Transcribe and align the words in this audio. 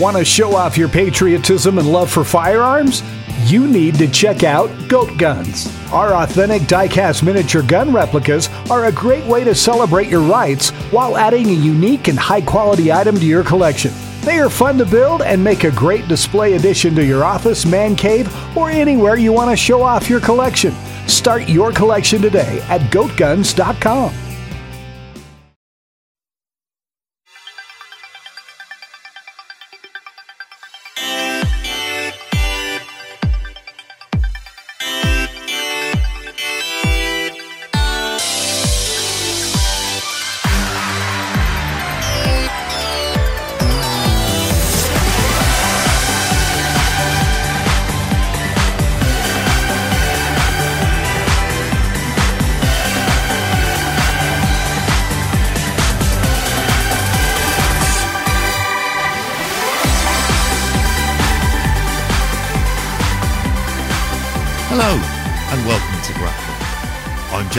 Want 0.00 0.16
to 0.16 0.24
show 0.24 0.56
off 0.56 0.76
your 0.76 0.88
patriotism 0.88 1.78
and 1.78 1.90
love 1.90 2.10
for 2.10 2.24
firearms? 2.24 3.04
You 3.44 3.68
need 3.68 3.94
to 3.96 4.08
check 4.08 4.42
out 4.42 4.68
Goat 4.88 5.16
Guns. 5.18 5.68
Our 5.92 6.14
authentic 6.14 6.62
diecast 6.62 7.22
miniature 7.22 7.62
gun 7.62 7.92
replicas 7.92 8.48
are 8.70 8.86
a 8.86 8.92
great 8.92 9.24
way 9.24 9.44
to 9.44 9.54
celebrate 9.54 10.08
your 10.08 10.22
rights 10.22 10.70
while 10.90 11.16
adding 11.16 11.48
a 11.48 11.52
unique 11.52 12.08
and 12.08 12.18
high 12.18 12.40
quality 12.40 12.90
item 12.90 13.14
to 13.16 13.24
your 13.24 13.44
collection. 13.44 13.92
They 14.22 14.40
are 14.40 14.50
fun 14.50 14.78
to 14.78 14.84
build 14.84 15.22
and 15.22 15.44
make 15.44 15.62
a 15.62 15.70
great 15.70 16.08
display 16.08 16.54
addition 16.54 16.96
to 16.96 17.04
your 17.04 17.22
office, 17.22 17.64
man 17.64 17.94
cave, 17.94 18.34
or 18.56 18.70
anywhere 18.70 19.16
you 19.16 19.32
want 19.32 19.50
to 19.50 19.56
show 19.56 19.82
off 19.82 20.10
your 20.10 20.20
collection. 20.20 20.74
Start 21.06 21.48
your 21.48 21.70
collection 21.70 22.20
today 22.20 22.60
at 22.68 22.80
goatguns.com. 22.90 24.23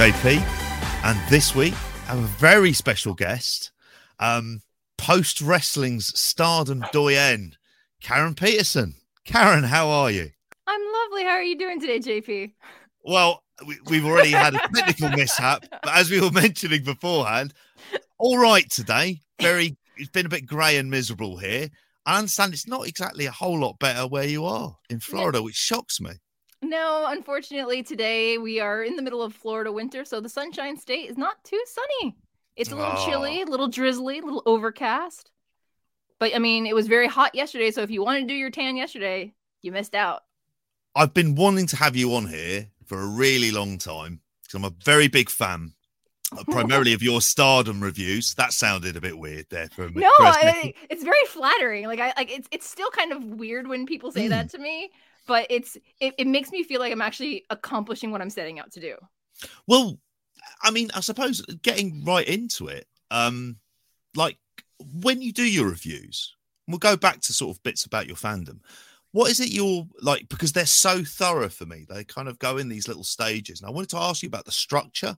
JP, 0.05 0.39
and 1.03 1.29
this 1.31 1.55
week 1.55 1.73
I 2.03 2.13
have 2.13 2.19
a 2.19 2.27
very 2.37 2.73
special 2.73 3.15
guest, 3.15 3.71
um, 4.19 4.61
post 4.99 5.41
wrestling's 5.41 6.15
stardom 6.15 6.85
doyen, 6.91 7.55
Karen 8.03 8.35
Peterson. 8.35 8.93
Karen, 9.23 9.63
how 9.63 9.89
are 9.89 10.11
you? 10.11 10.29
I'm 10.67 10.81
lovely. 10.93 11.23
How 11.23 11.31
are 11.31 11.41
you 11.41 11.57
doing 11.57 11.81
today, 11.81 11.97
JP? 11.97 12.51
Well, 13.03 13.41
we, 13.65 13.77
we've 13.87 14.05
already 14.05 14.29
had 14.29 14.53
a 14.53 14.59
technical 14.75 15.09
mishap, 15.09 15.65
but 15.71 15.95
as 15.95 16.11
we 16.11 16.21
were 16.21 16.29
mentioning 16.29 16.83
beforehand, 16.83 17.55
all 18.19 18.37
right 18.37 18.69
today. 18.69 19.21
Very, 19.41 19.75
it's 19.97 20.11
been 20.11 20.27
a 20.27 20.29
bit 20.29 20.45
grey 20.45 20.77
and 20.77 20.91
miserable 20.91 21.37
here. 21.37 21.69
I 22.05 22.19
understand 22.19 22.53
it's 22.53 22.67
not 22.67 22.87
exactly 22.87 23.25
a 23.25 23.31
whole 23.31 23.57
lot 23.59 23.79
better 23.79 24.05
where 24.05 24.27
you 24.27 24.45
are 24.45 24.77
in 24.87 24.99
Florida, 24.99 25.41
which 25.41 25.55
shocks 25.55 25.99
me. 25.99 26.11
No, 26.69 27.05
unfortunately, 27.07 27.83
today 27.83 28.37
we 28.37 28.59
are 28.59 28.83
in 28.83 28.95
the 28.95 29.01
middle 29.01 29.21
of 29.21 29.33
Florida 29.35 29.71
winter, 29.71 30.03
so 30.03 30.19
the 30.19 30.29
Sunshine 30.29 30.77
State 30.77 31.09
is 31.09 31.17
not 31.17 31.43
too 31.43 31.61
sunny. 31.67 32.15
It's 32.55 32.71
a 32.71 32.75
little 32.75 32.93
Oh. 32.97 33.05
chilly, 33.05 33.41
a 33.41 33.45
little 33.45 33.67
drizzly, 33.67 34.19
a 34.19 34.21
little 34.23 34.41
overcast. 34.45 35.29
But 36.19 36.33
I 36.35 36.39
mean, 36.39 36.65
it 36.65 36.73
was 36.73 36.87
very 36.87 37.07
hot 37.07 37.35
yesterday, 37.35 37.69
so 37.71 37.81
if 37.81 37.91
you 37.91 38.03
wanted 38.03 38.21
to 38.21 38.27
do 38.27 38.33
your 38.33 38.49
tan 38.49 38.77
yesterday, 38.77 39.33
you 39.61 39.71
missed 39.71 39.93
out. 39.93 40.23
I've 40.95 41.13
been 41.13 41.35
wanting 41.35 41.67
to 41.67 41.75
have 41.75 41.95
you 41.95 42.15
on 42.15 42.27
here 42.27 42.67
for 42.85 42.99
a 43.01 43.05
really 43.07 43.51
long 43.51 43.77
time 43.77 44.21
because 44.41 44.55
I'm 44.55 44.63
a 44.63 44.73
very 44.83 45.07
big 45.09 45.29
fan, 45.29 45.73
uh, 46.31 46.43
primarily 46.49 46.93
of 46.93 47.03
your 47.03 47.19
Stardom 47.21 47.81
reviews. 47.81 48.33
That 48.35 48.53
sounded 48.53 48.95
a 48.95 49.01
bit 49.01 49.17
weird 49.17 49.47
there 49.49 49.67
for 49.69 49.83
a 49.83 49.89
minute. 49.91 50.01
No, 50.19 50.25
I, 50.25 50.73
it's 50.89 51.03
very 51.03 51.25
flattering. 51.27 51.85
Like 51.85 51.99
I 51.99 52.13
like 52.15 52.31
it's 52.31 52.47
it's 52.51 52.67
still 52.69 52.89
kind 52.91 53.11
of 53.11 53.23
weird 53.23 53.67
when 53.67 53.85
people 53.85 54.11
say 54.11 54.27
Mm. 54.27 54.29
that 54.29 54.49
to 54.51 54.57
me, 54.57 54.91
but 55.27 55.47
it's 55.49 55.77
it, 55.99 56.13
it 56.17 56.27
makes 56.27 56.51
me 56.51 56.63
feel 56.63 56.79
like 56.79 56.91
I'm 56.91 57.01
actually 57.01 57.45
accomplishing 57.49 58.11
what 58.11 58.21
I'm 58.21 58.29
setting 58.29 58.59
out 58.59 58.71
to 58.73 58.79
do. 58.79 58.95
Well, 59.67 59.99
I 60.61 60.71
mean, 60.71 60.89
I 60.93 60.99
suppose 61.01 61.41
getting 61.61 62.03
right 62.05 62.27
into 62.27 62.67
it, 62.67 62.87
um, 63.11 63.57
like 64.15 64.37
when 64.79 65.21
you 65.21 65.31
do 65.31 65.43
your 65.43 65.69
reviews, 65.69 66.35
we'll 66.67 66.77
go 66.79 66.97
back 66.97 67.21
to 67.21 67.33
sort 67.33 67.55
of 67.55 67.63
bits 67.63 67.85
about 67.85 68.07
your 68.07 68.15
fandom. 68.15 68.59
What 69.11 69.31
is 69.31 69.39
it 69.39 69.53
you're 69.53 69.87
like? 70.01 70.27
Because 70.27 70.51
they're 70.51 70.65
so 70.65 71.03
thorough 71.03 71.49
for 71.49 71.65
me. 71.65 71.85
They 71.87 72.03
kind 72.03 72.27
of 72.27 72.37
go 72.39 72.57
in 72.57 72.67
these 72.67 72.87
little 72.87 73.03
stages. 73.03 73.61
And 73.61 73.69
I 73.69 73.71
wanted 73.71 73.91
to 73.91 73.97
ask 73.97 74.21
you 74.21 74.27
about 74.27 74.45
the 74.45 74.51
structure 74.51 75.15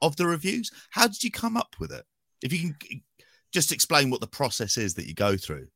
of 0.00 0.14
the 0.16 0.26
reviews. 0.26 0.70
How 0.90 1.08
did 1.08 1.24
you 1.24 1.30
come 1.30 1.56
up 1.56 1.74
with 1.80 1.90
it? 1.90 2.04
If 2.40 2.52
you 2.52 2.74
can 2.74 3.02
just 3.52 3.72
explain 3.72 4.10
what 4.10 4.20
the 4.20 4.26
process 4.28 4.76
is 4.76 4.94
that 4.94 5.06
you 5.06 5.14
go 5.14 5.36
through. 5.36 5.66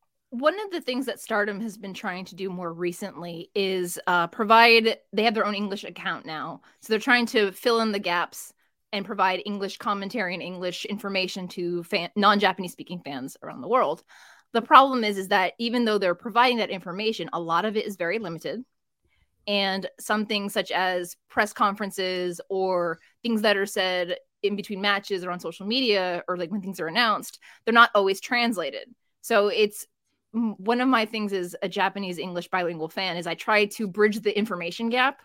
One 0.40 0.58
of 0.60 0.70
the 0.70 0.80
things 0.80 1.06
that 1.06 1.20
Stardom 1.20 1.60
has 1.60 1.78
been 1.78 1.94
trying 1.94 2.24
to 2.26 2.34
do 2.34 2.50
more 2.50 2.72
recently 2.72 3.50
is 3.54 3.98
uh, 4.06 4.26
provide. 4.26 4.98
They 5.12 5.24
have 5.24 5.34
their 5.34 5.46
own 5.46 5.54
English 5.54 5.84
account 5.84 6.26
now, 6.26 6.60
so 6.80 6.92
they're 6.92 7.00
trying 7.00 7.26
to 7.26 7.52
fill 7.52 7.80
in 7.80 7.92
the 7.92 7.98
gaps 7.98 8.52
and 8.92 9.04
provide 9.04 9.42
English 9.46 9.78
commentary 9.78 10.34
and 10.34 10.42
English 10.42 10.84
information 10.84 11.48
to 11.48 11.82
fan, 11.84 12.10
non-Japanese 12.16 12.72
speaking 12.72 13.00
fans 13.04 13.36
around 13.42 13.60
the 13.62 13.68
world. 13.68 14.04
The 14.52 14.62
problem 14.62 15.04
is, 15.04 15.18
is 15.18 15.28
that 15.28 15.54
even 15.58 15.84
though 15.84 15.98
they're 15.98 16.14
providing 16.14 16.58
that 16.58 16.70
information, 16.70 17.30
a 17.32 17.40
lot 17.40 17.64
of 17.64 17.76
it 17.76 17.86
is 17.86 17.96
very 17.96 18.18
limited, 18.18 18.64
and 19.46 19.88
some 19.98 20.26
things 20.26 20.52
such 20.52 20.70
as 20.70 21.16
press 21.28 21.52
conferences 21.52 22.40
or 22.50 22.98
things 23.22 23.42
that 23.42 23.56
are 23.56 23.66
said 23.66 24.16
in 24.42 24.54
between 24.54 24.80
matches 24.80 25.24
or 25.24 25.30
on 25.30 25.40
social 25.40 25.66
media 25.66 26.22
or 26.28 26.36
like 26.36 26.50
when 26.50 26.60
things 26.60 26.78
are 26.78 26.88
announced, 26.88 27.38
they're 27.64 27.72
not 27.72 27.90
always 27.94 28.20
translated. 28.20 28.88
So 29.22 29.48
it's 29.48 29.86
one 30.58 30.80
of 30.80 30.88
my 30.88 31.06
things 31.06 31.32
as 31.32 31.56
a 31.62 31.68
Japanese 31.68 32.18
English 32.18 32.48
bilingual 32.48 32.88
fan 32.88 33.16
is 33.16 33.26
I 33.26 33.34
try 33.34 33.66
to 33.66 33.86
bridge 33.86 34.20
the 34.20 34.36
information 34.36 34.90
gap 34.90 35.20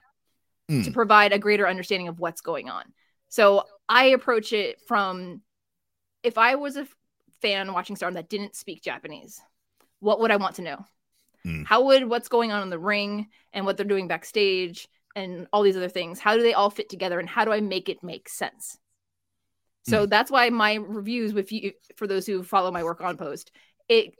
Hmm. 0.69 0.83
to 0.83 0.91
provide 0.91 1.33
a 1.33 1.39
greater 1.39 1.67
understanding 1.67 2.07
of 2.07 2.19
what's 2.19 2.41
going 2.41 2.69
on. 2.69 2.83
So 3.29 3.65
I 3.89 4.05
approach 4.05 4.53
it 4.53 4.79
from 4.87 5.41
if 6.23 6.37
I 6.37 6.55
was 6.55 6.77
a 6.77 6.87
fan 7.41 7.73
watching 7.73 7.95
Stardom 7.95 8.15
that 8.15 8.29
didn't 8.29 8.55
speak 8.55 8.81
Japanese, 8.83 9.41
what 9.99 10.19
would 10.19 10.31
I 10.31 10.37
want 10.37 10.55
to 10.57 10.61
know? 10.61 10.85
Hmm. 11.43 11.63
How 11.63 11.83
would 11.85 12.07
what's 12.07 12.29
going 12.29 12.51
on 12.51 12.63
in 12.63 12.69
the 12.69 12.79
ring 12.79 13.27
and 13.51 13.65
what 13.65 13.75
they're 13.75 13.85
doing 13.85 14.07
backstage 14.07 14.87
and 15.15 15.47
all 15.51 15.63
these 15.63 15.75
other 15.75 15.89
things, 15.89 16.19
how 16.19 16.37
do 16.37 16.43
they 16.43 16.53
all 16.53 16.69
fit 16.69 16.89
together 16.89 17.19
and 17.19 17.27
how 17.27 17.43
do 17.43 17.51
I 17.51 17.59
make 17.59 17.89
it 17.89 18.03
make 18.03 18.29
sense? 18.29 18.77
So 19.83 20.05
that's 20.05 20.29
why 20.29 20.49
my 20.51 20.75
reviews 20.75 21.33
with 21.33 21.51
you 21.51 21.73
for 21.95 22.05
those 22.05 22.27
who 22.27 22.43
follow 22.43 22.71
my 22.71 22.83
work 22.83 23.01
on 23.01 23.17
post, 23.17 23.51
it 23.89 24.13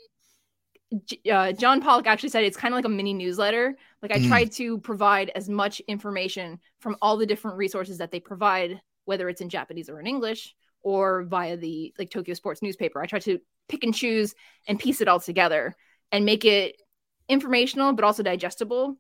uh, 1.31 1.51
John 1.53 1.81
Pollock 1.81 2.07
actually 2.07 2.29
said 2.29 2.43
it's 2.43 2.57
kind 2.57 2.73
of 2.73 2.77
like 2.77 2.85
a 2.85 2.89
mini 2.89 3.13
newsletter. 3.13 3.75
Like 4.01 4.11
I 4.11 4.19
Mm. 4.19 4.27
try 4.27 4.45
to 4.45 4.77
provide 4.79 5.31
as 5.35 5.47
much 5.49 5.79
information 5.81 6.59
from 6.79 6.97
all 7.01 7.17
the 7.17 7.25
different 7.25 7.57
resources 7.57 7.97
that 7.99 8.11
they 8.11 8.19
provide, 8.19 8.81
whether 9.05 9.29
it's 9.29 9.41
in 9.41 9.49
Japanese 9.49 9.89
or 9.89 9.99
in 9.99 10.07
English 10.07 10.55
or 10.83 11.23
via 11.23 11.55
the 11.57 11.93
like 11.97 12.09
Tokyo 12.09 12.33
Sports 12.33 12.61
newspaper. 12.61 13.01
I 13.01 13.05
try 13.05 13.19
to 13.19 13.39
pick 13.69 13.83
and 13.83 13.93
choose 13.93 14.33
and 14.67 14.79
piece 14.79 14.99
it 15.01 15.07
all 15.07 15.19
together 15.19 15.75
and 16.11 16.25
make 16.25 16.43
it 16.43 16.81
informational 17.29 17.93
but 17.93 18.03
also 18.03 18.23
digestible 18.23 18.97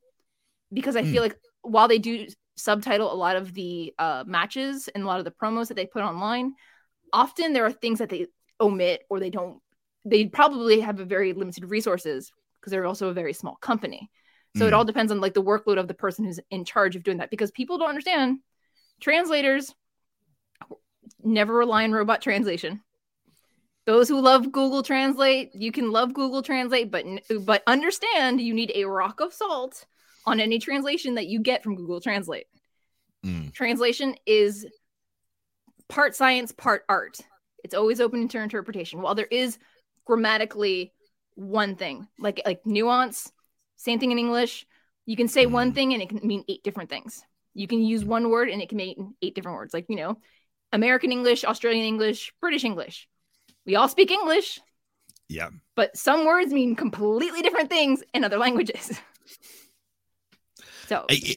because 0.71 0.95
I 0.95 1.03
Mm. 1.03 1.11
feel 1.11 1.21
like 1.23 1.37
while 1.63 1.87
they 1.87 1.99
do 1.99 2.27
subtitle 2.55 3.11
a 3.11 3.15
lot 3.15 3.35
of 3.35 3.53
the 3.53 3.93
uh, 3.99 4.23
matches 4.25 4.87
and 4.87 5.03
a 5.03 5.07
lot 5.07 5.19
of 5.19 5.25
the 5.25 5.31
promos 5.31 5.67
that 5.67 5.73
they 5.75 5.85
put 5.85 6.03
online, 6.03 6.53
often 7.11 7.53
there 7.53 7.65
are 7.65 7.71
things 7.71 7.99
that 7.99 8.09
they 8.09 8.27
omit 8.61 9.03
or 9.09 9.19
they 9.19 9.29
don't 9.29 9.61
they 10.05 10.25
probably 10.25 10.79
have 10.79 10.99
a 10.99 11.05
very 11.05 11.33
limited 11.33 11.65
resources 11.65 12.31
because 12.59 12.71
they're 12.71 12.85
also 12.85 13.09
a 13.09 13.13
very 13.13 13.33
small 13.33 13.55
company. 13.55 14.09
So 14.57 14.67
it 14.67 14.71
Mm. 14.71 14.77
all 14.77 14.85
depends 14.85 15.11
on 15.11 15.21
like 15.21 15.33
the 15.33 15.43
workload 15.43 15.79
of 15.79 15.87
the 15.87 15.93
person 15.93 16.25
who's 16.25 16.39
in 16.49 16.65
charge 16.65 16.95
of 16.95 17.03
doing 17.03 17.17
that 17.17 17.29
because 17.29 17.51
people 17.51 17.77
don't 17.77 17.89
understand 17.89 18.39
translators 18.99 19.73
never 21.23 21.53
rely 21.53 21.83
on 21.83 21.91
robot 21.91 22.21
translation. 22.21 22.81
Those 23.85 24.07
who 24.07 24.21
love 24.21 24.51
Google 24.51 24.83
Translate, 24.83 25.51
you 25.55 25.71
can 25.71 25.91
love 25.91 26.13
Google 26.13 26.41
Translate, 26.43 26.91
but 26.91 27.05
but 27.41 27.63
understand 27.65 28.39
you 28.39 28.53
need 28.53 28.71
a 28.75 28.85
rock 28.85 29.21
of 29.21 29.33
salt 29.33 29.85
on 30.25 30.39
any 30.39 30.59
translation 30.59 31.15
that 31.15 31.27
you 31.27 31.39
get 31.39 31.63
from 31.63 31.75
Google 31.75 31.99
Translate. 31.99 32.45
Mm. 33.25 33.53
Translation 33.53 34.15
is 34.25 34.67
part 35.87 36.15
science, 36.15 36.51
part 36.51 36.83
art. 36.89 37.19
It's 37.63 37.73
always 37.73 37.99
open 37.99 38.27
to 38.27 38.39
interpretation. 38.39 39.01
While 39.01 39.15
there 39.15 39.25
is 39.25 39.57
grammatically 40.05 40.93
one 41.35 41.75
thing, 41.75 42.07
like 42.19 42.41
like 42.45 42.65
nuance, 42.65 43.31
same 43.77 43.99
thing 43.99 44.11
in 44.11 44.19
English. 44.19 44.65
You 45.05 45.15
can 45.15 45.27
say 45.27 45.45
one 45.45 45.71
Mm. 45.71 45.75
thing 45.75 45.93
and 45.93 46.01
it 46.03 46.09
can 46.09 46.19
mean 46.25 46.43
eight 46.47 46.63
different 46.63 46.89
things. 46.89 47.23
You 47.53 47.67
can 47.67 47.81
use 47.83 48.05
one 48.05 48.29
word 48.29 48.49
and 48.49 48.61
it 48.61 48.69
can 48.69 48.77
mean 48.77 49.15
eight 49.21 49.35
different 49.35 49.57
words. 49.57 49.73
Like, 49.73 49.85
you 49.89 49.95
know, 49.95 50.17
American 50.71 51.11
English, 51.11 51.43
Australian 51.43 51.85
English, 51.85 52.31
British 52.39 52.63
English. 52.63 53.09
We 53.65 53.75
all 53.75 53.87
speak 53.89 54.11
English, 54.11 54.59
Yeah. 55.27 55.49
but 55.75 55.97
some 55.97 56.25
words 56.25 56.53
mean 56.53 56.75
completely 56.75 57.41
different 57.41 57.69
things 57.69 58.03
in 58.13 58.23
other 58.23 58.37
languages. 58.37 58.91
so, 60.87 61.05
I- 61.09 61.21
I- 61.33 61.35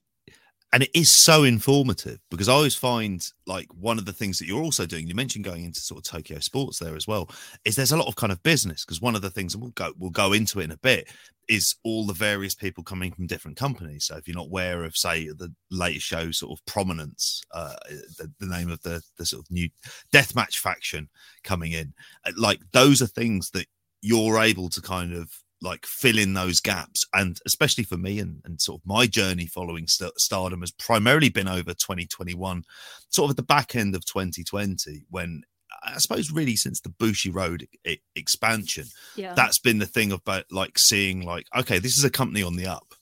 and 0.74 0.82
it 0.82 0.90
is 0.92 1.08
so 1.08 1.44
informative 1.44 2.18
because 2.32 2.48
I 2.48 2.52
always 2.52 2.74
find 2.74 3.24
like 3.46 3.68
one 3.78 3.96
of 3.96 4.06
the 4.06 4.12
things 4.12 4.40
that 4.40 4.48
you're 4.48 4.60
also 4.60 4.86
doing. 4.86 5.06
You 5.06 5.14
mentioned 5.14 5.44
going 5.44 5.62
into 5.62 5.78
sort 5.78 6.04
of 6.04 6.10
Tokyo 6.10 6.40
Sports 6.40 6.80
there 6.80 6.96
as 6.96 7.06
well. 7.06 7.30
Is 7.64 7.76
there's 7.76 7.92
a 7.92 7.96
lot 7.96 8.08
of 8.08 8.16
kind 8.16 8.32
of 8.32 8.42
business 8.42 8.84
because 8.84 9.00
one 9.00 9.14
of 9.14 9.22
the 9.22 9.30
things, 9.30 9.54
and 9.54 9.62
we'll 9.62 9.70
go 9.70 9.92
we'll 9.96 10.10
go 10.10 10.32
into 10.32 10.58
it 10.58 10.64
in 10.64 10.72
a 10.72 10.76
bit, 10.78 11.08
is 11.48 11.76
all 11.84 12.04
the 12.04 12.12
various 12.12 12.56
people 12.56 12.82
coming 12.82 13.12
from 13.12 13.28
different 13.28 13.56
companies. 13.56 14.06
So 14.06 14.16
if 14.16 14.26
you're 14.26 14.36
not 14.36 14.46
aware 14.46 14.82
of, 14.82 14.96
say, 14.96 15.28
the 15.28 15.54
latest 15.70 16.06
show, 16.06 16.32
sort 16.32 16.58
of 16.58 16.66
prominence, 16.66 17.40
uh, 17.52 17.76
the, 18.18 18.32
the 18.40 18.46
name 18.46 18.68
of 18.68 18.82
the 18.82 19.00
the 19.16 19.26
sort 19.26 19.44
of 19.44 19.50
new 19.52 19.68
deathmatch 20.12 20.58
faction 20.58 21.08
coming 21.44 21.70
in, 21.70 21.94
uh, 22.26 22.32
like 22.36 22.58
those 22.72 23.00
are 23.00 23.06
things 23.06 23.48
that 23.52 23.66
you're 24.02 24.40
able 24.40 24.68
to 24.70 24.82
kind 24.82 25.14
of 25.14 25.30
like 25.64 25.86
fill 25.86 26.18
in 26.18 26.34
those 26.34 26.60
gaps. 26.60 27.04
And 27.12 27.38
especially 27.46 27.84
for 27.84 27.96
me 27.96 28.20
and, 28.20 28.40
and 28.44 28.60
sort 28.60 28.80
of 28.80 28.86
my 28.86 29.06
journey 29.06 29.46
following 29.46 29.88
st- 29.88 30.18
stardom 30.20 30.60
has 30.60 30.70
primarily 30.70 31.30
been 31.30 31.48
over 31.48 31.72
2021 31.74 32.62
sort 33.08 33.24
of 33.26 33.30
at 33.30 33.36
the 33.36 33.42
back 33.42 33.74
end 33.74 33.94
of 33.96 34.04
2020 34.04 35.04
when 35.10 35.42
i 35.82 35.98
suppose 35.98 36.30
really 36.30 36.54
since 36.56 36.80
the 36.80 36.88
bushiroad 36.90 37.66
I- 37.86 37.98
expansion 38.14 38.86
Yeah. 39.16 39.34
that's 39.34 39.58
been 39.58 39.78
the 39.78 39.86
thing 39.86 40.12
about 40.12 40.44
like 40.50 40.78
seeing 40.78 41.22
like 41.24 41.46
okay 41.56 41.78
this 41.80 41.96
is 41.98 42.04
a 42.04 42.10
company 42.10 42.42
on 42.42 42.56
the 42.56 42.66
up 42.66 42.94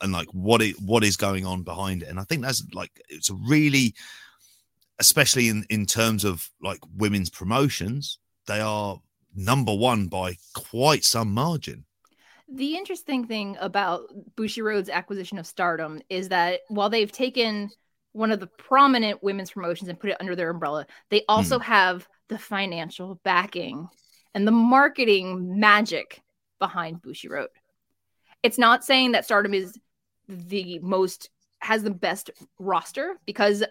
and 0.00 0.12
like 0.12 0.28
what 0.28 0.62
it 0.62 0.76
what 0.80 1.04
is 1.04 1.16
going 1.16 1.44
on 1.46 1.62
behind 1.62 2.02
it. 2.02 2.08
And 2.08 2.20
i 2.20 2.24
think 2.24 2.42
that's 2.42 2.62
like 2.72 2.90
it's 3.08 3.30
a 3.30 3.34
really 3.34 3.94
especially 4.98 5.48
in 5.48 5.64
in 5.70 5.86
terms 5.86 6.24
of 6.24 6.50
like 6.62 6.80
women's 6.96 7.30
promotions 7.30 8.18
they 8.46 8.60
are 8.60 9.00
number 9.34 9.74
one 9.74 10.06
by 10.08 10.36
quite 10.54 11.04
some 11.04 11.32
margin 11.32 11.84
The 12.52 12.76
interesting 12.76 13.26
thing 13.26 13.56
about 13.60 14.08
Bushiroad's 14.36 14.88
acquisition 14.88 15.38
of 15.38 15.46
Stardom 15.46 16.00
is 16.08 16.30
that 16.30 16.60
while 16.68 16.90
they've 16.90 17.10
taken 17.10 17.70
one 18.12 18.32
of 18.32 18.40
the 18.40 18.48
prominent 18.48 19.22
women's 19.22 19.52
promotions 19.52 19.88
and 19.88 19.98
put 19.98 20.10
it 20.10 20.16
under 20.18 20.34
their 20.34 20.50
umbrella, 20.50 20.86
they 21.10 21.24
also 21.28 21.58
hmm. 21.58 21.64
have 21.64 22.08
the 22.28 22.38
financial 22.38 23.20
backing 23.22 23.88
and 24.34 24.46
the 24.46 24.52
marketing 24.52 25.60
magic 25.60 26.22
behind 26.58 27.02
Bushiroad. 27.02 27.48
It's 28.42 28.58
not 28.58 28.84
saying 28.84 29.12
that 29.12 29.24
Stardom 29.24 29.54
is 29.54 29.78
the 30.28 30.78
most 30.80 31.30
has 31.60 31.82
the 31.82 31.90
best 31.90 32.30
roster 32.58 33.16
because 33.26 33.62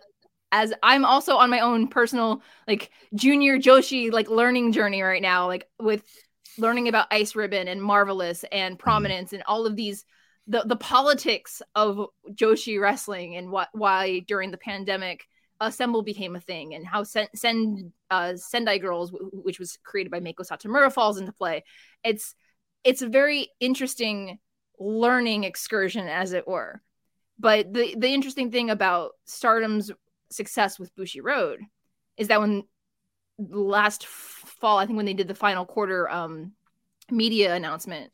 as 0.51 0.73
I'm 0.83 1.05
also 1.05 1.37
on 1.37 1.49
my 1.49 1.59
own 1.61 1.87
personal 1.87 2.41
like 2.67 2.91
junior 3.15 3.57
Joshi 3.57 4.11
like 4.11 4.29
learning 4.29 4.73
journey 4.73 5.01
right 5.01 5.21
now 5.21 5.47
like 5.47 5.67
with 5.79 6.03
learning 6.59 6.87
about 6.87 7.07
Ice 7.11 7.35
Ribbon 7.35 7.67
and 7.67 7.81
Marvelous 7.81 8.45
and 8.51 8.77
Prominence 8.77 9.33
and 9.33 9.43
all 9.47 9.65
of 9.65 9.75
these 9.75 10.05
the 10.47 10.63
the 10.65 10.75
politics 10.75 11.61
of 11.75 12.07
Joshi 12.31 12.79
wrestling 12.81 13.35
and 13.35 13.51
what 13.51 13.69
why 13.73 14.19
during 14.27 14.51
the 14.51 14.57
pandemic 14.57 15.27
Assemble 15.61 16.03
became 16.03 16.35
a 16.35 16.39
thing 16.39 16.73
and 16.73 16.87
how 16.87 17.03
Sen, 17.03 17.27
Sen 17.35 17.91
uh, 18.09 18.35
Sendai 18.35 18.77
Girls, 18.77 19.11
w- 19.11 19.29
which 19.33 19.59
was 19.59 19.77
created 19.83 20.09
by 20.09 20.21
Meiko 20.21 20.47
Satomura, 20.47 20.91
falls 20.91 21.19
into 21.19 21.33
play. 21.33 21.65
It's 22.03 22.33
it's 22.85 23.01
a 23.01 23.09
very 23.09 23.49
interesting 23.59 24.39
learning 24.79 25.43
excursion, 25.43 26.07
as 26.07 26.31
it 26.31 26.47
were. 26.47 26.81
But 27.37 27.73
the 27.73 27.93
the 27.97 28.07
interesting 28.07 28.51
thing 28.51 28.69
about 28.69 29.11
Stardom's 29.25 29.91
success 30.31 30.79
with 30.79 30.95
Bushiroad 30.95 31.57
is 32.15 32.29
that 32.29 32.39
when 32.39 32.63
the 33.37 33.59
last 33.59 34.05
fall, 34.59 34.77
I 34.77 34.85
think 34.85 34.97
when 34.97 35.05
they 35.05 35.13
did 35.13 35.27
the 35.27 35.35
final 35.35 35.65
quarter 35.65 36.09
um, 36.09 36.53
media 37.09 37.53
announcement, 37.55 38.11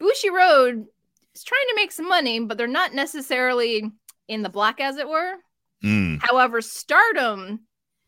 Bushiroad 0.00 0.86
is 1.34 1.44
trying 1.44 1.66
to 1.68 1.76
make 1.76 1.92
some 1.92 2.08
money, 2.08 2.40
but 2.40 2.58
they're 2.58 2.66
not 2.66 2.94
necessarily 2.94 3.90
in 4.28 4.42
the 4.42 4.48
black, 4.48 4.80
as 4.80 4.96
it 4.96 5.08
were. 5.08 5.34
Mm. 5.82 6.20
However, 6.22 6.60
Stardom, 6.60 7.60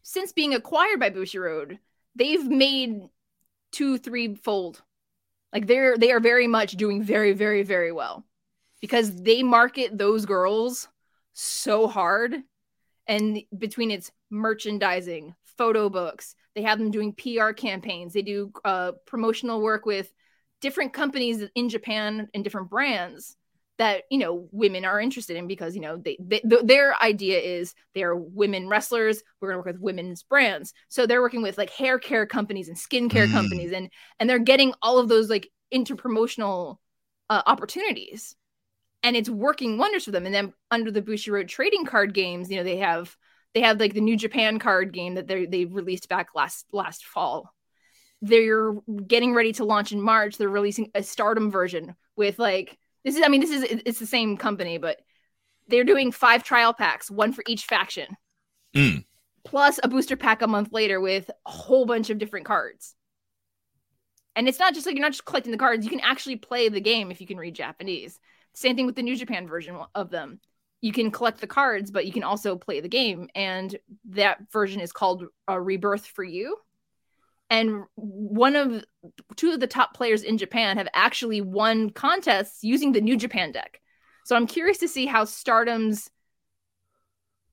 since 0.03 0.33
being 0.33 0.55
acquired 0.55 1.01
by 1.01 1.11
Bushiroad, 1.11 1.79
they've 2.15 2.45
made 2.45 3.01
two, 3.73 3.99
three 3.99 4.35
fold. 4.37 4.83
Like 5.53 5.67
they're 5.67 5.97
they 5.97 6.11
are 6.13 6.21
very 6.21 6.47
much 6.47 6.73
doing 6.73 7.03
very, 7.03 7.33
very, 7.33 7.63
very 7.63 7.93
well 7.93 8.25
because 8.81 9.23
they 9.23 9.43
market 9.43 9.97
those 9.97 10.27
girls 10.27 10.89
so 11.33 11.87
hard. 11.87 12.35
And 13.09 13.43
between 13.57 13.91
its 13.91 14.11
merchandising, 14.31 15.35
photo 15.59 15.89
books, 15.89 16.35
they 16.55 16.63
have 16.63 16.79
them 16.79 16.91
doing 16.91 17.13
PR 17.15 17.53
campaigns. 17.53 18.13
They 18.13 18.23
do 18.23 18.53
uh, 18.65 18.93
promotional 19.07 19.61
work 19.61 19.87
with 19.87 20.11
different 20.61 20.93
companies 20.93 21.43
in 21.55 21.69
Japan 21.69 22.29
and 22.35 22.43
different 22.43 22.71
brands 22.71 23.37
that 23.79 24.05
you 24.11 24.19
know 24.19 24.49
women 24.53 24.87
are 24.87 25.01
interested 25.01 25.37
in 25.37 25.47
because 25.47 25.75
you 25.75 25.83
know 25.83 25.99
they, 25.99 26.17
they 26.19 26.41
th- 26.41 26.63
their 26.65 26.95
idea 27.03 27.39
is 27.39 27.75
they're 27.95 28.17
women 28.17 28.69
wrestlers. 28.69 29.23
We're 29.41 29.49
going 29.51 29.57
to 29.57 29.59
work 29.59 29.75
with 29.75 29.83
women's 29.83 30.23
brands. 30.23 30.73
So 30.89 31.07
they're 31.07 31.21
working 31.21 31.43
with 31.43 31.59
like 31.59 31.71
hair 31.71 31.99
care 31.99 32.27
companies 32.27 32.69
and 32.69 32.77
skincare 32.77 33.27
Mm. 33.27 33.33
companies 33.33 33.73
and 33.73 33.91
and 34.19 34.29
they're 34.31 34.39
getting 34.39 34.73
all 34.83 34.99
of 34.99 35.09
those 35.09 35.29
like 35.29 35.51
interpromotional 35.73 36.77
uh, 37.29 37.43
opportunities. 37.47 38.35
And 39.03 39.15
it's 39.15 39.29
working 39.29 39.79
wonders 39.79 40.05
for 40.05 40.11
them. 40.11 40.27
And 40.27 40.35
then 40.35 40.53
under 40.71 40.91
the 40.91 41.03
Bushiroad 41.03 41.49
trading 41.49 41.85
card 41.85 42.15
games 42.15 42.51
you 42.51 42.57
know 42.57 42.65
they 42.65 42.79
have 42.79 43.15
they 43.57 43.63
have 43.63 43.81
like 43.81 43.95
the 43.95 44.01
new 44.01 44.17
Japan 44.17 44.61
card 44.61 44.93
game 44.93 45.17
that 45.17 45.27
they 45.27 45.47
they 45.47 45.65
released 45.65 46.09
back 46.09 46.29
last 46.37 46.67
last 46.73 47.05
fall 47.05 47.53
they're 48.23 48.75
getting 49.07 49.35
ready 49.35 49.53
to 49.55 49.65
launch 49.65 49.91
in 49.91 50.01
March 50.01 50.37
they're 50.37 50.49
releasing 50.49 50.91
a 50.95 51.03
stardom 51.03 51.51
version 51.51 51.97
with 52.17 52.39
like 52.39 52.79
this 53.07 53.15
is, 53.15 53.23
I 53.25 53.29
mean, 53.29 53.41
this 53.41 53.51
is 53.51 53.63
it's 53.63 54.01
the 54.01 54.07
same 54.07 54.37
company, 54.37 54.79
but 54.79 54.99
they're 55.69 55.85
doing 55.85 56.11
five 56.11 56.43
trial 56.43 56.75
packs, 56.75 57.09
one 57.09 57.33
for 57.33 57.45
each 57.47 57.65
faction, 57.65 58.17
Mm. 58.75 59.05
plus 59.45 59.79
a 59.81 59.89
booster 59.89 60.17
pack 60.17 60.43
a 60.43 60.49
month 60.49 60.73
later 60.73 61.01
with 61.01 61.31
a 61.47 61.51
whole 61.51 61.87
bunch 61.87 62.11
of 62.11 62.19
different 62.19 62.47
cards. 62.47 62.97
And 64.35 64.49
it's 64.49 64.59
not 64.59 64.75
just 64.75 64.87
like 64.87 64.97
you're 64.97 65.03
not 65.03 65.13
just 65.13 65.25
collecting 65.25 65.53
the 65.53 65.57
cards; 65.57 65.85
you 65.85 65.91
can 65.91 66.01
actually 66.01 66.35
play 66.35 66.69
the 66.69 66.81
game 66.81 67.13
if 67.13 67.21
you 67.21 67.29
can 67.29 67.39
read 67.39 67.55
Japanese. 67.55 68.19
Same 68.55 68.75
thing 68.75 68.87
with 68.87 68.97
the 68.97 69.03
New 69.03 69.15
Japan 69.15 69.47
version 69.47 69.79
of 69.95 70.11
them. 70.11 70.41
You 70.81 70.93
can 70.93 71.11
collect 71.11 71.41
the 71.41 71.47
cards, 71.47 71.91
but 71.91 72.07
you 72.07 72.13
can 72.13 72.23
also 72.23 72.57
play 72.57 72.81
the 72.81 72.89
game, 72.89 73.29
and 73.35 73.75
that 74.11 74.39
version 74.53 74.81
is 74.81 74.93
called 74.93 75.25
a 75.49 75.61
Rebirth 75.61 76.07
for 76.07 76.23
You. 76.23 76.57
And 77.49 77.85
one 77.95 78.57
of 78.57 78.85
two 79.37 79.53
of 79.53 79.61
the 79.61 79.67
top 79.67 79.95
players 79.95 80.23
in 80.23 80.37
Japan 80.37 80.77
have 80.79 80.89
actually 80.95 81.41
won 81.41 81.91
contests 81.91 82.65
using 82.65 82.93
the 82.93 83.01
New 83.01 83.17
Japan 83.17 83.53
deck. 83.53 83.81
So 84.25 84.35
I'm 84.35 84.49
curious 84.49 84.79
to 84.79 84.89
see 84.89 85.07
how 85.07 85.25
Stardom's 85.25 86.11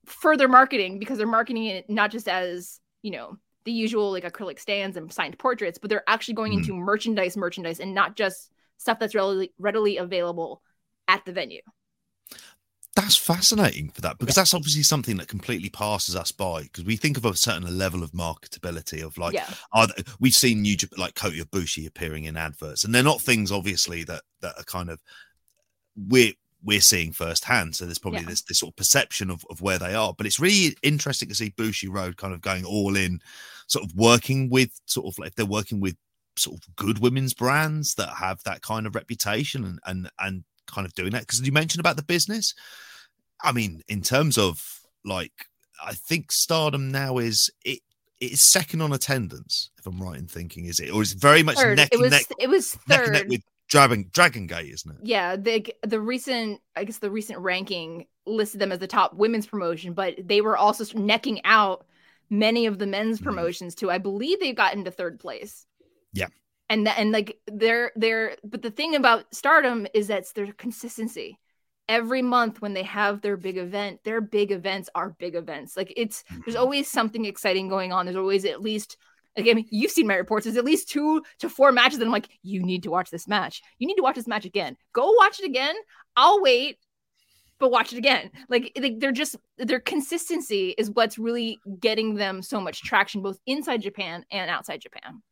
further 0.06 0.48
marketing 0.48 0.98
because 0.98 1.18
they're 1.18 1.26
marketing 1.26 1.66
it 1.66 1.88
not 1.88 2.10
just 2.10 2.28
as, 2.28 2.80
you 3.02 3.12
know, 3.12 3.38
the 3.64 3.72
usual 3.72 4.10
like 4.10 4.24
acrylic 4.24 4.58
stands 4.58 4.96
and 4.96 5.12
signed 5.12 5.38
portraits, 5.38 5.78
but 5.78 5.88
they're 5.88 6.08
actually 6.08 6.34
going 6.34 6.52
Hmm. 6.52 6.58
into 6.58 6.74
merchandise 6.74 7.36
merchandise 7.36 7.80
and 7.80 7.94
not 7.94 8.16
just 8.16 8.52
stuff 8.76 8.98
that's 8.98 9.14
readily 9.14 9.52
readily 9.58 9.96
available 9.96 10.60
at 11.08 11.24
the 11.24 11.32
venue. 11.32 11.62
That's 12.96 13.16
fascinating 13.16 13.90
for 13.90 14.02
that 14.02 14.18
because 14.18 14.36
that's 14.36 14.54
obviously 14.54 14.84
something 14.84 15.16
that 15.16 15.26
completely 15.26 15.68
passes 15.68 16.14
us 16.14 16.30
by 16.30 16.62
because 16.62 16.84
we 16.84 16.96
think 16.96 17.16
of 17.16 17.24
a 17.24 17.34
certain 17.34 17.76
level 17.76 18.04
of 18.04 18.12
marketability 18.12 19.02
of 19.04 19.18
like 19.18 19.34
yeah. 19.34 19.52
are 19.72 19.88
th- 19.88 20.06
we've 20.20 20.34
seen 20.34 20.62
new 20.62 20.76
like 20.96 21.16
Kota 21.16 21.44
Ibushi 21.44 21.88
appearing 21.88 22.24
in 22.24 22.36
adverts 22.36 22.84
and 22.84 22.94
they're 22.94 23.02
not 23.02 23.20
things 23.20 23.50
obviously 23.50 24.04
that 24.04 24.22
that 24.42 24.54
are 24.58 24.64
kind 24.64 24.90
of 24.90 25.00
we're 25.96 26.34
we're 26.62 26.80
seeing 26.80 27.10
firsthand 27.12 27.74
so 27.74 27.84
there's 27.84 27.98
probably 27.98 28.20
Yeah. 28.20 28.26
this 28.28 28.42
this 28.42 28.60
sort 28.60 28.72
of 28.72 28.76
perception 28.76 29.28
of, 29.28 29.44
of 29.50 29.60
where 29.60 29.78
they 29.78 29.94
are 29.94 30.14
but 30.16 30.26
it's 30.26 30.38
really 30.38 30.76
interesting 30.82 31.28
to 31.28 31.34
see 31.34 31.50
Bushiroad 31.50 32.16
kind 32.16 32.32
of 32.32 32.40
going 32.42 32.64
all 32.64 32.94
in 32.94 33.18
sort 33.66 33.84
of 33.84 33.92
working 33.96 34.50
with 34.50 34.70
sort 34.86 35.06
of 35.06 35.18
like 35.18 35.30
if 35.30 35.34
they're 35.34 35.46
working 35.46 35.80
with 35.80 35.96
sort 36.36 36.56
of 36.58 36.76
good 36.76 37.00
women's 37.00 37.34
brands 37.34 37.96
that 37.96 38.10
have 38.10 38.40
that 38.44 38.62
kind 38.62 38.86
of 38.86 38.94
reputation 38.94 39.64
and 39.64 39.80
and 39.86 40.10
and 40.20 40.44
kind 40.66 40.86
of 40.86 40.94
doing 40.94 41.10
that 41.10 41.20
because 41.20 41.40
you 41.40 41.52
mentioned 41.52 41.80
about 41.80 41.96
the 41.96 42.02
business 42.02 42.54
i 43.42 43.52
mean 43.52 43.82
in 43.88 44.00
terms 44.02 44.38
of 44.38 44.80
like 45.04 45.32
i 45.84 45.92
think 45.94 46.30
stardom 46.32 46.90
now 46.90 47.18
is 47.18 47.50
it 47.64 47.80
it's 48.20 48.42
second 48.42 48.80
on 48.80 48.92
attendance 48.92 49.70
if 49.78 49.86
i'm 49.86 50.00
right 50.02 50.18
in 50.18 50.26
thinking 50.26 50.64
is 50.66 50.80
it 50.80 50.90
or 50.90 51.02
is 51.02 51.12
it 51.12 51.18
very 51.20 51.42
much 51.42 51.56
Third. 51.56 51.76
neck 51.76 51.88
It 51.92 51.98
was 52.00 52.10
neck 52.10 52.26
it 52.38 52.48
was 52.48 52.76
neck 52.88 53.10
neck 53.10 53.20
third. 53.22 53.28
with 53.28 53.42
dragon 53.68 54.08
dragon 54.12 54.46
gate 54.46 54.72
isn't 54.72 54.90
it 54.90 54.98
Yeah, 55.02 55.36
the 55.36 55.66
the 55.86 56.00
recent 56.00 56.60
I 56.76 56.84
guess 56.84 56.98
the 56.98 57.10
recent 57.10 57.38
ranking 57.40 58.06
listed 58.26 58.60
them 58.60 58.72
as 58.72 58.78
the 58.78 58.86
top 58.86 59.14
women's 59.14 59.46
promotion, 59.46 59.94
but 59.94 60.14
they 60.22 60.40
were 60.42 60.56
also 60.56 60.84
necking 60.98 61.40
out 61.44 61.86
many 62.30 62.66
of 62.66 62.78
the 62.78 62.86
men's 62.86 63.20
Mhm. 63.20 63.24
promotions 63.24 63.74
too. 63.74 63.90
I 63.90 63.98
believe 63.98 64.38
they've 64.40 64.54
gotten 64.54 64.84
to 64.84 64.90
third 64.90 65.18
place. 65.18 65.66
Yeah. 66.12 66.28
And 66.70 66.86
that 66.86 66.98
and 66.98 67.12
like 67.12 67.38
they're 67.46 67.92
they're 67.94 68.36
but 68.42 68.62
the 68.62 68.70
thing 68.70 68.94
about 68.94 69.32
Stardom 69.34 69.86
is 69.94 70.06
that's 70.06 70.32
their 70.32 70.52
consistency. 70.52 71.38
Every 71.88 72.22
month 72.22 72.62
when 72.62 72.72
they 72.72 72.82
have 72.84 73.20
their 73.20 73.36
big 73.36 73.58
event, 73.58 74.00
their 74.04 74.22
big 74.22 74.50
events 74.50 74.88
are 74.94 75.10
big 75.18 75.34
events. 75.34 75.76
Like 75.76 75.92
it's 75.96 76.24
there's 76.44 76.56
Mhm. 76.56 76.60
always 76.60 76.90
something 76.90 77.26
exciting 77.26 77.68
going 77.68 77.92
on. 77.92 78.06
There's 78.06 78.16
always 78.16 78.44
at 78.46 78.62
least 78.62 78.96
again, 79.36 79.64
you've 79.70 79.90
seen 79.90 80.06
my 80.06 80.14
reports. 80.14 80.44
There's 80.44 80.56
at 80.56 80.64
least 80.64 80.88
two 80.88 81.22
to 81.40 81.48
four 81.50 81.72
matches 81.72 81.98
that 81.98 82.06
I'm 82.06 82.12
like, 82.12 82.28
you 82.42 82.62
need 82.62 82.84
to 82.84 82.90
watch 82.90 83.10
this 83.10 83.28
match. 83.28 83.62
You 83.78 83.86
need 83.86 83.96
to 83.96 84.02
watch 84.02 84.14
this 84.16 84.28
match 84.28 84.44
again. 84.46 84.76
Go 84.92 85.10
watch 85.12 85.40
it 85.40 85.44
again. 85.46 85.74
I'll 86.16 86.40
wait. 86.40 86.78
but 87.58 87.70
watch 87.70 87.92
it 87.92 87.98
again. 87.98 88.30
Like, 88.48 88.72
like 88.80 88.98
they're 89.00 89.12
just 89.12 89.36
their 89.58 89.80
consistency 89.80 90.74
is 90.76 90.90
what's 90.90 91.18
really 91.18 91.58
getting 91.80 92.14
them 92.14 92.42
so 92.42 92.60
much 92.60 92.82
traction 92.82 93.22
both 93.22 93.38
inside 93.46 93.80
Japan 93.82 94.24
and 94.30 94.50
outside 94.50 94.80
Japan. 94.80 95.22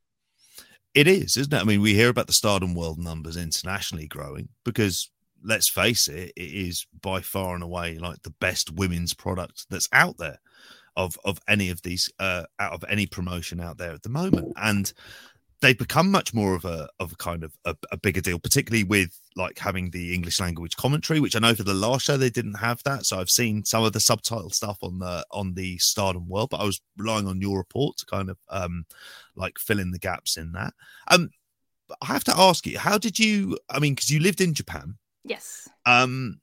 It 0.94 1.06
is, 1.06 1.36
isn't 1.36 1.52
it? 1.52 1.60
I 1.60 1.64
mean, 1.64 1.80
we 1.80 1.94
hear 1.94 2.10
about 2.10 2.26
the 2.26 2.32
Stardom 2.32 2.74
World 2.74 2.98
numbers 2.98 3.36
internationally 3.36 4.06
growing 4.06 4.50
because 4.64 5.10
let's 5.42 5.68
face 5.68 6.06
it, 6.08 6.32
it 6.36 6.42
is 6.42 6.86
by 7.00 7.20
far 7.20 7.54
and 7.54 7.64
away 7.64 7.98
like 7.98 8.22
the 8.22 8.34
best 8.40 8.72
women's 8.72 9.14
product 9.14 9.66
that's 9.70 9.88
out 9.92 10.18
there 10.18 10.38
of 10.94 11.16
of 11.24 11.38
any 11.48 11.70
of 11.70 11.80
these 11.80 12.10
uh 12.18 12.44
out 12.58 12.72
of 12.72 12.84
any 12.86 13.06
promotion 13.06 13.58
out 13.60 13.78
there 13.78 13.92
at 13.92 14.02
the 14.02 14.10
moment. 14.10 14.52
And 14.56 14.92
they've 15.62 15.78
become 15.78 16.10
much 16.10 16.34
more 16.34 16.54
of 16.54 16.64
a 16.64 16.88
of 17.00 17.12
a 17.12 17.16
kind 17.16 17.44
of 17.44 17.56
a, 17.64 17.74
a, 17.90 17.96
bigger 17.96 18.20
deal, 18.20 18.38
particularly 18.38 18.84
with 18.84 19.18
like 19.36 19.58
having 19.58 19.90
the 19.90 20.12
English 20.12 20.40
language 20.40 20.76
commentary, 20.76 21.20
which 21.20 21.36
I 21.36 21.38
know 21.38 21.54
for 21.54 21.62
the 21.62 21.72
last 21.72 22.04
show 22.04 22.16
they 22.16 22.28
didn't 22.28 22.54
have 22.54 22.82
that. 22.84 23.06
So 23.06 23.18
I've 23.18 23.30
seen 23.30 23.64
some 23.64 23.84
of 23.84 23.92
the 23.92 24.00
subtitle 24.00 24.50
stuff 24.50 24.78
on 24.82 24.98
the 24.98 25.24
on 25.30 25.54
the 25.54 25.78
Stardom 25.78 26.28
World, 26.28 26.50
but 26.50 26.60
I 26.60 26.64
was 26.64 26.82
relying 26.98 27.26
on 27.26 27.40
your 27.40 27.56
report 27.56 27.96
to 27.98 28.06
kind 28.06 28.28
of 28.28 28.36
um 28.50 28.84
like 29.36 29.58
fill 29.58 29.78
in 29.78 29.92
the 29.92 29.98
gaps 29.98 30.36
in 30.36 30.52
that. 30.52 30.74
Um 31.08 31.30
I 32.00 32.06
have 32.06 32.24
to 32.24 32.36
ask 32.36 32.66
you, 32.66 32.78
how 32.78 32.98
did 32.98 33.18
you 33.18 33.56
I 33.70 33.78
mean, 33.78 33.94
because 33.94 34.10
you 34.10 34.20
lived 34.20 34.40
in 34.40 34.54
Japan. 34.54 34.98
Yes. 35.24 35.68
Um 35.86 36.40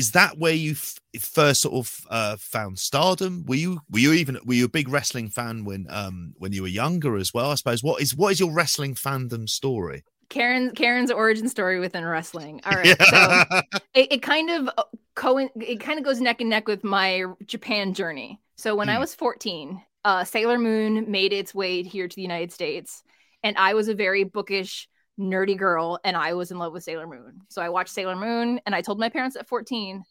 is 0.00 0.12
that 0.12 0.38
where 0.38 0.54
you 0.54 0.72
f- 0.72 0.98
first 1.20 1.60
sort 1.60 1.74
of 1.74 2.06
uh, 2.08 2.36
found 2.40 2.78
stardom? 2.78 3.44
Were 3.46 3.54
you 3.54 3.80
were 3.90 3.98
you 3.98 4.14
even 4.14 4.38
were 4.46 4.54
you 4.54 4.64
a 4.64 4.68
big 4.68 4.88
wrestling 4.88 5.28
fan 5.28 5.64
when 5.66 5.86
um 5.90 6.32
when 6.38 6.52
you 6.52 6.62
were 6.62 6.68
younger 6.68 7.16
as 7.16 7.34
well? 7.34 7.50
I 7.50 7.54
suppose. 7.56 7.82
What 7.82 8.00
is 8.00 8.16
what 8.16 8.32
is 8.32 8.40
your 8.40 8.50
wrestling 8.50 8.94
fandom 8.94 9.46
story? 9.46 10.04
Karen 10.30 10.70
Karen's 10.74 11.10
origin 11.10 11.50
story 11.50 11.80
within 11.80 12.04
wrestling. 12.06 12.62
All 12.64 12.72
right, 12.72 12.96
yeah. 12.98 13.44
so 13.50 13.60
it, 13.94 14.12
it, 14.14 14.22
kind 14.22 14.48
of 14.48 14.70
uh, 14.78 14.84
co 15.14 15.36
it 15.36 15.80
kind 15.80 15.98
of 15.98 16.04
goes 16.04 16.18
neck 16.18 16.40
and 16.40 16.48
neck 16.48 16.66
with 16.66 16.82
my 16.82 17.24
Japan 17.44 17.92
journey. 17.92 18.40
So 18.56 18.74
when 18.74 18.88
mm. 18.88 18.92
I 18.92 18.94
hmm. 18.94 19.00
was 19.00 19.14
14, 19.14 19.82
uh, 20.04 20.24
Sailor 20.24 20.58
Moon 20.58 21.10
made 21.10 21.34
its 21.34 21.54
way 21.54 21.82
here 21.82 22.08
to 22.08 22.16
the 22.16 22.22
United 22.22 22.52
States, 22.52 23.02
and 23.42 23.54
I 23.58 23.74
was 23.74 23.88
a 23.88 23.94
very 23.94 24.24
bookish 24.24 24.88
nerdy 25.18 25.56
girl 25.56 25.98
and 26.04 26.16
I 26.16 26.34
was 26.34 26.50
in 26.50 26.58
love 26.58 26.72
with 26.72 26.84
Sailor 26.84 27.06
Moon. 27.06 27.42
So 27.48 27.62
I 27.62 27.68
watched 27.68 27.92
Sailor 27.92 28.16
Moon 28.16 28.60
and 28.66 28.74
I 28.74 28.80
told 28.80 28.98
my 28.98 29.08
parents 29.08 29.36
at 29.36 29.48
14, 29.48 30.02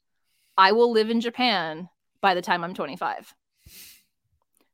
I 0.57 0.71
will 0.71 0.91
live 0.91 1.09
in 1.09 1.21
Japan 1.21 1.89
by 2.21 2.35
the 2.35 2.41
time 2.41 2.63
I'm 2.63 2.73
25. 2.73 3.33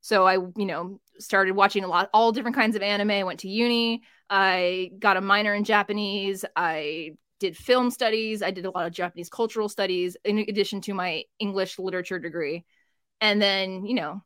So 0.02 0.28
I, 0.28 0.34
you 0.34 0.66
know, 0.66 1.00
started 1.20 1.56
watching 1.56 1.84
a 1.84 1.88
lot, 1.88 2.10
all 2.14 2.32
different 2.32 2.56
kinds 2.56 2.76
of 2.76 2.82
anime. 2.82 3.12
I 3.12 3.24
went 3.24 3.40
to 3.42 3.50
uni. 3.50 4.04
I 4.30 4.92
got 5.00 5.18
a 5.18 5.22
minor 5.22 5.54
in 5.54 5.64
Japanese. 5.64 6.46
I 6.56 7.12
did 7.40 7.58
film 7.58 7.90
studies. 7.92 8.42
I 8.42 8.52
did 8.52 8.66
a 8.66 8.72
lot 8.72 8.86
of 8.86 8.94
Japanese 8.94 9.30
cultural 9.30 9.70
studies 9.70 10.16
in 10.24 10.40
addition 10.40 10.82
to 10.82 10.94
my 10.94 11.24
English 11.40 11.80
literature 11.80 12.20
degree. 12.20 12.66
And 13.22 13.42
then, 13.42 13.86
you 13.86 13.96
know, 13.96 14.22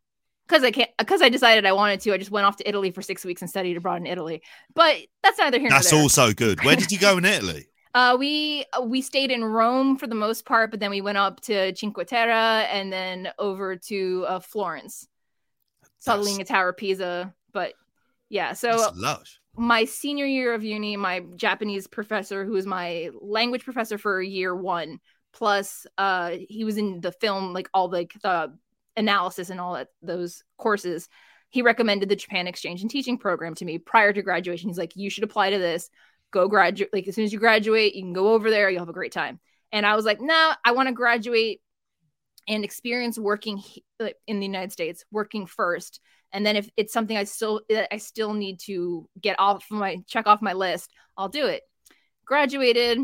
because 0.49 0.63
I 0.63 0.71
can't 0.71 0.89
because 0.97 1.21
I 1.21 1.29
decided 1.29 1.65
I 1.65 1.73
wanted 1.73 1.99
to. 2.01 2.13
I 2.13 2.17
just 2.17 2.31
went 2.31 2.45
off 2.45 2.57
to 2.57 2.67
Italy 2.67 2.91
for 2.91 3.01
six 3.01 3.23
weeks 3.23 3.41
and 3.41 3.49
studied 3.49 3.77
abroad 3.77 4.01
in 4.01 4.07
Italy. 4.07 4.41
But 4.73 4.97
that's 5.23 5.37
neither 5.37 5.59
here. 5.59 5.69
That's 5.69 5.93
also 5.93 6.33
good. 6.33 6.63
Where 6.63 6.75
did 6.75 6.91
you 6.91 6.99
go 6.99 7.17
in 7.17 7.25
Italy? 7.25 7.67
Uh, 7.95 8.15
we 8.19 8.63
uh, 8.73 8.83
we 8.83 9.01
stayed 9.01 9.31
in 9.31 9.43
Rome 9.43 9.97
for 9.97 10.05
the 10.05 10.13
most 10.13 10.45
part, 10.45 10.69
but 10.69 10.79
then 10.79 10.91
we 10.91 11.01
went 11.01 11.17
up 11.17 11.41
to 11.41 11.75
Cinque 11.75 12.05
Terre 12.05 12.67
and 12.71 12.93
then 12.93 13.29
over 13.39 13.75
to 13.77 14.25
uh, 14.27 14.39
Florence, 14.39 15.07
Leaning 16.05 16.45
Tower, 16.45 16.71
Pisa. 16.71 17.33
But 17.51 17.73
yeah, 18.29 18.53
so 18.53 18.91
my 19.57 19.85
senior 19.85 20.27
year 20.27 20.53
of 20.53 20.63
uni, 20.63 20.97
my 20.97 21.21
Japanese 21.35 21.87
professor, 21.87 22.45
who 22.45 22.51
was 22.51 22.67
my 22.67 23.09
language 23.19 23.63
professor 23.63 23.97
for 23.97 24.21
year 24.21 24.55
one, 24.55 24.99
plus 25.33 25.87
uh, 25.97 26.35
he 26.47 26.63
was 26.63 26.77
in 26.77 27.01
the 27.01 27.11
film, 27.11 27.53
like 27.53 27.71
all 27.73 27.89
like 27.89 28.13
the 28.21 28.53
analysis 28.97 29.49
and 29.49 29.59
all 29.59 29.73
that 29.73 29.87
those 30.01 30.43
courses 30.57 31.09
he 31.49 31.61
recommended 31.61 32.09
the 32.09 32.15
japan 32.15 32.47
exchange 32.47 32.81
and 32.81 32.91
teaching 32.91 33.17
program 33.17 33.55
to 33.55 33.65
me 33.65 33.77
prior 33.77 34.13
to 34.13 34.21
graduation. 34.21 34.69
He's 34.69 34.77
like 34.77 34.95
you 34.95 35.09
should 35.09 35.23
apply 35.23 35.51
to 35.51 35.57
this. 35.57 35.89
Go 36.31 36.47
graduate 36.47 36.91
like 36.93 37.07
as 37.07 37.15
soon 37.15 37.25
as 37.25 37.33
you 37.33 37.39
graduate 37.39 37.95
you 37.95 38.03
can 38.03 38.13
go 38.13 38.33
over 38.33 38.49
there. 38.49 38.69
You'll 38.69 38.81
have 38.81 38.89
a 38.89 38.93
great 38.93 39.11
time. 39.11 39.39
And 39.71 39.85
i 39.85 39.95
was 39.95 40.05
like 40.05 40.19
no 40.19 40.27
nah, 40.27 40.55
i 40.63 40.71
want 40.71 40.87
to 40.87 40.93
graduate 40.93 41.61
and 42.47 42.63
experience 42.63 43.19
working 43.19 43.61
in 44.27 44.39
the 44.39 44.45
united 44.45 44.71
states 44.71 45.05
working 45.11 45.45
first. 45.45 45.99
And 46.31 46.45
then 46.45 46.55
if 46.55 46.69
it's 46.77 46.93
something 46.93 47.17
i 47.17 47.23
still 47.23 47.61
i 47.91 47.97
still 47.97 48.33
need 48.33 48.59
to 48.61 49.09
get 49.19 49.39
off 49.39 49.65
my 49.69 49.97
check 50.07 50.27
off 50.27 50.41
my 50.41 50.53
list 50.53 50.91
i'll 51.17 51.29
do 51.29 51.47
it. 51.47 51.63
Graduated 52.25 52.99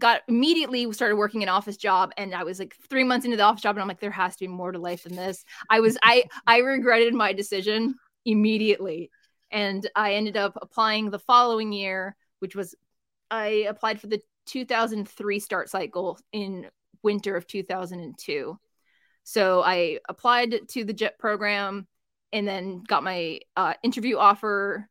got 0.00 0.22
immediately 0.26 0.90
started 0.92 1.16
working 1.16 1.42
an 1.42 1.48
office 1.48 1.76
job 1.76 2.12
and 2.16 2.34
i 2.34 2.42
was 2.42 2.58
like 2.58 2.74
three 2.88 3.04
months 3.04 3.24
into 3.24 3.36
the 3.36 3.42
office 3.42 3.62
job 3.62 3.76
and 3.76 3.82
i'm 3.82 3.88
like 3.88 4.00
there 4.00 4.10
has 4.10 4.34
to 4.34 4.44
be 4.44 4.48
more 4.48 4.72
to 4.72 4.78
life 4.78 5.04
than 5.04 5.14
this. 5.14 5.44
I 5.68 5.80
was 5.80 5.98
i 6.02 6.24
i 6.46 6.58
regretted 6.58 7.14
my 7.14 7.32
decision 7.32 7.94
immediately 8.24 9.10
and 9.50 9.88
i 9.94 10.14
ended 10.14 10.36
up 10.36 10.58
applying 10.60 11.10
the 11.10 11.18
following 11.18 11.72
year 11.72 12.16
which 12.40 12.56
was 12.56 12.74
i 13.30 13.66
applied 13.68 14.00
for 14.00 14.08
the 14.08 14.20
2003 14.46 15.38
start 15.38 15.68
cycle 15.68 16.18
in 16.32 16.66
winter 17.02 17.36
of 17.36 17.46
2002 17.46 18.58
so 19.22 19.62
i 19.62 19.98
applied 20.08 20.66
to 20.68 20.84
the 20.84 20.94
jet 20.94 21.18
program 21.18 21.86
and 22.32 22.48
then 22.48 22.82
got 22.86 23.02
my 23.02 23.40
uh, 23.56 23.74
interview 23.82 24.16
offer 24.16 24.88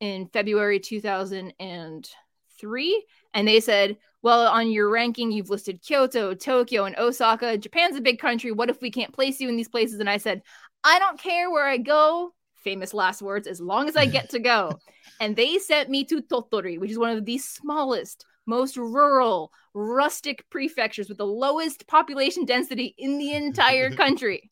in 0.00 0.26
february 0.28 0.80
2003 0.80 3.04
and 3.34 3.48
they 3.48 3.60
said 3.60 3.98
well, 4.22 4.48
on 4.48 4.70
your 4.70 4.90
ranking, 4.90 5.30
you've 5.30 5.50
listed 5.50 5.82
Kyoto, 5.82 6.34
Tokyo, 6.34 6.84
and 6.84 6.98
Osaka. 6.98 7.56
Japan's 7.56 7.96
a 7.96 8.00
big 8.00 8.18
country. 8.18 8.50
What 8.50 8.70
if 8.70 8.80
we 8.80 8.90
can't 8.90 9.12
place 9.12 9.40
you 9.40 9.48
in 9.48 9.56
these 9.56 9.68
places? 9.68 10.00
And 10.00 10.10
I 10.10 10.16
said, 10.16 10.42
I 10.82 10.98
don't 10.98 11.20
care 11.20 11.50
where 11.50 11.66
I 11.66 11.76
go. 11.76 12.34
Famous 12.64 12.92
last 12.92 13.22
words, 13.22 13.46
as 13.46 13.60
long 13.60 13.88
as 13.88 13.96
I 13.96 14.06
get 14.06 14.30
to 14.30 14.40
go. 14.40 14.72
and 15.20 15.36
they 15.36 15.58
sent 15.58 15.88
me 15.88 16.04
to 16.06 16.20
Tottori, 16.20 16.78
which 16.80 16.90
is 16.90 16.98
one 16.98 17.16
of 17.16 17.24
the 17.24 17.38
smallest, 17.38 18.26
most 18.44 18.76
rural, 18.76 19.52
rustic 19.72 20.44
prefectures 20.50 21.08
with 21.08 21.18
the 21.18 21.26
lowest 21.26 21.86
population 21.86 22.44
density 22.44 22.94
in 22.98 23.18
the 23.18 23.34
entire 23.34 23.90
country. 23.94 24.50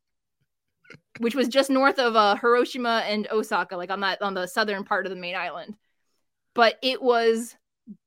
which 1.18 1.34
was 1.34 1.48
just 1.48 1.70
north 1.70 1.98
of 1.98 2.14
uh, 2.14 2.36
Hiroshima 2.36 3.02
and 3.06 3.26
Osaka, 3.32 3.76
like 3.76 3.90
on 3.90 4.00
that 4.00 4.22
on 4.22 4.34
the 4.34 4.46
southern 4.46 4.84
part 4.84 5.06
of 5.06 5.10
the 5.10 5.16
main 5.16 5.34
island. 5.34 5.74
But 6.54 6.76
it 6.82 7.02
was 7.02 7.56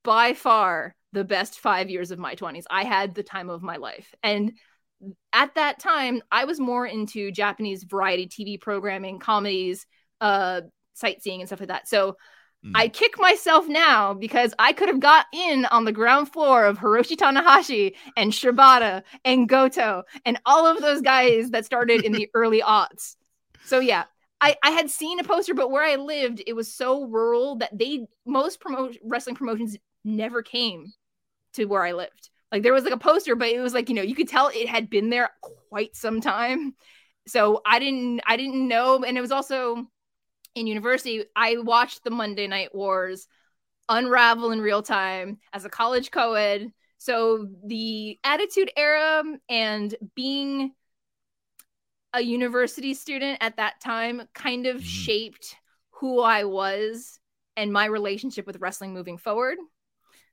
by 0.02 0.32
far 0.32 0.94
the 1.12 1.24
best 1.24 1.60
five 1.60 1.90
years 1.90 2.10
of 2.10 2.18
my 2.18 2.34
20s. 2.34 2.64
I 2.70 2.84
had 2.84 3.14
the 3.14 3.22
time 3.22 3.50
of 3.50 3.62
my 3.62 3.76
life. 3.76 4.14
And 4.22 4.52
at 5.32 5.54
that 5.54 5.78
time, 5.78 6.22
I 6.30 6.44
was 6.44 6.60
more 6.60 6.86
into 6.86 7.32
Japanese 7.32 7.84
variety 7.84 8.26
TV 8.26 8.60
programming, 8.60 9.18
comedies, 9.18 9.86
uh, 10.20 10.62
sightseeing, 10.94 11.40
and 11.40 11.48
stuff 11.48 11.60
like 11.60 11.68
that. 11.68 11.88
So 11.88 12.16
mm. 12.64 12.72
I 12.74 12.88
kick 12.88 13.18
myself 13.18 13.66
now 13.66 14.14
because 14.14 14.52
I 14.58 14.72
could 14.72 14.88
have 14.88 15.00
got 15.00 15.26
in 15.32 15.64
on 15.66 15.84
the 15.84 15.92
ground 15.92 16.30
floor 16.32 16.64
of 16.64 16.78
Hiroshi 16.78 17.16
Tanahashi 17.16 17.94
and 18.16 18.32
Shibata 18.32 19.02
and 19.24 19.48
Goto 19.48 20.02
and 20.24 20.38
all 20.44 20.66
of 20.66 20.80
those 20.80 21.00
guys 21.00 21.50
that 21.50 21.64
started 21.64 22.04
in 22.04 22.12
the 22.12 22.28
early 22.34 22.60
aughts. 22.60 23.16
So 23.64 23.80
yeah, 23.80 24.04
I, 24.40 24.56
I 24.62 24.70
had 24.70 24.90
seen 24.90 25.18
a 25.18 25.24
poster, 25.24 25.54
but 25.54 25.70
where 25.70 25.84
I 25.84 25.96
lived, 25.96 26.42
it 26.46 26.54
was 26.54 26.72
so 26.72 27.04
rural 27.04 27.56
that 27.56 27.76
they 27.76 28.06
most 28.26 28.60
promote 28.60 28.96
wrestling 29.02 29.36
promotions 29.36 29.76
never 30.04 30.42
came 30.42 30.92
to 31.54 31.66
where 31.66 31.84
I 31.84 31.92
lived. 31.92 32.30
Like 32.52 32.62
there 32.62 32.72
was 32.72 32.84
like 32.84 32.92
a 32.92 32.98
poster, 32.98 33.36
but 33.36 33.48
it 33.48 33.60
was 33.60 33.74
like, 33.74 33.88
you 33.88 33.94
know, 33.94 34.02
you 34.02 34.14
could 34.14 34.28
tell 34.28 34.48
it 34.48 34.68
had 34.68 34.90
been 34.90 35.10
there 35.10 35.30
quite 35.68 35.94
some 35.94 36.20
time. 36.20 36.74
So 37.26 37.62
I 37.64 37.78
didn't 37.78 38.22
I 38.26 38.36
didn't 38.36 38.66
know. 38.66 39.04
And 39.04 39.16
it 39.16 39.20
was 39.20 39.30
also 39.30 39.86
in 40.54 40.66
university, 40.66 41.24
I 41.36 41.58
watched 41.58 42.02
the 42.02 42.10
Monday 42.10 42.46
Night 42.46 42.74
Wars 42.74 43.28
unravel 43.88 44.50
in 44.50 44.60
real 44.60 44.82
time 44.82 45.38
as 45.52 45.64
a 45.64 45.70
college 45.70 46.10
co-ed. 46.10 46.72
So 46.98 47.48
the 47.64 48.18
attitude 48.24 48.70
era 48.76 49.22
and 49.48 49.94
being 50.14 50.72
a 52.12 52.20
university 52.20 52.94
student 52.94 53.38
at 53.40 53.56
that 53.56 53.80
time 53.82 54.22
kind 54.34 54.66
of 54.66 54.78
mm. 54.78 54.84
shaped 54.84 55.56
who 55.90 56.20
I 56.20 56.44
was 56.44 57.18
and 57.56 57.72
my 57.72 57.84
relationship 57.84 58.46
with 58.46 58.60
wrestling 58.60 58.92
moving 58.92 59.18
forward. 59.18 59.58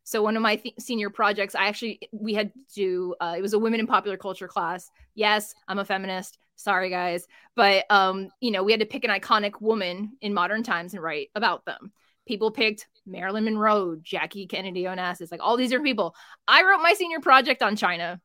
So 0.08 0.24
one 0.24 0.38
of 0.38 0.42
my 0.42 0.56
th- 0.56 0.76
senior 0.80 1.10
projects, 1.10 1.54
I 1.54 1.68
actually 1.68 2.00
we 2.14 2.34
had 2.34 2.54
to 2.54 2.60
do. 2.74 3.16
Uh, 3.20 3.36
it 3.38 3.42
was 3.42 3.52
a 3.52 3.60
women 3.60 3.82
in 3.82 3.88
popular 3.88 4.16
culture 4.16 4.48
class. 4.48 4.90
Yes, 5.16 5.54
I'm 5.68 5.80
a 5.80 5.84
feminist. 5.84 6.38
Sorry, 6.56 6.90
guys, 6.90 7.28
but 7.58 7.84
um, 7.90 8.30
you 8.40 8.52
know, 8.52 8.64
we 8.64 8.72
had 8.72 8.80
to 8.80 8.86
pick 8.86 9.04
an 9.04 9.10
iconic 9.10 9.60
woman 9.60 10.14
in 10.22 10.34
modern 10.34 10.64
times 10.64 10.94
and 10.94 11.04
write 11.04 11.28
about 11.36 11.66
them. 11.66 11.92
People 12.26 12.52
picked 12.52 12.88
Marilyn 13.06 13.44
Monroe, 13.44 13.98
Jackie 14.02 14.48
Kennedy 14.48 14.84
Onassis, 14.84 15.30
like 15.30 15.42
all 15.44 15.58
these 15.58 15.72
different 15.72 15.88
people. 15.88 16.16
I 16.48 16.64
wrote 16.64 16.82
my 16.82 16.94
senior 16.94 17.20
project 17.20 17.62
on 17.62 17.76
Chyna. 17.76 18.22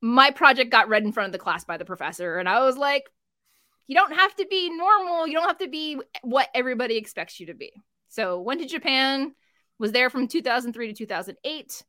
My 0.00 0.30
project 0.30 0.70
got 0.70 0.88
read 0.88 1.02
in 1.02 1.10
front 1.10 1.26
of 1.26 1.32
the 1.32 1.42
class 1.42 1.64
by 1.64 1.78
the 1.78 1.84
professor, 1.84 2.38
and 2.38 2.48
I 2.48 2.60
was 2.60 2.76
like, 2.76 3.10
"You 3.88 3.96
don't 3.96 4.14
have 4.14 4.36
to 4.36 4.46
be 4.48 4.70
normal. 4.70 5.26
You 5.26 5.32
don't 5.32 5.48
have 5.48 5.58
to 5.58 5.68
be 5.68 6.00
what 6.22 6.46
everybody 6.54 6.96
expects 6.96 7.40
you 7.40 7.46
to 7.46 7.54
be." 7.54 7.72
So 8.08 8.40
went 8.40 8.60
to 8.60 8.68
Japan 8.68 9.34
was 9.78 9.92
there 9.92 10.10
from 10.10 10.28
2003 10.28 10.88
to 10.88 10.92
2008 10.92 11.84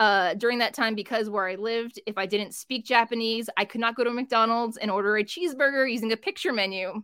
uh, 0.00 0.34
during 0.34 0.58
that 0.58 0.74
time 0.74 0.94
because 0.94 1.30
where 1.30 1.48
I 1.48 1.54
lived, 1.54 2.00
if 2.06 2.18
I 2.18 2.26
didn't 2.26 2.54
speak 2.54 2.84
Japanese, 2.84 3.48
I 3.56 3.64
could 3.64 3.80
not 3.80 3.96
go 3.96 4.04
to 4.04 4.10
McDonald's 4.10 4.76
and 4.76 4.90
order 4.90 5.16
a 5.16 5.24
cheeseburger 5.24 5.90
using 5.90 6.12
a 6.12 6.16
picture 6.16 6.52
menu. 6.52 7.02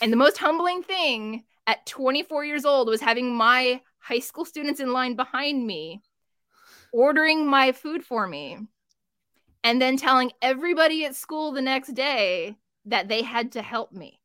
And 0.00 0.12
the 0.12 0.16
most 0.16 0.38
humbling 0.38 0.82
thing 0.82 1.44
at 1.66 1.86
24 1.86 2.44
years 2.44 2.64
old 2.64 2.88
was 2.88 3.00
having 3.00 3.34
my 3.34 3.80
high 3.98 4.20
school 4.20 4.44
students 4.44 4.80
in 4.80 4.92
line 4.92 5.16
behind 5.16 5.66
me 5.66 6.02
ordering 6.92 7.46
my 7.46 7.72
food 7.72 8.04
for 8.04 8.26
me 8.26 8.58
and 9.64 9.82
then 9.82 9.96
telling 9.96 10.30
everybody 10.40 11.04
at 11.04 11.16
school 11.16 11.52
the 11.52 11.60
next 11.60 11.88
day 11.94 12.56
that 12.84 13.08
they 13.08 13.22
had 13.22 13.52
to 13.52 13.62
help 13.62 13.92
me. 13.92 14.20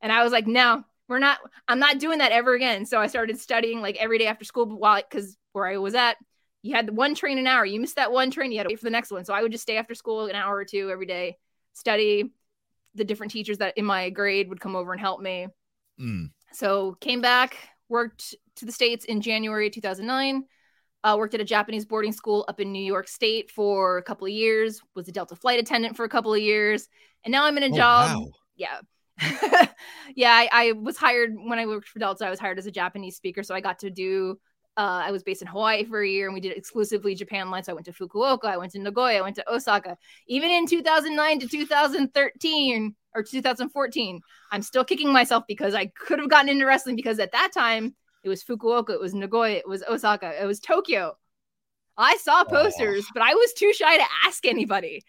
And 0.00 0.10
I 0.10 0.22
was 0.22 0.32
like, 0.32 0.46
no, 0.46 0.84
we're 1.08 1.18
not, 1.18 1.38
I'm 1.68 1.78
not 1.78 1.98
doing 1.98 2.18
that 2.18 2.32
ever 2.32 2.54
again. 2.54 2.86
So 2.86 3.00
I 3.00 3.06
started 3.06 3.38
studying 3.38 3.80
like 3.80 3.96
every 3.96 4.18
day 4.18 4.26
after 4.26 4.44
school 4.44 4.66
while, 4.66 5.02
because 5.08 5.36
where 5.52 5.66
I 5.66 5.76
was 5.76 5.94
at, 5.94 6.16
you 6.62 6.74
had 6.74 6.86
the 6.86 6.92
one 6.92 7.14
train 7.14 7.38
an 7.38 7.46
hour. 7.46 7.64
You 7.64 7.80
missed 7.80 7.96
that 7.96 8.10
one 8.12 8.30
train, 8.30 8.50
you 8.50 8.58
had 8.58 8.64
to 8.64 8.68
wait 8.70 8.80
for 8.80 8.84
the 8.86 8.90
next 8.90 9.10
one. 9.12 9.24
So 9.24 9.32
I 9.32 9.42
would 9.42 9.52
just 9.52 9.62
stay 9.62 9.76
after 9.76 9.94
school 9.94 10.26
an 10.26 10.34
hour 10.34 10.54
or 10.56 10.64
two 10.64 10.90
every 10.90 11.06
day, 11.06 11.36
study. 11.74 12.32
The 12.94 13.04
different 13.04 13.30
teachers 13.32 13.58
that 13.58 13.76
in 13.76 13.84
my 13.84 14.08
grade 14.10 14.48
would 14.48 14.60
come 14.60 14.74
over 14.74 14.90
and 14.92 15.00
help 15.00 15.20
me. 15.20 15.48
Mm. 16.00 16.30
So 16.52 16.96
came 17.00 17.20
back, 17.20 17.56
worked 17.88 18.34
to 18.56 18.64
the 18.64 18.72
States 18.72 19.04
in 19.04 19.20
January 19.20 19.68
2009. 19.70 20.44
Uh, 21.04 21.14
worked 21.16 21.34
at 21.34 21.40
a 21.40 21.44
Japanese 21.44 21.84
boarding 21.84 22.10
school 22.10 22.44
up 22.48 22.58
in 22.58 22.72
New 22.72 22.82
York 22.82 23.06
State 23.06 23.50
for 23.50 23.98
a 23.98 24.02
couple 24.02 24.26
of 24.26 24.32
years. 24.32 24.80
Was 24.96 25.06
a 25.06 25.12
Delta 25.12 25.36
flight 25.36 25.60
attendant 25.60 25.94
for 25.94 26.04
a 26.04 26.08
couple 26.08 26.34
of 26.34 26.40
years, 26.40 26.88
and 27.22 27.30
now 27.30 27.44
I'm 27.44 27.56
in 27.58 27.62
a 27.64 27.74
Oh, 27.74 27.76
job. 27.76 28.16
wow. 28.16 28.30
Yeah, 28.56 28.80
yeah. 30.14 30.32
I, 30.32 30.48
I 30.52 30.72
was 30.72 30.96
hired 30.96 31.34
when 31.34 31.58
I 31.58 31.66
worked 31.66 31.88
for 31.88 31.98
Delta. 31.98 32.26
I 32.26 32.30
was 32.30 32.40
hired 32.40 32.58
as 32.58 32.66
a 32.66 32.70
Japanese 32.70 33.16
speaker, 33.16 33.42
so 33.42 33.54
I 33.54 33.60
got 33.60 33.78
to 33.80 33.90
do. 33.90 34.38
Uh, 34.76 35.04
I 35.06 35.10
was 35.10 35.22
based 35.22 35.40
in 35.40 35.48
Hawaii 35.48 35.84
for 35.84 36.02
a 36.02 36.08
year, 36.08 36.26
and 36.26 36.34
we 36.34 36.40
did 36.40 36.56
exclusively 36.56 37.14
Japan 37.14 37.50
lines. 37.50 37.66
So 37.66 37.72
I 37.72 37.74
went 37.74 37.86
to 37.86 37.92
Fukuoka, 37.92 38.44
I 38.44 38.58
went 38.58 38.72
to 38.72 38.78
Nagoya, 38.78 39.18
I 39.18 39.22
went 39.22 39.36
to 39.36 39.50
Osaka. 39.50 39.96
Even 40.26 40.50
in 40.50 40.66
2009 40.66 41.40
to 41.40 41.48
2013 41.48 42.94
or 43.14 43.22
2014, 43.22 44.20
I'm 44.52 44.62
still 44.62 44.84
kicking 44.84 45.10
myself 45.10 45.44
because 45.48 45.74
I 45.74 45.86
could 45.86 46.18
have 46.18 46.28
gotten 46.28 46.50
into 46.50 46.66
wrestling 46.66 46.96
because 46.96 47.18
at 47.18 47.32
that 47.32 47.52
time 47.54 47.94
it 48.22 48.28
was 48.28 48.44
Fukuoka, 48.44 48.90
it 48.90 49.00
was 49.00 49.14
Nagoya, 49.14 49.56
it 49.56 49.68
was 49.68 49.82
Osaka, 49.82 50.34
it 50.40 50.44
was 50.44 50.60
Tokyo. 50.60 51.16
I 51.96 52.18
saw 52.18 52.44
posters, 52.44 53.06
but 53.14 53.22
I 53.22 53.32
was 53.34 53.54
too 53.54 53.72
shy 53.72 53.96
to 53.96 54.04
ask 54.26 54.44
anybody. 54.44 55.02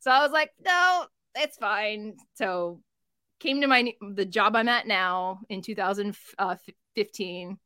So 0.00 0.10
I 0.10 0.20
was 0.22 0.32
like, 0.32 0.50
no, 0.62 1.06
it's 1.34 1.56
fine. 1.56 2.16
So 2.34 2.80
came 3.40 3.60
to 3.60 3.66
my 3.66 3.94
the 4.00 4.24
job 4.24 4.56
I'm 4.56 4.68
at 4.68 4.86
now 4.86 5.40
in 5.48 5.62
2015. 5.62 7.58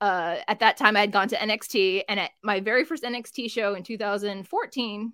Uh, 0.00 0.36
at 0.48 0.60
that 0.60 0.78
time, 0.78 0.96
I 0.96 1.00
had 1.00 1.12
gone 1.12 1.28
to 1.28 1.36
NXT, 1.36 2.04
and 2.08 2.18
at 2.18 2.30
my 2.42 2.60
very 2.60 2.84
first 2.84 3.02
NXT 3.02 3.50
show 3.50 3.74
in 3.74 3.82
2014, 3.82 5.12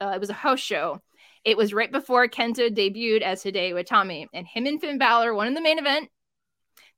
uh, 0.00 0.12
it 0.14 0.20
was 0.20 0.30
a 0.30 0.34
house 0.34 0.60
show. 0.60 1.02
It 1.44 1.56
was 1.56 1.74
right 1.74 1.92
before 1.92 2.26
Kenta 2.28 2.70
debuted 2.70 3.20
as 3.20 3.42
Hideo 3.42 3.74
Itami, 3.74 4.26
and 4.32 4.46
him 4.46 4.66
and 4.66 4.80
Finn 4.80 4.96
Balor 4.98 5.34
won 5.34 5.48
in 5.48 5.54
the 5.54 5.60
main 5.60 5.78
event. 5.78 6.08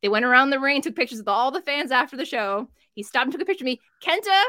They 0.01 0.09
went 0.09 0.25
around 0.25 0.51
the 0.51 0.61
ring, 0.61 0.83
took 0.83 0.95
pictures 0.95 1.19
with 1.19 1.29
all 1.29 1.51
the 1.51 1.63
fans 1.63 1.91
after 1.91 2.17
the 2.17 2.27
show. 2.27 2.69
He 2.95 3.03
stopped 3.03 3.25
and 3.25 3.33
took 3.33 3.43
a 3.43 3.47
picture 3.47 3.65
of 3.65 3.67
me. 3.67 3.81
Kenta 4.03 4.43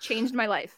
changed 0.00 0.34
my 0.34 0.46
life. 0.46 0.74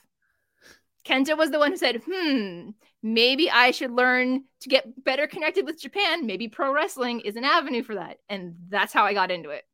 Kenta 1.04 1.38
was 1.38 1.50
the 1.50 1.58
one 1.58 1.70
who 1.70 1.76
said, 1.76 2.02
hmm, 2.04 2.70
maybe 3.02 3.50
I 3.50 3.70
should 3.70 3.90
learn 3.90 4.44
to 4.60 4.68
get 4.68 5.04
better 5.04 5.26
connected 5.26 5.64
with 5.64 5.80
Japan. 5.80 6.26
Maybe 6.26 6.48
pro 6.48 6.72
wrestling 6.72 7.20
is 7.20 7.36
an 7.36 7.44
avenue 7.44 7.82
for 7.82 7.94
that. 7.94 8.18
And 8.28 8.56
that's 8.68 8.92
how 8.92 9.04
I 9.04 9.14
got 9.14 9.30
into 9.30 9.50
it. 9.50 9.64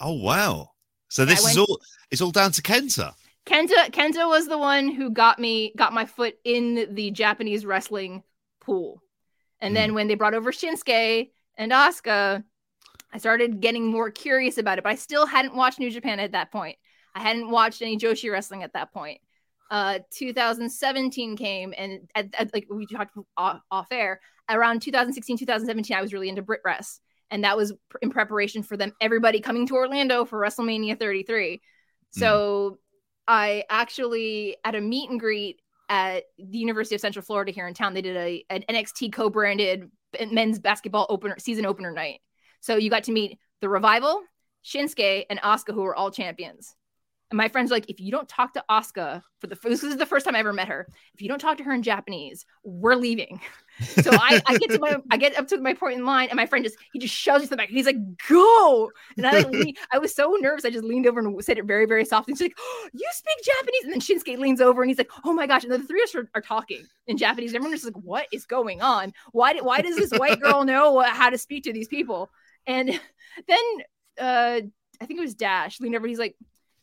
Oh 0.00 0.14
wow! 0.14 0.70
So 1.08 1.24
this 1.24 1.46
is 1.46 1.56
all 1.56 1.80
it's 2.10 2.20
all 2.20 2.32
down 2.32 2.52
to 2.52 2.62
Kenta. 2.62 3.14
Kenta 3.46 3.90
Kenta 3.90 4.28
was 4.28 4.48
the 4.48 4.58
one 4.58 4.88
who 4.88 5.10
got 5.10 5.38
me 5.38 5.72
got 5.76 5.92
my 5.92 6.06
foot 6.06 6.34
in 6.44 6.94
the 6.94 7.10
Japanese 7.10 7.64
wrestling 7.64 8.22
pool. 8.60 9.02
And 9.60 9.76
then 9.76 9.90
hmm. 9.90 9.94
when 9.94 10.08
they 10.08 10.14
brought 10.14 10.34
over 10.34 10.52
Shinsuke 10.52 11.30
and 11.56 11.72
Asuka, 11.72 12.42
I 13.12 13.18
started 13.18 13.60
getting 13.60 13.86
more 13.86 14.10
curious 14.10 14.58
about 14.58 14.78
it, 14.78 14.84
but 14.84 14.90
I 14.90 14.96
still 14.96 15.26
hadn't 15.26 15.54
watched 15.54 15.78
New 15.78 15.90
Japan 15.90 16.18
at 16.18 16.32
that 16.32 16.50
point. 16.50 16.78
I 17.14 17.20
hadn't 17.20 17.50
watched 17.50 17.82
any 17.82 17.98
Joshi 17.98 18.32
wrestling 18.32 18.62
at 18.62 18.72
that 18.72 18.92
point. 18.92 19.20
Uh, 19.72 20.00
2017 20.10 21.34
came, 21.34 21.72
and 21.78 22.06
at, 22.14 22.26
at- 22.38 22.52
like 22.52 22.66
we 22.70 22.84
talked 22.84 23.16
off, 23.38 23.58
off 23.70 23.86
air, 23.90 24.20
around 24.50 24.82
2016, 24.82 25.38
2017, 25.38 25.96
I 25.96 26.02
was 26.02 26.12
really 26.12 26.28
into 26.28 26.42
BritWres, 26.42 26.98
and 27.30 27.42
that 27.44 27.56
was 27.56 27.72
in 28.02 28.10
preparation 28.10 28.62
for 28.62 28.76
them, 28.76 28.92
everybody 29.00 29.40
coming 29.40 29.66
to 29.68 29.74
Orlando 29.74 30.26
for 30.26 30.38
WrestleMania 30.38 30.98
33. 30.98 31.62
So 32.10 32.80
I 33.26 33.64
actually 33.70 34.58
at 34.62 34.74
a 34.74 34.80
meet 34.82 35.08
and 35.08 35.18
greet 35.18 35.62
at 35.88 36.24
the 36.36 36.58
University 36.58 36.94
of 36.94 37.00
Central 37.00 37.24
Florida 37.24 37.52
here 37.52 37.66
in 37.66 37.72
town, 37.72 37.94
they 37.94 38.02
did 38.02 38.16
a 38.16 38.44
an 38.50 38.64
NXT 38.68 39.14
co-branded 39.14 39.90
men's 40.30 40.58
basketball 40.58 41.06
opener 41.08 41.36
season 41.38 41.64
opener 41.64 41.92
night. 41.92 42.20
So 42.60 42.76
you 42.76 42.90
got 42.90 43.04
to 43.04 43.12
meet 43.12 43.38
the 43.62 43.70
Revival, 43.70 44.20
Shinsuke, 44.62 45.24
and 45.30 45.40
Asuka, 45.40 45.72
who 45.72 45.80
were 45.80 45.96
all 45.96 46.10
champions. 46.10 46.76
And 47.32 47.38
my 47.38 47.48
friends 47.48 47.70
like, 47.70 47.88
if 47.88 47.98
you 47.98 48.10
don't 48.10 48.28
talk 48.28 48.52
to 48.52 48.64
Asuka 48.70 49.22
for 49.38 49.46
the 49.46 49.58
this 49.64 49.82
is 49.82 49.96
the 49.96 50.04
first 50.04 50.26
time 50.26 50.36
I 50.36 50.40
ever 50.40 50.52
met 50.52 50.68
her. 50.68 50.86
If 51.14 51.22
you 51.22 51.28
don't 51.28 51.38
talk 51.38 51.56
to 51.56 51.64
her 51.64 51.72
in 51.72 51.82
Japanese, 51.82 52.44
we're 52.62 52.94
leaving. 52.94 53.40
So 53.80 54.10
I, 54.12 54.38
I 54.46 54.58
get 54.58 54.68
to 54.72 54.78
my 54.78 54.98
I 55.10 55.16
get 55.16 55.38
up 55.38 55.48
to 55.48 55.58
my 55.58 55.72
point 55.72 55.98
in 55.98 56.04
line, 56.04 56.28
and 56.28 56.36
my 56.36 56.44
friend 56.44 56.62
just 56.62 56.76
he 56.92 56.98
just 56.98 57.14
shoves 57.14 57.40
me 57.40 57.46
to 57.46 57.50
the 57.50 57.56
back. 57.56 57.68
And 57.68 57.76
he's 57.78 57.86
like, 57.86 57.96
"Go!" 58.28 58.90
And 59.16 59.26
I 59.26 59.40
like, 59.40 59.78
I 59.90 59.98
was 59.98 60.14
so 60.14 60.36
nervous. 60.38 60.66
I 60.66 60.70
just 60.70 60.84
leaned 60.84 61.06
over 61.06 61.20
and 61.20 61.42
said 61.42 61.56
it 61.56 61.64
very 61.64 61.86
very 61.86 62.04
softly. 62.04 62.34
She's 62.34 62.42
like, 62.42 62.54
oh, 62.58 62.88
"You 62.92 63.08
speak 63.12 63.44
Japanese?" 63.44 63.84
And 63.84 63.92
then 63.94 64.00
Shinsuke 64.00 64.38
leans 64.38 64.60
over 64.60 64.82
and 64.82 64.90
he's 64.90 64.98
like, 64.98 65.10
"Oh 65.24 65.32
my 65.32 65.46
gosh!" 65.46 65.64
And 65.64 65.72
the 65.72 65.78
three 65.78 66.02
of 66.02 66.08
us 66.08 66.14
are, 66.14 66.28
are 66.34 66.42
talking 66.42 66.84
in 67.06 67.16
Japanese. 67.16 67.54
Everyone 67.54 67.72
is 67.72 67.80
just 67.80 67.94
like, 67.94 68.04
"What 68.04 68.26
is 68.30 68.44
going 68.44 68.82
on? 68.82 69.14
Why 69.32 69.54
why 69.54 69.80
does 69.80 69.96
this 69.96 70.10
white 70.10 70.38
girl 70.38 70.66
know 70.66 71.00
how 71.00 71.30
to 71.30 71.38
speak 71.38 71.64
to 71.64 71.72
these 71.72 71.88
people?" 71.88 72.30
And 72.66 72.88
then 73.48 73.64
uh, 74.20 74.60
I 75.00 75.06
think 75.06 75.18
it 75.18 75.22
was 75.22 75.34
Dash 75.34 75.80
leaned 75.80 75.96
over. 75.96 76.06
He's 76.06 76.18
like. 76.18 76.36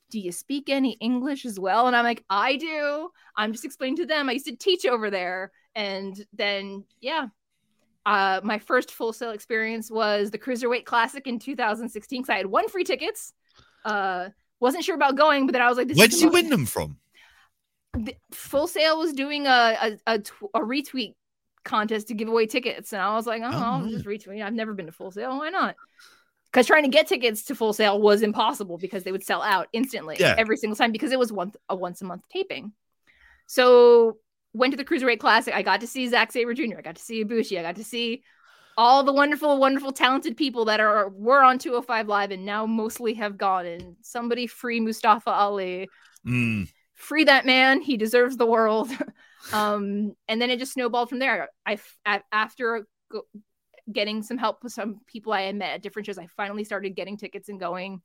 Do 0.10 0.20
you 0.20 0.32
speak 0.32 0.70
any 0.70 0.94
English 0.94 1.46
as 1.46 1.60
well? 1.60 1.88
And 1.88 1.96
I'm 1.96 2.04
like, 2.04 2.24
I 2.30 2.56
do. 2.56 3.10
I'm 3.38 3.52
just 3.52 3.66
explaining 3.66 3.98
to 3.98 4.06
them. 4.06 4.28
I 4.30 4.34
used 4.34 4.48
to 4.48 4.56
teach 4.56 4.86
over 4.86 5.10
there. 5.10 5.52
And 5.76 6.20
then, 6.34 6.84
yeah, 7.00 7.28
uh, 8.06 8.42
my 8.44 8.58
first 8.58 8.92
Full 8.92 9.14
Sail 9.14 9.32
experience 9.32 9.92
was 9.92 10.32
the 10.32 10.40
Cruiserweight 10.40 10.86
Classic 10.86 11.26
in 11.28 11.38
2016 11.38 12.22
because 12.22 12.34
I 12.34 12.38
had 12.38 12.48
won 12.48 12.68
free 12.70 12.84
tickets. 12.84 13.34
Uh, 13.86 14.30
wasn't 14.60 14.84
sure 14.84 14.96
about 14.96 15.16
going, 15.16 15.46
but 15.46 15.54
then 15.54 15.62
I 15.62 15.70
was 15.70 15.78
like, 15.78 15.88
this 15.88 15.98
Where 15.98 16.08
did 16.08 16.20
you 16.22 16.30
win 16.30 16.50
them 16.50 16.66
from? 16.66 16.98
the- 17.94 18.16
Full 18.32 18.68
Sail 18.68 18.98
was 19.00 19.14
doing 19.14 19.46
a 19.48 19.50
a, 19.82 20.14
a, 20.16 20.20
tw- 20.20 20.50
a 20.54 20.60
retweet 20.60 21.14
contest 21.64 22.08
to 22.08 22.14
give 22.14 22.28
away 22.28 22.46
tickets, 22.48 22.94
and 22.94 23.02
I 23.02 23.14
was 23.16 23.28
like, 23.28 23.42
oh, 23.44 23.50
Oh, 23.52 23.58
I'll 23.58 23.88
just 23.90 24.06
retweet. 24.06 24.44
I've 24.44 24.54
never 24.54 24.74
been 24.74 24.86
to 24.88 24.92
Full 24.92 25.12
Sail. 25.12 25.38
Why 25.38 25.50
not? 25.50 25.76
Because 26.52 26.66
trying 26.68 26.84
to 26.84 26.90
get 26.90 27.08
tickets 27.08 27.44
to 27.44 27.56
Full 27.56 27.74
Sail 27.74 28.02
was 28.02 28.22
impossible 28.22 28.78
because 28.78 29.04
they 29.04 29.12
would 29.12 29.24
sell 29.24 29.42
out 29.42 29.68
instantly 29.74 30.18
Yeah. 30.20 30.36
every 30.38 30.58
single 30.58 30.76
time 30.76 30.92
because 30.92 31.12
it 31.12 31.20
was 31.20 31.32
once 31.32 31.56
a 31.70 31.76
once 31.76 32.02
a 32.02 32.06
month 32.06 32.24
taping. 32.32 32.72
So 33.46 34.18
went 34.54 34.72
to 34.74 34.78
the 34.78 34.86
Cruiserweight 34.86 35.20
Classic. 35.20 35.54
I 35.54 35.62
got 35.62 35.82
to 35.82 35.88
see 35.88 36.08
Zack 36.08 36.32
Sabre 36.32 36.54
Jr. 36.54 36.80
I 36.80 36.82
got 36.82 36.96
to 36.96 37.02
see 37.02 37.24
Ibushi. 37.24 37.60
I 37.60 37.62
got 37.62 37.76
to 37.76 37.84
see 37.84 38.24
all 38.78 39.04
the 39.04 39.14
wonderful, 39.14 39.60
wonderful, 39.60 39.92
talented 39.92 40.38
people 40.38 40.66
that 40.66 40.80
are 40.80 41.10
were 41.10 41.44
on 41.44 41.60
205 41.60 42.08
Live 42.08 42.32
and 42.32 42.46
now 42.46 42.66
mostly 42.66 43.14
have 43.16 43.38
gone. 43.38 43.66
And 43.66 43.96
somebody 44.02 44.48
free 44.48 44.80
Mustafa 44.80 45.32
Ali 45.32 45.90
Mm, 46.28 46.68
free 46.96 47.24
that 47.24 47.46
man 47.46 47.80
he 47.82 47.96
deserves 47.96 48.36
the 48.36 48.46
world 48.46 48.90
um 49.54 50.14
and 50.28 50.42
then 50.42 50.50
it 50.50 50.60
just 50.60 50.74
snowballed 50.74 51.08
from 51.08 51.20
there 51.20 51.48
I 51.66 51.78
after 52.34 52.86
go- 53.10 53.26
getting 53.92 54.22
some 54.24 54.38
help 54.38 54.64
with 54.64 54.74
some 54.74 55.00
people 55.08 55.34
i 55.34 55.42
had 55.44 55.56
met 55.56 55.72
at 55.74 55.82
different 55.82 56.06
shows 56.06 56.18
i 56.18 56.28
finally 56.28 56.64
started 56.64 56.96
getting 56.96 57.18
tickets 57.18 57.50
and 57.50 57.60
going 57.60 58.02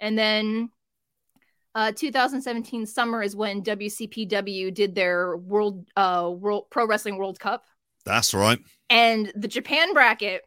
and 0.00 0.18
then 0.18 0.70
uh 1.74 1.92
2017 1.94 2.86
summer 2.86 3.22
is 3.22 3.34
when 3.36 3.62
wcpw 3.62 4.72
did 4.74 4.94
their 4.94 5.36
world 5.36 5.86
uh 5.96 6.30
world 6.34 6.66
pro 6.70 6.86
wrestling 6.86 7.16
world 7.18 7.38
cup 7.38 7.64
that's 8.04 8.34
right. 8.34 8.58
and 8.90 9.32
the 9.36 9.46
Japan 9.46 9.92
bracket 9.94 10.42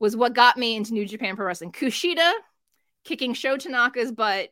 was 0.00 0.16
what 0.16 0.34
got 0.34 0.56
me 0.56 0.76
into 0.76 0.94
New 0.94 1.06
Japan 1.06 1.36
Pro 1.36 1.46
Wrestling. 1.46 1.72
Kushida 1.72 2.32
kicking 3.04 3.34
Sho 3.34 3.56
Tanaka's 3.58 4.10
butt 4.12 4.48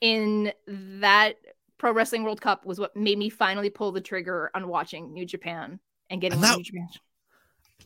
in 0.00 0.52
that 0.66 1.34
Pro 1.78 1.92
Wrestling 1.92 2.24
World 2.24 2.40
Cup 2.40 2.66
was 2.66 2.78
what 2.80 2.96
made 2.96 3.16
me 3.16 3.30
finally 3.30 3.70
pull 3.70 3.92
the 3.92 4.00
trigger 4.00 4.50
on 4.54 4.66
watching 4.68 5.12
New 5.12 5.24
Japan 5.24 5.78
and 6.10 6.20
getting 6.20 6.36
And 6.38 6.44
that- 6.44 6.56
New 6.56 6.64
Japan. 6.64 6.88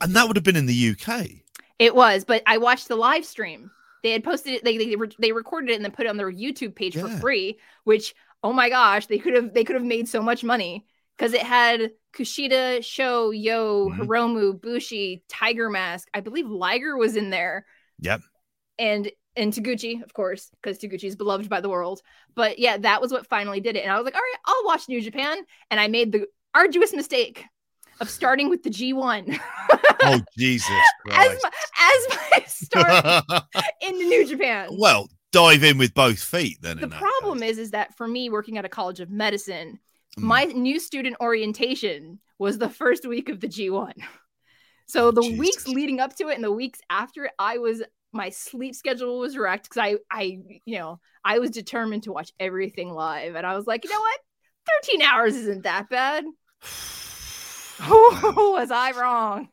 And 0.01 0.14
that 0.14 0.27
would 0.27 0.37
have 0.37 0.44
been 0.44 0.57
in 0.57 0.66
the 0.66 0.74
UK. 0.90 1.42
It 1.79 1.94
was, 1.94 2.24
but 2.24 2.42
I 2.46 2.59
watched 2.59 2.88
the 2.88 2.96
live 2.96 3.24
stream. 3.24 3.70
They 4.03 4.11
had 4.12 4.24
posted 4.24 4.55
it. 4.55 4.64
They 4.64 4.77
they, 4.79 4.96
they 5.18 5.33
recorded 5.33 5.70
it 5.70 5.74
and 5.77 5.85
then 5.85 5.92
put 5.92 6.07
it 6.07 6.09
on 6.09 6.16
their 6.16 6.33
YouTube 6.33 6.74
page 6.74 6.94
for 6.96 7.09
free. 7.09 7.59
Which, 7.85 8.14
oh 8.42 8.53
my 8.53 8.68
gosh, 8.68 9.07
they 9.07 9.18
could 9.18 9.35
have 9.35 9.55
they 9.55 9.64
could 9.64 9.74
have 9.77 9.85
made 9.85 10.09
so 10.09 10.22
much 10.22 10.44
money 10.44 10.87
because 11.16 11.33
it 11.33 11.42
had 11.42 11.90
Kushida, 12.12 12.85
Sho, 12.85 13.31
Yo, 13.31 13.88
Mhm. 13.90 13.98
Hiromu, 13.98 14.61
Bushi, 14.61 15.24
Tiger 15.29 15.68
Mask. 15.68 16.09
I 16.14 16.20
believe 16.20 16.48
Liger 16.48 16.96
was 16.96 17.16
in 17.16 17.31
there. 17.31 17.66
Yep. 18.01 18.20
And 18.79 19.11
and 19.37 19.53
Taguchi, 19.53 20.03
of 20.03 20.12
course, 20.14 20.51
because 20.61 20.79
Taguchi 20.79 21.05
is 21.05 21.16
beloved 21.16 21.48
by 21.48 21.61
the 21.61 21.68
world. 21.68 22.03
But 22.35 22.59
yeah, 22.59 22.77
that 22.79 23.01
was 23.01 23.12
what 23.12 23.27
finally 23.27 23.61
did 23.61 23.77
it. 23.77 23.81
And 23.83 23.92
I 23.92 23.96
was 23.96 24.05
like, 24.05 24.14
all 24.14 24.20
right, 24.20 24.40
I'll 24.46 24.64
watch 24.64 24.88
New 24.88 25.01
Japan. 25.01 25.38
And 25.70 25.79
I 25.81 25.88
made 25.88 26.12
the 26.12 26.27
arduous 26.55 26.92
mistake 26.92 27.44
of 28.00 28.08
starting 28.11 28.48
with 28.48 28.62
the 28.62 28.70
G1. 28.70 29.38
oh 30.02 30.20
Jesus 30.37 30.70
as 31.11 31.38
my, 31.42 31.50
as 31.78 32.06
my 32.32 32.44
start 32.46 33.24
into 33.82 34.04
New 34.08 34.26
Japan. 34.26 34.68
Well, 34.78 35.08
dive 35.32 35.64
in 35.64 35.78
with 35.78 35.94
both 35.94 36.18
feet 36.20 36.58
then. 36.62 36.78
The 36.80 36.88
problem 36.88 37.40
case. 37.40 37.52
is, 37.52 37.58
is 37.58 37.70
that 37.72 37.96
for 37.96 38.06
me, 38.08 38.30
working 38.30 38.58
at 38.58 38.64
a 38.64 38.68
college 38.68 39.00
of 39.00 39.11
medicine, 39.11 39.78
Mm. 40.18 40.22
my 40.22 40.44
new 40.44 40.80
student 40.80 41.16
orientation 41.20 42.18
was 42.38 42.56
the 42.56 42.70
first 42.70 43.06
week 43.06 43.28
of 43.28 43.40
the 43.40 43.46
G1. 43.46 43.92
So 44.87 45.11
the 45.11 45.20
Jesus. 45.20 45.38
weeks 45.38 45.68
leading 45.68 46.00
up 46.00 46.16
to 46.16 46.28
it 46.28 46.34
and 46.37 46.42
the 46.42 46.50
weeks 46.50 46.80
after 46.88 47.26
it, 47.26 47.32
I 47.38 47.58
was 47.58 47.82
my 48.12 48.30
sleep 48.30 48.74
schedule 48.74 49.18
was 49.18 49.37
wrecked 49.37 49.68
because 49.68 49.82
I 49.82 49.96
I 50.11 50.38
you 50.64 50.78
know 50.78 50.98
I 51.22 51.40
was 51.40 51.50
determined 51.50 52.04
to 52.04 52.12
watch 52.12 52.32
everything 52.40 52.90
live 52.94 53.34
and 53.37 53.46
I 53.46 53.54
was 53.54 53.66
like, 53.66 53.84
you 53.84 53.90
know 53.90 54.00
what? 54.00 54.20
13 54.87 55.02
hours 55.02 55.37
isn't 55.37 55.64
that 55.64 55.90
bad. 55.90 56.24
Oh, 57.80 58.54
was 58.58 58.70
I 58.70 58.92
wrong? 58.92 59.48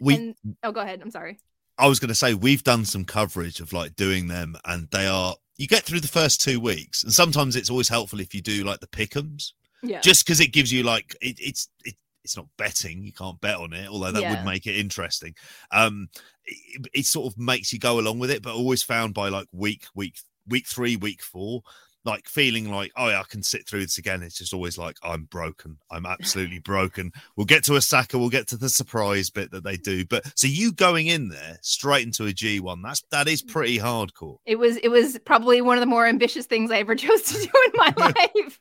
we 0.00 0.14
and 0.14 0.34
oh 0.62 0.72
go 0.72 0.80
ahead. 0.80 1.00
I'm 1.02 1.10
sorry. 1.10 1.38
I 1.78 1.88
was 1.88 1.98
going 2.00 2.08
to 2.08 2.14
say 2.14 2.32
we've 2.34 2.64
done 2.64 2.84
some 2.84 3.04
coverage 3.04 3.60
of 3.60 3.72
like 3.72 3.96
doing 3.96 4.28
them, 4.28 4.56
and 4.64 4.88
they 4.90 5.06
are. 5.06 5.34
You 5.58 5.66
get 5.66 5.84
through 5.84 6.00
the 6.00 6.08
first 6.08 6.40
two 6.40 6.60
weeks, 6.60 7.02
and 7.02 7.12
sometimes 7.12 7.56
it's 7.56 7.70
always 7.70 7.88
helpful 7.88 8.20
if 8.20 8.34
you 8.34 8.42
do 8.42 8.64
like 8.64 8.80
the 8.80 8.86
pickums, 8.86 9.52
Yeah. 9.82 10.00
just 10.00 10.24
because 10.26 10.40
it 10.40 10.52
gives 10.52 10.70
you 10.72 10.82
like 10.82 11.16
it, 11.22 11.36
it's 11.40 11.68
it, 11.84 11.94
it's 12.24 12.36
not 12.36 12.46
betting. 12.58 13.02
You 13.04 13.12
can't 13.12 13.40
bet 13.40 13.56
on 13.56 13.72
it, 13.72 13.88
although 13.88 14.12
that 14.12 14.20
Yeah. 14.20 14.30
would 14.30 14.44
make 14.44 14.66
it 14.66 14.76
interesting. 14.76 15.34
Um, 15.70 16.08
it, 16.44 16.86
it 16.92 17.06
sort 17.06 17.32
of 17.32 17.38
makes 17.38 17.72
you 17.72 17.78
go 17.78 17.98
along 18.00 18.18
with 18.18 18.30
it, 18.30 18.42
but 18.42 18.54
always 18.54 18.82
found 18.82 19.14
by 19.14 19.28
like 19.30 19.46
week 19.52 19.86
week 19.94 20.18
week 20.48 20.66
three, 20.66 20.96
week 20.96 21.22
four. 21.22 21.62
Like 22.06 22.28
feeling 22.28 22.70
like, 22.70 22.92
oh, 22.96 23.08
yeah, 23.08 23.20
I 23.20 23.24
can 23.24 23.42
sit 23.42 23.66
through 23.68 23.82
this 23.82 23.98
again. 23.98 24.22
It's 24.22 24.38
just 24.38 24.54
always 24.54 24.78
like, 24.78 24.96
I'm 25.02 25.24
broken. 25.24 25.76
I'm 25.90 26.06
absolutely 26.06 26.60
broken. 26.60 27.12
We'll 27.36 27.46
get 27.46 27.64
to 27.64 27.74
a 27.74 27.76
Osaka. 27.86 28.18
We'll 28.18 28.30
get 28.30 28.48
to 28.48 28.56
the 28.56 28.68
surprise 28.68 29.30
bit 29.30 29.50
that 29.50 29.64
they 29.64 29.76
do. 29.76 30.04
But 30.04 30.24
so 30.38 30.46
you 30.46 30.72
going 30.72 31.06
in 31.08 31.28
there 31.28 31.58
straight 31.62 32.06
into 32.06 32.26
a 32.26 32.32
G1, 32.32 32.82
that's 32.82 33.02
that 33.10 33.28
is 33.28 33.42
pretty 33.42 33.78
hardcore. 33.78 34.38
it 34.44 34.56
was 34.56 34.76
it 34.78 34.88
was 34.88 35.18
probably 35.24 35.60
one 35.60 35.76
of 35.76 35.80
the 35.80 35.86
more 35.86 36.06
ambitious 36.06 36.46
things 36.46 36.70
I 36.70 36.78
ever 36.78 36.94
chose 36.96 37.22
to 37.22 37.34
do 37.34 37.50
in 37.66 37.72
my 37.74 37.94
life. 37.96 38.60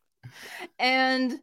And 0.80 1.40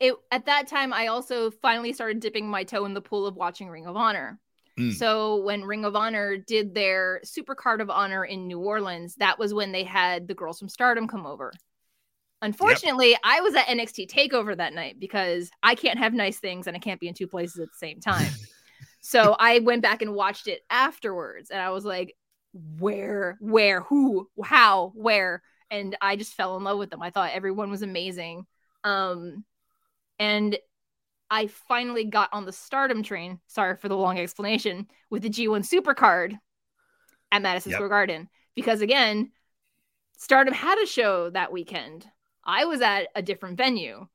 it 0.00 0.14
at 0.30 0.46
that 0.46 0.68
time 0.68 0.92
I 0.92 1.08
also 1.08 1.50
finally 1.50 1.92
started 1.92 2.20
dipping 2.20 2.48
my 2.48 2.64
toe 2.64 2.84
in 2.84 2.94
the 2.94 3.00
pool 3.00 3.26
of 3.26 3.36
watching 3.36 3.68
Ring 3.68 3.86
of 3.86 3.96
Honor. 3.96 4.38
Mm. 4.78 4.92
So 4.94 5.36
when 5.42 5.64
Ring 5.64 5.84
of 5.84 5.96
Honor 5.96 6.36
did 6.36 6.74
their 6.74 7.20
Super 7.24 7.54
Card 7.54 7.80
of 7.80 7.90
Honor 7.90 8.24
in 8.24 8.46
New 8.46 8.60
Orleans, 8.60 9.14
that 9.16 9.38
was 9.38 9.54
when 9.54 9.72
they 9.72 9.84
had 9.84 10.28
the 10.28 10.34
girls 10.34 10.58
from 10.58 10.68
Stardom 10.68 11.08
come 11.08 11.26
over. 11.26 11.52
Unfortunately, 12.42 13.16
I 13.24 13.40
was 13.40 13.54
at 13.54 13.66
NXT 13.66 14.10
Takeover 14.10 14.56
that 14.56 14.74
night 14.74 15.00
because 15.00 15.50
I 15.62 15.74
can't 15.74 15.98
have 15.98 16.12
nice 16.12 16.38
things 16.38 16.66
and 16.66 16.76
I 16.76 16.80
can't 16.80 17.00
be 17.00 17.08
in 17.08 17.14
two 17.14 17.26
places 17.26 17.58
at 17.58 17.68
the 17.68 17.78
same 17.78 18.00
time. 18.00 18.30
so 19.00 19.34
I 19.38 19.60
went 19.60 19.82
back 19.82 20.02
and 20.02 20.14
watched 20.14 20.46
it 20.46 20.60
afterwards, 20.68 21.50
and 21.50 21.60
I 21.60 21.70
was 21.70 21.84
like, 21.84 22.14
where, 22.78 23.38
where, 23.40 23.80
who, 23.82 24.28
how, 24.44 24.92
where, 24.94 25.42
and 25.70 25.96
I 26.00 26.16
just 26.16 26.34
fell 26.34 26.56
in 26.56 26.64
love 26.64 26.78
with 26.78 26.90
them. 26.90 27.02
I 27.02 27.10
thought 27.10 27.32
everyone 27.32 27.70
was 27.70 27.82
amazing. 27.82 28.46
Um, 28.84 29.44
and 30.18 30.56
I 31.30 31.48
finally 31.48 32.04
got 32.04 32.30
on 32.32 32.44
the 32.44 32.52
stardom 32.52 33.02
train. 33.02 33.40
Sorry 33.46 33.76
for 33.76 33.88
the 33.88 33.96
long 33.96 34.18
explanation 34.18 34.88
with 35.10 35.22
the 35.22 35.30
G1 35.30 35.62
Supercard 35.62 36.38
at 37.32 37.42
Madison 37.42 37.72
Yep. 37.72 37.78
Square 37.78 37.88
Garden 37.88 38.28
because 38.54 38.80
again, 38.80 39.32
Stardom 40.18 40.54
had 40.54 40.82
a 40.82 40.86
show 40.86 41.30
that 41.30 41.52
weekend. 41.52 42.06
I 42.44 42.64
was 42.64 42.80
at 42.80 43.08
a 43.14 43.22
different 43.22 43.56
venue 43.56 44.06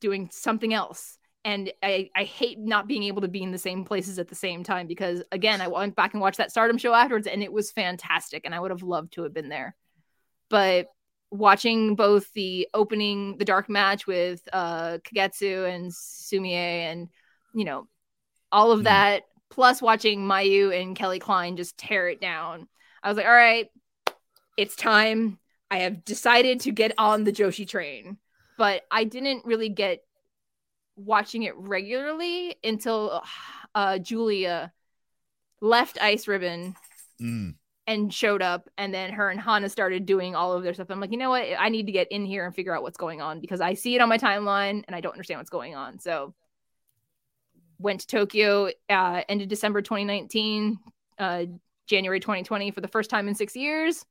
doing 0.00 0.28
something 0.32 0.74
else. 0.74 1.18
And 1.44 1.72
I, 1.82 2.10
I 2.16 2.24
hate 2.24 2.58
not 2.58 2.88
being 2.88 3.04
able 3.04 3.22
to 3.22 3.28
be 3.28 3.42
in 3.42 3.52
the 3.52 3.58
same 3.58 3.84
places 3.84 4.18
at 4.18 4.28
the 4.28 4.34
same 4.34 4.64
time 4.64 4.88
because 4.88 5.22
again, 5.30 5.60
I 5.60 5.68
went 5.68 5.94
back 5.94 6.12
and 6.12 6.20
watched 6.20 6.38
that 6.38 6.50
Stardom 6.50 6.76
show 6.76 6.92
afterwards 6.92 7.28
and 7.28 7.42
it 7.42 7.52
was 7.52 7.70
fantastic 7.70 8.42
and 8.44 8.54
I 8.54 8.58
would 8.60 8.72
have 8.72 8.82
loved 8.82 9.12
to 9.12 9.22
have 9.22 9.32
been 9.32 9.48
there. 9.48 9.76
But 10.48 10.88
watching 11.30 11.96
both 11.96 12.32
the 12.32 12.68
opening, 12.74 13.36
the 13.38 13.44
dark 13.44 13.68
match 13.68 14.06
with 14.06 14.40
uh 14.52 14.98
Kagetsu 14.98 15.68
and 15.68 15.90
Sumie 15.90 16.52
and 16.52 17.08
you 17.52 17.64
know, 17.64 17.88
all 18.52 18.70
of 18.72 18.80
Mhm. 18.80 18.84
that, 18.84 19.22
plus 19.50 19.80
watching 19.80 20.20
Mayu 20.20 20.78
and 20.78 20.94
Kelly 20.96 21.18
Klein 21.18 21.56
just 21.56 21.78
tear 21.78 22.08
it 22.08 22.20
down. 22.20 22.68
I 23.02 23.08
was 23.08 23.16
like, 23.16 23.26
all 23.26 23.32
right, 23.32 23.68
it's 24.56 24.76
time. 24.76 25.38
I 25.70 25.78
have 25.78 26.04
decided 26.04 26.60
to 26.60 26.70
get 26.72 26.92
on 26.98 27.24
the 27.24 27.32
Joshi 27.32 27.66
train. 27.66 28.18
But 28.56 28.84
I 28.90 29.04
didn't 29.04 29.44
really 29.44 29.68
get 29.68 30.02
watching 30.96 31.42
it 31.42 31.54
regularly 31.56 32.56
until 32.64 33.22
uh 33.74 33.98
Julia 33.98 34.72
left 35.60 35.98
Ice 36.00 36.26
Ribbon 36.28 36.74
Mm. 37.20 37.54
And 37.86 38.12
showed 38.12 38.42
up 38.42 38.68
and 38.76 38.92
then 38.92 39.12
her 39.12 39.30
and 39.30 39.40
Hana 39.40 39.68
started 39.68 40.06
doing 40.06 40.34
all 40.34 40.52
of 40.52 40.62
their 40.62 40.74
stuff. 40.74 40.90
I'm 40.90 41.00
like, 41.00 41.12
you 41.12 41.18
know 41.18 41.30
what? 41.30 41.46
I 41.58 41.68
need 41.68 41.86
to 41.86 41.92
get 41.92 42.10
in 42.10 42.24
here 42.24 42.44
and 42.44 42.54
figure 42.54 42.74
out 42.74 42.82
what's 42.82 42.96
going 42.96 43.20
on 43.20 43.40
because 43.40 43.60
I 43.60 43.74
see 43.74 43.94
it 43.94 44.00
on 44.00 44.08
my 44.08 44.18
timeline 44.18 44.82
and 44.86 44.94
I 44.94 45.00
don't 45.00 45.12
understand 45.12 45.38
what's 45.38 45.50
going 45.50 45.74
on. 45.74 45.98
So 46.00 46.34
went 47.78 48.00
to 48.00 48.06
Tokyo 48.06 48.70
uh 48.88 49.22
end 49.28 49.42
of 49.42 49.48
December 49.48 49.82
2019, 49.82 50.78
uh 51.18 51.44
January 51.86 52.18
2020 52.18 52.72
for 52.72 52.80
the 52.80 52.88
first 52.88 53.08
time 53.08 53.28
in 53.28 53.34
6 53.34 53.54
years. 53.54 54.04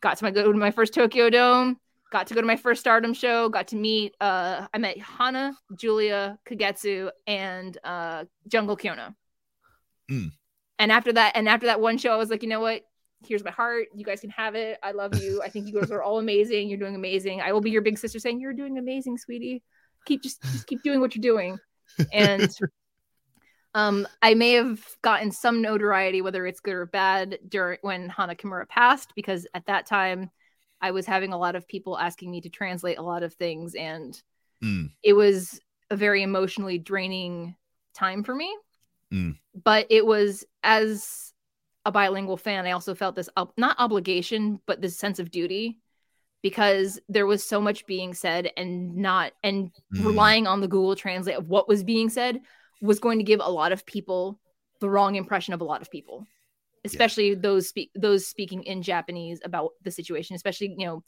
Got 0.00 0.16
to 0.18 0.24
my 0.24 0.30
go 0.30 0.50
to 0.50 0.58
my 0.58 0.70
first 0.70 0.94
Tokyo 0.94 1.28
Dome, 1.28 1.78
got 2.10 2.26
to 2.28 2.34
go 2.34 2.40
to 2.40 2.46
my 2.46 2.56
first 2.56 2.80
Stardom 2.80 3.12
show, 3.12 3.50
got 3.50 3.68
to 3.68 3.76
meet 3.76 4.14
uh 4.20 4.66
I 4.72 4.78
met 4.78 4.98
Hana, 4.98 5.54
Julia, 5.76 6.38
Kagetsu 6.48 7.10
and 7.26 7.76
uh 7.84 8.24
Jungle 8.48 8.78
Kyona. 8.78 9.14
Mm. 10.10 10.30
And 10.78 10.90
after 10.90 11.12
that 11.12 11.32
and 11.36 11.50
after 11.50 11.66
that 11.66 11.82
one 11.82 11.98
show 11.98 12.12
I 12.12 12.16
was 12.16 12.30
like, 12.30 12.42
you 12.42 12.48
know 12.48 12.60
what? 12.60 12.86
Here's 13.26 13.44
my 13.44 13.50
heart. 13.50 13.88
You 13.94 14.04
guys 14.04 14.20
can 14.20 14.30
have 14.30 14.54
it. 14.54 14.78
I 14.82 14.92
love 14.92 15.14
you. 15.22 15.42
I 15.42 15.48
think 15.48 15.66
you 15.66 15.78
guys 15.78 15.90
are 15.90 16.02
all 16.02 16.18
amazing. 16.18 16.68
You're 16.68 16.78
doing 16.78 16.94
amazing. 16.94 17.40
I 17.40 17.52
will 17.52 17.60
be 17.60 17.70
your 17.70 17.82
big 17.82 17.98
sister 17.98 18.18
saying 18.18 18.40
you're 18.40 18.52
doing 18.52 18.78
amazing, 18.78 19.18
sweetie. 19.18 19.62
Keep 20.06 20.22
just, 20.22 20.42
just 20.42 20.66
keep 20.66 20.82
doing 20.82 21.00
what 21.00 21.14
you're 21.14 21.22
doing. 21.22 21.58
And 22.12 22.48
um 23.74 24.06
I 24.22 24.34
may 24.34 24.52
have 24.52 24.80
gotten 25.02 25.32
some 25.32 25.60
notoriety, 25.60 26.22
whether 26.22 26.46
it's 26.46 26.60
good 26.60 26.74
or 26.74 26.86
bad, 26.86 27.38
during 27.48 27.78
when 27.82 28.08
Hana 28.08 28.34
Kimura 28.36 28.68
passed, 28.68 29.12
because 29.16 29.46
at 29.54 29.66
that 29.66 29.86
time 29.86 30.30
I 30.80 30.92
was 30.92 31.04
having 31.04 31.32
a 31.32 31.38
lot 31.38 31.56
of 31.56 31.68
people 31.68 31.98
asking 31.98 32.30
me 32.30 32.40
to 32.42 32.48
translate 32.48 32.98
a 32.98 33.02
lot 33.02 33.22
of 33.22 33.34
things, 33.34 33.74
and 33.74 34.20
Mm. 34.62 34.90
it 35.02 35.14
was 35.14 35.58
a 35.90 35.96
very 35.96 36.22
emotionally 36.22 36.78
draining 36.78 37.56
time 37.94 38.22
for 38.22 38.34
me. 38.34 38.54
Mm. 39.12 39.38
But 39.64 39.86
it 39.90 40.04
was 40.04 40.44
as 40.62 41.29
a 41.84 41.92
bilingual 41.92 42.36
fan, 42.36 42.66
I 42.66 42.72
also 42.72 42.94
felt 42.94 43.16
this 43.16 43.28
ob- 43.36 43.52
not 43.56 43.76
obligation, 43.78 44.60
but 44.66 44.80
this 44.80 44.98
sense 44.98 45.18
of 45.18 45.30
duty 45.30 45.78
because 46.42 46.98
there 47.08 47.26
was 47.26 47.44
so 47.44 47.60
much 47.60 47.86
being 47.86 48.14
said 48.14 48.50
and 48.56 48.96
not 48.96 49.32
and 49.42 49.70
Mm. 49.92 50.04
relying 50.04 50.46
on 50.46 50.60
the 50.60 50.68
Google 50.68 50.96
Translate 50.96 51.36
of 51.36 51.48
what 51.48 51.68
was 51.68 51.84
being 51.84 52.08
said 52.08 52.40
was 52.80 52.98
going 52.98 53.18
to 53.18 53.24
give 53.24 53.40
a 53.42 53.50
lot 53.50 53.72
of 53.72 53.84
people 53.84 54.40
the 54.80 54.88
wrong 54.88 55.16
impression 55.16 55.52
of 55.52 55.60
a 55.60 55.64
lot 55.64 55.82
of 55.82 55.90
people, 55.90 56.26
especially 56.84 57.34
those 57.34 57.68
speak 57.68 57.90
those 57.94 58.26
speaking 58.26 58.62
in 58.62 58.82
Japanese 58.82 59.40
about 59.44 59.72
the 59.82 59.90
situation, 59.90 60.34
especially 60.36 60.74
you 60.78 60.86
know 60.86 61.04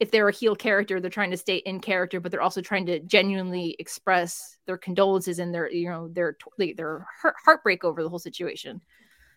if 0.00 0.10
they're 0.10 0.28
a 0.28 0.32
heel 0.32 0.56
character, 0.56 1.00
they're 1.00 1.10
trying 1.10 1.30
to 1.30 1.36
stay 1.36 1.56
in 1.58 1.78
character, 1.78 2.18
but 2.18 2.32
they're 2.32 2.42
also 2.42 2.60
trying 2.60 2.86
to 2.86 2.98
genuinely 3.00 3.76
express 3.78 4.56
their 4.66 4.76
condolences 4.76 5.38
and 5.38 5.54
their 5.54 5.70
you 5.70 5.88
know 5.88 6.08
their 6.08 6.36
their 6.58 7.06
heart- 7.20 7.36
heartbreak 7.44 7.84
over 7.84 8.02
the 8.02 8.08
whole 8.08 8.18
situation. 8.18 8.80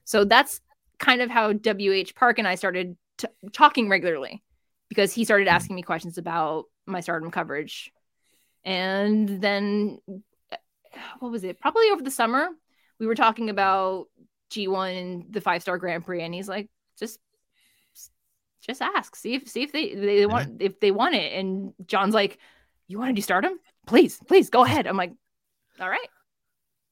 So 0.06 0.26
that's 0.26 0.62
kind 1.00 1.22
of 1.22 1.30
how 1.30 1.54
WH 1.54 2.16
Park 2.16 2.40
and 2.40 2.48
I 2.48 2.56
started 2.56 2.98
t- 3.18 3.28
talking 3.54 3.90
regularly 3.90 4.44
because 4.90 5.14
he 5.14 5.26
started 5.26 5.48
mm-hmm. 5.48 5.56
asking 5.56 5.76
me 5.76 5.82
questions 5.82 6.18
about 6.18 6.66
my 6.86 7.00
stardom 7.00 7.32
coverage. 7.32 7.92
And 8.64 9.42
then 9.42 10.00
uh, 10.52 10.58
what 11.20 11.32
was 11.32 11.44
it? 11.44 11.60
Probably 11.60 11.90
over 11.92 12.02
the 12.02 12.12
summer, 12.12 12.50
we 13.00 13.08
were 13.08 13.16
talking 13.16 13.50
about 13.50 14.08
G1 14.52 15.02
and 15.02 15.26
the 15.34 15.42
five 15.42 15.62
star 15.62 15.78
Grand 15.78 16.06
Prix, 16.06 16.24
and 16.24 16.34
he's 16.34 16.50
like, 16.50 16.70
just 16.98 17.20
just 18.62 18.82
ask, 18.82 19.16
see 19.16 19.36
if 19.36 19.48
see 19.48 19.62
if 19.62 19.72
they 19.72 19.94
they 19.94 20.26
want 20.26 20.62
if 20.62 20.80
they 20.80 20.92
want 20.92 21.16
it. 21.16 21.34
And 21.34 21.74
John's 21.86 22.16
like, 22.16 22.40
you 22.88 22.98
want 22.98 23.10
to 23.10 23.14
do 23.14 23.22
stardom? 23.22 23.60
Please, 23.86 24.20
please 24.28 24.50
go 24.50 24.64
ahead. 24.64 24.88
I'm 24.88 24.98
like, 24.98 25.14
all 25.80 25.90
right. 25.90 26.10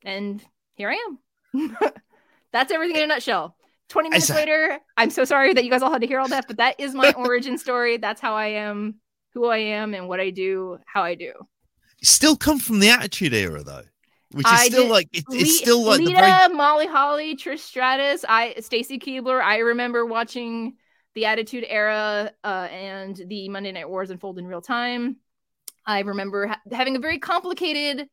And 0.03 0.43
here 0.75 0.91
I 0.91 1.15
am. 1.55 1.77
That's 2.51 2.71
everything 2.71 2.97
in 2.97 3.03
a 3.03 3.07
nutshell. 3.07 3.55
20 3.89 4.09
minutes 4.09 4.29
It's- 4.29 4.39
later, 4.39 4.79
I'm 4.97 5.09
so 5.09 5.23
sorry 5.25 5.53
that 5.53 5.63
you 5.63 5.69
guys 5.69 5.81
all 5.81 5.91
had 5.91 6.01
to 6.01 6.07
hear 6.07 6.19
all 6.19 6.27
that, 6.29 6.45
but 6.47 6.57
that 6.57 6.79
is 6.79 6.93
my 6.95 7.13
origin 7.17 7.57
story. 7.57 7.97
That's 7.97 8.21
how 8.21 8.33
I 8.35 8.47
am, 8.47 8.95
who 9.33 9.45
I 9.45 9.57
am, 9.57 9.93
and 9.93 10.07
what 10.07 10.19
I 10.19 10.29
do, 10.29 10.77
how 10.85 11.03
I 11.03 11.15
do. 11.15 11.33
Still 12.01 12.35
come 12.35 12.59
from 12.59 12.79
the 12.79 12.89
Attitude 12.89 13.33
Era 13.33 13.63
though, 13.63 13.83
which 14.31 14.45
is 14.45 14.51
I 14.51 14.67
still 14.67 14.83
did- 14.83 14.91
like 14.91 15.09
it, 15.13 15.23
it's 15.29 15.41
Le- 15.41 15.45
still 15.45 15.83
like 15.85 15.99
Lita, 15.99 16.19
very 16.19 16.53
Molly 16.55 16.87
Holly, 16.87 17.35
Trish 17.35 17.59
Stratus, 17.59 18.25
I 18.27 18.55
Stacy 18.59 18.99
Keibler. 18.99 19.41
I 19.41 19.59
remember 19.59 20.05
watching 20.05 20.75
the 21.15 21.25
Attitude 21.25 21.63
Era 21.67 22.31
uh, 22.43 22.47
and 22.71 23.15
the 23.27 23.47
Monday 23.49 23.71
Night 23.71 23.87
Wars 23.87 24.09
unfold 24.09 24.39
in 24.39 24.47
real 24.47 24.61
time. 24.61 25.17
I 25.85 25.99
remember 25.99 26.47
ha- 26.47 26.61
having 26.71 26.95
a 26.95 26.99
very 26.99 27.19
complicated 27.19 28.07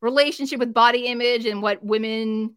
relationship 0.00 0.58
with 0.58 0.74
body 0.74 1.06
image 1.06 1.46
and 1.46 1.62
what 1.62 1.82
women 1.84 2.56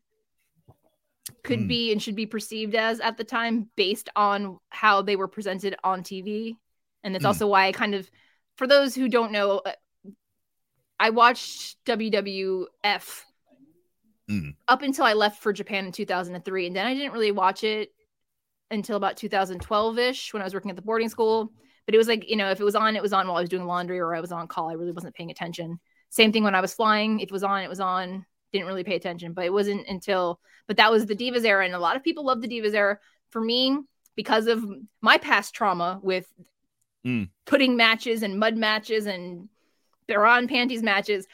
could 1.44 1.60
Mm. 1.60 1.68
be 1.68 1.92
and 1.92 2.02
should 2.02 2.16
be 2.16 2.26
perceived 2.26 2.76
as 2.76 3.00
at 3.00 3.18
the 3.18 3.24
time 3.24 3.70
based 3.76 4.10
on 4.16 4.60
how 4.70 5.02
they 5.02 5.16
were 5.16 5.28
presented 5.28 5.76
on 5.84 6.04
TV. 6.04 6.58
And 7.04 7.14
that's 7.14 7.24
Mm. 7.24 7.28
also 7.28 7.48
why 7.48 7.68
I 7.68 7.72
kind 7.72 7.96
of, 7.96 8.10
for 8.56 8.68
those 8.68 8.96
who 8.96 9.08
don't 9.08 9.32
know, 9.32 9.60
uh, 9.60 9.74
I 11.00 11.12
watched 11.12 11.78
WWF 11.86 13.26
Mm. 14.30 14.56
up 14.68 14.82
until 14.82 15.06
I 15.06 15.14
left 15.14 15.42
for 15.42 15.54
Japan 15.54 15.86
in 15.86 15.92
2003. 15.92 16.68
And 16.68 16.76
then 16.76 16.86
I 16.86 16.94
didn't 16.94 17.14
really 17.14 17.32
watch 17.32 17.64
it 17.64 17.94
until 18.70 18.98
about 18.98 19.16
2012 19.16 19.98
ish 19.98 20.34
when 20.34 20.42
I 20.42 20.46
was 20.46 20.54
working 20.54 20.70
at 20.70 20.76
the 20.76 20.82
boarding 20.82 21.08
school. 21.08 21.54
But 21.86 21.96
it 21.96 21.98
was 21.98 22.10
like, 22.10 22.30
you 22.30 22.36
know, 22.36 22.52
if 22.52 22.60
it 22.60 22.66
was 22.66 22.76
on, 22.76 22.98
it 22.98 23.02
was 23.02 23.14
on 23.14 23.28
while 23.28 23.38
I 23.38 23.42
was 23.42 23.50
doing 23.50 23.66
laundry 23.66 24.00
or 24.00 24.14
I 24.14 24.20
was 24.20 24.34
on 24.34 24.48
call. 24.50 24.70
I 24.70 24.74
really 24.74 24.92
wasn't 24.92 25.16
paying 25.16 25.32
attention. 25.32 25.80
Same 26.10 26.34
thing 26.34 26.44
when 26.44 26.56
I 26.56 26.60
was 26.60 26.74
flying. 26.74 27.22
If 27.22 27.30
it 27.30 27.32
was 27.32 27.44
on, 27.44 27.64
it 27.64 27.70
was 27.70 27.80
on. 27.80 28.26
Didn't 28.54 28.68
really 28.68 28.84
pay 28.84 28.96
attention. 28.96 29.34
But 29.34 29.46
it 29.46 29.54
wasn't 29.54 29.88
until, 29.88 30.40
but 30.68 30.78
that 30.78 30.92
was 30.92 31.06
the 31.06 31.16
Divas 31.16 31.46
era. 31.46 31.66
And 31.66 31.76
a 31.76 31.80
lot 31.80 31.96
of 31.96 32.04
people 32.04 32.26
love 32.26 32.42
the 32.42 32.48
Divas 32.48 32.74
era. 32.74 33.00
For 33.30 33.42
me, 33.42 33.78
because 34.16 34.48
of 34.48 34.66
my 35.02 35.18
past 35.18 35.54
trauma 35.54 36.00
with 36.02 36.32
Mm. 37.06 37.30
pudding 37.46 37.78
matches 37.78 38.22
and 38.24 38.40
mud 38.40 38.58
matches 38.58 39.06
and 39.06 39.48
bra 40.08 40.38
and 40.38 40.50
panties 40.50 40.84
matches, 40.84 41.28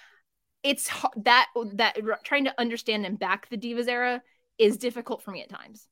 it's 0.61 0.91
that 1.17 1.47
that 1.73 1.97
trying 2.23 2.43
to 2.43 2.59
understand 2.59 3.05
and 3.05 3.17
back 3.17 3.49
the 3.49 3.57
divas 3.57 3.87
era 3.87 4.21
is 4.57 4.77
difficult 4.77 5.23
for 5.23 5.31
me 5.31 5.41
at 5.41 5.49
times. 5.49 5.87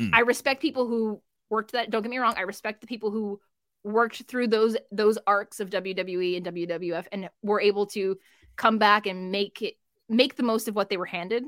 Mm. 0.00 0.10
I 0.12 0.20
respect 0.20 0.60
people 0.60 0.88
who 0.88 1.22
worked 1.50 1.72
that. 1.72 1.90
Don't 1.90 2.02
get 2.02 2.10
me 2.10 2.18
wrong. 2.18 2.34
I 2.36 2.42
respect 2.42 2.80
the 2.80 2.86
people 2.86 3.10
who 3.10 3.40
worked 3.84 4.22
through 4.24 4.48
those 4.48 4.76
those 4.90 5.18
arcs 5.26 5.60
of 5.60 5.70
WWE 5.70 6.36
and 6.36 6.46
WWF 6.46 7.06
and 7.12 7.30
were 7.42 7.60
able 7.60 7.86
to 7.88 8.18
come 8.56 8.78
back 8.78 9.06
and 9.06 9.30
make 9.30 9.62
it 9.62 9.74
make 10.08 10.36
the 10.36 10.42
most 10.42 10.68
of 10.68 10.74
what 10.74 10.88
they 10.88 10.96
were 10.96 11.06
handed. 11.06 11.44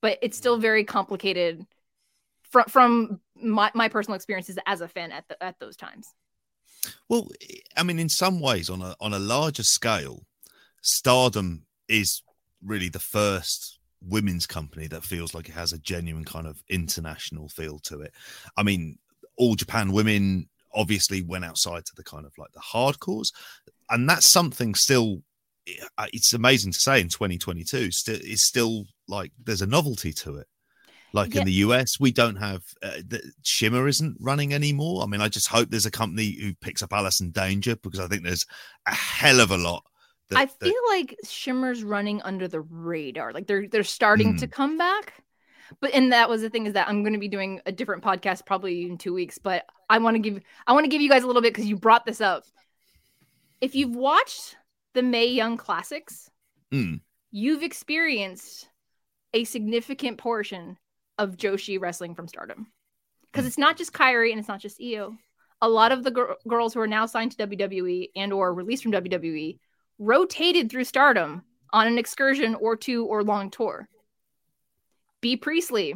But 0.00 0.18
it's 0.22 0.36
still 0.36 0.58
mm. 0.58 0.62
very 0.62 0.84
complicated 0.84 1.66
from 2.50 2.64
from 2.68 3.20
my, 3.40 3.70
my 3.74 3.88
personal 3.88 4.16
experiences 4.16 4.58
as 4.66 4.80
a 4.80 4.88
fan 4.88 5.12
at 5.12 5.26
the, 5.28 5.42
at 5.42 5.58
those 5.58 5.76
times. 5.76 6.14
Well, 7.08 7.28
I 7.76 7.82
mean, 7.82 7.98
in 7.98 8.08
some 8.08 8.40
ways, 8.40 8.70
on 8.70 8.82
a 8.82 8.94
on 9.00 9.12
a 9.12 9.18
larger 9.18 9.64
scale, 9.64 10.24
Stardom 10.82 11.64
is 11.88 12.22
really 12.62 12.88
the 12.88 12.98
first 12.98 13.78
women's 14.00 14.46
company 14.46 14.86
that 14.86 15.04
feels 15.04 15.34
like 15.34 15.48
it 15.48 15.54
has 15.54 15.72
a 15.72 15.78
genuine 15.78 16.24
kind 16.24 16.46
of 16.46 16.62
international 16.68 17.48
feel 17.48 17.78
to 17.80 18.00
it. 18.00 18.12
I 18.56 18.62
mean, 18.62 18.98
All 19.36 19.54
Japan 19.54 19.92
Women 19.92 20.48
obviously 20.72 21.22
went 21.22 21.44
outside 21.44 21.84
to 21.86 21.92
the 21.96 22.04
kind 22.04 22.24
of 22.24 22.32
like 22.38 22.52
the 22.52 22.60
hardcores, 22.60 23.32
and 23.90 24.08
that's 24.08 24.30
something 24.30 24.74
still. 24.74 25.22
It's 26.12 26.32
amazing 26.32 26.72
to 26.72 26.78
say 26.80 27.00
in 27.00 27.08
2022, 27.08 27.90
still 27.90 28.18
is 28.22 28.42
still 28.42 28.84
like 29.08 29.32
there's 29.44 29.62
a 29.62 29.66
novelty 29.66 30.12
to 30.14 30.36
it. 30.36 30.46
Like 31.14 31.34
Yeah. 31.34 31.40
in 31.40 31.46
the 31.46 31.52
US, 31.64 31.98
we 31.98 32.12
don't 32.12 32.36
have 32.36 32.62
uh, 32.82 33.00
the, 33.06 33.32
Shimmer 33.42 33.88
isn't 33.88 34.16
running 34.20 34.52
anymore. 34.52 35.02
I 35.02 35.06
mean, 35.06 35.20
I 35.22 35.28
just 35.28 35.48
hope 35.48 35.70
there's 35.70 35.86
a 35.86 35.90
company 35.90 36.36
who 36.40 36.54
picks 36.56 36.82
up 36.82 36.92
Allison 36.92 37.30
Danger 37.30 37.76
because 37.76 38.00
I 38.00 38.06
think 38.08 38.24
there's 38.24 38.44
a 38.86 38.94
hell 38.94 39.40
of 39.40 39.50
a 39.50 39.56
lot. 39.56 39.84
That, 40.28 40.38
I 40.38 40.44
that- 40.44 40.60
feel 40.60 40.82
like 40.90 41.16
Shimmer's 41.24 41.82
running 41.82 42.20
under 42.22 42.46
the 42.48 42.60
radar. 42.60 43.32
Like 43.32 43.46
they're 43.46 43.66
they're 43.68 43.84
starting 43.84 44.34
Mm. 44.34 44.40
to 44.40 44.46
come 44.48 44.76
back. 44.76 45.14
But 45.80 45.92
and 45.94 46.12
that 46.12 46.28
was 46.30 46.42
the 46.42 46.50
thing 46.50 46.66
is 46.66 46.74
that 46.74 46.88
I'm 46.88 47.02
going 47.02 47.12
to 47.14 47.18
be 47.18 47.28
doing 47.28 47.60
a 47.66 47.72
different 47.72 48.02
podcast 48.04 48.44
probably 48.46 48.82
in 48.84 48.96
2 48.98 49.12
weeks, 49.14 49.38
but 49.38 49.64
I 49.88 49.98
want 49.98 50.14
to 50.14 50.18
give 50.18 50.42
I 50.66 50.72
want 50.74 50.84
to 50.84 50.88
give 50.90 51.00
you 51.00 51.08
guys 51.08 51.22
a 51.24 51.26
little 51.26 51.42
bit 51.42 51.54
cuz 51.54 51.64
you 51.64 51.76
brought 51.76 52.04
this 52.04 52.20
up. 52.20 52.44
If 53.62 53.74
you've 53.74 53.96
watched 53.96 54.56
the 54.98 55.02
Mae 55.04 55.26
Young 55.26 55.56
Classics, 55.56 56.28
Mm. 56.72 57.00
you've 57.30 57.62
experienced 57.62 58.68
a 59.32 59.44
significant 59.44 60.18
portion 60.18 60.76
of 61.18 61.36
Joshi 61.36 61.80
wrestling 61.80 62.16
from 62.16 62.26
Stardom. 62.26 62.72
Because 63.22 63.46
it's 63.46 63.58
not 63.58 63.76
just 63.76 63.92
Kairi 63.92 64.30
and 64.32 64.40
it's 64.40 64.48
not 64.48 64.58
just 64.60 64.80
Io. 64.82 65.16
A 65.62 65.68
lot 65.68 65.92
of 65.92 66.02
the 66.02 66.10
gir- 66.10 66.34
girls 66.48 66.74
who 66.74 66.80
are 66.80 66.86
now 66.88 67.06
signed 67.06 67.30
to 67.30 67.36
WWE 67.46 68.10
and 68.16 68.32
or 68.32 68.52
released 68.52 68.82
from 68.82 68.90
WWE 68.90 69.60
rotated 70.00 70.68
through 70.68 70.82
Stardom 70.84 71.44
on 71.72 71.86
an 71.86 71.96
excursion 71.96 72.56
or 72.56 72.74
two 72.76 73.06
or 73.06 73.22
long 73.22 73.50
tour. 73.50 73.88
Bea 75.20 75.36
Priestley 75.36 75.94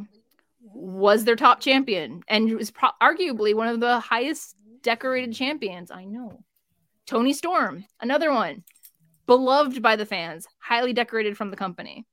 was 0.60 1.24
their 1.24 1.34
top 1.36 1.58
champion 1.58 2.22
and 2.28 2.54
was 2.54 2.70
pro- 2.70 2.90
arguably 3.02 3.52
one 3.52 3.66
of 3.66 3.80
the 3.80 3.98
highest 3.98 4.54
decorated 4.82 5.34
champions. 5.34 5.90
I 5.90 6.04
know. 6.04 6.44
Toni 7.06 7.32
Storm, 7.32 7.84
another 8.00 8.30
one, 8.32 8.62
beloved 9.26 9.82
by 9.82 9.96
the 9.96 10.06
fans, 10.06 10.46
highly 10.58 10.92
decorated 10.92 11.36
from 11.36 11.50
the 11.50 11.56
company. 11.56 12.06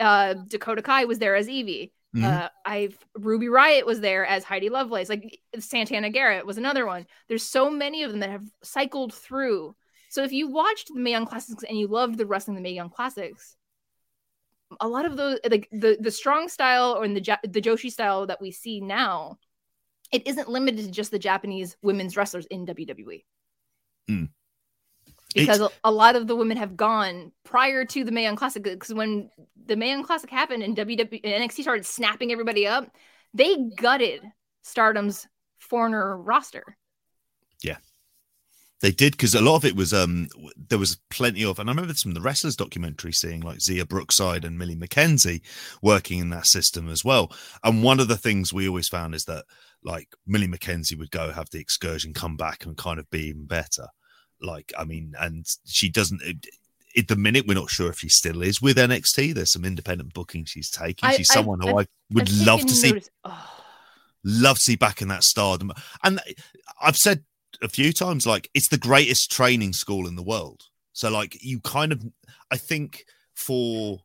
Uh, 0.00 0.34
Dakota 0.34 0.82
Kai 0.82 1.04
was 1.04 1.18
there 1.18 1.36
as 1.36 1.48
Evie. 1.48 1.92
Mhm. 2.14 2.24
Uh, 2.24 2.48
I've 2.66 2.98
Ruby 3.14 3.48
Riot 3.48 3.86
was 3.86 4.00
there 4.00 4.26
as 4.26 4.44
Heidi 4.44 4.68
Lovelace. 4.68 5.08
Like 5.08 5.40
Santana 5.58 6.10
Garrett 6.10 6.44
was 6.44 6.58
another 6.58 6.84
one. 6.84 7.06
There's 7.28 7.42
so 7.42 7.70
many 7.70 8.02
of 8.02 8.10
them 8.10 8.20
that 8.20 8.30
have 8.30 8.44
cycled 8.62 9.14
through. 9.14 9.74
So 10.10 10.22
if 10.22 10.32
you 10.32 10.48
watched 10.48 10.88
the 10.92 11.00
Mae 11.00 11.12
Young 11.12 11.24
Classics 11.24 11.64
and 11.64 11.78
you 11.78 11.86
loved 11.86 12.18
the 12.18 12.26
wrestling 12.26 12.56
the 12.56 12.60
Mae 12.60 12.72
Young 12.72 12.90
Classics, 12.90 13.56
a 14.80 14.88
lot 14.88 15.06
of 15.06 15.16
those 15.16 15.38
like 15.48 15.68
the 15.72 15.96
the 16.00 16.10
strong 16.10 16.48
style 16.48 16.96
or 16.98 17.04
in 17.04 17.14
the 17.14 17.22
Ja- 17.22 17.38
the 17.44 17.62
Joshi 17.62 17.90
style 17.90 18.26
that 18.26 18.42
we 18.42 18.50
see 18.50 18.80
now, 18.80 19.38
it 20.10 20.26
isn't 20.26 20.50
limited 20.50 20.84
to 20.84 20.90
just 20.90 21.12
the 21.12 21.18
Japanese 21.18 21.76
women's 21.82 22.16
wrestlers 22.16 22.44
in 22.46 22.66
WWE. 22.66 23.24
Mm. 24.10 24.28
Because 25.34 25.60
a, 25.60 25.70
a 25.84 25.90
lot 25.90 26.16
of 26.16 26.26
the 26.26 26.36
women 26.36 26.56
have 26.56 26.76
gone 26.76 27.32
prior 27.44 27.84
to 27.86 28.04
the 28.04 28.12
Mae 28.12 28.24
Young 28.24 28.36
Classic. 28.36 28.62
Because 28.62 28.94
when 28.94 29.30
the 29.66 29.76
Mae 29.76 29.90
Young 29.90 30.04
Classic 30.04 30.30
happened 30.30 30.62
and 30.62 30.76
WWE 30.76 31.22
NXT 31.22 31.62
started 31.62 31.86
snapping 31.86 32.32
everybody 32.32 32.66
up, 32.66 32.90
they 33.34 33.56
gutted 33.76 34.22
Stardom's 34.62 35.26
foreigner 35.58 36.16
roster. 36.16 36.76
Yeah, 37.62 37.76
they 38.82 38.90
did 38.90 39.12
because 39.12 39.34
a 39.34 39.40
lot 39.40 39.56
of 39.56 39.64
it 39.64 39.76
was 39.76 39.94
um 39.94 40.28
there 40.68 40.78
was 40.78 40.98
plenty 41.08 41.44
of 41.44 41.58
and 41.58 41.70
I 41.70 41.72
remember 41.72 41.94
from 41.94 42.14
the 42.14 42.20
wrestlers 42.20 42.56
documentary 42.56 43.12
seeing 43.12 43.40
like 43.40 43.58
Xia 43.58 43.88
Brookside 43.88 44.44
and 44.44 44.58
Millie 44.58 44.76
McKenzie 44.76 45.40
working 45.80 46.18
in 46.18 46.30
that 46.30 46.46
system 46.46 46.88
as 46.88 47.04
well. 47.04 47.32
And 47.62 47.82
one 47.82 48.00
of 48.00 48.08
the 48.08 48.16
things 48.16 48.52
we 48.52 48.68
always 48.68 48.88
found 48.88 49.14
is 49.14 49.24
that 49.26 49.44
like 49.84 50.08
Millie 50.26 50.48
McKenzie 50.48 50.98
would 50.98 51.12
go 51.12 51.30
have 51.30 51.48
the 51.50 51.60
excursion, 51.60 52.12
come 52.12 52.36
back 52.36 52.66
and 52.66 52.76
kind 52.76 52.98
of 52.98 53.08
be 53.10 53.28
even 53.28 53.46
better. 53.46 53.86
Like 54.42 54.72
I 54.78 54.84
mean, 54.84 55.14
and 55.20 55.46
she 55.64 55.88
doesn't. 55.88 56.20
At 56.96 57.08
the 57.08 57.16
minute, 57.16 57.46
we're 57.46 57.54
not 57.54 57.70
sure 57.70 57.88
if 57.88 58.00
she 58.00 58.08
still 58.08 58.42
is 58.42 58.60
with 58.60 58.76
NXT. 58.76 59.34
There's 59.34 59.52
some 59.52 59.64
independent 59.64 60.12
booking 60.12 60.44
she's 60.44 60.70
taking. 60.70 61.08
I- 61.08 61.16
she's 61.16 61.30
I've- 61.30 61.38
someone 61.38 61.60
who 61.60 61.76
I've- 61.78 61.88
I 62.10 62.14
would 62.14 62.32
love 62.32 62.60
to 62.60 62.74
see 62.74 63.00
oh. 63.24 63.60
love 64.24 64.56
to 64.56 64.62
see 64.62 64.76
back 64.76 65.00
in 65.00 65.08
that 65.08 65.22
stardom. 65.22 65.72
And 66.04 66.20
I've 66.82 66.98
said 66.98 67.24
a 67.62 67.68
few 67.68 67.92
times, 67.92 68.26
like 68.26 68.50
it's 68.52 68.68
the 68.68 68.78
greatest 68.78 69.30
training 69.30 69.72
school 69.72 70.06
in 70.06 70.16
the 70.16 70.22
world. 70.22 70.64
So 70.92 71.10
like 71.10 71.42
you 71.42 71.60
kind 71.60 71.92
of, 71.92 72.04
I 72.50 72.58
think 72.58 73.06
for, 73.34 74.00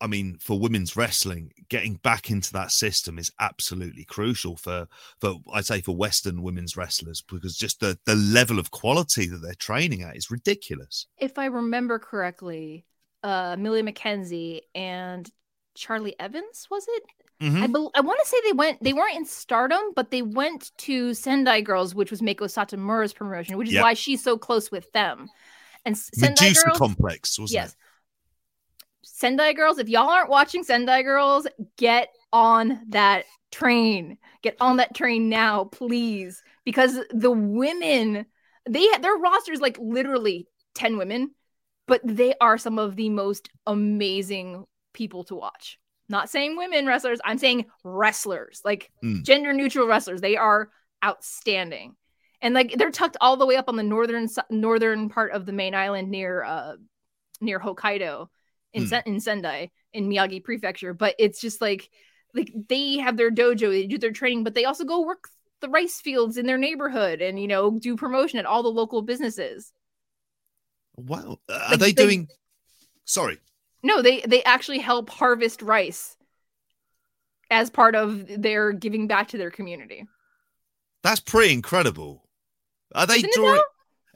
I 0.00 0.06
mean, 0.06 0.36
for 0.40 0.58
women's 0.58 0.94
wrestling, 0.96 1.52
getting 1.68 1.94
back 1.94 2.30
into 2.30 2.52
that 2.52 2.70
system 2.70 3.18
is 3.18 3.30
absolutely 3.40 4.04
crucial 4.04 4.56
for, 4.56 4.88
for 5.20 5.36
I'd 5.54 5.64
say 5.64 5.80
for 5.80 5.96
Western 5.96 6.42
women's 6.42 6.76
wrestlers 6.76 7.22
because 7.22 7.56
just 7.56 7.80
the 7.80 7.98
the 8.04 8.14
level 8.14 8.58
of 8.58 8.70
quality 8.70 9.26
that 9.26 9.38
they're 9.38 9.54
training 9.54 10.02
at 10.02 10.16
is 10.16 10.30
ridiculous. 10.30 11.06
if 11.18 11.38
I 11.38 11.46
remember 11.46 11.98
correctly, 11.98 12.84
uh, 13.22 13.56
Millie 13.58 13.82
McKenzie 13.82 14.60
and 14.74 15.30
Charli 15.78 16.14
Evans 16.20 16.66
was 16.70 16.84
it? 16.88 17.02
Mhm. 17.42 17.62
I 17.62 17.66
bel 17.66 17.90
I 17.94 18.00
want 18.00 18.18
to 18.22 18.26
say 18.26 18.36
they 18.44 18.52
went. 18.52 18.82
They 18.82 18.92
weren't 18.94 19.16
in 19.16 19.24
Stardom, 19.26 19.92
but 19.94 20.10
they 20.10 20.22
went 20.22 20.72
to 20.78 21.12
Sendai 21.14 21.60
Girls, 21.62 21.94
which 21.94 22.10
was 22.10 22.20
Meiko 22.22 22.50
Satomura's 22.50 23.12
promotion, 23.12 23.56
which 23.58 23.68
is 23.68 23.74
Yep. 23.74 23.82
why 23.82 23.94
she's 23.94 24.22
so 24.22 24.38
close 24.38 24.70
with 24.70 24.90
them. 24.92 25.28
And 25.84 25.96
Sendai 25.96 26.44
Medusa 26.46 26.64
Girls, 26.66 26.78
complex, 26.78 27.38
wasn't 27.38 27.54
yes. 27.54 27.76
Sendai 29.16 29.54
Girls, 29.54 29.78
if 29.78 29.88
y'all 29.88 30.10
aren't 30.10 30.28
watching 30.28 30.62
Sendai 30.62 31.00
Girls, 31.00 31.46
get 31.78 32.10
on 32.34 32.82
that 32.88 33.24
train. 33.50 34.18
Get 34.42 34.58
on 34.60 34.76
that 34.76 34.94
train 34.94 35.30
now, 35.30 35.64
please. 35.64 36.42
Because 36.66 36.98
the 37.08 37.30
women, 37.30 38.26
they 38.68 38.86
their 39.00 39.14
roster 39.16 39.52
is 39.52 39.60
like 39.62 39.78
literally 39.80 40.46
10 40.74 40.98
women, 40.98 41.30
but 41.86 42.02
they 42.04 42.34
are 42.42 42.58
some 42.58 42.78
of 42.78 42.94
the 42.94 43.08
most 43.08 43.48
amazing 43.66 44.66
people 44.92 45.24
to 45.24 45.34
watch. 45.34 45.78
Not 46.10 46.28
saying 46.28 46.58
women 46.58 46.84
wrestlers, 46.84 47.18
I'm 47.24 47.38
saying 47.38 47.64
wrestlers, 47.84 48.60
like 48.66 48.90
Mm. 49.02 49.22
gender 49.22 49.54
neutral 49.54 49.86
wrestlers. 49.86 50.20
They 50.20 50.36
are 50.36 50.68
outstanding. 51.02 51.96
And 52.42 52.52
like 52.52 52.74
they're 52.76 52.90
tucked 52.90 53.16
all 53.22 53.38
the 53.38 53.46
way 53.46 53.56
up 53.56 53.70
on 53.70 53.76
the 53.76 53.82
northern 53.82 54.28
northern 54.50 55.08
part 55.08 55.32
of 55.32 55.46
the 55.46 55.52
main 55.52 55.74
island 55.74 56.10
near 56.10 56.44
uh 56.44 56.76
near 57.40 57.58
Hokkaido 57.58 58.28
in 58.72 58.84
Mm. 58.84 58.88
Sen- 58.88 59.02
in 59.06 59.20
Sendai 59.20 59.70
in 59.92 60.08
Miyagi 60.08 60.42
Prefecture, 60.44 60.92
but 60.94 61.14
it's 61.18 61.40
just 61.40 61.60
like 61.60 61.88
like 62.34 62.52
they 62.68 62.98
have 62.98 63.16
their 63.16 63.30
dojo, 63.30 63.70
they 63.70 63.86
do 63.86 63.98
their 63.98 64.12
training, 64.12 64.44
but 64.44 64.54
they 64.54 64.64
also 64.66 64.84
go 64.84 65.00
work 65.06 65.28
the 65.60 65.68
rice 65.70 66.00
fields 66.00 66.36
in 66.36 66.46
their 66.46 66.58
neighborhood 66.58 67.22
and 67.22 67.40
you 67.40 67.48
know 67.48 67.78
do 67.78 67.96
promotion 67.96 68.38
at 68.38 68.46
all 68.46 68.62
the 68.62 68.68
local 68.68 69.00
businesses. 69.02 69.72
Wow. 70.96 71.38
Uh, 71.48 71.68
are 71.70 71.76
they 71.76 71.92
they- 71.92 72.04
doing? 72.04 72.28
Sorry. 73.04 73.38
No, 73.82 74.02
they 74.02 74.20
they 74.22 74.42
actually 74.44 74.80
help 74.80 75.08
harvest 75.10 75.62
rice 75.62 76.16
as 77.50 77.70
part 77.70 77.94
of 77.94 78.26
their 78.42 78.72
giving 78.72 79.06
back 79.06 79.28
to 79.28 79.38
their 79.38 79.50
community. 79.50 80.06
That's 81.02 81.20
pretty 81.20 81.52
incredible. 81.52 82.28
Are 82.94 83.06
they 83.06 83.16
Isn't 83.18 83.32
drawing? 83.34 83.62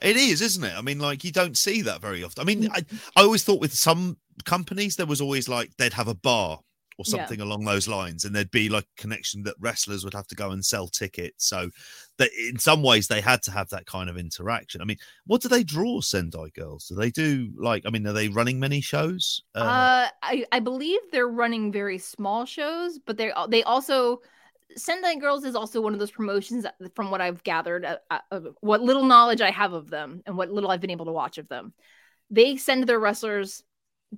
It 0.01 0.17
is, 0.17 0.41
isn't 0.41 0.63
it? 0.63 0.73
I 0.75 0.81
mean, 0.81 0.99
like 0.99 1.23
you 1.23 1.31
don't 1.31 1.57
see 1.57 1.81
that 1.83 2.01
very 2.01 2.23
often. 2.23 2.41
I 2.41 2.45
mean, 2.45 2.63
Mm. 2.63 2.69
I, 2.73 3.21
I 3.21 3.23
always 3.23 3.43
thought 3.43 3.61
with 3.61 3.73
some 3.73 4.17
companies 4.45 4.95
there 4.95 5.05
was 5.05 5.21
always 5.21 5.47
like 5.47 5.75
they'd 5.77 5.93
have 5.93 6.07
a 6.07 6.15
bar 6.15 6.59
or 6.97 7.05
Yeah. 7.07 7.11
something 7.19 7.39
along 7.41 7.65
those 7.65 7.87
lines, 7.87 8.25
and 8.25 8.35
there'd 8.35 8.51
be 8.51 8.69
like 8.69 8.83
a 8.83 9.01
connection 9.01 9.43
that 9.43 9.55
wrestlers 9.59 10.03
would 10.03 10.13
have 10.13 10.27
to 10.27 10.35
go 10.35 10.51
and 10.51 10.63
sell 10.65 10.87
tickets. 10.87 11.47
So 11.47 11.69
that 12.17 12.29
in 12.37 12.59
some 12.59 12.83
ways 12.83 13.07
they 13.07 13.21
had 13.21 13.41
to 13.43 13.51
have 13.51 13.69
that 13.69 13.85
kind 13.85 14.09
of 14.09 14.17
interaction. 14.17 14.81
I 14.81 14.85
mean, 14.85 14.97
what 15.25 15.41
do 15.41 15.47
they 15.49 15.63
draw 15.63 16.01
Sendai 16.01 16.49
girls? 16.55 16.87
Do 16.87 16.95
they 16.95 17.09
do 17.11 17.51
like? 17.57 17.83
I 17.85 17.89
mean, 17.91 18.05
are 18.07 18.13
they 18.13 18.27
running 18.29 18.59
many 18.59 18.81
shows? 18.81 19.43
Uh, 19.55 20.09
I 20.21 20.45
I 20.51 20.59
believe 20.59 20.99
they're 21.11 21.27
running 21.27 21.71
very 21.71 21.97
small 21.97 22.45
shows, 22.45 22.99
but 22.99 23.17
they 23.17 23.31
they 23.49 23.63
also 23.63 24.21
Sendai 24.75 25.15
Girls 25.15 25.43
is 25.43 25.55
also 25.55 25.81
one 25.81 25.93
of 25.93 25.99
those 25.99 26.11
promotions 26.11 26.63
that, 26.63 26.75
from 26.95 27.11
what 27.11 27.21
I've 27.21 27.43
gathered, 27.43 27.85
uh, 27.85 27.97
uh, 28.31 28.39
what 28.61 28.81
little 28.81 29.05
knowledge 29.05 29.41
I 29.41 29.51
have 29.51 29.73
of 29.73 29.89
them, 29.89 30.21
and 30.25 30.37
what 30.37 30.51
little 30.51 30.71
I've 30.71 30.81
been 30.81 30.89
able 30.91 31.05
to 31.05 31.11
watch 31.11 31.37
of 31.37 31.47
them. 31.47 31.73
They 32.29 32.57
send 32.57 32.85
their 32.87 32.99
wrestlers 32.99 33.63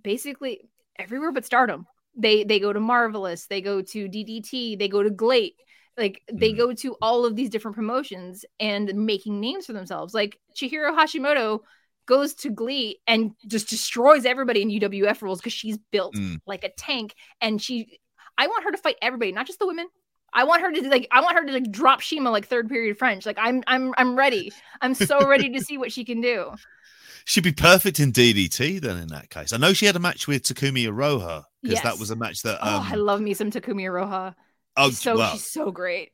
basically 0.02 0.70
everywhere 0.98 1.32
but 1.32 1.46
Stardom. 1.46 1.88
They 2.16 2.44
they 2.44 2.60
go 2.60 2.72
to 2.72 2.80
Marvelous, 2.80 3.48
they 3.48 3.62
go 3.62 3.82
to 3.82 4.08
DDT, 4.08 4.78
they 4.78 4.88
go 4.88 5.02
to 5.02 5.10
Gleat. 5.10 5.56
Like 5.98 6.22
they 6.32 6.54
Mhm. 6.54 6.58
go 6.58 6.74
to 6.74 6.96
all 7.02 7.26
of 7.26 7.36
these 7.36 7.50
different 7.50 7.76
promotions 7.76 8.46
and 8.60 8.94
making 9.06 9.40
names 9.40 9.66
for 9.66 9.74
themselves. 9.74 10.14
Like 10.14 10.40
Chihiro 10.56 10.96
Hashimoto 10.96 11.62
goes 12.06 12.34
to 12.36 12.50
Gleat 12.50 12.98
and 13.08 13.32
just 13.48 13.70
destroys 13.70 14.26
everybody 14.26 14.62
in 14.62 14.70
UWF 14.70 15.22
rules 15.22 15.40
because 15.40 15.54
she's 15.54 15.78
built 15.92 16.16
Mm. 16.16 16.40
like 16.46 16.64
a 16.64 16.70
tank. 16.70 17.16
And 17.42 17.62
she, 17.62 18.00
I 18.38 18.48
want 18.48 18.64
her 18.64 18.72
to 18.72 18.78
fight 18.78 18.98
everybody, 19.02 19.32
not 19.32 19.48
just 19.48 19.60
the 19.60 19.68
women. 19.68 19.88
I 20.34 20.44
want 20.46 20.62
her 20.62 20.72
to 20.72 20.90
like, 20.90 21.08
I 21.12 21.22
want 21.22 21.38
her 21.38 21.46
to 21.46 21.52
like 21.52 21.72
drop 21.72 22.02
Shima 22.02 22.32
like 22.32 22.48
third 22.48 22.68
period 22.70 22.98
French. 22.98 23.26
Like 23.26 23.38
I'm, 23.40 23.64
I'm, 23.68 23.94
I'm 23.98 24.16
ready. 24.16 24.52
I'm 24.82 24.94
so 24.96 25.28
ready 25.28 25.50
to 25.52 25.62
see 25.62 25.78
what 25.78 25.92
she 25.92 26.04
can 26.06 26.22
do. 26.22 26.52
She'd 27.26 27.44
be 27.44 27.54
perfect 27.54 28.00
in 28.02 28.12
DDT 28.12 28.82
then. 28.82 28.98
In 28.98 29.08
that 29.08 29.30
case, 29.30 29.54
I 29.54 29.58
know 29.58 29.72
she 29.72 29.86
had 29.86 29.96
a 29.96 30.00
match 30.00 30.28
with 30.28 30.44
Takumi 30.44 30.86
Iroha 30.86 31.44
because 31.62 31.82
that 31.82 31.98
was 31.98 32.10
a 32.10 32.18
match 32.18 32.42
that. 32.42 32.60
oh, 32.62 32.78
Um, 32.80 32.88
I 32.92 32.96
love 32.96 33.22
me 33.22 33.34
some 33.34 33.50
Takumi 33.50 33.84
Iroha. 33.84 34.36
oh, 34.76 34.90
She's 34.90 35.00
so, 35.00 35.18
well, 35.18 35.32
she's 35.32 35.50
so 35.50 35.72
great. 35.72 36.12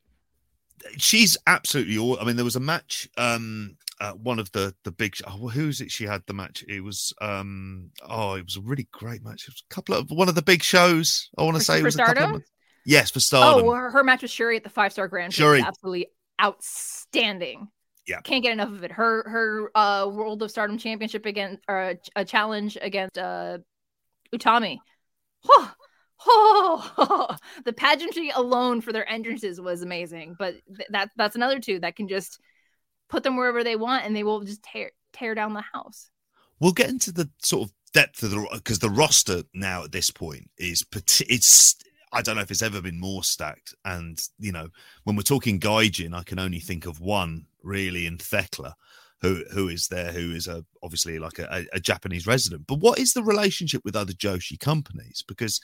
she's 0.96 1.36
absolutely 1.46 1.98
all 1.98 2.18
i 2.20 2.24
mean 2.24 2.36
there 2.36 2.44
was 2.44 2.56
a 2.56 2.60
match 2.60 3.08
um 3.18 3.76
uh, 4.00 4.12
one 4.12 4.38
of 4.38 4.50
the 4.52 4.74
the 4.84 4.90
big 4.90 5.14
oh, 5.26 5.48
who's 5.48 5.82
it 5.82 5.90
she 5.90 6.04
had 6.04 6.22
the 6.26 6.32
match 6.32 6.64
it 6.68 6.80
was 6.82 7.12
um 7.20 7.90
oh 8.08 8.34
it 8.34 8.44
was 8.44 8.56
a 8.56 8.60
really 8.62 8.88
great 8.90 9.22
match 9.22 9.42
it 9.46 9.48
was 9.50 9.62
a 9.70 9.74
couple 9.74 9.94
of 9.94 10.10
one 10.10 10.28
of 10.28 10.34
the 10.34 10.40
big 10.42 10.62
shows 10.62 11.28
i 11.36 11.42
want 11.42 11.54
to 11.56 11.62
say 11.62 11.80
it 11.80 11.82
was 11.84 11.96
a 11.96 12.04
couple 12.04 12.36
of 12.36 12.42
yes 12.90 13.10
for 13.10 13.20
stardom 13.20 13.66
Oh, 13.66 13.72
her, 13.72 13.90
her 13.90 14.04
match 14.04 14.22
with 14.22 14.30
Shuri 14.30 14.56
at 14.56 14.64
the 14.64 14.70
five 14.70 14.92
star 14.92 15.08
grand 15.08 15.34
Prix 15.34 15.62
absolutely 15.62 16.08
outstanding. 16.42 17.68
Yeah. 18.06 18.20
can't 18.22 18.42
get 18.42 18.52
enough 18.52 18.70
of 18.70 18.82
it. 18.82 18.90
Her 18.92 19.28
her 19.28 19.70
uh 19.74 20.08
World 20.08 20.42
of 20.42 20.50
Stardom 20.50 20.78
Championship 20.78 21.26
against 21.26 21.62
or 21.68 21.94
a 22.16 22.24
challenge 22.24 22.76
against 22.80 23.16
uh 23.18 23.58
Utami. 24.34 24.78
Oh, 25.48 25.72
oh, 26.26 27.36
the 27.64 27.72
pageantry 27.72 28.30
alone 28.30 28.80
for 28.80 28.92
their 28.92 29.08
entrances 29.08 29.60
was 29.60 29.82
amazing. 29.82 30.36
But 30.38 30.54
th- 30.76 30.88
that 30.90 31.10
that's 31.16 31.36
another 31.36 31.60
two 31.60 31.78
that 31.80 31.96
can 31.96 32.08
just 32.08 32.40
put 33.08 33.22
them 33.22 33.36
wherever 33.36 33.62
they 33.64 33.76
want 33.76 34.04
and 34.04 34.14
they 34.14 34.22
will 34.24 34.40
just 34.40 34.62
tear 34.62 34.90
tear 35.12 35.34
down 35.34 35.52
the 35.54 35.64
house. 35.72 36.10
we'll 36.60 36.72
get 36.72 36.88
into 36.88 37.12
the 37.12 37.28
sort 37.42 37.68
of 37.68 37.74
depth 37.92 38.22
of 38.22 38.30
the 38.30 38.48
because 38.52 38.78
the 38.78 38.90
roster 38.90 39.42
now 39.52 39.82
at 39.84 39.92
this 39.92 40.10
point 40.10 40.48
is 40.58 40.84
it's 41.28 41.74
I 42.12 42.22
don't 42.22 42.36
know 42.36 42.42
if 42.42 42.50
it's 42.50 42.62
ever 42.62 42.80
been 42.80 42.98
more 42.98 43.22
stacked. 43.22 43.74
And 43.84 44.20
you 44.38 44.52
know, 44.52 44.68
when 45.04 45.16
we're 45.16 45.22
talking 45.22 45.60
Gaijin, 45.60 46.14
I 46.14 46.22
can 46.22 46.38
only 46.38 46.60
think 46.60 46.86
of 46.86 47.00
one 47.00 47.46
really 47.62 48.06
in 48.06 48.18
Thekla, 48.18 48.74
who 49.20 49.44
who 49.52 49.68
is 49.68 49.88
there, 49.88 50.12
who 50.12 50.32
is 50.32 50.48
a 50.48 50.64
obviously 50.82 51.18
like 51.18 51.38
a, 51.38 51.66
a 51.72 51.80
Japanese 51.80 52.26
resident. 52.26 52.66
But 52.66 52.80
what 52.80 52.98
is 52.98 53.12
the 53.12 53.22
relationship 53.22 53.82
with 53.84 53.96
other 53.96 54.12
Joshi 54.12 54.58
companies? 54.58 55.22
Because 55.26 55.60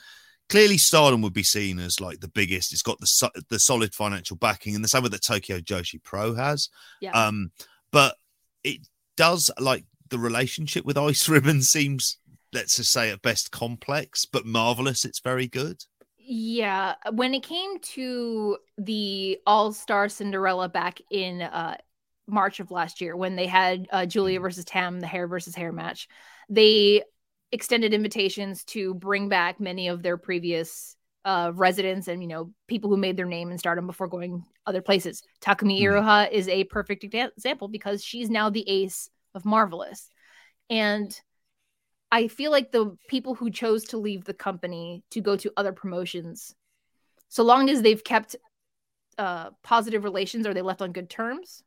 clearly 0.49 0.79
Stardom 0.79 1.23
would 1.23 1.33
be 1.33 1.43
seen 1.43 1.79
as 1.79 2.01
like 2.01 2.21
the 2.21 2.29
biggest. 2.29 2.73
It's 2.73 2.83
got 2.83 3.01
the 3.01 3.07
so- 3.07 3.31
the 3.49 3.59
solid 3.59 3.95
financial 3.95 4.37
backing, 4.37 4.75
and 4.75 4.85
the 4.85 4.89
same 4.89 5.03
with 5.03 5.13
the 5.13 5.19
Tokyo 5.19 5.59
Joshi 5.59 6.03
Pro 6.03 6.35
has. 6.35 6.69
Yeah. 7.01 7.13
Um, 7.13 7.51
but 7.91 8.17
it 8.63 8.87
does 9.17 9.51
like 9.59 9.85
the 10.11 10.19
relationship 10.19 10.85
with 10.85 10.99
Ice 11.11 11.29
Ribbon 11.29 11.63
seems, 11.63 12.19
let's 12.53 12.77
just 12.77 12.93
say, 12.93 13.11
at 13.11 13.23
best 13.23 13.51
complex, 13.51 14.25
but 14.25 14.47
marvelous. 14.47 15.05
It's 15.05 15.21
very 15.21 15.49
good. 15.49 15.83
Yeah, 16.29 16.95
when 17.13 17.35
it 17.35 17.45
came 17.45 17.79
to 17.79 18.59
the 18.79 19.39
All 19.47 19.73
Star 19.73 20.09
Cinderella 20.09 20.69
back 20.69 21.01
in 21.09 21.41
uh, 21.41 21.77
March 22.27 22.59
of 22.59 22.73
last 22.73 23.01
year, 23.01 23.17
when 23.17 23.37
they 23.37 23.47
had 23.47 23.87
uh, 23.93 24.07
Julia 24.07 24.41
versus 24.41 24.65
Tam, 24.65 24.99
the 24.99 25.07
hair 25.07 25.29
versus 25.29 25.55
hair 25.55 25.71
match, 25.71 26.09
they 26.49 27.05
extended 27.53 27.95
invitations 27.95 28.65
to 28.65 28.95
bring 28.95 29.29
back 29.29 29.61
many 29.61 29.87
of 29.87 30.03
their 30.03 30.17
previous 30.17 30.97
uh, 31.25 31.53
residents 31.55 32.09
and 32.09 32.21
you 32.23 32.29
know 32.29 32.51
people 32.67 32.91
who 32.91 32.97
made 32.97 33.17
their 33.17 33.27
name 33.27 33.53
in 33.53 33.59
Stardom 33.59 33.87
before 33.87 34.09
going 34.09 34.45
other 34.67 34.83
places. 34.83 35.23
Takumi 35.41 35.81
Mhm. 35.81 36.03
Iroha 36.03 36.31
is 36.33 36.49
a 36.49 36.65
perfect 36.65 37.05
example 37.05 37.69
because 37.69 38.03
she's 38.03 38.29
now 38.31 38.51
the 38.51 38.69
ace 38.69 39.11
of 39.33 39.45
Marvelous, 39.45 40.11
and 40.71 41.21
I 42.17 42.29
feel 42.29 42.51
like 42.51 42.73
the 42.73 42.97
people 43.09 43.35
who 43.35 43.51
chose 43.51 43.85
to 43.89 43.99
leave 43.99 44.25
the 44.25 44.33
company 44.33 45.05
to 45.11 45.21
go 45.21 45.37
to 45.37 45.53
other 45.55 45.73
promotions, 45.73 46.55
so 47.29 47.43
long 47.43 47.69
as 47.69 47.83
they've 47.83 48.03
kept 48.03 48.37
uh, 49.19 49.51
positive 49.63 50.03
relations 50.03 50.47
or 50.47 50.55
they 50.55 50.63
left 50.63 50.81
on 50.81 50.93
good 50.93 51.11
terms, 51.11 51.63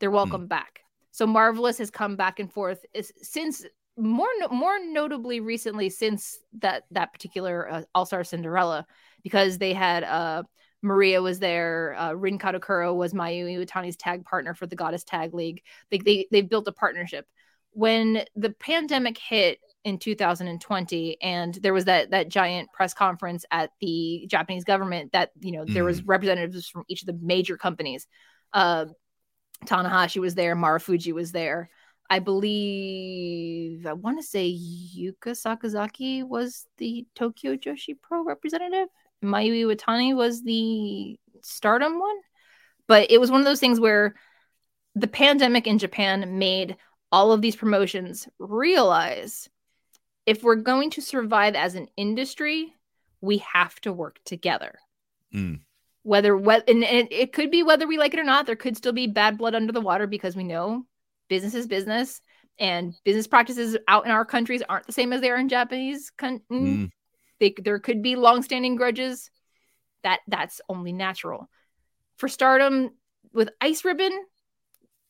they're 0.00 0.10
welcome 0.10 0.48
back. 0.48 0.80
So 1.12 1.24
Marvelous 1.24 1.78
has 1.78 1.92
come 1.92 2.16
back 2.16 2.40
and 2.40 2.52
forth 2.52 2.84
is, 2.92 3.12
since 3.22 3.64
more 3.96 4.26
more 4.50 4.84
notably 4.84 5.38
recently 5.38 5.88
since 5.88 6.40
that 6.58 6.82
that 6.90 7.12
particular 7.12 7.70
uh, 7.70 7.82
All 7.94 8.04
Star 8.04 8.24
Cinderella 8.24 8.84
because 9.22 9.58
they 9.58 9.72
had 9.72 10.02
uh, 10.02 10.42
Maria 10.82 11.22
was 11.22 11.38
there, 11.38 11.94
uh, 11.96 12.12
Rin 12.14 12.40
Kadokura 12.40 12.92
was 12.92 13.14
Mayu 13.14 13.46
Iwatani's 13.46 13.96
tag 13.96 14.24
partner 14.24 14.52
for 14.52 14.66
the 14.66 14.74
Goddess 14.74 15.04
Tag 15.04 15.32
League. 15.32 15.62
They 15.92 15.98
they 15.98 16.26
they 16.32 16.40
built 16.42 16.66
a 16.66 16.72
partnership. 16.72 17.24
When 17.70 18.24
the 18.34 18.50
pandemic 18.50 19.16
hit 19.16 19.60
in 19.84 19.98
2020 19.98 21.20
and 21.20 21.54
there 21.54 21.72
was 21.72 21.86
that 21.86 22.10
that 22.10 22.28
giant 22.28 22.70
press 22.72 22.94
conference 22.94 23.44
at 23.50 23.70
the 23.80 24.24
Japanese 24.28 24.64
government 24.64 25.12
that 25.12 25.30
you 25.40 25.52
know 25.52 25.64
there 25.66 25.84
was 25.84 26.02
representatives 26.04 26.68
from 26.68 26.84
each 26.88 27.02
of 27.02 27.06
the 27.06 27.18
major 27.20 27.56
companies. 27.56 28.06
Uh 28.52 28.86
Tanahashi 29.66 30.20
was 30.20 30.34
there 30.34 30.54
Marufuji 30.56 31.12
was 31.12 31.32
there. 31.32 31.68
I 32.10 32.18
believe 32.18 33.86
I 33.86 33.94
want 33.94 34.20
to 34.20 34.26
say 34.26 34.52
Yuka 34.52 35.30
Sakazaki 35.30 36.26
was 36.26 36.66
the 36.78 37.06
Tokyo 37.14 37.56
Joshi 37.56 37.94
Pro 38.00 38.22
representative. 38.22 38.88
Mayu 39.24 39.64
Iwatani 39.64 40.14
was 40.14 40.42
the 40.42 41.18
Stardom 41.42 41.98
one. 41.98 42.16
But 42.86 43.10
it 43.10 43.20
was 43.20 43.30
one 43.30 43.40
of 43.40 43.46
those 43.46 43.60
things 43.60 43.80
where 43.80 44.14
the 44.94 45.08
pandemic 45.08 45.66
in 45.66 45.78
Japan 45.78 46.38
made 46.38 46.76
all 47.10 47.32
of 47.32 47.40
these 47.40 47.56
promotions 47.56 48.28
realize 48.38 49.48
if 50.26 50.42
we're 50.42 50.56
going 50.56 50.90
to 50.90 51.00
survive 51.00 51.54
as 51.54 51.74
an 51.74 51.88
industry, 51.96 52.74
we 53.20 53.38
have 53.38 53.80
to 53.80 53.92
work 53.92 54.20
together. 54.24 54.78
Mm. 55.34 55.60
Whether 56.02 56.36
what 56.36 56.68
and 56.68 56.82
it, 56.82 57.12
it 57.12 57.32
could 57.32 57.50
be 57.50 57.62
whether 57.62 57.86
we 57.86 57.98
like 57.98 58.14
it 58.14 58.20
or 58.20 58.24
not, 58.24 58.46
there 58.46 58.56
could 58.56 58.76
still 58.76 58.92
be 58.92 59.06
bad 59.06 59.38
blood 59.38 59.54
under 59.54 59.72
the 59.72 59.80
water 59.80 60.06
because 60.06 60.34
we 60.36 60.44
know 60.44 60.84
business 61.28 61.54
is 61.54 61.66
business 61.66 62.20
and 62.58 62.94
business 63.04 63.26
practices 63.26 63.76
out 63.88 64.04
in 64.04 64.10
our 64.10 64.24
countries 64.24 64.62
aren't 64.68 64.86
the 64.86 64.92
same 64.92 65.12
as 65.12 65.20
they 65.20 65.30
are 65.30 65.38
in 65.38 65.48
Japanese. 65.48 66.10
Con- 66.10 66.42
Mm. 66.50 66.90
they, 67.40 67.54
there 67.58 67.78
could 67.78 68.02
be 68.02 68.16
long-standing 68.16 68.76
grudges. 68.76 69.30
That 70.02 70.20
that's 70.26 70.60
only 70.68 70.92
natural. 70.92 71.48
For 72.16 72.28
Stardom 72.28 72.90
with 73.32 73.50
Ice 73.60 73.84
Ribbon, 73.84 74.12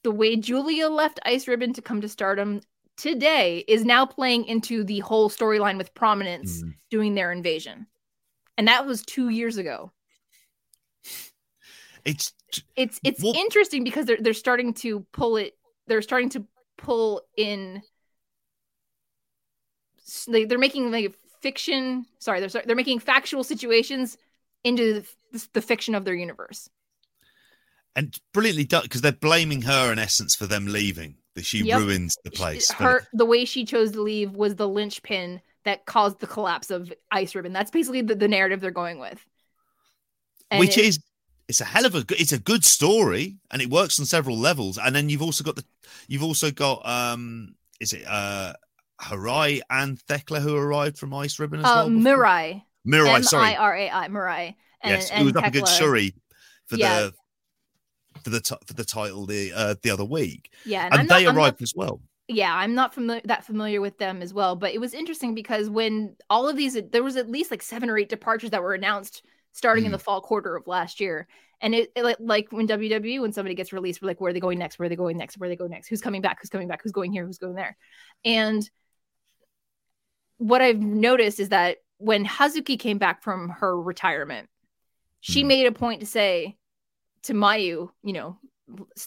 the 0.03 0.11
way 0.11 0.37
Julia 0.37 0.89
left 0.89 1.21
Ice 1.25 1.49
Ribbon 1.49 1.73
to 1.75 1.83
come 1.83 2.03
to 2.03 2.09
Stardom 2.09 2.61
today 2.97 3.65
is 3.69 3.85
now 3.85 4.07
playing 4.07 4.45
into 4.47 4.85
the 4.85 5.01
whole 5.01 5.29
storyline 5.31 5.79
with 5.79 5.95
Prominence 5.95 6.63
Mm. 6.63 6.75
doing 6.91 7.15
their 7.15 7.33
invasion, 7.33 7.87
and 8.59 8.69
that 8.69 8.87
was 8.87 9.03
two 9.03 9.29
years 9.29 9.57
ago. 9.57 9.93
It's 12.05 12.33
It's 12.77 13.01
it's 13.03 13.23
Well- 13.23 13.35
interesting 13.35 13.83
because 13.85 14.07
they're 14.07 14.19
they're 14.21 14.35
starting 14.35 14.75
to 14.75 15.01
pull 15.13 15.37
it. 15.37 15.57
They're 15.87 16.03
starting 16.03 16.29
to 16.31 16.47
pull 16.77 17.23
in. 17.37 17.83
Like 20.27 20.49
they're 20.49 20.59
making 20.59 20.91
like 20.91 21.15
fiction. 21.41 22.05
Sorry, 22.19 22.41
they're 22.41 22.63
they're 22.67 22.77
making 22.77 22.99
factual 22.99 23.43
situations 23.45 24.19
into 24.65 25.03
the, 25.33 25.49
the 25.55 25.63
fiction 25.63 25.95
of 25.95 26.05
their 26.05 26.15
universe. 26.15 26.69
and 27.97 28.19
brilliantly 28.33 28.65
done 28.65 28.83
because 28.85 29.01
they're 29.03 29.13
blaming 29.13 29.63
her 29.63 29.93
in 29.93 29.99
essence 29.99 30.35
for 30.35 30.47
them 30.47 30.67
leaving. 30.67 31.17
That 31.35 31.47
she 31.47 31.63
Yep. 31.65 31.81
ruins 31.81 32.15
the 32.25 32.31
place. 32.31 32.69
but- 32.69 32.77
Her 32.85 33.07
the 33.15 33.25
way 33.25 33.45
she 33.47 33.65
chose 33.65 33.93
to 33.93 34.03
leave 34.03 34.33
was 34.33 34.57
the 34.57 34.69
linchpin 34.69 35.41
that 35.65 35.87
caused 35.87 36.21
the 36.21 36.27
collapse 36.27 36.71
of 36.71 36.93
Ice 37.11 37.35
Ribbon. 37.35 37.53
That's 37.53 37.71
basically 37.71 38.03
the, 38.03 38.15
the 38.15 38.29
narrative 38.29 38.61
they're 38.61 38.71
going 38.71 38.99
with. 38.99 39.19
And 40.51 40.61
which 40.61 40.77
it- 40.77 40.85
is 40.87 40.99
it's 41.49 41.61
a 41.61 41.65
hell 41.65 41.87
of 41.87 41.95
a 41.95 42.05
good 42.05 42.21
it's 42.21 42.33
a 42.33 42.39
good 42.39 42.65
story 42.65 43.37
and 43.51 43.61
it 43.63 43.69
works 43.71 43.99
on 43.99 44.07
several 44.07 44.39
levels 44.39 44.79
and 44.79 44.95
then 44.95 45.09
you've 45.09 45.23
also 45.23 45.43
got 45.43 45.57
the 45.57 45.65
you've 46.07 46.23
also 46.23 46.51
got 46.51 46.87
um 46.87 47.55
is 47.81 47.93
it 47.93 48.05
uh 48.07 48.53
Harai 49.01 49.61
and 49.69 49.99
Thekla 50.07 50.41
who 50.41 50.55
arrived 50.57 50.99
from 50.99 51.13
Ice 51.15 51.39
Ribbon 51.39 51.61
as 51.61 51.67
uh, 51.67 51.73
well 51.75 51.91
before? 51.91 52.03
Mirai. 52.25 52.63
Mirai 52.87 53.25
sorry 53.25 53.49
I 53.49 53.57
R 53.57 53.77
A 53.77 53.91
I 53.91 54.09
Mirai. 54.09 54.55
And, 54.83 54.91
yes 54.93 55.11
and 55.11 55.23
it 55.23 55.25
was 55.25 55.37
up 55.43 55.47
a 55.47 55.51
good 55.51 55.65
Thekla- 55.65 55.79
shuri 55.79 56.15
for 56.67 56.77
Yeah. 56.77 57.01
the 57.01 57.15
for 58.23 58.31
the 58.31 58.41
ti- 58.41 58.57
for 58.67 58.75
the 58.75 58.85
title 58.85 59.27
the 59.27 59.53
uh 59.55 59.75
the 59.83 59.91
other 59.91 60.05
week. 60.05 60.53
Yeah, 60.65 60.89
and, 60.91 61.09
not- 61.09 61.19
they 61.19 61.25
not 61.25 61.37
arrived 61.37 61.63
as 61.63 61.75
well. 61.75 62.01
Yeah 62.29 62.55
i'm 62.55 62.75
not 62.75 62.95
familiar 62.95 63.21
that 63.25 63.45
familiar 63.45 63.81
with 63.81 63.99
them 63.99 64.23
as 64.23 64.33
well 64.33 64.55
but 64.57 64.73
it 64.73 64.81
was 64.81 64.95
interesting 64.95 65.35
because 65.35 65.69
when 65.69 66.15
all 66.31 66.49
of 66.49 66.57
these 66.57 66.79
there 66.93 67.03
was 67.03 67.17
at 67.17 67.29
least 67.29 67.51
like 67.51 67.63
seven 67.63 67.91
or 67.91 67.99
eight 67.99 68.09
departures 68.09 68.51
that 68.51 68.63
were 68.63 68.75
announced 68.75 69.23
starting 69.53 69.85
in 69.85 69.91
Mm. 69.91 69.95
the 69.95 69.99
fall 69.99 70.21
quarter 70.23 70.57
of 70.57 70.67
last 70.67 70.99
year. 71.01 71.27
And 71.61 71.75
it, 71.75 71.93
it 71.95 72.05
like- 72.05 72.17
like 72.21 72.53
when 72.53 72.67
wwe 72.69 73.21
when 73.21 73.33
somebody 73.33 73.55
gets 73.57 73.73
released 73.73 74.01
we're 74.01 74.09
like 74.09 74.21
where 74.21 74.31
are 74.31 74.33
they 74.33 74.41
going 74.41 74.59
next? 74.59 74.79
Where 74.79 74.87
are 74.87 74.89
they 74.89 74.97
going 74.97 75.19
next? 75.19 75.37
Where 75.37 75.47
are 75.47 75.51
they 75.51 75.57
going 75.57 75.73
next? 75.73 75.89
Who's 75.89 76.01
coming 76.01 76.23
back? 76.23 76.39
Who's 76.41 76.49
coming 76.49 76.69
back? 76.69 76.81
Who's 76.83 76.93
going 76.93 77.13
here? 77.13 77.27
Who's 77.27 77.39
going 77.39 77.55
there? 77.57 77.77
And 78.25 78.69
what 80.39 80.63
i've 80.63 80.81
noticed 80.81 81.39
is 81.41 81.51
that 81.51 81.79
when 81.99 82.25
hazuki 82.25 82.79
came 82.79 82.99
back 82.99 83.23
from 83.23 83.49
her 83.51 83.81
retirement 83.81 84.49
she 85.21 85.45
Mm. 85.45 85.47
made 85.47 85.67
a 85.67 85.73
point 85.73 86.01
to 86.01 86.07
say 86.07 86.57
to 87.23 87.35
mayu 87.35 87.91
you 88.03 88.13
know 88.13 88.39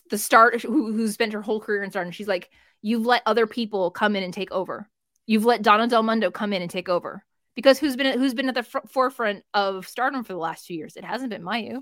the 0.09 0.17
start 0.17 0.61
who, 0.61 0.93
who 0.93 1.07
spent 1.07 1.33
her 1.33 1.41
whole 1.41 1.59
career 1.59 1.83
in 1.83 1.89
stardom 1.89 2.11
she's 2.11 2.27
like 2.27 2.49
you've 2.85 3.05
let 3.07 3.23
other 3.25 3.47
people 3.47 3.89
come 3.89 4.15
in 4.15 4.21
and 4.21 4.31
take 4.31 4.51
over. 4.51 4.87
You've 5.25 5.43
let 5.43 5.63
Donna 5.63 5.87
Del 5.87 6.03
Mundo 6.03 6.29
come 6.29 6.53
in 6.53 6.61
and 6.61 6.69
take 6.69 6.87
over. 6.87 7.25
Because 7.55 7.79
who's 7.79 7.95
been 7.95 8.19
who's 8.19 8.35
been 8.35 8.47
at 8.47 8.53
the 8.53 8.61
fr- 8.61 8.85
forefront 8.87 9.43
of 9.55 9.87
stardom 9.87 10.23
for 10.23 10.33
the 10.33 10.39
last 10.39 10.67
two 10.67 10.75
years? 10.75 10.95
It 10.95 11.03
hasn't 11.03 11.31
been 11.31 11.41
Mayu. 11.41 11.79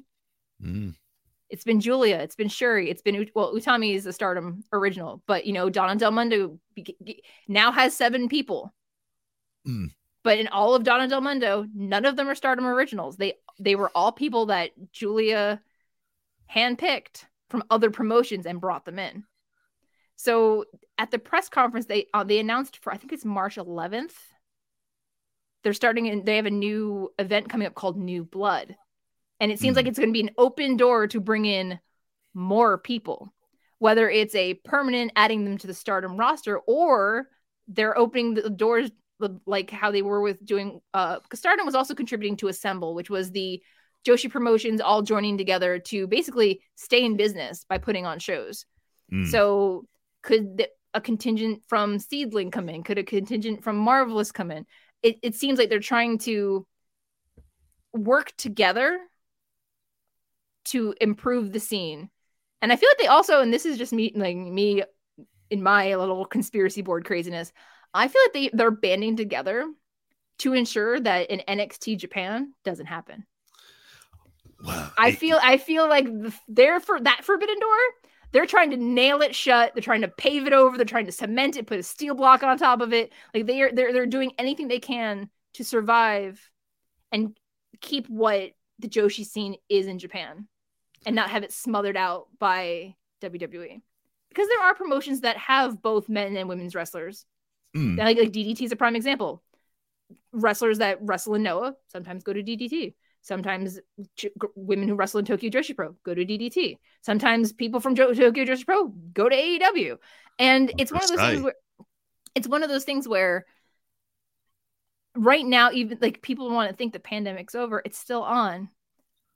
Mm. 0.63 0.95
It's 1.49 1.65
been 1.65 1.81
Julia. 1.81 2.19
It's 2.19 2.37
been 2.37 2.47
Shuri. 2.47 2.89
It's 2.89 3.01
been 3.01 3.29
well, 3.35 3.53
Utami 3.53 3.95
is 3.95 4.05
the 4.05 4.13
stardom 4.13 4.63
original, 4.71 5.21
but 5.27 5.45
you 5.45 5.51
know 5.51 5.69
Donna 5.69 5.97
Del 5.97 6.11
Mundo 6.11 6.57
now 7.49 7.71
has 7.73 7.97
seven 7.97 8.29
people. 8.29 8.73
Mm. 9.67 9.87
But 10.23 10.37
in 10.37 10.47
all 10.47 10.73
of 10.73 10.85
Donna 10.85 11.09
Del 11.09 11.19
Mundo, 11.19 11.65
none 11.75 12.05
of 12.05 12.15
them 12.15 12.29
are 12.29 12.35
stardom 12.35 12.65
originals. 12.65 13.17
They 13.17 13.33
they 13.59 13.75
were 13.75 13.91
all 13.93 14.13
people 14.13 14.45
that 14.45 14.71
Julia 14.93 15.59
handpicked 16.51 17.25
from 17.49 17.63
other 17.69 17.91
promotions 17.91 18.45
and 18.45 18.61
brought 18.61 18.85
them 18.85 18.99
in. 18.99 19.23
So 20.15 20.65
at 20.97 21.11
the 21.11 21.19
press 21.19 21.49
conference, 21.49 21.85
they 21.85 22.07
uh, 22.13 22.23
they 22.23 22.39
announced 22.39 22.77
for 22.77 22.93
I 22.93 22.97
think 22.97 23.13
it's 23.13 23.25
March 23.25 23.57
11th. 23.57 24.15
They're 25.63 25.73
starting 25.73 26.09
and 26.09 26.25
they 26.25 26.35
have 26.35 26.45
a 26.45 26.51
new 26.51 27.11
event 27.19 27.49
coming 27.49 27.67
up 27.67 27.75
called 27.75 27.97
New 27.97 28.23
Blood, 28.23 28.75
and 29.39 29.51
it 29.51 29.59
seems 29.59 29.73
Mhm. 29.73 29.77
like 29.77 29.87
it's 29.87 29.99
going 29.99 30.09
to 30.09 30.13
be 30.13 30.21
an 30.27 30.35
open 30.37 30.77
door 30.77 31.07
to 31.07 31.19
bring 31.19 31.45
in 31.45 31.79
more 32.33 32.77
people, 32.77 33.33
whether 33.79 34.09
it's 34.09 34.35
a 34.35 34.55
permanent 34.55 35.11
adding 35.15 35.45
them 35.45 35.57
to 35.59 35.67
the 35.67 35.73
Stardom 35.73 36.17
roster 36.17 36.59
or 36.59 37.29
they're 37.67 37.97
opening 37.97 38.33
the 38.33 38.49
doors 38.49 38.91
like 39.45 39.69
how 39.69 39.89
they 39.91 40.01
were 40.01 40.19
with 40.21 40.43
doing. 40.45 40.81
Uh, 40.93 41.19
because 41.21 41.39
Stardom 41.39 41.65
was 41.65 41.75
also 41.75 41.95
contributing 41.95 42.35
to 42.37 42.49
Assemble, 42.49 42.93
which 42.93 43.09
was 43.09 43.31
the 43.31 43.61
Joshi 44.05 44.29
promotions 44.29 44.81
all 44.81 45.01
joining 45.01 45.37
together 45.37 45.79
to 45.79 46.07
basically 46.07 46.61
stay 46.75 47.03
in 47.03 47.17
business 47.17 47.65
by 47.67 47.77
putting 47.77 48.05
on 48.05 48.19
shows. 48.19 48.65
Mm. 49.11 49.27
So 49.29 49.85
could 50.21 50.57
th- 50.57 50.69
a 50.93 51.01
contingent 51.01 51.63
from 51.67 51.97
SEAdLINNNG 51.99 52.51
come 52.51 52.69
in? 52.69 52.83
Could 52.83 52.97
a 52.97 53.03
contingent 53.03 53.63
from 53.63 53.77
Marvelous 53.77 54.31
come 54.31 54.51
in? 54.51 54.65
It, 55.01 55.17
it 55.21 55.35
seems 55.35 55.57
like 55.57 55.69
they're 55.69 55.79
trying 55.79 56.17
to 56.19 56.67
work 57.93 58.33
together 58.37 58.99
to 60.65 60.93
improve 61.01 61.51
the 61.51 61.59
scene. 61.59 62.09
And 62.61 62.71
I 62.71 62.75
feel 62.75 62.89
like 62.89 62.97
they 62.97 63.07
also, 63.07 63.41
and 63.41 63.53
this 63.53 63.65
is 63.65 63.77
just 63.77 63.93
me, 63.93 64.13
like 64.15 64.37
me 64.37 64.83
in 65.49 65.61
my 65.61 65.95
little 65.95 66.25
conspiracy 66.25 66.81
board 66.81 67.05
craziness, 67.05 67.51
I 67.93 68.07
feel 68.07 68.21
like 68.25 68.33
they, 68.33 68.49
they're 68.53 68.71
banding 68.71 69.17
together 69.17 69.65
to 70.39 70.53
ensure 70.53 70.99
that 70.99 71.29
an 71.29 71.41
NXT 71.47 71.97
Japan 71.97 72.53
doesn't 72.63 72.87
happen. 72.87 73.25
I 74.97 75.11
feel 75.11 75.39
I 75.41 75.57
feel 75.57 75.87
like 75.87 76.07
they're 76.47 76.79
for 76.79 76.99
that 76.99 77.23
forbidden 77.23 77.59
door. 77.59 77.77
They're 78.31 78.45
trying 78.47 78.71
to 78.71 78.77
nail 78.77 79.21
it 79.21 79.35
shut. 79.35 79.73
They're 79.75 79.83
trying 79.83 80.01
to 80.01 80.07
pave 80.07 80.47
it 80.47 80.53
over. 80.53 80.75
They're 80.75 80.85
trying 80.85 81.05
to 81.05 81.11
cement 81.11 81.55
it, 81.55 81.67
put 81.67 81.79
a 81.79 81.83
steel 81.83 82.15
block 82.15 82.41
on 82.41 82.57
top 82.57 82.81
of 82.81 82.91
it. 82.91 83.11
Like 83.33 83.45
they 83.45 83.61
are 83.61 83.71
they're 83.71 83.93
they're 83.93 84.05
doing 84.05 84.31
anything 84.37 84.67
they 84.67 84.79
can 84.79 85.29
to 85.53 85.63
survive 85.63 86.49
and 87.11 87.37
keep 87.79 88.07
what 88.07 88.51
the 88.79 88.87
Joshi 88.87 89.25
scene 89.25 89.55
is 89.69 89.87
in 89.87 89.99
Japan 89.99 90.47
and 91.05 91.15
not 91.15 91.29
have 91.29 91.43
it 91.43 91.51
smothered 91.51 91.97
out 91.97 92.27
by 92.39 92.95
WWE. 93.21 93.81
Because 94.29 94.47
there 94.47 94.61
are 94.63 94.73
promotions 94.73 95.21
that 95.21 95.37
have 95.37 95.81
both 95.81 96.09
men 96.09 96.35
and 96.35 96.49
women's 96.49 96.73
wrestlers. 96.73 97.25
Mm. 97.75 97.97
Like, 97.97 98.17
like 98.17 98.31
DDT 98.31 98.61
is 98.61 98.71
a 98.71 98.75
prime 98.75 98.95
example. 98.95 99.43
Wrestlers 100.31 100.79
that 100.79 100.97
wrestle 101.01 101.35
in 101.35 101.43
Noah 101.43 101.75
sometimes 101.87 102.23
go 102.23 102.33
to 102.33 102.41
DDT. 102.41 102.95
Sometimes 103.23 103.79
ch- 104.17 104.27
women 104.55 104.87
who 104.87 104.95
wrestle 104.95 105.19
in 105.19 105.25
Tokyo 105.25 105.49
Joshi 105.49 105.75
Pro 105.75 105.95
go 106.03 106.13
to 106.13 106.25
DDT. 106.25 106.77
Sometimes 107.01 107.53
people 107.53 107.79
from 107.79 107.95
jo- 107.95 108.13
Tokyo 108.13 108.43
Joshi 108.43 108.65
Pro 108.65 108.87
go 108.87 109.29
to 109.29 109.35
AEW. 109.35 109.97
And 110.37 110.71
it's 110.77 110.91
one 110.91 111.03
of 111.03 111.09
those 111.09 111.19
things 111.19 111.41
where 111.41 111.55
it's 112.35 112.47
one 112.47 112.63
of 112.63 112.69
those 112.69 112.83
things 112.83 113.07
where 113.07 113.45
right 115.15 115.45
now, 115.45 115.71
even 115.71 115.97
like 116.01 116.21
people 116.21 116.49
want 116.49 116.69
to 116.69 116.75
think 116.75 116.91
the 116.91 116.99
pandemic's 116.99 117.55
over, 117.55 117.81
it's 117.85 117.97
still 117.97 118.23
on. 118.23 118.69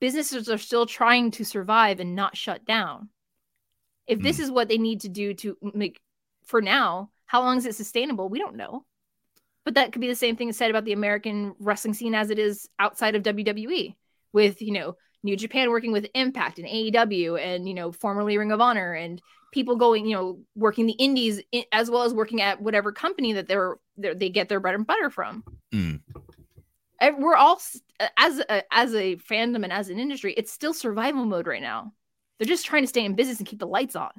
Businesses 0.01 0.49
are 0.49 0.57
still 0.57 0.85
trying 0.85 1.31
to 1.31 1.45
survive 1.45 2.01
and 2.01 2.13
not 2.13 2.35
shut 2.35 2.65
down. 2.65 3.09
If 4.05 4.19
this 4.19 4.37
hmm. 4.37 4.43
is 4.43 4.51
what 4.51 4.67
they 4.67 4.77
need 4.77 5.01
to 5.01 5.09
do 5.09 5.33
to 5.35 5.57
make 5.73 6.01
for 6.45 6.61
now, 6.61 7.09
how 7.25 7.41
long 7.41 7.57
is 7.57 7.65
it 7.65 7.75
sustainable? 7.75 8.27
We 8.27 8.39
don't 8.39 8.57
know. 8.57 8.85
But 9.67 9.73
that 9.73 9.91
could 9.91 9.99
be 9.99 10.07
the 10.07 10.15
same 10.15 10.37
thing 10.37 10.53
said 10.53 10.69
about 10.69 10.85
the 10.85 10.93
American 10.93 11.53
wrestling 11.59 11.93
scene 11.93 12.15
as 12.15 12.29
it 12.29 12.39
is 12.39 12.69
outside 12.79 13.15
of 13.17 13.23
WWE, 13.23 13.95
with 14.31 14.61
you 14.61 14.71
know 14.71 14.95
New 15.23 15.35
Japan 15.35 15.71
working 15.71 15.91
with 15.91 16.07
Impact 16.15 16.57
and 16.57 16.65
AEW, 16.65 17.37
and 17.37 17.67
you 17.67 17.73
know 17.73 17.91
formerly 17.91 18.37
Ring 18.37 18.53
of 18.53 18.61
Honor, 18.61 18.93
and 18.93 19.21
people 19.51 19.75
going 19.75 20.05
you 20.05 20.15
know 20.15 20.39
working 20.55 20.85
the 20.85 20.93
Indies 20.93 21.41
i- 21.53 21.65
as 21.73 21.91
well 21.91 22.03
as 22.03 22.13
working 22.13 22.41
at 22.41 22.61
whatever 22.61 22.93
company 22.93 23.33
that 23.33 23.49
they're, 23.49 23.75
they're 23.97 24.15
they 24.15 24.29
get 24.29 24.47
their 24.47 24.61
bread 24.61 24.75
and 24.75 24.87
butter 24.87 25.09
from. 25.09 25.43
Mm. 25.73 25.99
And 27.01 27.17
We're 27.17 27.35
all 27.35 27.59
as 28.17 28.39
a, 28.39 28.63
as 28.73 28.95
a 28.95 29.17
fandom 29.17 29.65
and 29.65 29.73
as 29.73 29.89
an 29.89 29.99
industry, 29.99 30.33
it's 30.37 30.53
still 30.53 30.73
survival 30.73 31.25
mode 31.25 31.45
right 31.45 31.61
now. 31.61 31.91
They're 32.39 32.47
just 32.47 32.65
trying 32.65 32.83
to 32.83 32.87
stay 32.87 33.03
in 33.03 33.15
business 33.15 33.39
and 33.39 33.47
keep 33.47 33.59
the 33.59 33.67
lights 33.67 33.97
on. 33.97 34.11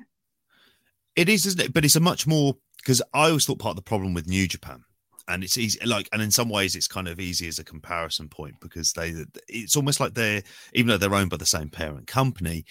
It 1.17 1.31
is, 1.31 1.47
isn't 1.47 1.61
it? 1.63 1.73
But 1.73 1.87
it's 1.87 1.97
a 1.97 2.01
much 2.01 2.27
more 2.27 2.57
because 2.77 3.01
I 3.15 3.29
always 3.29 3.47
thought 3.47 3.61
part 3.61 3.73
of 3.73 3.77
the 3.77 3.83
problem 3.83 4.13
with 4.13 4.29
New 4.29 4.47
Japan, 4.47 4.85
and 5.29 5.45
it's 5.45 5.59
easy, 5.59 5.79
like, 5.85 6.09
and 6.13 6.23
in 6.23 6.31
some 6.31 6.49
ways 6.49 6.75
it's 6.75 6.89
kind 6.89 7.07
of 7.07 7.21
easy 7.21 7.47
as 7.49 7.59
a 7.59 7.65
comparison 7.65 8.29
point 8.29 8.55
because 8.61 8.93
they, 8.93 9.15
it's 9.49 9.77
almost 9.77 10.01
like 10.01 10.15
they're, 10.15 10.43
even 10.73 10.89
though 10.89 10.97
they're 10.97 11.15
owned 11.15 11.31
by 11.31 11.37
the 11.37 11.47
same 11.47 11.69
parent 11.69 12.07
company, 12.07 12.65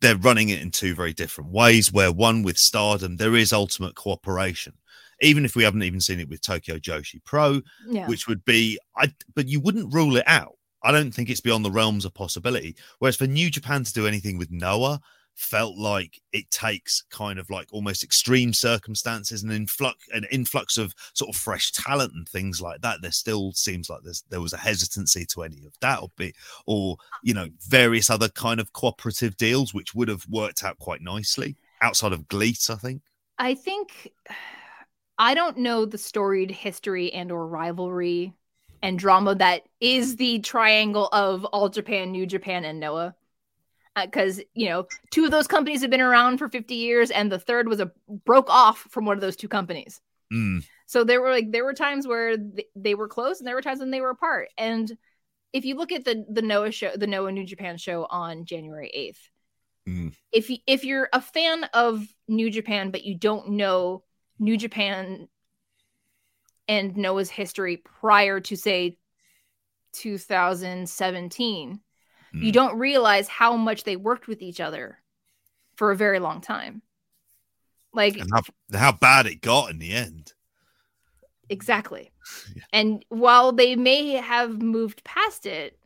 they're 0.00 0.16
running 0.16 0.48
it 0.48 0.60
in 0.60 0.70
two 0.70 0.94
very 0.94 1.12
different 1.12 1.50
ways. 1.50 1.92
Where 1.92 2.12
one 2.12 2.42
with 2.42 2.56
Stardom, 2.56 3.16
there 3.16 3.36
is 3.36 3.52
ultimate 3.52 3.94
cooperation, 3.94 4.72
even 5.20 5.44
if 5.44 5.54
we 5.54 5.62
haven't 5.62 5.82
even 5.82 6.00
seen 6.00 6.20
it 6.20 6.28
with 6.28 6.42
Tokyo 6.42 6.76
Joshi 6.76 7.22
Pro, 7.24 7.60
Yeah. 7.86 8.06
which 8.08 8.26
would 8.26 8.44
be, 8.44 8.78
I, 8.96 9.12
but 9.34 9.48
you 9.48 9.60
wouldn't 9.60 9.94
rule 9.94 10.16
it 10.16 10.24
out. 10.26 10.56
I 10.82 10.92
don't 10.92 11.12
think 11.12 11.28
it's 11.28 11.42
beyond 11.42 11.64
the 11.64 11.70
realms 11.70 12.06
of 12.06 12.14
possibility. 12.14 12.74
Whereas 12.98 13.16
for 13.16 13.26
New 13.26 13.50
Japan 13.50 13.84
to 13.84 13.92
do 13.92 14.06
anything 14.06 14.38
with 14.38 14.50
Noah 14.50 15.00
felt 15.40 15.76
like 15.78 16.20
it 16.32 16.50
takes 16.50 17.02
kind 17.10 17.38
of 17.38 17.48
like 17.48 17.66
almost 17.72 18.04
extreme 18.04 18.52
circumstances 18.52 19.42
and 19.42 19.50
influx 19.50 19.96
an 20.12 20.26
influx 20.30 20.76
of 20.76 20.94
sort 21.14 21.34
of 21.34 21.40
fresh 21.40 21.72
talent 21.72 22.12
and 22.14 22.28
things 22.28 22.60
like 22.60 22.82
that. 22.82 23.00
There 23.00 23.10
still 23.10 23.52
seems 23.52 23.88
like 23.88 24.02
there's 24.02 24.22
there 24.28 24.40
was 24.40 24.52
a 24.52 24.58
hesitancy 24.58 25.24
to 25.26 25.42
any 25.42 25.64
of 25.64 25.72
that, 25.80 26.00
or 26.02 26.10
be 26.16 26.34
or 26.66 26.96
you 27.22 27.32
know 27.32 27.48
various 27.68 28.10
other 28.10 28.28
kind 28.28 28.60
of 28.60 28.72
cooperative 28.74 29.36
deals 29.38 29.72
which 29.72 29.94
would 29.94 30.08
have 30.08 30.26
worked 30.28 30.62
out 30.62 30.78
quite 30.78 31.00
nicely 31.00 31.56
outside 31.80 32.12
of 32.12 32.28
Gleats, 32.28 32.68
I 32.68 32.76
think. 32.76 33.02
I 33.38 33.54
think 33.54 34.12
I 35.18 35.34
don't 35.34 35.58
know 35.58 35.84
the 35.86 35.98
storied 35.98 36.50
history 36.50 37.12
and 37.12 37.32
or 37.32 37.46
rivalry 37.46 38.34
and 38.82 38.98
drama 38.98 39.34
that 39.36 39.62
is 39.80 40.16
the 40.16 40.38
triangle 40.40 41.08
of 41.12 41.44
All 41.46 41.68
Japan, 41.68 42.12
New 42.12 42.26
Japan, 42.26 42.64
and 42.64 42.80
Noah. 42.80 43.14
Because 43.94 44.40
you 44.54 44.68
know, 44.68 44.86
two 45.10 45.24
of 45.24 45.30
those 45.30 45.46
companies 45.46 45.82
have 45.82 45.90
been 45.90 46.00
around 46.00 46.38
for 46.38 46.48
50 46.48 46.74
years, 46.74 47.10
and 47.10 47.30
the 47.30 47.38
third 47.38 47.68
was 47.68 47.80
a 47.80 47.90
broke 48.24 48.48
off 48.48 48.86
from 48.90 49.04
one 49.04 49.16
of 49.16 49.20
those 49.20 49.36
two 49.36 49.48
companies. 49.48 50.00
Mm, 50.32 50.64
So 50.86 51.04
there 51.04 51.20
were 51.20 51.30
like 51.30 51.50
there 51.50 51.64
were 51.64 51.74
times 51.74 52.06
where 52.06 52.36
th- 52.36 52.68
they 52.76 52.94
were 52.94 53.08
close, 53.08 53.40
and 53.40 53.46
there 53.46 53.54
were 53.56 53.62
times 53.62 53.80
when 53.80 53.90
they 53.90 54.00
were 54.00 54.10
apart. 54.10 54.48
And 54.56 54.90
if 55.52 55.64
you 55.64 55.74
look 55.74 55.92
at 55.92 56.04
the 56.04 56.24
the 56.30 56.42
Noah 56.42 56.70
show, 56.70 56.92
the 56.96 57.08
Noah 57.08 57.32
New 57.32 57.44
Japan 57.44 57.76
show 57.76 58.06
on 58.08 58.44
January 58.44 58.90
8th, 58.94 59.30
Mm. 59.88 60.14
If 60.30 60.50
you, 60.50 60.58
if 60.66 60.84
you're 60.84 61.08
a 61.12 61.20
fan 61.20 61.64
of 61.74 62.06
New 62.28 62.50
Japan 62.50 62.90
but 62.90 63.04
you 63.04 63.16
don't 63.16 63.50
know 63.52 64.04
New 64.38 64.56
Japan 64.56 65.26
and 66.68 66.96
Noah's 66.96 67.30
history 67.30 67.78
prior 67.78 68.40
to 68.40 68.56
say 68.56 68.96
2017, 69.92 71.80
you 72.32 72.50
Mm. 72.50 72.54
don't 72.54 72.78
realize 72.78 73.28
how 73.28 73.56
much 73.56 73.84
they 73.84 73.96
worked 73.96 74.26
with 74.28 74.40
each 74.42 74.60
other 74.60 74.98
for 75.76 75.90
a 75.90 75.96
very 75.96 76.18
long 76.18 76.40
time. 76.40 76.82
Like 77.92 78.16
and 78.18 78.30
how, 78.32 78.42
how 78.78 78.92
bad 78.92 79.26
it 79.26 79.40
got 79.40 79.70
in 79.70 79.78
the 79.78 79.92
end. 79.92 80.32
exactly. 81.48 82.10
Yeah. 82.54 82.62
And 82.72 83.04
while 83.08 83.50
they 83.50 83.74
may 83.74 84.12
have 84.12 84.62
moved 84.62 85.02
past 85.02 85.46
it, 85.46 85.76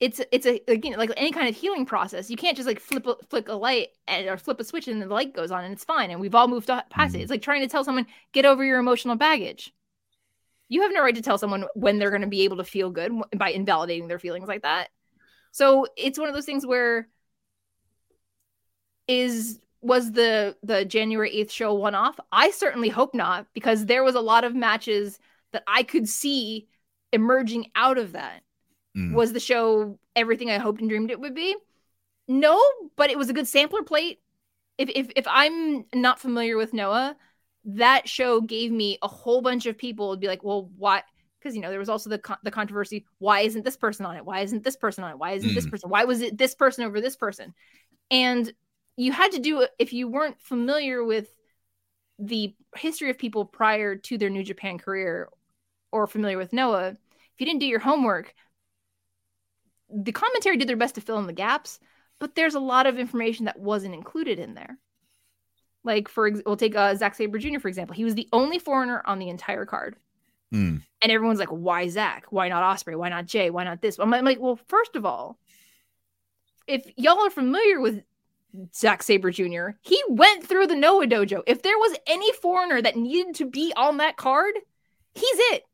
it's 0.00 0.20
it's 0.30 0.46
a 0.46 0.60
again 0.68 0.94
like 0.98 1.10
any 1.16 1.32
kind 1.32 1.48
of 1.48 1.56
healing 1.56 1.86
process. 1.86 2.30
You 2.30 2.36
can't 2.36 2.56
just 2.56 2.66
like 2.68 2.78
flip 2.78 3.06
a, 3.06 3.16
flick 3.30 3.48
a 3.48 3.54
light 3.54 3.88
and, 4.06 4.28
or 4.28 4.36
flip 4.36 4.60
a 4.60 4.64
switch 4.64 4.86
and 4.86 5.00
the 5.02 5.06
light 5.06 5.34
goes 5.34 5.50
on 5.50 5.64
and 5.64 5.72
it's 5.72 5.84
fine. 5.84 6.10
And 6.10 6.20
we've 6.20 6.34
all 6.34 6.46
moved 6.46 6.68
past 6.90 7.14
it. 7.14 7.18
Mhm. 7.18 7.22
It's 7.22 7.30
like 7.30 7.42
trying 7.42 7.62
to 7.62 7.68
tell 7.68 7.84
someone 7.84 8.06
get 8.32 8.44
over 8.44 8.64
your 8.64 8.78
emotional 8.78 9.16
baggage. 9.16 9.72
You 10.68 10.82
have 10.82 10.92
no 10.92 11.02
right 11.02 11.14
to 11.14 11.22
tell 11.22 11.38
someone 11.38 11.64
when 11.74 11.98
they're 11.98 12.10
going 12.10 12.22
to 12.22 12.28
be 12.28 12.42
able 12.42 12.58
to 12.58 12.64
feel 12.64 12.90
good 12.90 13.12
by 13.36 13.50
invalidating 13.50 14.08
their 14.08 14.18
feelings 14.18 14.48
like 14.48 14.62
that. 14.62 14.88
So 15.50 15.86
it's 15.96 16.18
one 16.18 16.28
of 16.28 16.34
those 16.34 16.44
things 16.44 16.66
where 16.66 17.08
is 19.06 19.60
was 19.80 20.12
the 20.12 20.56
the 20.62 20.84
January 20.84 21.30
8th 21.30 21.50
show 21.50 21.74
one 21.74 21.94
off? 21.94 22.18
I 22.30 22.50
certainly 22.50 22.88
hope 22.88 23.14
not 23.14 23.46
because 23.54 23.86
there 23.86 24.04
was 24.04 24.14
a 24.14 24.20
lot 24.20 24.44
of 24.44 24.54
matches 24.54 25.18
that 25.52 25.62
I 25.66 25.82
could 25.82 26.08
see 26.08 26.68
emerging 27.12 27.70
out 27.74 27.98
of 27.98 28.12
that. 28.12 28.42
Mm. 28.96 29.14
Was 29.14 29.32
the 29.32 29.40
show 29.40 29.98
everything 30.14 30.50
I 30.50 30.58
hoped 30.58 30.80
and 30.80 30.90
dreamed 30.90 31.10
it 31.10 31.20
would 31.20 31.34
be? 31.34 31.56
No, 32.26 32.60
but 32.96 33.10
it 33.10 33.18
was 33.18 33.30
a 33.30 33.32
good 33.32 33.48
sampler 33.48 33.82
plate. 33.82 34.20
If 34.76 34.90
if 34.90 35.10
if 35.16 35.26
I'm 35.28 35.86
not 35.94 36.20
familiar 36.20 36.56
with 36.56 36.74
Noah, 36.74 37.16
that 37.76 38.08
show 38.08 38.40
gave 38.40 38.72
me 38.72 38.98
a 39.02 39.08
whole 39.08 39.42
bunch 39.42 39.66
of 39.66 39.76
people 39.78 40.08
would 40.08 40.20
be 40.20 40.26
like, 40.26 40.42
"Well, 40.42 40.70
why?" 40.76 41.02
Because 41.38 41.54
you 41.54 41.62
know 41.62 41.70
there 41.70 41.78
was 41.78 41.88
also 41.88 42.10
the 42.10 42.18
con- 42.18 42.38
the 42.42 42.50
controversy. 42.50 43.06
Why 43.18 43.40
isn't 43.40 43.64
this 43.64 43.76
person 43.76 44.06
on 44.06 44.16
it? 44.16 44.24
Why 44.24 44.40
isn't 44.40 44.64
this 44.64 44.76
person 44.76 45.04
on 45.04 45.10
it? 45.10 45.18
Why 45.18 45.32
isn't 45.32 45.54
this 45.54 45.66
Mm. 45.66 45.70
person? 45.70 45.90
Why 45.90 46.04
was 46.04 46.22
it 46.22 46.38
this 46.38 46.54
person 46.54 46.84
over 46.84 47.00
this 47.00 47.16
person? 47.16 47.54
And 48.10 48.52
you 48.96 49.12
had 49.12 49.32
to 49.32 49.38
do 49.38 49.60
it 49.60 49.70
if 49.78 49.92
you 49.92 50.08
weren't 50.08 50.40
familiar 50.40 51.04
with 51.04 51.28
the 52.18 52.54
history 52.76 53.10
of 53.10 53.18
people 53.18 53.44
prior 53.44 53.96
to 53.96 54.18
their 54.18 54.30
New 54.30 54.42
Japan 54.42 54.78
career 54.78 55.28
or 55.92 56.06
familiar 56.06 56.38
with 56.38 56.52
Noah. 56.52 56.88
If 56.90 56.98
you 57.38 57.46
didn't 57.46 57.60
do 57.60 57.66
your 57.66 57.78
homework, 57.78 58.34
the 59.90 60.12
commentary 60.12 60.56
did 60.56 60.68
their 60.68 60.76
best 60.76 60.96
to 60.96 61.00
fill 61.00 61.18
in 61.18 61.26
the 61.26 61.32
gaps, 61.32 61.78
but 62.18 62.34
there's 62.34 62.56
a 62.56 62.60
lot 62.60 62.86
of 62.86 62.98
information 62.98 63.44
that 63.44 63.58
wasn't 63.60 63.94
included 63.94 64.38
in 64.38 64.54
there. 64.54 64.78
Like 65.88 66.08
for 66.08 66.30
we'll 66.44 66.56
take 66.56 66.76
uh, 66.76 66.94
Zack 66.94 67.14
Sabre 67.14 67.38
Jr. 67.38 67.58
for 67.58 67.68
example. 67.68 67.94
He 67.96 68.04
was 68.04 68.14
the 68.14 68.28
only 68.32 68.58
foreigner 68.58 69.02
on 69.06 69.18
the 69.18 69.28
entire 69.30 69.64
card, 69.64 69.96
Mm. 70.52 70.82
and 71.02 71.12
everyone's 71.12 71.38
like, 71.40 71.48
"Why 71.48 71.88
Zach? 71.88 72.26
Why 72.30 72.48
not 72.48 72.62
Osprey? 72.62 72.94
Why 72.94 73.08
not 73.08 73.26
Jay? 73.26 73.48
Why 73.50 73.64
not 73.64 73.80
this?" 73.80 73.98
I'm 73.98 74.10
like- 74.10 74.18
I'm 74.20 74.24
like, 74.24 74.38
"Well, 74.40 74.56
first 74.68 74.96
of 74.96 75.04
all, 75.06 75.38
if 76.66 76.86
y'all 76.96 77.24
are 77.26 77.30
familiar 77.30 77.80
with 77.80 78.02
Zack 78.74 79.02
Sabre 79.02 79.30
Jr., 79.30 79.70
he 79.80 80.02
went 80.08 80.46
through 80.46 80.66
the 80.66 80.76
Noah 80.76 81.06
dojo. 81.06 81.42
If 81.46 81.62
there 81.62 81.78
was 81.78 81.96
any 82.06 82.32
foreigner 82.34 82.80
that 82.82 82.96
needed 82.96 83.34
to 83.36 83.46
be 83.46 83.72
on 83.76 83.96
that 83.98 84.16
card, 84.16 84.54
he's 85.14 85.38
it. 85.52 85.64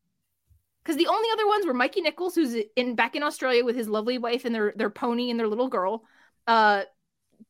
Because 0.83 0.97
the 0.97 1.07
only 1.09 1.29
other 1.33 1.47
ones 1.47 1.67
were 1.67 1.75
Mikey 1.75 2.03
Nichols, 2.03 2.35
who's 2.35 2.55
in 2.77 2.95
back 2.95 3.17
in 3.17 3.23
Australia 3.23 3.65
with 3.65 3.75
his 3.77 3.89
lovely 3.89 4.19
wife 4.19 4.45
and 4.45 4.55
their 4.55 4.73
their 4.77 4.91
pony 4.91 5.31
and 5.31 5.41
their 5.41 5.49
little 5.49 5.69
girl. 5.69 6.05
Uh, 6.47 6.83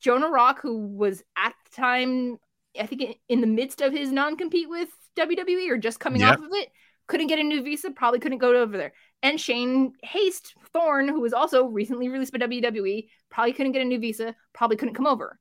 Jonah 0.00 0.28
Rock, 0.30 0.60
who 0.60 0.78
was 0.86 1.22
at 1.36 1.54
the 1.64 1.70
time, 1.76 2.38
I 2.78 2.86
think 2.86 3.18
in, 3.28 3.40
the 3.40 3.46
midst 3.46 3.80
of 3.80 3.92
his 3.92 4.10
non 4.10 4.36
compete 4.36 4.68
with 4.68 4.88
WWE 5.16 5.70
or 5.70 5.78
just 5.78 6.00
coming 6.00 6.22
Yeah. 6.22 6.32
off 6.32 6.38
of 6.40 6.52
it, 6.52 6.70
couldn't 7.06 7.26
get 7.28 7.38
a 7.38 7.42
new 7.42 7.62
visa, 7.62 7.90
probably 7.90 8.18
couldn't 8.20 8.38
go 8.38 8.54
over 8.54 8.76
there. 8.76 8.92
And 9.22 9.40
Shane 9.40 9.92
Haste 10.02 10.54
Thorne, 10.72 11.08
who 11.08 11.20
was 11.20 11.32
also 11.32 11.66
recently 11.66 12.08
released 12.08 12.32
by 12.32 12.38
WWE, 12.38 13.08
probably 13.30 13.52
couldn't 13.52 13.72
get 13.72 13.82
a 13.82 13.84
new 13.84 13.98
visa, 13.98 14.34
probably 14.52 14.76
couldn't 14.76 14.94
come 14.94 15.06
over. 15.06 15.38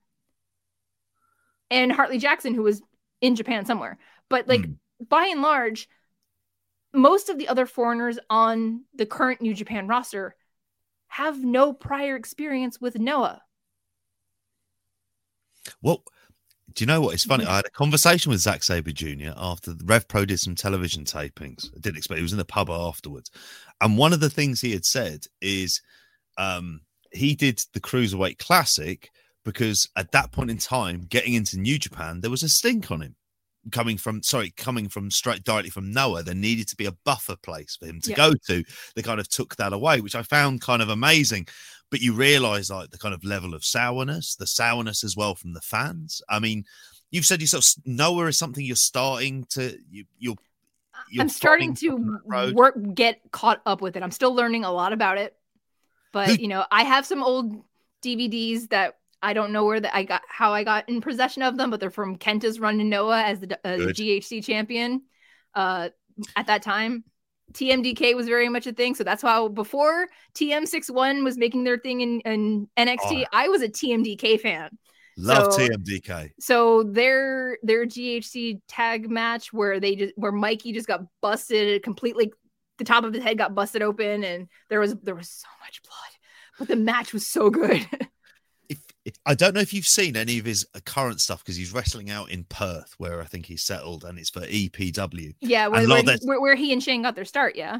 And 1.72 1.92
Hartley 1.92 2.18
Jackson, 2.20 2.54
who 2.54 2.64
was 2.64 2.82
in 3.22 3.36
Japan 3.36 3.66
somewhere. 3.66 3.98
But 4.30 4.48
like 4.48 4.62
Mm. 4.62 4.78
by 5.10 5.28
and 5.28 5.42
large, 5.42 5.88
most 6.94 7.30
of 7.30 7.38
the 7.38 7.48
other 7.48 7.66
foreigners 7.66 8.20
on 8.30 8.86
the 8.94 9.06
current 9.06 9.42
New 9.42 9.54
Japan 9.54 9.88
roster 9.88 10.36
have 11.08 11.44
no 11.44 11.74
prior 11.74 12.16
experience 12.16 12.80
with 12.80 13.00
Noah. 13.00 13.42
Well, 15.82 16.04
do 16.76 16.84
you 16.84 16.88
know 16.88 17.02
what? 17.02 17.14
It's 17.14 17.26
funny. 17.26 17.46
I 17.46 17.58
had 17.58 17.66
a 17.66 17.70
conversation 17.72 18.30
with 18.32 18.40
Zack 18.40 18.64
Sabre 18.64 18.92
Jr. 18.92 19.32
after 19.38 19.74
the 19.74 19.84
Rev 19.86 20.08
Pro 20.08 20.26
did 20.26 20.40
some 20.40 20.56
television 20.56 21.04
tapings. 21.06 21.68
I 21.76 21.80
didn't 21.80 21.98
expect 21.98 22.18
he 22.18 22.24
was 22.24 22.32
in 22.32 22.38
the 22.38 22.46
pub 22.46 22.70
afterwards. 22.70 23.32
And 23.82 23.98
one 23.98 24.14
of 24.14 24.20
the 24.20 24.30
things 24.30 24.62
he 24.62 24.72
had 24.72 24.86
said 24.86 25.26
is 25.42 25.82
um, 26.38 26.82
he 27.12 27.36
did 27.36 27.62
the 27.74 27.80
Cruiserweight 27.80 28.40
Classic 28.40 29.10
because 29.46 29.90
at 29.98 30.12
that 30.14 30.32
point 30.32 30.50
in 30.50 30.58
time, 30.58 31.02
getting 31.10 31.34
into 31.34 31.60
New 31.60 31.78
Japan, 31.78 32.22
there 32.22 32.32
was 32.32 32.44
a 32.44 32.50
stink 32.50 32.90
on 32.92 33.02
him. 33.02 33.16
Coming 33.72 33.98
from 33.98 34.22
sorry, 34.22 34.52
coming 34.58 34.90
from 34.90 35.10
straight 35.10 35.46
directly 35.46 35.70
from 35.70 35.92
Noah, 35.92 36.24
there 36.24 36.36
needed 36.36 36.68
to 36.68 36.76
be 36.76 36.86
a 36.86 36.92
buffer 37.06 37.38
place 37.38 37.78
for 37.78 37.86
him 37.86 38.02
to 38.02 38.10
Yeah. 38.10 38.16
go 38.18 38.34
to. 38.48 38.64
They 38.94 39.02
kind 39.02 39.22
of 39.22 39.30
took 39.30 39.56
that 39.56 39.72
away, 39.72 40.02
which 40.02 40.16
I 40.16 40.24
found 40.24 40.60
kind 40.60 40.82
of 40.82 40.90
amazing 40.90 41.48
but 41.94 42.02
you 42.02 42.12
realize 42.12 42.72
like 42.72 42.90
the 42.90 42.98
kind 42.98 43.14
of 43.14 43.24
level 43.24 43.54
of 43.54 43.64
sourness, 43.64 44.34
the 44.34 44.48
sourness 44.48 45.04
as 45.04 45.16
well 45.16 45.36
from 45.36 45.54
the 45.54 45.62
fans. 45.62 46.24
I 46.28 46.40
mean, 46.40 46.66
you've 47.12 47.24
said 47.24 47.40
yourself, 47.40 47.66
Noah 47.86 48.26
is 48.26 48.38
something 48.40 48.66
you're 48.66 48.76
starting 48.76 49.46
to 49.52 49.78
you 49.92 50.06
you're. 50.18 50.34
you're 51.12 51.22
I'm 51.22 51.30
starting 51.30 51.76
to 51.76 52.20
work 52.56 52.76
get 52.96 53.22
caught 53.32 53.62
up 53.68 53.80
with 53.80 53.96
it. 53.96 54.02
I'm 54.02 54.10
still 54.10 54.34
learning 54.34 54.66
a 54.66 54.72
lot 54.72 54.92
about 54.92 55.20
it. 55.20 55.36
But 56.12 56.30
Who- 56.30 56.36
you 56.38 56.48
know, 56.48 56.66
I 56.72 56.82
have 56.82 57.06
some 57.06 57.22
old 57.22 57.64
DVDs 58.02 58.70
that 58.70 58.98
I 59.22 59.34
don't 59.34 59.52
know 59.52 59.64
where 59.64 59.80
that 59.80 59.96
I 59.96 60.02
got 60.04 60.24
how 60.28 60.52
I 60.52 60.64
got 60.64 60.90
in 60.90 61.00
possession 61.00 61.44
of 61.44 61.58
them, 61.58 61.70
but 61.70 61.80
they're 61.80 61.92
from 61.92 62.18
Kenta's 62.18 62.60
run 62.60 62.80
to 62.80 62.84
Noah 62.84 63.22
as 63.22 63.40
the, 63.40 63.56
uh, 63.64 63.78
the 63.78 63.94
GHC 63.94 64.44
champion. 64.44 65.04
Uh, 65.54 65.90
at 66.36 66.48
that 66.48 66.64
time, 66.64 67.04
TMDK 67.54 68.16
was 68.16 68.28
very 68.28 68.50
much 68.50 68.68
a 68.68 68.74
thing. 68.74 68.96
So 68.96 69.04
that's 69.04 69.22
how 69.22 69.48
before 69.48 70.08
TM61 70.36 71.24
was 71.24 71.38
making 71.38 71.64
their 71.64 71.78
thing 71.78 72.02
in, 72.02 72.20
in 72.22 72.68
NXT, 72.78 73.24
Oh. 73.24 73.26
I 73.32 73.48
was 73.50 73.62
a 73.62 73.70
TMDK 73.70 74.40
fan. 74.40 74.78
Love 75.18 75.54
so- 75.54 75.60
TMDK. 75.60 76.32
So 76.40 76.84
their 76.84 77.58
their 77.62 77.86
GHC 77.86 78.62
tag 78.68 79.10
match 79.10 79.54
where 79.54 79.80
they 79.80 79.96
just 79.96 80.14
where 80.16 80.32
Mikey 80.32 80.74
just 80.74 80.88
got 80.88 81.02
busted 81.22 81.84
completely 81.84 82.34
the 82.80 82.84
top 82.84 83.04
of 83.04 83.14
his 83.14 83.24
head 83.24 83.38
got 83.38 83.54
busted 83.54 83.84
open 83.84 84.24
and 84.24 84.48
there 84.70 84.80
was 84.80 84.96
there 85.04 85.16
was 85.16 85.30
so 85.30 85.48
much 85.64 85.82
blood. 85.84 86.20
But 86.58 86.68
the 86.68 86.76
match 86.76 87.14
was 87.14 87.28
so 87.28 87.50
good. 87.50 87.86
I 89.26 89.36
don't 89.36 89.54
know 89.54 89.62
if 89.62 89.74
you've 89.74 89.86
seen 89.86 90.16
any 90.16 90.40
of 90.40 90.46
his 90.46 90.66
uh, 90.74 90.80
current 90.86 91.20
stuff 91.20 91.44
because 91.44 91.56
he's 91.58 91.74
wrestling 91.74 92.10
out 92.10 92.30
in 92.32 92.46
Perth, 92.46 92.94
where 92.98 93.22
I 93.22 93.26
think 93.26 93.46
he's 93.46 93.64
settled, 93.64 94.04
and 94.04 94.18
it's 94.18 94.30
for 94.30 94.42
EPW. 94.42 95.36
yeah, 95.42 95.68
where, 95.68 95.88
where, 95.88 96.04
that- 96.04 96.22
where, 96.24 96.40
where 96.42 96.56
he 96.56 96.72
and 96.72 96.82
Shane 96.82 97.02
got 97.02 97.16
their 97.16 97.26
start, 97.26 97.56
yeah. 97.56 97.80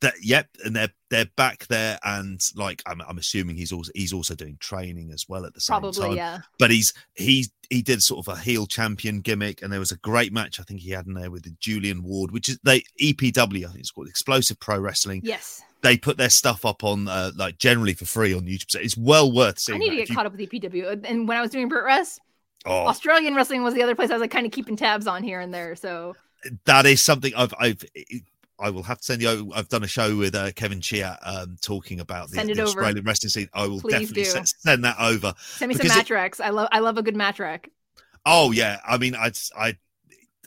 That 0.00 0.14
yep, 0.20 0.48
and 0.64 0.74
they're 0.74 0.92
they're 1.10 1.30
back 1.36 1.68
there, 1.68 1.96
and 2.04 2.40
like 2.56 2.82
I'm, 2.86 3.00
I'm 3.02 3.18
assuming 3.18 3.56
he's 3.56 3.70
also 3.70 3.92
he's 3.94 4.12
also 4.12 4.34
doing 4.34 4.56
training 4.58 5.12
as 5.12 5.26
well 5.28 5.46
at 5.46 5.54
the 5.54 5.60
same 5.60 5.74
time. 5.74 5.80
Probably, 5.82 6.08
time. 6.08 6.16
yeah. 6.16 6.38
but 6.58 6.72
he's 6.72 6.92
he 7.14 7.46
he 7.70 7.82
did 7.82 8.02
sort 8.02 8.26
of 8.26 8.34
a 8.36 8.38
heel 8.38 8.66
champion 8.66 9.20
gimmick, 9.20 9.62
and 9.62 9.72
there 9.72 9.78
was 9.78 9.92
a 9.92 9.96
great 9.98 10.32
match 10.32 10.58
I 10.58 10.64
think 10.64 10.80
he 10.80 10.90
had 10.90 11.06
in 11.06 11.14
there 11.14 11.30
with 11.30 11.44
the 11.44 11.54
Julian 11.60 12.02
Ward, 12.02 12.32
which 12.32 12.48
is 12.48 12.58
they 12.64 12.82
EPW, 13.00 13.64
I 13.64 13.68
think 13.68 13.78
it's 13.78 13.92
called 13.92 14.08
Explosive 14.08 14.58
Pro 14.58 14.80
Wrestling. 14.80 15.20
Yes. 15.22 15.62
They 15.82 15.96
put 15.96 16.16
their 16.16 16.30
stuff 16.30 16.64
up 16.64 16.82
on 16.84 17.06
uh, 17.06 17.30
like 17.36 17.58
generally 17.58 17.94
for 17.94 18.06
free 18.06 18.34
on 18.34 18.42
YouTube, 18.42 18.70
so 18.70 18.80
it's 18.80 18.96
well 18.96 19.30
worth 19.30 19.58
seeing. 19.58 19.76
I 19.76 19.78
need 19.78 19.90
to 19.90 19.96
get 19.96 20.08
you- 20.08 20.14
caught 20.14 20.26
up 20.26 20.32
with 20.32 20.38
the 20.50 20.58
EPW. 20.60 21.04
And 21.04 21.28
when 21.28 21.36
I 21.36 21.40
was 21.40 21.50
doing 21.50 21.68
BritWres, 21.70 22.18
oh, 22.64 22.86
Australian 22.86 23.34
wrestling 23.34 23.62
was 23.62 23.74
the 23.74 23.82
other 23.82 23.94
place 23.94 24.10
I 24.10 24.14
was 24.14 24.20
like 24.22 24.30
kind 24.30 24.46
of 24.46 24.52
keeping 24.52 24.76
tabs 24.76 25.06
on 25.06 25.22
here 25.22 25.40
and 25.40 25.52
there. 25.54 25.76
So 25.76 26.16
that 26.64 26.86
is 26.86 27.02
something 27.02 27.32
I've 27.36 27.54
I've. 27.58 27.84
I 28.58 28.70
will 28.70 28.82
have 28.84 28.98
to 28.98 29.04
send 29.04 29.20
you. 29.20 29.52
I've 29.54 29.68
done 29.68 29.84
a 29.84 29.86
show 29.86 30.16
with 30.16 30.34
uh, 30.34 30.50
Kevin 30.52 30.80
Chia 30.80 31.18
um, 31.22 31.58
talking 31.60 32.00
about 32.00 32.30
the, 32.30 32.36
Send 32.36 32.50
it 32.50 32.56
the. 32.56 32.62
Australian 32.62 33.04
wrestling 33.04 33.28
scene. 33.28 33.48
I 33.52 33.66
will 33.66 33.80
Please 33.82 33.92
definitely 34.10 34.22
do. 34.22 34.30
se- 34.30 34.54
send 34.60 34.82
that 34.84 34.96
over. 34.98 35.34
send 35.38 35.68
me 35.68 35.74
some 35.74 35.86
it- 35.86 35.90
match 35.90 36.08
recs. 36.08 36.40
I 36.40 36.48
love 36.50 36.68
I 36.72 36.78
love 36.78 36.96
a 36.96 37.02
good 37.02 37.16
match 37.16 37.38
rec. 37.38 37.68
Oh 38.24 38.52
yeah, 38.52 38.80
I 38.88 38.96
mean, 38.96 39.14
I 39.14 39.30
I 39.56 39.76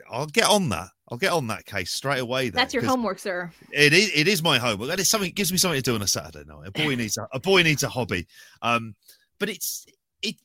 I'll 0.09 0.25
get 0.25 0.45
on 0.49 0.69
that. 0.69 0.87
I'll 1.11 1.17
get 1.17 1.31
on 1.31 1.47
that 1.47 1.65
case 1.65 1.91
straight 1.91 2.19
away. 2.19 2.49
That's 2.49 2.73
your 2.73 2.85
homework, 2.85 3.19
sir. 3.19 3.51
It 3.71 3.93
is. 3.93 4.11
It 4.13 4.27
is 4.27 4.43
my 4.43 4.59
homework. 4.59 4.89
That 4.89 4.99
is 4.99 5.09
something. 5.09 5.29
It 5.29 5.35
gives 5.35 5.51
me 5.51 5.57
something 5.57 5.81
to 5.81 5.81
do 5.81 5.95
on 5.95 6.01
a 6.01 6.07
Saturday 6.07 6.45
night. 6.47 6.67
A 6.67 6.71
boy 6.71 6.95
needs 6.95 7.17
a, 7.17 7.27
a 7.33 7.39
boy 7.39 7.63
needs 7.63 7.83
a 7.83 7.89
hobby. 7.89 8.27
Um, 8.61 8.95
but 9.39 9.49
it's 9.49 9.85
it 10.21 10.35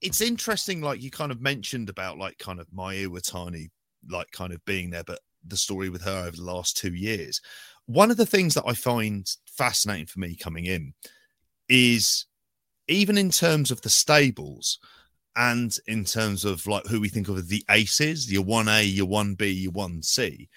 it's 0.00 0.20
interesting. 0.20 0.82
Like 0.82 1.02
you 1.02 1.10
kind 1.10 1.32
of 1.32 1.40
mentioned 1.40 1.88
about 1.88 2.18
like 2.18 2.38
kind 2.38 2.60
of 2.60 2.68
Mayu 2.68 3.08
Iwatani, 3.08 3.70
like 4.10 4.30
kind 4.32 4.52
of 4.52 4.64
being 4.64 4.90
there, 4.90 5.04
but 5.04 5.20
the 5.46 5.56
story 5.56 5.88
with 5.88 6.02
her 6.02 6.26
over 6.26 6.36
the 6.36 6.44
last 6.44 6.76
two 6.76 6.94
years. 6.94 7.40
One 7.86 8.10
of 8.10 8.16
the 8.16 8.26
things 8.26 8.54
that 8.54 8.64
I 8.66 8.74
find 8.74 9.26
fascinating 9.46 10.06
for 10.06 10.20
me 10.20 10.36
coming 10.36 10.66
in 10.66 10.94
is 11.68 12.26
even 12.86 13.16
in 13.16 13.30
terms 13.30 13.70
of 13.70 13.80
the 13.80 13.90
stables 13.90 14.78
and 15.36 15.74
in 15.86 16.04
terms 16.04 16.44
of 16.44 16.66
like 16.66 16.86
who 16.86 17.00
we 17.00 17.08
think 17.08 17.28
of 17.28 17.36
as 17.38 17.46
the 17.46 17.64
aces, 17.70 18.30
your 18.32 18.44
1A, 18.44 18.94
your 18.94 19.06
1B, 19.06 19.62
your 19.62 19.72
1C, 19.72 20.48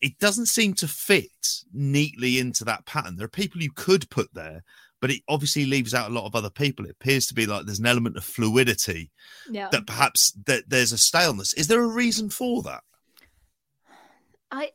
it 0.00 0.18
doesn't 0.18 0.46
seem 0.46 0.74
to 0.74 0.88
fit 0.88 1.30
neatly 1.72 2.38
into 2.38 2.64
that 2.64 2.84
pattern. 2.86 3.16
There 3.16 3.26
are 3.26 3.28
people 3.28 3.62
you 3.62 3.70
could 3.72 4.08
put 4.10 4.32
there, 4.34 4.62
but 5.00 5.10
it 5.10 5.22
obviously 5.28 5.64
leaves 5.66 5.94
out 5.94 6.10
a 6.10 6.14
lot 6.14 6.26
of 6.26 6.34
other 6.34 6.50
people. 6.50 6.84
It 6.86 6.92
appears 7.00 7.26
to 7.26 7.34
be 7.34 7.46
like 7.46 7.66
there's 7.66 7.78
an 7.78 7.86
element 7.86 8.16
of 8.16 8.24
fluidity 8.24 9.10
Yeah. 9.50 9.68
that 9.70 9.86
perhaps 9.86 10.32
that 10.46 10.68
there's 10.68 10.92
a 10.92 10.98
staleness. 10.98 11.52
Is 11.54 11.68
there 11.68 11.82
a 11.82 11.86
reason 11.86 12.30
for 12.30 12.62
that? 12.62 12.82
I 14.50 14.70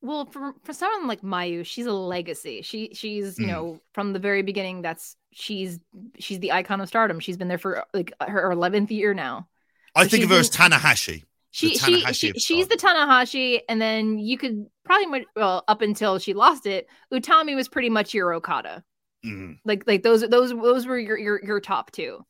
well 0.00 0.26
for 0.26 0.54
for 0.62 0.72
someone 0.72 1.08
like 1.08 1.22
Mayu, 1.22 1.64
she's 1.66 1.86
a 1.86 1.92
legacy. 1.92 2.62
She 2.62 2.90
she's 2.94 3.38
you 3.38 3.46
Mm. 3.46 3.48
know 3.48 3.80
from 3.92 4.12
the 4.12 4.18
very 4.18 4.42
beginning. 4.42 4.82
That's 4.82 5.16
she's 5.32 5.78
she's 6.18 6.40
the 6.40 6.52
icon 6.52 6.80
of 6.80 6.88
stardom. 6.88 7.20
She's 7.20 7.36
been 7.36 7.48
there 7.48 7.58
for 7.58 7.84
like 7.94 8.12
her 8.20 8.50
eleventh 8.50 8.90
year 8.90 9.14
now. 9.14 9.48
I 9.94 10.06
think 10.06 10.24
of 10.24 10.30
her 10.30 10.36
as 10.36 10.50
Tanahashi. 10.50 11.24
She 11.50 11.76
she, 11.76 12.00
she 12.12 12.32
she's 12.34 12.68
the 12.68 12.76
Tanahashi, 12.76 13.60
and 13.68 13.80
then 13.80 14.18
you 14.18 14.36
could 14.38 14.66
probably 14.84 15.24
well 15.34 15.64
up 15.66 15.80
until 15.80 16.18
she 16.18 16.34
lost 16.34 16.66
it. 16.66 16.86
Utami 17.12 17.54
was 17.56 17.68
pretty 17.68 17.88
much 17.88 18.12
your 18.14 18.34
Okada. 18.34 18.84
Mm. 19.24 19.58
Like 19.64 19.84
like 19.86 20.02
those 20.02 20.20
those 20.28 20.50
those 20.50 20.86
were 20.86 20.98
your 20.98 21.18
your, 21.18 21.40
your 21.44 21.60
top 21.60 21.90
two. 21.90 22.24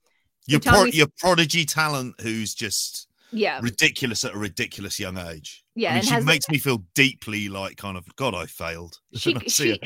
Your, 0.46 0.60
pro- 0.60 0.84
your 0.84 1.08
prodigy 1.18 1.66
talent 1.66 2.14
who's 2.22 2.54
just 2.54 3.06
Yeah, 3.32 3.60
ridiculous 3.62 4.24
at 4.24 4.34
a 4.34 4.38
ridiculous 4.38 4.98
young 4.98 5.18
age. 5.18 5.62
yeah, 5.74 5.90
I 5.90 5.94
mean, 5.96 6.02
she 6.04 6.20
makes 6.20 6.48
me 6.48 6.56
feel 6.56 6.84
deeply 6.94 7.50
like 7.50 7.76
kind 7.76 7.98
of 7.98 8.06
God. 8.16 8.34
I 8.34 8.46
failed. 8.46 8.98
she 9.14 9.34
when 9.34 9.42
I 9.44 9.46
see 9.48 9.74
she. 9.74 9.80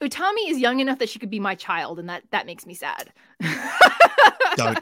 Utami 0.00 0.48
is 0.48 0.58
young 0.58 0.80
enough 0.80 0.98
that 0.98 1.08
she 1.08 1.18
could 1.18 1.30
be 1.30 1.40
my 1.40 1.54
child, 1.54 1.98
and 1.98 2.08
that 2.08 2.22
that 2.30 2.46
makes 2.46 2.66
me 2.66 2.74
sad. 2.74 3.12
Don't. 4.56 4.78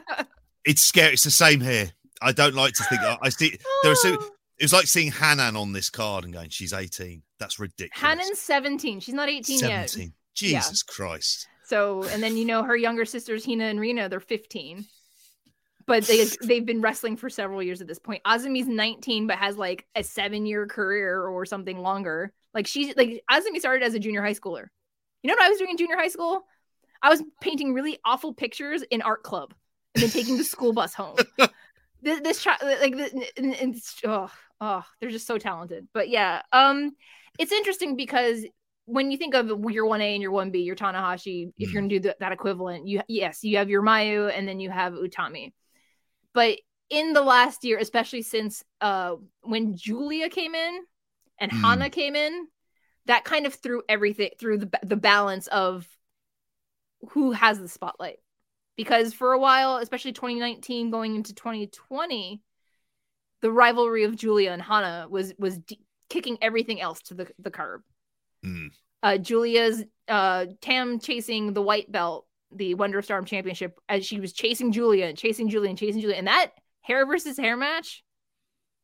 It's 0.65 0.81
scary. 0.81 1.13
It's 1.13 1.23
the 1.23 1.31
same 1.31 1.61
here. 1.61 1.91
I 2.21 2.31
don't 2.31 2.55
like 2.55 2.73
to 2.73 2.83
think. 2.85 3.01
I, 3.01 3.17
I 3.21 3.29
see. 3.29 3.57
There 3.83 3.91
are 3.91 3.95
so. 3.95 4.17
It 4.57 4.63
was 4.63 4.71
like 4.71 4.87
seeing 4.87 5.11
Hanan 5.11 5.57
on 5.57 5.73
this 5.73 5.89
card 5.89 6.23
and 6.23 6.31
going, 6.31 6.47
"She's 6.47 6.71
18. 6.71 7.21
That's 7.39 7.59
ridiculous." 7.59 7.99
Hanan's 7.99 8.39
17. 8.39 9.01
She's 9.01 9.13
not 9.13 9.27
18 9.27 9.59
yet. 9.59 9.89
17. 9.89 10.13
Jesus 10.33 10.81
Christ. 10.81 11.45
So, 11.65 12.03
and 12.03 12.23
then 12.23 12.37
you 12.37 12.45
know 12.45 12.63
her 12.63 12.77
younger 12.77 13.03
sisters 13.03 13.45
Hina 13.45 13.65
and 13.65 13.79
Rina, 13.79 14.07
they're 14.07 14.21
15. 14.21 14.85
But 15.87 16.03
they 16.05 16.25
they've 16.41 16.65
been 16.65 16.81
wrestling 16.81 17.17
for 17.17 17.29
several 17.29 17.61
years 17.61 17.81
at 17.81 17.87
this 17.87 17.99
point. 17.99 18.23
Azumi's 18.23 18.67
19 18.67 19.27
but 19.27 19.37
has 19.37 19.57
like 19.57 19.85
a 19.95 20.01
7-year 20.01 20.67
career 20.67 21.27
or 21.27 21.45
something 21.45 21.79
longer. 21.79 22.31
Like 22.53 22.65
she's 22.65 22.95
like 22.95 23.23
Azumi 23.29 23.59
started 23.59 23.83
as 23.83 23.93
a 23.93 23.99
junior 23.99 24.23
high 24.23 24.33
schooler. 24.33 24.67
You 25.25 25.29
know 25.31 25.37
what 25.39 25.45
I 25.47 25.49
was 25.49 25.57
doing 25.57 25.71
in 25.71 25.77
junior 25.77 25.97
high 25.97 26.09
school? 26.09 26.45
I 27.01 27.09
was 27.09 27.23
painting 27.41 27.73
really 27.73 27.97
awful 28.05 28.31
pictures 28.35 28.83
in 28.83 29.01
art 29.01 29.23
club 29.23 29.55
and 29.95 30.03
then 30.03 30.11
taking 30.11 30.37
the 30.37 30.43
school 30.43 30.71
bus 30.71 30.93
home. 30.93 31.15
This, 32.03 32.21
this 32.21 32.43
child, 32.43 32.59
like, 32.61 32.95
the- 32.95 33.31
and- 33.35 33.55
and 33.55 33.73
it's, 33.75 33.99
oh, 34.03 34.29
oh, 34.61 34.83
they're 35.01 35.09
just 35.09 35.25
so 35.25 35.39
talented. 35.39 35.87
But 35.91 36.09
yeah, 36.09 36.43
um, 36.53 36.91
it's 37.39 37.51
interesting 37.51 37.95
because 37.95 38.45
when 38.85 39.09
you 39.09 39.17
think 39.17 39.33
of 39.33 39.47
your 39.47 39.87
1A 39.87 40.13
and 40.13 40.21
your 40.21 40.31
1B, 40.31 40.63
your 40.63 40.75
Tanahashi, 40.75 41.51
if 41.57 41.73
you're 41.73 41.81
going 41.81 41.89
to 41.89 41.95
do 41.95 42.03
th- 42.03 42.15
that 42.19 42.31
equivalent, 42.31 42.85
you 42.87 43.01
yes, 43.07 43.43
you 43.43 43.57
have 43.57 43.71
your 43.71 43.81
Mayu 43.81 44.31
and 44.31 44.47
then 44.47 44.59
you 44.59 44.69
have 44.69 44.93
Utami. 44.93 45.53
But 46.35 46.59
in 46.91 47.13
the 47.13 47.23
last 47.23 47.63
year, 47.63 47.79
especially 47.79 48.21
since 48.21 48.63
uh 48.81 49.15
when 49.41 49.75
Julia 49.75 50.29
came 50.29 50.53
in 50.53 50.81
and 51.39 51.51
Mm. 51.51 51.61
Hana 51.61 51.89
came 51.89 52.15
in, 52.15 52.45
that 53.07 53.23
kind 53.23 53.45
of 53.45 53.53
threw 53.53 53.83
everything 53.87 54.31
through 54.39 54.59
the 54.59 54.69
the 54.83 54.95
balance 54.95 55.47
of 55.47 55.87
who 57.11 57.31
has 57.31 57.59
the 57.59 57.67
spotlight. 57.67 58.17
Because 58.77 59.13
for 59.13 59.31
a 59.31 59.39
while, 59.39 59.77
especially 59.77 60.11
2019 60.11 60.91
going 60.91 61.15
into 61.15 61.33
2020, 61.33 62.41
the 63.41 63.51
rivalry 63.51 64.03
of 64.03 64.15
Julia 64.15 64.51
and 64.51 64.61
Hana 64.61 65.07
was 65.09 65.33
was 65.37 65.57
d- 65.59 65.79
kicking 66.09 66.37
everything 66.41 66.81
else 66.81 67.01
to 67.03 67.13
the 67.13 67.27
the 67.39 67.51
curb 67.51 67.81
Mm. 68.43 68.71
uh, 69.01 69.17
Julia's 69.17 69.83
uh, 70.07 70.45
Tam 70.61 70.99
chasing 70.99 71.53
the 71.53 71.61
white 71.63 71.91
belt, 71.91 72.27
the 72.51 72.75
Wonder 72.75 73.01
Storm 73.01 73.25
Championship, 73.25 73.79
as 73.89 74.05
she 74.05 74.19
was 74.19 74.33
chasing 74.33 74.71
Julia 74.71 75.05
and 75.05 75.17
chasing 75.17 75.49
Julia 75.49 75.69
and 75.69 75.79
chasing 75.79 76.01
Julia, 76.01 76.17
and 76.17 76.27
that 76.27 76.51
hair 76.81 77.05
versus 77.07 77.37
hair 77.37 77.57
match, 77.57 78.03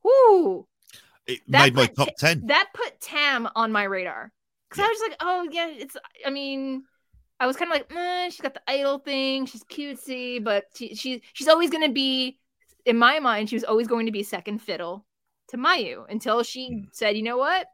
whoo, 0.03 0.67
It 1.27 1.41
That 1.49 1.69
made 1.69 1.75
my 1.75 1.87
top 1.87 2.15
10. 2.17 2.45
that 2.47 2.69
put 2.73 2.99
Tam 3.01 3.47
on 3.55 3.71
my 3.71 3.83
radar 3.83 4.31
because 4.69 4.83
I 4.83 4.87
was 4.87 5.01
like, 5.09 5.17
oh 5.19 5.47
yeah, 5.51 5.67
it's. 5.69 5.95
I 6.25 6.29
mean, 6.29 6.83
I 7.39 7.47
was 7.47 7.57
kind 7.57 7.71
of 7.71 7.75
like, 7.77 7.91
eh, 7.95 8.29
she's 8.29 8.41
got 8.41 8.53
the 8.53 8.61
idol 8.69 8.99
thing, 8.99 9.45
she's 9.45 9.63
cutesy, 9.63 10.43
but 10.43 10.65
she, 10.75 10.95
she 10.95 11.21
she's 11.33 11.47
always 11.47 11.69
gonna 11.69 11.89
be, 11.91 12.39
in 12.85 12.97
my 12.97 13.19
mind, 13.19 13.49
she 13.49 13.55
was 13.55 13.63
always 13.63 13.87
going 13.87 14.07
to 14.07 14.11
be 14.11 14.23
second 14.23 14.59
fiddle 14.59 15.05
to 15.49 15.57
Mayu 15.57 16.05
until 16.09 16.43
she 16.43 16.69
Hmm. 16.69 16.83
said, 16.91 17.17
you 17.17 17.23
know 17.23 17.37
what, 17.37 17.67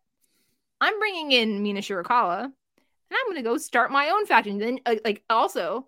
I'm 0.82 1.00
bringing 1.00 1.32
in 1.32 1.64
Mina 1.64 1.82
Shirakawa, 1.82 2.43
and 2.45 2.54
I'm 3.12 3.28
gonna 3.28 3.43
go 3.43 3.58
start 3.58 3.91
my 3.91 4.10
own 4.10 4.26
faction. 4.26 4.58
Then, 4.60 4.80
uh, 4.86 4.95
like, 5.06 5.24
also. 5.30 5.88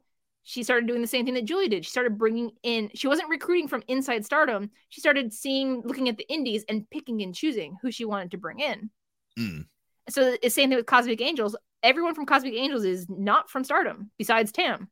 She 0.49 0.63
started 0.63 0.87
doing 0.87 1.01
the 1.01 1.07
same 1.07 1.25
thing 1.25 1.35
that 1.35 1.45
Julie 1.45 1.67
did. 1.67 1.85
She 1.85 1.91
started 1.91 2.17
bringing 2.17 2.49
in, 2.63 2.89
she 2.95 3.07
wasn't 3.07 3.29
recruiting 3.29 3.67
from 3.67 3.83
inside 3.87 4.25
stardom. 4.25 4.71
She 4.89 4.99
started 4.99 5.31
seeing, 5.31 5.83
looking 5.85 6.09
at 6.09 6.17
the 6.17 6.27
indies 6.27 6.65
and 6.67 6.89
picking 6.89 7.21
and 7.21 7.35
choosing 7.35 7.77
who 7.83 7.91
she 7.91 8.03
wanted 8.03 8.31
to 8.31 8.39
bring 8.39 8.59
in. 8.59 8.89
Mm. 9.37 9.65
So 10.09 10.23
it's 10.23 10.41
the 10.41 10.49
same 10.49 10.69
thing 10.69 10.77
with 10.77 10.87
Cosmic 10.87 11.21
Angels. 11.21 11.55
Everyone 11.83 12.15
from 12.15 12.25
Cosmic 12.25 12.55
Angels 12.55 12.83
is 12.83 13.05
not 13.07 13.51
from 13.51 13.63
Stardom, 13.63 14.09
besides 14.17 14.51
Tam, 14.51 14.89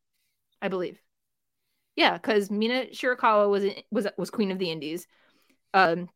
I 0.62 0.68
believe. 0.68 1.02
Yeah, 1.96 2.14
because 2.14 2.52
Mina 2.52 2.86
Shirakawa 2.92 3.50
was 3.50 3.66
was 3.90 4.06
was 4.16 4.30
Queen 4.30 4.52
of 4.52 4.60
the 4.60 4.70
Indies. 4.70 5.08
Um, 5.74 6.08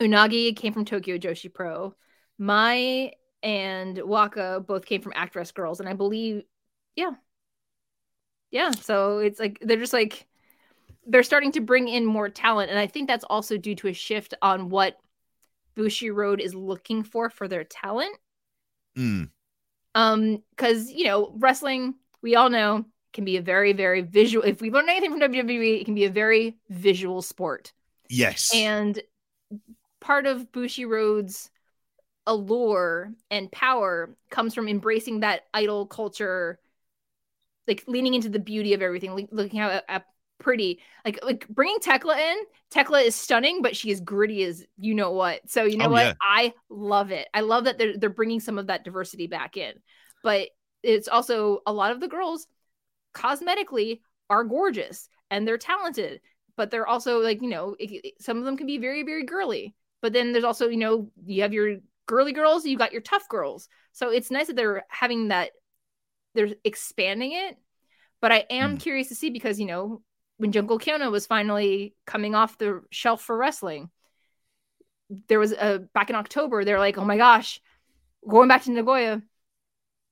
Unagi 0.00 0.56
came 0.56 0.72
from 0.72 0.86
Tokyo 0.86 1.18
Joshi 1.18 1.52
Pro. 1.52 1.94
Mai 2.38 3.12
and 3.42 3.98
Waka 3.98 4.64
both 4.66 4.86
came 4.86 5.02
from 5.02 5.12
Actress 5.14 5.52
Girls, 5.52 5.80
and 5.80 5.88
I 5.88 5.92
believe, 5.92 6.44
yeah, 6.96 7.10
yeah. 8.50 8.70
So 8.70 9.18
it's 9.18 9.38
like 9.40 9.58
they're 9.60 9.76
just 9.78 9.92
like 9.92 10.26
they're 11.06 11.22
starting 11.22 11.52
to 11.52 11.60
bring 11.60 11.88
in 11.88 12.04
more 12.04 12.28
talent, 12.28 12.70
and 12.70 12.78
I 12.78 12.86
think 12.86 13.08
that's 13.08 13.24
also 13.24 13.56
due 13.56 13.74
to 13.76 13.88
a 13.88 13.92
shift 13.92 14.34
on 14.42 14.68
what 14.70 14.98
Bushiroad 15.76 16.40
is 16.40 16.54
looking 16.54 17.02
for 17.02 17.30
for 17.30 17.48
their 17.48 17.64
talent 17.64 18.16
Mm. 18.96 19.28
um 19.94 20.42
because 20.50 20.90
you 20.90 21.04
know 21.04 21.32
wrestling 21.36 21.94
we 22.22 22.34
all 22.34 22.48
know 22.48 22.86
can 23.12 23.24
be 23.26 23.36
a 23.36 23.42
very 23.42 23.74
very 23.74 24.00
visual 24.00 24.42
if 24.42 24.62
we 24.62 24.70
learn 24.70 24.88
anything 24.88 25.10
from 25.10 25.20
wwe 25.20 25.80
it 25.80 25.84
can 25.84 25.94
be 25.94 26.04
a 26.06 26.10
very 26.10 26.56
visual 26.70 27.20
sport 27.20 27.72
Yes. 28.08 28.52
and 28.54 29.00
part 30.00 30.26
of 30.26 30.50
Bushiroad's 30.52 31.50
allure 32.26 33.12
and 33.30 33.50
power 33.52 34.16
comes 34.30 34.54
from 34.54 34.68
embracing 34.68 35.20
that 35.20 35.42
idol 35.52 35.86
culture 35.86 36.58
like 37.68 37.84
leaning 37.86 38.14
into 38.14 38.28
the 38.28 38.38
beauty 38.38 38.74
of 38.74 38.82
everything 38.82 39.14
like, 39.14 39.28
looking 39.32 39.60
how 39.60 39.80
uh, 39.88 40.00
pretty 40.38 40.80
like 41.04 41.18
like 41.22 41.48
bringing 41.48 41.78
tekla 41.80 42.16
in 42.18 42.36
tekla 42.70 43.00
is 43.00 43.14
stunning 43.14 43.62
but 43.62 43.74
she 43.74 43.90
is 43.90 44.00
gritty 44.00 44.44
as 44.44 44.64
you 44.78 44.94
know 44.94 45.12
what. 45.12 45.40
So 45.48 45.64
you 45.64 45.78
know 45.78 45.86
Oh, 45.86 45.90
what? 45.90 46.06
yeah. 46.06 46.12
i 46.20 46.52
love 46.68 47.10
it. 47.10 47.26
I 47.32 47.40
love 47.40 47.64
that 47.64 47.78
they're, 47.78 47.96
they're 47.96 48.10
bringing 48.10 48.40
some 48.40 48.58
of 48.58 48.66
that 48.66 48.84
diversity 48.84 49.26
back 49.26 49.56
in. 49.56 49.72
But 50.22 50.48
it's 50.82 51.08
also 51.08 51.60
a 51.66 51.72
lot 51.72 51.92
of 51.92 52.00
the 52.00 52.08
girls 52.08 52.46
cosmetically 53.14 54.00
are 54.28 54.44
gorgeous 54.44 55.08
and 55.30 55.46
they're 55.46 55.58
talented 55.58 56.20
but 56.56 56.70
they're 56.70 56.86
also 56.86 57.20
like 57.20 57.42
you 57.42 57.48
know 57.48 57.74
it, 57.78 57.90
it- 58.04 58.14
some 58.20 58.38
of 58.38 58.44
them 58.44 58.56
can 58.56 58.66
be 58.66 58.78
very 58.78 59.02
very 59.02 59.24
girly. 59.24 59.74
But 60.02 60.12
then 60.12 60.32
there's 60.32 60.44
also 60.44 60.68
you 60.68 60.76
know 60.76 61.10
you 61.24 61.42
have 61.42 61.52
your 61.52 61.76
girly 62.06 62.32
girls 62.32 62.64
you 62.64 62.78
got 62.78 62.92
your 62.92 63.02
tough 63.02 63.28
girls. 63.28 63.68
So 63.92 64.10
it's 64.10 64.30
nice 64.30 64.46
that 64.48 64.56
they're 64.56 64.84
having 64.88 65.28
that 65.28 65.50
they're 66.36 66.54
expanding 66.64 67.32
it. 67.32 67.56
But 68.20 68.32
i 68.32 68.44
am 68.50 68.76
Mm. 68.76 68.80
curious 68.80 69.08
to 69.08 69.14
see 69.14 69.30
because 69.30 69.58
you 69.60 69.66
know 69.66 70.02
when 70.38 70.52
jungle 70.52 70.78
Kyona 70.78 71.10
was 71.10 71.26
finally 71.26 71.94
coming 72.06 72.34
off 72.34 72.58
the 72.58 72.82
shelf 72.90 73.22
for 73.22 73.36
wrestling 73.36 73.90
there 75.28 75.38
was 75.38 75.52
a 75.52 75.78
back 75.94 76.10
in 76.10 76.16
october 76.16 76.64
they're 76.64 76.78
like 76.80 76.98
oh 76.98 77.04
my 77.04 77.16
gosh 77.16 77.60
going 78.28 78.48
back 78.48 78.64
to 78.64 78.70
nagoya 78.72 79.22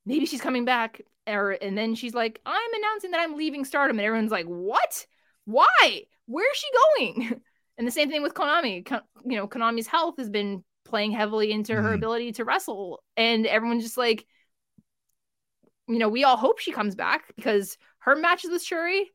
maybe 0.06 0.26
she's 0.26 0.40
coming 0.40 0.64
back. 0.64 1.00
Or 1.26 1.52
and 1.52 1.76
then 1.76 1.94
she's 1.94 2.14
like 2.14 2.40
i'm 2.44 2.74
announcing 2.74 3.12
that 3.12 3.20
i'm 3.20 3.36
leaving 3.36 3.64
stardom. 3.64 3.98
And 3.98 4.06
everyone's 4.06 4.30
like 4.30 4.44
what? 4.46 5.06
Why? 5.46 6.02
Where's 6.26 6.56
she 6.56 6.68
going? 6.98 7.40
And 7.76 7.86
the 7.88 7.90
same 7.90 8.08
thing 8.08 8.22
with 8.22 8.34
konami. 8.34 8.84
Ko- 8.86 9.00
you 9.24 9.36
know 9.36 9.48
konami's 9.48 9.86
health 9.88 10.14
has 10.18 10.28
been 10.30 10.62
playing 10.84 11.10
heavily 11.12 11.50
into 11.50 11.74
her 11.74 11.90
Mhm. 11.92 11.94
ability 11.94 12.32
to 12.32 12.44
wrestle. 12.44 13.02
And 13.16 13.46
everyone's 13.46 13.82
just 13.82 13.96
like 13.96 14.26
you 15.88 15.98
know 15.98 16.08
we 16.08 16.24
all 16.24 16.36
hope 16.36 16.58
she 16.58 16.72
comes 16.72 16.94
back 16.94 17.32
because 17.36 17.76
her 17.98 18.16
matches 18.16 18.50
with 18.50 18.62
shuri 18.62 19.10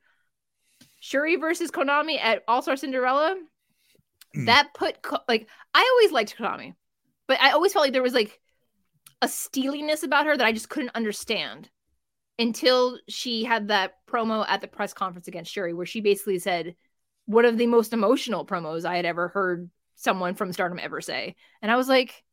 shuri 0.99 1.35
versus 1.35 1.71
konami 1.71 2.19
at 2.19 2.43
all-star 2.47 2.75
cinderella 2.75 3.35
Mm. 4.35 4.45
that 4.45 4.75
put 4.75 4.95
like 5.27 5.49
i 5.73 5.89
always 5.91 6.11
liked 6.11 6.37
konami 6.37 6.75
but 7.27 7.41
i 7.41 7.49
always 7.49 7.73
felt 7.73 7.83
like 7.83 7.93
there 7.93 8.03
was 8.03 8.13
like 8.13 8.39
a 9.23 9.27
steeliness 9.27 10.03
about 10.03 10.27
her 10.27 10.37
that 10.37 10.45
i 10.45 10.51
just 10.51 10.69
couldn't 10.69 10.91
understand 10.93 11.67
until 12.39 12.97
she 13.09 13.43
had 13.43 13.67
that 13.67 13.95
promo 14.09 14.45
at 14.47 14.61
the 14.61 14.67
press 14.67 14.93
conference 14.93 15.27
against 15.27 15.51
Shuri, 15.51 15.73
where 15.73 15.85
she 15.85 15.99
basically 15.99 16.39
said 16.39 16.73
one 17.25 17.43
of 17.45 17.57
the 17.57 17.67
most 17.67 17.91
emotional 17.91 18.45
promos 18.45 18.85
I 18.85 18.95
had 18.95 19.05
ever 19.05 19.27
heard 19.27 19.69
someone 19.95 20.33
from 20.33 20.53
Stardom 20.53 20.79
ever 20.81 21.01
say, 21.01 21.35
and 21.61 21.69
I 21.69 21.75
was 21.75 21.89
like, 21.89 22.23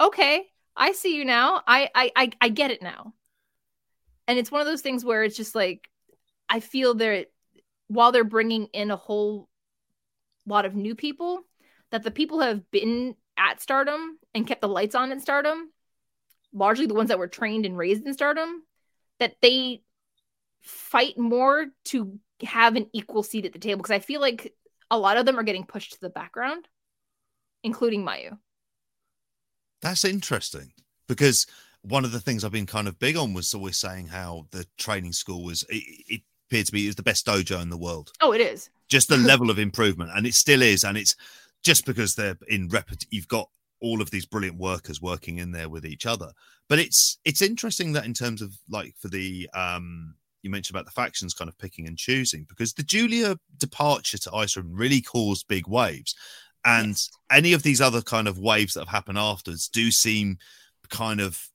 okay, 0.00 0.46
I 0.76 0.92
see 0.92 1.16
you 1.16 1.24
now. 1.24 1.62
I 1.66 1.90
I 1.94 2.12
I, 2.14 2.30
I 2.40 2.48
get 2.48 2.70
it 2.70 2.80
now. 2.80 3.12
And 4.28 4.38
it's 4.38 4.52
one 4.52 4.60
of 4.60 4.66
those 4.66 4.82
things 4.82 5.04
where 5.04 5.24
it's 5.24 5.36
just 5.36 5.54
like 5.54 5.88
I 6.48 6.60
feel 6.60 6.94
they're 6.94 7.24
while 7.88 8.12
they're 8.12 8.24
bringing 8.24 8.66
in 8.66 8.90
a 8.90 8.96
whole 8.96 9.48
lot 10.46 10.66
of 10.66 10.74
new 10.74 10.94
people, 10.94 11.40
that 11.90 12.02
the 12.02 12.10
people 12.10 12.38
who 12.38 12.46
have 12.46 12.70
been 12.70 13.16
at 13.36 13.60
Stardom 13.60 14.18
and 14.34 14.46
kept 14.46 14.60
the 14.60 14.68
lights 14.68 14.94
on 14.94 15.10
at 15.10 15.22
Stardom, 15.22 15.70
largely 16.52 16.86
the 16.86 16.94
ones 16.94 17.08
that 17.08 17.18
were 17.18 17.28
trained 17.28 17.64
and 17.64 17.76
raised 17.76 18.06
in 18.06 18.12
Stardom, 18.12 18.62
that 19.18 19.36
they 19.40 19.82
fight 20.60 21.18
more 21.18 21.66
to 21.86 22.18
have 22.42 22.76
an 22.76 22.88
equal 22.92 23.22
seat 23.22 23.46
at 23.46 23.52
the 23.52 23.58
table 23.58 23.78
because 23.78 23.90
I 23.90 24.00
feel 24.00 24.20
like 24.20 24.54
a 24.90 24.98
lot 24.98 25.16
of 25.16 25.26
them 25.26 25.38
are 25.38 25.44
getting 25.44 25.64
pushed 25.64 25.92
to 25.94 26.00
the 26.00 26.10
background, 26.10 26.68
including 27.62 28.04
Mayu. 28.04 28.38
That's 29.80 30.04
interesting 30.04 30.72
because 31.06 31.46
one 31.88 32.04
of 32.04 32.12
the 32.12 32.20
things 32.20 32.44
I've 32.44 32.52
been 32.52 32.66
kind 32.66 32.88
of 32.88 32.98
big 32.98 33.16
on 33.16 33.34
was 33.34 33.54
always 33.54 33.78
saying 33.78 34.08
how 34.08 34.46
the 34.50 34.66
training 34.76 35.12
school 35.12 35.44
was 35.44 35.64
it, 35.68 35.82
it 36.08 36.20
appeared 36.48 36.66
to 36.66 36.72
be 36.72 36.86
is 36.86 36.96
the 36.96 37.02
best 37.02 37.26
dojo 37.26 37.60
in 37.60 37.70
the 37.70 37.76
world. 37.76 38.12
Oh, 38.20 38.32
it 38.32 38.40
is. 38.40 38.70
Just 38.88 39.08
the 39.08 39.16
level 39.32 39.50
of 39.50 39.58
improvement, 39.58 40.10
and 40.14 40.26
it 40.26 40.34
still 40.34 40.62
is, 40.62 40.84
and 40.84 40.96
it's 40.96 41.14
just 41.62 41.84
because 41.84 42.14
they're 42.14 42.38
in 42.48 42.68
rep. 42.68 42.90
You've 43.10 43.28
got 43.28 43.48
all 43.80 44.02
of 44.02 44.10
these 44.10 44.26
brilliant 44.26 44.58
workers 44.58 45.00
working 45.00 45.38
in 45.38 45.52
there 45.52 45.68
with 45.68 45.84
each 45.84 46.06
other. 46.06 46.32
But 46.68 46.78
it's 46.78 47.18
it's 47.24 47.42
interesting 47.42 47.92
that 47.92 48.04
in 48.04 48.14
terms 48.14 48.42
of 48.42 48.54
like 48.68 48.94
for 48.98 49.08
the 49.08 49.48
um 49.54 50.14
you 50.42 50.50
mentioned 50.50 50.76
about 50.76 50.86
the 50.86 50.92
factions 50.92 51.34
kind 51.34 51.48
of 51.48 51.58
picking 51.58 51.86
and 51.86 51.98
choosing 51.98 52.46
because 52.48 52.72
the 52.72 52.82
Julia 52.82 53.36
departure 53.56 54.18
to 54.18 54.34
Iceland 54.34 54.78
really 54.78 55.00
caused 55.00 55.48
big 55.48 55.66
waves. 55.66 56.14
And 56.64 56.90
yes. 56.90 57.10
any 57.30 57.52
of 57.52 57.62
these 57.62 57.80
other 57.80 58.02
kind 58.02 58.28
of 58.28 58.38
waves 58.38 58.74
that 58.74 58.80
have 58.80 58.88
happened 58.88 59.18
afterwards 59.18 59.68
do 59.68 59.90
seem 59.90 60.38
kind 60.90 61.20
of 61.20 61.48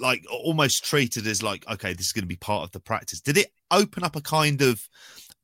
like 0.00 0.24
almost 0.30 0.84
treated 0.84 1.26
as 1.26 1.42
like 1.42 1.68
okay 1.70 1.92
this 1.92 2.06
is 2.06 2.12
going 2.12 2.22
to 2.22 2.28
be 2.28 2.36
part 2.36 2.64
of 2.64 2.72
the 2.72 2.80
practice 2.80 3.20
did 3.20 3.36
it 3.36 3.48
open 3.70 4.04
up 4.04 4.16
a 4.16 4.20
kind 4.20 4.62
of 4.62 4.88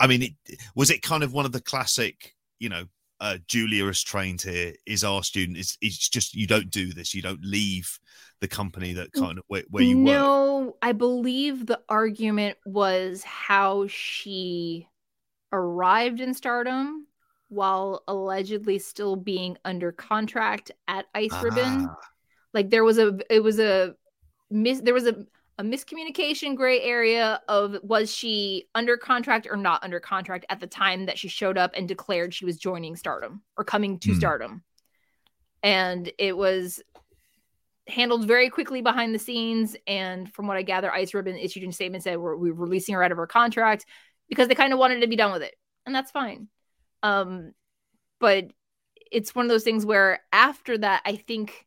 i 0.01 0.07
mean 0.07 0.23
it 0.23 0.33
was 0.75 0.91
it 0.91 1.03
kind 1.03 1.23
of 1.23 1.33
one 1.33 1.45
of 1.45 1.53
the 1.53 1.61
classic 1.61 2.35
you 2.59 2.69
know 2.69 2.85
uh, 3.21 3.39
Giulia 3.47 3.87
is 3.87 4.03
trained 4.03 4.43
here 4.43 4.75
is 4.87 5.03
our 5.03 5.23
student. 5.23 5.59
It's, 5.59 5.77
it's 5.81 6.09
just 6.09 6.35
you 6.35 6.47
don't 6.47 6.71
do 6.71 6.93
this. 6.93 7.15
You 7.15 7.23
don't 7.23 7.43
leave 7.43 7.99
the 8.41 8.49
company 8.49 8.93
that 8.93 9.13
kind 9.13 9.39
of 9.39 9.45
where, 9.49 9.65
where 9.71 9.83
you 9.83 9.97
no, 9.97 10.59
work. 10.59 10.75
I 10.83 10.93
believe 10.93 11.67
the 11.67 11.81
argument 11.89 12.59
was 12.65 13.25
how 13.25 13.87
she 13.89 14.89
arrived 15.53 16.21
in 16.21 16.35
stardom 16.35 17.07
while 17.49 18.05
allegedly 18.07 18.79
still 18.79 19.17
being 19.17 19.57
under 19.65 19.91
contract 19.91 20.71
at 20.87 21.07
Ice 21.15 21.35
Ribbon. 21.43 21.89
Ah. 21.89 21.97
Like 22.55 22.71
there 22.71 22.85
was 22.85 22.99
a 22.99 23.19
it 23.31 23.43
was 23.43 23.59
a 23.59 23.95
mis 24.51 24.81
there 24.81 24.95
was 24.95 25.07
a 25.07 25.27
a 25.59 25.63
miscommunication 25.65 26.55
gray 26.55 26.81
area 26.81 27.41
of 27.49 27.77
was 27.83 28.15
she 28.15 28.69
under 28.77 28.97
contract 28.97 29.47
or 29.51 29.57
not 29.57 29.83
under 29.83 29.99
contract 29.99 30.47
at 30.51 30.61
the 30.61 30.69
time 30.69 31.07
that 31.07 31.19
she 31.19 31.27
showed 31.27 31.59
up 31.59 31.73
and 31.75 31.89
declared 31.89 32.33
she 32.33 32.45
was 32.45 32.57
joining 32.57 32.95
stardom 32.95 33.43
or 33.57 33.65
coming 33.65 33.99
to 33.99 34.11
mm. 34.11 34.17
stardom. 34.17 34.63
And 35.65 36.13
it 36.17 36.37
was 36.37 36.81
handled 37.89 38.29
very 38.29 38.51
quickly 38.51 38.83
behind 38.83 39.13
the 39.13 39.19
scenes. 39.19 39.75
And 39.89 40.33
from 40.33 40.47
what 40.47 40.57
i 40.57 40.63
gather 40.63 40.93
ice 40.93 41.13
ribbon 41.13 41.37
issued 41.37 41.69
a 41.69 41.73
statement 41.73 42.05
said 42.05 42.19
we're, 42.19 42.37
we're 42.37 42.53
releasing 42.53 42.95
her 42.95 43.03
out 43.03 43.11
of 43.11 43.19
her 43.19 43.27
contract 43.27 43.85
because 44.29 44.47
they 44.47 44.55
kind 44.55 44.73
of 44.73 44.79
wanted 44.79 45.01
to 45.01 45.09
be 45.09 45.17
done 45.17 45.33
with 45.33 45.43
it. 45.43 45.57
And 45.87 45.95
that's 45.95 46.13
fine. 46.13 46.49
Um 47.03 47.53
but 48.21 48.53
it's 49.11 49.35
one 49.35 49.45
of 49.45 49.49
those 49.49 49.65
things 49.65 49.87
where 49.87 50.21
after 50.33 50.77
that 50.77 51.01
i 51.07 51.17
think 51.17 51.67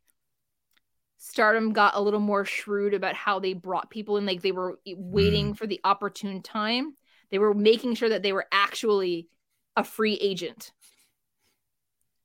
Stardom 1.24 1.72
got 1.72 1.94
a 1.94 2.00
little 2.00 2.18
more 2.18 2.44
shrewd 2.44 2.94
about 2.94 3.14
how 3.14 3.38
they 3.38 3.52
brought 3.52 3.90
people 3.90 4.16
in. 4.16 4.26
Like 4.26 4.42
they 4.42 4.50
were 4.50 4.80
waiting 4.84 5.52
mm. 5.52 5.56
for 5.56 5.68
the 5.68 5.80
opportune 5.84 6.42
time. 6.42 6.96
They 7.30 7.38
were 7.38 7.54
making 7.54 7.94
sure 7.94 8.08
that 8.08 8.24
they 8.24 8.32
were 8.32 8.46
actually 8.50 9.28
a 9.76 9.84
free 9.84 10.14
agent 10.14 10.72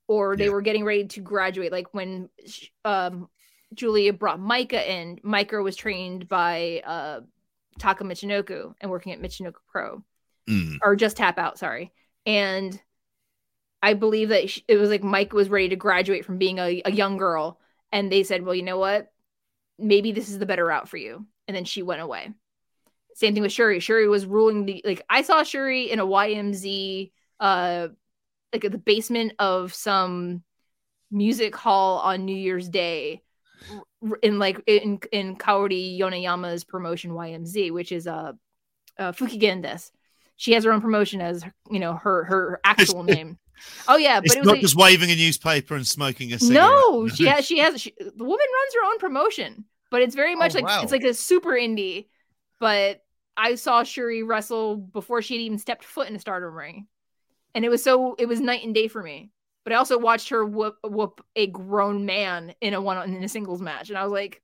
or 0.08 0.34
they 0.34 0.46
yeah. 0.46 0.50
were 0.50 0.62
getting 0.62 0.84
ready 0.84 1.06
to 1.06 1.20
graduate. 1.20 1.70
Like 1.70 1.94
when 1.94 2.28
um, 2.84 3.28
Giulia 3.72 4.12
brought 4.12 4.40
Maika 4.40 4.84
in, 4.84 5.20
Maika 5.24 5.62
was 5.62 5.76
trained 5.76 6.28
by 6.28 6.82
uh, 6.84 7.20
Taka 7.78 8.02
Michinoku 8.02 8.74
and 8.80 8.90
working 8.90 9.12
at 9.12 9.22
Michinoku 9.22 9.60
Pro 9.70 10.02
mm. 10.50 10.76
or 10.82 10.96
just 10.96 11.16
tap 11.16 11.38
out. 11.38 11.56
Sorry. 11.56 11.92
And 12.26 12.78
I 13.80 13.94
believe 13.94 14.30
that 14.30 14.60
it 14.66 14.76
was 14.76 14.90
like 14.90 15.04
Mike 15.04 15.32
was 15.32 15.48
ready 15.48 15.68
to 15.68 15.76
graduate 15.76 16.24
from 16.24 16.38
being 16.38 16.58
a, 16.58 16.82
a 16.84 16.90
young 16.90 17.16
girl 17.16 17.60
and 17.92 18.10
they 18.10 18.22
said, 18.22 18.44
well, 18.44 18.54
you 18.54 18.62
know 18.62 18.78
what? 18.78 19.10
Maybe 19.78 20.12
this 20.12 20.28
is 20.28 20.38
the 20.38 20.46
better 20.46 20.66
route 20.66 20.88
for 20.88 20.96
you. 20.96 21.26
And 21.46 21.56
then 21.56 21.64
she 21.64 21.82
went 21.82 22.02
away. 22.02 22.32
Same 23.14 23.34
thing 23.34 23.42
with 23.42 23.52
Shuri. 23.52 23.80
Shuri 23.80 24.08
was 24.08 24.26
ruling 24.26 24.64
the 24.64 24.82
like 24.84 25.02
I 25.08 25.22
saw 25.22 25.42
Shuri 25.42 25.90
in 25.90 25.98
a 25.98 26.06
YMZ 26.06 27.10
uh 27.40 27.88
like 28.52 28.64
at 28.64 28.72
the 28.72 28.78
basement 28.78 29.32
of 29.38 29.74
some 29.74 30.42
music 31.10 31.56
hall 31.56 31.98
on 31.98 32.24
New 32.24 32.36
Year's 32.36 32.68
Day 32.68 33.22
in 34.22 34.38
like 34.38 34.62
in 34.66 35.00
in 35.12 35.36
Kaori 35.36 35.98
Yoneyama's 35.98 36.64
promotion 36.64 37.10
YMZ, 37.12 37.72
which 37.72 37.92
is 37.92 38.06
a 38.06 38.12
uh, 38.12 38.32
uh, 38.98 39.12
Fukigen 39.12 39.62
Death. 39.62 39.90
She 40.36 40.52
has 40.52 40.64
her 40.64 40.72
own 40.72 40.80
promotion 40.80 41.20
as 41.20 41.44
you 41.70 41.78
know 41.78 41.94
her 41.94 42.24
her 42.24 42.60
actual 42.64 43.02
name. 43.02 43.38
Oh 43.86 43.96
yeah, 43.96 44.20
it's 44.22 44.34
but 44.34 44.42
it 44.42 44.46
not 44.46 44.58
just 44.58 44.76
waving 44.76 45.10
a 45.10 45.16
newspaper 45.16 45.74
and 45.74 45.86
smoking 45.86 46.32
a 46.32 46.38
cigarette. 46.38 46.62
No, 46.62 47.08
she 47.08 47.26
has. 47.26 47.44
She 47.44 47.58
has. 47.58 47.80
She, 47.80 47.94
the 47.98 48.24
woman 48.24 48.28
runs 48.28 48.74
her 48.74 48.84
own 48.86 48.98
promotion, 48.98 49.64
but 49.90 50.02
it's 50.02 50.14
very 50.14 50.34
oh, 50.34 50.38
much 50.38 50.54
oh, 50.54 50.58
like 50.58 50.66
wow. 50.66 50.82
it's 50.82 50.92
like 50.92 51.04
a 51.04 51.14
super 51.14 51.52
indie. 51.52 52.06
But 52.60 53.02
I 53.36 53.54
saw 53.54 53.82
Shuri 53.82 54.22
wrestle 54.22 54.76
before 54.76 55.22
she 55.22 55.34
had 55.34 55.42
even 55.42 55.58
stepped 55.58 55.84
foot 55.84 56.08
in 56.08 56.16
a 56.16 56.18
Stardom 56.18 56.54
ring, 56.54 56.86
and 57.54 57.64
it 57.64 57.68
was 57.68 57.82
so 57.82 58.14
it 58.18 58.26
was 58.26 58.40
night 58.40 58.64
and 58.64 58.74
day 58.74 58.88
for 58.88 59.02
me. 59.02 59.30
But 59.64 59.72
I 59.72 59.76
also 59.76 59.98
watched 59.98 60.30
her 60.30 60.44
whoop 60.44 60.76
whoop 60.82 61.24
a 61.36 61.46
grown 61.46 62.06
man 62.06 62.54
in 62.60 62.74
a 62.74 62.80
one 62.80 63.14
in 63.14 63.22
a 63.22 63.28
singles 63.28 63.60
match, 63.60 63.90
and 63.90 63.98
I 63.98 64.02
was 64.02 64.12
like, 64.12 64.42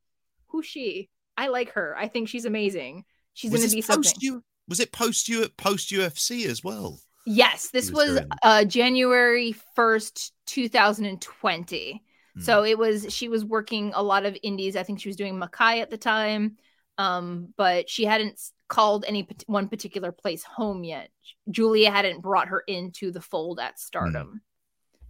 "Who's 0.49 0.67
she? 0.67 1.11
I 1.37 1.49
like 1.49 1.73
her. 1.73 1.97
I 1.97 2.09
think 2.09 2.29
she's 2.29 2.45
amazing. 2.45 3.05
She's 3.33 3.51
going 3.51 3.69
to 3.69 3.75
be 3.75 3.81
something." 3.81 4.13
U- 4.21 4.45
was 4.69 4.81
it 4.81 4.93
post 4.93 5.29
you 5.29 5.43
at 5.43 5.57
post 5.57 5.91
UFC 5.91 6.47
as 6.47 6.65
well? 6.65 7.01
Yes, 7.27 7.71
this 7.71 7.91
was, 7.91 8.21
uh, 8.43 8.65
January 8.65 9.55
1st, 9.77 10.33
2020. 10.47 12.03
Mm. 12.37 12.43
So 12.43 12.65
it 12.65 12.79
was, 12.79 13.13
she 13.13 13.29
was 13.29 13.45
working 13.45 13.93
a 13.95 14.03
lot 14.03 14.27
of 14.27 14.37
indies. 14.43 14.77
I 14.77 14.83
think 14.83 15.01
she 15.01 15.09
was 15.09 15.17
doing 15.17 15.35
Makai 15.35 15.81
at 15.81 15.91
the 15.91 15.97
time, 15.97 16.57
um, 16.99 17.55
but 17.57 17.89
she 17.89 18.05
hadn't 18.05 18.41
called 18.69 19.05
any 19.07 19.27
one 19.47 19.69
particular 19.69 20.13
place 20.13 20.43
home 20.43 20.85
yet. 20.85 21.11
Julia 21.51 21.91
hadn't 21.91 22.23
brought 22.23 22.49
her 22.49 22.63
into 22.67 23.11
the 23.11 23.21
fold 23.21 23.61
at 23.61 23.79
stardom. 23.79 24.27
Mm. 24.37 24.41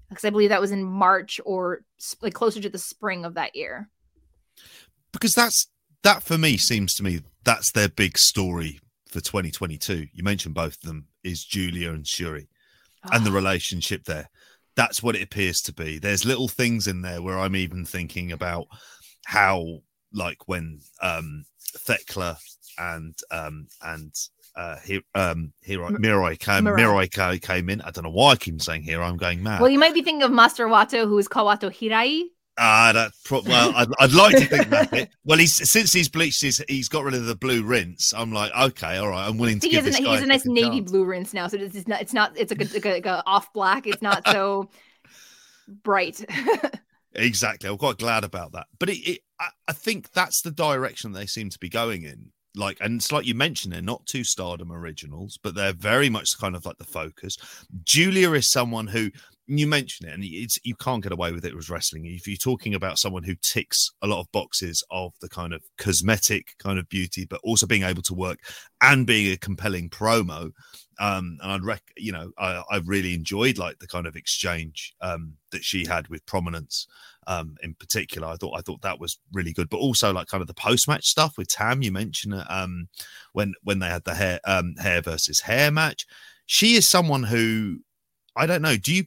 Because 0.08 0.24
I 0.24 0.30
believe 0.30 0.50
that 0.50 0.60
was 0.60 0.70
in 0.70 0.84
March 0.84 1.40
or 1.44 1.82
like 2.20 2.34
closer 2.34 2.60
to 2.60 2.68
the 2.68 2.78
spring 2.78 3.24
of 3.24 3.34
that 3.34 3.56
year. 3.56 3.88
Because 5.12 5.34
that's 5.34 5.68
that 6.02 6.22
for 6.22 6.38
me 6.38 6.56
seems 6.56 6.94
to 6.94 7.02
me 7.02 7.22
that's 7.44 7.72
their 7.72 7.88
big 7.88 8.18
story 8.18 8.80
for 9.08 9.20
2022. 9.20 10.08
You 10.12 10.22
mentioned 10.22 10.54
both 10.54 10.74
of 10.74 10.82
them 10.82 11.06
is 11.24 11.44
Julia 11.44 11.90
and 11.90 12.06
Shuri 12.06 12.48
oh. 13.04 13.08
and 13.12 13.24
the 13.24 13.30
ah. 13.30 13.34
relationship 13.34 14.04
there. 14.04 14.30
That's 14.76 15.02
what 15.02 15.16
it 15.16 15.22
appears 15.22 15.62
to 15.62 15.72
be. 15.72 15.98
There's 15.98 16.24
little 16.24 16.48
things 16.48 16.86
in 16.86 17.02
there 17.02 17.22
where 17.22 17.38
I'm 17.38 17.56
even 17.56 17.84
thinking 17.84 18.32
about 18.32 18.66
how, 19.24 19.82
like, 20.12 20.48
when 20.48 20.80
um, 21.00 21.44
Thekla 21.86 22.36
and 22.76 23.14
um, 23.30 23.68
and 23.82 24.12
uh, 24.56 24.76
he, 24.84 25.00
um, 25.14 25.52
Hero, 25.62 25.88
Mirai 25.90 26.38
came, 26.38 26.64
Mirai. 26.64 27.08
Mirai 27.08 27.42
came 27.42 27.70
in. 27.70 27.80
I 27.82 27.90
don't 27.90 28.04
know 28.04 28.10
why 28.10 28.32
I 28.32 28.36
keep 28.36 28.60
saying 28.62 28.82
here. 28.82 29.02
I'm 29.02 29.16
going 29.16 29.42
mad. 29.42 29.60
Well, 29.60 29.70
you 29.70 29.78
might 29.78 29.94
be 29.94 30.02
thinking 30.02 30.22
of 30.22 30.30
Master 30.30 30.66
Wato, 30.66 31.06
who 31.06 31.18
is 31.18 31.28
Kawato 31.28 31.70
Hirai. 31.70 32.24
Ah, 32.56 32.92
that 32.94 33.12
pro- 33.24 33.42
well, 33.42 33.72
I'd, 33.74 33.88
I'd 33.98 34.12
like 34.12 34.36
to 34.36 34.44
think 34.46 34.68
that. 34.70 35.08
Well, 35.24 35.38
he's 35.38 35.68
since 35.68 35.92
he's 35.92 36.08
bleached 36.08 36.40
his, 36.42 36.64
he's 36.68 36.88
got 36.88 37.02
rid 37.02 37.14
of 37.14 37.24
the 37.24 37.34
blue 37.34 37.64
rinse. 37.64 38.14
I'm 38.14 38.32
like, 38.32 38.52
okay, 38.54 38.98
all 38.98 39.08
right, 39.08 39.26
I'm 39.26 39.38
willing 39.38 39.58
to. 39.58 39.66
He 39.66 39.72
give 39.72 39.84
has, 39.84 39.96
this 39.96 40.00
a, 40.00 40.08
he 40.08 40.14
has 40.14 40.22
a 40.22 40.26
nice 40.26 40.46
navy 40.46 40.78
chance. 40.78 40.90
blue 40.90 41.04
rinse 41.04 41.34
now, 41.34 41.48
so 41.48 41.56
it's, 41.56 41.74
it's 41.74 41.88
not, 41.88 42.00
it's 42.00 42.12
not, 42.12 42.32
it's 42.36 42.52
like 42.52 42.60
a, 42.60 42.74
like 42.74 42.84
a, 42.84 42.90
like 42.90 43.06
a 43.06 43.22
off 43.26 43.52
black. 43.52 43.86
It's 43.86 44.02
not 44.02 44.26
so 44.28 44.70
bright. 45.82 46.24
exactly, 47.12 47.68
I'm 47.68 47.78
quite 47.78 47.98
glad 47.98 48.22
about 48.22 48.52
that. 48.52 48.66
But 48.78 48.90
it, 48.90 48.98
it 48.98 49.20
I, 49.40 49.48
I 49.66 49.72
think 49.72 50.12
that's 50.12 50.42
the 50.42 50.52
direction 50.52 51.12
they 51.12 51.26
seem 51.26 51.50
to 51.50 51.58
be 51.58 51.68
going 51.68 52.04
in 52.04 52.30
like 52.56 52.78
and 52.80 53.00
it's 53.00 53.10
like 53.10 53.26
you 53.26 53.34
mentioned 53.34 53.74
they're 53.74 53.82
not 53.82 54.06
two 54.06 54.22
stardom 54.22 54.70
originals 54.70 55.38
but 55.42 55.54
they're 55.54 55.72
very 55.72 56.08
much 56.08 56.38
kind 56.38 56.54
of 56.54 56.64
like 56.64 56.78
the 56.78 56.84
focus 56.84 57.36
Julia 57.82 58.30
is 58.32 58.48
someone 58.48 58.86
who 58.86 59.10
you 59.46 59.66
mention 59.66 60.08
it, 60.08 60.14
and 60.14 60.24
it's 60.24 60.58
you 60.64 60.74
can't 60.74 61.02
get 61.02 61.12
away 61.12 61.32
with 61.32 61.44
it 61.44 61.54
with 61.54 61.68
wrestling. 61.68 62.06
If 62.06 62.26
you're 62.26 62.36
talking 62.36 62.74
about 62.74 62.98
someone 62.98 63.24
who 63.24 63.34
ticks 63.42 63.90
a 64.00 64.06
lot 64.06 64.20
of 64.20 64.32
boxes 64.32 64.82
of 64.90 65.12
the 65.20 65.28
kind 65.28 65.52
of 65.52 65.62
cosmetic 65.76 66.54
kind 66.58 66.78
of 66.78 66.88
beauty, 66.88 67.26
but 67.28 67.40
also 67.44 67.66
being 67.66 67.82
able 67.82 68.02
to 68.02 68.14
work 68.14 68.38
and 68.82 69.06
being 69.06 69.30
a 69.32 69.36
compelling 69.36 69.90
promo, 69.90 70.52
um, 70.98 71.38
and 71.42 71.52
I'd 71.52 71.64
rec, 71.64 71.82
you 71.96 72.12
know, 72.12 72.30
I, 72.38 72.62
I 72.70 72.80
really 72.84 73.14
enjoyed 73.14 73.58
like 73.58 73.78
the 73.80 73.86
kind 73.86 74.06
of 74.06 74.16
exchange 74.16 74.94
um, 75.02 75.34
that 75.52 75.64
she 75.64 75.84
had 75.84 76.08
with 76.08 76.24
prominence, 76.24 76.86
um, 77.26 77.56
in 77.62 77.74
particular. 77.74 78.28
I 78.28 78.36
thought 78.36 78.58
I 78.58 78.62
thought 78.62 78.80
that 78.80 79.00
was 79.00 79.18
really 79.32 79.52
good, 79.52 79.68
but 79.68 79.78
also 79.78 80.12
like 80.12 80.28
kind 80.28 80.40
of 80.40 80.48
the 80.48 80.54
post 80.54 80.88
match 80.88 81.06
stuff 81.06 81.36
with 81.36 81.48
Tam. 81.48 81.82
You 81.82 81.92
mentioned 81.92 82.42
um, 82.48 82.88
when 83.32 83.52
when 83.62 83.78
they 83.78 83.88
had 83.88 84.04
the 84.04 84.14
hair 84.14 84.40
um, 84.46 84.74
hair 84.78 85.02
versus 85.02 85.40
hair 85.40 85.70
match. 85.70 86.06
She 86.46 86.76
is 86.76 86.88
someone 86.88 87.22
who 87.24 87.80
I 88.36 88.46
don't 88.46 88.62
know. 88.62 88.76
Do 88.76 88.94
you 88.94 89.04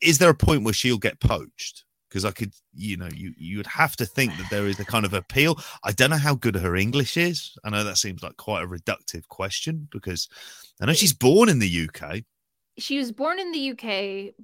is 0.00 0.18
there 0.18 0.30
a 0.30 0.34
point 0.34 0.64
where 0.64 0.74
she'll 0.74 0.98
get 0.98 1.20
poached? 1.20 1.84
Because 2.08 2.24
I 2.24 2.32
could, 2.32 2.52
you 2.74 2.96
know, 2.96 3.08
you 3.14 3.32
you 3.36 3.56
would 3.58 3.68
have 3.68 3.94
to 3.96 4.06
think 4.06 4.36
that 4.38 4.50
there 4.50 4.66
is 4.66 4.80
a 4.80 4.84
kind 4.84 5.04
of 5.04 5.14
appeal. 5.14 5.58
I 5.84 5.92
don't 5.92 6.10
know 6.10 6.16
how 6.16 6.34
good 6.34 6.56
her 6.56 6.74
English 6.76 7.16
is. 7.16 7.56
I 7.64 7.70
know 7.70 7.84
that 7.84 7.98
seems 7.98 8.22
like 8.22 8.36
quite 8.36 8.64
a 8.64 8.66
reductive 8.66 9.28
question 9.28 9.88
because 9.92 10.28
I 10.80 10.86
know 10.86 10.92
she's 10.92 11.12
born 11.12 11.48
in 11.48 11.60
the 11.60 11.68
UK. 11.68 12.24
She 12.78 12.98
was 12.98 13.12
born 13.12 13.38
in 13.38 13.52
the 13.52 13.58
UK 13.58 14.34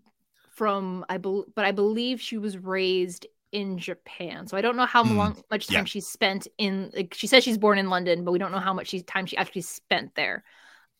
from 0.50 1.04
I 1.08 1.18
believe, 1.18 1.46
but 1.54 1.64
I 1.64 1.72
believe 1.72 2.20
she 2.20 2.38
was 2.38 2.58
raised 2.58 3.26
in 3.52 3.78
Japan. 3.78 4.46
So 4.46 4.56
I 4.56 4.60
don't 4.60 4.76
know 4.76 4.86
how 4.86 5.04
Mm, 5.04 5.16
long 5.16 5.42
much 5.50 5.66
time 5.68 5.84
yeah. 5.84 5.84
she 5.84 6.00
spent 6.00 6.46
in. 6.58 6.90
Like, 6.94 7.14
she 7.14 7.26
says 7.26 7.44
she's 7.44 7.58
born 7.58 7.78
in 7.78 7.88
London, 7.90 8.24
but 8.24 8.32
we 8.32 8.38
don't 8.38 8.52
know 8.52 8.58
how 8.60 8.74
much 8.74 8.88
she, 8.88 9.02
time 9.02 9.26
she 9.26 9.36
actually 9.36 9.62
spent 9.62 10.14
there. 10.14 10.44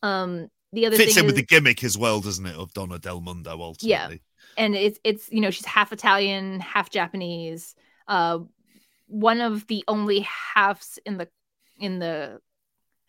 Um, 0.03 0.49
the 0.73 0.85
other 0.85 0.97
Fits 0.97 1.15
thing 1.15 1.23
in 1.23 1.27
with 1.27 1.35
the 1.35 1.43
gimmick 1.43 1.83
as 1.83 1.97
well, 1.97 2.19
doesn't 2.21 2.45
it, 2.45 2.55
of 2.55 2.73
Donna 2.73 2.99
Del 2.99 3.21
Mundo 3.21 3.51
ultimately? 3.61 4.21
And 4.57 4.75
it's 4.75 4.99
it's 5.03 5.31
you 5.31 5.41
know 5.41 5.51
she's 5.51 5.65
half 5.65 5.93
Italian, 5.93 6.59
half 6.59 6.89
Japanese. 6.89 7.75
Uh, 8.07 8.39
one 9.07 9.41
of 9.41 9.67
the 9.67 9.83
only 9.87 10.21
halves 10.21 10.99
in 11.05 11.17
the 11.17 11.29
in 11.79 11.99
the 11.99 12.41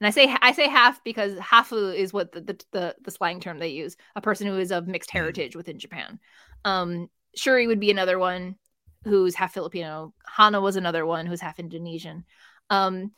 and 0.01 0.07
I 0.07 0.11
say 0.11 0.35
I 0.43 0.53
say 0.53 0.69
half 0.69 1.03
because 1.05 1.35
hafu 1.39 1.95
is 1.95 2.13
what 2.13 2.33
the 2.33 2.41
the, 2.41 2.65
the, 2.73 2.97
the 3.03 3.11
slang 3.11 3.41
term 3.41 3.59
they 3.59 3.69
use. 3.69 3.97
A 4.17 4.21
person 4.21 4.47
who 4.47 4.59
is 4.59 4.71
of 4.73 4.87
mixed 4.87 5.11
Hmm. 5.13 5.19
heritage 5.19 5.57
within 5.57 5.79
Japan. 5.79 6.21
Um, 6.65 7.11
Shuri 7.37 7.67
would 7.67 7.81
be 7.81 7.91
another 7.91 8.19
one 8.19 8.57
who's 9.05 9.35
half 9.35 9.55
Filipino. 9.55 10.15
Hana 10.27 10.61
was 10.61 10.77
another 10.77 11.07
one 11.07 11.27
who's 11.27 11.41
half 11.41 11.59
Indonesian. 11.59 12.25
Um, 12.71 13.13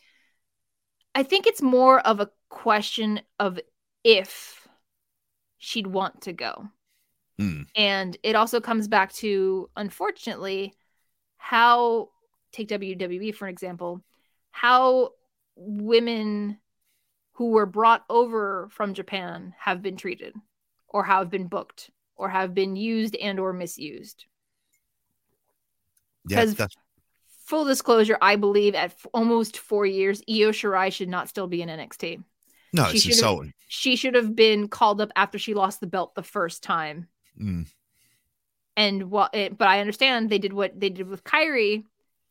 I 1.15 1.23
think 1.23 1.47
it's 1.47 1.63
more 1.63 2.01
of 2.01 2.21
a 2.21 2.31
question 2.49 3.21
of 3.39 3.59
if 4.05 4.69
she'd 5.59 5.87
want 5.87 6.23
to 6.23 6.33
go. 6.33 6.71
Hmm. 7.41 7.63
And 7.75 8.19
it 8.23 8.37
also 8.37 8.61
comes 8.61 8.87
back 8.87 9.15
to, 9.15 9.71
unfortunately, 9.75 10.75
how 11.39 12.11
take 12.53 12.69
WWE 12.69 13.35
for 13.35 13.47
an 13.47 13.51
example, 13.53 14.03
how 14.51 15.13
women 15.57 16.59
who 17.33 17.51
were 17.53 17.65
brought 17.65 18.05
over 18.11 18.69
from 18.73 18.93
Japan 18.93 19.55
have 19.59 19.81
been 19.81 19.97
treated 19.97 20.35
or 20.87 21.03
have 21.05 21.31
been 21.31 21.47
booked 21.47 21.91
or 22.15 22.29
have 22.29 22.53
been 22.53 22.77
used 22.77 23.17
and 23.17 23.41
or 23.41 23.55
misused. 23.55 24.27
Yeah, 26.29 26.45
'Cause- 26.45 26.55
that's, 26.57 26.77
Full 27.47 27.65
disclosure, 27.65 28.17
I 28.21 28.37
believe 28.37 28.75
at 28.77 28.91
f- 28.91 29.07
almost 29.13 29.59
4 29.59 29.85
years 29.85 30.23
Io 30.29 30.53
Shirai 30.53 30.93
should 30.93 31.09
not 31.09 31.29
still 31.29 31.49
be 31.49 31.63
in 31.63 31.69
NXT. 31.69 32.23
no, 32.73 32.85
she 32.91 32.99
it's 32.99 33.07
insulting. 33.07 33.53
She 33.67 33.97
should 33.97 34.15
have 34.15 34.37
been 34.37 34.69
called 34.69 35.01
up 35.01 35.11
after 35.17 35.37
she 35.39 35.55
lost 35.55 35.81
the 35.81 35.89
belt 35.89 36.15
the 36.15 36.23
first 36.23 36.63
time 36.63 37.09
Mm. 37.41 37.67
and 38.77 39.11
what 39.11 39.35
it, 39.35 39.57
but 39.57 39.69
I 39.69 39.81
understand 39.81 40.29
they 40.29 40.39
did 40.39 40.53
what 40.53 40.79
they 40.79 40.91
did 40.91 41.09
with 41.09 41.25
Kairi 41.25 41.85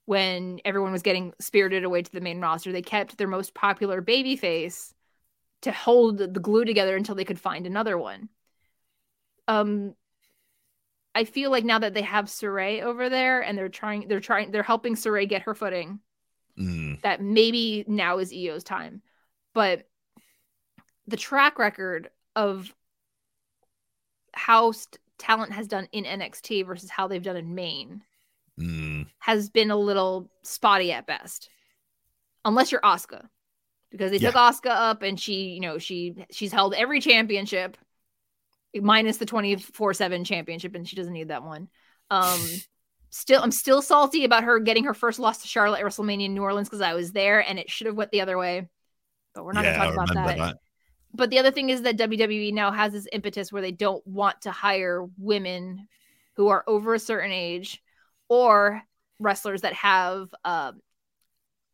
when 0.05 0.59
everyone 0.65 0.91
was 0.91 1.01
getting 1.01 1.33
spirited 1.39 1.83
away 1.83 2.01
to 2.01 2.11
the 2.11 2.21
main 2.21 2.39
roster. 2.41 2.71
They 2.71 2.81
kept 2.81 3.17
their 3.17 3.27
most 3.27 3.53
popular 3.53 4.01
baby 4.01 4.35
face 4.35 4.93
to 5.61 5.71
hold 5.71 6.17
the 6.19 6.27
glue 6.27 6.65
together 6.65 6.95
until 6.95 7.15
they 7.15 7.25
could 7.25 7.39
find 7.39 7.65
another 7.65 7.97
one. 7.97 8.29
Um 9.47 9.95
I 11.15 11.23
feel 11.25 11.49
like 11.49 11.65
now 11.65 11.79
that 11.79 11.95
they 11.95 12.03
have 12.03 12.25
Sarray 12.25 12.81
over 12.83 13.09
there 13.09 13.41
and 13.41 13.57
they're 13.57 13.67
trying 13.67 14.07
they're 14.07 14.19
trying 14.19 14.51
they're 14.51 14.63
helping 14.63 14.95
Sarray 14.95 15.27
get 15.27 15.43
her 15.43 15.55
footing 15.55 15.99
Mm. 16.57 17.01
that 17.03 17.21
maybe 17.21 17.85
now 17.87 18.17
is 18.17 18.33
Io's 18.33 18.65
time. 18.65 19.01
But 19.53 19.87
the 21.07 21.15
track 21.15 21.57
record 21.57 22.09
of 22.35 22.75
how 24.39 24.71
st- 24.71 24.99
talent 25.17 25.51
has 25.51 25.67
done 25.67 25.87
in 25.91 26.05
NXT 26.05 26.65
versus 26.65 26.89
how 26.89 27.07
they've 27.07 27.21
done 27.23 27.35
in 27.37 27.53
main 27.55 28.03
Mm. 28.59 29.07
has 29.19 29.49
been 29.49 29.71
a 29.71 29.77
little 29.77 30.29
spotty 30.43 30.91
at 30.91 31.05
best. 31.07 31.49
Unless 32.45 32.71
you're 32.71 32.81
Asuka, 32.81 33.29
Because 33.91 34.11
they 34.11 34.17
Yeah. 34.17 34.31
took 34.31 34.35
Asuka 34.35 34.69
up 34.71 35.01
and 35.01 35.19
she, 35.19 35.49
you 35.51 35.61
know, 35.61 35.77
she 35.77 36.25
she's 36.31 36.51
held 36.51 36.73
every 36.73 36.99
championship 37.01 37.77
minus 38.75 39.17
the 39.17 39.25
24/7 39.25 40.25
championship 40.25 40.75
and 40.75 40.87
she 40.87 40.95
doesn't 40.95 41.13
need 41.13 41.29
that 41.29 41.43
one. 41.43 41.69
Um 42.11 42.39
still 43.11 43.41
I'm 43.41 43.51
still 43.51 43.81
salty 43.81 44.25
about 44.25 44.43
her 44.43 44.59
getting 44.59 44.83
her 44.85 44.93
first 44.93 45.19
loss 45.19 45.41
to 45.41 45.47
Charlotte 45.47 45.79
at 45.79 45.85
WrestleMania 45.85 46.25
in 46.25 46.33
New 46.35 46.43
Orleans 46.43 46.69
because 46.69 46.81
I 46.81 46.93
was 46.93 47.11
there 47.11 47.39
and 47.47 47.57
it 47.59 47.69
should 47.71 47.87
have 47.87 47.95
went 47.97 48.11
the 48.11 48.21
other 48.21 48.37
way. 48.37 48.69
But 49.33 49.45
we're 49.45 49.53
not 49.53 49.63
yeah, 49.63 49.77
going 49.77 49.91
to 49.91 49.95
talk 49.95 50.11
about 50.11 50.27
that. 50.27 50.37
that. 50.37 50.57
But 51.13 51.29
the 51.29 51.39
other 51.39 51.51
thing 51.51 51.69
is 51.69 51.81
that 51.81 51.97
WWE 51.97 52.53
now 52.53 52.71
has 52.71 52.93
this 52.93 53.07
impetus 53.11 53.51
where 53.51 53.61
they 53.61 53.71
don't 53.71 54.05
want 54.05 54.41
to 54.41 54.51
hire 54.51 55.05
women 55.17 55.87
who 56.35 56.49
are 56.49 56.63
over 56.67 56.93
a 56.93 56.99
certain 56.99 57.31
age 57.31 57.81
or 58.29 58.81
wrestlers 59.19 59.61
that 59.61 59.73
have 59.73 60.33
um, 60.45 60.81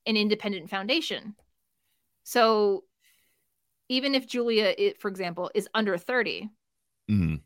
an 0.06 0.18
independent 0.18 0.70
foundation. 0.70 1.36
So 2.24 2.86
even 3.90 4.16
if 4.16 4.26
Julia, 4.28 4.74
for 5.00 5.10
example, 5.10 5.52
is 5.54 5.70
under 5.74 5.98
30, 5.98 6.50
Mm. 7.08 7.42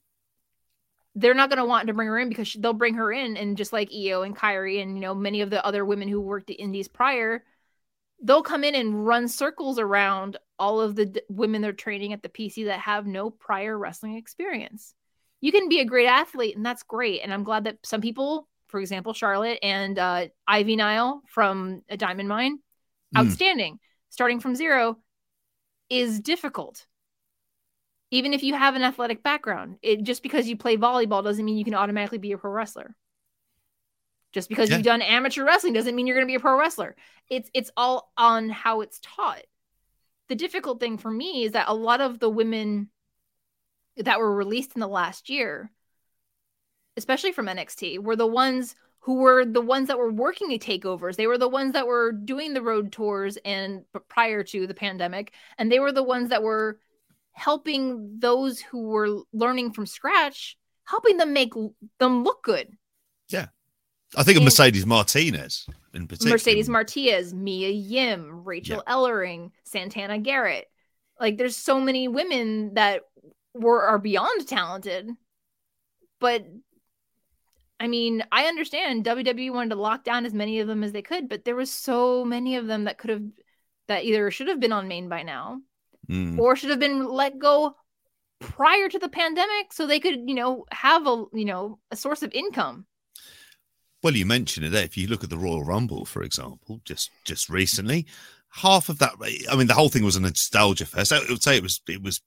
they're 1.16 1.34
not 1.34 1.50
going 1.50 1.58
to 1.58 1.66
want 1.66 1.88
to 1.88 1.94
bring 1.94 2.08
her 2.08 2.18
in 2.18 2.30
because 2.30 2.48
she, 2.48 2.62
they'll 2.62 2.72
bring 2.72 2.94
her 2.94 3.12
in 3.12 3.36
and 3.36 3.58
just 3.58 3.74
like 3.74 3.92
Io 3.94 4.22
and 4.22 4.38
Kairi 4.38 4.82
and 4.82 4.96
you 4.96 5.02
know 5.02 5.14
many 5.14 5.42
of 5.42 5.50
the 5.50 5.66
other 5.66 5.84
women 5.84 6.08
who 6.08 6.22
worked 6.22 6.48
the 6.48 6.54
indies 6.54 6.88
prior 6.88 7.44
they'll 8.24 8.44
come 8.44 8.64
in 8.64 8.76
and 8.76 9.06
run 9.06 9.28
circles 9.28 9.80
around 9.80 10.38
all 10.58 10.82
of 10.82 10.96
the 10.96 11.06
d- 11.06 11.22
women 11.30 11.62
they're 11.62 11.74
training 11.74 12.14
at 12.14 12.22
the 12.22 12.30
PC 12.30 12.66
that 12.66 12.80
have 12.82 13.06
no 13.08 13.30
prior 13.30 13.78
wrestling 13.78 14.16
experience. 14.16 14.94
You 15.42 15.52
can 15.52 15.70
be 15.70 15.80
a 15.80 15.86
great 15.86 16.08
athlete 16.08 16.56
and 16.56 16.66
that's 16.66 16.84
great 16.84 17.22
and 17.22 17.34
I'm 17.34 17.44
glad 17.44 17.64
that 17.66 17.78
some 17.84 18.02
people 18.02 18.48
for 18.68 18.80
example 18.80 19.14
Charlotte 19.14 19.60
and 19.64 19.98
uh, 19.98 20.28
Ivy 20.48 20.76
Nile 20.76 21.22
from 21.28 21.82
a 21.90 21.98
Diamond 21.98 22.30
Mine 22.30 22.60
Mm. 23.16 23.22
outstanding 23.22 23.80
starting 24.12 24.40
from 24.40 24.54
zero 24.56 25.00
is 25.90 26.20
difficult 26.20 26.86
even 28.12 28.34
if 28.34 28.44
you 28.44 28.54
have 28.54 28.76
an 28.76 28.84
athletic 28.84 29.24
background 29.24 29.78
it 29.82 30.04
just 30.04 30.22
because 30.24 30.48
you 30.48 30.56
play 30.58 30.78
volleyball 30.78 31.24
doesn't 31.24 31.44
mean 31.44 31.58
you 31.58 31.66
can 31.66 31.74
automatically 31.76 32.18
be 32.20 32.32
a 32.34 32.38
pro 32.38 32.52
wrestler 32.52 32.96
just 34.32 34.50
because 34.50 34.70
Yeah. 34.70 34.78
you've 34.78 34.86
done 34.86 35.02
amateur 35.02 35.44
wrestling 35.44 35.74
doesn't 35.74 35.96
mean 35.96 36.08
you're 36.08 36.16
going 36.16 36.28
to 36.28 36.32
be 36.32 36.36
a 36.36 36.40
pro 36.40 36.58
wrestler. 36.58 36.96
It's 37.30 37.50
it's 37.54 37.72
all 37.78 38.12
on 38.18 38.50
how 38.50 38.82
it's 38.82 39.00
taught. 39.02 39.44
The 40.28 40.36
difficult 40.36 40.80
thing 40.80 40.98
for 40.98 41.10
me 41.10 41.44
is 41.44 41.54
that 41.54 41.70
a 41.70 41.74
lot 41.74 42.02
of 42.02 42.20
the 42.20 42.30
women 42.30 42.90
that 43.98 44.20
were 44.20 44.34
released 44.36 44.74
in 44.76 44.80
the 44.80 44.88
last 44.88 45.30
year 45.30 45.72
especially 46.98 47.32
from 47.32 47.46
NXT 47.48 48.00
were 48.00 48.16
the 48.18 48.28
ones 48.28 48.76
who 49.00 49.16
were 49.16 49.46
the 49.46 49.62
ones 49.62 49.88
that 49.88 49.98
were 49.98 50.12
working 50.12 50.50
the 50.50 50.60
takeovers. 50.60 51.16
They 51.16 51.28
were 51.28 51.38
the 51.38 51.48
ones 51.48 51.72
that 51.74 51.88
were 51.88 52.12
doing 52.12 52.54
the 52.54 52.62
road 52.62 52.92
tours 52.92 53.38
and 53.46 53.86
prior 54.10 54.44
to 54.44 54.68
the 54.68 54.74
pandemic 54.74 55.32
and 55.58 55.72
they 55.72 55.80
were 55.80 55.94
the 55.94 56.04
ones 56.04 56.30
that 56.30 56.44
were 56.44 56.80
helping 57.32 58.20
those 58.20 58.60
who 58.60 58.84
were 58.90 59.22
learning 59.32 59.72
from 59.72 59.86
scratch 59.86 60.58
helping 60.84 61.16
them 61.18 61.32
make 61.32 61.54
them 62.00 62.24
look 62.24 62.44
good 62.44 62.76
I 64.16 64.24
think 64.24 64.38
of 64.38 64.44
Mercedes 64.44 64.86
Martinez 64.86 65.68
in 65.94 66.08
particular. 66.08 66.34
Mercedes 66.34 66.70
Martinez, 66.70 67.34
Mia 67.34 67.70
Yim, 67.70 68.44
Rachel 68.44 68.84
Ellering, 68.88 69.52
Santana 69.64 70.18
Garrett. 70.18 70.66
Like 71.20 71.38
there's 71.38 71.56
so 71.56 71.80
many 71.80 72.08
women 72.08 72.74
that 72.76 73.02
were 73.54 73.84
are 73.84 74.00
beyond 74.00 74.48
talented. 74.48 75.10
But 76.20 76.46
I 77.80 77.88
mean, 77.88 78.24
I 78.32 78.46
understand 78.46 79.06
WWE 79.06 79.54
wanted 79.54 79.70
to 79.70 79.82
lock 79.82 80.04
down 80.04 80.26
as 80.26 80.34
many 80.34 80.60
of 80.60 80.68
them 80.68 80.84
as 80.84 80.92
they 80.92 81.02
could, 81.02 81.30
but 81.30 81.46
there 81.46 81.56
was 81.56 81.72
so 81.72 82.26
many 82.26 82.56
of 82.58 82.68
them 82.68 82.86
that 82.86 82.98
could 82.98 83.10
have 83.10 83.24
that 83.88 84.04
either 84.04 84.30
should 84.32 84.48
have 84.48 84.60
been 84.60 84.72
on 84.74 84.88
main 84.88 85.10
by 85.10 85.24
now 85.24 85.62
Mm. 86.10 86.40
or 86.40 86.56
should 86.56 86.72
have 86.72 86.80
been 86.80 87.08
let 87.08 87.38
go 87.38 87.76
prior 88.40 88.90
to 88.90 88.98
the 88.98 89.10
pandemic 89.10 89.72
so 89.72 89.86
they 89.86 90.00
could, 90.00 90.28
you 90.28 90.34
know, 90.34 90.66
have 90.72 91.06
a, 91.06 91.26
you 91.34 91.46
know, 91.46 91.78
a 91.92 91.96
source 91.96 92.24
of 92.24 92.34
income. 92.34 92.88
Well, 94.02 94.16
you 94.16 94.26
mentioned 94.26 94.66
it 94.66 94.70
there. 94.70 94.84
If 94.86 94.98
you 94.98 95.08
look 95.08 95.24
at 95.24 95.30
the 95.30 95.38
Royal 95.38 95.64
Rumble, 95.64 96.06
for 96.06 96.24
example, 96.24 96.80
just 96.86 97.12
just 97.26 97.50
recently, 97.50 98.06
half 98.50 98.90
of 98.90 99.00
that. 99.00 99.14
I 99.52 99.56
mean, 99.56 99.68
the 99.68 99.74
whole 99.74 99.90
thing 99.90 100.04
was 100.06 100.16
a 100.16 100.22
nostalgia 100.22 100.86
fest. 100.86 101.12
I 101.12 101.20
would 101.30 101.44
say 101.44 101.58
it 101.58 101.64
was 101.64 101.82
it 101.88 102.02
was 102.02 102.22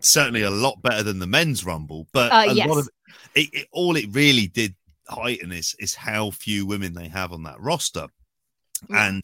certainly 0.00 0.42
a 0.42 0.50
lot 0.50 0.82
better 0.82 1.02
than 1.02 1.18
the 1.18 1.26
men's 1.26 1.64
Rumble, 1.64 2.08
but 2.12 2.32
Uh, 2.32 2.50
a 2.50 2.54
yes. 2.54 2.68
lot 2.68 2.78
of 2.78 2.88
it, 3.34 3.48
it, 3.52 3.68
all 3.72 3.96
it 3.96 4.06
really 4.10 4.48
did 4.48 4.74
heighten 5.08 5.52
is 5.52 5.74
is 5.78 5.94
how 5.94 6.30
few 6.30 6.66
women 6.66 6.92
they 6.92 7.08
have 7.08 7.32
on 7.32 7.42
that 7.44 7.60
roster, 7.60 8.08
Yeah. 8.90 9.08
and 9.08 9.22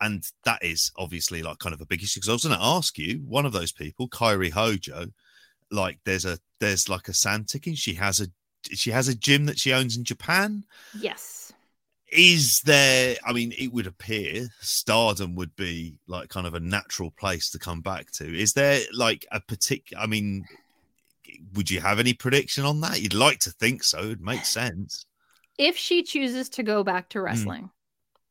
and 0.00 0.24
that 0.44 0.64
is 0.64 0.90
obviously 0.96 1.42
like 1.42 1.58
kind 1.58 1.74
of 1.74 1.80
a 1.80 1.86
big 1.86 2.02
issue. 2.02 2.18
Because 2.20 2.28
I 2.28 2.32
was 2.32 2.44
going 2.44 2.58
to 2.58 2.64
ask 2.64 2.98
you, 2.98 3.18
one 3.26 3.46
of 3.46 3.52
those 3.52 3.70
people, 3.70 4.08
Kairi 4.08 4.50
Hojo, 4.50 5.06
like 5.70 5.98
there's 6.04 6.24
a 6.24 6.38
there's 6.58 6.88
like 6.88 7.08
a 7.08 7.14
sand 7.14 7.48
ticking. 7.48 7.74
She 7.74 7.94
has 7.94 8.20
a 8.20 8.28
she 8.72 8.90
has 8.90 9.08
a 9.08 9.14
gym 9.14 9.46
that 9.46 9.58
she 9.58 9.72
owns 9.72 9.96
in 9.96 10.04
Japan. 10.04 10.64
Yes. 10.98 11.52
Is 12.10 12.60
there? 12.66 13.16
I 13.26 13.32
mean, 13.32 13.52
it 13.58 13.72
would 13.72 13.86
appear 13.86 14.48
Stardom 14.60 15.34
would 15.36 15.56
be 15.56 15.94
like 16.06 16.28
kind 16.28 16.46
of 16.46 16.52
a 16.54 16.60
natural 16.60 17.10
place 17.10 17.48
to 17.50 17.58
come 17.58 17.80
back 17.80 18.10
to. 18.12 18.38
Is 18.38 18.52
there 18.52 18.80
like 18.92 19.24
a 19.32 19.40
particular? 19.40 20.02
I 20.02 20.06
mean, 20.06 20.44
would 21.54 21.70
you 21.70 21.80
have 21.80 21.98
any 21.98 22.12
prediction 22.14 22.64
on 22.64 22.80
that? 22.82 23.00
You'd 23.00 23.14
like 23.14 23.38
to 23.40 23.50
think 23.50 23.82
so. 23.82 24.10
It 24.10 24.20
makes 24.20 24.48
sense. 24.50 25.06
if 25.58 25.76
she 25.76 26.02
chooses 26.02 26.48
to 26.50 26.62
go 26.62 26.82
back 26.82 27.06
Mm. 27.06 27.08
to 27.10 27.20
wrestling 27.20 27.70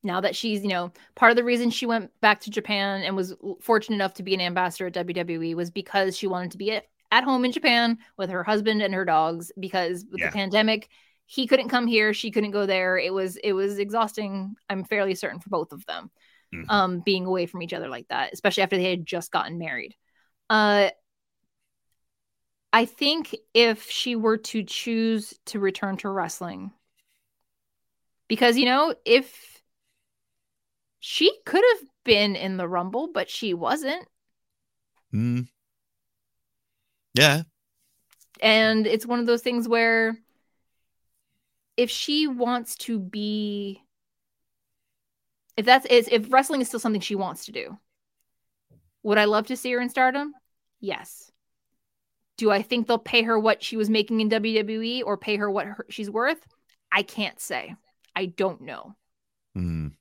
now 0.04 0.20
that 0.22 0.36
she's 0.36 0.64
you 0.64 0.70
know 0.70 0.92
part 1.16 1.30
of 1.32 1.36
the 1.36 1.44
reason 1.44 1.70
she 1.70 1.86
went 1.86 2.10
back 2.20 2.42
to 2.42 2.50
japan 2.50 3.04
and 3.04 3.16
was 3.16 3.36
fortunate 3.62 3.96
enough 3.96 4.16
to 4.16 4.24
be 4.24 4.34
an 4.34 4.42
ambassador 4.42 4.88
at 4.88 4.94
wwe 4.94 5.54
was 5.56 5.70
because 5.70 6.18
she 6.18 6.26
wanted 6.26 6.50
to 6.52 6.58
be 6.58 6.72
at, 6.72 6.86
at 7.12 7.24
home 7.24 7.46
in 7.46 7.52
japan 7.52 7.98
with 8.18 8.30
her 8.30 8.44
husband 8.44 8.82
and 8.82 8.94
her 8.94 9.06
dogs 9.06 9.52
because 9.60 10.06
with 10.10 10.20
Yeah. 10.22 10.28
the 10.28 10.32
pandemic 10.34 10.90
he 11.26 11.48
couldn't 11.48 11.70
come 11.70 11.88
here 11.88 12.14
she 12.14 12.32
couldn't 12.32 12.52
go 12.52 12.66
there 12.66 12.98
it 12.98 13.14
was 13.14 13.36
it 13.38 13.54
was 13.54 13.80
exhausting 13.80 14.56
i'm 14.70 14.84
fairly 14.84 15.16
certain 15.16 15.40
for 15.40 15.50
both 15.50 15.72
of 15.72 15.86
them 15.86 16.10
Mhm. 16.54 16.66
um 16.70 17.00
being 17.02 17.26
away 17.26 17.46
from 17.46 17.62
each 17.62 17.74
other 17.74 17.88
like 17.90 18.08
that 18.10 18.34
especially 18.34 18.64
after 18.64 18.78
they 18.78 18.90
had 18.90 19.06
just 19.06 19.32
gotten 19.32 19.58
married 19.58 19.96
uh 20.50 20.90
i 22.74 22.86
think 22.86 23.36
if 23.54 23.90
she 23.90 24.16
were 24.16 24.38
to 24.38 24.64
choose 24.64 25.34
to 25.46 25.60
return 25.60 25.98
to 25.98 26.10
wrestling 26.10 26.72
because 28.28 28.58
you 28.58 28.66
know 28.66 28.94
if 29.06 29.62
she 31.00 31.32
could 31.46 31.64
have 31.74 31.88
been 32.04 32.36
in 32.36 32.58
the 32.58 32.68
rumble 32.68 33.10
but 33.14 33.30
she 33.30 33.54
wasn't 33.54 34.06
Mm. 35.14 35.50
Yeah. 37.14 37.44
and 38.42 38.88
it's 38.88 39.06
one 39.06 39.20
of 39.20 39.26
those 39.26 39.42
things 39.42 39.68
where 39.68 40.18
if 41.78 41.90
she 41.90 42.28
wants 42.28 42.76
to 42.76 43.00
be 43.00 43.82
if 45.58 45.66
that's 45.66 45.86
is 45.88 46.08
if 46.12 46.32
wrestling 46.32 46.62
is 46.62 46.68
still 46.68 46.80
something 46.80 47.02
she 47.02 47.16
wants 47.16 47.46
to 47.46 47.52
do 47.52 47.78
would 49.04 49.18
i 49.18 49.26
love 49.26 49.48
to 49.48 49.58
see 49.58 49.72
her 49.72 49.82
in 49.82 49.90
stardom? 49.90 50.34
Yes. 50.80 51.32
Do 52.38 52.50
i 52.50 52.62
think 52.62 52.88
they'll 52.88 52.98
pay 52.98 53.24
her 53.24 53.38
what 53.38 53.62
she 53.64 53.78
was 53.78 53.90
making 53.90 54.22
in 54.22 54.30
wwe 54.30 55.04
or 55.06 55.18
pay 55.18 55.36
her 55.36 55.52
what 55.52 55.68
her, 55.68 55.86
she's 55.90 56.10
worth? 56.10 56.46
I 56.92 57.04
can't 57.04 57.40
say. 57.40 57.76
I 58.16 58.26
don't 58.26 58.62
know. 58.62 58.96
Mm. 59.58 59.92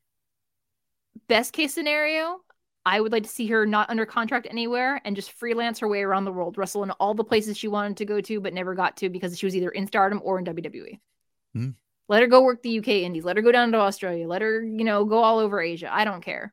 best 1.28 1.52
case 1.52 1.74
scenario 1.74 2.40
i 2.86 3.00
would 3.00 3.12
like 3.12 3.22
to 3.22 3.28
see 3.28 3.46
her 3.46 3.66
not 3.66 3.90
under 3.90 4.06
contract 4.06 4.46
anywhere 4.50 5.00
and 5.04 5.16
just 5.16 5.32
freelance 5.32 5.78
her 5.78 5.88
way 5.88 6.02
around 6.02 6.24
the 6.24 6.32
world 6.32 6.56
wrestle 6.58 6.82
in 6.82 6.90
all 6.92 7.14
the 7.14 7.24
places 7.24 7.56
she 7.56 7.68
wanted 7.68 7.96
to 7.96 8.04
go 8.04 8.20
to 8.20 8.40
but 8.40 8.54
never 8.54 8.74
got 8.74 8.96
to 8.96 9.08
because 9.08 9.38
she 9.38 9.46
was 9.46 9.56
either 9.56 9.70
in 9.70 9.86
stardom 9.86 10.20
or 10.24 10.38
in 10.38 10.44
wwe 10.44 10.98
Hmm. 11.54 11.70
let 12.08 12.22
her 12.22 12.28
go 12.28 12.42
work 12.42 12.62
the 12.62 12.78
uk 12.78 12.88
indies. 12.88 13.24
Let 13.24 13.36
her 13.36 13.42
go 13.42 13.52
down 13.52 13.72
to 13.72 13.78
australia. 13.78 14.28
Let 14.28 14.42
her 14.42 14.62
you 14.62 14.84
know 14.84 15.04
go 15.04 15.18
all 15.18 15.38
over 15.40 15.60
asia. 15.60 15.92
I 15.92 16.04
don't 16.04 16.22
care. 16.24 16.52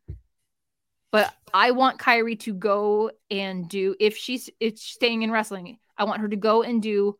But 1.11 1.33
i 1.53 1.71
want 1.71 1.99
Kairi 1.99 2.39
to 2.41 2.53
go 2.53 3.11
and 3.29 3.69
do 3.69 3.95
if 3.99 4.17
she's 4.17 4.49
if 4.59 4.73
she's 4.79 4.93
staying 4.93 5.21
in 5.21 5.31
wrestling 5.31 5.77
i 5.97 6.03
want 6.03 6.21
her 6.21 6.27
to 6.27 6.35
go 6.35 6.63
and 6.63 6.81
do 6.81 7.17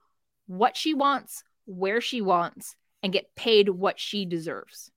what 0.48 0.76
she 0.76 0.94
wants 0.94 1.44
where 1.66 2.02
she 2.02 2.22
wants 2.22 2.76
and 3.04 3.14
get 3.14 3.36
paid 3.36 3.70
what 3.70 4.00
she 4.00 4.26
deserves 4.26 4.92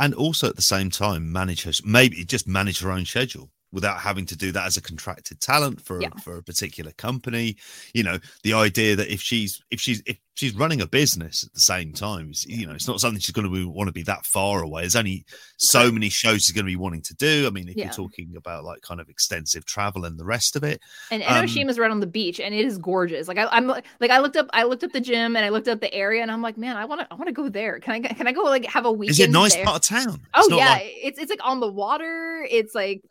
And 0.00 0.14
also 0.14 0.48
at 0.48 0.56
the 0.56 0.62
same 0.62 0.90
time, 0.90 1.32
manage 1.32 1.62
her 1.64 1.72
maybe 1.84 2.24
just 2.24 2.46
manage 2.46 2.80
her 2.80 2.90
own 2.90 3.04
schedule 3.04 3.50
without 3.72 4.00
having 4.00 4.24
to 4.24 4.36
do 4.36 4.50
that 4.52 4.64
as 4.66 4.76
a 4.76 4.80
contracted 4.82 5.40
talent 5.40 5.80
for 5.80 6.00
Yeah. 6.00 6.10
for 6.22 6.36
a 6.38 6.42
particular 6.42 6.92
company. 6.92 7.56
You 7.94 8.02
know, 8.04 8.18
the 8.42 8.54
idea 8.54 8.96
that 8.96 9.12
if 9.12 9.20
she's 9.20 9.60
if 9.70 9.80
she's 9.80 10.02
if 10.06 10.18
she's 10.38 10.54
running 10.54 10.80
a 10.80 10.86
business 10.86 11.42
at 11.44 11.52
the 11.52 11.58
same 11.60 11.92
time, 11.92 12.28
it's, 12.30 12.46
you 12.46 12.64
know, 12.64 12.72
it's 12.72 12.86
not 12.86 13.00
something 13.00 13.18
she's 13.20 13.32
going 13.34 13.44
to 13.46 13.52
be, 13.52 13.64
want 13.64 13.88
to 13.88 13.92
be 13.92 14.04
that 14.04 14.24
far 14.24 14.62
away. 14.62 14.82
There's 14.82 14.94
only 14.94 15.24
so 15.56 15.90
many 15.90 16.08
shows 16.10 16.42
she's 16.44 16.52
going 16.54 16.64
to 16.64 16.70
be 16.70 16.76
wanting 16.76 17.02
to 17.02 17.14
do. 17.14 17.46
I 17.46 17.50
mean, 17.50 17.68
if 17.68 17.76
Yeah. 17.76 17.86
you're 17.86 17.92
talking 17.92 18.34
about 18.36 18.62
like 18.62 18.80
kind 18.82 19.00
of 19.00 19.08
extensive 19.08 19.66
travel 19.66 20.04
and 20.04 20.16
the 20.16 20.24
rest 20.24 20.54
of 20.54 20.62
it, 20.62 20.80
And 21.10 21.24
Um, 21.24 21.28
Enoshima 21.44 21.70
is 21.70 21.78
right 21.78 21.90
on 21.90 21.98
the 21.98 22.06
beach, 22.06 22.38
and 22.38 22.54
it 22.54 22.64
is 22.64 22.78
gorgeous. 22.78 23.26
Like 23.26 23.38
I, 23.38 23.46
I'm 23.50 23.66
like 23.66 24.10
I 24.10 24.20
looked 24.20 24.36
up, 24.36 24.46
I 24.52 24.62
looked 24.62 24.84
up 24.84 24.92
the 24.92 25.00
gym, 25.00 25.34
and 25.34 25.44
I 25.44 25.48
looked 25.48 25.66
up 25.66 25.80
the 25.80 25.92
area, 25.92 26.22
and 26.22 26.30
I'm 26.30 26.40
like, 26.42 26.56
man, 26.56 26.76
I 26.76 26.84
want 26.84 27.00
to, 27.00 27.06
I 27.10 27.14
want 27.16 27.26
to 27.26 27.32
go 27.32 27.48
there. 27.48 27.80
Can 27.80 27.94
I, 27.94 28.00
can 28.00 28.28
I 28.28 28.32
go 28.32 28.42
like 28.44 28.64
have 28.66 28.86
a 28.86 28.92
weekend? 28.92 29.10
is 29.10 29.20
it 29.20 29.30
a 29.30 29.32
nice 29.32 29.54
there? 29.56 29.64
part 29.64 29.76
of 29.76 29.82
town? 29.82 30.20
Oh 30.34 30.40
It's 30.40 30.48
not 30.50 30.56
yeah, 30.58 30.70
like- 30.70 30.82
it's 31.02 31.18
it's 31.18 31.30
like 31.30 31.40
on 31.44 31.58
the 31.60 31.70
water. 31.70 32.46
It's 32.48 32.74
like 32.76 33.02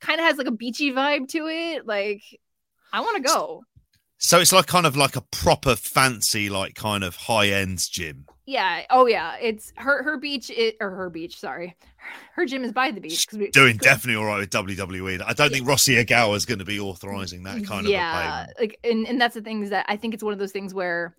kind 0.00 0.20
of 0.20 0.26
has 0.26 0.36
like 0.36 0.46
a 0.48 0.52
beachy 0.52 0.92
vibe 0.92 1.28
to 1.28 1.46
it. 1.46 1.86
Like 1.86 2.22
I 2.92 3.00
want 3.00 3.16
to 3.16 3.22
go. 3.22 3.64
So 4.24 4.40
it's 4.40 4.52
like 4.52 4.66
kind 4.66 4.86
of 4.86 4.96
like 4.96 5.16
a 5.16 5.20
proper 5.20 5.76
fancy, 5.76 6.48
like 6.48 6.74
kind 6.74 7.04
of 7.04 7.14
high 7.14 7.48
end 7.48 7.78
gym. 7.90 8.24
Yeah. 8.46 8.82
Oh 8.88 9.06
yeah. 9.06 9.36
It's 9.38 9.70
her 9.76 10.02
her 10.02 10.16
beach 10.16 10.48
it, 10.50 10.76
or 10.80 10.90
her 10.90 11.10
beach. 11.10 11.38
Sorry, 11.38 11.76
her 12.32 12.46
gym 12.46 12.64
is 12.64 12.72
by 12.72 12.90
the 12.90 13.02
beach. 13.02 13.26
we- 13.34 13.50
Doing 13.50 13.76
definitely 13.82 14.18
all 14.18 14.24
right 14.24 14.38
with 14.38 14.48
WWE. 14.48 15.22
I 15.26 15.34
don't 15.34 15.52
think 15.52 15.66
Rossy 15.66 16.02
Ogawa 16.02 16.36
is 16.36 16.46
going 16.46 16.58
to 16.58 16.64
be 16.64 16.80
authorizing 16.80 17.42
that 17.42 17.66
kind 17.66 17.84
of 17.84 17.92
yeah 17.92 18.46
like 18.58 18.78
and, 18.82 19.06
and 19.06 19.20
that's 19.20 19.34
the 19.34 19.42
thing 19.42 19.62
is 19.62 19.68
that 19.70 19.84
i 19.88 19.96
think 19.96 20.14
it's 20.14 20.22
one 20.22 20.32
of 20.32 20.38
those 20.38 20.52
things 20.52 20.72
where 20.72 21.14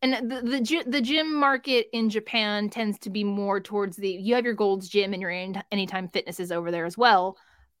and 0.00 0.30
the 0.30 0.40
the, 0.42 0.84
the 0.86 1.00
gym 1.00 1.34
market 1.34 1.88
in 1.92 2.08
japan 2.10 2.68
tends 2.70 2.96
to 3.00 3.10
be 3.10 3.24
more 3.24 3.60
towards 3.60 3.96
the 3.96 4.08
you 4.08 4.34
have 4.36 4.44
your 4.44 4.54
gold's 4.54 4.88
gym 4.88 5.12
and 5.12 5.20
your 5.20 5.30
any- 5.32 5.60
anytime 5.72 6.08
fitnesses 6.08 6.52
over 6.52 6.70
there 6.70 6.86
as 6.86 6.96
well 6.96 7.36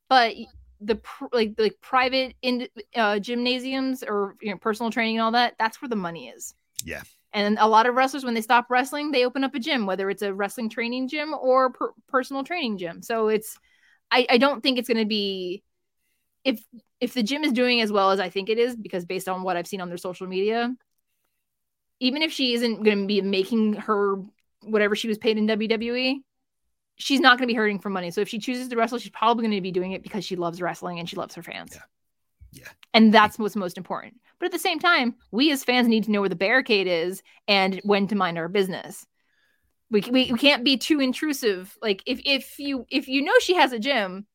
but 0.08 0.34
the 0.80 0.96
pr- 0.96 1.26
like 1.32 1.54
like 1.58 1.76
private 1.80 2.34
in 2.42 2.68
uh, 2.94 3.18
gymnasiums 3.18 4.02
or 4.02 4.36
you 4.40 4.50
know 4.50 4.56
personal 4.58 4.90
training 4.90 5.16
and 5.16 5.22
all 5.22 5.32
that 5.32 5.54
that's 5.58 5.80
where 5.82 5.88
the 5.88 5.96
money 5.96 6.28
is 6.28 6.54
Yeah. 6.84 7.02
and 7.32 7.58
a 7.58 7.66
lot 7.66 7.86
of 7.86 7.94
wrestlers 7.94 8.24
when 8.24 8.34
they 8.34 8.40
stop 8.40 8.66
wrestling 8.70 9.10
they 9.10 9.24
open 9.24 9.44
up 9.44 9.54
a 9.54 9.58
gym 9.58 9.86
whether 9.86 10.08
it's 10.10 10.22
a 10.22 10.32
wrestling 10.32 10.68
training 10.68 11.08
gym 11.08 11.34
or 11.34 11.70
per- 11.70 11.92
personal 12.08 12.44
training 12.44 12.78
gym 12.78 13.02
so 13.02 13.28
it's 13.28 13.58
I, 14.10 14.26
I 14.30 14.38
don't 14.38 14.62
think 14.62 14.78
it's 14.78 14.88
going 14.88 14.98
to 14.98 15.04
be 15.04 15.62
if 16.44 16.62
if 17.00 17.14
the 17.14 17.22
gym 17.22 17.44
is 17.44 17.52
doing 17.52 17.80
as 17.80 17.92
well 17.92 18.10
as 18.10 18.20
I 18.20 18.28
think 18.30 18.48
it 18.48 18.58
is, 18.58 18.74
because 18.74 19.04
based 19.04 19.28
on 19.28 19.42
what 19.42 19.56
I've 19.56 19.66
seen 19.66 19.80
on 19.80 19.88
their 19.88 19.98
social 19.98 20.26
media, 20.26 20.74
even 22.00 22.22
if 22.22 22.32
she 22.32 22.54
isn't 22.54 22.82
going 22.82 23.02
to 23.02 23.06
be 23.06 23.20
making 23.20 23.74
her 23.74 24.16
whatever 24.62 24.96
she 24.96 25.08
was 25.08 25.18
paid 25.18 25.36
in 25.38 25.46
WWE, 25.46 26.16
she's 26.98 27.20
not 27.20 27.38
going 27.38 27.48
to 27.48 27.52
be 27.52 27.56
hurting 27.56 27.78
for 27.78 27.90
money. 27.90 28.10
So 28.10 28.20
if 28.20 28.28
she 28.28 28.38
chooses 28.38 28.68
to 28.68 28.76
wrestle, 28.76 28.98
she's 28.98 29.10
probably 29.10 29.42
going 29.42 29.56
to 29.56 29.60
be 29.60 29.72
doing 29.72 29.92
it 29.92 30.02
because 30.02 30.24
she 30.24 30.36
loves 30.36 30.60
wrestling 30.60 30.98
and 30.98 31.08
she 31.08 31.16
loves 31.16 31.34
her 31.34 31.42
fans. 31.42 31.72
Yeah. 31.74 31.82
Yeah. 32.50 32.68
And 32.94 33.12
that's 33.12 33.38
what's 33.38 33.56
most 33.56 33.76
important. 33.76 34.14
But 34.38 34.46
at 34.46 34.52
the 34.52 34.58
same 34.58 34.78
time, 34.78 35.16
we 35.30 35.50
as 35.52 35.64
fans 35.64 35.88
need 35.88 36.04
to 36.04 36.10
know 36.10 36.20
where 36.20 36.28
the 36.28 36.36
barricade 36.36 36.86
is 36.86 37.22
and 37.46 37.80
when 37.84 38.08
to 38.08 38.14
mind 38.14 38.38
our 38.38 38.48
business. 38.48 39.06
We, 39.90 40.00
we, 40.00 40.32
we 40.32 40.38
can't 40.38 40.64
be 40.64 40.76
too 40.76 41.00
intrusive. 41.00 41.76
Like 41.80 42.02
if 42.06 42.20
if 42.24 42.58
you 42.58 42.84
if 42.90 43.08
you 43.08 43.22
know 43.22 43.32
she 43.40 43.54
has 43.54 43.72
a 43.72 43.78
gym, 43.78 44.26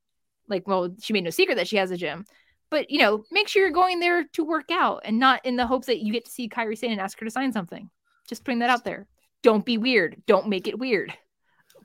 like 0.47 0.68
well 0.68 0.95
she 0.99 1.14
made 1.14 1.24
no 1.24 1.30
secret 1.30 1.55
that 1.55 1.68
she 1.68 1.78
has 1.78 1.91
a 1.91 1.97
gym, 1.97 2.26
but 2.72 2.89
you 2.89 2.99
know 2.99 3.24
make 3.32 3.47
sure 3.47 3.61
you're 3.61 3.72
going 3.72 3.99
there 3.99 4.26
to 4.34 4.43
work 4.43 4.72
out 4.72 5.01
and 5.05 5.20
not 5.20 5.45
in 5.45 5.55
the 5.55 5.68
hopes 5.68 5.88
that 5.88 5.99
you 5.99 6.11
get 6.11 6.26
to 6.26 6.32
see 6.32 6.49
Kairi 6.49 6.78
Sane 6.78 6.91
and 6.91 7.01
ask 7.01 7.20
her 7.20 7.26
to 7.26 7.32
sign 7.32 7.53
something. 7.53 7.89
Just 8.28 8.43
putting 8.43 8.59
that 8.59 8.72
out 8.72 8.84
there. 8.84 9.07
Don't 9.43 9.66
be 9.66 9.78
weird. 9.78 10.24
Don't 10.26 10.49
make 10.49 10.68
it 10.68 10.80
weird. 10.80 11.14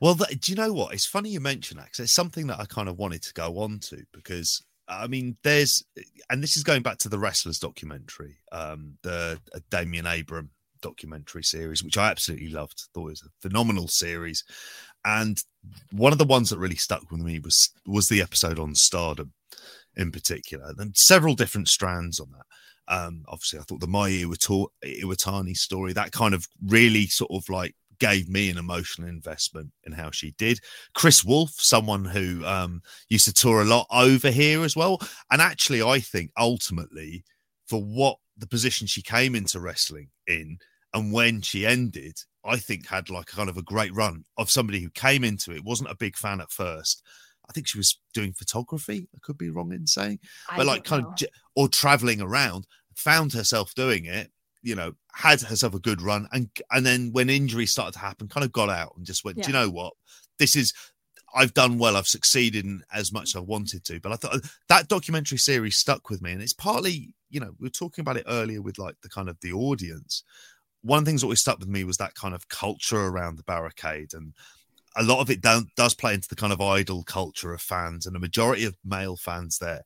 Well, 0.01 0.15
do 0.15 0.53
you 0.53 0.57
know 0.57 0.73
what? 0.73 0.95
It's 0.95 1.07
funny 1.07 1.31
you 1.31 1.41
mention 1.41 1.77
that 1.77 1.87
because 1.87 2.01
it's 2.01 2.13
something 2.13 2.47
that 2.49 2.61
I 2.61 2.67
kind 2.67 2.89
of 2.89 2.99
wanted 2.99 3.23
to 3.23 3.33
go 3.33 3.59
on 3.59 3.81
to 3.81 4.05
because 4.13 4.63
I 4.89 5.07
mean, 5.07 5.37
there's, 5.43 5.85
and 6.31 6.43
this 6.43 6.57
is 6.57 6.63
going 6.63 6.83
back 6.83 6.99
to 6.99 7.09
the 7.09 7.19
wrestlers 7.19 7.59
documentary, 7.59 8.39
um, 8.53 8.97
the 9.03 9.39
uh, 9.55 9.59
Damian 9.71 10.07
Abraham 10.07 10.51
documentary 10.81 11.45
series, 11.45 11.85
which 11.85 11.99
I 11.99 12.11
absolutely 12.11 12.49
loved. 12.49 12.85
Thought 12.95 13.09
it 13.09 13.11
was 13.11 13.23
a 13.23 13.49
phenomenal 13.49 13.89
series, 13.89 14.45
and 15.05 15.39
one 15.93 16.13
of 16.13 16.19
the 16.19 16.25
ones 16.25 16.51
that 16.51 16.59
really 16.59 16.77
stuck 16.77 17.11
with 17.11 17.21
me 17.21 17.39
was 17.39 17.71
was 17.87 18.09
the 18.09 18.23
episode 18.23 18.59
on 18.59 18.75
Stardom, 18.75 19.33
in 19.97 20.11
particular, 20.11 20.73
and 20.79 20.97
several 20.97 21.35
different 21.35 21.69
strands 21.69 22.19
on 22.19 22.29
that. 22.31 22.47
Um, 22.91 23.25
obviously, 23.29 23.59
I 23.59 23.63
thought 23.63 23.81
the 23.81 23.87
Mayu 23.87 24.25
Iwata- 24.25 24.69
Iwatani 25.03 25.57
story 25.57 25.93
that 25.93 26.13
kind 26.13 26.33
of 26.33 26.47
really 26.65 27.07
sort 27.07 27.31
of 27.31 27.47
like 27.51 27.75
gave 28.01 28.29
me 28.29 28.51
an 28.51 28.59
emotional 28.59 29.09
investment 29.09 29.71
in 29.85 29.93
how 29.93 30.11
she 30.11 30.33
did. 30.39 30.61
Kris 30.95 31.25
Wolf, 31.25 31.51
someone 31.57 32.05
who 32.05 32.45
um, 32.45 32.83
used 33.09 33.25
to 33.27 33.33
tour 33.33 33.63
a 33.63 33.65
lot 33.65 33.87
over 33.91 34.31
here 34.31 34.63
as 34.65 34.77
well, 34.77 35.01
and 35.31 35.41
actually, 35.43 35.83
I 35.83 36.01
think 36.01 36.31
ultimately 36.39 37.25
for 37.67 37.83
what 37.83 38.17
the 38.37 38.47
position 38.47 38.87
she 38.87 39.03
came 39.03 39.35
into 39.35 39.61
wrestling 39.61 40.09
in 40.27 40.59
and 40.95 41.13
when 41.13 41.43
she 41.43 41.67
ended, 41.67 42.19
I 42.45 42.57
think 42.57 42.87
had 42.87 43.11
like 43.11 43.27
kind 43.27 43.49
of 43.49 43.57
a 43.57 43.63
great 43.63 43.95
run 43.95 44.25
of 44.37 44.51
somebody 44.51 44.81
who 44.81 44.91
came 44.91 45.25
into 45.25 45.53
it, 45.53 45.65
wasn't 45.65 45.91
a 45.91 45.97
big 45.97 46.17
fan 46.17 46.41
at 46.41 46.51
first. 46.51 47.03
I 47.49 47.53
think 47.53 47.67
she 47.67 47.79
was 47.79 47.99
doing 48.15 48.33
photography. 48.33 49.09
I 49.15 49.19
could 49.23 49.39
be 49.39 49.51
wrong 49.51 49.73
in 49.73 49.87
saying, 49.87 50.21
I 50.49 50.57
but 50.57 50.67
like 50.67 50.85
kind 50.85 51.05
know. 51.05 51.11
of 51.11 51.27
or 51.57 51.69
traveling 51.69 52.21
around, 52.21 52.67
found 52.95 53.33
herself 53.33 53.75
doing 53.75 54.05
it, 54.05 54.31
you 54.63 54.75
know, 54.75 54.93
had 55.13 55.41
herself 55.41 55.75
a 55.75 55.79
good 55.81 56.03
run, 56.03 56.29
and 56.33 56.49
and 56.71 56.85
then 56.85 57.11
when 57.13 57.31
injuries 57.31 57.73
started 57.73 57.93
to 57.93 57.99
happen, 58.01 58.29
kind 58.29 58.45
of 58.45 58.53
got 58.53 58.71
out 58.71 58.95
and 58.97 59.07
just 59.07 59.25
went, 59.25 59.39
Yeah. 59.39 59.45
do 59.45 59.49
you 59.51 59.55
know 59.55 59.71
what? 59.71 59.95
This 60.39 60.57
is 60.57 60.73
I've 61.35 61.55
done 61.55 61.79
well. 61.79 61.97
I've 61.97 62.07
succeeded 62.09 62.65
in 62.65 62.83
as 62.93 63.13
much 63.13 63.31
as 63.31 63.37
I 63.37 63.41
wanted 63.41 63.85
to. 63.85 64.01
But 64.01 64.13
I 64.13 64.17
thought 64.17 64.45
that 64.69 64.89
documentary 64.89 65.39
series 65.39 65.77
stuck 65.77 66.09
with 66.11 66.23
me, 66.23 66.33
and 66.33 66.43
it's 66.43 66.53
partly, 66.55 67.15
you 67.31 67.41
know, 67.41 67.53
we 67.59 67.67
were 67.67 67.71
talking 67.71 68.03
about 68.03 68.17
it 68.17 68.25
earlier 68.29 68.63
with 68.63 68.79
like 68.79 68.97
the 69.03 69.09
kind 69.09 69.29
of 69.29 69.37
the 69.41 69.53
audience. 69.53 70.23
One 70.83 71.01
of 71.01 71.05
the 71.05 71.11
things 71.11 71.21
that 71.21 71.27
always 71.27 71.41
stuck 71.41 71.59
with 71.59 71.69
me 71.69 71.85
was 71.85 71.97
that 71.99 72.15
kind 72.15 72.35
of 72.35 72.49
culture 72.49 73.07
around 73.07 73.37
the 73.37 73.43
barricade, 73.43 74.15
and 74.15 74.33
a 74.97 75.03
lot 75.03 75.21
of 75.21 75.31
it 75.31 75.41
down, 75.41 75.69
does 75.77 75.95
play 75.95 76.15
into 76.15 76.29
the 76.29 76.37
kind 76.37 76.53
of 76.53 76.61
idol 76.61 77.03
culture 77.05 77.53
of 77.53 77.61
fans, 77.61 78.07
and 78.07 78.17
a 78.17 78.21
majority 78.21 78.65
of 78.65 78.77
male 78.85 79.17
fans 79.17 79.59
there. 79.59 79.83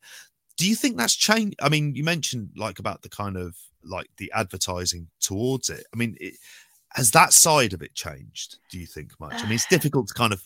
Do 0.57 0.68
you 0.68 0.77
think 0.77 0.97
that's 0.97 1.16
changed? 1.16 1.57
I 1.61 1.68
mean, 1.70 1.95
you 1.95 2.05
mentioned 2.05 2.51
like 2.57 2.79
about 2.79 3.03
the 3.03 3.09
kind 3.09 3.37
of 3.37 3.57
like 3.85 4.09
the 4.18 4.30
advertising 4.35 5.09
towards 5.20 5.70
it. 5.70 5.85
I 5.93 5.97
mean, 5.97 6.16
it, 6.20 6.35
has 6.95 7.11
that 7.12 7.33
side 7.33 7.72
of 7.72 7.83
it 7.83 7.95
changed? 7.95 8.59
Do 8.70 8.78
you 8.78 8.87
think 8.87 9.12
much? 9.20 9.43
I 9.43 9.45
mean, 9.45 9.55
it's 9.55 9.66
difficult 9.70 10.09
to 10.09 10.14
kind 10.14 10.33
of, 10.33 10.43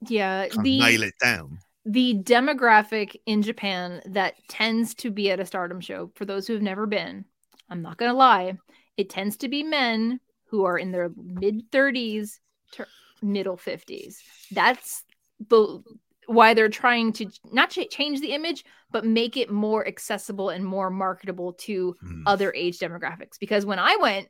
Yeah, 0.00 0.48
kind 0.48 0.64
the 0.66 0.78
of 0.80 0.86
nail 0.86 1.02
it 1.02 1.14
down. 1.20 1.58
the 1.84 2.14
demographic 2.22 3.16
in 3.26 3.42
Japan 3.42 4.02
that 4.06 4.34
tends 4.48 4.94
to 4.96 5.10
be 5.10 5.30
at 5.30 5.40
a 5.40 5.46
stardom 5.46 5.80
show, 5.80 6.10
for 6.14 6.24
those 6.24 6.46
who 6.46 6.52
have 6.54 6.62
never 6.62 6.86
been, 6.86 7.24
I'm 7.70 7.82
not 7.82 7.96
going 7.98 8.10
to 8.10 8.16
lie, 8.16 8.56
it 8.96 9.10
tends 9.10 9.36
to 9.38 9.48
be 9.48 9.62
men 9.62 10.20
who 10.46 10.64
are 10.64 10.78
in 10.78 10.90
their 10.92 11.10
mid 11.16 11.70
30s 11.70 12.38
to 12.72 12.86
middle 13.22 13.56
50s. 13.56 14.16
That's 14.50 15.04
the 15.48 15.82
why 16.28 16.52
they're 16.52 16.68
trying 16.68 17.12
to 17.14 17.26
not 17.52 17.70
ch- 17.70 17.88
change 17.90 18.20
the 18.20 18.32
image, 18.32 18.62
but 18.90 19.04
make 19.04 19.38
it 19.38 19.50
more 19.50 19.86
accessible 19.88 20.50
and 20.50 20.62
more 20.62 20.90
marketable 20.90 21.54
to 21.54 21.96
Hmm. 22.00 22.22
other 22.26 22.52
age 22.54 22.78
demographics. 22.78 23.38
Because 23.40 23.64
when 23.64 23.78
I 23.78 23.96
went, 23.96 24.28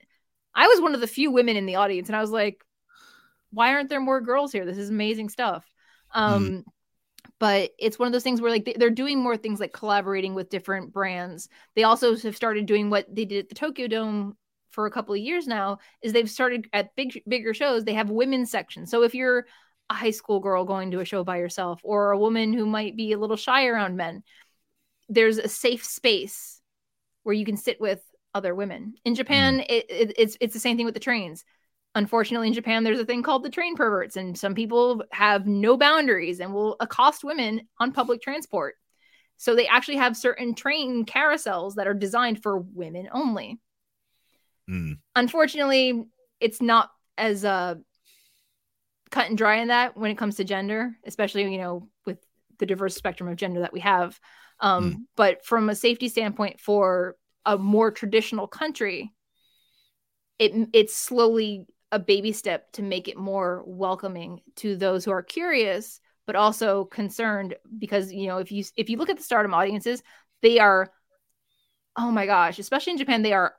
I 0.54 0.68
was 0.68 0.80
one 0.80 0.94
of 0.94 1.00
the 1.00 1.08
few 1.08 1.32
women 1.32 1.56
in 1.56 1.66
the 1.66 1.74
audience, 1.74 2.08
and 2.08 2.14
I 2.14 2.20
was 2.20 2.30
like, 2.30 2.64
why 3.50 3.72
aren't 3.74 3.88
there 3.88 4.00
more 4.00 4.20
girls 4.20 4.52
here? 4.52 4.64
This 4.64 4.78
is 4.78 4.90
amazing 4.90 5.28
stuff. 5.28 5.64
Um, 6.14 6.64
but 7.40 7.72
it's 7.78 7.98
one 7.98 8.06
of 8.06 8.12
those 8.12 8.22
things 8.22 8.40
where 8.40 8.50
like 8.50 8.64
they- 8.64 8.76
they're 8.78 8.90
doing 8.90 9.18
more 9.18 9.36
things 9.36 9.58
like 9.58 9.72
collaborating 9.72 10.34
with 10.34 10.50
different 10.50 10.92
brands. 10.92 11.48
They 11.74 11.82
also 11.82 12.16
have 12.16 12.36
started 12.36 12.66
doing 12.66 12.90
what 12.90 13.12
they 13.12 13.24
did 13.24 13.40
at 13.40 13.48
the 13.48 13.54
Tokyo 13.56 13.88
Dome 13.88 14.36
for 14.70 14.86
a 14.86 14.90
couple 14.90 15.14
of 15.14 15.20
years 15.20 15.48
now 15.48 15.78
is 16.02 16.12
they've 16.12 16.30
started 16.30 16.68
at 16.72 16.94
big 16.94 17.22
bigger 17.26 17.54
shows 17.54 17.84
they 17.84 17.94
have 17.94 18.10
women's 18.10 18.50
sections. 18.50 18.90
So 18.90 19.02
if 19.02 19.14
you're 19.14 19.46
a 19.90 19.94
high 19.94 20.10
school 20.10 20.40
girl 20.40 20.64
going 20.64 20.90
to 20.90 21.00
a 21.00 21.04
show 21.04 21.24
by 21.24 21.38
herself 21.38 21.80
or 21.82 22.10
a 22.10 22.18
woman 22.18 22.52
who 22.52 22.66
might 22.66 22.96
be 22.96 23.12
a 23.12 23.18
little 23.18 23.36
shy 23.36 23.66
around 23.66 23.96
men, 23.96 24.22
there's 25.08 25.38
a 25.38 25.48
safe 25.48 25.84
space 25.84 26.60
where 27.22 27.34
you 27.34 27.44
can 27.44 27.56
sit 27.56 27.80
with 27.80 28.02
other 28.34 28.54
women. 28.54 28.94
In 29.04 29.14
Japan, 29.14 29.60
it, 29.68 29.86
it, 29.88 30.14
it's 30.18 30.36
it's 30.40 30.54
the 30.54 30.60
same 30.60 30.76
thing 30.76 30.86
with 30.86 30.94
the 30.94 31.00
trains. 31.00 31.44
Unfortunately, 31.94 32.48
in 32.48 32.54
Japan, 32.54 32.84
there's 32.84 33.00
a 33.00 33.04
thing 33.04 33.22
called 33.22 33.42
the 33.42 33.50
train 33.50 33.74
perverts, 33.74 34.16
and 34.16 34.38
some 34.38 34.54
people 34.54 35.02
have 35.10 35.46
no 35.46 35.76
boundaries 35.76 36.40
and 36.40 36.52
will 36.52 36.76
accost 36.80 37.24
women 37.24 37.62
on 37.78 37.92
public 37.92 38.20
transport. 38.20 38.76
So 39.38 39.54
they 39.54 39.66
actually 39.66 39.96
have 39.96 40.16
certain 40.16 40.54
train 40.54 41.06
carousels 41.06 41.74
that 41.76 41.86
are 41.86 41.94
designed 41.94 42.42
for 42.42 42.58
women 42.58 43.08
only. 43.12 43.58
Mm. 44.68 44.98
Unfortunately, 45.16 46.04
it's 46.40 46.60
not 46.60 46.90
as 47.16 47.44
uh, 47.44 47.76
cut 49.10 49.28
and 49.28 49.38
dry 49.38 49.56
in 49.56 49.68
that 49.68 49.96
when 49.96 50.10
it 50.10 50.18
comes 50.18 50.36
to 50.36 50.44
gender, 50.44 50.96
especially 51.04 51.50
you 51.52 51.58
know 51.58 51.88
with 52.04 52.18
the 52.58 52.66
diverse 52.66 52.94
spectrum 52.94 53.28
of 53.28 53.36
gender 53.36 53.60
that 53.60 53.72
we 53.72 53.80
have. 53.80 54.18
Um, 54.60 55.06
But 55.16 55.44
from 55.44 55.68
a 55.68 55.74
safety 55.74 56.08
standpoint, 56.08 56.60
for 56.60 57.16
a 57.44 57.56
more 57.56 57.90
traditional 57.90 58.46
country, 58.46 59.12
it 60.38 60.52
it's 60.72 60.96
slowly 60.96 61.66
a 61.90 61.98
baby 61.98 62.32
step 62.32 62.70
to 62.72 62.82
make 62.82 63.08
it 63.08 63.16
more 63.16 63.62
welcoming 63.66 64.40
to 64.56 64.76
those 64.76 65.04
who 65.04 65.10
are 65.10 65.22
curious 65.22 66.00
but 66.26 66.36
also 66.36 66.84
concerned 66.84 67.54
because 67.78 68.12
you 68.12 68.26
know 68.26 68.38
if 68.38 68.52
you 68.52 68.62
if 68.76 68.90
you 68.90 68.98
look 68.98 69.08
at 69.08 69.16
the 69.16 69.22
stardom 69.22 69.54
audiences 69.54 70.02
they 70.42 70.58
are 70.58 70.90
oh 71.96 72.10
my 72.10 72.26
gosh 72.26 72.58
especially 72.58 72.92
in 72.92 72.98
japan 72.98 73.22
they 73.22 73.32
are 73.32 73.54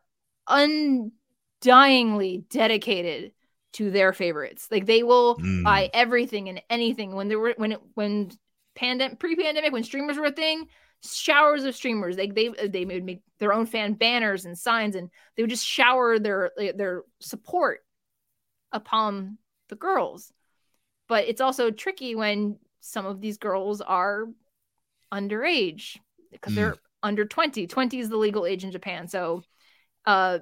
undyingly 0.47 2.47
dedicated 2.49 3.31
to 3.73 3.91
their 3.91 4.13
favorites. 4.13 4.67
Like 4.71 4.85
they 4.85 5.03
will 5.03 5.35
Mm. 5.37 5.63
buy 5.63 5.89
everything 5.93 6.49
and 6.49 6.61
anything. 6.69 7.13
When 7.15 7.27
there 7.27 7.39
were 7.39 7.53
when 7.57 7.73
it 7.73 7.81
when 7.93 8.31
pandemic 8.75 9.19
pre-pandemic 9.19 9.71
when 9.73 9.83
streamers 9.83 10.17
were 10.17 10.25
a 10.25 10.31
thing 10.31 10.67
showers 11.03 11.63
of 11.63 11.75
streamers. 11.75 12.15
They 12.15 12.27
they 12.27 12.49
they 12.49 12.85
would 12.85 13.03
make 13.03 13.21
their 13.39 13.53
own 13.53 13.65
fan 13.65 13.93
banners 13.93 14.45
and 14.45 14.57
signs 14.57 14.95
and 14.95 15.09
they 15.35 15.43
would 15.43 15.49
just 15.49 15.65
shower 15.65 16.19
their 16.19 16.51
their 16.57 17.03
support 17.19 17.79
upon 18.71 19.37
the 19.69 19.75
girls. 19.75 20.31
But 21.07 21.27
it's 21.27 21.41
also 21.41 21.71
tricky 21.71 22.15
when 22.15 22.59
some 22.81 23.05
of 23.05 23.21
these 23.21 23.37
girls 23.37 23.81
are 23.81 24.25
underage 25.11 25.97
because 26.31 26.53
Mm. 26.53 26.55
they're 26.55 26.75
under 27.01 27.25
20 27.25 27.65
20 27.67 27.99
is 27.99 28.09
the 28.09 28.17
legal 28.17 28.45
age 28.45 28.63
in 28.63 28.71
japan. 28.71 29.07
So 29.07 29.43
uh 30.05 30.39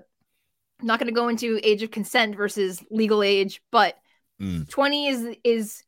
I'm 0.80 0.88
not 0.88 0.99
going 0.99 1.07
to 1.07 1.13
go 1.13 1.28
into 1.28 1.59
age 1.63 1.82
of 1.84 1.91
consent 1.91 2.36
versus 2.36 2.84
legal 2.89 3.23
age 3.23 3.61
but 3.71 3.95
Mm. 4.39 4.69
20 4.69 5.07
is 5.07 5.36
is 5.43 5.84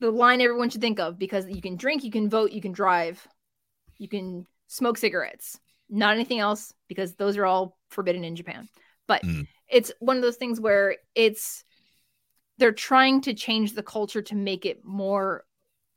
the 0.00 0.10
line 0.10 0.40
everyone 0.40 0.70
should 0.70 0.80
think 0.80 0.98
of 0.98 1.18
because 1.18 1.48
you 1.48 1.62
can 1.62 1.76
drink 1.76 2.02
you 2.02 2.10
can 2.10 2.28
vote 2.28 2.50
you 2.50 2.60
can 2.60 2.72
drive 2.72 3.24
you 3.98 4.08
can 4.08 4.44
smoke 4.66 4.98
cigarettes 4.98 5.60
not 5.88 6.14
anything 6.14 6.40
else 6.40 6.74
because 6.88 7.14
those 7.14 7.36
are 7.36 7.46
all 7.46 7.78
forbidden 7.90 8.24
in 8.24 8.34
japan 8.34 8.68
but 9.06 9.22
Mm. 9.22 9.46
it's 9.68 9.92
one 10.00 10.16
of 10.16 10.22
those 10.22 10.36
things 10.36 10.60
where 10.60 10.96
it's 11.14 11.62
they're 12.58 12.72
trying 12.72 13.20
to 13.20 13.32
change 13.34 13.74
the 13.74 13.82
culture 13.84 14.22
to 14.22 14.34
make 14.34 14.66
it 14.66 14.84
more 14.84 15.44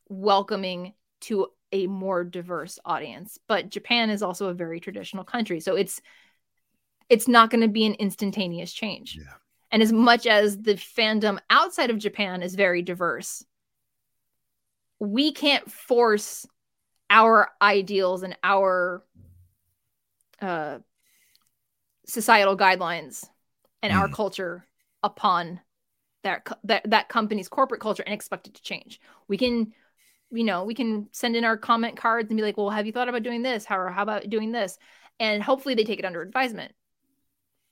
welcoming 0.10 0.94
to 1.22 1.48
a 1.72 1.88
more 1.88 2.24
diverse 2.24 2.78
audience 2.86 3.40
but 3.48 3.70
japan 3.70 4.12
is 4.12 4.22
also 4.22 4.50
a 4.50 4.54
very 4.54 4.80
traditional 4.80 5.24
country 5.24 5.60
so 5.60 5.76
it's 5.76 6.02
it's 7.10 7.28
not 7.28 7.50
going 7.50 7.62
to 7.62 7.68
be 7.68 7.86
an 7.86 7.96
instantaneous 7.96 8.72
change 8.72 9.16
Yeah. 9.18 9.34
and 9.72 9.82
as 9.82 9.92
much 9.92 10.28
as 10.28 10.58
the 10.62 10.76
fandom 10.76 11.40
outside 11.50 11.90
of 11.90 11.98
japan 11.98 12.42
is 12.44 12.56
very 12.56 12.82
diverse 12.82 13.44
we 15.00 15.32
can't 15.32 15.70
force 15.72 16.46
our 17.10 17.50
ideals 17.62 18.24
and 18.24 18.38
our 18.44 19.04
uh, 20.42 20.80
societal 22.06 22.58
guidelines 22.58 23.28
and 23.82 23.94
our 23.94 24.10
Mm. 24.10 24.14
culture 24.14 24.68
upon 25.04 25.62
that, 26.24 26.48
that 26.66 26.90
that 26.90 27.10
company's 27.10 27.48
corporate 27.48 27.82
culture 27.82 28.04
and 28.06 28.14
expect 28.14 28.48
it 28.48 28.56
to 28.56 28.62
change. 28.62 29.00
We 29.28 29.38
can, 29.38 29.74
you 30.32 30.44
know, 30.44 30.66
we 30.66 30.76
can 30.76 31.08
send 31.12 31.36
in 31.36 31.46
our 31.46 31.58
comment 31.58 31.98
cards 31.98 32.30
and 32.30 32.38
be 32.38 32.44
like, 32.44 32.58
"Well, 32.58 32.70
have 32.70 32.86
you 32.86 32.92
thought 32.92 33.10
about 33.10 33.24
doing 33.24 33.42
this? 33.42 33.66
How 33.66 33.80
or 33.80 33.90
how 33.90 34.04
about 34.04 34.30
doing 34.30 34.52
this?" 34.52 34.78
And 35.20 35.42
hopefully 35.44 35.76
they 35.76 35.86
take 35.86 36.00
it 36.00 36.06
under 36.06 36.22
advisement. 36.22 36.74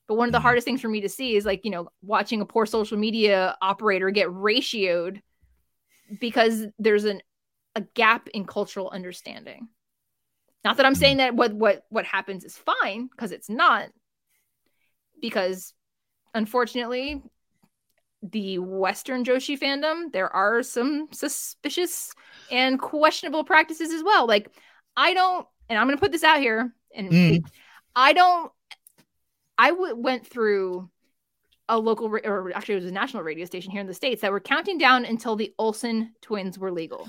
But 0.08 0.16
one 0.16 0.28
of 0.28 0.32
the 0.32 0.40
Mhm. 0.40 0.44
hardest 0.44 0.66
things 0.66 0.82
for 0.82 0.88
me 0.88 1.02
to 1.02 1.10
see 1.10 1.36
is 1.36 1.46
like, 1.46 1.66
you 1.66 1.72
know, 1.72 1.90
watching 2.02 2.42
a 2.42 2.46
poor 2.46 2.66
social 2.66 2.98
media 2.98 3.58
operator 3.62 4.10
get 4.10 4.28
ratioed 4.28 5.22
because 6.20 6.66
there's 6.80 7.04
an 7.06 7.22
a 7.76 7.82
gap 7.82 8.28
in 8.30 8.46
cultural 8.46 8.90
understanding. 8.90 9.68
Not 10.64 10.78
that 10.78 10.86
I'm 10.86 10.96
saying 10.96 11.18
that 11.18 11.36
what 11.36 11.54
what 11.54 11.86
what 11.90 12.06
happens 12.06 12.44
is 12.44 12.58
fine 12.58 13.08
because 13.08 13.32
it's 13.32 13.50
not. 13.50 13.90
Because 15.22 15.74
unfortunately, 16.34 17.22
the 18.24 18.60
Western 18.60 19.24
Joshi 19.24 19.60
fandom, 19.60 20.12
there 20.12 20.34
are 20.34 20.64
some 20.64 21.08
suspicious 21.12 22.14
and 22.52 22.80
questionable 22.80 23.44
practices 23.44 23.92
as 23.92 24.04
well. 24.04 24.28
Like, 24.28 24.52
I 24.96 25.14
don't, 25.14 25.48
and 25.70 25.78
I'm 25.78 25.88
going 25.88 25.98
to 25.98 26.02
put 26.02 26.12
this 26.12 26.24
out 26.24 26.40
here, 26.40 26.74
and 26.96 27.12
Mm. 27.12 27.52
I 27.96 28.14
don't. 28.14 28.52
I 29.58 29.70
w- 29.70 29.96
went 29.96 30.26
through 30.28 30.90
a 31.70 31.78
local, 31.78 32.10
ra- 32.10 32.22
or 32.24 32.52
actually, 32.56 32.76
it 32.76 32.84
was 32.84 32.86
a 32.86 32.92
national 32.92 33.24
radio 33.24 33.46
station 33.46 33.72
here 33.72 33.82
in 33.82 33.88
the 33.88 33.94
states 33.94 34.22
that 34.22 34.32
were 34.32 34.40
counting 34.40 34.78
down 34.78 35.06
until 35.06 35.36
the 35.36 35.54
Olsen 35.58 36.14
twins 36.22 36.58
were 36.58 36.72
legal. 36.72 37.08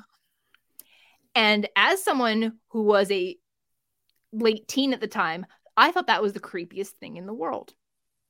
And 1.34 1.68
as 1.76 2.02
someone 2.02 2.58
who 2.68 2.82
was 2.82 3.10
a 3.10 3.36
late 4.32 4.66
teen 4.66 4.92
at 4.92 5.00
the 5.00 5.06
time, 5.06 5.46
I 5.76 5.92
thought 5.92 6.08
that 6.08 6.22
was 6.22 6.32
the 6.32 6.40
creepiest 6.40 6.90
thing 7.00 7.16
in 7.16 7.26
the 7.26 7.34
world. 7.34 7.74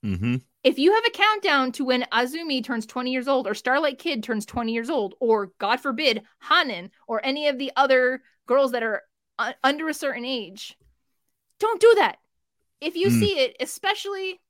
hmm 0.02 0.36
If 0.62 0.78
you 0.78 0.92
have 0.92 1.04
a 1.06 1.10
countdown 1.10 1.72
to 1.72 1.84
when 1.84 2.02
Azumi 2.12 2.62
turns 2.62 2.84
20 2.84 3.10
years 3.10 3.28
old, 3.28 3.46
or 3.46 3.54
Starlight 3.54 3.98
Kid 3.98 4.22
turns 4.22 4.44
20 4.44 4.72
years 4.72 4.90
old, 4.90 5.14
or 5.20 5.52
God 5.58 5.80
forbid, 5.80 6.22
Hanan, 6.42 6.90
or 7.06 7.24
any 7.24 7.48
of 7.48 7.58
the 7.58 7.72
other 7.76 8.22
girls 8.46 8.72
that 8.72 8.82
are 8.82 9.02
u- 9.40 9.52
under 9.64 9.88
a 9.88 9.94
certain 9.94 10.24
age, 10.24 10.76
don't 11.58 11.80
do 11.80 11.94
that. 11.96 12.18
If 12.80 12.96
you 12.96 13.08
Mm. 13.08 13.20
see 13.20 13.38
it, 13.40 13.56
especially 13.60 14.40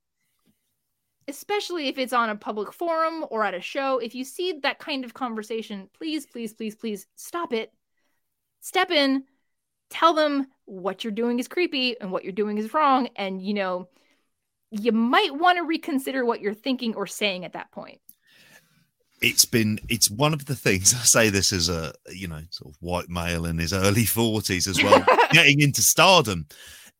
especially 1.28 1.88
if 1.88 1.98
it's 1.98 2.14
on 2.14 2.30
a 2.30 2.36
public 2.36 2.72
forum 2.72 3.24
or 3.30 3.44
at 3.44 3.52
a 3.52 3.60
show, 3.60 3.98
if 3.98 4.14
you 4.14 4.24
see 4.24 4.60
that 4.62 4.78
kind 4.78 5.04
of 5.04 5.12
conversation, 5.12 5.90
please, 5.92 6.24
please, 6.24 6.54
please, 6.54 6.74
please 6.74 7.06
stop 7.16 7.52
it. 7.52 7.70
Step 8.60 8.90
in, 8.90 9.24
tell 9.90 10.14
them 10.14 10.46
what 10.64 11.04
you're 11.04 11.12
doing 11.12 11.38
is 11.38 11.48
creepy 11.48 11.98
and 12.00 12.10
what 12.10 12.24
you're 12.24 12.32
doing 12.32 12.58
is 12.58 12.74
wrong 12.74 13.08
and 13.16 13.42
you 13.42 13.54
know 13.54 13.88
you 14.70 14.92
might 14.92 15.34
want 15.34 15.56
to 15.56 15.64
reconsider 15.64 16.24
what 16.24 16.40
you're 16.40 16.52
thinking 16.54 16.94
or 16.94 17.06
saying 17.06 17.44
at 17.44 17.54
that 17.54 17.70
point 17.72 18.00
it's 19.22 19.46
been 19.46 19.78
it's 19.88 20.10
one 20.10 20.34
of 20.34 20.44
the 20.44 20.54
things 20.54 20.94
I 21.00 21.04
say 21.04 21.30
this 21.30 21.52
as 21.52 21.68
a 21.68 21.92
you 22.12 22.28
know 22.28 22.42
sort 22.50 22.74
of 22.74 22.76
white 22.80 23.08
male 23.08 23.46
in 23.46 23.58
his 23.58 23.72
early 23.72 24.04
40s 24.04 24.68
as 24.68 24.82
well 24.82 25.04
getting 25.32 25.60
into 25.60 25.82
stardom 25.82 26.46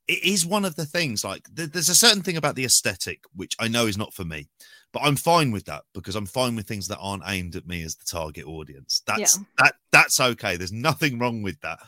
it 0.09 0.25
is 0.25 0.47
one 0.47 0.65
of 0.65 0.75
the 0.77 0.87
things 0.87 1.25
like 1.25 1.49
th- 1.55 1.71
there's 1.71 1.89
a 1.89 1.95
certain 1.95 2.23
thing 2.23 2.37
about 2.37 2.55
the 2.55 2.65
aesthetic 2.65 3.21
which 3.35 3.55
I 3.59 3.69
know 3.69 3.87
is 3.87 3.99
not 3.99 4.15
for 4.15 4.25
me 4.25 4.49
but 4.93 5.03
I'm 5.03 5.17
fine 5.17 5.51
with 5.51 5.67
that 5.67 5.83
because 5.95 6.17
I'm 6.17 6.27
fine 6.27 6.57
with 6.57 6.67
things 6.67 6.89
that 6.89 6.99
aren't 6.99 7.25
aimed 7.27 7.57
at 7.57 7.67
me 7.67 7.83
as 7.83 7.95
the 7.95 8.05
target 8.05 8.47
audience 8.47 9.03
that's 9.07 9.39
yeah. 9.39 9.45
that 9.59 9.75
that's 9.93 10.21
okay 10.21 10.57
there's 10.57 10.73
nothing 10.73 11.19
wrong 11.19 11.43
with 11.43 11.61
that 11.61 11.79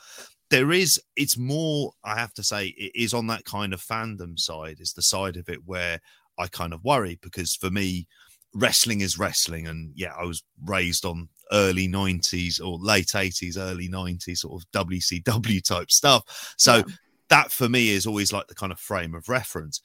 there 0.50 0.72
is 0.72 1.00
it's 1.16 1.38
more 1.38 1.92
I 2.04 2.18
have 2.18 2.34
to 2.34 2.42
say 2.42 2.68
it 2.68 2.92
is 2.94 3.14
on 3.14 3.26
that 3.28 3.44
kind 3.44 3.72
of 3.72 3.80
fandom 3.80 4.38
side 4.38 4.80
is 4.80 4.92
the 4.92 5.02
side 5.02 5.36
of 5.36 5.48
it 5.48 5.60
where 5.64 6.00
I 6.38 6.46
kind 6.48 6.72
of 6.72 6.84
worry 6.84 7.18
because 7.22 7.54
for 7.54 7.70
me 7.70 8.06
wrestling 8.54 9.00
is 9.00 9.18
wrestling. 9.18 9.66
And 9.66 9.92
yeah, 9.94 10.12
I 10.18 10.24
was 10.24 10.42
raised 10.64 11.04
on 11.04 11.28
early 11.52 11.88
90s 11.88 12.60
or 12.60 12.78
late 12.78 13.08
80s, 13.08 13.56
early 13.58 13.88
90s 13.88 14.38
sort 14.38 14.62
of 14.62 14.86
WCW 14.88 15.62
type 15.62 15.90
stuff. 15.90 16.54
So 16.56 16.76
yeah. 16.76 16.82
That 17.30 17.50
for 17.50 17.68
me 17.68 17.90
is 17.90 18.06
always 18.06 18.32
like 18.32 18.46
the 18.48 18.54
kind 18.54 18.72
of 18.72 18.78
frame 18.78 19.14
of 19.14 19.28
reference. 19.28 19.80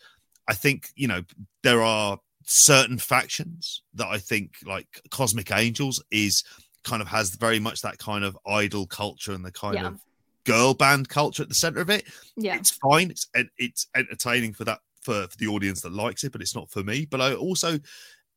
I 0.47 0.53
think, 0.53 0.89
you 0.95 1.07
know, 1.07 1.23
there 1.63 1.81
are 1.81 2.19
certain 2.43 2.97
factions 2.97 3.81
that 3.93 4.07
I 4.07 4.17
think 4.17 4.51
like 4.65 4.87
Cosmic 5.09 5.51
Angels 5.51 6.03
is 6.11 6.43
kind 6.83 7.01
of 7.01 7.07
has 7.07 7.31
very 7.31 7.59
much 7.59 7.81
that 7.81 7.97
kind 7.97 8.23
of 8.23 8.37
idol 8.45 8.85
culture 8.85 9.31
and 9.31 9.43
the 9.43 9.51
kind 9.51 9.75
yeah. 9.75 9.87
of 9.87 9.99
girl 10.43 10.73
band 10.73 11.09
culture 11.09 11.43
at 11.43 11.49
the 11.49 11.55
center 11.55 11.81
of 11.81 11.89
it. 11.89 12.05
Yeah. 12.35 12.57
It's 12.57 12.71
fine. 12.71 13.09
It's 13.09 13.27
it's 13.57 13.87
entertaining 13.95 14.53
for 14.53 14.65
that 14.65 14.79
for, 15.01 15.27
for 15.27 15.37
the 15.37 15.47
audience 15.47 15.81
that 15.81 15.93
likes 15.93 16.23
it, 16.23 16.31
but 16.31 16.41
it's 16.41 16.55
not 16.55 16.69
for 16.69 16.83
me. 16.83 17.05
But 17.05 17.21
I 17.21 17.33
also 17.33 17.79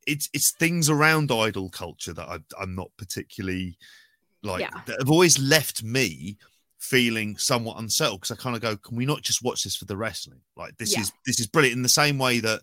it's 0.06 0.28
it's 0.32 0.52
things 0.52 0.88
around 0.88 1.30
idol 1.30 1.68
culture 1.68 2.14
that 2.14 2.28
I, 2.28 2.38
I'm 2.60 2.74
not 2.74 2.90
particularly 2.96 3.76
like 4.42 4.62
yeah. 4.62 4.80
that 4.86 4.98
have 4.98 5.10
always 5.10 5.38
left 5.38 5.82
me 5.82 6.38
feeling 6.78 7.36
somewhat 7.36 7.78
unsettled 7.78 8.20
because 8.20 8.36
I 8.38 8.40
kind 8.40 8.56
of 8.56 8.62
go, 8.62 8.76
can 8.76 8.96
we 8.96 9.06
not 9.06 9.22
just 9.22 9.42
watch 9.42 9.64
this 9.64 9.76
for 9.76 9.84
the 9.84 9.96
wrestling? 9.96 10.40
Like 10.56 10.76
this 10.76 10.94
yeah. 10.94 11.00
is 11.00 11.12
this 11.26 11.40
is 11.40 11.46
brilliant 11.46 11.76
in 11.76 11.82
the 11.82 11.88
same 11.88 12.18
way 12.18 12.40
that 12.40 12.60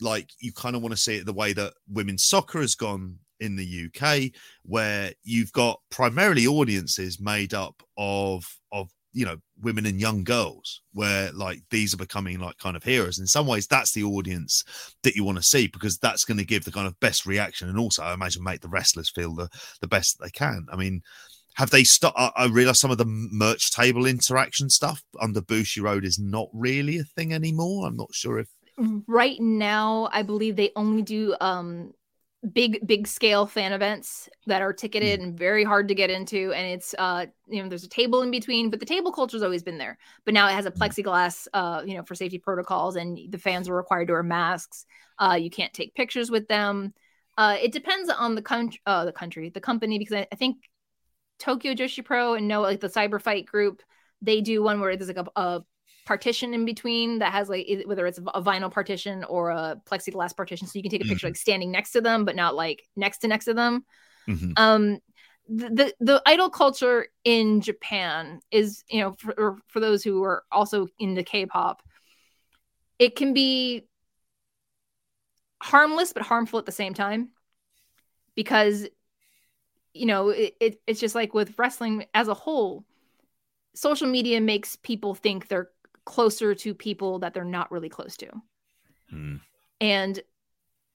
like 0.00 0.30
you 0.38 0.52
kind 0.52 0.76
of 0.76 0.82
want 0.82 0.92
to 0.92 1.00
see 1.00 1.16
it 1.16 1.26
the 1.26 1.32
way 1.32 1.52
that 1.52 1.74
women's 1.88 2.24
soccer 2.24 2.60
has 2.60 2.74
gone 2.74 3.18
in 3.40 3.56
the 3.56 3.86
UK, 3.86 4.32
where 4.62 5.12
you've 5.22 5.52
got 5.52 5.80
primarily 5.90 6.46
audiences 6.46 7.20
made 7.20 7.54
up 7.54 7.82
of 7.96 8.44
of 8.72 8.90
you 9.12 9.24
know 9.24 9.36
women 9.60 9.86
and 9.86 10.00
young 10.00 10.22
girls 10.22 10.82
where 10.92 11.32
like 11.32 11.62
these 11.70 11.94
are 11.94 11.98
becoming 11.98 12.38
like 12.38 12.56
kind 12.58 12.76
of 12.76 12.84
heroes 12.84 13.18
in 13.18 13.26
some 13.26 13.46
ways 13.46 13.66
that's 13.66 13.92
the 13.92 14.04
audience 14.04 14.62
that 15.02 15.14
you 15.14 15.24
want 15.24 15.38
to 15.38 15.42
see 15.42 15.66
because 15.66 15.98
that's 15.98 16.24
going 16.24 16.36
to 16.36 16.44
give 16.44 16.64
the 16.64 16.70
kind 16.70 16.86
of 16.86 16.98
best 17.00 17.24
reaction 17.24 17.68
and 17.68 17.78
also 17.78 18.02
i 18.02 18.12
imagine 18.12 18.44
make 18.44 18.60
the 18.60 18.68
wrestlers 18.68 19.10
feel 19.10 19.34
the 19.34 19.48
the 19.80 19.88
best 19.88 20.18
they 20.20 20.30
can 20.30 20.66
i 20.70 20.76
mean 20.76 21.00
have 21.58 21.70
they 21.70 21.84
stopped 21.84 22.16
i 22.36 22.46
realize 22.46 22.80
some 22.80 22.90
of 22.90 22.98
the 22.98 23.04
merch 23.06 23.72
table 23.72 24.06
interaction 24.06 24.70
stuff 24.70 25.02
under 25.20 25.40
bushiroad 25.40 26.04
is 26.04 26.18
not 26.18 26.48
really 26.52 26.98
a 26.98 27.04
thing 27.04 27.32
anymore. 27.32 27.86
I'm 27.86 27.96
not 27.96 28.14
sure 28.14 28.38
if 28.38 28.48
right 29.08 29.40
now 29.40 30.08
i 30.12 30.22
believe 30.22 30.54
they 30.54 30.70
only 30.76 31.02
do 31.02 31.34
um 31.40 31.92
big 32.52 32.86
big 32.86 33.06
scale 33.06 33.46
fan 33.46 33.72
events 33.72 34.28
that 34.46 34.62
are 34.62 34.72
ticketed 34.72 35.18
mm. 35.18 35.24
and 35.24 35.38
very 35.38 35.64
hard 35.64 35.88
to 35.88 35.94
get 35.94 36.10
into. 36.10 36.52
And 36.52 36.66
it's 36.66 36.94
uh 36.98 37.26
you 37.48 37.62
know 37.62 37.68
there's 37.68 37.84
a 37.84 37.88
table 37.88 38.22
in 38.22 38.30
between 38.30 38.70
but 38.70 38.80
the 38.80 38.86
table 38.86 39.12
culture's 39.12 39.42
always 39.42 39.62
been 39.62 39.78
there. 39.78 39.98
But 40.24 40.34
now 40.34 40.48
it 40.48 40.52
has 40.52 40.66
a 40.66 40.70
mm. 40.70 40.78
plexiglass 40.78 41.48
uh 41.52 41.82
you 41.84 41.96
know 41.96 42.04
for 42.04 42.14
safety 42.14 42.38
protocols 42.38 42.96
and 42.96 43.18
the 43.30 43.38
fans 43.38 43.68
are 43.68 43.74
required 43.74 44.06
to 44.06 44.12
wear 44.12 44.22
masks. 44.22 44.86
Uh 45.18 45.36
you 45.40 45.50
can't 45.50 45.72
take 45.72 45.94
pictures 45.94 46.30
with 46.30 46.46
them. 46.46 46.94
Uh 47.36 47.56
it 47.60 47.72
depends 47.72 48.08
on 48.08 48.36
the 48.36 48.42
country 48.42 48.80
uh 48.86 49.04
the 49.04 49.12
country 49.12 49.50
the 49.50 49.60
company 49.60 49.98
because 49.98 50.14
I, 50.14 50.26
I 50.30 50.36
think 50.36 50.58
Tokyo 51.38 51.74
Joshi 51.74 52.04
Pro 52.04 52.34
and 52.34 52.48
know 52.48 52.60
like 52.60 52.80
the 52.80 52.88
cyber 52.88 53.20
fight 53.20 53.46
group 53.46 53.82
they 54.22 54.40
do 54.40 54.62
one 54.62 54.80
where 54.80 54.96
there's 54.96 55.08
like 55.08 55.26
a, 55.26 55.40
a 55.40 55.64
partition 56.06 56.54
in 56.54 56.64
between 56.64 57.18
that 57.18 57.32
has 57.32 57.48
like 57.48 57.68
whether 57.84 58.06
it's 58.06 58.18
a 58.18 58.42
vinyl 58.42 58.72
partition 58.72 59.24
or 59.24 59.50
a 59.50 59.80
plexiglass 59.86 60.34
partition 60.34 60.66
so 60.66 60.72
you 60.74 60.82
can 60.82 60.90
take 60.90 61.02
a 61.02 61.04
picture 61.04 61.26
mm-hmm. 61.26 61.32
like 61.32 61.36
standing 61.36 61.70
next 61.70 61.92
to 61.92 62.00
them 62.00 62.24
but 62.24 62.34
not 62.34 62.54
like 62.54 62.82
next 62.96 63.18
to 63.18 63.28
next 63.28 63.44
to 63.44 63.54
them 63.54 63.84
mm-hmm. 64.26 64.52
um 64.56 64.98
the, 65.50 65.68
the, 65.70 65.94
the 66.00 66.22
idol 66.26 66.50
culture 66.50 67.08
in 67.24 67.60
Japan 67.60 68.40
is 68.50 68.84
you 68.88 69.00
know 69.00 69.16
for 69.18 69.58
for 69.66 69.80
those 69.80 70.02
who 70.02 70.22
are 70.22 70.44
also 70.50 70.88
into 70.98 71.22
K-pop 71.22 71.82
it 72.98 73.16
can 73.16 73.32
be 73.32 73.84
harmless 75.62 76.12
but 76.12 76.22
harmful 76.22 76.58
at 76.58 76.66
the 76.66 76.72
same 76.72 76.94
time 76.94 77.30
because 78.34 78.86
you 79.98 80.06
know 80.06 80.30
it, 80.30 80.54
it, 80.60 80.80
it's 80.86 81.00
just 81.00 81.14
like 81.14 81.34
with 81.34 81.58
wrestling 81.58 82.06
as 82.14 82.28
a 82.28 82.34
whole 82.34 82.84
social 83.74 84.08
media 84.08 84.40
makes 84.40 84.76
people 84.76 85.14
think 85.14 85.48
they're 85.48 85.70
closer 86.04 86.54
to 86.54 86.74
people 86.74 87.18
that 87.20 87.34
they're 87.34 87.44
not 87.44 87.70
really 87.70 87.88
close 87.88 88.16
to. 88.16 88.28
Hmm. 89.10 89.36
And 89.80 90.20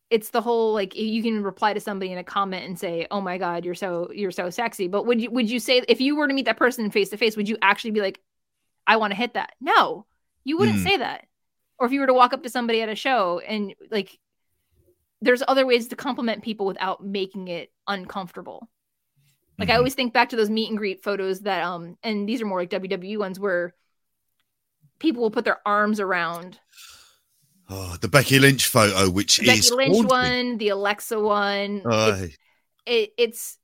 it's 0.09 0.29
the 0.29 0.41
whole 0.41 0.73
like 0.73 0.95
you 0.95 1.23
can 1.23 1.43
reply 1.43 1.73
to 1.73 1.79
somebody 1.79 2.11
in 2.11 2.17
a 2.17 2.23
comment 2.23 2.65
and 2.65 2.77
say, 2.77 3.07
"Oh 3.09 3.21
my 3.21 3.37
god, 3.37 3.65
you're 3.65 3.75
so 3.75 4.11
you're 4.13 4.31
so 4.31 4.49
sexy." 4.49 4.87
But 4.87 5.05
would 5.05 5.21
you 5.21 5.31
would 5.31 5.49
you 5.49 5.59
say 5.59 5.83
if 5.87 6.01
you 6.01 6.15
were 6.15 6.27
to 6.27 6.33
meet 6.33 6.45
that 6.45 6.57
person 6.57 6.91
face 6.91 7.09
to 7.09 7.17
face, 7.17 7.37
would 7.37 7.49
you 7.49 7.57
actually 7.61 7.91
be 7.91 8.01
like, 8.01 8.19
"I 8.85 8.97
want 8.97 9.11
to 9.11 9.17
hit 9.17 9.35
that"? 9.35 9.53
No. 9.61 10.05
You 10.43 10.57
wouldn't 10.57 10.79
hmm. 10.79 10.83
say 10.83 10.97
that. 10.97 11.27
Or 11.79 11.87
if 11.87 11.93
you 11.93 12.01
were 12.01 12.07
to 12.07 12.13
walk 12.13 12.33
up 12.33 12.43
to 12.43 12.49
somebody 12.49 12.81
at 12.81 12.89
a 12.89 12.95
show 12.95 13.39
and 13.39 13.73
like 13.89 14.19
there's 15.21 15.43
other 15.47 15.65
ways 15.65 15.87
to 15.87 15.95
compliment 15.95 16.43
people 16.43 16.65
without 16.65 17.03
making 17.03 17.47
it 17.47 17.71
uncomfortable. 17.87 18.69
Like 19.57 19.67
mm-hmm. 19.67 19.75
I 19.75 19.77
always 19.77 19.93
think 19.93 20.13
back 20.13 20.29
to 20.29 20.35
those 20.35 20.49
meet 20.49 20.69
and 20.69 20.77
greet 20.77 21.03
photos 21.03 21.41
that 21.41 21.63
um 21.63 21.97
and 22.03 22.27
these 22.27 22.41
are 22.41 22.45
more 22.45 22.59
like 22.59 22.69
WWE 22.69 23.17
ones 23.17 23.39
where 23.39 23.73
people 24.99 25.21
will 25.21 25.31
put 25.31 25.45
their 25.45 25.59
arms 25.65 25.99
around. 25.99 26.59
Oh, 27.69 27.95
the 28.01 28.07
Becky 28.07 28.39
Lynch 28.39 28.67
photo, 28.67 29.09
which 29.09 29.37
the 29.37 29.49
is 29.51 29.69
Becky 29.69 29.89
Lynch 29.89 30.09
one, 30.09 30.57
the 30.57 30.69
Alexa 30.69 31.19
one. 31.19 31.81
It's, 31.85 32.37
it, 32.85 33.13
it's 33.17 33.57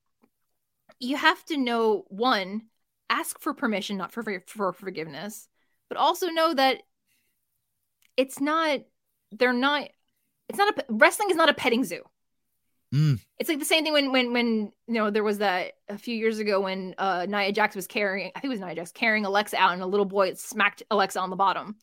you 0.99 1.17
have 1.17 1.43
to 1.45 1.57
know 1.57 2.05
one, 2.07 2.63
ask 3.09 3.39
for 3.39 3.53
permission, 3.53 3.97
not 3.97 4.11
for 4.11 4.43
for 4.47 4.73
forgiveness, 4.73 5.47
but 5.89 5.97
also 5.97 6.27
know 6.27 6.53
that 6.53 6.83
it's 8.17 8.39
not. 8.39 8.81
They're 9.31 9.53
not. 9.53 9.89
It's 10.47 10.57
not 10.57 10.77
a 10.77 10.85
wrestling 10.89 11.29
is 11.29 11.37
not 11.37 11.49
a 11.49 11.53
petting 11.53 11.83
zoo. 11.83 12.03
Mm. 12.93 13.19
It's 13.37 13.49
like 13.49 13.59
the 13.59 13.65
same 13.65 13.83
thing 13.83 13.93
when 13.93 14.11
when 14.11 14.33
when 14.33 14.71
you 14.87 14.95
know 14.95 15.11
there 15.11 15.23
was 15.23 15.37
that 15.37 15.73
a 15.89 15.97
few 15.97 16.15
years 16.15 16.39
ago 16.39 16.61
when 16.61 16.95
uh 16.97 17.27
Nia 17.29 17.51
Jax 17.51 17.75
was 17.75 17.85
carrying 17.85 18.31
I 18.35 18.39
think 18.39 18.51
it 18.51 18.55
was 18.55 18.61
Nia 18.61 18.75
Jax 18.75 18.91
carrying 18.91 19.25
Alexa 19.25 19.57
out 19.57 19.73
and 19.73 19.83
a 19.83 19.87
little 19.87 20.07
boy 20.07 20.33
smacked 20.33 20.81
Alexa 20.89 21.19
on 21.19 21.29
the 21.29 21.35
bottom. 21.35 21.75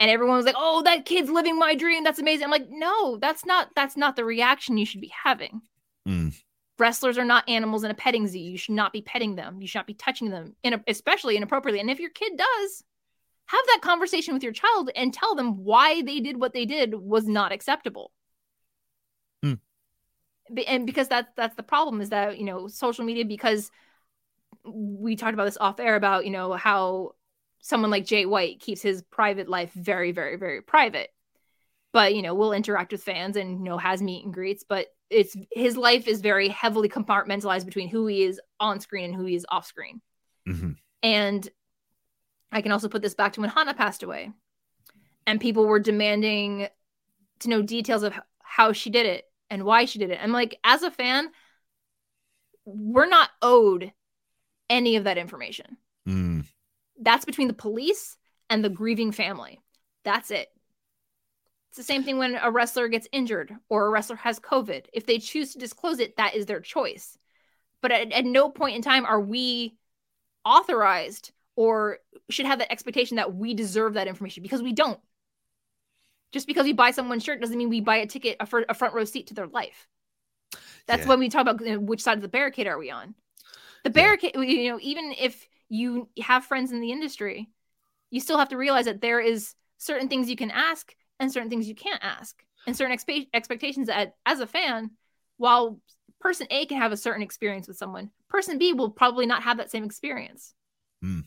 And 0.00 0.10
everyone 0.10 0.36
was 0.36 0.46
like, 0.46 0.56
"Oh, 0.58 0.82
that 0.82 1.04
kid's 1.04 1.30
living 1.30 1.58
my 1.58 1.74
dream. 1.74 2.02
That's 2.02 2.18
amazing." 2.18 2.44
I'm 2.44 2.50
like, 2.50 2.70
"No, 2.70 3.18
that's 3.18 3.44
not 3.44 3.68
that's 3.76 3.96
not 3.96 4.16
the 4.16 4.24
reaction 4.24 4.78
you 4.78 4.86
should 4.86 5.00
be 5.00 5.12
having." 5.24 5.60
Mm. 6.08 6.34
Wrestlers 6.78 7.18
are 7.18 7.24
not 7.24 7.48
animals 7.48 7.84
in 7.84 7.90
a 7.90 7.94
petting 7.94 8.26
zoo. 8.26 8.38
You 8.38 8.56
should 8.56 8.74
not 8.74 8.92
be 8.92 9.02
petting 9.02 9.36
them. 9.36 9.60
You 9.60 9.68
should 9.68 9.78
not 9.78 9.86
be 9.86 9.94
touching 9.94 10.30
them, 10.30 10.56
in 10.62 10.82
especially 10.88 11.36
inappropriately. 11.36 11.80
And 11.80 11.90
if 11.90 12.00
your 12.00 12.10
kid 12.10 12.32
does, 12.38 12.82
have 13.46 13.60
that 13.66 13.82
conversation 13.82 14.32
with 14.32 14.42
your 14.42 14.54
child 14.54 14.90
and 14.96 15.12
tell 15.12 15.34
them 15.34 15.62
why 15.62 16.02
they 16.02 16.18
did 16.18 16.40
what 16.40 16.54
they 16.54 16.64
did 16.64 16.94
was 16.94 17.28
not 17.28 17.52
acceptable 17.52 18.10
and 20.66 20.86
because 20.86 21.08
that's 21.08 21.28
that's 21.36 21.56
the 21.56 21.62
problem 21.62 22.00
is 22.00 22.10
that 22.10 22.38
you 22.38 22.44
know 22.44 22.68
social 22.68 23.04
media 23.04 23.24
because 23.24 23.70
we 24.64 25.16
talked 25.16 25.34
about 25.34 25.44
this 25.44 25.58
off 25.60 25.80
air 25.80 25.96
about 25.96 26.24
you 26.24 26.30
know 26.30 26.52
how 26.52 27.12
someone 27.60 27.90
like 27.90 28.06
Jay 28.06 28.26
White 28.26 28.60
keeps 28.60 28.82
his 28.82 29.02
private 29.02 29.48
life 29.48 29.72
very 29.72 30.12
very 30.12 30.36
very 30.36 30.62
private. 30.62 31.10
But 31.92 32.14
you 32.14 32.22
know 32.22 32.34
will 32.34 32.52
interact 32.52 32.92
with 32.92 33.02
fans 33.02 33.36
and 33.36 33.58
you 33.58 33.64
know 33.64 33.78
has 33.78 34.00
meet 34.00 34.24
and 34.24 34.32
greets 34.32 34.64
but 34.68 34.88
it's 35.10 35.36
his 35.50 35.76
life 35.76 36.06
is 36.06 36.20
very 36.20 36.48
heavily 36.48 36.88
compartmentalized 36.88 37.64
between 37.64 37.88
who 37.88 38.06
he 38.06 38.22
is 38.22 38.40
on 38.60 38.80
screen 38.80 39.06
and 39.06 39.14
who 39.14 39.24
he 39.24 39.34
is 39.34 39.44
off 39.48 39.66
screen. 39.66 40.00
Mm-hmm. 40.48 40.70
and 41.02 41.48
i 42.50 42.62
can 42.62 42.72
also 42.72 42.88
put 42.88 43.02
this 43.02 43.14
back 43.14 43.34
to 43.34 43.42
when 43.42 43.50
hana 43.50 43.74
passed 43.74 44.02
away 44.02 44.32
and 45.26 45.38
people 45.38 45.66
were 45.66 45.78
demanding 45.78 46.66
to 47.40 47.50
know 47.50 47.60
details 47.60 48.02
of 48.02 48.14
how 48.42 48.72
she 48.72 48.88
did 48.88 49.04
it 49.04 49.29
and 49.50 49.64
why 49.64 49.84
she 49.84 49.98
did 49.98 50.10
it. 50.10 50.20
I'm 50.22 50.32
like, 50.32 50.58
as 50.64 50.82
a 50.82 50.90
fan, 50.90 51.30
we're 52.64 53.08
not 53.08 53.30
owed 53.42 53.92
any 54.68 54.96
of 54.96 55.04
that 55.04 55.18
information. 55.18 55.76
Mm. 56.08 56.46
That's 57.00 57.24
between 57.24 57.48
the 57.48 57.54
police 57.54 58.16
and 58.48 58.64
the 58.64 58.68
grieving 58.70 59.12
family. 59.12 59.60
That's 60.04 60.30
it. 60.30 60.48
It's 61.68 61.76
the 61.76 61.84
same 61.84 62.02
thing 62.02 62.18
when 62.18 62.34
a 62.34 62.50
wrestler 62.50 62.88
gets 62.88 63.08
injured 63.12 63.54
or 63.68 63.86
a 63.86 63.90
wrestler 63.90 64.16
has 64.16 64.40
COVID. 64.40 64.86
If 64.92 65.06
they 65.06 65.18
choose 65.18 65.52
to 65.52 65.58
disclose 65.58 66.00
it, 66.00 66.16
that 66.16 66.34
is 66.34 66.46
their 66.46 66.60
choice. 66.60 67.16
But 67.80 67.92
at, 67.92 68.12
at 68.12 68.24
no 68.24 68.48
point 68.48 68.76
in 68.76 68.82
time 68.82 69.06
are 69.06 69.20
we 69.20 69.76
authorized 70.44 71.32
or 71.56 71.98
should 72.28 72.46
have 72.46 72.58
that 72.58 72.72
expectation 72.72 73.16
that 73.16 73.34
we 73.34 73.54
deserve 73.54 73.94
that 73.94 74.08
information 74.08 74.42
because 74.42 74.62
we 74.62 74.72
don't. 74.72 75.00
Just 76.32 76.46
because 76.46 76.64
we 76.64 76.72
buy 76.72 76.90
someone's 76.90 77.24
shirt 77.24 77.40
doesn't 77.40 77.56
mean 77.56 77.68
we 77.68 77.80
buy 77.80 77.96
a 77.96 78.06
ticket, 78.06 78.36
a, 78.40 78.46
fr- 78.46 78.60
a 78.68 78.74
front 78.74 78.94
row 78.94 79.04
seat 79.04 79.26
to 79.28 79.34
their 79.34 79.46
life. 79.46 79.88
That's 80.86 81.02
Yeah. 81.02 81.08
when 81.08 81.18
we 81.18 81.28
talk 81.28 81.42
about 81.42 81.60
you 81.60 81.72
know, 81.72 81.80
which 81.80 82.02
side 82.02 82.18
of 82.18 82.22
the 82.22 82.28
barricade 82.28 82.66
are 82.66 82.78
we 82.78 82.90
on. 82.90 83.14
The 83.84 83.90
barricade, 83.90 84.34
you 84.34 84.70
know, 84.70 84.78
even 84.82 85.14
if 85.18 85.46
you 85.68 86.08
have 86.20 86.44
friends 86.44 86.70
in 86.72 86.80
the 86.80 86.92
industry, 86.92 87.48
you 88.10 88.20
still 88.20 88.38
have 88.38 88.50
to 88.50 88.56
realize 88.56 88.84
that 88.84 89.00
there 89.00 89.20
is 89.20 89.54
certain 89.78 90.08
things 90.08 90.28
you 90.28 90.36
can 90.36 90.50
ask 90.50 90.94
and 91.18 91.32
certain 91.32 91.48
things 91.48 91.68
you 91.68 91.74
can't 91.74 92.02
ask, 92.02 92.42
and 92.66 92.76
certain 92.76 92.96
expe- 92.96 93.28
expectations 93.32 93.86
that, 93.86 94.16
as 94.26 94.40
a 94.40 94.46
fan, 94.46 94.90
while 95.36 95.80
person 96.20 96.46
A 96.50 96.66
can 96.66 96.78
have 96.78 96.92
a 96.92 96.96
certain 96.96 97.22
experience 97.22 97.68
with 97.68 97.76
someone, 97.76 98.10
person 98.28 98.58
B 98.58 98.72
will 98.72 98.90
probably 98.90 99.26
not 99.26 99.42
have 99.42 99.56
that 99.58 99.70
same 99.70 99.84
experience. 99.84 100.54
Hmm. 101.02 101.20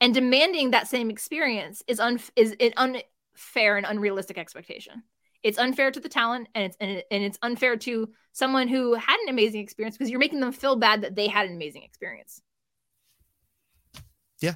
And 0.00 0.14
demanding 0.14 0.70
that 0.70 0.88
same 0.88 1.10
experience 1.10 1.82
is 1.86 2.00
un- 2.00 2.20
is 2.36 2.56
an 2.60 3.02
unfair 3.40 3.76
and 3.76 3.86
unrealistic 3.86 4.38
expectation. 4.38 5.02
It's 5.42 5.58
unfair 5.58 5.90
to 5.90 6.00
the 6.00 6.08
talent, 6.08 6.48
and 6.54 6.64
it's 6.64 6.76
and, 6.80 6.90
it, 6.90 7.06
and 7.10 7.24
it's 7.24 7.38
unfair 7.42 7.76
to 7.76 8.10
someone 8.32 8.68
who 8.68 8.94
had 8.94 9.16
an 9.20 9.30
amazing 9.30 9.62
experience 9.62 9.96
because 9.96 10.10
you're 10.10 10.20
making 10.20 10.40
them 10.40 10.52
feel 10.52 10.76
bad 10.76 11.02
that 11.02 11.16
they 11.16 11.28
had 11.28 11.46
an 11.46 11.54
amazing 11.54 11.82
experience. 11.82 12.42
Yeah. 14.40 14.54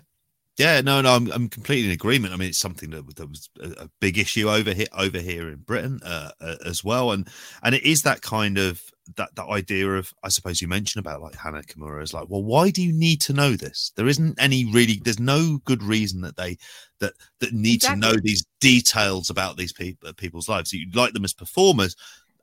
Yeah, 0.58 0.82
no, 0.82 1.00
no, 1.00 1.16
I'm, 1.16 1.32
I'm 1.32 1.48
completely 1.48 1.86
in 1.86 1.94
agreement. 1.94 2.32
I 2.32 2.36
mean, 2.36 2.50
it's 2.50 2.58
something 2.58 2.90
that, 2.90 3.16
that 3.16 3.28
was 3.28 3.48
a, 3.60 3.84
a 3.84 3.90
big 4.00 4.18
issue 4.18 4.48
over 4.48 4.72
here, 4.72 4.86
over 4.96 5.18
here 5.18 5.48
in 5.48 5.56
Britain 5.56 6.00
uh, 6.04 6.30
uh, 6.40 6.56
as 6.64 6.84
well, 6.84 7.10
and 7.12 7.28
and 7.62 7.74
it 7.74 7.82
is 7.82 8.02
that 8.02 8.20
kind 8.20 8.58
of 8.58 8.82
that 9.16 9.34
that 9.34 9.46
idea 9.46 9.88
of, 9.88 10.12
I 10.22 10.28
suppose 10.28 10.60
you 10.60 10.68
mentioned 10.68 11.04
about 11.04 11.22
like 11.22 11.34
Hana 11.36 11.62
Kimura 11.62 12.02
is 12.02 12.14
like, 12.14 12.28
well, 12.28 12.42
why 12.42 12.70
do 12.70 12.82
you 12.82 12.92
need 12.92 13.20
to 13.22 13.32
know 13.32 13.52
this? 13.52 13.92
There 13.96 14.08
isn't 14.08 14.40
any 14.40 14.64
really, 14.64 15.00
there's 15.04 15.20
no 15.20 15.58
good 15.64 15.82
reason 15.82 16.20
that 16.22 16.36
they 16.36 16.58
that 17.00 17.14
that 17.40 17.52
need 17.52 17.82
to 17.82 17.96
know 17.96 18.14
these 18.22 18.44
details 18.60 19.30
about 19.30 19.56
these 19.56 19.72
people 19.72 20.12
people's 20.14 20.48
lives. 20.48 20.72
You 20.72 20.86
like 20.94 21.12
them 21.12 21.24
as 21.24 21.34
performers, 21.34 21.96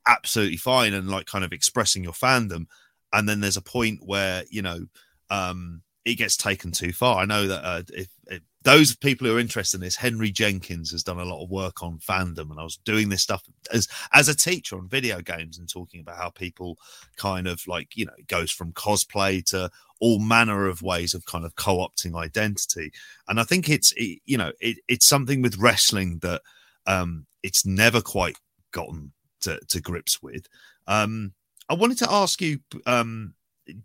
absolutely 0.08 0.58
fine, 0.58 0.94
and 0.94 1.10
like 1.10 1.26
kind 1.26 1.44
of 1.44 1.54
expressing 1.54 2.04
your 2.04 2.14
fandom, 2.14 2.68
and 3.12 3.28
then 3.28 3.40
there's 3.40 3.58
a 3.58 3.62
point 3.62 4.00
where 4.06 4.44
you 4.50 4.62
know. 4.62 4.86
um 5.30 5.82
it 6.04 6.16
gets 6.16 6.36
taken 6.36 6.72
too 6.72 6.92
far. 6.92 7.22
I 7.22 7.26
know 7.26 7.46
that 7.46 7.64
uh, 7.64 7.84
if, 7.94 8.08
if 8.26 8.42
those 8.64 8.96
people 8.96 9.26
who 9.26 9.36
are 9.36 9.40
interested 9.40 9.78
in 9.78 9.82
this, 9.82 9.96
Henry 9.96 10.32
Jenkins 10.32 10.92
has 10.92 11.04
done 11.04 11.20
a 11.20 11.26
lot 11.26 11.44
of 11.44 11.50
work 11.50 11.82
on 11.82 11.98
fandom, 11.98 12.52
and 12.52 12.60
I 12.60 12.64
was 12.64 12.78
doing 12.78 13.10
this 13.10 13.24
stuff 13.24 13.44
as 13.74 13.88
as 14.14 14.30
a 14.30 14.36
teacher 14.36 14.78
on 14.78 14.88
video 14.88 15.22
games 15.22 15.58
and 15.58 15.68
talking 15.68 16.00
about 16.00 16.18
how 16.18 16.30
people 16.30 16.78
kind 17.16 17.48
of 17.48 17.62
like 17.68 17.96
you 17.96 18.06
know 18.06 18.14
it 18.18 18.28
goes 18.28 18.52
from 18.52 18.74
cosplay 18.74 19.44
to 19.46 19.70
all 20.00 20.20
manner 20.20 20.68
of 20.68 20.82
ways 20.82 21.14
of 21.14 21.26
kind 21.26 21.46
of 21.46 21.56
co-opting 21.56 22.16
identity, 22.16 22.92
and 23.28 23.40
I 23.40 23.44
think 23.44 23.70
it's 23.70 23.94
it, 23.98 24.20
you 24.26 24.38
know 24.38 24.52
it, 24.60 24.78
it's 24.88 25.08
something 25.08 25.42
with 25.42 25.58
wrestling 25.58 26.20
that 26.20 26.42
um 26.86 27.26
it's 27.44 27.66
never 27.66 28.02
quite 28.02 28.38
gotten 28.72 29.12
to, 29.42 29.60
to 29.70 29.82
grips 29.82 30.22
with. 30.22 30.46
Um, 30.88 31.34
I 31.68 31.74
wanted 31.74 31.98
to 32.00 32.12
ask 32.12 32.42
you 32.42 32.60
um 32.86 33.34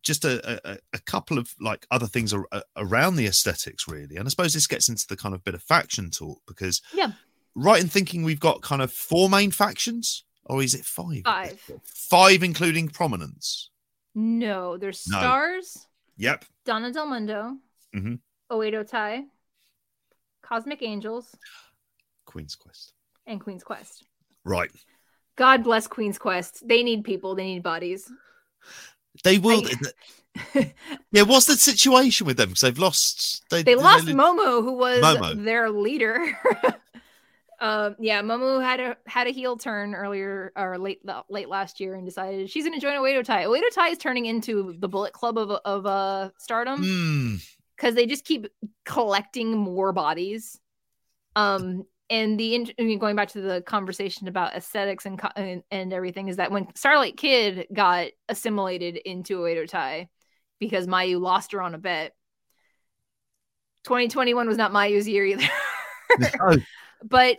just 0.02 0.24
a, 0.24 0.60
a, 0.72 0.78
a 0.94 0.98
couple 1.00 1.38
of 1.38 1.54
like 1.60 1.86
other 1.90 2.06
things 2.06 2.32
ar- 2.32 2.46
a- 2.52 2.62
around 2.76 3.16
the 3.16 3.26
aesthetics 3.26 3.86
really 3.88 4.16
and 4.16 4.26
i 4.26 4.28
suppose 4.28 4.52
this 4.52 4.66
gets 4.66 4.88
into 4.88 5.04
the 5.08 5.16
kind 5.16 5.34
of 5.34 5.42
bit 5.44 5.54
of 5.54 5.62
faction 5.62 6.10
talk 6.10 6.40
because 6.46 6.80
Yeah. 6.94 7.12
right 7.54 7.80
in 7.82 7.88
thinking 7.88 8.22
we've 8.24 8.40
got 8.40 8.62
kind 8.62 8.82
of 8.82 8.92
four 8.92 9.28
main 9.28 9.50
factions 9.50 10.24
or 10.44 10.62
is 10.62 10.74
it 10.74 10.84
five 10.84 11.22
Five. 11.24 11.60
five 11.84 12.42
including 12.42 12.88
prominence 12.88 13.70
No, 14.14 14.76
there's 14.76 15.06
No. 15.08 15.18
stars, 15.18 15.86
yep 16.16 16.44
Donna 16.64 16.92
Del 16.92 17.06
Mondo, 17.06 17.56
Mhm. 17.94 18.18
Oedo 18.50 18.88
Tai, 18.88 19.24
Cosmic 20.42 20.82
Angels, 20.82 21.34
queen's 22.24 22.54
quest 22.54 22.92
and 23.26 23.40
Queen's 23.40 23.64
Quest. 23.64 24.04
right 24.44 24.70
God 25.36 25.64
bless 25.64 25.86
Queen's 25.86 26.16
Quest. 26.18 26.66
They 26.66 26.82
need 26.82 27.04
people. 27.04 27.34
They 27.34 27.44
need 27.44 27.62
bodies. 27.62 28.10
They 29.24 29.38
will 29.38 29.62
I- 30.54 30.72
yeah 31.12 31.22
what's 31.22 31.46
the 31.46 31.54
situation 31.56 32.26
with 32.26 32.36
them 32.36 32.50
because 32.50 32.60
they've 32.62 32.78
lost 32.78 33.44
they, 33.50 33.62
they 33.62 33.74
lost 33.74 34.06
they- 34.06 34.12
Momo, 34.12 34.62
who 34.62 34.72
was 34.72 35.00
Momo. 35.02 35.42
their 35.44 35.70
leader. 35.70 36.38
um, 37.60 37.96
yeah, 37.98 38.20
Momo 38.20 38.62
had 38.62 38.80
a 38.80 38.96
had 39.06 39.26
a 39.26 39.30
heel 39.30 39.56
turn 39.56 39.94
earlier 39.94 40.52
or 40.56 40.76
late 40.78 41.00
late 41.30 41.48
last 41.48 41.80
year 41.80 41.94
and 41.94 42.04
decided 42.04 42.50
she's 42.50 42.64
going 42.64 42.78
to 42.78 42.84
join 42.84 42.98
Oedo 42.98 43.24
Tai. 43.24 43.44
Oedo 43.44 43.62
Tai 43.72 43.88
is 43.88 43.98
turning 43.98 44.26
into 44.26 44.74
the 44.78 44.88
Bullet 44.88 45.14
Club 45.14 45.38
of 45.38 45.50
of 45.50 45.86
uh, 45.86 46.30
Stardom 46.38 46.82
Hmm. 46.82 47.34
because 47.76 47.94
they 47.94 48.04
just 48.06 48.24
keep 48.26 48.46
collecting 48.84 49.56
more 49.56 49.92
bodies. 49.92 50.60
Um, 51.34 51.84
and 52.08 52.38
the 52.38 52.72
I 52.78 52.82
mean, 52.82 52.98
going 52.98 53.16
back 53.16 53.30
to 53.30 53.40
the 53.40 53.62
conversation 53.62 54.28
about 54.28 54.54
aesthetics 54.54 55.06
and, 55.06 55.20
and 55.36 55.62
and 55.70 55.92
everything 55.92 56.28
is 56.28 56.36
that 56.36 56.50
when 56.50 56.68
Starlight 56.74 57.16
Kid 57.16 57.66
got 57.72 58.08
assimilated 58.28 58.96
into 58.96 59.38
Oedo 59.38 59.68
Tai 59.68 60.08
because 60.58 60.86
Mayu 60.86 61.20
lost 61.20 61.52
her 61.52 61.62
on 61.62 61.74
a 61.74 61.78
bet. 61.78 62.12
2021 63.84 64.48
was 64.48 64.56
not 64.56 64.72
Mayu's 64.72 65.08
year 65.08 65.24
either. 65.26 65.48
But 67.04 67.38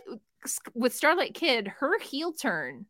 with 0.74 0.94
Starlight 0.94 1.34
Kid, 1.34 1.68
her 1.78 1.98
heel 1.98 2.32
turn 2.32 2.86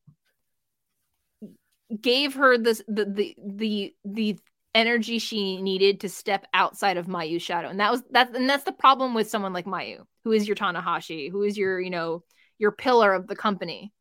gave 2.00 2.34
her 2.34 2.58
this 2.58 2.82
the 2.86 3.04
the 3.04 3.36
the 3.38 3.94
the 4.04 4.38
energy 4.78 5.18
she 5.18 5.60
needed 5.60 6.00
to 6.00 6.08
step 6.08 6.46
outside 6.54 6.96
of 6.96 7.06
Mayu's 7.06 7.42
shadow. 7.42 7.68
And 7.68 7.80
that 7.80 7.90
was 7.90 8.02
that's 8.10 8.34
and 8.36 8.48
that's 8.48 8.64
the 8.64 8.72
problem 8.72 9.12
with 9.12 9.28
someone 9.28 9.52
like 9.52 9.66
Mayu, 9.66 10.04
who 10.22 10.30
is 10.32 10.46
your 10.46 10.56
Tanahashi, 10.56 11.30
who 11.30 11.42
is 11.42 11.58
your, 11.58 11.80
you 11.80 11.90
know, 11.90 12.22
your 12.58 12.70
pillar 12.70 13.12
of 13.12 13.26
the 13.26 13.36
company. 13.36 13.92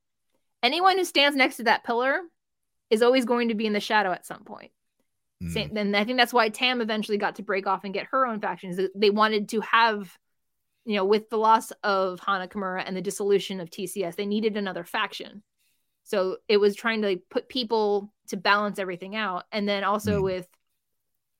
Anyone 0.62 0.98
who 0.98 1.06
stands 1.06 1.36
next 1.36 1.58
to 1.58 1.64
that 1.64 1.84
pillar 1.84 2.20
is 2.91 3.02
always 3.02 3.26
going 3.26 3.49
to 3.49 3.56
be 3.56 3.66
in 3.66 3.74
the 3.74 3.80
shadow 3.80 4.12
at 4.12 4.26
some 4.26 4.44
point. 4.44 4.72
Same, 5.49 5.78
and 5.78 5.95
I 5.95 6.04
think 6.04 6.18
that's 6.18 6.34
why 6.34 6.49
Tam 6.49 6.82
eventually 6.82 7.18
got 7.20 7.36
to 7.36 7.44
break 7.44 7.68
off 7.68 7.84
and 7.84 7.94
get 7.94 8.08
her 8.12 8.26
own 8.26 8.40
factions. 8.40 8.80
They 8.95 9.12
wanted 9.12 9.49
to 9.49 9.62
have, 9.62 10.18
you 10.84 10.95
know, 10.95 11.06
with 11.06 11.30
the 11.30 11.38
loss 11.38 11.72
of 11.84 12.20
Hana 12.20 12.48
Kimura 12.48 12.84
and 12.86 12.98
the 12.98 13.04
dissolution 13.04 13.62
of 13.62 13.70
TCS, 13.70 14.16
they 14.16 14.26
needed 14.26 14.58
another 14.58 14.84
faction. 14.84 15.44
So 16.04 16.38
it 16.48 16.58
was 16.58 16.76
trying 16.76 17.02
to 17.04 17.10
like, 17.10 17.22
put 17.30 17.49
people 17.49 18.12
to 18.30 18.38
balance 18.38 18.80
everything 18.80 19.16
out. 19.16 19.44
And 19.52 19.70
then 19.70 19.84
also 19.84 20.22
Mm. 20.22 20.24
with 20.24 20.48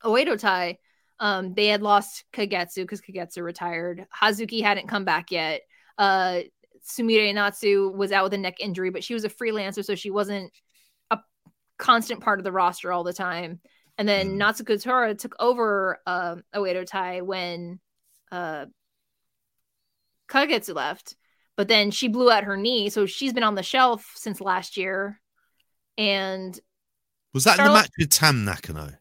Oedo 0.04 0.40
Tai, 0.40 0.78
um, 1.20 1.54
they 1.54 1.68
had 1.68 1.82
lost 1.82 2.24
Kagetsu 2.34 2.78
because 2.78 3.02
Kagetsu 3.02 3.44
retired. 3.44 4.06
Hazuki 4.16 4.62
hadn't 4.62 4.88
come 4.88 5.06
back 5.06 5.32
yet. 5.32 5.62
Uh, 5.98 6.42
Sumire 6.86 7.34
Natsu 7.34 7.92
was 7.96 8.12
out 8.12 8.24
with 8.24 8.34
a 8.34 8.38
neck 8.38 8.60
injury, 8.60 8.92
but 8.92 9.04
she 9.04 9.14
was 9.14 9.26
a 9.26 9.30
freelancer, 9.30 9.84
so 9.84 9.96
she 9.96 10.10
wasn't 10.12 10.52
a 11.12 11.20
constant 11.78 12.22
part 12.22 12.40
of 12.40 12.44
the 12.44 12.52
roster 12.52 12.92
all 12.92 13.04
the 13.04 13.14
time. 13.14 13.60
And 13.98 14.08
then 14.08 14.38
Mm. 14.38 14.38
Natsuko 14.38 14.82
Tora 14.82 15.16
took 15.16 15.36
over 15.40 16.00
uh, 16.06 16.36
Oedo 16.56 16.86
Tai 16.86 17.22
when 17.22 17.80
uh, 18.32 18.68
Kagetsu 20.30 20.76
left, 20.76 21.16
but 21.56 21.68
then 21.68 21.90
she 21.90 22.08
blew 22.08 22.30
out 22.30 22.44
her 22.44 22.58
knee, 22.58 22.90
so 22.90 23.06
she's 23.06 23.34
been 23.34 23.44
on 23.44 23.56
the 23.56 23.64
shelf 23.64 24.14
since 24.16 24.40
last 24.40 24.78
year. 24.78 25.20
And 25.98 26.58
was 27.34 27.46
that 27.46 27.58
in 27.58 27.66
the 27.66 27.72
match 27.72 27.90
with 27.98 28.12
tam 28.12 28.46
nakano 28.46 28.92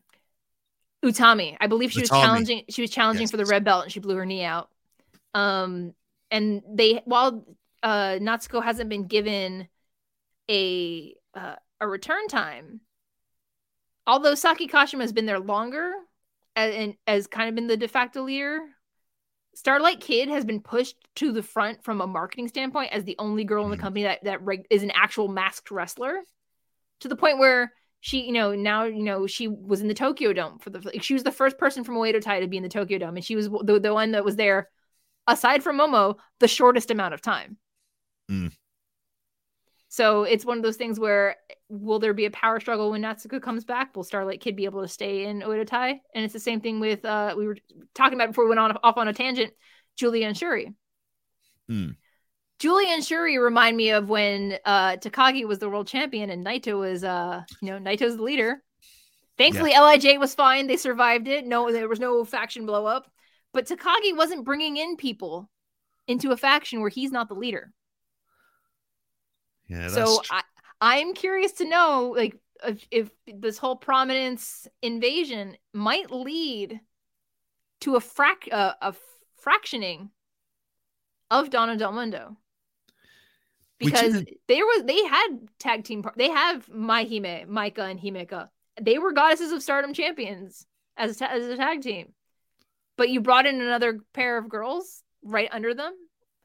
Utami. 1.07 1.57
I 1.61 1.67
believe 1.67 1.93
she 1.93 2.01
was 2.01 2.09
challenging. 2.11 2.65
She 2.69 2.83
was 2.83 2.91
challenging 2.91 3.23
Yes. 3.25 3.31
for 3.31 3.37
the 3.37 3.45
red 3.47 3.65
belt, 3.65 3.85
and 3.85 3.93
she 3.93 4.01
blew 4.01 4.17
her 4.17 4.27
knee 4.27 4.45
out. 4.45 4.69
Um, 5.35 5.95
and 6.31 6.63
they 6.69 7.03
while 7.05 7.45
uh 7.83 8.19
Natsuko 8.21 8.63
hasn't 8.63 8.89
been 8.91 9.07
given 9.07 9.69
a 10.51 11.15
uh, 11.35 11.57
a 11.81 11.87
return 11.89 12.27
time, 12.29 12.81
although 14.07 14.35
Saki 14.35 14.67
Kashima 14.69 15.01
has 15.03 15.13
been 15.13 15.27
there 15.27 15.39
longer 15.41 15.93
and, 16.55 16.73
and 16.73 16.95
has 17.07 17.27
kind 17.27 17.49
of 17.49 17.55
been 17.55 17.67
the 17.67 17.77
de 17.77 17.89
facto 17.89 18.23
leader. 18.23 18.61
Starlight 19.55 20.01
Kid 20.01 20.29
has 20.29 20.45
been 20.45 20.61
pushed 20.61 20.97
to 21.17 21.33
the 21.33 21.43
front 21.43 21.83
from 21.83 22.01
a 22.03 22.07
marketing 22.07 22.49
standpoint 22.49 22.93
as 22.93 23.05
the 23.05 23.17
only 23.19 23.45
girl 23.45 23.65
in 23.65 23.71
the 23.71 23.77
Mhm. 23.77 23.81
company 23.81 24.03
that 24.05 24.25
that 24.25 24.43
reg- 24.43 24.67
is 24.71 24.83
an 24.83 24.91
actual 24.95 25.29
masked 25.29 25.71
wrestler, 25.71 26.21
to 27.01 27.09
the 27.09 27.17
point 27.17 27.39
where 27.39 27.73
she, 28.01 28.23
you 28.25 28.33
know, 28.33 28.55
now 28.55 28.85
you 28.85 29.03
know 29.03 29.27
she 29.27 29.49
was 29.49 29.81
in 29.81 29.89
the 29.89 29.95
Tokyo 29.95 30.33
Dome 30.33 30.59
for 30.59 30.71
the. 30.71 30.81
Like, 30.81 31.03
she 31.03 31.15
was 31.15 31.23
the 31.23 31.33
first 31.33 31.59
person 31.59 31.85
from 31.85 31.97
Oedo 31.97 32.21
Tai 32.21 32.41
to 32.41 32.47
be 32.47 32.57
in 32.57 32.63
the 32.63 32.69
Tokyo 32.69 32.99
Dome, 32.99 33.17
and 33.17 33.25
she 33.25 33.37
was 33.37 33.49
the 33.49 33.81
the 33.81 33.95
one 33.95 34.13
that 34.13 34.25
was 34.25 34.37
there, 34.37 34.69
aside 35.27 35.63
from 35.63 35.79
Momo, 35.79 36.17
the 36.41 36.49
shortest 36.49 36.91
amount 36.91 37.15
of 37.15 37.23
time. 37.23 37.57
Mm. 38.31 38.53
So 39.89 40.25
it's 40.25 40.45
one 40.45 40.59
of 40.59 40.63
those 40.63 40.77
things 40.77 41.01
where 41.01 41.37
will 41.69 41.99
there 41.99 42.13
be 42.13 42.27
a 42.27 42.31
power 42.31 42.61
struggle 42.61 42.91
when 42.91 43.03
Natsuko 43.03 43.41
comes 43.41 43.65
back? 43.65 43.97
Will 43.97 44.05
Starlight 44.05 44.41
Kid 44.41 44.57
be 44.57 44.67
able 44.67 44.83
to 44.83 44.89
stay 44.89 45.25
in 45.25 45.41
Oedo 45.41 45.67
Tai? 45.67 46.01
And 46.15 46.25
it's 46.25 46.35
the 46.35 46.41
same 46.41 46.61
thing 46.61 46.81
with 46.81 47.05
uh 47.05 47.35
we 47.37 47.47
were 47.47 47.57
talking 47.95 48.19
about 48.19 48.29
before 48.29 48.45
we 48.45 48.51
went 48.51 48.61
on 48.61 48.77
off 48.83 48.99
on 48.99 49.09
a 49.09 49.15
tangent, 49.15 49.53
Julia 49.97 50.27
and 50.27 50.37
Shuri. 50.37 50.75
Hmm. 51.69 51.91
Julia 52.59 52.89
and 52.89 53.05
Shuri 53.05 53.39
remind 53.39 53.77
me 53.77 53.91
of 53.91 54.09
when 54.09 54.59
uh 54.65 54.97
Takagi 54.97 55.47
was 55.47 55.59
the 55.59 55.69
world 55.69 55.89
champion 55.89 56.31
and 56.31 56.45
Naito 56.45 56.79
was 56.79 57.05
uh 57.05 57.43
you 57.61 57.71
know 57.71 57.79
Naito's 57.79 58.17
the 58.17 58.23
leader. 58.23 58.63
Thankfully 59.39 59.73
LIJ 59.73 60.19
was 60.19 60.35
fine. 60.35 60.67
They 60.67 60.77
survived 60.77 61.29
it. 61.29 61.47
No 61.47 61.71
there 61.71 61.89
was 61.89 62.01
no 62.01 62.25
faction 62.25 62.67
blow 62.67 62.87
up. 62.87 63.11
But 63.53 63.67
Takagi 63.67 64.17
wasn't 64.17 64.45
bringing 64.45 64.77
in 64.77 64.97
people 64.97 65.51
into 66.07 66.33
a 66.33 66.37
faction 66.37 66.81
where 66.81 66.91
he's 66.91 67.13
not 67.13 67.29
the 67.29 67.35
leader. 67.35 67.73
Yeah. 69.69 69.89
so 69.89 70.21
tr- 70.23 70.35
I 70.35 70.43
I'm 70.81 71.15
curious 71.15 71.53
to 71.53 71.69
know 71.69 72.15
like 72.17 72.39
if, 72.65 72.87
if 72.91 73.11
this 73.27 73.59
whole 73.59 73.77
prominence 73.77 74.67
invasion 74.83 75.57
might 75.73 76.11
lead 76.11 76.81
to 77.81 77.97
a 77.97 78.01
frac 78.01 78.51
uh, 78.51 78.73
a 78.81 78.95
fractioning 79.37 80.11
of 81.31 81.51
Donna 81.51 81.77
Del 81.77 81.93
Mondo. 81.93 82.37
Because 83.79 84.25
they 84.49 84.63
were 84.63 84.83
they 84.85 85.05
had 85.05 85.29
tag 85.59 85.85
team 85.85 86.03
par- 86.03 86.15
they 86.17 86.31
have 86.31 86.67
Maihime, 86.69 87.47
Maika 87.47 87.91
and 87.91 88.01
Himeka. 88.01 88.49
They 88.81 88.99
were 88.99 89.13
goddesses 89.13 89.53
of 89.53 89.63
stardom 89.63 89.93
champions 89.93 90.67
as 90.97 91.17
a, 91.17 91.19
ta- 91.19 91.33
as 91.33 91.47
a 91.47 91.57
tag 91.57 91.83
team. 91.83 92.13
But 92.97 93.11
you 93.11 93.21
brought 93.21 93.47
in 93.47 93.61
another 93.61 94.01
pair 94.15 94.39
of 94.39 94.49
girls 94.49 95.03
right 95.23 95.49
under 95.53 95.75
them 95.75 95.93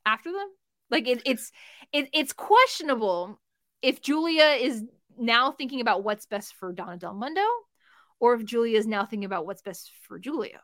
after 0.05 0.31
them? 0.31 0.47
Like 0.89 1.07
it, 1.07 1.21
it's 1.25 1.51
it, 1.93 2.09
it's 2.13 2.33
questionable 2.33 3.39
if 3.81 4.01
Julia 4.01 4.57
is 4.59 4.83
now 5.17 5.51
thinking 5.51 5.81
about 5.81 6.03
what's 6.03 6.25
best 6.25 6.55
for 6.55 6.73
Donna 6.73 6.97
Del 6.97 7.13
Mondo, 7.13 7.45
or 8.19 8.33
if 8.33 8.45
Julia 8.45 8.77
is 8.77 8.87
now 8.87 9.05
thinking 9.05 9.25
about 9.25 9.45
what's 9.45 9.61
best 9.61 9.91
for 10.07 10.19
Julia. 10.19 10.61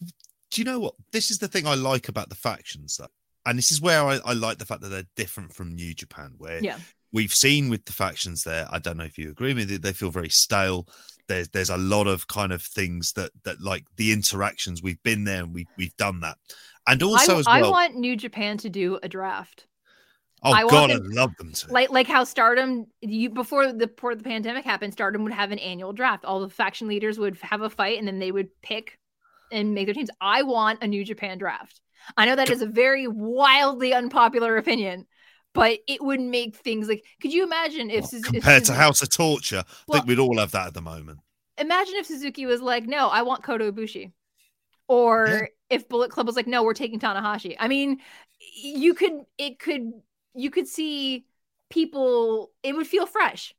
do 0.00 0.60
you 0.60 0.64
know 0.64 0.78
what? 0.78 0.94
This 1.12 1.30
is 1.30 1.38
the 1.38 1.48
thing 1.48 1.66
I 1.66 1.74
like 1.74 2.08
about 2.08 2.28
the 2.28 2.36
factions, 2.36 2.96
though. 2.96 3.08
And 3.46 3.58
this 3.58 3.70
is 3.70 3.80
where 3.80 4.02
I, 4.04 4.20
I 4.24 4.32
like 4.32 4.58
the 4.58 4.66
fact 4.66 4.80
that 4.82 4.88
they're 4.88 5.06
different 5.16 5.52
from 5.54 5.74
New 5.74 5.94
Japan, 5.94 6.34
where 6.38 6.62
Yeah. 6.62 6.78
we've 7.12 7.32
seen 7.34 7.68
with 7.68 7.84
the 7.84 7.92
factions 7.92 8.42
there. 8.44 8.66
I 8.70 8.78
don't 8.78 8.96
know 8.96 9.04
if 9.04 9.18
you 9.18 9.30
agree 9.30 9.54
with 9.54 9.70
it. 9.70 9.82
They 9.82 9.92
feel 9.92 10.10
very 10.10 10.30
stale. 10.30 10.88
There's 11.28 11.48
there's 11.50 11.70
a 11.70 11.76
lot 11.78 12.06
of 12.06 12.26
kind 12.28 12.52
of 12.52 12.62
things 12.62 13.12
that 13.14 13.30
that 13.44 13.60
like 13.60 13.84
the 13.96 14.12
interactions 14.12 14.82
we've 14.82 15.02
been 15.02 15.24
there 15.24 15.42
and 15.42 15.54
we 15.54 15.66
we've 15.78 15.96
done 15.96 16.20
that. 16.20 16.36
And 16.86 17.02
also 17.02 17.36
I, 17.36 17.38
as 17.38 17.46
I 17.46 17.62
want 17.62 17.94
New 17.96 18.14
Japan 18.16 18.58
to 18.58 18.68
do 18.68 18.98
a 19.02 19.08
draft, 19.08 19.66
oh 20.42 20.52
I 20.52 20.64
want 20.64 20.70
God, 20.72 20.90
I 20.90 20.94
them- 20.94 21.10
love 21.12 21.30
them 21.38 21.52
to. 21.52 21.72
like 21.72 21.88
like 21.90 22.06
how 22.06 22.24
Stardom 22.24 22.86
you 23.00 23.30
before 23.30 23.72
the 23.72 23.86
before 23.86 24.14
the 24.14 24.22
pandemic 24.24 24.64
happened. 24.66 24.92
Stardom 24.92 25.24
would 25.24 25.32
have 25.32 25.50
an 25.50 25.58
annual 25.60 25.94
draft. 25.94 26.26
All 26.26 26.40
the 26.40 26.50
faction 26.50 26.88
leaders 26.88 27.18
would 27.18 27.38
have 27.40 27.62
a 27.62 27.70
fight, 27.70 27.98
and 27.98 28.06
then 28.06 28.18
they 28.18 28.32
would 28.32 28.48
pick 28.62 28.98
and 29.50 29.74
make 29.74 29.86
their 29.86 29.94
teams. 29.94 30.10
I 30.20 30.42
want 30.42 30.82
a 30.82 30.86
New 30.86 31.04
Japan 31.06 31.38
draft. 31.38 31.80
I 32.16 32.26
know 32.26 32.36
that 32.36 32.50
is 32.50 32.62
a 32.62 32.66
very 32.66 33.06
wildly 33.06 33.92
unpopular 33.94 34.56
opinion, 34.56 35.06
but 35.52 35.78
it 35.86 36.02
would 36.02 36.20
make 36.20 36.56
things 36.56 36.88
like. 36.88 37.04
Could 37.20 37.32
you 37.32 37.44
imagine 37.44 37.90
if, 37.90 38.02
Well, 38.12 38.20
Suzu- 38.22 38.34
if 38.34 38.42
compared 38.42 38.64
to 38.64 38.74
House 38.74 39.02
of 39.02 39.10
Torture, 39.10 39.64
I 39.66 39.92
think 39.92 40.06
we'd 40.06 40.18
all 40.18 40.38
have 40.38 40.52
that 40.52 40.68
at 40.68 40.74
the 40.74 40.82
moment. 40.82 41.20
imagine 41.58 41.94
if 41.96 42.06
Suzuki 42.06 42.46
was 42.46 42.60
like, 42.60 42.84
"No, 42.86 43.08
I 43.08 43.22
want 43.22 43.42
Kota 43.44 43.70
Ibushi," 43.72 44.12
or 44.88 45.26
Yeah. 45.28 45.46
if 45.76 45.88
Bullet 45.88 46.10
Club 46.10 46.26
was 46.26 46.36
like, 46.36 46.46
"No, 46.46 46.62
we're 46.62 46.74
taking 46.74 47.00
Tanahashi." 47.00 47.56
I 47.58 47.68
mean, 47.68 48.00
you 48.62 48.94
could, 48.94 49.12
it 49.38 49.58
could, 49.58 49.92
you 50.34 50.50
could 50.50 50.68
see 50.68 51.26
people. 51.70 52.52
It 52.62 52.74
would 52.76 52.86
feel 52.86 53.06
fresh. 53.06 53.54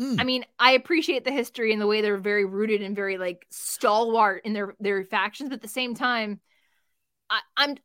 Mm. 0.00 0.20
I 0.20 0.24
mean, 0.24 0.44
I 0.58 0.72
appreciate 0.72 1.24
the 1.24 1.32
history 1.32 1.72
and 1.72 1.80
the 1.82 1.86
way 1.86 2.00
they're 2.02 2.16
very 2.18 2.44
rooted 2.44 2.82
and 2.82 2.94
very 2.94 3.18
like 3.18 3.46
stalwart 3.50 4.42
in 4.44 4.52
their 4.52 4.74
their 4.80 5.04
factions, 5.04 5.48
but 5.50 5.56
at 5.56 5.62
the 5.62 5.68
same 5.68 5.94
time, 5.94 6.40
I, 7.30 7.40
I'm 7.56 7.76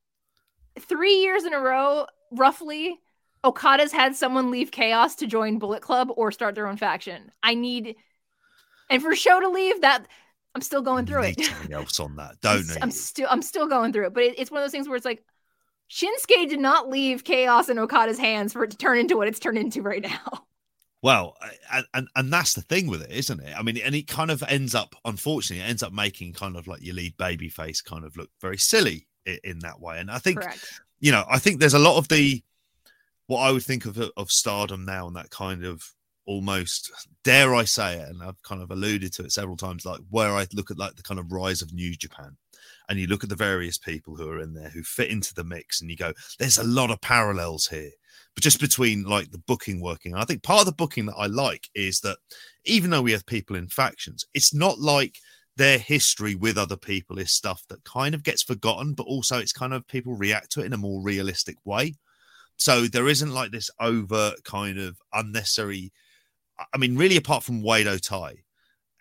three 0.80 1.16
years 1.16 1.44
in 1.44 1.54
a 1.54 1.60
row, 1.60 2.08
roughly. 2.32 3.00
Okada's 3.44 3.92
had 3.92 4.16
someone 4.16 4.52
leave 4.52 4.72
Chaos 4.72 5.16
to 5.16 5.28
join 5.28 5.60
Bullet 5.60 5.82
Club 5.82 6.10
or 6.16 6.32
start 6.32 6.56
their 6.56 6.68
own 6.68 6.78
faction. 6.78 7.32
I 7.42 7.56
need, 7.56 7.96
and 8.90 9.02
for 9.02 9.16
Show 9.16 9.40
to 9.42 9.50
leave, 9.50 9.82
that 9.82 10.08
I'm 10.56 10.62
still 10.62 10.82
going 10.82 11.06
through 11.06 11.24
it. 11.24 11.44
something 11.44 11.74
else 11.74 12.00
on 12.00 12.16
that, 12.16 12.38
I'm, 12.44 12.66
don't? 12.66 12.84
I'm 12.84 12.92
still 12.92 13.28
I'm 13.30 13.42
still 13.42 13.68
going 13.68 13.92
through 13.92 14.08
it, 14.08 14.14
but 14.14 14.24
it, 14.24 14.40
it's 14.40 14.52
one 14.52 14.62
of 14.62 14.66
those 14.66 14.72
things 14.72 14.88
where 14.88 14.96
it's 14.96 15.06
like 15.06 15.24
Shinsuke 15.90 16.50
did 16.50 16.60
not 16.60 16.90
leave 16.90 17.24
Chaos 17.24 17.70
in 17.70 17.80
Okada's 17.80 18.18
hands 18.18 18.54
for 18.54 18.64
it 18.64 18.72
to 18.72 18.78
turn 18.78 18.98
into 18.98 19.18
what 19.18 19.28
it's 19.28 19.40
turned 19.40 19.58
into 19.58 19.82
right 19.82 20.02
now. 20.02 20.22
Well, 21.02 21.36
and, 21.70 21.86
and 21.94 22.08
and 22.16 22.32
that's 22.32 22.54
the 22.54 22.62
thing 22.62 22.88
with 22.88 23.02
it, 23.02 23.12
isn't 23.12 23.42
it? 23.42 23.54
I 23.60 23.62
mean, 23.62 23.76
and 23.80 23.94
it 23.94 24.08
kind 24.08 24.32
of 24.32 24.42
ends 24.48 24.74
up, 24.74 24.96
unfortunately, 25.04 25.62
it 25.62 25.68
ends 25.68 25.84
up 25.84 25.92
making 25.92 26.32
kind 26.32 26.56
of 26.56 26.66
like 26.66 26.82
your 26.82 26.96
lead 26.96 27.18
baby 27.18 27.50
face 27.50 27.82
kind 27.82 28.06
of 28.06 28.16
look 28.16 28.30
very 28.40 28.58
silly 28.58 29.06
in, 29.26 29.60
that 29.60 29.80
way. 29.80 30.00
And 30.00 30.10
I 30.12 30.18
think, 30.18 30.40
Correct. 30.40 30.82
you 31.00 31.12
know, 31.12 31.26
I 31.30 31.40
think 31.40 31.60
there's 31.60 31.74
a 31.74 31.80
lot 31.80 31.98
of 31.98 32.08
the 32.08 32.42
what 33.28 33.40
I 33.40 33.52
would 33.52 33.64
think 33.64 33.86
of 33.86 33.98
of 33.98 34.30
stardom 34.30 34.86
now 34.86 35.08
and 35.08 35.16
that 35.16 35.30
kind 35.30 35.64
of 35.64 35.82
almost 36.26 36.92
dare 37.24 37.54
I 37.54 37.64
say 37.66 37.98
it, 38.00 38.10
and 38.10 38.22
I've 38.22 38.42
kind 38.44 38.62
of 38.62 38.72
alluded 38.72 39.14
to 39.14 39.24
it 39.24 39.32
several 39.32 39.58
times, 39.58 39.86
like 39.86 40.00
where 40.10 40.32
I 40.32 40.48
look 40.54 40.72
at 40.72 40.78
like 40.78 40.96
the 40.96 41.04
kind 41.04 41.20
of 41.20 41.32
rise 41.32 41.62
of 41.62 41.74
New 41.74 41.94
Japan. 41.96 42.38
And 42.90 43.00
you 43.00 43.08
look 43.08 43.24
at 43.24 43.30
the 43.30 43.36
various 43.36 43.78
people 43.78 44.16
who 44.16 44.28
are 44.30 44.42
in 44.42 44.54
there 44.54 44.70
who 44.70 44.84
fit 44.84 45.10
into 45.10 45.34
the 45.34 45.44
mix, 45.44 45.82
and 45.82 45.90
you 45.90 45.98
go, 45.98 46.14
there's 46.38 46.58
a 46.58 46.64
lot 46.64 46.92
of 46.92 47.02
parallels 47.02 47.68
here 47.68 47.92
but 48.36 48.44
just 48.44 48.60
between 48.60 49.04
like 49.04 49.32
the 49.32 49.38
booking 49.40 49.82
working. 49.82 50.14
And 50.14 50.22
I 50.22 50.26
think 50.26 50.44
part 50.44 50.62
of 50.62 50.66
the 50.66 50.74
booking 50.74 51.06
that 51.06 51.16
I 51.18 51.28
like 51.28 51.70
is 51.76 52.00
that 52.02 52.18
even 52.66 52.90
though 52.90 53.02
we 53.02 53.12
have 53.12 53.26
people 53.26 53.56
in 53.56 53.68
factions, 53.68 54.26
it's 54.34 54.54
not 54.54 54.80
like 54.80 55.18
their 55.56 55.78
history 55.78 56.36
with 56.36 56.58
other 56.58 56.78
people 56.78 57.20
is 57.20 57.32
stuff 57.32 57.64
that 57.70 57.84
kind 57.84 58.16
of 58.16 58.24
gets 58.24 58.42
forgotten, 58.42 58.94
but 58.94 59.04
also 59.04 59.38
it's 59.38 59.54
kind 59.54 59.74
of 59.74 59.88
people 59.88 60.16
react 60.16 60.52
to 60.54 60.62
it 60.62 60.66
in 60.66 60.74
a 60.74 60.78
more 60.78 61.02
realistic 61.02 61.58
way. 61.66 61.94
So 62.58 62.88
there 62.88 63.08
isn't 63.08 63.34
like 63.34 63.52
this 63.52 63.70
overt 63.80 64.44
kind 64.44 64.80
of 64.80 64.98
unnecessary. 65.14 65.92
I 66.74 66.78
mean, 66.78 66.96
really, 66.96 67.18
apart 67.18 67.44
from 67.44 67.62
Oedo 67.64 68.00
Tai, 68.02 68.36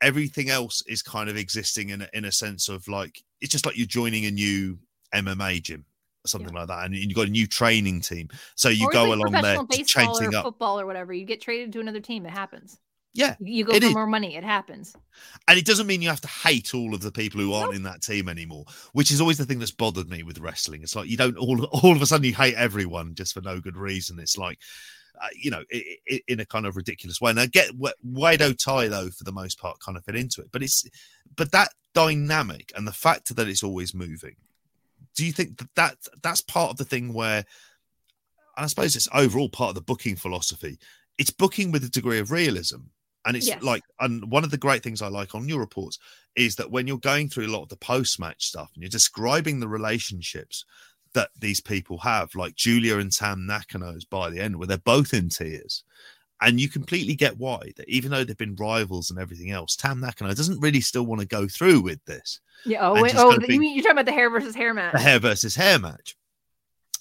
everything 0.03 0.51
else 0.51 0.83
is 0.87 1.03
kind 1.03 1.31
of 1.31 1.37
existing 1.37 1.91
in 1.91 2.03
a, 2.03 2.09
in 2.12 2.24
a 2.24 2.33
sense 2.33 2.69
of 2.69 2.87
like 2.89 3.23
it's 3.41 3.53
just 3.53 3.66
like 3.66 3.77
you're 3.77 3.87
joining 3.87 4.27
a 4.27 4.31
new 4.31 4.79
MMA 5.15 5.62
gym 5.62 5.85
or 6.24 6.29
something 6.29 6.53
like 6.55 6.69
that, 6.69 6.85
and 6.85 6.95
you've 6.95 7.15
got 7.15 7.29
a 7.29 7.31
new 7.31 7.47
training 7.47 8.01
team. 8.01 8.29
So 8.57 8.69
you 8.69 8.87
Or 8.87 8.93
go 8.93 9.05
like 9.05 9.19
along 9.19 9.33
there 9.33 9.43
professional 9.43 9.66
to 9.66 9.77
change 9.77 9.95
baseball 9.95 10.19
things 10.19 10.35
or 10.35 10.39
up. 10.39 10.45
football 10.45 10.81
or 10.81 10.87
whatever. 10.87 11.12
You 11.12 11.24
get 11.24 11.41
traded 11.41 11.73
to 11.73 11.81
another 11.81 12.01
team. 12.01 12.27
It 12.27 12.31
happens. 12.31 12.79
Yeah, 13.15 13.37
You, 13.41 13.65
go 13.65 13.79
for 13.79 13.85
is. 13.85 13.95
more 13.95 14.07
money. 14.07 14.37
It 14.37 14.45
happens. 14.45 14.97
and 15.47 15.59
it 15.59 15.67
doesn't 15.67 15.87
mean 15.87 16.01
you 16.01 16.09
have 16.09 16.23
to 16.23 16.29
hate 16.29 16.75
all 16.75 16.95
of 16.95 17.03
the 17.03 17.13
people 17.13 17.41
who 17.41 17.53
aren't 17.53 17.75
in 17.75 17.83
that 17.83 18.01
team 18.01 18.29
anymore, 18.29 18.65
which 18.93 19.11
is 19.11 19.21
always 19.21 19.37
the 19.37 19.45
thing 19.45 19.59
that's 19.59 19.71
bothered 19.71 20.09
me 20.09 20.23
with 20.23 20.39
wrestling. 20.39 20.83
It's 20.83 20.97
like 20.97 21.09
you 21.09 21.17
don't 21.17 21.37
all 21.37 21.65
all 21.67 21.95
of 21.95 22.01
a 22.01 22.07
sudden 22.07 22.25
you 22.25 22.35
hate 22.35 22.55
everyone 22.55 23.15
just 23.15 23.35
for 23.35 23.43
no 23.43 23.61
good 23.61 23.77
reason. 23.77 24.19
It's 24.19 24.39
like. 24.39 24.59
Uh, 25.21 25.29
you 25.37 25.51
know, 25.51 25.63
i 25.73 25.85
i 26.11 26.21
in 26.27 26.41
a 26.41 26.47
kind 26.47 26.67
of 26.67 26.75
ridiculous 26.75 27.21
way. 27.21 27.31
And 27.31 27.39
I 27.39 27.47
get 27.47 27.77
what 27.77 27.95
Oedo 28.05 28.57
Tai 28.59 28.89
though, 28.89 29.11
for 29.11 29.25
the 29.25 29.31
most 29.31 29.61
part, 29.61 29.79
kind 29.79 29.97
of 29.97 30.05
fit 30.05 30.17
into 30.17 30.41
it. 30.41 30.49
But 30.51 30.63
it's, 30.63 30.85
but 31.37 31.53
that 31.53 31.69
dynamic 31.95 32.73
and 32.75 32.87
the 32.89 32.93
fact 32.93 33.37
that 33.37 33.47
it's 33.47 33.63
always 33.63 33.95
moving. 33.95 34.37
Do 35.15 35.25
you 35.27 35.31
think 35.33 35.59
that, 35.59 35.69
that 35.77 35.97
that's 36.23 36.41
part 36.41 36.71
of 36.71 36.77
the 36.79 36.85
thing 36.85 37.13
where, 37.13 37.45
and 38.57 38.65
I 38.65 38.67
suppose 38.67 38.97
it's 38.97 39.09
overall 39.15 39.51
part 39.51 39.69
of 39.69 39.75
the 39.75 39.83
booking 39.83 40.17
philosophy. 40.17 40.79
It's 41.19 41.31
booking 41.31 41.71
with 41.71 41.85
a 41.85 41.91
degree 41.91 42.19
of 42.19 42.31
realism, 42.31 42.79
and 43.24 43.36
it's 43.36 43.47
Yes. 43.49 43.62
like, 43.62 43.82
and 44.01 44.31
one 44.31 44.44
of 44.44 44.51
the 44.51 44.57
great 44.59 44.82
things 44.82 45.01
I 45.03 45.09
like 45.09 45.35
on 45.35 45.49
your 45.49 45.61
reports 45.61 45.99
is 46.36 46.57
that 46.57 46.70
when 46.70 46.86
you're 46.86 46.99
going 46.99 47.28
through 47.28 47.47
a 47.47 47.53
lot 47.55 47.62
of 47.62 47.69
the 47.69 47.77
post-match 47.77 48.47
stuff 48.47 48.70
and 48.74 48.82
you're 48.82 48.89
describing 48.90 49.61
the 49.61 49.69
relationships 49.69 50.65
that 51.15 51.28
these 51.39 51.61
people 51.61 51.99
have, 51.99 52.35
like 52.35 52.55
Julia 52.57 52.99
and 52.99 53.12
Tam 53.12 53.47
Nakano's 53.47 54.05
by 54.05 54.31
the 54.31 54.40
end, 54.40 54.57
where 54.57 54.66
they're 54.66 54.78
both 54.78 55.12
in 55.15 55.28
tears. 55.28 55.85
And 56.40 56.59
you 56.61 56.69
completely 56.69 57.15
get 57.15 57.39
why 57.39 57.73
that 57.77 57.89
even 57.89 58.11
though 58.11 58.24
they've 58.24 58.36
been 58.36 58.57
rivals 58.57 59.11
and 59.11 59.20
everything 59.20 59.51
else, 59.53 59.77
Tam 59.77 60.01
Nakano 60.01 60.35
doesn't 60.35 60.59
really 60.61 60.81
still 60.81 61.07
want 61.07 61.20
to 61.20 61.27
go 61.27 61.47
through 61.47 61.82
with 61.82 62.05
this 62.07 62.40
Yeah. 62.65 62.89
Oh, 62.89 63.01
wait, 63.01 63.15
oh, 63.16 63.32
the- 63.35 63.47
be- 63.47 63.55
you 63.55 63.61
mean 63.61 63.74
you're 63.77 63.82
talking 63.85 63.93
about 63.99 64.07
the 64.07 64.12
hair 64.12 64.28
versus 64.31 64.55
hair 64.57 64.74
match? 64.74 64.93
The 64.93 64.99
hair 64.99 65.19
versus 65.20 65.55
hair 65.55 65.78
match. 65.78 66.16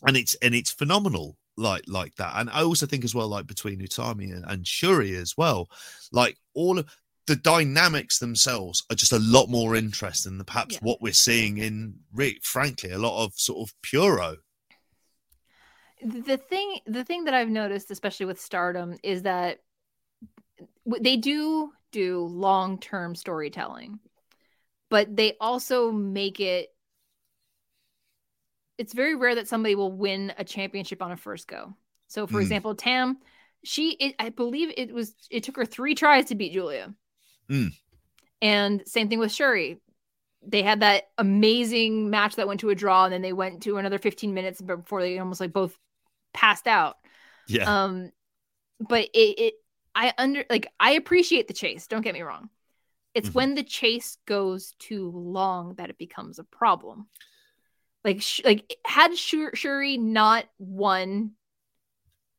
And 0.05 0.15
it's 0.17 0.35
and 0.43 0.53
it's 0.53 0.69
phenomenal 0.71 1.37
like 1.61 1.83
like 1.87 2.15
that. 2.15 2.33
And 2.35 2.49
I 2.49 2.63
also 2.63 2.85
think 2.85 3.03
as 3.05 3.15
well, 3.15 3.27
like 3.27 3.47
between 3.47 3.79
Utami 3.79 4.33
and, 4.35 4.43
and 4.45 4.67
Shuri 4.67 5.15
as 5.15 5.35
well, 5.37 5.69
like 6.11 6.37
all 6.53 6.79
of 6.79 6.85
the 7.27 7.35
dynamics 7.35 8.19
themselves 8.19 8.83
are 8.89 8.95
just 8.95 9.13
a 9.13 9.19
lot 9.19 9.47
more 9.47 9.75
interesting 9.75 10.37
than 10.37 10.45
perhaps 10.45 10.73
Yeah. 10.75 10.79
what 10.81 11.01
we're 11.01 11.13
seeing 11.13 11.59
in 11.59 11.99
frankly 12.41 12.91
a 12.91 12.97
lot 12.97 13.23
of 13.23 13.33
sort 13.35 13.69
of 13.69 13.73
puro. 13.83 14.37
the 16.03 16.37
thing 16.37 16.79
the 16.87 17.03
thing 17.03 17.25
that 17.25 17.33
i've 17.35 17.47
noticed 17.47 17.91
especially 17.91 18.25
with 18.25 18.41
stardom 18.41 18.97
is 19.03 19.21
that 19.21 19.59
they 20.99 21.15
do 21.15 21.71
do 21.91 22.25
long-term 22.25 23.13
storytelling 23.15 23.99
but 24.89 25.15
they 25.15 25.37
also 25.39 25.91
make 25.91 26.39
it 26.39 26.69
it's 28.81 28.93
very 28.93 29.15
rare 29.15 29.35
that 29.35 29.47
somebody 29.47 29.75
will 29.75 29.91
win 29.91 30.33
a 30.37 30.43
championship 30.43 31.01
on 31.03 31.11
a 31.11 31.17
first 31.17 31.47
go 31.47 31.73
so 32.07 32.25
for 32.25 32.39
Mm. 32.39 32.41
example 32.41 32.73
tam 32.75 33.17
she 33.63 33.91
it, 33.91 34.15
i 34.17 34.29
believe 34.29 34.73
it 34.75 34.91
was 34.91 35.13
it 35.29 35.43
took 35.43 35.55
her 35.55 35.65
three 35.65 35.93
tries 35.93 36.25
to 36.25 36.35
beat 36.35 36.51
julia 36.53 36.93
Mm. 37.49 37.69
and 38.41 38.81
same 38.87 39.07
thing 39.09 39.19
with 39.19 39.31
shuri 39.31 39.79
they 40.43 40.63
had 40.63 40.79
that 40.79 41.03
amazing 41.19 42.09
match 42.09 42.35
that 42.35 42.47
went 42.47 42.59
to 42.61 42.71
a 42.71 42.75
draw 42.75 43.03
and 43.05 43.13
then 43.13 43.21
they 43.21 43.33
went 43.33 43.61
to 43.63 43.77
another 43.77 43.99
15 43.99 44.33
minutes 44.33 44.59
before 44.59 45.01
they 45.01 45.19
almost 45.19 45.39
like 45.39 45.53
both 45.53 45.77
passed 46.33 46.67
out 46.67 46.97
Yeah. 47.47 47.65
um 47.65 48.11
but 48.79 49.03
it, 49.13 49.39
it 49.39 49.53
i 49.93 50.13
under 50.17 50.43
like 50.49 50.65
i 50.79 50.91
appreciate 50.93 51.47
the 51.47 51.53
chase 51.53 51.85
don't 51.87 52.01
get 52.01 52.15
me 52.15 52.21
wrong 52.21 52.49
it's 53.13 53.29
Mhm. 53.29 53.35
when 53.35 53.55
the 53.55 53.63
chase 53.63 54.17
goes 54.25 54.73
too 54.79 55.11
long 55.13 55.75
that 55.75 55.89
it 55.91 55.97
becomes 55.99 56.39
a 56.39 56.43
problem 56.45 57.07
like 58.03 58.21
sh- 58.21 58.41
like 58.43 58.75
had 58.85 59.17
Shur- 59.17 59.55
shuri 59.55 59.97
not 59.97 60.45
won 60.57 61.31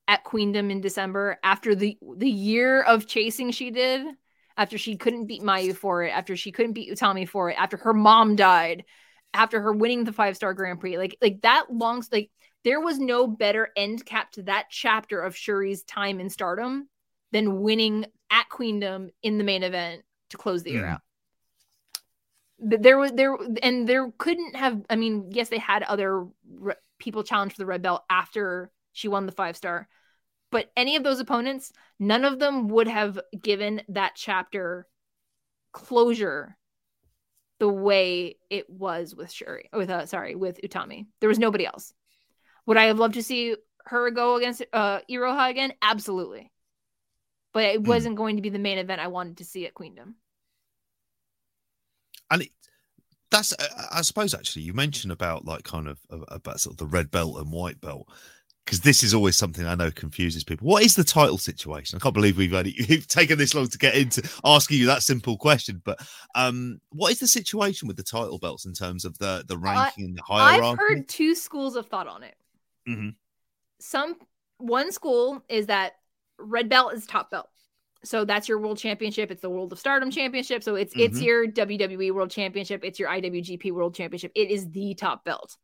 at 0.08 0.24
Queendom 0.24 0.70
in 0.70 0.80
December 0.80 1.38
after 1.42 1.74
the 1.74 1.96
the 2.16 2.30
year 2.30 2.82
of 2.82 3.06
chasing 3.06 3.52
she 3.52 3.70
did, 3.70 4.06
after 4.56 4.76
she 4.78 4.96
couldn't 4.96 5.26
beat 5.26 5.42
Mayu 5.42 5.74
for 5.74 6.02
it, 6.02 6.10
after 6.10 6.36
she 6.36 6.52
couldn't 6.52 6.72
beat 6.72 6.92
Utami 6.92 7.28
for 7.28 7.50
it, 7.50 7.54
after 7.58 7.76
her 7.76 7.94
mom 7.94 8.36
died, 8.36 8.84
after 9.32 9.60
her 9.60 9.72
winning 9.72 10.04
the 10.04 10.12
five 10.12 10.36
star 10.36 10.54
Grand 10.54 10.80
Prix, 10.80 10.98
like 10.98 11.16
like 11.22 11.40
that 11.42 11.66
long 11.70 12.02
like 12.10 12.30
there 12.64 12.80
was 12.80 12.98
no 12.98 13.26
better 13.26 13.68
end 13.76 14.04
cap 14.04 14.30
to 14.32 14.42
that 14.44 14.66
chapter 14.70 15.20
of 15.20 15.36
Shuri's 15.36 15.82
time 15.84 16.20
in 16.20 16.30
Stardom 16.30 16.88
than 17.32 17.60
winning 17.60 18.06
at 18.30 18.48
Queendom 18.48 19.10
in 19.22 19.38
the 19.38 19.44
main 19.44 19.62
event 19.62 20.02
to 20.30 20.36
close 20.36 20.62
the 20.62 20.72
year 20.72 20.82
Mm. 20.82 20.92
out. 20.94 21.00
There 22.64 22.96
was 22.96 23.12
there 23.12 23.36
and 23.62 23.88
there 23.88 24.12
couldn't 24.18 24.54
have. 24.56 24.80
I 24.88 24.96
mean, 24.96 25.30
yes, 25.32 25.48
they 25.48 25.58
had 25.58 25.82
other 25.82 26.26
re- 26.48 26.74
people 26.98 27.24
challenge 27.24 27.52
for 27.52 27.58
the 27.58 27.66
red 27.66 27.82
belt 27.82 28.04
after 28.08 28.70
she 28.92 29.08
won 29.08 29.26
the 29.26 29.32
five 29.32 29.56
star, 29.56 29.88
but 30.52 30.70
any 30.76 30.94
of 30.96 31.02
those 31.02 31.18
opponents, 31.18 31.72
none 31.98 32.24
of 32.24 32.38
them 32.38 32.68
would 32.68 32.86
have 32.86 33.18
given 33.40 33.82
that 33.88 34.12
chapter 34.14 34.86
closure 35.72 36.56
the 37.58 37.68
way 37.68 38.36
it 38.50 38.68
was 38.70 39.14
with 39.14 39.32
Shuri. 39.32 39.68
With 39.72 39.90
uh, 39.90 40.06
sorry, 40.06 40.36
with 40.36 40.60
Utami. 40.62 41.06
There 41.20 41.28
was 41.28 41.38
nobody 41.40 41.66
else. 41.66 41.92
Would 42.66 42.76
I 42.76 42.84
have 42.84 42.98
loved 42.98 43.14
to 43.14 43.22
see 43.24 43.56
her 43.86 44.10
go 44.12 44.36
against 44.36 44.62
uh 44.72 45.00
Iroha 45.10 45.50
again? 45.50 45.72
Absolutely. 45.82 46.52
But 47.52 47.64
it 47.64 47.80
Hmm. 47.80 47.86
wasn't 47.86 48.16
going 48.16 48.36
to 48.36 48.42
be 48.42 48.50
the 48.50 48.58
main 48.60 48.78
event 48.78 49.00
I 49.00 49.08
wanted 49.08 49.38
to 49.38 49.44
see 49.44 49.66
at 49.66 49.74
Queendom. 49.74 50.14
And 52.32 52.42
it, 52.42 52.50
that's 53.30 53.52
uh, 53.52 53.86
I 53.92 54.02
suppose 54.02 54.34
actually 54.34 54.62
you 54.62 54.72
mentioned 54.72 55.12
about 55.12 55.44
like 55.44 55.62
kind 55.62 55.86
of 55.86 56.00
uh, 56.10 56.18
about 56.28 56.60
sort 56.60 56.74
of 56.74 56.78
the 56.78 56.86
red 56.86 57.10
belt 57.10 57.38
and 57.38 57.52
white 57.52 57.80
belt 57.80 58.08
because 58.64 58.80
this 58.80 59.02
is 59.02 59.12
always 59.12 59.36
something 59.36 59.66
I 59.66 59.74
know 59.74 59.90
confuses 59.90 60.44
people. 60.44 60.68
What 60.68 60.84
is 60.84 60.94
the 60.94 61.04
title 61.04 61.38
situation? 61.38 61.96
I 61.96 62.00
can't 62.00 62.14
believe 62.14 62.36
we've 62.36 62.54
only 62.54 62.74
you've 62.88 63.08
taken 63.08 63.38
this 63.38 63.54
long 63.54 63.68
to 63.68 63.78
get 63.78 63.94
into 63.94 64.28
asking 64.44 64.78
you 64.78 64.86
that 64.86 65.02
simple 65.02 65.36
question. 65.36 65.82
But 65.84 66.00
um, 66.34 66.80
what 66.90 67.12
is 67.12 67.18
the 67.18 67.28
situation 67.28 67.88
with 67.88 67.96
the 67.96 68.02
title 68.02 68.38
belts 68.38 68.64
in 68.64 68.72
terms 68.72 69.04
of 69.04 69.18
the 69.18 69.44
the 69.46 69.58
ranking 69.58 70.06
and 70.06 70.16
the 70.16 70.22
hierarchy? 70.22 70.66
I've 70.66 70.78
heard 70.78 71.08
two 71.08 71.34
schools 71.34 71.76
of 71.76 71.86
thought 71.86 72.06
on 72.06 72.22
it. 72.22 72.36
Mhm. 72.88 73.14
Some 73.80 74.16
one 74.58 74.92
school 74.92 75.42
is 75.48 75.66
that 75.66 75.94
red 76.38 76.68
belt 76.68 76.94
is 76.94 77.06
top 77.06 77.30
belt. 77.30 77.48
So 78.04 78.24
that's 78.24 78.48
your 78.48 78.58
world 78.58 78.78
championship. 78.78 79.30
It's 79.30 79.42
the 79.42 79.50
World 79.50 79.72
of 79.72 79.78
Stardom 79.78 80.10
championship. 80.10 80.62
So 80.64 80.74
it's 80.74 80.92
it's 80.96 81.20
Mhm. 81.20 81.24
your 81.24 81.46
WWE 81.46 82.10
World 82.10 82.30
Championship. 82.30 82.84
It's 82.84 82.98
your 82.98 83.08
IWGP 83.08 83.70
World 83.70 83.94
Championship. 83.94 84.32
It 84.34 84.50
is 84.50 84.70
the 84.70 84.94
top 84.94 85.24
belt. 85.24 85.56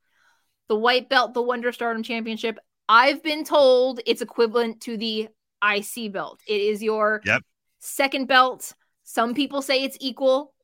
The 0.68 0.76
white 0.76 1.08
belt, 1.08 1.34
the 1.34 1.42
Wonder 1.42 1.72
Stardom 1.72 2.02
Championship. 2.02 2.58
I've 2.88 3.22
been 3.22 3.44
told 3.44 4.00
it's 4.06 4.22
equivalent 4.22 4.80
to 4.82 4.96
the 4.96 5.28
IC 5.60 6.08
belt. 6.08 6.40
It 6.46 6.60
is 6.60 6.82
your 6.82 7.22
Yep. 7.24 7.42
second 7.80 8.26
belt. 8.28 8.72
Some 9.02 9.34
people 9.34 9.60
say 9.62 9.82
it's 9.82 9.98
equal. 10.00 10.54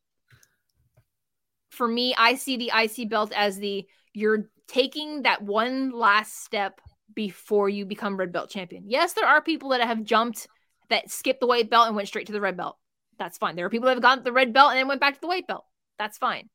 For 1.70 1.88
me, 1.88 2.14
I 2.16 2.36
see 2.36 2.56
the 2.56 2.70
IC 2.72 3.04
belt 3.04 3.32
as 3.34 3.58
the 3.58 3.86
you're 4.12 4.48
taking 4.68 5.22
that 5.22 5.42
one 5.42 5.90
last 5.90 6.44
step 6.44 6.80
before 7.14 7.68
you 7.68 7.84
become 7.84 8.16
red 8.16 8.32
belt 8.32 8.48
champion. 8.48 8.84
Yes, 8.86 9.14
there 9.14 9.26
are 9.26 9.42
people 9.42 9.70
that 9.70 9.80
have 9.80 10.04
jumped 10.04 10.46
that 10.90 11.10
skipped 11.10 11.40
the 11.40 11.46
white 11.46 11.70
belt 11.70 11.86
and 11.86 11.96
went 11.96 12.08
straight 12.08 12.26
to 12.26 12.32
the 12.32 12.40
red 12.40 12.56
belt. 12.56 12.76
That's 13.18 13.38
fine. 13.38 13.56
There 13.56 13.66
are 13.66 13.70
people 13.70 13.86
that 13.86 14.02
have 14.02 14.18
to 14.18 14.24
the 14.24 14.32
red 14.32 14.52
belt 14.52 14.70
and 14.70 14.78
then 14.78 14.88
went 14.88 15.00
back 15.00 15.14
to 15.14 15.20
the 15.20 15.26
white 15.26 15.46
belt. 15.46 15.64
That's 15.98 16.18
fine. 16.18 16.48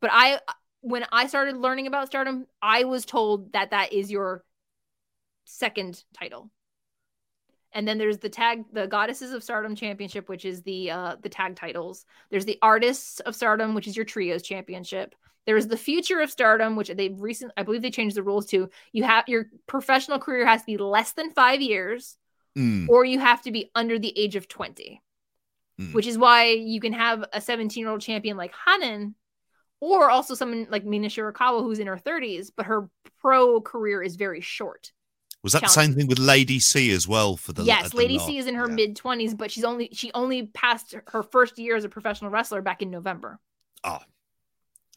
But 0.00 0.10
I 0.12 0.40
when 0.80 1.04
I 1.12 1.26
started 1.26 1.56
learning 1.56 1.86
about 1.86 2.06
stardom, 2.06 2.46
I 2.62 2.84
was 2.84 3.04
told 3.04 3.52
that 3.52 3.70
that 3.70 3.92
is 3.92 4.10
your 4.10 4.44
second 5.44 6.02
title. 6.18 6.50
And 7.72 7.86
then 7.86 7.98
there's 7.98 8.18
the 8.18 8.28
tag, 8.28 8.64
the 8.72 8.86
Goddesses 8.86 9.32
of 9.32 9.44
Stardom 9.44 9.76
Championship, 9.76 10.28
which 10.28 10.44
is 10.44 10.62
the 10.62 10.90
uh 10.90 11.16
the 11.22 11.28
tag 11.28 11.56
titles. 11.56 12.04
There's 12.30 12.46
the 12.46 12.58
Artists 12.62 13.20
of 13.20 13.36
Stardom, 13.36 13.74
which 13.74 13.86
is 13.86 13.96
your 13.96 14.04
trios 14.04 14.42
championship. 14.42 15.14
There's 15.46 15.66
the 15.66 15.76
Future 15.76 16.20
of 16.20 16.30
Stardom, 16.30 16.76
which 16.76 16.88
they've 16.88 17.18
recent, 17.18 17.52
I 17.56 17.62
believe 17.62 17.82
they 17.82 17.90
changed 17.90 18.16
the 18.16 18.22
rules 18.22 18.46
to. 18.46 18.68
You 18.92 19.04
have 19.04 19.28
your 19.28 19.46
professional 19.66 20.18
career 20.18 20.46
has 20.46 20.62
to 20.62 20.66
be 20.66 20.76
less 20.76 21.12
than 21.12 21.32
five 21.32 21.60
years, 21.60 22.18
Mm, 22.58 22.88
or 22.88 23.04
you 23.04 23.18
have 23.18 23.42
to 23.42 23.52
be 23.52 23.70
under 23.74 23.98
the 23.98 24.12
age 24.18 24.36
of 24.36 24.48
20, 24.48 25.00
Mm. 25.78 25.94
which 25.94 26.06
is 26.06 26.18
why 26.18 26.46
you 26.46 26.80
can 26.80 26.92
have 26.92 27.24
a 27.32 27.40
17 27.40 27.80
year 27.80 27.90
old 27.90 28.00
champion 28.00 28.36
like 28.36 28.52
Hanan, 28.66 29.14
or 29.80 30.10
also 30.10 30.34
someone 30.34 30.66
like 30.70 30.84
Mina 30.84 31.08
Shirakawa 31.08 31.62
who's 31.62 31.78
in 31.78 31.86
her 31.86 31.96
30s, 31.96 32.50
but 32.54 32.66
her 32.66 32.90
pro 33.20 33.60
career 33.60 34.02
is 34.02 34.16
very 34.16 34.40
short. 34.40 34.92
Was 35.42 35.54
that 35.54 35.62
the 35.62 35.68
same 35.68 35.94
thing 35.94 36.06
with 36.06 36.18
Lady 36.18 36.60
C 36.60 36.90
as 36.90 37.08
well 37.08 37.36
for 37.36 37.54
the 37.54 37.62
yes, 37.62 37.90
the 37.90 37.96
Lady 37.96 38.18
C 38.18 38.36
is 38.36 38.46
in 38.46 38.56
her 38.56 38.68
yeah. 38.68 38.74
mid 38.74 38.96
20s, 38.96 39.36
but 39.36 39.50
she's 39.50 39.64
only 39.64 39.88
she 39.92 40.12
only 40.12 40.46
passed 40.48 40.94
her 41.06 41.22
first 41.22 41.58
year 41.58 41.76
as 41.76 41.84
a 41.84 41.88
professional 41.88 42.30
wrestler 42.30 42.60
back 42.60 42.82
in 42.82 42.90
November. 42.90 43.38
Ah, 43.82 44.04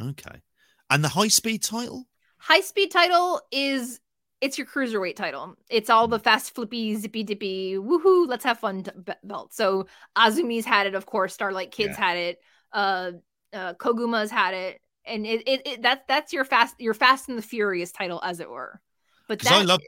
okay. 0.02 0.42
And 0.90 1.02
the 1.02 1.08
high 1.08 1.30
speed 1.30 1.64
title? 1.64 2.06
High 2.40 2.60
speed 2.60 2.92
title 2.92 3.40
is 3.54 4.02
it's 4.44 4.58
your 4.58 4.68
cruiserweight 4.68 5.16
title. 5.16 5.56
It's 5.70 5.90
all 5.90 6.10
the 6.10 6.20
fast 6.20 6.54
flippy 6.54 6.96
zippy 6.96 7.24
dippy 7.24 7.76
woohoo 7.76 8.28
let's 8.28 8.44
have 8.44 8.60
fun 8.60 8.82
be- 8.82 9.14
belt. 9.24 9.54
So 9.54 9.88
Azumi's 10.18 10.66
had 10.66 10.86
it, 10.86 10.96
of 10.96 11.06
course. 11.06 11.34
Starlight 11.34 11.72
Kids 11.72 11.96
had 11.96 12.18
it. 12.18 12.42
Uh, 12.74 13.12
uh, 13.54 13.74
Koguma's 13.76 14.32
had 14.32 14.54
it, 14.54 14.82
and 15.06 15.26
it, 15.26 15.48
it, 15.48 15.62
it 15.66 15.82
that's 15.82 16.04
that's 16.10 16.34
your 16.34 16.44
fast 16.44 16.76
your 16.78 16.94
Fast 16.94 17.30
and 17.30 17.38
the 17.38 17.42
Furious 17.42 17.94
title, 17.94 18.20
as 18.22 18.42
it 18.42 18.50
were. 18.50 18.82
But 19.30 19.40
Because 19.40 19.54
I 19.54 19.60
that 19.60 19.68
love 19.68 19.80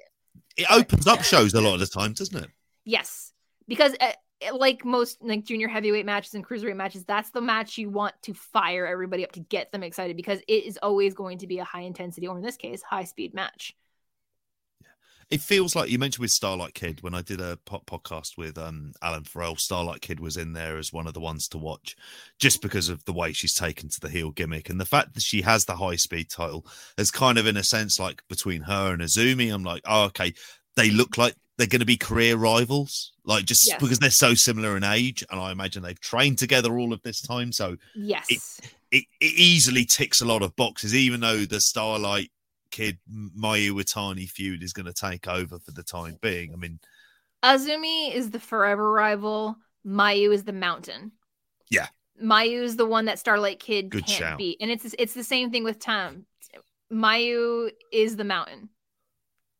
it 0.56 0.68
opens 0.72 1.06
up 1.06 1.24
shows 1.24 1.54
a 1.54 1.60
lot 1.60 1.74
of 1.74 1.82
the 1.82 1.88
time, 1.88 2.14
doesn't 2.14 2.42
it? 2.42 2.50
Yes, 2.86 3.34
because 3.68 3.94
uh, 4.00 4.12
like 4.54 4.86
most 4.86 5.18
like 5.22 5.44
junior 5.44 5.68
heavyweight 5.68 6.06
matches 6.06 6.34
and 6.34 6.48
cruiserweight 6.48 6.78
matches, 6.78 7.04
that's 7.04 7.32
the 7.32 7.42
match 7.42 7.78
you 7.78 7.90
want 7.90 8.16
to 8.22 8.34
fire 8.34 8.88
everybody 8.88 9.26
up 9.26 9.34
to 9.34 9.42
get 9.42 9.74
them 9.74 9.84
excited 9.84 10.16
because 10.16 10.40
it 10.48 10.64
is 10.64 10.80
always 10.82 11.14
going 11.14 11.40
to 11.40 11.48
be 11.48 11.60
a 11.60 11.66
high 11.66 11.82
intensity, 11.82 12.28
or 12.28 12.38
in 12.38 12.44
this 12.44 12.56
case, 12.56 12.82
high 12.82 13.04
speed 13.04 13.34
match. 13.34 13.76
It 15.32 15.42
feels 15.42 15.76
like 15.76 15.90
you 15.90 15.98
mentioned 15.98 16.22
with 16.22 16.32
Starlight 16.32 16.76
Kid 16.76 17.02
when 17.02 17.16
I 17.16 17.22
did 17.22 17.42
a 17.42 17.58
po- 17.66 17.84
podcast 17.86 18.38
with 18.38 18.58
um, 18.58 18.94
Alan 19.02 19.24
Farrell. 19.24 19.56
Starlight 19.56 20.02
Kid 20.02 20.20
was 20.20 20.38
in 20.38 20.54
there 20.54 20.78
as 20.78 20.94
one 20.94 21.08
of 21.08 21.14
the 21.14 21.20
ones 21.20 21.48
to 21.50 21.58
watch, 21.58 21.96
just 22.40 22.62
because 22.62 22.90
of 22.90 23.04
the 23.06 23.14
way 23.14 23.34
she's 23.34 23.54
taken 23.54 23.90
to 23.90 24.00
the 24.00 24.10
heel 24.10 24.32
gimmick 24.32 24.70
and 24.70 24.80
the 24.80 24.86
fact 24.86 25.14
that 25.16 25.24
she 25.24 25.42
has 25.42 25.66
the 25.66 25.76
high 25.76 25.96
speed 25.96 26.30
title 26.30 26.66
is 26.98 27.10
kind 27.12 27.38
of 27.38 27.48
in 27.48 27.58
a 27.58 27.64
sense 27.64 28.00
like 28.00 28.22
between 28.30 28.62
her 28.62 28.94
and 28.94 29.02
Azumi. 29.02 29.52
I'm 29.54 29.64
like, 29.64 29.82
oh, 29.86 30.06
okay, 30.06 30.34
they 30.76 30.92
look 30.92 31.18
like 31.18 31.36
they're 31.58 31.68
going 31.68 31.80
to 31.80 31.86
be 31.86 31.98
career 31.98 32.36
rivals, 32.36 33.14
like 33.24 33.46
just 33.46 33.68
Yes. 33.68 33.80
because 33.82 33.98
they're 34.00 34.12
so 34.12 34.34
similar 34.36 34.78
in 34.78 34.84
age, 34.84 35.24
and 35.32 35.40
I 35.40 35.52
imagine 35.52 35.82
they've 35.82 36.00
trained 36.00 36.38
together 36.38 36.78
all 36.78 36.94
of 36.94 37.02
this 37.02 37.22
time, 37.22 37.52
so 37.52 37.78
Yes, 37.96 38.60
it, 38.92 39.06
it 39.20 39.34
easily 39.34 39.86
ticks 39.86 40.22
a 40.22 40.26
lot 40.26 40.44
of 40.44 40.56
boxes, 40.56 40.94
even 40.94 41.22
though 41.22 41.46
the 41.46 41.62
Starlight 41.62 42.30
Kid 42.76 42.98
Mayu 43.10 43.72
Watani 43.72 44.30
feud 44.30 44.62
is 44.62 44.74
going 44.74 44.86
to 44.86 44.92
take 44.92 45.30
over 45.30 45.60
for 45.60 45.72
the 45.72 45.82
time 45.82 46.18
being. 46.22 46.52
I 46.52 46.58
mean, 46.58 46.78
Azumi 47.42 48.14
is 48.14 48.32
the 48.32 48.40
forever 48.40 48.92
rival. 48.92 49.56
Mayu 49.88 50.34
is 50.34 50.44
the 50.44 50.52
mountain. 50.52 51.14
Yeah. 51.70 51.88
Mayu 52.22 52.64
is 52.64 52.76
the 52.76 52.86
one 52.86 53.06
that 53.06 53.18
Starlight 53.18 53.62
Kid 53.62 53.92
Good 53.92 54.06
can't 54.06 54.20
shout. 54.20 54.38
beat, 54.38 54.58
and 54.60 54.70
it's 54.70 54.94
it's 55.00 55.14
the 55.14 55.24
same 55.24 55.52
thing 55.52 55.64
with 55.64 55.80
Tam. 55.80 56.26
Mayu 56.92 57.72
is 57.94 58.18
the 58.18 58.26
mountain 58.26 58.68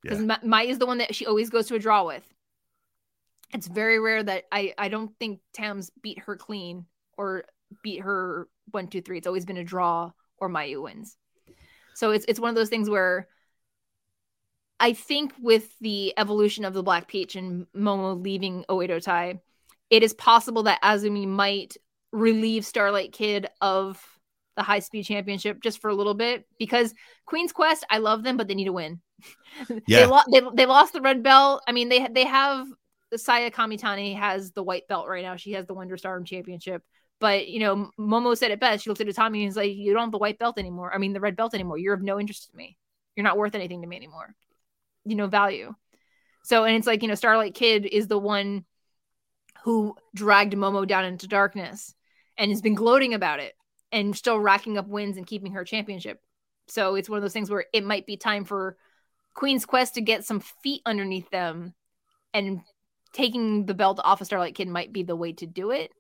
because 0.04 0.20
Yeah. 0.20 0.38
Ma- 0.44 0.60
Mayu 0.60 0.68
is 0.72 0.80
the 0.80 0.86
one 0.86 0.98
that 0.98 1.16
she 1.16 1.26
always 1.26 1.50
goes 1.50 1.68
to 1.68 1.76
a 1.76 1.80
draw 1.80 2.06
with. 2.06 2.28
It's 3.54 3.68
very 3.68 3.98
rare 3.98 4.24
that 4.24 4.44
I 4.52 4.74
I 4.78 4.90
don't 4.90 5.18
think 5.22 5.40
Tam's 5.54 5.90
beat 6.02 6.20
her 6.20 6.36
clean 6.36 6.86
or 7.18 7.46
beat 7.82 8.02
her 8.02 8.50
one 8.72 8.88
two 8.90 9.02
three. 9.02 9.20
It's 9.20 9.28
always 9.28 9.46
been 9.46 9.56
a 9.56 9.64
draw 9.64 10.12
or 10.38 10.50
Mayu 10.50 10.84
wins. 10.84 11.16
So 11.96 12.12
it's 12.12 12.26
it's 12.28 12.40
one 12.40 12.50
of 12.50 12.56
those 12.56 12.70
things 12.70 12.90
where 12.90 13.28
I 14.80 14.94
think 14.94 15.34
with 15.42 15.78
the 15.80 16.14
evolution 16.18 16.66
of 16.66 16.74
the 16.74 16.84
Black 16.84 17.08
Peach 17.08 17.36
and 17.36 17.66
Momo 17.76 18.22
leaving 18.22 18.66
Oedo 18.70 19.02
Tai, 19.02 19.40
it 19.90 20.04
is 20.04 20.14
possible 20.14 20.64
that 20.64 20.82
Azumi 20.84 21.28
might 21.28 21.78
relieve 22.12 22.66
Starlight 22.66 23.14
Kid 23.14 23.48
of 23.62 24.02
the 24.56 24.64
high 24.64 24.80
speed 24.80 25.04
championship 25.04 25.62
just 25.62 25.82
for 25.82 25.90
a 25.90 25.96
little 25.96 26.14
bit 26.14 26.46
because 26.60 26.94
Queen's 27.26 27.52
Quest, 27.52 27.86
I 27.90 27.98
love 27.98 28.24
them, 28.24 28.38
but 28.38 28.48
they 28.48 28.56
need 28.56 28.66
to 28.66 28.74
win. 28.74 29.02
Yeah. 29.88 30.02
they, 30.02 30.06
lo- 30.06 30.22
they, 30.32 30.42
they 30.54 30.66
lost 30.66 30.92
the 30.92 31.02
red 31.02 31.24
belt. 31.24 31.64
I 31.66 31.72
mean, 31.72 31.88
they 31.88 32.06
they 32.10 32.26
have 32.26 32.68
Saya 33.16 33.50
Kamitani 33.52 34.18
has 34.18 34.52
the 34.52 34.64
white 34.64 34.88
belt 34.90 35.08
right 35.08 35.24
now. 35.24 35.38
She 35.38 35.54
has 35.54 35.66
the 35.66 35.74
Wonder 35.74 35.96
Stardom 35.96 36.26
championship. 36.26 36.84
But 37.20 37.48
you 37.48 37.60
know, 37.60 37.92
Momo 38.00 38.38
said 38.38 38.52
it 38.52 38.60
best. 38.60 38.84
She 38.84 38.90
looked 38.90 39.02
at 39.02 39.16
Tommy 39.16 39.40
and 39.40 39.48
he's 39.48 39.58
like, 39.58 39.74
"You 39.74 39.94
don't 39.94 40.04
have 40.04 40.12
the 40.12 40.18
white 40.18 40.40
belt 40.40 40.58
anymore. 40.58 40.94
I 40.94 40.98
mean, 40.98 41.14
the 41.14 41.20
red 41.20 41.36
belt 41.36 41.54
anymore. 41.54 41.78
You're 41.78 41.94
of 41.94 42.02
no 42.02 42.20
interest 42.20 42.50
to 42.52 42.58
me. 42.58 42.78
You're 43.16 43.24
not 43.24 43.38
worth 43.38 43.56
anything 43.56 43.82
to 43.82 43.88
me 43.88 43.96
anymore. 43.96 44.36
You 45.06 45.16
know, 45.16 45.28
value." 45.28 45.74
So, 46.44 46.66
and 46.66 46.76
it's 46.76 46.88
like 46.88 47.02
you 47.02 47.08
know, 47.08 47.16
Starlight 47.16 47.56
Kid 47.56 47.86
is 47.86 48.08
the 48.08 48.20
one 48.20 48.66
who 49.64 49.96
dragged 50.14 50.54
Momo 50.54 50.88
down 50.88 51.06
into 51.06 51.28
darkness 51.28 51.96
and 52.38 52.52
has 52.52 52.62
been 52.62 52.76
gloating 52.76 53.14
about 53.14 53.40
it 53.40 53.56
and 53.92 54.16
still 54.16 54.40
racking 54.40 54.78
up 54.78 54.88
wins 54.88 55.18
and 55.18 55.26
keeping 55.26 55.54
her 55.54 55.64
championship. 55.64 56.22
So 56.68 56.96
it's 56.96 57.10
one 57.10 57.18
of 57.18 57.24
those 57.24 57.34
things 57.34 57.50
where 57.50 57.66
it 57.74 57.84
might 57.84 58.06
be 58.06 58.18
time 58.18 58.46
for 58.46 58.78
Queen's 59.34 59.66
Quest 59.66 59.96
to 59.96 60.02
get 60.02 60.26
some 60.26 60.40
feet 60.40 60.82
underneath 60.86 61.30
them 61.30 61.74
and 62.34 62.62
taking 63.14 63.66
the 63.66 63.74
belt 63.74 64.00
off 64.04 64.22
of 64.22 64.28
Starlight 64.28 64.56
Kid 64.56 64.68
might 64.68 64.92
be 64.92 65.04
the 65.04 65.16
way 65.16 65.34
to 65.34 65.46
do 65.46 65.72
it. 65.72 65.92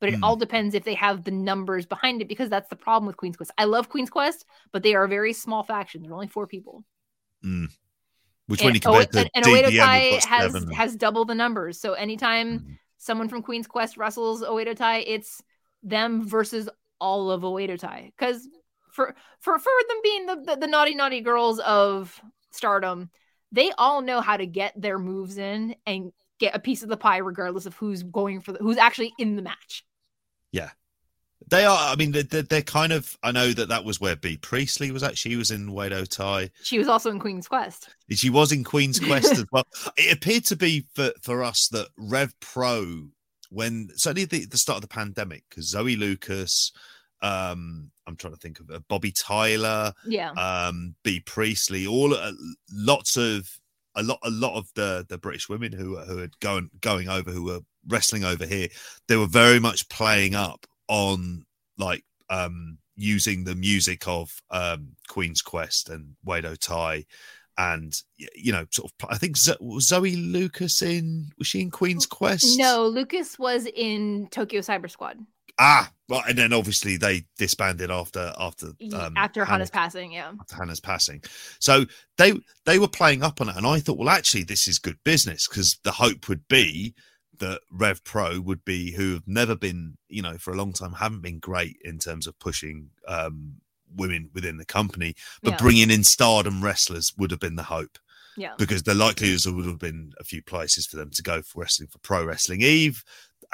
But 0.00 0.08
it 0.10 0.16
Hmm. 0.16 0.24
all 0.24 0.36
depends 0.36 0.74
if 0.74 0.84
they 0.84 0.94
have 0.94 1.24
the 1.24 1.30
numbers 1.30 1.86
behind 1.86 2.20
it 2.20 2.28
because 2.28 2.50
that's 2.50 2.68
the 2.68 2.76
problem 2.76 3.06
with 3.06 3.16
Queen's 3.16 3.36
Quest. 3.36 3.52
I 3.56 3.64
love 3.64 3.88
Queen's 3.88 4.10
Quest, 4.10 4.44
but 4.72 4.82
they 4.82 4.94
are 4.94 5.04
a 5.04 5.08
very 5.08 5.32
small 5.32 5.62
faction. 5.62 6.02
There 6.02 6.10
are 6.10 6.14
only 6.14 6.26
four 6.26 6.46
people. 6.46 6.84
Mm. 7.44 7.68
Which 8.46 8.60
when 8.60 8.74
you 8.74 8.78
and, 8.78 8.82
compare 8.82 9.00
Oe- 9.00 9.04
to 9.04 9.18
and, 9.20 9.30
and 9.34 9.44
DDM, 9.44 9.78
Tai 9.84 9.98
has 10.28 10.52
seven. 10.52 10.70
has 10.72 10.96
double 10.96 11.24
the 11.24 11.34
numbers. 11.34 11.80
So 11.80 11.94
anytime 11.94 12.58
Mm. 12.60 12.78
someone 12.98 13.28
from 13.28 13.42
Queen's 13.42 13.66
Quest 13.66 13.96
wrestles 13.96 14.42
Oedo 14.42 14.76
Tai, 14.76 14.98
it's 14.98 15.42
them 15.82 16.26
versus 16.28 16.68
all 17.00 17.30
of 17.30 17.42
Oedo 17.42 17.78
Tai. 17.78 18.12
Because 18.16 18.46
for 18.90 19.14
for 19.40 19.58
for 19.58 19.72
them 19.88 19.96
being 20.02 20.26
the, 20.26 20.36
the 20.44 20.56
the 20.56 20.66
naughty 20.66 20.94
naughty 20.94 21.20
girls 21.20 21.58
of 21.60 22.20
Stardom, 22.50 23.10
they 23.52 23.70
all 23.78 24.02
know 24.02 24.20
how 24.20 24.36
to 24.36 24.46
get 24.46 24.78
their 24.80 24.98
moves 24.98 25.38
in 25.38 25.74
and 25.86 26.12
get 26.40 26.54
a 26.54 26.58
piece 26.58 26.82
of 26.82 26.88
the 26.88 26.96
pie, 26.96 27.18
regardless 27.18 27.66
of 27.66 27.74
who's 27.74 28.02
going 28.02 28.40
for 28.40 28.52
the 28.52 28.58
who's 28.58 28.76
actually 28.78 29.12
in 29.18 29.36
the 29.36 29.42
match. 29.42 29.84
Yeah. 30.52 30.70
They 31.50 31.64
are. 31.66 31.92
I 31.92 31.96
mean, 31.96 32.12
they're, 32.12 32.42
they're, 32.42 32.62
kind 32.62 32.92
of. 32.92 33.18
I 33.22 33.30
know 33.30 33.52
that 33.52 33.68
that 33.68 33.84
was 33.84 34.00
where 34.00 34.16
Bea 34.16 34.38
Priestley 34.38 34.90
was 34.90 35.02
at. 35.02 35.18
She 35.18 35.36
was 35.36 35.50
in 35.50 35.66
Oedo 35.68 36.08
Tai. 36.08 36.50
She 36.62 36.78
was 36.78 36.88
also 36.88 37.10
in 37.10 37.18
Queen's 37.18 37.48
Quest. 37.48 37.90
She 38.10 38.30
was 38.30 38.50
in 38.50 38.64
Queen's 38.64 38.98
Quest 38.98 39.32
as 39.32 39.44
well. 39.52 39.66
It 39.98 40.16
appeared 40.16 40.46
to 40.46 40.56
be 40.56 40.86
for, 40.94 41.10
for 41.20 41.42
us 41.44 41.68
that 41.68 41.88
Rev 41.98 42.32
Pro, 42.40 43.08
when 43.50 43.90
certainly 43.94 44.24
the, 44.24 44.46
the 44.46 44.56
start 44.56 44.76
of 44.76 44.82
the 44.82 44.88
pandemic, 44.88 45.44
because 45.50 45.68
Zoe 45.68 45.96
Lukas, 45.96 46.72
um, 47.20 47.90
I'm 48.06 48.16
trying 48.16 48.32
to 48.32 48.40
think 48.40 48.60
of 48.60 48.70
uh, 48.70 48.80
Bobbi 48.88 49.12
Tyler, 49.14 49.92
Yeah. 50.06 50.30
um, 50.30 50.94
Bea 51.02 51.20
Priestley, 51.20 51.86
all 51.86 52.14
uh, 52.14 52.32
lots 52.72 53.18
of 53.18 53.50
a 53.96 54.02
lot 54.02 54.18
a 54.22 54.30
lot 54.30 54.56
of 54.56 54.68
the 54.74 55.04
the 55.08 55.18
British 55.18 55.48
women 55.48 55.72
who 55.72 55.96
who 55.98 56.18
had 56.18 56.38
going 56.40 56.70
going 56.80 57.08
over 57.08 57.30
who 57.30 57.44
were 57.44 57.60
wrestling 57.88 58.24
over 58.24 58.46
here, 58.46 58.68
they 59.08 59.16
were 59.16 59.26
very 59.26 59.60
much 59.60 59.88
playing 59.88 60.34
up 60.34 60.66
on 60.88 61.44
like 61.78 62.04
um 62.30 62.78
using 62.96 63.44
the 63.44 63.54
music 63.54 64.06
of 64.06 64.42
um 64.50 64.96
Queen's 65.08 65.42
Quest 65.42 65.88
and 65.88 66.16
Oedo 66.26 66.56
Tai 66.58 67.04
and 67.56 67.94
you 68.16 68.52
know 68.52 68.66
sort 68.70 68.90
of 68.90 69.08
I 69.10 69.18
think 69.18 69.36
Zo- 69.36 69.56
was 69.60 69.86
Zoe 69.88 70.16
Lukas 70.16 70.82
in 70.82 71.30
was 71.38 71.46
she 71.46 71.60
in 71.60 71.70
Queen's 71.70 72.06
Quest? 72.06 72.58
No, 72.58 72.86
Lukas 72.86 73.38
was 73.38 73.66
in 73.66 74.28
Tokyo 74.30 74.60
Cyber 74.60 74.90
Squad 74.90 75.18
Ah, 75.58 75.90
right, 76.08 76.24
and 76.28 76.36
then 76.38 76.52
obviously 76.52 76.96
they 76.96 77.24
disbanded 77.38 77.90
after 77.90 78.32
after 78.38 78.68
um, 78.94 79.14
after 79.16 79.44
Hana's 79.44 79.70
passing. 79.70 80.12
Yeah. 80.12 80.32
after 80.40 80.56
Hana's 80.56 80.80
passing. 80.80 81.22
So 81.60 81.84
they 82.18 82.32
they 82.64 82.78
were 82.78 82.88
playing 82.88 83.22
up 83.22 83.40
on 83.40 83.48
it, 83.48 83.56
and 83.56 83.66
I 83.66 83.78
thought, 83.80 83.98
well, 83.98 84.08
actually, 84.08 84.44
this 84.44 84.66
is 84.66 84.78
good 84.78 84.98
business 85.04 85.46
because 85.48 85.78
the 85.84 85.92
hope 85.92 86.28
would 86.28 86.46
be 86.48 86.94
that 87.38 87.60
Rev 87.70 88.02
Pro 88.04 88.40
would 88.40 88.64
be 88.64 88.92
who 88.92 89.14
have 89.14 89.26
never 89.26 89.54
been, 89.56 89.96
you 90.08 90.22
know, 90.22 90.38
for 90.38 90.52
a 90.52 90.56
long 90.56 90.72
time 90.72 90.92
haven't 90.92 91.22
been 91.22 91.38
great 91.40 91.76
in 91.84 91.98
terms 91.98 92.26
of 92.28 92.38
pushing 92.38 92.90
um, 93.08 93.54
women 93.96 94.30
within 94.34 94.56
the 94.56 94.64
company, 94.64 95.14
but 95.42 95.50
Yeah. 95.52 95.56
bringing 95.58 95.90
in 95.90 96.04
stardom 96.04 96.62
wrestlers 96.62 97.12
would 97.16 97.30
have 97.32 97.40
been 97.40 97.56
the 97.56 97.64
hope 97.64 97.98
Yeah. 98.36 98.54
because 98.56 98.84
the 98.84 98.94
likelihood 98.94 99.34
is 99.34 99.44
there 99.44 99.52
would 99.52 99.66
have 99.66 99.80
been 99.80 100.12
a 100.20 100.24
few 100.24 100.42
places 100.42 100.86
for 100.86 100.96
them 100.96 101.10
to 101.10 101.22
go 101.24 101.42
for 101.42 101.60
wrestling 101.62 101.88
for 101.88 101.98
Pro 101.98 102.24
Wrestling 102.24 102.62
Eve, 102.62 103.04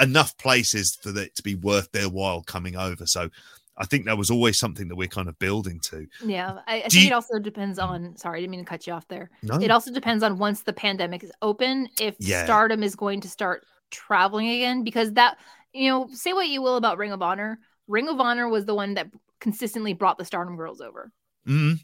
enough 0.01 0.37
places 0.39 0.97
for 0.97 1.17
it 1.19 1.35
to 1.37 1.43
be 1.43 1.55
worth 1.55 1.91
their 1.93 2.09
while 2.09 2.43
coming 2.43 2.77
over. 2.77 3.07
So 3.07 3.29
I 3.77 3.87
think 3.87 4.05
that 4.07 4.19
was 4.19 4.31
always 4.31 4.59
something 4.59 4.89
that 4.89 4.97
we're 4.97 5.09
kind 5.09 5.29
of 5.29 5.39
building 5.39 5.81
to. 5.91 6.07
Yeah. 6.25 6.59
I, 6.67 6.77
I 6.77 6.81
think 6.89 6.95
you- 6.95 7.07
it 7.09 7.13
also 7.13 7.39
depends 7.39 7.79
on. 7.79 8.17
Sorry, 8.17 8.39
I 8.39 8.41
didn't 8.43 8.51
mean 8.51 8.61
to 8.61 8.67
cut 8.67 8.87
you 8.87 8.93
off 8.93 9.09
there. 9.09 9.31
No, 9.43 9.55
It 9.61 9.71
also 9.71 9.93
depends 9.93 10.23
on 10.23 10.39
once 10.39 10.63
the 10.63 10.73
pandemic 10.73 11.23
is 11.25 11.33
open, 11.43 11.89
if 12.01 12.17
Yeah. 12.19 12.45
Stardom 12.45 12.83
is 12.83 12.95
going 12.95 13.21
to 13.23 13.29
start 13.29 13.65
traveling 13.91 14.49
again, 14.49 14.85
because 14.85 15.13
that 15.15 15.39
you 15.73 15.89
know, 15.89 16.09
say 16.13 16.33
what 16.33 16.49
you 16.49 16.61
will 16.61 16.77
about 16.77 16.99
Ring 16.99 17.13
of 17.13 17.23
Honor, 17.23 17.61
Ring 17.87 18.09
of 18.09 18.19
Honor 18.21 18.49
was 18.49 18.65
the 18.65 18.75
one 18.75 18.95
that 18.95 19.07
consistently 19.41 19.95
brought 19.95 20.19
the 20.19 20.25
Stardom 20.25 20.57
girls 20.57 20.81
over. 20.81 21.13
Mm, 21.47 21.79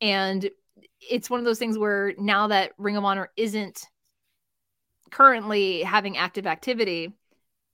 And 0.00 0.50
it's 1.00 1.30
one 1.30 1.38
of 1.40 1.46
those 1.46 1.58
things 1.58 1.78
where 1.78 2.12
now 2.18 2.48
that 2.48 2.72
Ring 2.76 2.96
of 2.96 3.04
Honor 3.04 3.30
isn't 3.36 3.86
currently 5.10 5.82
having 5.82 6.16
active 6.16 6.46
activity, 6.46 7.12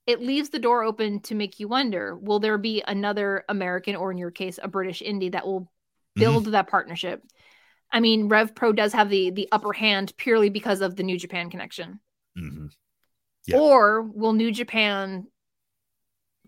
it 0.07 0.21
leaves 0.23 0.51
the 0.51 0.59
door 0.59 0.83
open 0.85 1.21
to 1.23 1.35
make 1.35 1.59
you 1.59 1.69
wonder 1.69 2.17
will 2.17 2.39
there 2.39 2.59
be 2.59 2.83
another 2.87 3.45
American, 3.49 3.97
or 3.97 4.11
in 4.11 4.19
your 4.19 4.31
case, 4.31 4.59
a 4.63 4.69
British 4.69 5.03
indie 5.03 5.33
that 5.33 5.47
will 5.47 5.71
build 6.15 6.47
that 6.47 6.69
partnership? 6.69 7.23
I 7.93 8.01
mean, 8.01 8.29
Rev 8.29 8.55
Pro 8.55 8.73
does 8.73 8.93
have 8.93 9.11
the 9.11 9.31
the 9.31 9.49
upper 9.53 9.73
hand 9.73 10.13
purely 10.17 10.49
because 10.51 10.81
of 10.81 10.97
the 10.97 11.03
New 11.03 11.19
Japan 11.19 11.51
connection. 11.51 12.01
mhm. 12.39 12.71
Yeah. 13.47 13.59
Or 13.59 14.03
will 14.03 14.33
New 14.33 14.51
Japan 14.51 15.29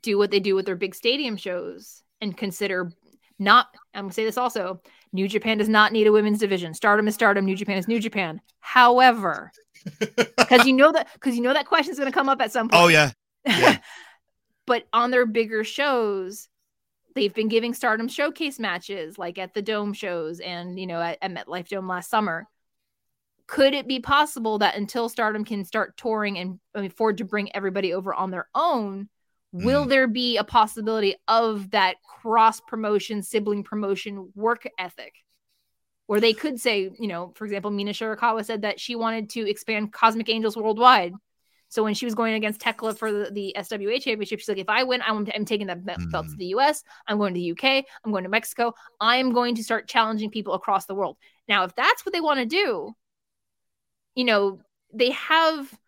do 0.02 0.18
what 0.18 0.30
they 0.30 0.40
do 0.40 0.54
with 0.54 0.66
their 0.66 0.76
big 0.76 0.94
stadium 0.94 1.36
shows 1.36 2.02
and 2.20 2.36
consider 2.36 2.92
not 3.38 3.68
I'm 3.94 4.04
gonna 4.04 4.12
say 4.12 4.24
this 4.24 4.36
also, 4.38 4.80
New 5.12 5.28
Japan 5.28 5.58
does 5.58 5.68
not 5.68 5.92
need 5.92 6.06
a 6.08 6.12
women's 6.12 6.40
division. 6.40 6.74
Stardom 6.74 7.06
is 7.06 7.14
stardom, 7.14 7.44
New 7.44 7.54
Japan 7.56 7.78
is 7.78 7.86
New 7.86 8.00
Japan. 8.00 8.40
However, 8.58 9.52
because 10.00 10.66
you 10.66 10.72
know 10.72 10.90
that 10.92 11.08
because 11.14 11.36
you 11.36 11.42
know 11.42 11.54
that 11.54 11.66
question 11.66 11.92
is 11.92 11.98
gonna 11.98 12.10
come 12.12 12.28
up 12.28 12.40
at 12.40 12.50
some 12.52 12.68
point. 12.68 12.82
oh 12.82 12.88
yeah, 12.88 13.12
yeah. 13.48 13.78
but 14.66 14.84
on 14.92 15.10
their 15.10 15.26
bigger 15.26 15.64
shows, 15.64 16.48
they've 17.14 17.34
been 17.34 17.48
giving 17.48 17.74
Stardom 17.74 18.08
showcase 18.08 18.58
matches 18.58 19.18
like 19.18 19.38
at 19.38 19.54
the 19.54 19.62
Dome 19.62 19.92
shows 19.92 20.40
and 20.40 20.78
you 20.78 20.86
know 20.86 21.00
at, 21.00 21.18
at 21.22 21.32
MetLife 21.32 21.68
Dome 21.68 21.88
last 21.88 22.10
summer. 22.10 22.46
Could 23.46 23.72
it 23.72 23.88
be 23.88 23.98
possible 23.98 24.58
that 24.58 24.76
until 24.76 25.08
Stardom 25.08 25.44
can 25.44 25.64
start 25.64 25.96
touring 25.96 26.38
and 26.38 26.60
afford 26.74 27.18
to 27.18 27.24
bring 27.24 27.54
everybody 27.56 27.94
over 27.94 28.12
on 28.12 28.30
their 28.30 28.46
own, 28.54 29.08
will 29.52 29.86
mm. 29.86 29.88
there 29.88 30.06
be 30.06 30.36
a 30.36 30.44
possibility 30.44 31.16
of 31.26 31.70
that 31.70 31.96
cross 32.02 32.60
promotion, 32.60 33.22
sibling 33.22 33.64
promotion 33.64 34.30
work 34.34 34.68
ethic? 34.78 35.14
Or 36.08 36.20
they 36.20 36.34
could 36.34 36.60
say, 36.60 36.90
you 36.98 37.08
know, 37.08 37.32
for 37.36 37.44
example, 37.44 37.70
Mina 37.70 37.92
Shirakawa 37.92 38.44
said 38.44 38.62
that 38.62 38.80
she 38.80 38.94
wanted 38.96 39.30
to 39.30 39.48
expand 39.48 39.92
Cosmic 39.92 40.28
Angels 40.28 40.56
worldwide. 40.56 41.14
So 41.70 41.82
when 41.84 41.94
she 41.94 42.06
was 42.06 42.14
going 42.14 42.34
against 42.34 42.60
Thekla 42.60 42.96
for 42.96 43.12
the, 43.12 43.30
the 43.30 43.54
SWA 43.58 44.00
championship, 44.00 44.38
she's 44.40 44.48
like, 44.48 44.58
if 44.58 44.68
I 44.70 44.84
win, 44.84 45.02
I'm, 45.02 45.26
I'm 45.34 45.44
taking 45.44 45.66
that 45.66 45.84
be- 45.84 45.94
belt 46.10 46.26
to 46.28 46.32
Mhm. 46.34 46.38
the 46.38 46.46
US. 46.46 46.82
I'm 47.06 47.18
going 47.18 47.34
to 47.34 47.38
the 47.40 47.50
UK. 47.52 47.84
I'm 48.04 48.10
going 48.10 48.24
to 48.24 48.30
Mexico. 48.30 48.72
I 49.00 49.16
am 49.16 49.32
going 49.32 49.54
to 49.56 49.62
start 49.64 49.86
challenging 49.86 50.30
people 50.30 50.54
across 50.54 50.86
the 50.86 50.94
world. 50.94 51.18
Now, 51.46 51.64
if 51.64 51.74
that's 51.74 52.06
what 52.06 52.14
they 52.14 52.20
want 52.22 52.40
to 52.40 52.46
do, 52.46 52.94
you 54.14 54.24
know, 54.24 54.60
they 54.94 55.10
have 55.10 55.78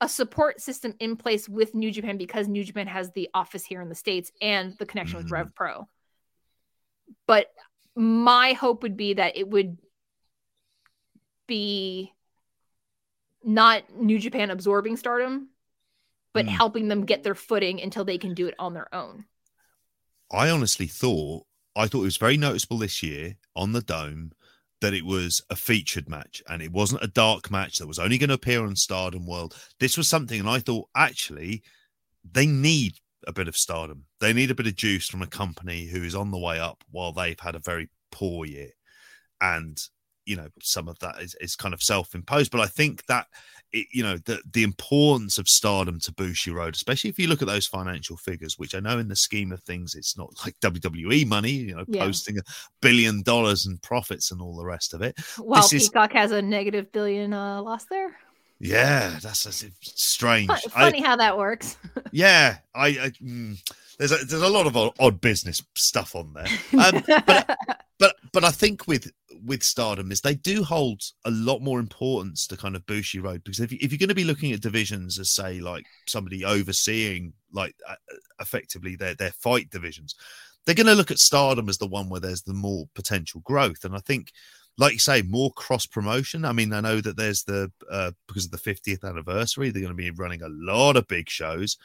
a 0.00 0.08
support 0.08 0.60
system 0.60 0.94
in 0.98 1.16
place 1.16 1.48
with 1.48 1.74
New 1.74 1.90
Japan 1.90 2.18
because 2.18 2.48
New 2.48 2.64
Japan 2.64 2.86
has 2.88 3.10
the 3.12 3.28
office 3.32 3.64
here 3.64 3.80
in 3.80 3.88
the 3.88 3.94
States 3.94 4.30
and 4.42 4.74
the 4.78 4.86
connection 4.86 5.18
with 5.18 5.28
Mhm. 5.28 5.32
Rev 5.32 5.54
Pro. 5.54 5.88
But 7.26 7.46
my 7.94 8.52
hope 8.54 8.82
would 8.82 8.96
be 8.96 9.14
that 9.14 9.36
it 9.36 9.48
would 9.48 9.78
be 11.46 12.12
not 13.42 13.84
New 13.94 14.18
Japan 14.18 14.50
absorbing 14.50 14.96
stardom, 14.96 15.48
but 16.32 16.46
Mm. 16.46 16.50
helping 16.50 16.88
them 16.88 17.04
get 17.06 17.22
their 17.22 17.34
footing 17.34 17.80
until 17.80 18.04
they 18.04 18.18
can 18.18 18.34
do 18.34 18.46
it 18.46 18.54
on 18.58 18.74
their 18.74 18.92
own. 18.94 19.24
I 20.30 20.50
honestly 20.50 20.86
thought 20.86 21.46
I 21.76 21.86
thought 21.86 22.00
it 22.00 22.04
was 22.04 22.16
very 22.16 22.36
noticeable 22.36 22.78
this 22.78 23.04
year 23.04 23.36
on 23.54 23.70
the 23.70 23.80
dome 23.80 24.32
that 24.80 24.94
it 24.94 25.04
was 25.04 25.42
a 25.48 25.54
featured 25.54 26.08
match 26.08 26.42
and 26.48 26.60
it 26.60 26.72
wasn't 26.72 27.04
a 27.04 27.08
dark 27.08 27.52
match 27.52 27.78
that 27.78 27.86
was 27.86 28.00
only 28.00 28.18
going 28.18 28.28
to 28.28 28.34
appear 28.34 28.64
on 28.64 28.74
Stardom 28.74 29.26
World. 29.26 29.54
This 29.78 29.96
was 29.96 30.08
something, 30.08 30.40
and 30.40 30.48
I 30.48 30.58
thought 30.58 30.88
actually 30.96 31.62
they 32.28 32.46
need 32.46 32.94
a 33.26 33.32
bit 33.32 33.46
of 33.48 33.56
stardom. 33.56 34.06
They 34.20 34.32
need 34.32 34.50
a 34.50 34.54
bit 34.56 34.66
of 34.66 34.74
juice 34.74 35.08
from 35.08 35.22
a 35.22 35.26
company 35.28 35.86
who 35.86 36.02
is 36.02 36.14
on 36.16 36.30
the 36.32 36.38
way 36.38 36.58
up 36.58 36.82
while 36.90 37.12
they've 37.12 37.38
had 37.38 37.54
a 37.54 37.60
very 37.60 37.90
poor 38.10 38.44
year. 38.44 38.70
And 39.40 39.78
you 40.28 40.36
know, 40.36 40.48
some 40.62 40.88
of 40.88 40.98
that 40.98 41.20
is, 41.20 41.34
is 41.40 41.56
kind 41.56 41.72
of 41.74 41.82
self-imposed. 41.82 42.50
But 42.52 42.60
I 42.60 42.66
think 42.66 43.06
that 43.06 43.26
it, 43.72 43.86
you 43.92 44.02
know 44.02 44.16
the 44.24 44.40
the 44.50 44.62
importance 44.62 45.36
of 45.38 45.46
stardom 45.48 46.00
to 46.00 46.12
Bushiroad, 46.12 46.74
especially 46.74 47.10
if 47.10 47.18
you 47.18 47.28
look 47.28 47.42
at 47.42 47.48
those 47.48 47.66
financial 47.66 48.16
figures, 48.16 48.58
which 48.58 48.74
I 48.74 48.80
know 48.80 48.98
in 48.98 49.08
the 49.08 49.16
scheme 49.16 49.52
of 49.52 49.62
things, 49.62 49.94
it's 49.94 50.16
not 50.16 50.30
like 50.44 50.58
WWE 50.60 51.26
money, 51.26 51.50
you 51.50 51.74
know, 51.74 51.84
Yeah. 51.88 52.04
posting 52.04 52.38
a 52.38 52.42
billion 52.80 53.22
dollars 53.22 53.66
in 53.66 53.78
profits 53.78 54.30
and 54.30 54.40
all 54.40 54.56
the 54.56 54.64
rest 54.64 54.94
of 54.94 55.02
it. 55.02 55.18
While 55.38 55.62
This 55.62 55.72
is- 55.74 55.88
Peacock 55.88 56.12
has 56.12 56.30
a 56.32 56.40
negative 56.42 56.92
billion 56.92 57.32
uh, 57.34 57.60
loss 57.62 57.84
there. 57.86 58.16
Yeah, 58.60 59.18
that's, 59.22 59.44
that's 59.44 59.64
strange. 59.82 60.50
I- 60.50 60.60
funny 60.70 61.00
how 61.02 61.16
that 61.16 61.36
works. 61.38 61.76
yeah, 62.12 62.58
I, 62.74 62.86
I 62.86 63.10
mm, 63.22 63.56
there's 63.98 64.12
a, 64.12 64.16
there's 64.24 64.42
a 64.42 64.48
lot 64.48 64.66
of 64.66 64.76
odd, 64.76 64.94
odd 64.98 65.20
business 65.20 65.62
stuff 65.76 66.14
on 66.16 66.32
there. 66.32 66.46
Um, 66.72 67.02
but 67.26 67.58
but 67.98 68.16
but 68.32 68.44
I 68.44 68.50
think 68.50 68.86
with 68.86 69.10
with 69.44 69.62
Stardom 69.62 70.10
is 70.12 70.20
they 70.20 70.34
do 70.34 70.62
hold 70.62 71.02
a 71.24 71.30
lot 71.30 71.60
more 71.60 71.80
importance 71.80 72.46
to 72.46 72.56
kind 72.56 72.76
of 72.76 72.86
Bushiroad 72.86 73.44
because 73.44 73.60
if, 73.60 73.72
if 73.72 73.90
you're 73.90 73.98
going 73.98 74.08
to 74.08 74.14
be 74.14 74.24
looking 74.24 74.52
at 74.52 74.60
divisions 74.60 75.18
as 75.18 75.32
say 75.32 75.60
like 75.60 75.84
somebody 76.06 76.44
overseeing 76.44 77.32
like 77.52 77.74
uh, 77.88 77.94
effectively 78.40 78.96
their 78.96 79.14
their 79.14 79.32
fight 79.32 79.70
divisions, 79.70 80.14
they're 80.64 80.74
going 80.74 80.86
to 80.86 80.94
look 80.94 81.10
at 81.10 81.18
Stardom 81.18 81.68
as 81.68 81.78
the 81.78 81.86
one 81.86 82.08
where 82.08 82.20
there's 82.20 82.42
the 82.42 82.54
more 82.54 82.88
potential 82.94 83.40
growth. 83.44 83.84
And 83.84 83.94
I 83.94 84.00
think 84.00 84.32
like 84.78 84.92
you 84.92 85.00
say, 85.00 85.22
more 85.22 85.52
cross 85.54 85.86
promotion. 85.86 86.44
I 86.44 86.52
mean, 86.52 86.72
I 86.72 86.80
know 86.80 87.00
that 87.00 87.16
there's 87.16 87.42
the 87.42 87.70
uh, 87.90 88.12
because 88.28 88.44
of 88.44 88.52
the 88.52 88.58
50th 88.58 89.04
anniversary, 89.04 89.70
they're 89.70 89.82
going 89.82 89.92
to 89.92 89.96
be 89.96 90.10
running 90.12 90.42
a 90.42 90.48
lot 90.48 90.96
of 90.96 91.08
big 91.08 91.28
shows. 91.28 91.76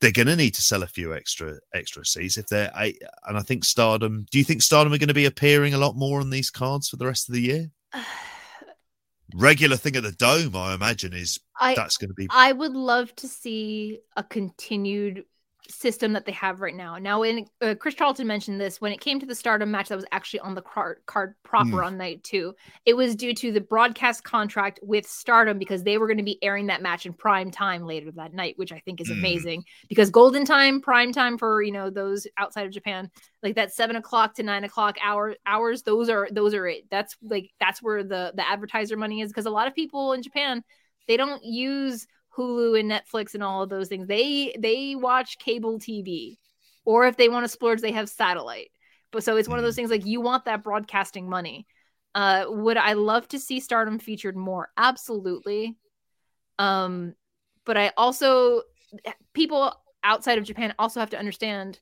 They're 0.00 0.12
going 0.12 0.28
to 0.28 0.36
need 0.36 0.54
to 0.54 0.62
sell 0.62 0.82
a 0.82 0.86
few 0.86 1.14
extra 1.14 1.58
extra 1.74 2.04
seats 2.04 2.38
if 2.38 2.46
they're. 2.46 2.70
And 2.74 3.36
I 3.36 3.42
think 3.42 3.64
Stardom. 3.64 4.26
Do 4.30 4.38
you 4.38 4.44
think 4.44 4.62
Stardom 4.62 4.92
are 4.92 4.98
going 4.98 5.08
to 5.08 5.14
be 5.14 5.26
appearing 5.26 5.74
a 5.74 5.78
lot 5.78 5.96
more 5.96 6.20
on 6.20 6.30
these 6.30 6.50
cards 6.50 6.88
for 6.88 6.96
the 6.96 7.06
rest 7.06 7.28
of 7.28 7.34
the 7.34 7.42
year? 7.42 7.70
Regular 9.34 9.76
thing 9.76 9.94
at 9.94 10.02
the 10.02 10.10
Dome, 10.10 10.56
I 10.56 10.74
imagine, 10.74 11.12
is 11.12 11.38
I, 11.60 11.74
that's 11.74 11.96
going 11.98 12.08
to 12.08 12.14
be. 12.14 12.26
I 12.30 12.50
would 12.50 12.72
love 12.72 13.14
to 13.16 13.28
see 13.28 14.00
a 14.16 14.24
continued 14.24 15.24
system 15.70 16.12
that 16.12 16.26
they 16.26 16.32
have 16.32 16.60
right 16.60 16.74
now. 16.74 16.98
Now, 16.98 17.20
when 17.20 17.46
uh, 17.60 17.74
Chris 17.78 17.94
Charlton 17.94 18.26
mentioned 18.26 18.60
this, 18.60 18.80
when 18.80 18.92
it 18.92 19.00
came 19.00 19.20
to 19.20 19.26
the 19.26 19.34
Stardom 19.34 19.70
match 19.70 19.88
that 19.88 19.96
was 19.96 20.04
actually 20.12 20.40
on 20.40 20.54
the 20.54 20.62
card, 20.62 21.00
card 21.06 21.34
proper 21.42 21.70
mm. 21.70 21.86
on 21.86 21.96
night 21.96 22.22
two, 22.22 22.54
it 22.84 22.94
was 22.94 23.14
due 23.16 23.34
to 23.34 23.52
the 23.52 23.60
broadcast 23.60 24.24
contract 24.24 24.80
with 24.82 25.06
Stardom 25.06 25.58
because 25.58 25.82
they 25.82 25.98
were 25.98 26.06
going 26.06 26.18
to 26.18 26.22
be 26.22 26.42
airing 26.42 26.66
that 26.66 26.82
match 26.82 27.06
in 27.06 27.12
prime 27.12 27.50
time 27.50 27.86
later 27.86 28.10
that 28.12 28.34
night, 28.34 28.54
which 28.56 28.72
I 28.72 28.80
think 28.80 29.00
is 29.00 29.08
mm. 29.08 29.18
amazing 29.18 29.64
because 29.88 30.10
golden 30.10 30.44
time, 30.44 30.80
prime 30.80 31.12
time 31.12 31.38
for 31.38 31.62
you 31.62 31.72
know 31.72 31.90
those 31.90 32.26
outside 32.36 32.66
of 32.66 32.72
Japan, 32.72 33.10
like 33.42 33.54
that 33.56 33.72
seven 33.72 33.96
o'clock 33.96 34.34
to 34.34 34.42
nine 34.42 34.64
o'clock 34.64 34.96
hour 35.02 35.36
hours, 35.46 35.82
those 35.82 36.08
are 36.08 36.28
those 36.30 36.54
are 36.54 36.66
it. 36.66 36.84
That's 36.90 37.16
like 37.22 37.50
that's 37.60 37.82
where 37.82 38.02
the 38.02 38.32
the 38.34 38.48
advertiser 38.48 38.96
money 38.96 39.20
is 39.20 39.30
because 39.30 39.46
a 39.46 39.50
lot 39.50 39.66
of 39.66 39.74
people 39.74 40.12
in 40.12 40.22
Japan 40.22 40.62
they 41.08 41.16
don't 41.16 41.44
use 41.44 42.06
Hulu 42.40 42.78
and 42.78 42.90
Netflix 42.90 43.34
and 43.34 43.42
all 43.42 43.62
of 43.62 43.68
those 43.68 43.88
things. 43.88 44.06
They 44.06 44.54
they 44.58 44.94
watch 44.94 45.38
cable 45.38 45.78
TV, 45.78 46.38
or 46.84 47.06
if 47.06 47.16
they 47.16 47.28
want 47.28 47.44
to 47.44 47.48
splurge, 47.48 47.80
they 47.80 47.92
have 47.92 48.08
satellite. 48.08 48.70
But 49.10 49.24
so 49.24 49.36
it's 49.36 49.48
one 49.48 49.58
of 49.58 49.64
those 49.64 49.74
mm. 49.74 49.76
things 49.76 49.90
like 49.90 50.06
you 50.06 50.20
want 50.20 50.44
that 50.46 50.64
broadcasting 50.64 51.28
money. 51.28 51.66
Uh, 52.14 52.46
would 52.48 52.76
I 52.76 52.94
love 52.94 53.28
to 53.28 53.38
see 53.38 53.60
Stardom 53.60 53.98
featured 53.98 54.36
more? 54.36 54.70
Absolutely. 54.76 55.76
Um, 56.58 57.14
but 57.64 57.76
I 57.76 57.92
also 57.96 58.62
people 59.32 59.74
outside 60.02 60.38
of 60.38 60.44
Japan 60.44 60.74
also 60.78 61.00
have 61.00 61.10
to 61.10 61.18
understand. 61.18 61.80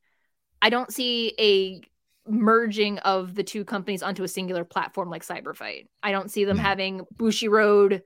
I 0.60 0.70
don't 0.70 0.93
see 0.93 1.35
a 1.39 1.82
merging 2.30 2.98
of 2.98 3.35
the 3.35 3.43
two 3.43 3.64
companies 3.64 4.02
onto 4.02 4.22
a 4.22 4.28
singular 4.28 4.64
platform 4.64 5.09
like 5.09 5.24
Cyberfight. 5.24 5.86
I 6.02 6.12
don't 6.12 6.30
see 6.30 6.44
them 6.44 6.59
mm. 6.59 6.62
having 6.62 7.06
Bushiroad 7.16 8.02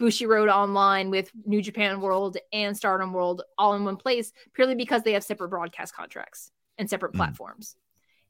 Bushiroad 0.00 0.52
Online 0.52 1.10
with 1.10 1.30
New 1.44 1.62
Japan 1.62 2.00
World 2.00 2.36
and 2.52 2.76
Stardom 2.76 3.12
World 3.12 3.42
all 3.58 3.74
in 3.74 3.84
one 3.84 3.96
place 3.96 4.32
purely 4.52 4.74
because 4.74 5.02
they 5.02 5.12
have 5.12 5.24
separate 5.24 5.48
broadcast 5.48 5.94
contracts 5.94 6.50
and 6.78 6.88
separate 6.88 7.12
mm. 7.12 7.16
platforms. 7.16 7.76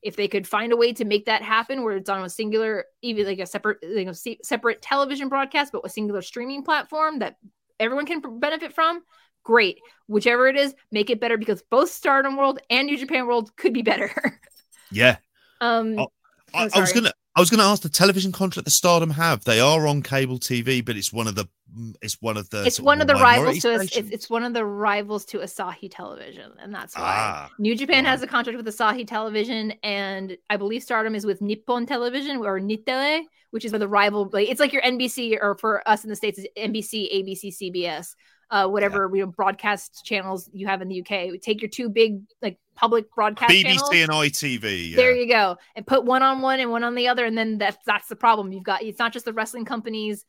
If 0.03 0.17
they 0.17 0.29
could 0.29 0.47
find 0.47 0.73
a 0.73 0.77
way 0.77 0.93
to 0.93 1.05
make 1.05 1.27
that 1.27 1.43
happen 1.43 1.83
where 1.83 1.97
it's 1.97 2.09
on 2.09 2.25
a 2.25 2.29
singular, 2.29 2.85
even 3.03 3.27
like 3.27 3.41
a 3.41 3.47
separate, 3.47 3.79
you 3.83 4.05
know, 4.05 4.13
separate 4.43 4.81
television 4.83 5.29
broadcast, 5.29 5.73
but 5.73 5.85
a 5.85 5.89
singular 5.89 6.23
streaming 6.23 6.63
platform 6.63 7.19
that 7.19 7.37
everyone 7.81 8.07
can 8.07 8.23
benefit 8.39 8.73
from, 8.73 9.03
great. 9.43 9.79
Whichever 10.07 10.47
it 10.49 10.57
is, 10.57 10.75
make 10.93 11.11
it 11.11 11.21
better 11.21 11.37
because 11.37 11.63
both 11.63 11.91
Stardom 11.91 12.37
World 12.37 12.61
and 12.71 12.87
New 12.87 12.99
Japan 12.99 13.27
World 13.27 13.57
could 13.57 13.73
be 13.73 13.83
better. 13.83 14.41
yeah. 14.93 15.17
Um, 15.61 15.99
oh, 15.99 16.09
I, 16.55 16.69
I 16.75 16.81
was 16.81 16.93
gonna 16.93 17.13
I 17.37 17.41
was 17.41 17.51
going 17.51 17.59
to 17.59 17.67
ask 17.67 17.83
the 17.83 17.91
television 17.91 18.33
contract 18.33 18.65
the 18.65 18.71
Stardom 18.71 19.11
have. 19.11 19.45
They 19.45 19.61
are 19.61 19.87
on 19.87 20.01
cable 20.01 20.39
TV, 20.39 20.83
but 20.83 20.97
it's 20.97 21.13
one 21.13 21.27
of 21.27 21.35
the 21.35 21.47
it's 22.01 22.15
one 22.23 22.39
of 22.39 22.49
the 22.49 22.65
it's 22.65 22.81
one 22.81 23.03
of 23.03 23.07
the 23.07 23.15
rivals 23.15 23.59
to 23.59 23.75
it's, 23.75 23.95
it's 23.95 24.31
one 24.31 24.43
of 24.43 24.55
the 24.55 24.65
rivals 24.65 25.27
to 25.27 25.39
Asahi 25.39 25.91
Television, 25.91 26.53
and 26.59 26.75
that's 26.75 26.97
why 26.97 27.03
ah, 27.05 27.51
New 27.59 27.77
Japan 27.77 28.07
has 28.07 28.23
a 28.23 28.27
contract 28.27 28.57
with 28.57 28.67
Asahi 28.67 29.07
Television, 29.07 29.75
and 29.83 30.39
I 30.49 30.57
believe 30.57 30.83
Stardom 30.83 31.15
is 31.15 31.27
with 31.27 31.43
Nippon 31.43 31.85
Television 31.85 32.39
or 32.39 32.59
Nittele, 32.59 33.25
which 33.51 33.67
is 33.67 33.73
the 33.73 33.87
rival. 33.87 34.31
Like 34.33 34.49
it's 34.49 34.61
like 34.61 34.73
your 34.73 34.83
NBC 34.83 35.37
or 35.43 35.57
for 35.57 35.87
us 35.87 36.05
in 36.05 36.09
the 36.09 36.17
states, 36.17 36.39
is 36.39 36.47
NBC, 36.57 37.13
ABC, 37.15 37.55
CBS 37.61 38.15
uh, 38.51 38.69
whatever 38.69 39.11
yeah. 39.13 39.19
you 39.19 39.27
know, 39.27 39.33
broadcast 39.33 40.05
channels 40.05 40.49
you 40.53 40.67
have 40.67 40.83
in 40.83 40.89
the 40.89 41.01
UK. 41.01 41.41
Take 41.41 41.63
your 41.63 41.71
two 41.71 41.89
big 41.89 42.21
like 42.41 42.59
public 42.75 43.13
broadcast 43.15 43.51
BBC 43.51 43.65
channels, 43.65 43.91
and 43.93 44.11
ITV. 44.11 44.91
Yeah. 44.91 44.97
There 44.97 45.15
you 45.15 45.29
go, 45.29 45.57
and 45.75 45.87
put 45.87 46.05
one 46.05 46.23
on 46.23 46.43
one 46.43 46.61
and 46.61 46.71
one 46.71 46.85
on 46.85 46.95
the 46.95 47.09
other, 47.09 47.25
and 47.25 47.37
then 47.37 47.59
that's 47.59 47.79
that's 47.87 48.09
the 48.09 48.17
problem. 48.17 48.53
You've 48.53 48.65
got 48.65 48.83
it's 48.83 48.99
not 48.99 49.13
just 49.13 49.25
the 49.25 49.33
wrestling 49.33 49.65
companies 49.65 50.25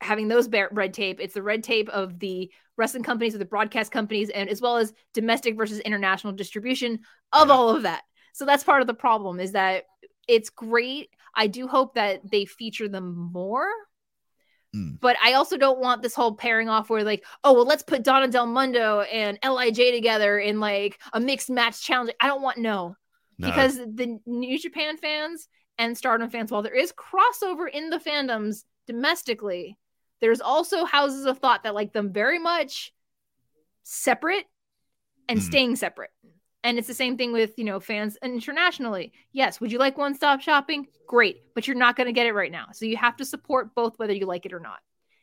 having 0.00 0.28
those 0.28 0.48
red 0.48 0.94
tape; 0.94 1.20
it's 1.20 1.34
the 1.34 1.42
red 1.42 1.62
tape 1.62 1.88
of 1.90 2.18
the 2.18 2.50
wrestling 2.76 3.02
companies, 3.02 3.34
of 3.34 3.38
the 3.38 3.44
broadcast 3.44 3.92
companies, 3.92 4.30
and 4.30 4.48
as 4.48 4.60
well 4.60 4.76
as 4.78 4.92
domestic 5.14 5.56
versus 5.56 5.80
international 5.80 6.32
distribution 6.32 7.00
of 7.32 7.48
yeah. 7.48 7.54
all 7.54 7.70
of 7.70 7.82
that. 7.82 8.02
So 8.32 8.44
that's 8.44 8.64
part 8.64 8.80
of 8.80 8.86
the 8.86 8.94
problem. 8.94 9.40
Is 9.40 9.52
that 9.52 9.84
it's 10.26 10.50
great. 10.50 11.10
I 11.34 11.48
do 11.48 11.66
hope 11.66 11.94
that 11.94 12.22
they 12.30 12.46
feature 12.46 12.88
them 12.88 13.30
more 13.32 13.68
Mm. 14.76 15.00
But 15.00 15.16
I 15.24 15.32
also 15.34 15.56
don't 15.56 15.78
want 15.78 16.02
this 16.02 16.14
whole 16.14 16.34
pairing 16.34 16.68
off 16.68 16.90
where 16.90 17.04
like, 17.04 17.24
oh 17.44 17.54
well, 17.54 17.64
let's 17.64 17.82
put 17.82 18.04
Donna 18.04 18.28
Del 18.28 18.46
Mondo 18.46 19.00
and 19.00 19.38
Lij 19.42 19.92
together 19.92 20.38
in 20.38 20.60
like 20.60 21.00
a 21.12 21.20
mixed 21.20 21.50
match 21.50 21.82
challenge. 21.82 22.10
I 22.20 22.26
don't 22.26 22.42
want 22.42 22.58
no, 22.58 22.96
no. 23.38 23.48
because 23.48 23.76
the 23.76 24.18
New 24.26 24.58
Japan 24.58 24.96
fans 24.96 25.48
and 25.78 25.96
Stardom 25.96 26.30
fans, 26.30 26.50
while 26.50 26.62
there 26.62 26.74
is 26.74 26.92
crossover 26.92 27.68
in 27.70 27.90
the 27.90 27.98
fandoms 27.98 28.64
domestically, 28.86 29.78
there's 30.20 30.40
also 30.40 30.84
houses 30.84 31.26
of 31.26 31.38
thought 31.38 31.62
that 31.62 31.74
like 31.74 31.92
them 31.92 32.12
very 32.12 32.38
much 32.38 32.92
separate 33.82 34.46
and 35.28 35.40
mm. 35.40 35.42
staying 35.42 35.76
separate. 35.76 36.10
And 36.66 36.78
it's 36.80 36.88
the 36.88 36.94
same 36.94 37.16
thing 37.16 37.30
with, 37.32 37.56
you 37.56 37.62
know, 37.62 37.78
fans 37.78 38.18
internationally. 38.24 39.12
Yes, 39.30 39.60
would 39.60 39.70
you 39.70 39.78
like 39.78 39.96
one 39.96 40.16
stop 40.16 40.40
shopping? 40.40 40.88
Great, 41.06 41.42
but 41.54 41.68
you're 41.68 41.76
not 41.76 41.94
going 41.94 42.08
to 42.08 42.12
get 42.12 42.26
it 42.26 42.32
right 42.32 42.50
now. 42.50 42.66
So 42.72 42.86
you 42.86 42.96
have 42.96 43.16
to 43.18 43.24
support 43.24 43.72
both 43.76 43.96
whether 44.00 44.12
you 44.12 44.26
like 44.26 44.46
it 44.46 44.52
or 44.52 44.58
not. 44.58 44.80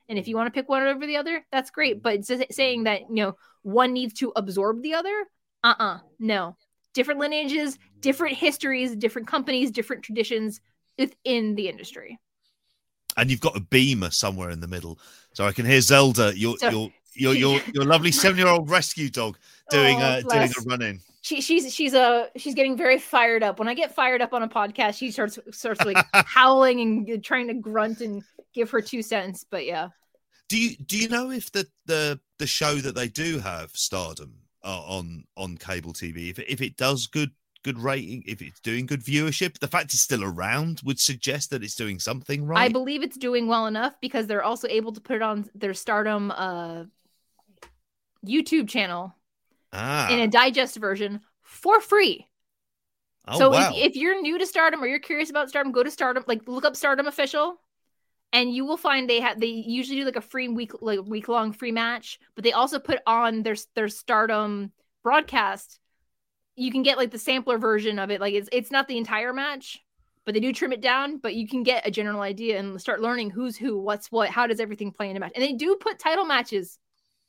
And 0.07 0.17
if 0.17 0.29
you 0.29 0.37
want 0.37 0.47
to 0.47 0.57
pick 0.57 0.69
one 0.69 0.83
over 0.83 1.05
the 1.05 1.17
other, 1.17 1.45
that's 1.51 1.69
great. 1.69 2.01
But 2.01 2.13
it's 2.13 2.55
saying 2.55 2.85
that, 2.85 3.01
you 3.09 3.15
know, 3.15 3.35
one 3.61 3.91
needs 3.91 4.13
to 4.19 4.31
absorb 4.37 4.81
the 4.81 4.93
other, 4.93 5.25
uh 5.65 5.75
uh-uh, 5.77 5.95
uh, 5.95 5.99
no. 6.17 6.55
Different 6.93 7.19
lineages, 7.19 7.77
different 7.99 8.37
histories, 8.37 8.95
different 8.95 9.27
companies, 9.27 9.69
different 9.69 10.03
traditions 10.03 10.61
within 10.97 11.55
the 11.55 11.67
industry. 11.67 12.19
And 13.17 13.29
you've 13.29 13.41
got 13.41 13.57
a 13.57 13.59
beamer 13.59 14.11
somewhere 14.11 14.49
in 14.49 14.61
the 14.61 14.67
middle. 14.67 14.97
So 15.33 15.45
I 15.45 15.51
can 15.51 15.65
hear 15.65 15.81
Zelda, 15.81 16.31
your 16.37 16.57
so, 16.57 16.69
your 16.69 16.91
your 17.15 17.33
your 17.33 17.61
your 17.73 17.83
lovely 17.83 18.13
seven 18.13 18.37
year 18.37 18.47
old 18.47 18.69
rescue 18.69 19.09
dog 19.09 19.37
doing 19.69 19.97
oh, 20.01 20.05
uh, 20.05 20.21
doing 20.21 20.49
a 20.49 20.69
run 20.69 20.81
in 20.81 21.01
she 21.23 21.39
she's 21.39 21.73
she's 21.73 21.93
a 21.93 22.01
uh, 22.01 22.25
she's 22.35 22.53
getting 22.53 22.75
very 22.75 22.99
fired 22.99 23.43
up. 23.43 23.57
When 23.57 23.69
I 23.69 23.73
get 23.73 23.95
fired 23.95 24.21
up 24.21 24.33
on 24.33 24.43
a 24.43 24.49
podcast, 24.49 24.97
she 24.97 25.09
starts 25.09 25.39
starts 25.51 25.83
like 25.85 25.97
howling 26.13 26.81
and 26.81 27.23
trying 27.23 27.47
to 27.47 27.53
grunt 27.53 28.01
and 28.01 28.21
give 28.53 28.69
her 28.71 28.81
two 28.81 29.01
cents. 29.01 29.45
But 29.49 29.65
yeah. 29.65 29.87
Do 30.49 30.59
you 30.59 30.75
do 30.75 30.97
you 30.97 31.07
know 31.07 31.31
if 31.31 31.49
the 31.51 31.65
the 31.85 32.19
the 32.39 32.45
show 32.45 32.75
that 32.75 32.93
they 32.93 33.07
do 33.07 33.39
have 33.39 33.71
Stardom 33.71 34.33
uh, 34.65 34.81
on 34.81 35.23
on 35.37 35.57
cable 35.57 35.93
TV 35.93 36.29
if 36.29 36.39
if 36.39 36.61
it 36.61 36.75
does 36.75 37.07
good 37.07 37.31
good 37.63 37.79
rating 37.79 38.21
if 38.27 38.41
it's 38.41 38.59
doing 38.59 38.85
good 38.85 39.01
viewership 39.01 39.57
the 39.59 39.67
fact 39.69 39.93
it's 39.93 40.03
still 40.03 40.21
around 40.21 40.81
would 40.83 40.99
suggest 40.99 41.49
that 41.49 41.63
it's 41.63 41.75
doing 41.75 41.97
something 41.97 42.45
right 42.45 42.59
i 42.59 42.67
believe 42.67 43.01
it's 43.01 43.15
doing 43.15 43.47
well 43.47 43.67
enough 43.67 43.93
because 44.01 44.27
they're 44.27 44.43
also 44.43 44.67
able 44.67 44.91
to 44.91 44.99
put 44.99 45.15
it 45.15 45.21
on 45.21 45.49
their 45.55 45.73
stardom 45.73 46.29
uh 46.31 46.83
youtube 48.25 48.67
channel 48.67 49.15
ah. 49.73 50.09
in 50.09 50.19
a 50.19 50.27
digest 50.27 50.77
version 50.77 51.21
for 51.41 51.81
free. 51.81 52.27
Oh, 53.27 53.37
so 53.37 53.49
wow. 53.51 53.71
if, 53.73 53.91
if 53.91 53.95
you're 53.95 54.21
new 54.21 54.37
to 54.37 54.45
Stardom 54.45 54.83
or 54.83 54.87
you're 54.87 54.99
curious 54.99 55.29
about 55.29 55.49
Stardom, 55.49 55.71
go 55.71 55.83
to 55.83 55.91
Stardom, 55.91 56.23
like 56.27 56.47
look 56.47 56.65
up 56.65 56.75
Stardom 56.75 57.07
official, 57.07 57.59
and 58.31 58.53
you 58.53 58.65
will 58.65 58.77
find 58.77 59.09
they 59.09 59.21
have 59.21 59.39
they 59.39 59.47
usually 59.47 59.99
do 59.99 60.05
like 60.05 60.15
a 60.15 60.21
free 60.21 60.49
week 60.49 60.71
like 60.81 60.99
week 61.05 61.27
long 61.27 61.53
free 61.53 61.71
match, 61.71 62.19
but 62.35 62.43
they 62.43 62.51
also 62.51 62.79
put 62.79 62.99
on 63.07 63.43
their 63.43 63.55
their 63.75 63.87
Stardom 63.87 64.71
broadcast. 65.03 65.79
You 66.55 66.71
can 66.71 66.83
get 66.83 66.97
like 66.97 67.11
the 67.11 67.19
sampler 67.19 67.57
version 67.57 67.97
of 67.97 68.11
it, 68.11 68.19
like 68.19 68.33
it's 68.33 68.49
it's 68.51 68.71
not 68.71 68.87
the 68.87 68.97
entire 68.97 69.33
match, 69.33 69.79
but 70.25 70.33
they 70.33 70.41
do 70.41 70.51
trim 70.51 70.73
it 70.73 70.81
down. 70.81 71.17
But 71.17 71.35
you 71.35 71.47
can 71.47 71.63
get 71.63 71.87
a 71.87 71.91
general 71.91 72.21
idea 72.21 72.59
and 72.59 72.79
start 72.79 73.01
learning 73.01 73.29
who's 73.29 73.55
who, 73.55 73.79
what's 73.79 74.11
what, 74.11 74.29
how 74.29 74.47
does 74.47 74.59
everything 74.59 74.91
play 74.91 75.09
in 75.09 75.15
a 75.15 75.19
match, 75.21 75.31
and 75.35 75.43
they 75.43 75.53
do 75.53 75.77
put 75.79 75.97
title 75.97 76.25
matches 76.25 76.77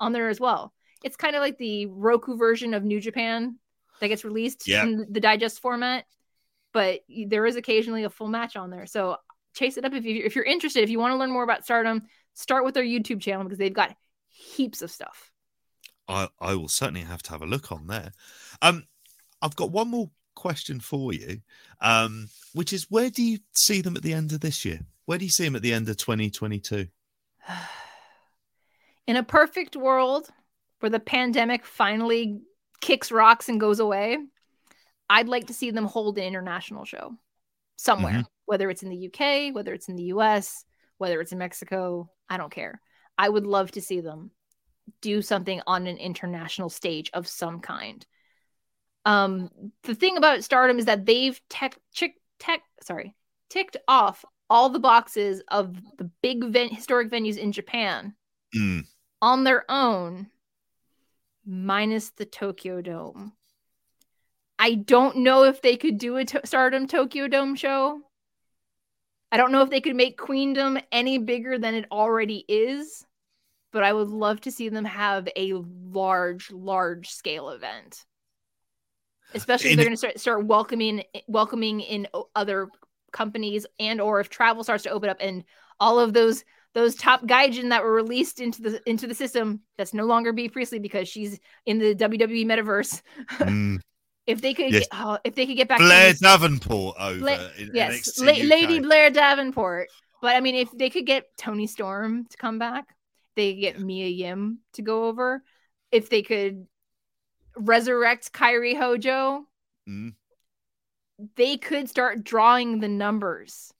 on 0.00 0.12
there 0.12 0.28
as 0.28 0.40
well 0.40 0.72
it's 1.04 1.16
kind 1.16 1.36
of 1.36 1.40
like 1.40 1.58
the 1.58 1.86
Roku 1.86 2.36
version 2.36 2.72
of 2.74 2.82
New 2.82 2.98
Japan 3.00 3.58
that 4.00 4.08
gets 4.08 4.24
released 4.24 4.66
yeah. 4.66 4.82
in 4.82 5.06
the 5.10 5.20
digest 5.20 5.60
format, 5.60 6.06
but 6.72 7.00
there 7.28 7.46
is 7.46 7.56
occasionally 7.56 8.04
a 8.04 8.10
full 8.10 8.28
match 8.28 8.56
on 8.56 8.70
there. 8.70 8.86
So 8.86 9.18
chase 9.54 9.76
it 9.76 9.84
up 9.84 9.92
if 9.92 10.04
you 10.06 10.22
if 10.24 10.34
you're 10.34 10.44
interested. 10.44 10.82
If 10.82 10.90
you 10.90 10.98
want 10.98 11.12
to 11.12 11.16
learn 11.16 11.30
more 11.30 11.44
about 11.44 11.62
Stardom, 11.64 12.02
start 12.32 12.64
with 12.64 12.74
their 12.74 12.84
YouTube 12.84 13.20
channel 13.20 13.44
because 13.44 13.58
they've 13.58 13.72
got 13.72 13.94
heaps 14.28 14.80
of 14.80 14.90
stuff. 14.90 15.30
I 16.08 16.28
I 16.40 16.54
will 16.54 16.68
certainly 16.68 17.02
have 17.02 17.22
to 17.24 17.30
have 17.30 17.42
a 17.42 17.46
look 17.46 17.70
on 17.70 17.86
there. 17.86 18.12
Um, 18.62 18.84
I've 19.42 19.56
got 19.56 19.70
one 19.70 19.88
more 19.88 20.10
question 20.34 20.80
for 20.80 21.12
you, 21.12 21.42
um, 21.82 22.28
which 22.54 22.72
is 22.72 22.90
where 22.90 23.10
do 23.10 23.22
you 23.22 23.40
see 23.52 23.82
them 23.82 23.94
at 23.94 24.02
the 24.02 24.14
end 24.14 24.32
of 24.32 24.40
this 24.40 24.64
year? 24.64 24.80
Where 25.04 25.18
do 25.18 25.26
you 25.26 25.30
see 25.30 25.44
them 25.44 25.54
at 25.54 25.62
the 25.62 25.74
end 25.74 25.86
of 25.90 25.98
2022? 25.98 26.88
In 29.06 29.16
a 29.16 29.22
perfect 29.22 29.76
world, 29.76 30.30
where 30.84 30.90
the 30.90 31.00
pandemic 31.00 31.64
finally 31.64 32.42
kicks 32.82 33.10
rocks 33.10 33.48
and 33.48 33.58
goes 33.58 33.80
away, 33.80 34.18
I'd 35.08 35.28
like 35.30 35.46
to 35.46 35.54
see 35.54 35.70
them 35.70 35.86
hold 35.86 36.18
an 36.18 36.24
international 36.24 36.84
show 36.84 37.16
somewhere. 37.76 38.12
Mm-hmm. 38.12 38.20
whether 38.44 38.68
it's 38.68 38.82
in 38.82 38.90
the 38.90 39.06
UK, 39.08 39.54
whether 39.54 39.72
it's 39.72 39.88
in 39.88 39.96
the 39.96 40.12
US, 40.12 40.66
whether 40.98 41.22
it's 41.22 41.32
in 41.32 41.38
Mexico, 41.38 42.10
I 42.28 42.36
don't 42.36 42.52
care. 42.52 42.82
I 43.16 43.26
would 43.30 43.46
love 43.46 43.70
to 43.70 43.80
see 43.80 44.02
them 44.02 44.30
do 45.00 45.22
something 45.22 45.62
on 45.66 45.86
an 45.86 45.96
international 45.96 46.68
stage 46.68 47.10
of 47.14 47.26
some 47.26 47.60
kind. 47.60 48.04
Um, 49.06 49.48
the 49.84 49.94
thing 49.94 50.18
about 50.18 50.44
Stardom 50.44 50.78
is 50.78 50.84
that 50.84 51.06
they've 51.06 51.40
tech, 51.48 51.78
chick, 51.94 52.16
tech, 52.38 52.60
sorry, 52.82 53.14
ticked 53.48 53.78
off 53.88 54.22
all 54.50 54.68
the 54.68 54.78
boxes 54.78 55.42
of 55.48 55.74
the 55.96 56.10
big 56.20 56.44
ven- 56.44 56.68
historic 56.68 57.10
venues 57.10 57.38
in 57.38 57.52
Japan 57.52 58.14
Mm. 58.54 58.84
on 59.22 59.44
their 59.44 59.64
own, 59.70 60.28
minus 61.46 62.10
the 62.10 62.24
Tokyo 62.24 62.80
Dome. 62.80 63.32
I 64.58 64.74
don't 64.74 65.18
know 65.18 65.44
if 65.44 65.62
they 65.62 65.76
could 65.76 65.98
do 65.98 66.16
a 66.16 66.24
to- 66.24 66.46
Stardom 66.46 66.86
Tokyo 66.86 67.28
Dome 67.28 67.54
show. 67.56 68.00
I 69.32 69.36
don't 69.36 69.52
know 69.52 69.62
if 69.62 69.70
they 69.70 69.80
could 69.80 69.96
make 69.96 70.16
Queendom 70.16 70.78
any 70.92 71.18
bigger 71.18 71.58
than 71.58 71.74
it 71.74 71.86
already 71.90 72.44
is, 72.48 73.04
but 73.72 73.82
I 73.82 73.92
would 73.92 74.08
love 74.08 74.40
to 74.42 74.52
see 74.52 74.68
them 74.68 74.84
have 74.84 75.28
a 75.36 75.54
large, 75.54 76.52
large 76.52 77.10
scale 77.10 77.50
event. 77.50 78.04
Especially 79.34 79.70
if 79.70 79.76
they're 79.76 79.86
going 79.86 79.94
to 79.94 79.98
start 79.98 80.20
start 80.20 80.46
welcoming 80.46 81.02
welcoming 81.26 81.80
in 81.80 82.06
other 82.36 82.68
companies 83.12 83.66
and 83.80 84.00
or 84.00 84.20
if 84.20 84.28
travel 84.28 84.62
starts 84.62 84.84
to 84.84 84.90
open 84.90 85.08
up 85.08 85.16
and 85.18 85.42
all 85.80 85.98
of 85.98 86.12
those 86.12 86.44
those 86.74 86.94
top 86.96 87.22
gaijin 87.24 87.70
that 87.70 87.82
were 87.84 87.92
released 87.92 88.40
into 88.40 88.60
the 88.62 88.80
into 88.88 89.06
the 89.06 89.14
system 89.14 89.60
that's 89.78 89.94
no 89.94 90.04
longer 90.04 90.32
Bea 90.32 90.48
Priestley 90.48 90.78
because 90.80 91.08
she's 91.08 91.38
in 91.66 91.78
the 91.78 91.94
WWE 91.94 92.44
metaverse. 92.46 93.00
Mm. 93.38 93.80
If 94.26 94.40
they 94.40 94.54
could, 94.54 94.72
Yes. 94.72 94.84
get, 94.84 94.88
oh, 94.92 95.18
if 95.22 95.34
they 95.34 95.44
could 95.44 95.58
get 95.58 95.68
back 95.68 95.80
Blair 95.80 96.10
these- 96.10 96.20
Davenport 96.20 96.96
over 96.98 97.28
in 97.58 97.70
yes, 97.74 98.18
La- 98.18 98.32
Lady 98.32 98.80
Blair 98.80 99.10
Davenport. 99.10 99.88
But 100.22 100.34
I 100.34 100.40
mean, 100.40 100.54
if 100.54 100.70
they 100.72 100.88
could 100.88 101.04
get 101.04 101.26
Toni 101.36 101.66
Storm 101.66 102.24
to 102.30 102.36
come 102.38 102.58
back, 102.58 102.86
they 103.36 103.52
could 103.52 103.60
get 103.60 103.80
Mia 103.80 104.06
Yim 104.08 104.60
to 104.72 104.80
go 104.82 105.04
over. 105.08 105.42
If 105.92 106.08
they 106.08 106.22
could 106.22 106.66
resurrect 107.54 108.32
Kairi 108.32 108.74
Hojo, 108.74 109.44
Mm. 109.86 110.14
they 111.36 111.58
could 111.58 111.90
start 111.90 112.24
drawing 112.24 112.80
the 112.80 112.88
numbers 112.88 113.73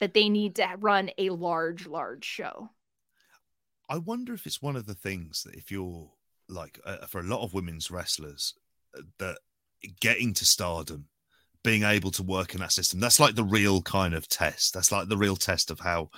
that 0.00 0.14
they 0.14 0.28
need 0.28 0.56
to 0.56 0.68
run 0.78 1.10
a 1.18 1.30
large, 1.30 1.86
large 1.86 2.24
show. 2.24 2.70
I 3.88 3.98
wonder 3.98 4.34
if 4.34 4.46
it's 4.46 4.62
one 4.62 4.76
of 4.76 4.86
the 4.86 4.94
things 4.94 5.42
that 5.44 5.54
if 5.54 5.70
you're 5.70 6.10
like 6.48 6.80
uh, 6.84 7.06
for 7.06 7.20
a 7.20 7.24
lot 7.24 7.42
of 7.42 7.54
women's 7.54 7.90
wrestlers 7.90 8.54
uh, 8.96 9.02
that 9.18 9.38
getting 10.00 10.32
to 10.34 10.44
stardom 10.44 11.06
being 11.64 11.82
able 11.82 12.12
to 12.12 12.22
work 12.22 12.54
in 12.54 12.60
that 12.60 12.72
system 12.72 13.00
that's 13.00 13.18
like 13.18 13.34
the 13.34 13.44
real 13.44 13.82
kind 13.82 14.14
of 14.14 14.28
test 14.28 14.72
that's 14.72 14.92
like 14.92 15.08
the 15.08 15.16
real 15.16 15.36
test 15.36 15.70
of 15.70 15.80
how 15.80 16.08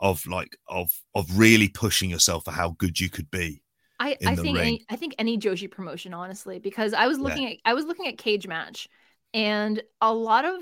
of 0.00 0.26
like 0.26 0.56
of 0.68 0.90
of 1.14 1.38
really 1.38 1.68
pushing 1.68 2.10
yourself 2.10 2.44
for 2.44 2.50
how 2.50 2.70
good 2.78 3.00
you 3.00 3.08
could 3.08 3.30
be 3.30 3.62
I, 3.98 4.18
I 4.26 4.36
think 4.36 4.58
any, 4.58 4.84
I 4.90 4.96
think 4.96 5.14
any 5.18 5.38
Joshi 5.38 5.70
promotion, 5.70 6.12
honestly, 6.12 6.58
because 6.58 6.92
I 6.92 7.06
was 7.06 7.18
Yeah. 7.18 7.24
looking 7.24 7.46
at 7.46 7.56
I 7.64 7.74
was 7.74 7.86
looking 7.86 8.06
at 8.06 8.18
Cage 8.18 8.46
Match, 8.46 8.88
and 9.32 9.82
a 10.00 10.12
lot 10.12 10.44
of 10.44 10.60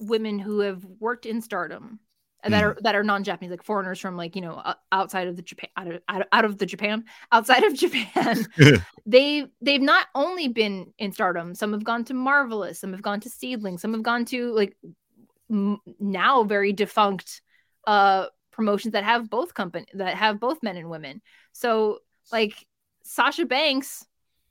women 0.00 0.38
who 0.38 0.60
have 0.60 0.84
worked 0.84 1.26
in 1.26 1.40
Stardom 1.40 2.00
uh, 2.44 2.50
that 2.50 2.62
Mm. 2.62 2.66
are 2.66 2.78
that 2.82 2.94
are 2.94 3.02
non-Japanese, 3.02 3.50
like 3.50 3.62
foreigners 3.62 3.98
from 3.98 4.16
like 4.16 4.36
you 4.36 4.42
know 4.42 4.62
outside 4.92 5.26
of 5.26 5.36
the 5.36 5.42
Japan 5.42 5.70
out 5.76 5.86
of, 5.88 6.02
out 6.08 6.20
of, 6.20 6.26
out 6.32 6.44
of 6.44 6.58
the 6.58 6.66
Japan 6.66 7.04
outside 7.32 7.64
of 7.64 7.74
Japan, 7.84 8.46
they 9.06 9.46
they've 9.62 9.80
not 9.82 10.06
only 10.14 10.48
been 10.48 10.92
in 10.98 11.12
Stardom. 11.12 11.54
Some 11.54 11.72
have 11.72 11.84
gone 11.84 12.04
to 12.04 12.14
Marvelous, 12.14 12.78
some 12.80 12.92
have 12.92 13.02
gone 13.02 13.20
to 13.20 13.28
SEAdLINNNG, 13.30 13.78
some 13.78 13.92
have 13.94 14.02
gone 14.02 14.24
to 14.26 14.52
like 14.52 14.76
m- 15.50 15.80
now 15.98 16.42
very 16.44 16.72
defunct 16.72 17.40
uh 17.86 18.26
promotions 18.50 18.92
that 18.92 19.04
have 19.04 19.28
both 19.30 19.52
company 19.54 19.86
that 19.94 20.16
have 20.16 20.40
both 20.40 20.62
men 20.62 20.76
and 20.76 20.88
women. 20.90 21.20
So 21.52 21.98
like 22.32 22.54
Sasha 23.02 23.46
Banks 23.46 24.04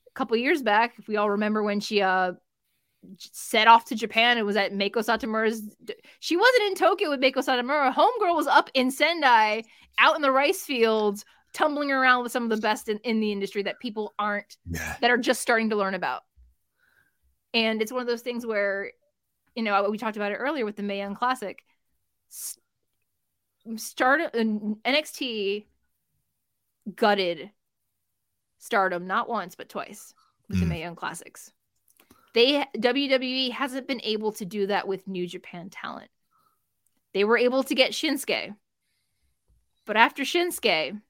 a 0.08 0.12
couple 0.14 0.38
years 0.38 0.62
back, 0.62 0.94
if 0.98 1.08
we 1.08 1.18
all 1.18 1.32
remember 1.32 1.62
when 1.64 1.80
she 1.80 2.02
uh 2.02 2.34
set 3.18 3.68
off 3.68 3.86
to 3.86 3.96
Japan, 3.96 4.38
it 4.38 4.46
was 4.46 4.56
at 4.56 4.74
Meiko 4.74 5.04
Satomura's 5.04 5.62
she 6.20 6.38
wasn't 6.38 6.64
in 6.64 6.76
Tokyo 6.76 7.10
with 7.10 7.20
Meiko 7.22 7.38
Satomura. 7.38 7.94
Homegirl 7.94 8.36
was 8.36 8.48
up 8.48 8.70
in 8.74 8.92
Sendai, 8.92 9.64
out 10.00 10.16
in 10.16 10.22
the 10.22 10.32
rice 10.32 10.64
fields, 10.64 11.26
tumbling 11.54 11.92
around 11.92 12.24
with 12.24 12.32
some 12.32 12.44
of 12.44 12.50
the 12.50 12.58
best 12.58 12.90
in, 12.90 13.00
in 13.00 13.20
the 13.20 13.32
industry 13.32 13.64
that 13.64 13.80
people 13.80 14.14
aren't 14.20 14.58
yeah 14.70 14.98
that 15.02 15.12
are 15.12 15.18
just 15.18 15.42
starting 15.42 15.70
to 15.70 15.76
learn 15.76 15.94
about. 15.96 16.22
And 17.54 17.82
it's 17.82 17.92
one 17.92 18.02
of 18.02 18.08
those 18.08 18.22
things 18.22 18.46
where, 18.46 18.92
you 19.56 19.64
know, 19.64 19.90
we 19.90 19.98
talked 19.98 20.18
about 20.18 20.34
it 20.34 20.36
earlier 20.36 20.66
with 20.66 20.76
the 20.76 20.84
Mae 20.84 20.98
Young 20.98 21.16
Classic. 21.16 21.64
Start 23.78 24.34
NXT 24.34 25.66
gutted 26.96 27.50
Stardom 28.60 29.08
not 29.08 29.30
once 29.30 29.56
but 29.56 29.70
twice 29.70 30.14
with 30.48 30.60
the 30.60 30.66
Mm. 30.66 30.70
Mae 30.70 30.80
Young 30.82 30.96
Classics. 30.96 31.52
They 32.36 32.66
WWE 32.78 33.52
hasn't 33.52 33.88
been 33.88 34.02
able 34.04 34.34
to 34.34 34.46
do 34.46 34.68
that 34.68 34.90
with 34.90 35.08
New 35.08 35.26
Japan 35.26 35.70
talent. 35.70 36.12
They 37.14 37.24
were 37.24 37.38
able 37.38 37.64
to 37.64 37.74
get 37.74 37.92
Shinsuke, 37.92 38.54
but 39.86 39.96
after 39.96 40.24
Shinsuke, 40.24 41.02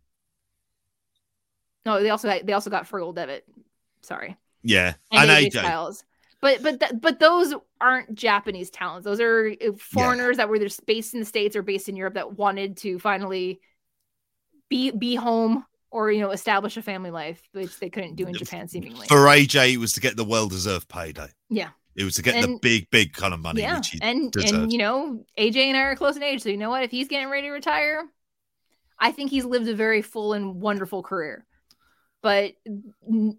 no, 1.84 2.02
they 2.02 2.11
also 2.11 2.27
got, 2.27 2.45
they 2.45 2.53
also 2.53 2.69
got 2.69 2.88
Fergal 2.88 3.15
Devitt. 3.15 3.43
Sorry, 4.02 4.38
yeah 4.61 4.93
and 5.11 5.31
and 5.31 5.47
AJ 5.47 5.52
Styles. 5.52 6.03
But 6.41 6.61
but 6.61 6.80
th- 6.80 7.02
but 7.02 7.19
those 7.19 7.56
aren't 7.81 8.14
Japanese 8.14 8.69
talents. 8.69 9.06
Those 9.06 9.19
are 9.19 9.49
uh, 9.49 9.72
foreigners 9.80 10.38
that 10.38 10.47
were 10.47 10.57
either 10.57 10.69
based 10.85 11.15
in 11.15 11.22
the 11.22 11.26
states 11.26 11.56
or 11.56 11.64
based 11.64 11.89
in 11.89 11.95
Europe 11.95 12.14
that 12.14 12.38
wanted 12.38 12.77
to 12.77 12.99
finally 12.99 13.61
be 14.69 14.91
be 14.91 15.15
home 15.15 15.65
or 15.95 16.11
you 16.11 16.19
know 16.22 16.31
establish 16.31 16.76
a 16.77 16.81
family 16.81 17.09
life, 17.11 17.41
which 17.53 17.80
they 17.80 17.89
couldn't 17.89 18.15
do 18.15 18.26
in 18.27 18.34
Japan 18.34 18.67
seemingly. 18.67 19.07
for 19.07 19.17
AJ 19.38 19.73
it 19.73 19.77
was 19.77 19.93
to 19.93 20.01
get 20.01 20.17
the 20.17 20.26
well-deserved 20.26 20.88
payday 20.89 21.30
Yeah. 21.49 21.69
it 21.95 22.03
was 22.03 22.15
to 22.15 22.22
get 22.22 22.41
the 22.41 22.59
big 22.61 22.89
big 22.91 23.13
kind 23.13 23.34
of 23.34 23.39
money 23.39 23.61
yeah, 23.61 23.77
which 23.77 23.89
he 23.91 23.99
and 24.01 24.31
deserves. 24.31 24.51
and 24.53 24.72
you 24.73 24.77
know 24.77 25.23
AJ 25.38 25.57
and 25.69 25.77
I 25.77 25.81
are 25.81 25.95
close 25.95 26.15
in 26.17 26.23
age, 26.23 26.41
so 26.43 26.49
you 26.49 26.57
know 26.57 26.69
what? 26.69 26.84
If 26.84 26.91
he's 26.91 27.07
getting 27.07 27.30
ready 27.30 27.47
to 27.47 27.51
retire, 27.53 28.03
I 28.99 29.11
think 29.11 29.31
he's 29.31 29.45
lived 29.45 29.67
a 29.69 29.76
very 29.76 30.01
full 30.01 30.34
and 30.34 30.55
wonderful 30.61 31.01
career. 31.03 31.45
But 32.22 32.53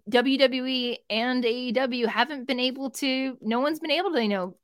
WWE 0.09 0.97
and 1.09 1.43
AEW 1.43 2.07
haven't 2.07 2.47
been 2.47 2.59
able 2.59 2.89
to. 2.91 3.37
No 3.41 3.59
one's 3.59 3.79
been 3.79 3.91
able 3.91 4.13
to. 4.13 4.21
You 4.21 4.29
know, 4.29 4.57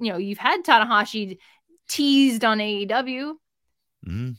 you 0.00 0.10
know, 0.12 0.18
you've 0.18 0.38
had 0.38 0.64
Tanahashi 0.64 1.38
teased 1.88 2.44
on 2.44 2.58
AEW 2.58 3.34
Mm. 4.06 4.36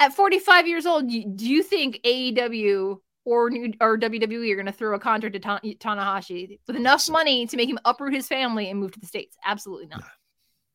At 0.00 0.14
45 0.14 0.66
years 0.66 0.86
old. 0.86 1.08
Do 1.08 1.48
you 1.48 1.62
think 1.62 2.00
AEW 2.04 2.96
or 3.26 3.50
new 3.50 3.72
or 3.80 3.98
WWE 3.98 4.50
are 4.50 4.54
going 4.56 4.66
to 4.66 4.72
throw 4.72 4.94
a 4.94 4.98
contract 4.98 5.34
to 5.34 5.38
Ta- 5.40 5.60
Tanahashi 5.62 6.58
with 6.66 6.74
enough 6.74 7.08
money 7.10 7.46
to 7.46 7.56
make 7.56 7.68
him 7.68 7.78
uproot 7.84 8.14
his 8.14 8.26
family 8.26 8.70
and 8.70 8.80
move 8.80 8.92
to 8.92 9.00
the 9.00 9.06
states? 9.06 9.36
Absolutely 9.44 9.86
not. 9.88 10.02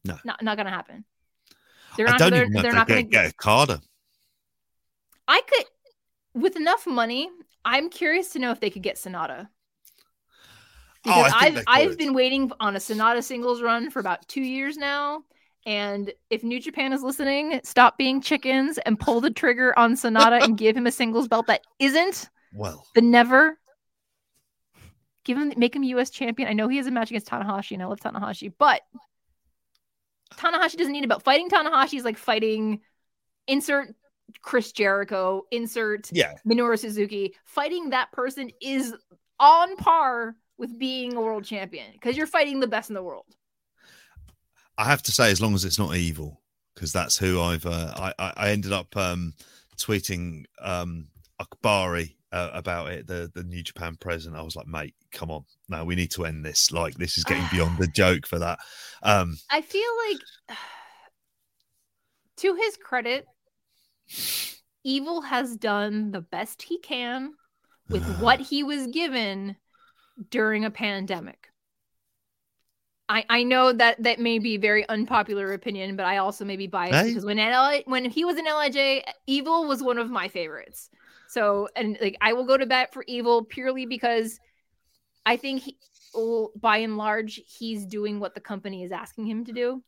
No. 0.06 0.18
not 0.23 0.41
not 0.43 0.56
going 0.57 0.68
to 0.68 0.72
happen. 0.72 1.03
They're 1.97 2.07
I 2.07 2.11
not. 2.11 2.19
don't 2.19 2.31
They're, 2.31 2.49
they're 2.61 2.73
not 2.73 2.88
going 2.88 3.06
to. 3.06 3.10
get 3.10 3.35
Carter. 3.35 3.80
I 5.27 5.41
could, 5.47 5.65
with 6.41 6.56
enough 6.56 6.85
money. 6.85 7.30
I'm 7.68 7.89
curious 7.89 8.30
to 8.34 8.39
know 8.39 8.52
if 8.52 8.60
they 8.60 8.69
could 8.69 8.84
get 8.84 8.95
Sanada. 8.97 9.47
Oh, 11.07 11.11
I 11.11 11.23
Because 11.23 11.34
think 11.56 11.57
I've 11.68 11.89
I've 11.91 11.97
been 11.97 12.14
waiting 12.14 12.52
on 12.60 12.76
a 12.76 12.80
Sanada 12.80 13.23
singles 13.23 13.61
run 13.64 13.89
for 13.89 13.99
about 13.99 14.27
two 14.27 14.41
years 14.43 14.77
now. 14.77 15.23
And 15.66 16.14
if 16.30 16.44
New 16.44 16.60
Japan 16.60 16.94
is 16.94 17.02
listening, 17.02 17.60
stop 17.64 17.98
being 17.98 18.22
chickens 18.22 18.78
and 18.80 19.00
pull 19.00 19.20
the 19.20 19.32
trigger 19.32 19.78
on 19.78 19.96
Sanada 19.96 20.44
and 20.44 20.58
give 20.58 20.78
him 20.78 20.86
a 20.86 20.92
singles 20.92 21.28
belt 21.28 21.48
that 21.48 21.62
isn't 21.80 22.30
Well, 22.54 22.86
the 22.94 23.02
never. 23.02 23.58
Give 25.24 25.38
him, 25.40 25.54
make 25.58 25.76
him 25.76 25.82
U.S. 25.84 26.12
champion. 26.12 26.48
I 26.48 26.54
know 26.54 26.68
he 26.68 26.78
has 26.78 26.86
a 26.86 26.92
match 26.92 27.10
against 27.10 27.28
Tanahashi, 27.28 27.72
and 27.72 27.82
I 27.82 27.88
love 27.88 28.00
Tanahashi, 28.00 28.54
but 28.60 28.82
Tanahashi 30.36 30.78
doesn't 30.78 30.94
need 30.94 31.04
a 31.04 31.08
belt. 31.08 31.24
Fighting 31.24 31.50
Tanahashi 31.50 31.98
is 31.98 32.06
like 32.06 32.18
fighting 32.18 32.82
insert 33.48 33.96
Chris 34.42 34.72
Jericho, 34.72 35.44
insert 35.52 36.10
yeah, 36.12 36.34
Minoru 36.48 36.78
Suzuki. 36.78 37.36
Fighting 37.44 37.90
that 37.90 38.12
person 38.12 38.52
is 38.62 38.94
on 39.40 39.76
par 39.78 40.36
with 40.58 40.78
being 40.78 41.16
a 41.16 41.22
world 41.22 41.44
champion 41.44 41.92
because 41.94 42.16
you're 42.16 42.28
fighting 42.28 42.60
the 42.60 42.68
best 42.68 42.92
in 42.92 42.94
the 42.94 43.04
world. 43.04 43.26
I 44.77 44.85
have 44.85 45.03
to 45.03 45.11
say, 45.11 45.31
as 45.31 45.41
long 45.41 45.56
as 45.56 45.65
it's 45.65 45.80
not 45.80 45.95
evil, 45.95 46.41
because 46.73 46.91
that's 46.91 47.18
who 47.18 47.41
I've. 47.41 47.65
Uh, 47.65 47.93
I, 47.95 48.14
I 48.19 48.34
I 48.38 48.49
ended 48.49 48.73
up 48.73 48.95
um, 48.97 49.34
tweeting 49.77 50.45
um, 50.61 51.07
Ohbari 51.41 52.15
uh, 52.31 52.52
about 52.53 52.91
it, 52.91 53.07
the 53.07 53.31
the 53.34 53.43
New 53.43 53.64
Japan 53.64 53.97
president. 53.99 54.39
I 54.39 54.43
was 54.43 54.56
like, 54.56 54.68
mate, 54.68 54.95
come 55.11 55.31
on, 55.31 55.45
now 55.69 55.85
we 55.85 55.95
need 55.95 56.11
to 56.11 56.26
end 56.26 56.45
this. 56.45 56.72
Like, 56.72 56.95
this 56.95 57.18
is 57.18 57.23
getting 57.23 57.47
beyond 57.52 57.77
the 57.77 57.88
joke 57.88 58.27
for 58.27 58.39
that. 58.39 58.60
Um, 59.03 59.38
I 59.49 59.61
feel 59.61 59.89
like, 60.10 60.57
to 62.38 62.56
his 62.56 62.77
credit, 62.77 63.26
Evil 64.84 65.22
has 65.22 65.56
done 65.56 66.11
the 66.11 66.22
best 66.22 66.61
he 66.61 66.77
can 66.80 67.34
with 67.89 68.03
what 68.19 68.39
he 68.39 68.64
was 68.64 68.88
given 68.88 69.56
during 70.30 70.64
a 70.64 70.72
pandemic. 70.72 71.49
I, 73.07 73.23
I 73.30 73.44
know 73.44 73.72
that 73.72 74.02
that 74.02 74.19
may 74.19 74.40
be 74.40 74.57
very 74.57 74.88
unpopular 74.90 75.53
opinion, 75.53 75.95
but 75.95 76.06
I 76.06 76.18
also 76.18 76.44
may 76.44 76.57
be 76.57 76.68
biased 76.68 76.95
Hey. 76.95 77.10
because 77.10 77.26
when 77.26 77.38
LI, 77.38 77.84
when 77.86 78.06
he 78.06 78.26
was 78.26 78.38
in 78.38 78.45
Lij, 78.45 79.03
Evil 79.27 79.68
was 79.68 79.84
one 79.84 79.98
of 79.98 80.10
my 80.10 80.27
favorites. 80.27 80.90
So 81.27 81.68
and 81.76 81.98
like 82.02 82.18
I 82.22 82.34
will 82.34 82.45
go 82.45 82.57
to 82.57 82.65
bat 82.65 82.94
for 82.94 83.03
Evil 83.07 83.44
purely 83.44 83.86
because 83.86 84.40
I 85.26 85.38
think 85.38 85.64
he, 85.64 85.77
by 86.56 86.77
and 86.77 86.98
large 86.98 87.41
he's 87.45 87.86
doing 87.86 88.19
what 88.19 88.34
the 88.34 88.41
company 88.41 88.84
is 88.84 88.91
asking 88.91 89.26
him 89.27 89.45
to 89.45 89.52
do 89.52 89.84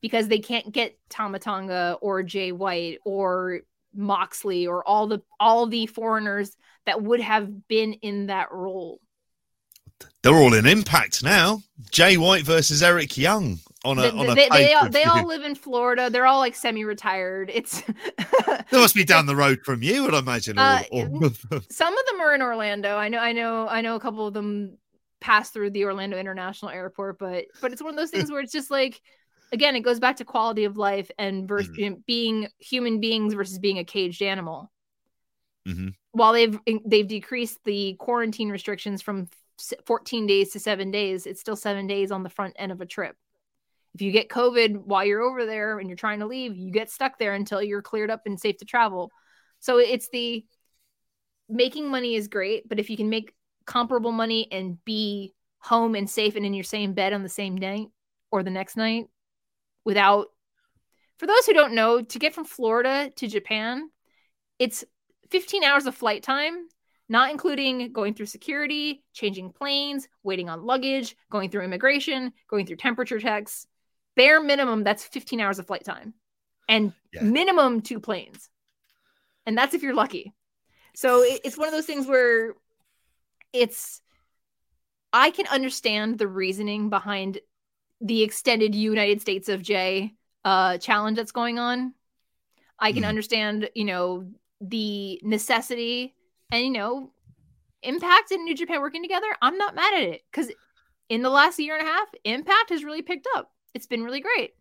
because 0.00 0.28
they 0.28 0.38
can't 0.38 0.72
get 0.72 0.98
Tama 1.08 1.38
Tonga 1.38 1.98
or 2.00 2.22
Jay 2.22 2.52
White 2.52 2.98
or 3.04 3.60
Moxley 3.94 4.66
or 4.66 4.86
all 4.86 5.06
the 5.06 5.22
all 5.40 5.66
the 5.66 5.86
foreigners 5.86 6.56
that 6.84 7.02
would 7.02 7.20
have 7.20 7.68
been 7.68 7.94
in 7.94 8.26
that 8.26 8.52
role. 8.52 9.00
They're 10.22 10.34
all 10.34 10.54
in 10.54 10.66
Impact 10.66 11.22
now. 11.22 11.62
Jay 11.90 12.16
White 12.16 12.44
versus 12.44 12.82
Eric 12.82 13.16
Young 13.16 13.58
on 13.84 13.98
a 13.98 14.02
They- 14.02 14.10
on 14.10 14.30
a 14.30 14.34
they, 14.34 14.48
they, 14.48 14.72
all, 14.74 14.88
they 14.88 15.04
all 15.04 15.26
live 15.26 15.42
in 15.44 15.54
Florida. 15.54 16.10
They're 16.10 16.26
all 16.26 16.40
like 16.40 16.56
semi-retired. 16.56 17.50
It's 17.54 17.82
They 18.70 18.78
must 18.78 18.94
be 18.94 19.04
down 19.04 19.26
the 19.26 19.36
road 19.36 19.60
from 19.64 19.82
you, 19.82 20.08
I'd 20.08 20.14
imagine. 20.14 20.58
Uh, 20.58 20.82
all- 20.90 21.02
all 21.16 21.24
of 21.26 21.38
some 21.70 21.96
of 21.96 22.06
them 22.06 22.20
are 22.20 22.34
in 22.34 22.42
Orlando. 22.42 22.96
I 22.96 23.08
know, 23.08 23.18
I 23.18 23.32
know, 23.32 23.68
I 23.68 23.80
know. 23.82 23.94
A 23.94 24.00
couple 24.00 24.26
of 24.26 24.34
them 24.34 24.78
pass 25.20 25.50
through 25.50 25.70
the 25.70 25.84
Orlando 25.84 26.18
International 26.18 26.70
Airport, 26.70 27.18
but 27.18 27.44
but 27.60 27.72
it's 27.72 27.82
one 27.82 27.90
of 27.90 27.96
those 27.96 28.10
things 28.10 28.30
where 28.30 28.40
it's 28.40 28.52
just 28.52 28.70
like, 28.70 29.00
again, 29.52 29.76
it 29.76 29.80
goes 29.80 30.00
back 30.00 30.16
to 30.16 30.24
quality 30.24 30.64
of 30.64 30.76
life 30.76 31.10
and 31.18 31.46
versus 31.46 31.76
Mhm. 31.76 32.04
being 32.06 32.48
human 32.58 33.00
beings 33.00 33.34
versus 33.34 33.58
being 33.60 33.78
a 33.78 33.84
caged 33.84 34.22
animal. 34.22 34.72
Mhm. 35.68 35.94
While 36.12 36.32
they've 36.32 36.58
they've 36.84 37.06
decreased 37.06 37.58
the 37.64 37.94
quarantine 37.94 38.50
restrictions 38.50 39.02
from 39.02 39.28
14 39.86 40.26
days 40.26 40.50
to 40.50 40.60
seven 40.60 40.90
days, 40.90 41.26
it's 41.26 41.40
still 41.40 41.56
seven 41.56 41.86
days 41.86 42.10
on 42.10 42.22
the 42.22 42.30
front 42.30 42.54
end 42.56 42.72
of 42.72 42.80
a 42.80 42.86
trip. 42.86 43.16
If 43.94 44.02
you 44.02 44.12
get 44.12 44.28
COVID 44.28 44.84
while 44.84 45.04
you're 45.04 45.22
over 45.22 45.46
there 45.46 45.78
and 45.78 45.88
you're 45.88 45.96
trying 45.96 46.20
to 46.20 46.26
leave, 46.26 46.56
you 46.56 46.70
get 46.70 46.90
stuck 46.90 47.18
there 47.18 47.34
until 47.34 47.62
you're 47.62 47.82
cleared 47.82 48.10
up 48.10 48.22
and 48.26 48.38
safe 48.38 48.58
to 48.58 48.64
travel. 48.64 49.10
So 49.60 49.78
it's 49.78 50.08
the 50.10 50.44
making 51.48 51.88
money 51.88 52.14
is 52.14 52.28
great, 52.28 52.68
but 52.68 52.78
if 52.78 52.90
you 52.90 52.96
can 52.96 53.08
make 53.08 53.32
comparable 53.64 54.12
money 54.12 54.48
and 54.52 54.84
be 54.84 55.34
home 55.60 55.94
and 55.94 56.08
safe 56.08 56.36
and 56.36 56.44
in 56.44 56.54
your 56.54 56.64
same 56.64 56.92
bed 56.92 57.12
on 57.12 57.22
the 57.22 57.28
same 57.28 57.56
night 57.56 57.88
or 58.30 58.42
the 58.42 58.50
next 58.50 58.76
night 58.76 59.06
without 59.84 60.26
for 61.18 61.26
those 61.26 61.46
who 61.46 61.54
don't 61.54 61.74
know, 61.74 62.02
to 62.02 62.18
get 62.18 62.34
from 62.34 62.44
Florida 62.44 63.10
to 63.16 63.26
Japan, 63.26 63.88
it's 64.58 64.84
15 65.30 65.64
hours 65.64 65.86
of 65.86 65.94
flight 65.94 66.22
time, 66.22 66.68
not 67.08 67.30
including 67.30 67.92
going 67.92 68.14
through 68.14 68.26
security, 68.26 69.04
changing 69.12 69.52
planes, 69.52 70.08
waiting 70.22 70.48
on 70.48 70.64
luggage, 70.66 71.16
going 71.30 71.50
through 71.50 71.62
immigration, 71.62 72.32
going 72.48 72.66
through 72.66 72.76
temperature 72.76 73.20
checks. 73.20 73.66
Bare 74.16 74.42
minimum, 74.42 74.82
that's 74.82 75.04
15 75.04 75.40
hours 75.40 75.58
of 75.58 75.66
flight 75.66 75.84
time 75.84 76.14
and 76.68 76.92
Yeah. 77.12 77.22
minimum 77.22 77.82
two 77.82 78.00
planes. 78.00 78.48
And 79.44 79.56
that's 79.56 79.74
if 79.74 79.82
you're 79.82 79.94
lucky. 79.94 80.32
So 80.94 81.22
it's 81.24 81.56
one 81.58 81.68
of 81.68 81.74
those 81.74 81.86
things 81.86 82.06
where 82.06 82.54
it's, 83.52 84.00
I 85.12 85.30
can 85.30 85.46
understand 85.46 86.18
the 86.18 86.26
reasoning 86.26 86.90
behind 86.90 87.38
the 88.00 88.22
extended 88.22 88.74
United 88.74 89.20
States 89.20 89.48
of 89.48 89.62
J 89.62 90.14
uh, 90.44 90.78
challenge 90.78 91.16
that's 91.18 91.32
going 91.32 91.58
on. 91.58 91.94
I 92.78 92.92
can 92.92 93.04
Mhm. 93.04 93.08
understand, 93.08 93.70
you 93.74 93.84
know, 93.84 94.28
the 94.60 95.20
necessity 95.22 96.15
and, 96.50 96.64
you 96.64 96.70
know, 96.70 97.10
Impact 97.82 98.30
and 98.32 98.44
New 98.44 98.54
Japan 98.54 98.80
working 98.80 99.02
together. 99.02 99.26
I'm 99.40 99.58
not 99.58 99.74
mad 99.74 99.94
at 99.94 100.02
it 100.02 100.22
because 100.30 100.50
in 101.08 101.22
the 101.22 101.30
last 101.30 101.58
year 101.58 101.76
and 101.76 101.86
a 101.86 101.90
half, 101.90 102.08
Impact 102.24 102.70
has 102.70 102.84
really 102.84 103.02
picked 103.02 103.28
up. 103.36 103.52
It's 103.74 103.86
been 103.86 104.02
really 104.02 104.20
great. 104.20 104.54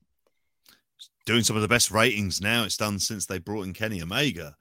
Doing 1.25 1.43
some 1.43 1.55
of 1.55 1.61
the 1.61 1.67
best 1.67 1.89
ratings 1.89 2.39
now 2.39 2.63
it's 2.63 2.77
done 2.77 2.99
since 2.99 3.25
they 3.25 3.39
brought 3.39 3.65
in 3.65 3.73
Kenny 3.73 4.01
Omega. 4.01 4.55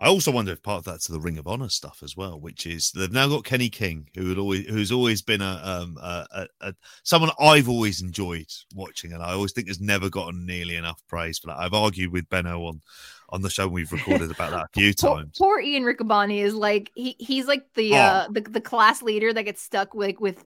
I 0.00 0.06
also 0.08 0.30
wonder 0.30 0.52
if 0.52 0.62
part 0.62 0.78
of 0.78 0.84
that's 0.84 1.08
the 1.08 1.18
Ring 1.18 1.38
of 1.38 1.48
Honor 1.48 1.68
stuff 1.68 2.02
as 2.04 2.16
well, 2.16 2.38
which 2.40 2.66
is 2.66 2.92
they've 2.92 3.10
now 3.10 3.26
got 3.28 3.44
Kenny 3.44 3.68
King, 3.68 4.08
who 4.14 4.28
had 4.28 4.38
always 4.38 4.66
who's 4.66 4.92
always 4.92 5.22
been 5.22 5.40
a 5.42 5.60
um 5.64 5.96
a, 6.00 6.26
a, 6.32 6.46
a 6.68 6.74
someone 7.02 7.30
I've 7.40 7.68
always 7.68 8.00
enjoyed 8.00 8.46
watching, 8.74 9.12
and 9.12 9.22
I 9.22 9.32
always 9.32 9.52
think 9.52 9.66
has 9.68 9.80
never 9.80 10.08
gotten 10.08 10.46
nearly 10.46 10.76
enough 10.76 11.02
praise 11.08 11.38
for 11.38 11.48
that. 11.48 11.58
I've 11.58 11.74
argued 11.74 12.12
with 12.12 12.28
Benno 12.28 12.62
on 12.64 12.80
on 13.30 13.42
the 13.42 13.50
show 13.50 13.64
and 13.64 13.72
we've 13.72 13.92
recorded 13.98 14.30
about 14.30 14.50
that 14.52 14.64
a 14.66 14.68
few 14.72 14.94
Poor, 14.94 15.16
times. 15.16 15.36
poor 15.36 15.60
Ian 15.60 15.82
Riccaboni 15.82 16.38
is 16.42 16.54
like 16.54 16.90
he 16.94 17.16
he's 17.18 17.46
like 17.46 17.64
the 17.74 17.94
Oh. 17.94 17.96
uh 17.96 18.28
the, 18.28 18.40
the 18.42 18.60
class 18.60 19.02
leader 19.02 19.32
that 19.32 19.42
gets 19.42 19.62
stuck 19.62 19.94
like 19.94 20.20
with 20.20 20.44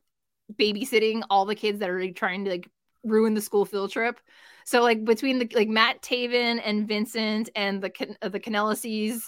babysitting 0.55 1.23
all 1.31 1.45
the 1.45 1.55
kids 1.55 1.79
that 1.81 1.91
are 1.91 2.01
like, 2.01 2.17
trying 2.17 2.45
to 2.47 2.51
like 2.53 2.69
ruin 3.05 3.35
the 3.35 3.41
school 3.41 3.65
field 3.65 3.91
trip. 3.91 4.21
So 4.65 4.83
like 4.83 5.05
between 5.05 5.39
the 5.39 5.51
like 5.55 5.69
Matt 5.69 6.03
Taven 6.03 6.61
and 6.65 6.87
Vincent 6.87 7.51
and 7.57 7.83
the 7.83 8.17
uh, 8.23 8.29
the 8.29 8.41
Canellises, 8.41 9.23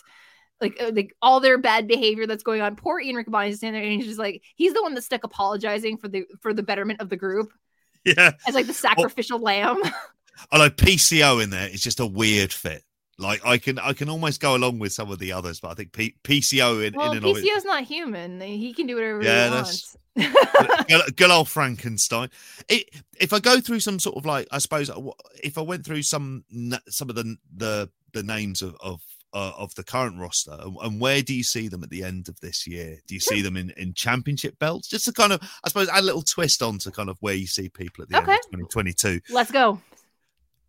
like 0.60 0.80
uh, 0.80 0.92
like 0.94 1.14
all 1.20 1.40
their 1.40 1.58
bad 1.58 1.88
behavior 1.88 2.26
that's 2.26 2.42
going 2.42 2.60
on. 2.60 2.76
Poor 2.76 3.00
Ian 3.00 3.16
Riccaboni 3.16 3.50
is 3.50 3.58
standing 3.58 3.80
there 3.80 3.90
and 3.90 4.00
he's 4.00 4.08
just 4.08 4.18
like 4.18 4.42
he's 4.54 4.74
the 4.74 4.82
one 4.82 4.94
that's 4.94 5.06
stuck 5.06 5.24
apologizing 5.24 5.96
for 5.98 6.08
the 6.08 6.24
for 6.40 6.54
the 6.54 6.62
betterment 6.62 7.00
of 7.00 7.08
the 7.08 7.16
group 7.16 7.52
Yeah, 8.04 8.32
as 8.46 8.54
like 8.54 8.66
the 8.66 8.74
sacrificial 8.74 9.38
lamb. 9.38 9.82
although 10.52 10.70
PCO 10.70 11.42
in 11.42 11.50
there 11.50 11.68
is 11.68 11.82
just 11.82 12.00
a 12.00 12.06
weird 12.06 12.52
fit. 12.52 12.84
Like 13.18 13.44
I 13.46 13.58
can 13.58 13.78
I 13.78 13.92
can 13.92 14.08
almost 14.08 14.40
go 14.40 14.56
along 14.56 14.80
with 14.80 14.92
some 14.92 15.10
of 15.10 15.18
the 15.18 15.32
others, 15.32 15.60
but 15.60 15.68
I 15.70 15.74
think 15.74 15.92
P- 15.92 16.16
PCO 16.24 16.84
in, 16.84 16.94
well, 16.94 17.12
in 17.12 17.18
and 17.18 17.36
it, 17.36 17.64
not 17.64 17.84
human. 17.84 18.40
He 18.40 18.72
can 18.74 18.86
do 18.86 18.96
whatever 18.96 19.22
Yeah, 19.22 19.48
he 19.48 19.54
wants. 19.54 19.96
good, 20.88 21.16
good 21.16 21.30
old 21.30 21.48
Frankenstein. 21.48 22.28
It, 22.68 22.88
if 23.20 23.32
I 23.32 23.40
go 23.40 23.60
through 23.60 23.80
some 23.80 23.98
sort 23.98 24.16
of 24.16 24.24
like, 24.26 24.46
I 24.50 24.58
suppose, 24.58 24.90
uh, 24.90 25.00
if 25.42 25.58
I 25.58 25.60
went 25.60 25.84
through 25.84 26.02
some 26.02 26.44
some 26.88 27.08
of 27.10 27.16
the 27.16 27.36
the 27.56 27.90
the 28.12 28.22
names 28.22 28.62
of 28.62 28.76
of 28.80 29.00
uh, 29.32 29.52
of 29.58 29.74
the 29.74 29.82
current 29.82 30.18
roster, 30.20 30.56
and, 30.60 30.76
and 30.82 31.00
where 31.00 31.20
do 31.22 31.34
you 31.34 31.42
see 31.42 31.66
them 31.66 31.82
at 31.82 31.90
the 31.90 32.04
end 32.04 32.28
of 32.28 32.38
this 32.40 32.66
year? 32.66 32.98
Do 33.08 33.14
you 33.14 33.20
see 33.20 33.42
them 33.42 33.56
in 33.56 33.70
in 33.76 33.94
championship 33.94 34.58
belts? 34.60 34.88
Just 34.88 35.04
to 35.06 35.12
kind 35.12 35.32
of, 35.32 35.40
I 35.64 35.68
suppose, 35.68 35.88
add 35.88 36.00
a 36.00 36.06
little 36.06 36.22
twist 36.22 36.62
on 36.62 36.78
to 36.78 36.92
kind 36.92 37.08
of 37.08 37.16
where 37.20 37.34
you 37.34 37.46
see 37.48 37.68
people 37.68 38.02
at 38.02 38.08
the 38.08 38.16
Okay. 38.18 38.32
end 38.32 38.40
of 38.62 38.68
2022. 38.70 39.20
Let's 39.30 39.50
go. 39.50 39.80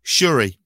Shuri, 0.02 0.58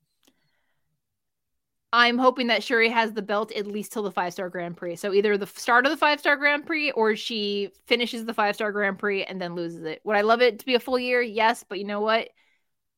I'm 1.93 2.19
hoping 2.19 2.47
that 2.49 2.62
Shuri 2.62 2.89
has 2.89 3.12
the 3.12 3.23
belt 3.23 3.51
at 3.53 3.67
least 3.67 3.93
till 3.93 4.05
the 4.05 4.12
five 4.12 4.33
star 4.33 4.49
Grand 4.49 4.77
Prix. 4.77 4.97
So 4.97 5.12
either 5.12 5.37
the 5.37 5.47
start 5.47 5.87
of 5.87 5.91
the 5.91 5.97
five 5.97 6.21
star 6.21 6.37
Grand 6.37 6.65
Prix 6.67 6.93
or 6.93 7.17
she 7.17 7.71
finishes 7.87 8.25
the 8.25 8.35
five 8.35 8.55
star 8.55 8.71
Grand 8.71 8.99
Prix 8.99 9.25
and 9.25 9.41
then 9.41 9.55
loses 9.57 9.83
it. 9.85 10.01
Would 10.05 10.17
I 10.17 10.21
love 10.21 10.41
it 10.41 10.61
to 10.61 10.67
be 10.67 10.77
a 10.77 10.81
full 10.81 10.99
year? 10.99 11.21
Yes, 11.21 11.65
but 11.69 11.79
you 11.79 11.85
know 11.85 12.01
what? 12.01 12.29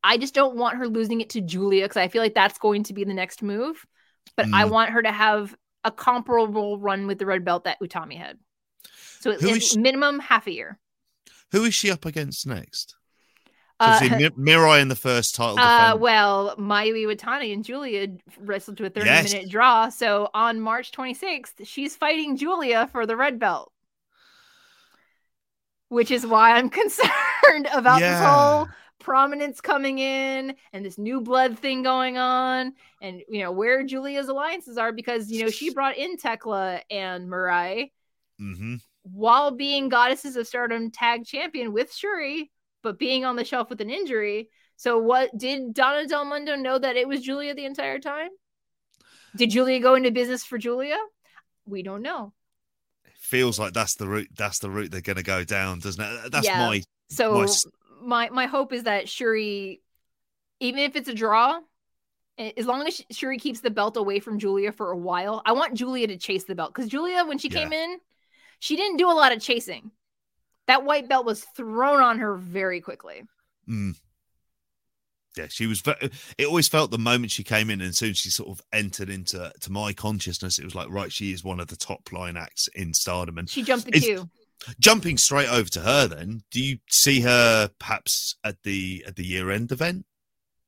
I 0.05 0.19
just 0.19 0.35
don't 0.35 0.56
want 0.56 0.77
her 0.77 0.86
losing 0.89 1.20
it 1.20 1.31
to 1.31 1.40
Julia 1.40 1.85
because 1.85 1.97
I 1.97 2.09
feel 2.09 2.23
like 2.23 2.35
that's 2.35 2.59
going 2.59 2.82
to 2.85 2.93
be 2.93 3.05
the 3.05 3.14
next 3.14 3.43
move. 3.43 3.86
But 4.36 4.47
I 4.52 4.64
Mm. 4.64 4.70
want 4.70 4.90
her 4.90 5.02
to 5.02 5.12
have 5.12 5.56
a 5.85 5.90
comparable 5.90 6.78
run 6.78 7.06
with 7.06 7.19
the 7.19 7.27
red 7.27 7.44
belt 7.44 7.64
that 7.64 7.81
Utami 7.81 8.19
had. 8.19 8.39
So 9.20 9.31
at 9.31 9.40
Who 9.40 9.48
at 9.51 9.56
is 9.56 9.69
she- 9.69 9.78
minimum 9.78 10.19
half 10.19 10.47
a 10.47 10.52
year. 10.52 10.78
who 11.52 11.64
is 11.64 11.74
she 11.74 11.90
up 11.90 12.05
against 12.05 12.47
next? 12.47 12.94
Uh, 13.82 14.00
Mi- 14.16 14.30
Mirai 14.30 14.80
in 14.80 14.88
the 14.88 14.96
first 14.96 15.34
title 15.34 15.59
Uh, 15.59 15.96
well, 15.98 16.56
Mayu 16.56 16.94
Iwatani 16.94 17.52
and 17.52 17.64
Julia 17.64 18.09
wrestled 18.38 18.76
to 18.78 18.86
a 18.86 18.90
30 18.90 19.06
Yes. 19.06 19.32
minute 19.32 19.48
draw. 19.50 19.88
So 19.88 20.30
on 20.34 20.60
March 20.60 20.92
26th, 20.92 21.66
she's 21.66 21.96
fighting 21.96 22.36
Julia 22.36 22.88
for 22.88 23.06
the 23.06 23.16
red 23.16 23.38
belt. 23.38 23.72
Which 25.88 26.10
is 26.10 26.26
why 26.26 26.52
I'm 26.52 26.70
concerned 26.82 27.68
about 27.72 28.00
this 28.00 28.18
whole 28.18 28.68
prominence 28.98 29.60
coming 29.60 29.98
in 29.98 30.54
and 30.72 30.84
this 30.84 30.96
new 30.96 31.20
blood 31.20 31.59
thing 31.59 31.82
going 31.82 32.16
on 32.16 32.72
and 33.00 33.20
you 33.28 33.42
know 33.42 33.50
where 33.50 33.82
Julia's 33.82 34.28
alliances 34.28 34.78
are 34.78 34.92
because 34.92 35.28
you 35.30 35.42
know 35.44 35.50
she 35.50 35.70
brought 35.70 35.96
in 35.96 36.16
Thekla 36.16 36.80
and 36.88 37.28
Mirai 37.28 37.90
hmm 38.38 38.76
while 39.02 39.50
being 39.50 39.88
goddesses 39.88 40.36
of 40.36 40.46
stardom 40.46 40.90
tag 40.90 41.24
champion 41.24 41.72
with 41.72 41.92
Shuri, 41.92 42.50
but 42.82 42.98
being 42.98 43.24
on 43.24 43.36
the 43.36 43.44
shelf 43.44 43.70
with 43.70 43.80
an 43.80 43.90
injury. 43.90 44.48
So, 44.76 44.98
what 44.98 45.36
did 45.36 45.74
Donna 45.74 46.06
Del 46.06 46.24
Mondo 46.24 46.56
know 46.56 46.78
that 46.78 46.96
it 46.96 47.06
was 47.06 47.22
Julia 47.22 47.54
the 47.54 47.64
entire 47.64 47.98
time? 47.98 48.30
Did 49.36 49.50
Julia 49.50 49.80
go 49.80 49.94
into 49.94 50.10
business 50.10 50.44
for 50.44 50.59
Julia? 50.59 50.96
We 51.64 51.82
don't 51.82 52.02
know. 52.02 52.32
Feels 53.14 53.59
like 53.59 53.72
that's 53.72 53.94
the 53.94 54.09
route. 54.09 54.28
That's 54.36 54.59
the 54.59 54.70
route 54.70 54.90
they're 54.90 55.00
going 55.00 55.16
to 55.16 55.22
go 55.22 55.44
down, 55.44 55.78
doesn't 55.78 56.02
it? 56.02 56.32
That's 56.32 56.46
Yeah. 56.46 56.59
my 56.59 56.82
So, 57.09 57.40
Nice. 57.40 57.64
my 58.02 58.28
my 58.30 58.46
hope 58.46 58.72
is 58.72 58.82
that 58.84 59.09
Shuri, 59.09 59.80
even 60.60 60.80
if 60.80 60.96
it's 60.96 61.09
a 61.09 61.14
draw, 61.14 61.60
as 62.38 62.66
long 62.66 62.86
as 62.86 63.02
Shuri 63.10 63.38
keeps 63.38 63.60
the 63.60 63.70
belt 63.70 63.96
away 63.96 64.18
from 64.18 64.38
Julia 64.38 64.72
for 64.72 64.90
a 64.90 64.96
while, 64.96 65.42
I 65.46 65.52
want 65.52 65.74
Julia 65.74 66.09
to 66.09 66.16
chase 66.16 66.44
the 66.44 66.54
belt 66.54 66.74
because 66.74 66.90
Julia, 66.90 67.24
when 67.24 67.38
she 67.38 67.48
Yeah. 67.48 67.60
came 67.60 67.72
in, 67.72 67.98
she 68.59 68.76
didn't 68.76 68.96
do 68.96 69.10
a 69.10 69.12
lot 69.12 69.32
of 69.32 69.40
chasing. 69.40 69.92
That 70.73 70.85
white 70.85 71.07
belt 71.07 71.27
was 71.27 71.44
thrown 71.55 72.01
on 72.01 72.19
her 72.20 72.35
very 72.35 72.81
quickly. 72.81 73.24
Mm. 73.69 73.94
Yeah, 75.36 75.49
she 75.51 75.66
was. 75.66 75.82
It 76.39 76.47
always 76.47 76.66
felt 76.66 76.90
the 76.90 76.97
moment 76.97 77.31
she 77.31 77.44
came 77.44 77.69
in, 77.69 77.82
and 77.82 77.94
soon 77.94 78.15
she 78.15 78.31
sort 78.31 78.49
of 78.49 78.62
entered 78.73 79.11
into 79.11 79.53
to 79.61 79.70
my 79.70 79.93
consciousness. 79.93 80.59
It 80.59 80.65
was 80.65 80.74
like, 80.74 80.89
right, 80.89 81.12
she 81.12 81.31
is 81.31 81.44
one 81.44 81.61
of 81.61 81.66
the 81.66 81.77
top 81.77 82.11
line 82.11 82.39
acts 82.39 82.69
in 82.69 82.94
Stardom, 82.94 83.36
and 83.36 83.51
She 83.51 83.62
jumped 83.62 83.85
the 83.85 84.01
queue. 84.01 84.31
Jumping 84.81 85.19
straight 85.19 85.51
over 85.51 85.69
to 85.69 85.81
her, 85.81 86.09
then, 86.09 86.40
do 86.51 86.65
you 86.65 86.78
see 86.89 87.20
her 87.20 87.69
perhaps 87.78 88.36
at 88.43 88.62
the 88.62 89.05
at 89.07 89.16
the 89.16 89.27
year 89.27 89.51
end 89.51 89.73
event? 89.73 90.07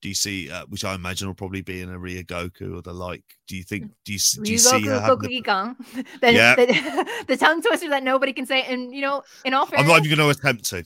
Do 0.05 0.11
you 0.11 0.15
see, 0.15 0.51
uh, 0.51 0.67
which 0.69 0.85
I 0.85 0.95
imagine 0.95 1.29
will 1.29 1.35
probably 1.35 1.63
be 1.63 1.81
in 1.81 1.89
a 1.89 1.99
Ryogoku 1.99 2.77
or 2.77 2.83
the 2.83 2.93
like? 2.93 3.25
Do 3.49 3.57
you 3.57 3.63
think? 3.63 3.91
Do 4.05 4.13
you, 4.13 4.19
do 4.43 4.53
you 4.53 4.59
see 4.59 4.83
her? 4.87 5.01
having 5.01 5.19
the- 5.21 5.77
the, 6.21 6.31
Yeah. 6.31 6.55
the, 6.57 7.25
the 7.29 7.37
tongue 7.39 7.63
twister 7.63 7.89
that 7.89 8.03
nobody 8.03 8.35
can 8.35 8.45
say. 8.45 8.65
And 8.65 8.95
you 8.95 9.01
know, 9.01 9.23
in 9.47 9.55
all 9.55 9.65
fairness, 9.65 9.89
I'm 9.89 9.89
not 9.97 10.05
even 10.05 10.19
going 10.19 10.31
to 10.35 10.39
attempt 10.39 10.67
to. 10.67 10.85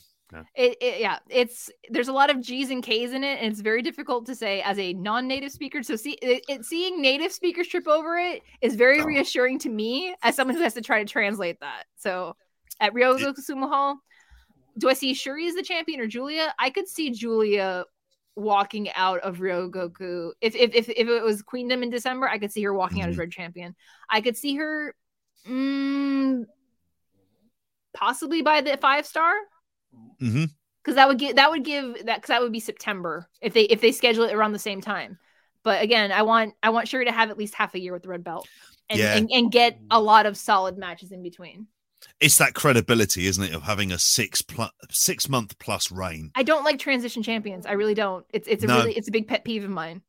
it, 0.54 0.76
it 0.80 1.00
yeah 1.00 1.18
it's 1.30 1.68
there's 1.88 2.06
a 2.08 2.12
lot 2.12 2.28
of 2.30 2.40
g's 2.42 2.70
and 2.70 2.82
k's 2.82 3.12
in 3.12 3.24
it 3.24 3.38
and 3.40 3.50
it's 3.50 3.60
very 3.62 3.80
difficult 3.80 4.26
to 4.26 4.34
say 4.34 4.60
as 4.60 4.78
a 4.78 4.92
non-native 4.92 5.50
speaker 5.50 5.82
so 5.82 5.96
see 5.96 6.18
it, 6.20 6.44
it 6.50 6.64
seeing 6.66 7.00
native 7.00 7.32
speakers 7.32 7.66
trip 7.66 7.88
over 7.88 8.18
it 8.18 8.42
is 8.60 8.74
very 8.76 9.00
Oh. 9.00 9.04
reassuring 9.06 9.58
to 9.60 9.70
me 9.70 10.14
as 10.22 10.36
someone 10.36 10.54
who 10.54 10.62
has 10.62 10.74
to 10.74 10.82
try 10.82 11.02
to 11.02 11.10
translate 11.10 11.58
that 11.60 11.84
so 11.96 12.36
at 12.78 12.92
ryogoku 12.92 13.40
sumo 13.40 13.70
hall 13.70 13.96
do 14.76 14.90
i 14.90 14.92
see 14.92 15.14
shuri 15.14 15.46
as 15.48 15.54
the 15.54 15.62
champion 15.62 15.98
or 15.98 16.06
julia 16.06 16.52
i 16.58 16.68
could 16.68 16.86
see 16.86 17.08
julia 17.10 17.86
walking 18.38 18.88
out 18.94 19.20
of 19.20 19.38
ryogoku 19.38 20.30
if 20.40 20.54
if 20.54 20.74
if, 20.74 20.88
if 20.88 21.08
it 21.08 21.22
was 21.22 21.42
queendom 21.42 21.82
in 21.82 21.90
december 21.90 22.28
i 22.28 22.38
could 22.38 22.52
see 22.52 22.62
her 22.62 22.72
walking 22.72 23.02
out 23.02 23.08
as 23.08 23.16
Mhm. 23.16 23.20
red 23.20 23.30
champion 23.32 23.74
i 24.08 24.20
could 24.20 24.36
see 24.36 24.54
her 24.56 24.94
mm, 25.46 26.44
possibly 27.94 28.42
by 28.42 28.60
the 28.60 28.76
five 28.76 29.06
star 29.06 29.32
hmm 30.20 30.44
because 30.82 30.94
that 30.94 31.08
would 31.08 31.18
give 31.18 31.36
that 31.36 31.50
would 31.50 31.64
give 31.64 32.06
that 32.06 32.16
because 32.16 32.28
that 32.28 32.40
would 32.40 32.52
be 32.52 32.60
September 32.60 33.28
if 33.42 33.52
they 33.52 33.62
if 33.64 33.80
they 33.80 33.92
schedule 33.92 34.24
it 34.24 34.32
around 34.32 34.52
the 34.52 34.58
same 34.58 34.80
time. 34.80 35.18
But 35.62 35.82
again, 35.82 36.12
I 36.12 36.22
want 36.22 36.54
I 36.62 36.70
want 36.70 36.88
Shuri 36.88 37.04
to 37.04 37.12
have 37.12 37.28
at 37.28 37.36
least 37.36 37.54
half 37.54 37.74
a 37.74 37.78
year 37.80 37.92
with 37.92 38.02
the 38.02 38.08
red 38.08 38.24
belt 38.24 38.48
and 38.88 38.98
Yeah. 38.98 39.16
and, 39.16 39.28
and 39.30 39.52
get 39.52 39.78
a 39.90 40.00
lot 40.00 40.24
of 40.24 40.36
solid 40.36 40.78
matches 40.78 41.12
in 41.12 41.22
between. 41.22 41.66
It's 42.20 42.38
that 42.38 42.54
credibility, 42.54 43.26
isn't 43.26 43.42
it, 43.44 43.54
of 43.54 43.62
having 43.62 43.92
a 43.92 43.98
six 43.98 44.42
plus 44.42 44.70
six 44.90 45.28
month 45.28 45.58
plus 45.58 45.90
reign. 45.90 46.30
I 46.34 46.42
don't 46.42 46.64
like 46.64 46.78
transition 46.78 47.22
champions. 47.22 47.66
I 47.66 47.72
really 47.72 47.94
don't. 47.94 48.24
It's 48.30 48.46
it's 48.48 48.64
a 48.64 48.66
No. 48.66 48.78
really 48.78 48.92
it's 48.94 49.08
a 49.08 49.12
big 49.12 49.26
pet 49.28 49.44
peeve 49.44 49.64
of 49.64 49.70
mine. 49.70 50.02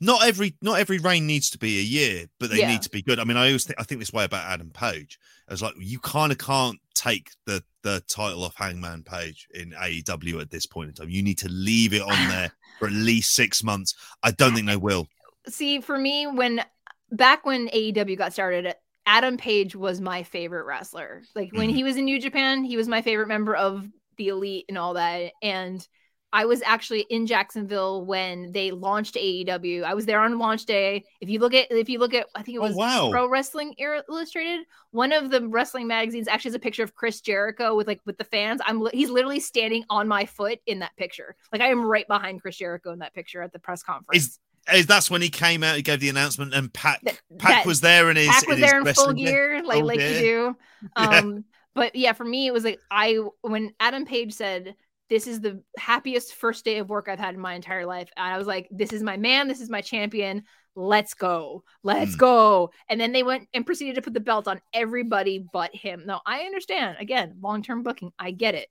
Not 0.00 0.24
every 0.26 0.56
not 0.60 0.80
every 0.80 0.98
reign 0.98 1.26
needs 1.26 1.50
to 1.50 1.58
be 1.58 1.78
a 1.78 1.82
year, 1.82 2.26
but 2.40 2.50
they 2.50 2.58
Yeah. 2.58 2.72
need 2.72 2.82
to 2.82 2.90
be 2.90 3.02
good. 3.02 3.18
I 3.20 3.24
mean, 3.24 3.36
I 3.36 3.46
always 3.46 3.64
think 3.64 3.78
I 3.80 3.84
think 3.84 4.00
this 4.00 4.12
way 4.12 4.24
about 4.24 4.44
Adam 4.46 4.70
Page. 4.70 5.18
I 5.48 5.52
was 5.52 5.62
like, 5.62 5.74
you 5.78 5.98
kind 6.00 6.32
of 6.32 6.38
can't 6.38 6.78
take 6.94 7.30
the 7.46 7.62
the 7.84 8.02
title 8.08 8.42
off 8.44 8.56
Hangman 8.56 9.04
Page 9.04 9.46
in 9.54 9.70
AEW 9.72 10.40
at 10.40 10.50
this 10.50 10.66
point 10.66 10.88
in 10.88 10.94
time. 10.94 11.08
You 11.10 11.22
need 11.22 11.38
to 11.38 11.48
leave 11.48 11.92
it 11.94 12.02
on 12.02 12.08
there 12.28 12.50
for 12.80 12.86
at 12.88 12.92
least 12.94 13.34
six 13.34 13.62
months. 13.62 13.94
I 14.22 14.32
don't 14.32 14.54
think 14.54 14.66
they 14.66 14.76
will. 14.76 15.06
See, 15.48 15.80
for 15.80 15.96
me, 15.98 16.26
when 16.26 16.64
back 17.12 17.46
when 17.46 17.68
AEW 17.68 18.18
got 18.18 18.32
started, 18.32 18.74
Adam 19.08 19.38
Page 19.38 19.74
was 19.74 20.00
my 20.02 20.22
favorite 20.22 20.66
wrestler. 20.66 21.22
Like 21.34 21.50
when 21.52 21.70
he 21.70 21.82
was 21.82 21.96
in 21.96 22.04
New 22.04 22.20
Japan, 22.20 22.62
he 22.62 22.76
was 22.76 22.88
my 22.88 23.00
favorite 23.00 23.28
member 23.28 23.56
of 23.56 23.88
the 24.18 24.28
elite 24.28 24.66
and 24.68 24.76
all 24.76 24.94
that. 24.94 25.32
And 25.42 25.86
I 26.30 26.44
was 26.44 26.60
actually 26.60 27.06
in 27.08 27.26
Jacksonville 27.26 28.04
when 28.04 28.52
they 28.52 28.70
launched 28.70 29.16
AEW. 29.16 29.82
I 29.82 29.94
was 29.94 30.04
there 30.04 30.20
on 30.20 30.38
launch 30.38 30.66
day. 30.66 31.04
If 31.22 31.30
you 31.30 31.38
look 31.38 31.54
at 31.54 31.72
if 31.72 31.88
you 31.88 31.98
look 31.98 32.12
at 32.12 32.26
I 32.36 32.42
think 32.42 32.56
it 32.56 32.58
Oh, 32.58 32.64
was 32.64 32.76
wow. 32.76 33.08
Pro 33.10 33.26
Wrestling 33.30 33.74
Illustrated, 33.78 34.66
one 34.90 35.12
of 35.12 35.30
the 35.30 35.48
wrestling 35.48 35.86
magazines 35.86 36.28
actually 36.28 36.50
has 36.50 36.56
a 36.56 36.60
picture 36.60 36.82
of 36.82 36.94
Chris 36.94 37.22
Jericho 37.22 37.74
with 37.74 37.86
like 37.86 38.00
with 38.04 38.18
the 38.18 38.24
fans. 38.24 38.60
I'm 38.66 38.86
he's 38.92 39.08
literally 39.08 39.40
standing 39.40 39.84
on 39.88 40.06
my 40.06 40.26
foot 40.26 40.58
in 40.66 40.80
that 40.80 40.94
picture. 40.98 41.34
Like 41.50 41.62
I 41.62 41.68
am 41.68 41.82
right 41.82 42.06
behind 42.06 42.42
Chris 42.42 42.58
Jericho 42.58 42.92
in 42.92 42.98
that 42.98 43.14
picture 43.14 43.40
at 43.40 43.54
the 43.54 43.58
press 43.58 43.82
conference. 43.82 44.38
Eh, 44.38 44.47
That's 44.86 45.10
when 45.10 45.22
he 45.22 45.28
came 45.30 45.62
out. 45.62 45.76
He 45.76 45.82
gave 45.82 46.00
the 46.00 46.08
announcement, 46.08 46.54
and 46.54 46.72
Pac 46.72 47.00
That- 47.02 47.20
Pac 47.38 47.64
was 47.64 47.80
there 47.80 48.10
in 48.10 48.16
his. 48.16 48.28
Was 48.28 48.42
in 48.44 48.50
his 48.58 48.60
there 48.60 48.80
in 48.80 48.94
full 48.94 49.12
gear, 49.12 49.62
like 49.64 49.82
Oh, 49.82 49.86
like 49.86 50.00
yeah. 50.00 50.08
you 50.10 50.18
do. 50.20 50.56
Yeah. 50.96 51.04
Um, 51.18 51.44
but 51.74 51.94
yeah, 51.96 52.12
for 52.12 52.24
me, 52.24 52.46
it 52.46 52.52
was 52.52 52.64
like 52.64 52.80
I 52.90 53.18
when 53.42 53.72
Adam 53.80 54.04
Page 54.04 54.32
said, 54.32 54.74
"This 55.08 55.26
is 55.26 55.40
the 55.40 55.62
happiest 55.76 56.34
first 56.34 56.64
day 56.64 56.78
of 56.78 56.88
work 56.88 57.08
I've 57.08 57.18
had 57.18 57.34
in 57.34 57.40
my 57.40 57.54
entire 57.54 57.86
life," 57.86 58.10
and 58.16 58.32
I 58.32 58.38
was 58.38 58.46
like, 58.46 58.68
"This 58.70 58.92
is 58.92 59.02
my 59.02 59.16
man. 59.16 59.48
This 59.48 59.60
is 59.60 59.70
my 59.70 59.80
champion. 59.80 60.44
Let's 60.74 61.14
go, 61.14 61.64
let's 61.82 62.14
Mm. 62.14 62.18
go." 62.18 62.70
And 62.88 63.00
then 63.00 63.12
they 63.12 63.22
went 63.22 63.48
and 63.54 63.66
proceeded 63.66 63.96
to 63.96 64.02
put 64.02 64.14
the 64.14 64.20
belt 64.20 64.46
on 64.48 64.60
everybody 64.72 65.44
but 65.52 65.74
him. 65.74 66.04
Now 66.06 66.20
I 66.26 66.40
understand. 66.42 66.96
Again, 67.00 67.36
long 67.40 67.62
term 67.62 67.82
booking, 67.82 68.12
I 68.18 68.30
get 68.32 68.54
it, 68.54 68.68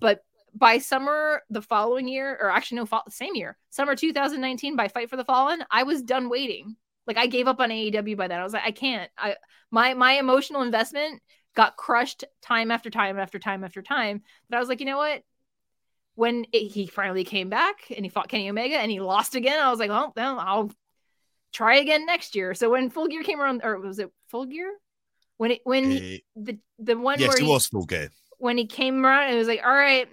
but. 0.00 0.22
By 0.54 0.78
summer 0.78 1.42
the 1.50 1.62
following 1.62 2.08
year, 2.08 2.36
or 2.40 2.50
actually 2.50 2.76
no, 2.76 2.86
fall, 2.86 3.04
same 3.08 3.34
year, 3.34 3.56
summer 3.70 3.94
2019, 3.94 4.76
by 4.76 4.88
Fight 4.88 5.08
for 5.10 5.16
the 5.16 5.24
Fallen, 5.24 5.64
I 5.70 5.84
was 5.84 6.02
done 6.02 6.28
waiting. 6.28 6.76
Like 7.06 7.16
I 7.16 7.26
gave 7.26 7.48
up 7.48 7.60
on 7.60 7.70
AEW 7.70 8.16
by 8.16 8.28
then. 8.28 8.40
I 8.40 8.44
was 8.44 8.52
like, 8.52 8.64
I 8.64 8.70
can't. 8.72 9.10
I 9.16 9.36
my 9.70 9.94
my 9.94 10.12
emotional 10.12 10.62
investment 10.62 11.22
got 11.54 11.76
crushed 11.76 12.24
time 12.42 12.70
after 12.70 12.90
time 12.90 13.18
after 13.18 13.38
time 13.38 13.64
after 13.64 13.82
time. 13.82 14.22
But 14.48 14.56
I 14.56 14.60
was 14.60 14.68
like, 14.68 14.80
you 14.80 14.86
know 14.86 14.98
what? 14.98 15.22
When 16.14 16.44
it, 16.52 16.68
he 16.72 16.86
finally 16.86 17.24
came 17.24 17.48
back 17.48 17.90
and 17.94 18.04
he 18.04 18.08
fought 18.10 18.28
Kenny 18.28 18.50
Omega 18.50 18.76
and 18.76 18.90
he 18.90 19.00
lost 19.00 19.34
again, 19.34 19.58
I 19.58 19.70
was 19.70 19.78
like, 19.78 19.88
well, 19.90 20.12
then 20.14 20.26
I'll 20.38 20.70
try 21.52 21.76
again 21.76 22.06
next 22.06 22.34
year. 22.36 22.54
So 22.54 22.70
when 22.70 22.90
Full 22.90 23.08
Gear 23.08 23.22
came 23.22 23.40
around, 23.40 23.62
or 23.64 23.78
was 23.80 23.98
it 23.98 24.10
Full 24.28 24.46
Gear? 24.46 24.72
When 25.38 25.52
it 25.52 25.60
when 25.64 25.90
he, 25.90 26.14
Eh, 26.14 26.18
the 26.36 26.58
the 26.78 26.98
one 26.98 27.18
yes, 27.18 27.28
where 27.28 27.38
it 27.38 27.42
he- 27.42 27.48
was 27.48 27.66
full 27.66 27.86
gear. 27.86 28.10
when 28.38 28.58
he 28.58 28.66
came 28.66 29.04
around, 29.06 29.32
it 29.32 29.36
was 29.36 29.48
like, 29.48 29.62
all 29.64 29.72
right, 29.72 30.06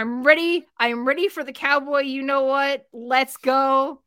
I'm 0.00 0.22
ready. 0.22 0.66
I'm 0.78 1.06
ready 1.06 1.28
for 1.28 1.44
the 1.44 1.52
cowboy. 1.52 2.00
You 2.00 2.22
know 2.22 2.44
what? 2.44 2.86
Let's 2.90 3.36
go. 3.36 4.00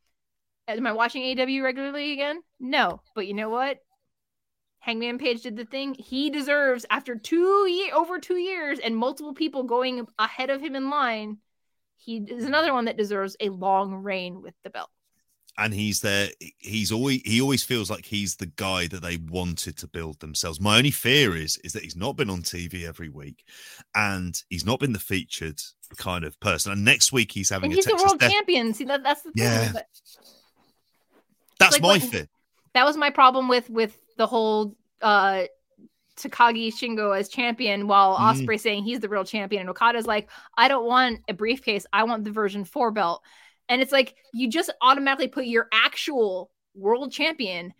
Am 0.67 0.87
I 0.87 0.91
watching 0.91 1.39
AW 1.39 1.63
regularly 1.63 2.13
again? 2.13 2.41
No. 2.59 3.03
But 3.13 3.27
you 3.27 3.35
know 3.35 3.49
what? 3.49 3.77
Hangman 4.79 5.19
Page 5.19 5.43
did 5.43 5.55
the 5.55 5.65
thing. 5.65 5.93
He 5.93 6.31
deserves, 6.31 6.87
after 6.89 7.15
two 7.15 7.67
year 7.69 7.93
over 7.93 8.17
two 8.17 8.37
years 8.37 8.79
and 8.79 8.97
multiple 8.97 9.35
people 9.35 9.65
going 9.65 10.07
ahead 10.17 10.49
of 10.49 10.61
him 10.61 10.75
in 10.75 10.89
line, 10.89 11.37
he 11.97 12.17
is 12.27 12.45
another 12.45 12.73
one 12.73 12.85
that 12.85 12.97
deserves 12.97 13.37
a 13.39 13.49
long 13.49 13.93
reign 13.93 14.41
with 14.41 14.55
the 14.63 14.71
belt. 14.71 14.89
And 15.57 15.73
he's 15.73 16.01
there 16.01 16.29
he's 16.57 16.91
always 16.91 17.21
he 17.25 17.39
always 17.41 17.63
feels 17.63 17.89
like 17.89 18.05
he's 18.05 18.35
the 18.37 18.47
guy 18.55 18.87
that 18.87 19.01
they 19.03 19.17
wanted 19.29 19.77
to 19.77 19.87
build 19.87 20.19
themselves 20.19 20.59
my 20.59 20.77
only 20.77 20.89
fear 20.91 21.35
is 21.37 21.57
is 21.63 21.73
that 21.73 21.83
he's 21.83 21.95
not 21.95 22.15
been 22.15 22.29
on 22.29 22.41
tv 22.41 22.87
every 22.87 23.09
week 23.09 23.43
and 23.93 24.41
he's 24.49 24.65
not 24.65 24.79
been 24.79 24.93
the 24.93 24.99
featured 24.99 25.59
kind 25.97 26.23
of 26.25 26.39
person 26.39 26.71
and 26.71 26.83
next 26.83 27.11
week 27.11 27.31
he's 27.31 27.49
having 27.51 27.65
And 27.65 27.73
a 27.73 27.75
he's 27.75 27.85
the 27.85 27.91
Texas 27.91 28.07
world 28.09 28.19
Death- 28.19 28.31
champion. 28.31 28.73
See 28.73 28.85
that 28.85 29.03
that's 29.03 29.21
the 29.21 29.31
thing. 29.31 29.43
Yeah. 29.43 29.69
But 29.73 29.85
that's 31.59 31.73
like 31.73 31.81
my 31.81 31.99
fear 31.99 32.27
that 32.73 32.85
was 32.85 32.97
my 32.97 33.09
problem 33.11 33.47
with 33.47 33.69
with 33.69 33.97
the 34.17 34.25
whole 34.25 34.75
uh 35.01 35.43
Takagi 36.15 36.71
Shingo 36.71 37.17
as 37.17 37.27
champion 37.27 37.87
while 37.87 38.15
Mm. 38.17 38.41
Osprey 38.41 38.57
saying 38.59 38.83
he's 38.83 38.99
the 38.99 39.09
real 39.09 39.23
champion 39.23 39.61
and 39.61 39.69
Okada's 39.69 40.05
like 40.05 40.29
I 40.57 40.67
don't 40.67 40.85
want 40.85 41.21
a 41.27 41.33
briefcase 41.33 41.85
I 41.93 42.03
want 42.03 42.23
the 42.23 42.31
version 42.31 42.65
4 42.65 42.91
belt 42.91 43.23
and 43.69 43.81
it's 43.81 43.91
like 43.91 44.15
you 44.33 44.49
just 44.49 44.71
automatically 44.81 45.27
put 45.27 45.45
your 45.45 45.67
actual 45.71 46.51
world 46.75 47.11
champion 47.11 47.73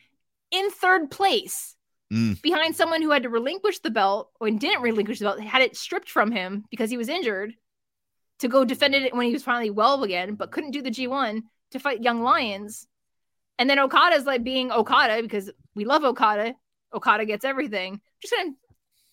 in 0.51 0.69
third 0.71 1.09
place 1.11 1.75
Mm. 2.11 2.39
behind 2.43 2.75
someone 2.75 3.01
who 3.01 3.09
had 3.09 3.23
to 3.23 3.29
relinquish 3.29 3.79
the 3.79 3.89
belt 3.89 4.29
or 4.39 4.47
didn't 4.51 4.83
relinquish 4.83 5.17
the 5.17 5.25
belt 5.25 5.39
had 5.39 5.63
it 5.63 5.75
stripped 5.75 6.09
from 6.09 6.31
him 6.31 6.63
because 6.69 6.91
he 6.91 6.97
was 6.97 7.09
injured 7.09 7.53
to 8.39 8.47
go 8.47 8.63
defend 8.63 8.93
it 8.93 9.15
when 9.15 9.25
he 9.25 9.33
was 9.33 9.41
finally 9.41 9.71
well 9.71 10.03
again 10.03 10.35
but 10.35 10.51
couldn't 10.51 10.71
do 10.71 10.83
the 10.83 10.91
G1 10.91 11.41
to 11.71 11.79
fight 11.79 12.03
Young 12.03 12.21
Lions 12.21 12.87
and 13.57 13.67
then 13.67 13.79
Okada's 13.79 14.25
like 14.25 14.43
being 14.43 14.71
Okada 14.71 15.23
because 15.23 15.49
we 15.73 15.85
love 15.85 16.03
Okada. 16.03 16.53
Okada 16.93 17.25
gets 17.25 17.45
everything. 17.45 17.99
Just 18.21 18.35
gonna 18.35 18.51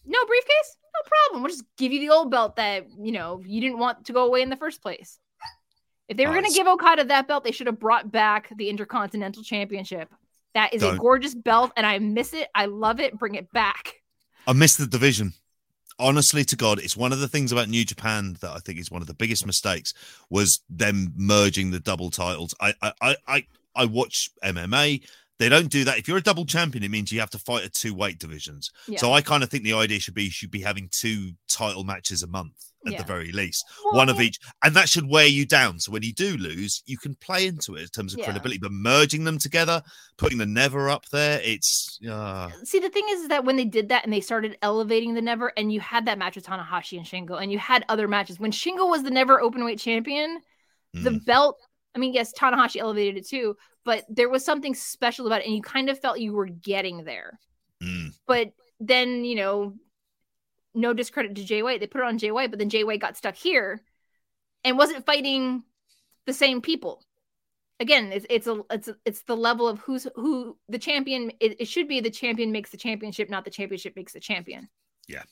no 0.04 0.24
briefcase, 0.26 0.76
no 0.94 1.08
problem. 1.08 1.42
We'll 1.42 1.52
just 1.52 1.64
give 1.78 1.92
you 1.92 2.00
the 2.00 2.10
old 2.10 2.30
belt 2.30 2.56
that 2.56 2.86
you 2.98 3.12
know 3.12 3.40
you 3.46 3.60
didn't 3.62 3.78
want 3.78 4.06
to 4.06 4.12
go 4.12 4.26
away 4.26 4.42
in 4.42 4.50
the 4.50 4.56
first 4.56 4.82
place. 4.82 5.18
If 6.10 6.16
they 6.18 6.26
were 6.26 6.34
gonna 6.34 6.50
give 6.50 6.66
Okada 6.66 7.04
that 7.04 7.26
belt, 7.28 7.44
they 7.44 7.52
should 7.52 7.68
have 7.68 7.78
brought 7.78 8.10
back 8.12 8.50
the 8.56 8.68
Intercontinental 8.68 9.42
Championship. 9.44 10.12
That 10.54 10.74
is 10.74 10.82
a 10.82 10.86
Don't. 10.88 10.98
gorgeous 10.98 11.34
belt, 11.36 11.70
and 11.76 11.86
I 11.86 11.98
miss 12.00 12.34
it. 12.34 12.48
I 12.54 12.66
love 12.66 12.98
it. 13.00 13.16
Bring 13.18 13.36
it 13.36 13.50
back. 13.52 14.02
i 14.46 14.52
miss 14.52 14.74
the 14.76 14.86
division 14.86 15.32
honestly 15.98 16.44
to 16.44 16.56
god 16.56 16.78
it's 16.80 16.96
one 16.96 17.12
of 17.12 17.20
the 17.20 17.28
things 17.28 17.52
about 17.52 17.68
new 17.68 17.84
japan 17.84 18.34
that 18.40 18.50
i 18.52 18.58
think 18.58 18.78
is 18.78 18.90
one 18.90 19.02
of 19.02 19.06
the 19.06 19.12
biggest 19.14 19.44
mistakes 19.44 19.92
was 20.30 20.60
them 20.70 21.12
merging 21.14 21.70
the 21.70 21.78
double 21.78 22.08
titles 22.10 22.54
i 22.58 22.72
i 22.80 22.92
i 23.02 23.16
i, 23.28 23.46
I 23.76 23.84
watch 23.84 24.30
mma 24.42 25.02
they 25.38 25.48
don't 25.50 25.68
do 25.68 25.84
that 25.84 25.98
if 25.98 26.08
you're 26.08 26.16
a 26.16 26.22
double 26.22 26.46
champion 26.46 26.82
it 26.82 26.90
means 26.90 27.12
you 27.12 27.20
have 27.20 27.28
to 27.30 27.38
fight 27.38 27.64
at 27.64 27.74
two 27.74 27.94
weight 27.94 28.18
divisions 28.18 28.72
Yeah. 28.88 28.98
so 28.98 29.12
i 29.12 29.20
kind 29.20 29.42
of 29.42 29.50
think 29.50 29.62
the 29.62 29.74
idea 29.74 30.00
should 30.00 30.14
be 30.14 30.24
you 30.24 30.30
should 30.30 30.50
be 30.50 30.62
having 30.62 30.88
two 30.90 31.32
title 31.48 31.84
matches 31.84 32.22
a 32.22 32.26
month 32.26 32.69
at 32.86 32.92
Yeah. 32.92 32.98
the 32.98 33.04
very 33.04 33.30
least 33.32 33.64
one 33.90 34.08
of 34.08 34.16
Well, 34.16 34.24
each 34.26 34.38
and 34.64 34.74
that 34.74 34.88
should 34.88 35.08
wear 35.08 35.26
you 35.26 35.44
down 35.44 35.78
so 35.78 35.92
when 35.92 36.02
you 36.02 36.12
do 36.12 36.36
lose 36.36 36.82
you 36.86 36.96
can 36.96 37.14
play 37.16 37.46
into 37.46 37.74
it 37.76 37.82
in 37.82 37.88
terms 37.88 38.14
of 38.14 38.18
Yeah. 38.18 38.24
credibility 38.24 38.58
but 38.58 38.72
merging 38.72 39.24
them 39.24 39.38
together 39.38 39.82
putting 40.16 40.38
the 40.38 40.46
never 40.46 40.88
up 40.88 41.06
there 41.10 41.40
it's 41.44 41.98
uh 42.08 42.48
See, 42.64 42.78
the 42.78 42.88
thing 42.88 43.04
is 43.10 43.20
is 43.20 43.28
that 43.28 43.44
when 43.44 43.56
they 43.56 43.64
did 43.64 43.90
that 43.90 44.04
and 44.04 44.12
they 44.12 44.20
started 44.20 44.56
elevating 44.62 45.14
the 45.14 45.20
Never, 45.20 45.52
and 45.56 45.72
you 45.72 45.80
had 45.80 46.06
that 46.06 46.18
match 46.18 46.36
with 46.36 46.46
Tanahashi 46.46 46.96
and 46.96 47.06
Shingo, 47.06 47.40
and 47.40 47.52
you 47.52 47.58
had 47.58 47.84
other 47.88 48.08
matches 48.08 48.40
when 48.40 48.50
Shingo 48.50 48.88
was 48.88 49.02
the 49.02 49.10
Never 49.10 49.40
open 49.40 49.64
weight 49.64 49.78
Champion, 49.78 50.40
the 50.94 51.10
mm, 51.10 51.24
belt 51.24 51.58
i 51.94 51.98
mean 51.98 52.12
yes 52.12 52.32
tanahashi 52.32 52.76
elevated 52.80 53.16
it 53.16 53.26
too 53.28 53.56
but 53.84 54.04
there 54.08 54.28
was 54.28 54.44
something 54.44 54.74
special 54.74 55.26
about 55.26 55.40
it 55.40 55.46
and 55.46 55.54
you 55.54 55.62
kind 55.62 55.88
of 55.88 55.98
felt 55.98 56.18
you 56.20 56.32
were 56.32 56.46
getting 56.46 57.04
there 57.04 57.38
mm. 57.82 58.10
but 58.26 58.52
then 58.80 59.24
you 59.24 59.36
know 59.36 59.74
no 60.74 60.92
discredit 60.92 61.34
to 61.36 61.44
Jay 61.44 61.62
White. 61.62 61.80
They 61.80 61.86
put 61.86 62.00
it 62.00 62.06
on 62.06 62.18
Jay 62.18 62.30
White, 62.30 62.50
but 62.50 62.58
then 62.58 62.70
Jay 62.70 62.84
White 62.84 63.00
got 63.00 63.16
stuck 63.16 63.34
here 63.34 63.82
and 64.64 64.78
wasn't 64.78 65.06
fighting 65.06 65.64
the 66.26 66.32
same 66.32 66.60
people. 66.60 67.02
Again, 67.80 68.12
it's 68.12 68.26
it's 68.28 68.46
a 68.46 68.60
it's 68.70 68.90
it's 69.06 69.22
the 69.22 69.36
level 69.36 69.66
of 69.66 69.80
who's 69.80 70.06
who 70.14 70.58
the 70.68 70.78
champion. 70.78 71.32
It, 71.40 71.62
it 71.62 71.64
should 71.66 71.88
be 71.88 72.00
the 72.00 72.10
champion 72.10 72.52
makes 72.52 72.70
the 72.70 72.76
championship, 72.76 73.30
not 73.30 73.44
the 73.44 73.50
championship 73.50 73.96
makes 73.96 74.12
the 74.12 74.20
champion. 74.20 74.68
Yeah, 75.08 75.22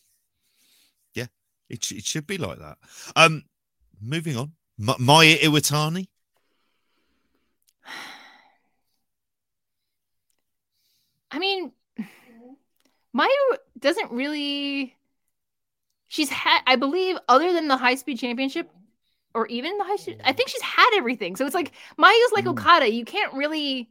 yeah, 1.12 1.26
it 1.68 1.92
it 1.92 2.04
should 2.06 2.26
be 2.26 2.38
like 2.38 2.58
that. 2.58 2.78
Um, 3.16 3.44
moving 4.00 4.36
on, 4.38 4.52
M- 4.80 4.94
Mayu 4.98 5.36
Iwatani. 5.40 6.08
I 11.30 11.38
mean, 11.38 11.72
Mayu 13.14 13.28
doesn't 13.78 14.10
really. 14.10 14.96
She's 16.08 16.30
had, 16.30 16.60
I 16.66 16.76
believe, 16.76 17.16
other 17.28 17.52
than 17.52 17.68
the 17.68 17.76
high 17.76 17.94
speed 17.94 18.18
championship, 18.18 18.70
or 19.34 19.46
even 19.48 19.76
the 19.78 19.84
high 19.84 19.96
speed, 19.96 20.20
I 20.24 20.32
think 20.32 20.48
she's 20.48 20.62
had 20.62 20.90
everything. 20.96 21.36
So 21.36 21.44
it's 21.44 21.54
like 21.54 21.72
Mayu's 21.98 22.32
like 22.32 22.46
Mm. 22.46 22.52
Okada. 22.52 22.90
You 22.90 23.04
can't 23.04 23.32
really. 23.34 23.90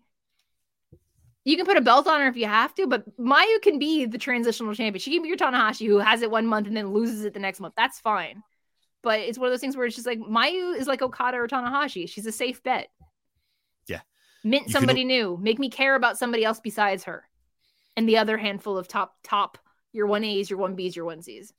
You 1.45 1.55
can 1.55 1.65
put 1.65 1.77
a 1.77 1.81
belt 1.81 2.07
on 2.07 2.19
her 2.19 2.27
if 2.27 2.35
you 2.35 2.45
have 2.45 2.75
to, 2.75 2.87
but 2.87 3.17
Mayu 3.17 3.61
can 3.61 3.79
be 3.79 4.05
the 4.05 4.17
transitional 4.17 4.75
champion. 4.75 4.99
She 4.99 5.13
can 5.13 5.21
be 5.21 5.29
your 5.29 5.37
Tanahashi 5.37 5.87
who 5.87 5.99
has 5.99 6.21
it 6.21 6.29
one 6.29 6.45
month 6.45 6.67
and 6.67 6.75
then 6.75 6.91
loses 6.91 7.23
it 7.23 7.33
the 7.33 7.39
next 7.39 7.61
month. 7.61 7.73
That's 7.77 8.01
fine. 8.01 8.43
But 9.01 9.21
it's 9.21 9.37
one 9.37 9.47
of 9.47 9.53
those 9.53 9.61
things 9.61 9.77
where 9.77 9.85
it's 9.85 9.95
just 9.95 10.07
like 10.07 10.19
Mayu 10.19 10.75
is 10.77 10.87
like 10.87 11.01
Okada 11.01 11.37
or 11.37 11.47
Tanahashi. 11.47 12.09
She's 12.09 12.25
a 12.25 12.33
safe 12.33 12.61
bet. 12.63 12.89
Yeah. 13.87 14.01
Mint 14.43 14.63
You 14.63 14.65
can- 14.65 14.71
somebody 14.73 15.05
new. 15.05 15.37
Make 15.41 15.57
me 15.57 15.69
care 15.69 15.95
about 15.95 16.17
somebody 16.17 16.43
else 16.43 16.59
besides 16.59 17.05
her. 17.05 17.23
And 17.95 18.09
the 18.09 18.17
other 18.17 18.37
handful 18.37 18.77
of 18.77 18.89
top 18.89 19.15
top 19.23 19.57
your 19.93 20.07
one 20.07 20.25
A's, 20.25 20.49
your 20.49 20.59
one 20.59 20.75
B's, 20.75 20.97
your 20.97 21.05
one 21.05 21.21
C's. 21.21 21.53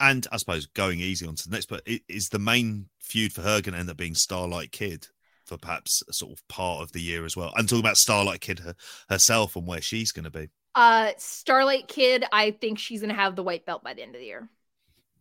And 0.00 0.26
I 0.32 0.36
suppose 0.38 0.66
going 0.66 1.00
easy 1.00 1.26
on 1.26 1.36
to 1.36 1.48
the 1.48 1.54
next, 1.54 1.66
but 1.66 1.82
is 2.08 2.28
the 2.28 2.38
main 2.38 2.88
feud 3.00 3.32
for 3.32 3.42
her 3.42 3.60
going 3.60 3.74
to 3.74 3.78
end 3.78 3.90
up 3.90 3.96
being 3.96 4.14
Starlight 4.14 4.72
Kid 4.72 5.08
for 5.44 5.58
perhaps 5.58 6.02
a 6.08 6.12
sort 6.12 6.32
of 6.32 6.46
part 6.48 6.82
of 6.82 6.92
the 6.92 7.00
year 7.00 7.24
as 7.24 7.36
well? 7.36 7.52
I'm 7.56 7.66
talking 7.66 7.84
about 7.84 7.96
Starlight 7.96 8.40
Kid 8.40 8.60
her, 8.60 8.74
herself 9.08 9.56
and 9.56 9.66
where 9.66 9.80
she's 9.80 10.12
going 10.12 10.24
to 10.24 10.30
be. 10.30 10.50
Uh 10.74 11.12
Starlight 11.18 11.86
Kid, 11.86 12.24
I 12.32 12.50
think 12.50 12.78
she's 12.78 13.00
gonna 13.00 13.14
have 13.14 13.36
the 13.36 13.44
white 13.44 13.64
belt 13.64 13.84
by 13.84 13.94
the 13.94 14.02
end 14.02 14.16
of 14.16 14.20
the 14.20 14.26
year. 14.26 14.48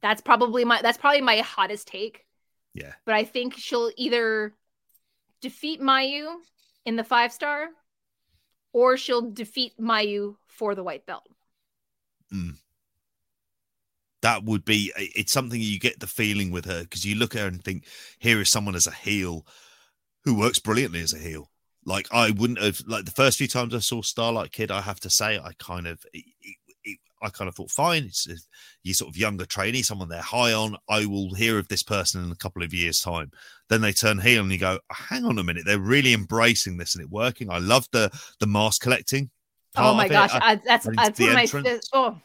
That's 0.02 0.22
probably 0.22 0.65
my 0.65 0.81
that's 0.81 0.98
probably 0.98 1.22
my 1.22 1.38
hottest 1.38 1.88
take. 1.88 2.26
Yeah. 2.73 2.94
But 3.06 3.15
I 3.15 3.23
think 3.23 3.56
she'll 3.56 3.91
either 3.95 4.53
defeat 5.41 5.80
Mayu 5.80 6.38
in 6.85 6.95
the 6.95 7.03
five 7.03 7.31
star 7.31 7.68
or 8.73 8.98
she'll 8.98 9.30
defeat 9.31 9.73
Mayu 9.80 10.38
for 10.48 10.73
the 10.73 10.84
white 10.84 11.06
belt. 11.06 11.27
That 14.23 14.43
would 14.43 14.65
be, 14.65 14.91
it's 14.97 15.31
something 15.31 15.61
you 15.61 15.79
get 15.79 15.99
the 15.99 16.07
feeling 16.07 16.49
with 16.49 16.65
her 16.65 16.81
because 16.81 17.05
you 17.05 17.15
look 17.15 17.35
at 17.35 17.41
her 17.41 17.47
and 17.47 17.63
think, 17.63 17.85
here 18.17 18.41
is 18.41 18.49
someone 18.49 18.73
as 18.75 18.87
a 18.87 18.91
heel 18.91 19.45
who 20.23 20.33
works 20.33 20.57
brilliantly 20.57 21.01
as 21.01 21.13
a 21.13 21.19
heel. 21.19 21.51
Like 21.85 22.07
I 22.11 22.31
wouldn't 22.31 22.61
have 22.61 22.81
like 22.87 23.05
the 23.05 23.11
first 23.11 23.37
few 23.37 23.47
times 23.47 23.75
I 23.75 23.79
saw 23.79 24.01
Starlight 24.01 24.51
Kid. 24.51 24.71
I 24.71 24.81
have 24.81 24.99
to 25.01 25.09
say, 25.09 25.37
I 25.37 25.51
kind 25.59 25.85
of, 25.85 26.03
it, 26.13 26.23
it, 26.41 26.97
I 27.21 27.29
kind 27.29 27.47
of 27.47 27.55
thought, 27.55 27.71
fine, 27.71 28.03
it's 28.03 28.27
a, 28.27 28.35
you 28.83 28.93
sort 28.93 29.09
of 29.09 29.17
younger 29.17 29.45
trainee, 29.45 29.81
someone 29.81 30.09
they're 30.09 30.21
high 30.21 30.53
on. 30.53 30.75
I 30.89 31.05
will 31.05 31.33
hear 31.33 31.57
of 31.59 31.67
this 31.67 31.83
person 31.83 32.23
in 32.23 32.31
a 32.31 32.35
couple 32.35 32.63
of 32.63 32.73
years' 32.73 32.99
time. 32.99 33.31
Then 33.69 33.81
they 33.81 33.93
turn 33.93 34.19
heel, 34.19 34.43
and 34.43 34.51
you 34.51 34.57
go, 34.57 34.79
oh, 34.89 34.95
hang 35.09 35.23
on 35.25 35.39
a 35.39 35.43
minute, 35.43 35.63
they're 35.65 35.79
really 35.79 36.13
embracing 36.13 36.77
this 36.77 36.95
and 36.95 37.03
it 37.03 37.09
working. 37.09 37.49
I 37.49 37.59
love 37.59 37.87
the 37.91 38.09
the 38.39 38.47
mask 38.47 38.81
collecting. 38.81 39.29
Oh 39.75 39.93
my 39.95 40.07
gosh, 40.09 40.31
I- 40.41 40.55
that's 40.55 40.85
that's 40.95 41.19
one 41.19 41.29
of 41.29 41.35
my 41.35 41.45
oh, 41.93 42.21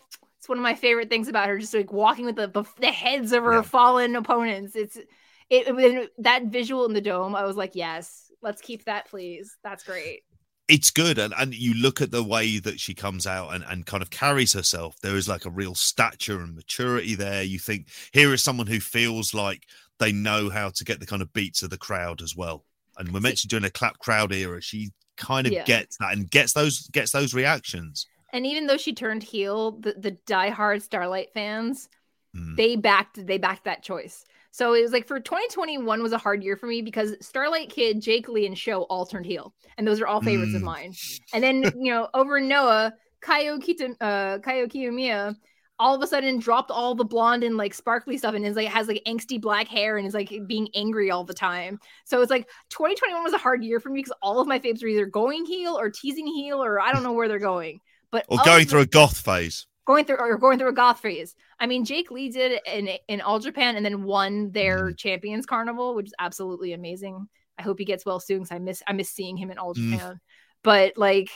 it's 0.48 0.50
one 0.50 0.58
of 0.58 0.62
my 0.62 0.74
favorite 0.74 1.10
things 1.10 1.28
about 1.28 1.48
her. 1.48 1.58
Just 1.58 1.74
like 1.74 1.92
walking 1.92 2.24
with 2.24 2.36
the 2.36 2.66
the 2.80 2.86
heads 2.86 3.32
of 3.32 3.44
her 3.44 3.56
Yeah. 3.56 3.62
fallen 3.62 4.16
opponents. 4.16 4.74
It's 4.74 4.96
it, 4.96 5.06
it 5.50 6.10
that 6.18 6.44
visual 6.46 6.84
in 6.86 6.94
the 6.94 7.00
dome. 7.00 7.34
I 7.34 7.44
was 7.44 7.56
like, 7.56 7.74
yes, 7.74 8.30
let's 8.42 8.60
keep 8.62 8.84
that, 8.84 9.08
please. 9.08 9.56
That's 9.62 9.84
great. 9.84 10.20
it's 10.68 10.90
good 10.90 11.18
and, 11.18 11.32
and 11.38 11.54
you 11.54 11.72
look 11.74 12.02
at 12.02 12.10
the 12.10 12.22
way 12.22 12.58
that 12.58 12.78
she 12.78 12.92
comes 12.94 13.26
out 13.26 13.54
and, 13.54 13.64
and 13.70 13.86
kind 13.86 14.02
of 14.02 14.10
carries 14.10 14.52
herself 14.52 14.96
there 15.02 15.16
is 15.16 15.26
like 15.26 15.46
a 15.46 15.50
real 15.50 15.74
stature 15.74 16.40
and 16.40 16.54
maturity 16.54 17.14
there 17.14 17.42
you 17.42 17.58
think 17.58 17.88
here 18.12 18.34
is 18.34 18.42
someone 18.44 18.66
who 18.66 18.78
feels 18.78 19.32
like 19.32 19.62
they 19.98 20.12
know 20.12 20.50
how 20.50 20.68
to 20.68 20.84
get 20.84 21.00
the 21.00 21.06
kind 21.06 21.22
of 21.22 21.32
beats 21.32 21.62
of 21.62 21.70
the 21.70 21.78
crowd 21.78 22.20
as 22.20 22.36
well 22.36 22.66
and 22.98 23.08
we 23.12 23.18
mentioned 23.20 23.48
during 23.48 23.64
a 23.64 23.70
clap 23.70 23.98
crowd 23.98 24.30
era 24.30 24.60
she 24.60 24.90
kind 25.16 25.46
of 25.46 25.54
Yeah. 25.54 25.64
gets 25.64 25.96
that 25.98 26.12
and 26.12 26.30
gets 26.30 26.52
those 26.52 26.86
gets 26.88 27.12
those 27.12 27.32
reactions 27.32 28.06
And 28.32 28.46
even 28.46 28.66
though 28.66 28.76
she 28.76 28.92
turned 28.92 29.22
heel, 29.22 29.72
the, 29.72 29.94
the 29.94 30.12
diehard 30.26 30.82
Starlight 30.82 31.32
fans, 31.32 31.88
Mm. 32.36 32.56
they 32.56 32.76
backed 32.76 33.26
they 33.26 33.38
backed 33.38 33.64
that 33.64 33.82
choice. 33.82 34.26
So 34.50 34.74
it 34.74 34.82
was 34.82 34.92
like 34.92 35.06
for 35.06 35.18
2021 35.18 36.02
was 36.02 36.12
a 36.12 36.18
hard 36.18 36.42
year 36.44 36.56
for 36.56 36.66
me 36.66 36.82
because 36.82 37.14
Starlight 37.22 37.70
Kid, 37.70 38.02
Jake 38.02 38.28
Lee, 38.28 38.44
and 38.44 38.56
Show 38.56 38.82
all 38.82 39.06
turned 39.06 39.24
heel, 39.24 39.54
and 39.78 39.86
those 39.86 39.98
are 40.02 40.06
all 40.06 40.20
favorites 40.20 40.54
of 40.54 40.60
Mm. 40.60 40.66
mine. 40.66 40.94
And 41.32 41.42
then 41.42 41.62
you 41.80 41.90
know 41.90 42.08
over 42.12 42.38
Noah, 42.38 42.92
Kaio 43.22 43.58
Kita, 43.58 43.94
uh, 44.02 44.38
Kaito 44.40 44.70
Kiyomiya, 44.70 45.36
all 45.78 45.94
of 45.94 46.02
a 46.02 46.06
sudden 46.06 46.38
dropped 46.38 46.70
all 46.70 46.94
the 46.94 47.04
blonde 47.04 47.44
and 47.44 47.56
like 47.56 47.72
sparkly 47.72 48.18
stuff 48.18 48.34
and 48.34 48.44
is 48.44 48.56
like 48.56 48.68
has 48.68 48.88
like 48.88 49.02
angsty 49.06 49.40
black 49.40 49.68
hair 49.68 49.96
and 49.96 50.06
is 50.06 50.12
like 50.12 50.30
being 50.46 50.68
angry 50.74 51.10
all 51.10 51.24
the 51.24 51.32
time. 51.32 51.78
So 52.04 52.20
it's 52.20 52.30
like 52.30 52.46
2021 52.68 53.22
was 53.24 53.32
a 53.32 53.38
hard 53.38 53.64
year 53.64 53.80
for 53.80 53.88
me 53.88 54.00
because 54.00 54.12
all 54.20 54.38
of 54.38 54.46
my 54.48 54.58
faves 54.58 54.82
are 54.82 54.88
either 54.88 55.06
going 55.06 55.46
heel 55.46 55.78
or 55.78 55.88
teasing 55.88 56.26
heel 56.26 56.62
or 56.62 56.78
I 56.78 56.92
don't 56.92 57.04
know 57.04 57.12
where 57.12 57.28
they're 57.28 57.38
going. 57.38 57.80
But 58.10 58.24
or 58.28 58.38
going 58.44 58.66
through 58.66 58.80
a 58.80 58.86
goth 58.86 59.18
phase 59.18 59.66
going 59.88 60.04
through 60.04 60.16
or 60.18 60.36
going 60.36 60.58
through 60.58 60.68
a 60.68 60.74
goth 60.74 61.00
phase. 61.00 61.34
I 61.58 61.66
mean, 61.66 61.84
Jake 61.86 62.10
Lee 62.10 62.28
did 62.28 62.52
it 62.52 62.62
in 62.66 62.90
in 63.08 63.20
All 63.22 63.38
Japan 63.38 63.74
and 63.74 63.84
then 63.84 64.02
won 64.04 64.52
their 64.52 64.92
Champions 64.92 65.46
Carnival, 65.46 65.94
which 65.94 66.06
is 66.06 66.14
absolutely 66.18 66.74
amazing. 66.74 67.26
I 67.58 67.62
hope 67.62 67.78
he 67.78 67.86
gets 67.86 68.04
well 68.04 68.20
soon 68.20 68.40
because 68.40 68.52
I 68.52 68.58
miss 68.58 68.82
I 68.86 68.92
miss 68.92 69.10
seeing 69.10 69.36
him 69.36 69.50
in 69.50 69.58
All 69.58 69.74
Mm. 69.74 69.90
Japan. 69.92 70.20
But 70.62 70.98
like, 70.98 71.30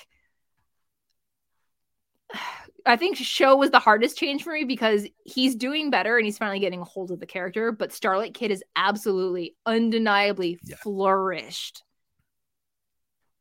I 2.85 2.97
think 2.97 3.17
Show 3.17 3.57
was 3.57 3.71
the 3.71 3.79
hardest 3.79 4.19
change 4.19 4.43
for 4.43 4.53
me 4.53 4.65
because 4.65 5.07
he's 5.25 5.55
doing 5.55 5.91
better 5.91 6.19
and 6.19 6.27
he's 6.27 6.39
finally 6.39 6.61
getting 6.61 6.81
a 6.81 6.85
hold 6.85 7.11
of 7.11 7.21
the 7.21 7.27
character. 7.27 7.73
But 7.73 7.93
Starlight 7.93 8.35
Kid 8.35 8.51
is 8.51 8.63
absolutely, 8.77 9.57
undeniably 9.65 10.59
Yeah. 10.63 10.77
flourished. 10.77 11.85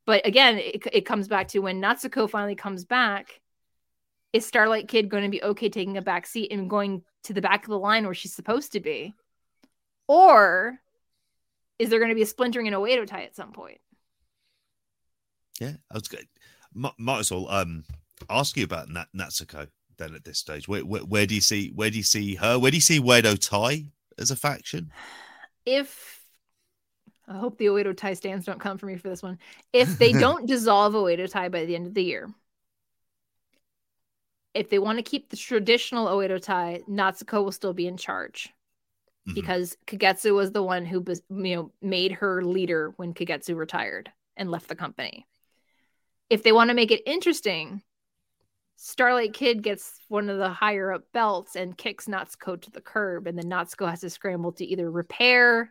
But 0.06 0.26
again, 0.26 0.58
it, 0.58 0.86
it 0.92 1.06
comes 1.06 1.28
back 1.28 1.48
to 1.48 1.60
when 1.60 1.80
Natsuko 1.80 2.28
finally 2.28 2.56
comes 2.56 2.84
back 2.84 3.40
is 4.32 4.46
Starlight 4.46 4.88
Kid 4.88 5.08
going 5.08 5.24
to 5.24 5.28
be 5.28 5.42
okay 5.42 5.68
taking 5.68 5.96
a 5.96 6.02
back 6.02 6.26
seat 6.26 6.50
and 6.50 6.68
going 6.70 7.02
to 7.24 7.32
the 7.32 7.42
back 7.42 7.64
of 7.64 7.68
the 7.68 7.78
line 7.78 8.04
where 8.04 8.14
she's 8.14 8.32
supposed 8.32 8.72
to 8.72 8.80
be? 8.80 9.14
Or 10.08 10.78
is 11.78 11.90
there 11.90 11.98
going 11.98 12.08
to 12.08 12.14
be 12.14 12.22
a 12.22 12.26
splintering 12.26 12.66
in 12.66 12.74
a 12.74 12.78
Oedo 12.78 13.06
Tai 13.06 13.22
at 13.22 13.36
some 13.36 13.52
point? 13.52 13.78
yeah 15.62 15.72
i 15.90 15.94
was 15.94 16.08
good 16.08 16.26
might, 16.74 16.92
might 16.98 17.20
as 17.20 17.30
well 17.30 17.48
um 17.48 17.84
ask 18.30 18.56
you 18.56 18.64
about 18.64 18.88
Nat- 18.88 19.08
natsuko 19.16 19.68
then 19.98 20.14
at 20.14 20.24
this 20.24 20.38
stage 20.38 20.66
where, 20.66 20.84
where, 20.84 21.02
where 21.02 21.26
do 21.26 21.34
you 21.34 21.40
see 21.40 21.70
where 21.74 21.90
do 21.90 21.96
you 21.96 22.02
see 22.02 22.34
her 22.36 22.58
where 22.58 22.70
do 22.70 22.76
you 22.76 22.80
see 22.80 23.00
Oedo 23.00 23.38
Tai 23.38 23.84
as 24.18 24.30
a 24.30 24.36
faction 24.36 24.90
If 25.64 26.21
I 27.28 27.38
hope 27.38 27.58
the 27.58 27.66
Oedo 27.66 27.96
Tai 27.96 28.14
stands 28.14 28.46
don't 28.46 28.60
come 28.60 28.78
for 28.78 28.86
me 28.86 28.96
for 28.96 29.08
this 29.08 29.22
one. 29.22 29.38
If 29.72 29.98
they 29.98 30.12
don't 30.18 30.46
dissolve 30.46 30.94
Oedo 30.94 31.30
Tai 31.30 31.48
by 31.50 31.64
the 31.64 31.74
end 31.76 31.86
of 31.86 31.94
the 31.94 32.04
year, 32.04 32.30
if 34.54 34.68
they 34.68 34.78
want 34.78 34.98
to 34.98 35.02
keep 35.02 35.30
the 35.30 35.36
traditional 35.36 36.08
Oedo 36.08 36.40
Tai, 36.40 36.82
Natsuko 36.88 37.44
will 37.44 37.52
still 37.52 37.72
be 37.74 37.86
in 37.86 37.96
charge. 37.96 38.52
Mhm. 39.28 39.34
because 39.34 39.76
Kagetsu 39.86 40.34
was 40.34 40.50
the 40.50 40.64
one 40.64 40.84
who 40.84 41.04
you 41.30 41.56
know 41.56 41.72
made 41.80 42.10
her 42.12 42.42
leader 42.42 42.92
when 42.96 43.14
Kagetsu 43.14 43.56
retired 43.56 44.10
and 44.36 44.50
left 44.50 44.68
the 44.68 44.74
company. 44.74 45.28
If 46.28 46.42
they 46.42 46.50
want 46.50 46.70
to 46.70 46.74
make 46.74 46.90
it 46.90 47.02
interesting, 47.06 47.82
Starlight 48.76 49.32
Kid 49.32 49.62
gets 49.62 50.00
one 50.08 50.28
of 50.28 50.38
the 50.38 50.48
higher 50.48 50.92
up 50.92 51.04
belts 51.12 51.54
and 51.54 51.78
kicks 51.78 52.06
Natsuko 52.06 52.60
to 52.62 52.70
the 52.72 52.80
curb, 52.80 53.28
and 53.28 53.38
then 53.38 53.44
Natsuko 53.48 53.88
has 53.88 54.00
to 54.00 54.10
scramble 54.10 54.52
to 54.52 54.64
either 54.64 54.90
repair 54.90 55.70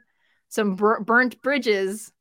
some 0.52 0.76
bur- 0.76 1.00
burnt 1.00 1.42
bridges, 1.42 2.12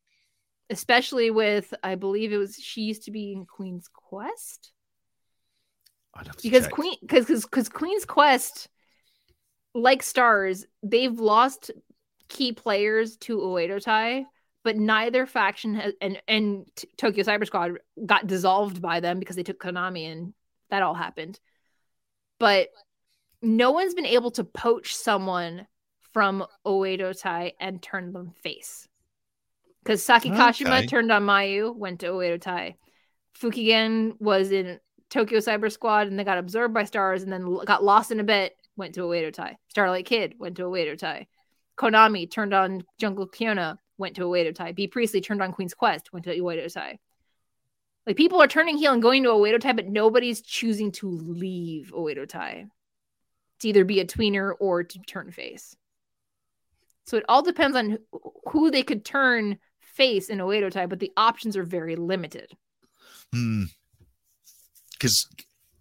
especially 0.69 1.29
with 1.29 1.73
I 1.83 1.95
believe 1.95 2.33
it 2.33 2.37
was 2.37 2.55
she 2.55 2.81
used 2.81 3.03
to 3.03 3.11
be 3.11 3.33
in 3.33 3.45
Queen's 3.45 3.87
Quest 3.93 4.71
I'd 6.13 6.27
have 6.27 6.37
to 6.37 6.43
because 6.43 6.63
check. 6.63 6.71
Queen 6.71 6.95
because 7.01 7.25
because 7.43 7.69
Queen's 7.69 8.05
Quest, 8.05 8.69
like 9.73 10.01
Stars, 10.01 10.65
they've 10.81 11.19
lost 11.19 11.71
key 12.29 12.53
players 12.53 13.17
to 13.17 13.37
Oedo 13.37 13.81
Tai, 13.81 14.25
but 14.63 14.77
neither 14.77 15.25
faction 15.25 15.75
has 15.75 15.93
and 16.01 16.21
and 16.27 16.67
Tokyo 16.97 17.23
Cyber 17.23 17.45
Squad 17.45 17.79
got 18.05 18.27
dissolved 18.27 18.81
by 18.81 18.99
them 18.99 19.19
because 19.19 19.35
they 19.35 19.43
took 19.43 19.59
Konami 19.59 20.11
and 20.11 20.33
that 20.69 20.83
all 20.83 20.93
happened. 20.93 21.39
But 22.39 22.69
no 23.41 23.71
one's 23.71 23.93
been 23.93 24.05
able 24.05 24.31
to 24.31 24.43
poach 24.43 24.95
someone 24.95 25.67
from 26.11 26.45
Oedo 26.65 27.19
Tai 27.19 27.53
and 27.59 27.81
turn 27.81 28.13
them 28.13 28.31
face. 28.43 28.87
Because 29.83 30.03
Saki 30.03 30.29
Kashima 30.29 30.79
Okay. 30.79 30.85
turned 30.87 31.11
on 31.11 31.23
Mayu, 31.23 31.75
went 31.75 32.01
to 32.01 32.07
Oedo 32.07 32.39
Tai. 32.39 32.75
Fukigen 33.39 34.19
was 34.19 34.51
in 34.51 34.79
Tokyo 35.09 35.39
Cyber 35.39 35.71
Squad 35.71 36.07
and 36.07 36.19
they 36.19 36.23
got 36.23 36.37
absorbed 36.37 36.73
by 36.73 36.83
stars 36.83 37.23
and 37.23 37.31
then 37.31 37.57
got 37.65 37.83
lost 37.83 38.11
in 38.11 38.19
a 38.19 38.23
bit 38.23 38.55
went 38.77 38.95
to 38.95 39.01
Oedo 39.01 39.33
Tai. 39.33 39.57
Starlight 39.67 40.05
Kid 40.05 40.35
went 40.39 40.57
to 40.57 40.63
Oedo 40.63 40.97
Tai. 40.97 41.27
Konami 41.77 42.29
turned 42.29 42.53
on 42.53 42.83
Jungle 42.99 43.27
Kyona, 43.27 43.77
went 43.97 44.15
to 44.15 44.21
Oedo 44.23 44.53
Tai. 44.53 44.71
Bea 44.73 44.87
Priestley 44.87 45.21
turned 45.21 45.41
on 45.41 45.51
Queen's 45.51 45.73
Quest, 45.73 46.13
went 46.13 46.25
to 46.25 46.35
Oedo 46.35 46.71
Tai. 46.71 46.99
Like 48.07 48.15
people 48.17 48.41
are 48.41 48.47
turning 48.47 48.77
heel 48.77 48.93
and 48.93 49.01
going 49.01 49.23
to 49.23 49.29
Oedo 49.29 49.59
Tai, 49.59 49.73
but 49.73 49.87
nobody's 49.87 50.41
choosing 50.41 50.91
to 50.93 51.09
leave 51.09 51.91
Oedo 51.95 52.27
Tai 52.27 52.67
to 53.59 53.67
either 53.67 53.85
be 53.85 53.99
a 53.99 54.05
tweener 54.05 54.53
or 54.59 54.83
to 54.83 54.99
turn 54.99 55.31
face. 55.31 55.75
So 57.05 57.17
it 57.17 57.25
all 57.27 57.41
depends 57.41 57.75
on 57.75 57.97
who 58.49 58.71
they 58.71 58.83
could 58.83 59.03
turn 59.03 59.57
face 59.79 60.29
in 60.29 60.39
Oedo 60.39 60.71
Tai, 60.71 60.85
but 60.85 60.99
the 60.99 61.11
options 61.17 61.57
are 61.57 61.63
very 61.63 61.95
limited. 61.95 62.51
Hmm. 63.33 63.63
Because 64.93 65.27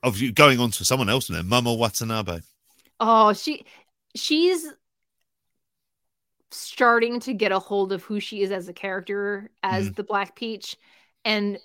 of 0.02 0.18
you 0.18 0.32
going 0.32 0.58
on 0.60 0.70
to 0.72 0.84
someone 0.84 1.08
else 1.08 1.30
now, 1.30 1.42
Momo 1.42 1.76
Watanabe. 1.76 2.40
Oh, 2.98 3.32
she 3.32 3.64
she's 4.14 4.66
starting 6.50 7.20
to 7.20 7.32
get 7.32 7.52
a 7.52 7.58
hold 7.58 7.92
of 7.92 8.02
who 8.02 8.18
she 8.18 8.42
is 8.42 8.50
as 8.50 8.68
a 8.68 8.72
character 8.72 9.50
as 9.62 9.90
Mm. 9.90 9.96
the 9.96 10.02
Black 10.02 10.34
Peach. 10.34 10.76
And 11.24 11.58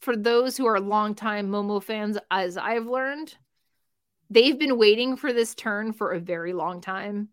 for 0.00 0.16
those 0.16 0.56
who 0.56 0.66
are 0.66 0.80
longtime 0.80 1.48
Momo 1.48 1.82
fans, 1.82 2.18
as 2.30 2.56
I've 2.56 2.86
learned, 2.86 3.34
they've 4.28 4.58
been 4.58 4.76
waiting 4.76 5.16
for 5.16 5.32
this 5.32 5.54
turn 5.54 5.92
for 5.92 6.12
a 6.12 6.20
very 6.20 6.52
long 6.52 6.80
time. 6.80 7.30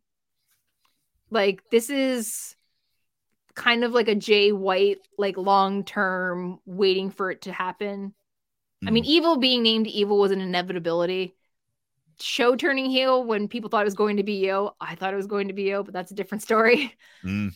Like 1.32 1.62
this 1.72 1.90
is 1.90 2.56
kind 3.56 3.84
of 3.84 3.94
like 3.94 4.08
a 4.08 4.16
Jay 4.16 4.52
White, 4.52 5.00
like 5.18 5.38
long 5.38 5.84
term 5.84 6.60
waiting 6.66 7.10
for 7.10 7.32
it 7.32 7.44
to 7.44 7.54
happen. 7.54 8.14
I 8.88 8.92
mean, 8.92 9.06
evil 9.06 9.38
being 9.38 9.64
named 9.64 9.88
evil 9.88 10.20
was 10.20 10.32
an 10.32 10.42
inevitability. 10.42 11.34
SHO 12.20 12.56
turning 12.56 12.86
heel 12.86 13.24
when 13.24 13.48
people 13.48 13.70
thought 13.70 13.82
it 13.82 13.86
was 13.86 13.96
going 13.96 14.18
to 14.18 14.24
be 14.24 14.46
Yo, 14.46 14.76
I 14.80 14.96
thought 14.96 15.14
it 15.14 15.18
was 15.18 15.28
going 15.28 15.48
to 15.48 15.54
be 15.54 15.64
Yo, 15.64 15.84
but 15.84 15.94
that's 15.94 16.12
a 16.12 16.16
different 16.16 16.44
story. 16.44 16.96
Mm. 17.24 17.52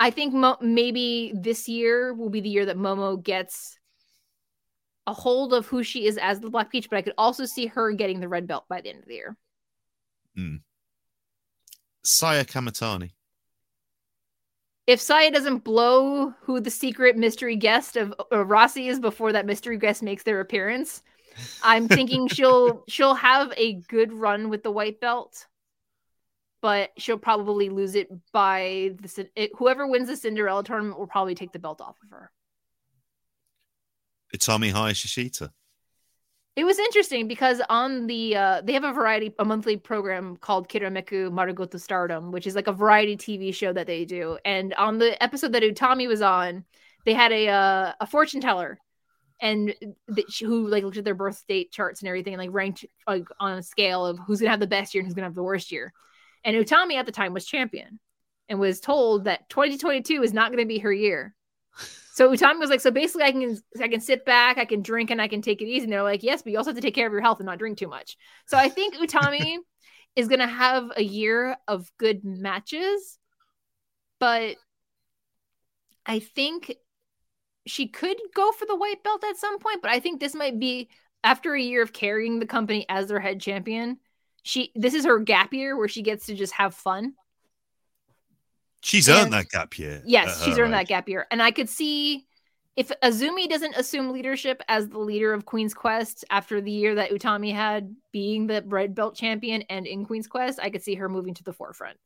I 0.00 0.10
think 0.10 0.34
Mo- 0.34 0.58
maybe 0.60 1.32
this 1.36 1.68
year 1.68 2.12
will 2.12 2.30
be 2.30 2.40
the 2.40 2.48
year 2.48 2.66
that 2.66 2.76
Momo 2.76 3.22
gets 3.22 3.78
a 5.06 5.12
hold 5.12 5.52
of 5.52 5.66
who 5.66 5.84
she 5.84 6.06
is 6.06 6.18
as 6.18 6.40
the 6.40 6.50
Black 6.50 6.70
Peach, 6.70 6.90
but 6.90 6.96
I 6.96 7.02
could 7.02 7.14
also 7.16 7.44
see 7.44 7.66
her 7.66 7.92
getting 7.92 8.18
the 8.18 8.28
red 8.28 8.46
belt 8.46 8.64
by 8.68 8.80
the 8.80 8.88
end 8.90 8.98
of 9.00 9.06
the 9.06 9.14
year. 9.14 9.36
Saya 12.04 12.44
Kamitani. 12.44 13.10
If 14.86 15.00
Saya 15.00 15.30
doesn't 15.30 15.58
blow 15.58 16.34
who 16.42 16.60
the 16.60 16.70
secret 16.70 17.16
mystery 17.16 17.56
guest 17.56 17.96
of 17.96 18.12
uh, 18.32 18.44
Rossy 18.44 18.88
is 18.88 18.98
before 18.98 19.32
that 19.32 19.46
mystery 19.46 19.78
guest 19.78 20.02
makes 20.02 20.24
their 20.24 20.40
appearance, 20.40 21.02
I'm 21.62 21.86
thinking 21.86 22.26
she'll 22.32 22.84
she'll 22.88 23.14
have 23.14 23.52
a 23.56 23.74
good 23.88 24.12
run 24.12 24.48
with 24.48 24.64
the 24.64 24.72
white 24.72 25.00
belt, 25.00 25.46
but 26.60 26.90
she'll 26.98 27.18
probably 27.18 27.68
lose 27.68 27.94
it 27.94 28.08
by 28.32 28.94
the 29.00 29.28
it, 29.36 29.52
whoever 29.56 29.86
wins 29.86 30.08
the 30.08 30.16
Cinderella 30.16 30.64
tournament 30.64 30.98
will 30.98 31.06
probably 31.06 31.36
take 31.36 31.52
the 31.52 31.60
belt 31.60 31.80
off 31.80 31.96
of 32.02 32.10
her. 32.10 32.32
Utami 34.34 34.72
Hayashishita. 34.72 35.50
It 36.54 36.64
was 36.64 36.78
interesting 36.78 37.28
because 37.28 37.62
on 37.70 38.06
the 38.06 38.36
uh, 38.36 38.60
they 38.62 38.74
have 38.74 38.84
a 38.84 38.92
variety 38.92 39.34
a 39.38 39.44
monthly 39.44 39.78
program 39.78 40.36
called 40.36 40.68
Kirameku 40.68 41.30
Marugoto 41.30 41.80
Stardom, 41.80 42.30
which 42.30 42.46
is 42.46 42.54
like 42.54 42.66
a 42.66 42.72
variety 42.72 43.16
TV 43.16 43.54
show 43.54 43.72
that 43.72 43.86
they 43.86 44.04
do. 44.04 44.38
And 44.44 44.74
on 44.74 44.98
the 44.98 45.20
episode 45.22 45.52
that 45.52 45.62
Utami 45.62 46.06
was 46.06 46.20
on, 46.20 46.64
they 47.06 47.14
had 47.14 47.32
a 47.32 47.48
uh, 47.48 47.92
a 48.00 48.06
fortune 48.06 48.42
teller, 48.42 48.78
and 49.40 49.74
th- 50.14 50.40
who 50.40 50.68
like 50.68 50.84
looked 50.84 50.98
at 50.98 51.04
their 51.04 51.14
birth 51.14 51.42
date 51.48 51.72
charts 51.72 52.02
and 52.02 52.08
everything, 52.08 52.34
and 52.34 52.40
like 52.42 52.52
ranked 52.52 52.84
like 53.06 53.24
on 53.40 53.56
a 53.56 53.62
scale 53.62 54.04
of 54.04 54.18
who's 54.18 54.40
gonna 54.40 54.50
have 54.50 54.60
the 54.60 54.66
best 54.66 54.92
year 54.92 55.00
and 55.00 55.06
who's 55.06 55.14
gonna 55.14 55.28
have 55.28 55.34
the 55.34 55.42
worst 55.42 55.72
year. 55.72 55.90
And 56.44 56.54
Utami 56.54 56.96
at 56.96 57.06
the 57.06 57.12
time 57.12 57.32
was 57.32 57.46
champion, 57.46 57.98
and 58.50 58.60
was 58.60 58.78
told 58.78 59.24
that 59.24 59.48
2022 59.48 60.22
is 60.22 60.34
not 60.34 60.50
gonna 60.50 60.66
be 60.66 60.80
her 60.80 60.92
year. 60.92 61.34
So 62.14 62.30
Utami 62.30 62.58
was 62.58 62.68
like, 62.68 62.82
so 62.82 62.90
basically, 62.90 63.24
I 63.24 63.32
can 63.32 63.58
I 63.80 63.88
can 63.88 64.00
sit 64.00 64.26
back, 64.26 64.58
I 64.58 64.66
can 64.66 64.82
drink, 64.82 65.10
and 65.10 65.20
I 65.20 65.28
can 65.28 65.40
take 65.40 65.62
it 65.62 65.66
easy. 65.66 65.84
And 65.84 65.92
they're 65.92 66.02
like, 66.02 66.22
yes, 66.22 66.42
but 66.42 66.52
you 66.52 66.58
also 66.58 66.68
have 66.70 66.76
to 66.76 66.82
take 66.82 66.94
care 66.94 67.06
of 67.06 67.12
your 67.12 67.22
health 67.22 67.40
and 67.40 67.46
not 67.46 67.58
drink 67.58 67.78
too 67.78 67.88
much. 67.88 68.18
So 68.46 68.58
I 68.58 68.68
think 68.68 68.94
Utami 68.96 69.56
is 70.16 70.28
gonna 70.28 70.46
have 70.46 70.92
a 70.94 71.02
year 71.02 71.56
of 71.66 71.90
good 71.96 72.22
matches, 72.22 73.18
but 74.18 74.56
I 76.04 76.18
think 76.18 76.76
she 77.66 77.88
could 77.88 78.18
go 78.34 78.52
for 78.52 78.66
the 78.66 78.76
white 78.76 79.02
belt 79.02 79.24
at 79.24 79.38
some 79.38 79.58
point. 79.58 79.80
But 79.80 79.90
I 79.90 79.98
think 79.98 80.20
this 80.20 80.34
might 80.34 80.60
be 80.60 80.90
after 81.24 81.54
a 81.54 81.60
year 81.62 81.80
of 81.80 81.94
carrying 81.94 82.40
the 82.40 82.46
company 82.46 82.84
as 82.90 83.08
their 83.08 83.20
head 83.20 83.40
champion. 83.40 83.96
She 84.42 84.70
this 84.74 84.92
is 84.92 85.06
her 85.06 85.18
gap 85.18 85.54
year 85.54 85.78
where 85.78 85.88
she 85.88 86.02
gets 86.02 86.26
to 86.26 86.34
just 86.34 86.52
have 86.52 86.74
fun. 86.74 87.14
She's 88.82 89.08
And- 89.08 89.18
earned 89.18 89.32
that 89.32 89.48
gap 89.48 89.78
year. 89.78 90.02
Yes, 90.04 90.42
she's 90.44 90.58
earned 90.58 90.74
that 90.74 90.88
gap 90.88 91.08
year. 91.08 91.26
And 91.30 91.42
I 91.42 91.50
could 91.52 91.68
see 91.68 92.26
if 92.74 92.90
AZM 93.02 93.48
doesn't 93.48 93.74
assume 93.76 94.10
leadership 94.12 94.62
as 94.66 94.88
the 94.88 94.98
leader 94.98 95.32
of 95.32 95.44
Queen's 95.44 95.74
Quest 95.74 96.24
after 96.30 96.60
the 96.60 96.70
year 96.72 96.94
that 96.96 97.10
Utami 97.10 97.52
had 97.54 97.94
being 98.12 98.46
the 98.46 98.62
red 98.66 98.94
belt 98.94 99.14
champion 99.14 99.62
and 99.68 99.86
in 99.86 100.04
Queen's 100.04 100.26
Quest, 100.26 100.58
I 100.60 100.70
could 100.70 100.82
see 100.82 100.94
her 100.96 101.08
moving 101.08 101.34
to 101.34 101.44
the 101.44 101.52
forefront. 101.52 101.98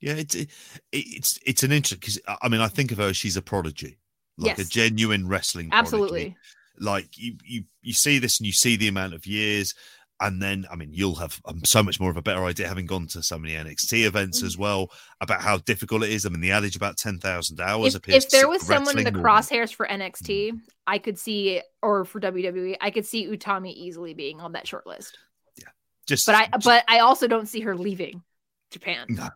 Yeah, 0.00 0.12
it's 0.14 0.34
it, 0.34 0.50
it's 0.92 1.38
it's 1.44 1.62
an 1.62 1.72
interesting 1.72 1.98
because 2.00 2.20
I 2.42 2.48
mean 2.48 2.60
I 2.60 2.68
think 2.68 2.92
of 2.92 2.98
her 2.98 3.08
as 3.08 3.16
she's 3.16 3.36
a 3.36 3.42
prodigy, 3.42 3.98
like 4.36 4.58
a 4.58 4.64
genuine 4.64 5.26
wrestling. 5.26 5.70
prodigy. 5.70 5.80
Absolutely. 5.86 6.36
like 6.78 7.16
you 7.16 7.36
you 7.44 7.64
you 7.82 7.94
see 7.94 8.18
this 8.18 8.38
and 8.38 8.46
you 8.46 8.52
see 8.52 8.76
the 8.76 8.88
amount 8.88 9.14
of 9.14 9.26
years 9.26 9.74
and 10.20 10.40
then 10.40 10.64
i 10.70 10.76
mean 10.76 10.88
you'll 10.92 11.14
have 11.14 11.38
um, 11.44 11.62
so 11.64 11.82
much 11.82 12.00
more 12.00 12.10
of 12.10 12.16
a 12.16 12.22
better 12.22 12.44
idea 12.44 12.66
having 12.66 12.86
gone 12.86 13.06
to 13.06 13.22
so 13.22 13.38
many 13.38 13.54
nxt 13.54 13.92
events 14.06 14.42
Mm. 14.42 14.46
as 14.46 14.56
well 14.56 14.90
about 15.20 15.40
how 15.42 15.58
difficult 15.58 16.02
it 16.02 16.10
is 16.10 16.24
i 16.24 16.28
mean 16.30 16.40
the 16.40 16.52
adage 16.52 16.74
about 16.76 16.96
10,000 16.96 17.60
hours 17.60 17.94
If, 17.94 17.98
appears 17.98 18.24
if 18.24 18.30
there 18.30 18.48
was 18.48 18.62
someone 18.66 18.96
in 18.98 19.04
the 19.04 19.10
crosshairs 19.12 19.74
for 19.74 19.86
NXT, 19.86 20.52
I 20.86 20.98
could 20.98 21.18
see, 21.18 21.60
or 21.82 22.04
for 22.04 22.20
WWE, 22.20 22.76
I 22.80 22.90
could 22.90 23.04
see 23.04 23.26
Utami 23.26 23.72
easily 23.72 24.14
being 24.14 24.40
on 24.40 24.52
that 24.52 24.66
short 24.68 24.86
list. 24.86 25.18
Yeah, 25.58 25.68
just 26.06 26.24
But 26.26 26.34
I, 26.36 26.46
just- 26.46 26.64
but 26.64 26.84
I 26.88 27.00
also 27.00 27.26
don't 27.26 27.46
see 27.46 27.60
her 27.60 27.76
leaving 27.76 28.22
Japan. 28.70 29.06
no 29.10 29.28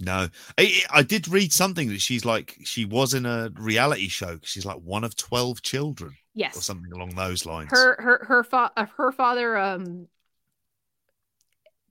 no. 0.00 0.28
I, 0.58 0.82
I 0.90 1.02
did 1.02 1.28
read 1.28 1.52
something 1.52 1.88
that 1.88 2.00
she's 2.00 2.24
like 2.24 2.58
she 2.64 2.84
was 2.84 3.14
in 3.14 3.26
a 3.26 3.50
reality 3.54 4.08
show 4.08 4.38
she's 4.42 4.66
like 4.66 4.78
one 4.78 5.04
of 5.04 5.16
12 5.16 5.62
children 5.62 6.16
yes, 6.34 6.56
or 6.56 6.60
something 6.60 6.92
along 6.92 7.14
those 7.14 7.46
lines. 7.46 7.70
Her 7.70 8.00
her 8.00 8.24
her 8.28 8.44
fa- 8.44 8.72
uh, 8.76 8.86
her 8.96 9.10
father 9.12 9.56
um 9.56 10.06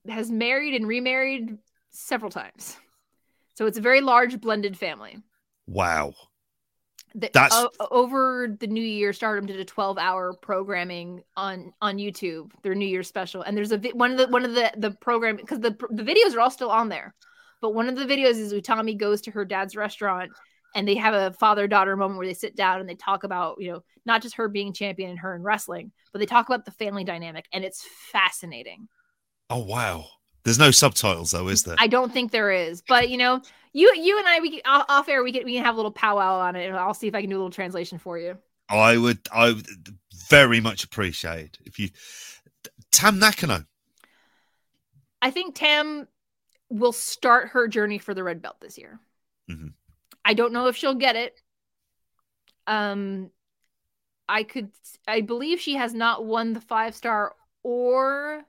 has 0.08 0.30
married 0.30 0.74
and 0.74 0.86
remarried 0.86 1.58
several 1.90 2.30
times. 2.30 2.76
So 3.54 3.66
it's 3.66 3.78
a 3.78 3.82
very 3.82 4.00
large 4.00 4.40
blended 4.40 4.78
family. 4.78 5.16
Wow. 5.66 6.14
The, 7.14 7.30
That's- 7.32 7.52
o- 7.54 7.70
over 7.90 8.54
the 8.60 8.66
new 8.66 8.84
year 8.84 9.12
stardom 9.12 9.46
did 9.46 9.58
a 9.58 9.64
12 9.64 9.96
hour 9.98 10.34
programming 10.34 11.22
on 11.36 11.72
on 11.80 11.96
youtube 11.96 12.52
their 12.62 12.74
new 12.74 12.86
year 12.86 13.02
special. 13.02 13.42
And 13.42 13.56
there's 13.56 13.72
a 13.72 13.78
vi- 13.78 13.92
one 13.94 14.12
of 14.12 14.18
the 14.18 14.28
one 14.28 14.44
of 14.44 14.54
the 14.54 14.70
the 14.76 14.90
program 14.90 15.36
because 15.36 15.60
the 15.60 15.70
the 15.90 16.02
videos 16.02 16.36
are 16.36 16.40
all 16.40 16.50
still 16.50 16.70
on 16.70 16.88
there 16.88 17.14
but 17.60 17.74
one 17.74 17.88
of 17.88 17.96
the 17.96 18.04
videos 18.04 18.38
is 18.38 18.52
utami 18.52 18.96
goes 18.96 19.20
to 19.20 19.30
her 19.30 19.44
dad's 19.44 19.76
restaurant 19.76 20.30
and 20.74 20.86
they 20.86 20.94
have 20.94 21.14
a 21.14 21.32
father 21.34 21.66
daughter 21.66 21.96
moment 21.96 22.18
where 22.18 22.26
they 22.26 22.34
sit 22.34 22.56
down 22.56 22.80
and 22.80 22.88
they 22.88 22.94
talk 22.94 23.24
about 23.24 23.56
you 23.60 23.72
know 23.72 23.82
not 24.04 24.22
just 24.22 24.36
her 24.36 24.48
being 24.48 24.72
champion 24.72 25.10
and 25.10 25.18
her 25.18 25.34
in 25.34 25.42
wrestling 25.42 25.92
but 26.12 26.18
they 26.18 26.26
talk 26.26 26.48
about 26.48 26.64
the 26.64 26.70
family 26.70 27.04
dynamic 27.04 27.46
and 27.52 27.64
it's 27.64 27.86
fascinating. 28.12 28.88
Oh 29.50 29.64
wow. 29.64 30.06
There's 30.44 30.58
no 30.58 30.70
subtitles 30.70 31.32
though 31.32 31.48
is 31.48 31.64
there? 31.64 31.76
I 31.78 31.86
don't 31.86 32.12
think 32.12 32.30
there 32.30 32.50
is 32.50 32.82
but 32.86 33.10
you 33.10 33.16
know 33.16 33.40
you 33.72 33.92
you 33.94 34.18
and 34.18 34.26
i 34.26 34.40
we 34.40 34.60
off 34.64 35.08
air 35.08 35.22
we 35.22 35.32
can 35.32 35.44
we 35.44 35.54
can 35.54 35.64
have 35.64 35.74
a 35.74 35.76
little 35.76 35.92
powwow 35.92 36.38
on 36.38 36.56
it 36.56 36.66
and 36.66 36.76
i'll 36.76 36.94
see 36.94 37.08
if 37.08 37.14
i 37.14 37.20
can 37.20 37.28
do 37.28 37.36
a 37.36 37.38
little 37.38 37.50
translation 37.50 37.98
for 37.98 38.18
you. 38.18 38.38
I 38.68 38.96
would, 38.96 39.20
I 39.32 39.52
would 39.52 39.66
very 40.28 40.60
much 40.60 40.84
appreciate 40.84 41.58
if 41.64 41.78
you, 41.78 41.90
Tam 42.90 43.18
Nakano. 43.18 43.64
I 45.22 45.30
think 45.30 45.54
Tam 45.54 46.08
will 46.68 46.92
start 46.92 47.48
her 47.50 47.68
journey 47.68 47.98
for 47.98 48.14
the 48.14 48.24
red 48.24 48.42
belt 48.42 48.60
this 48.60 48.78
year. 48.78 48.98
Mhm. 49.48 49.74
I 50.24 50.34
don't 50.34 50.52
know 50.52 50.66
if 50.66 50.76
she'll 50.76 50.94
get 50.94 51.16
it. 51.16 51.40
Um, 52.66 53.30
I 54.28 54.42
could, 54.42 54.70
I 55.06 55.20
believe 55.20 55.60
she 55.60 55.74
has 55.74 55.94
not 55.94 56.24
won 56.24 56.52
the 56.52 56.60
five 56.60 56.94
star 56.94 57.36
or 57.62 58.44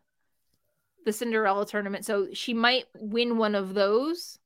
the 1.05 1.13
Cinderella 1.13 1.65
tournament, 1.65 2.05
so 2.05 2.33
she 2.33 2.53
might 2.53 2.85
win 2.95 3.37
one 3.37 3.53
of 3.53 3.73
those 3.73 4.39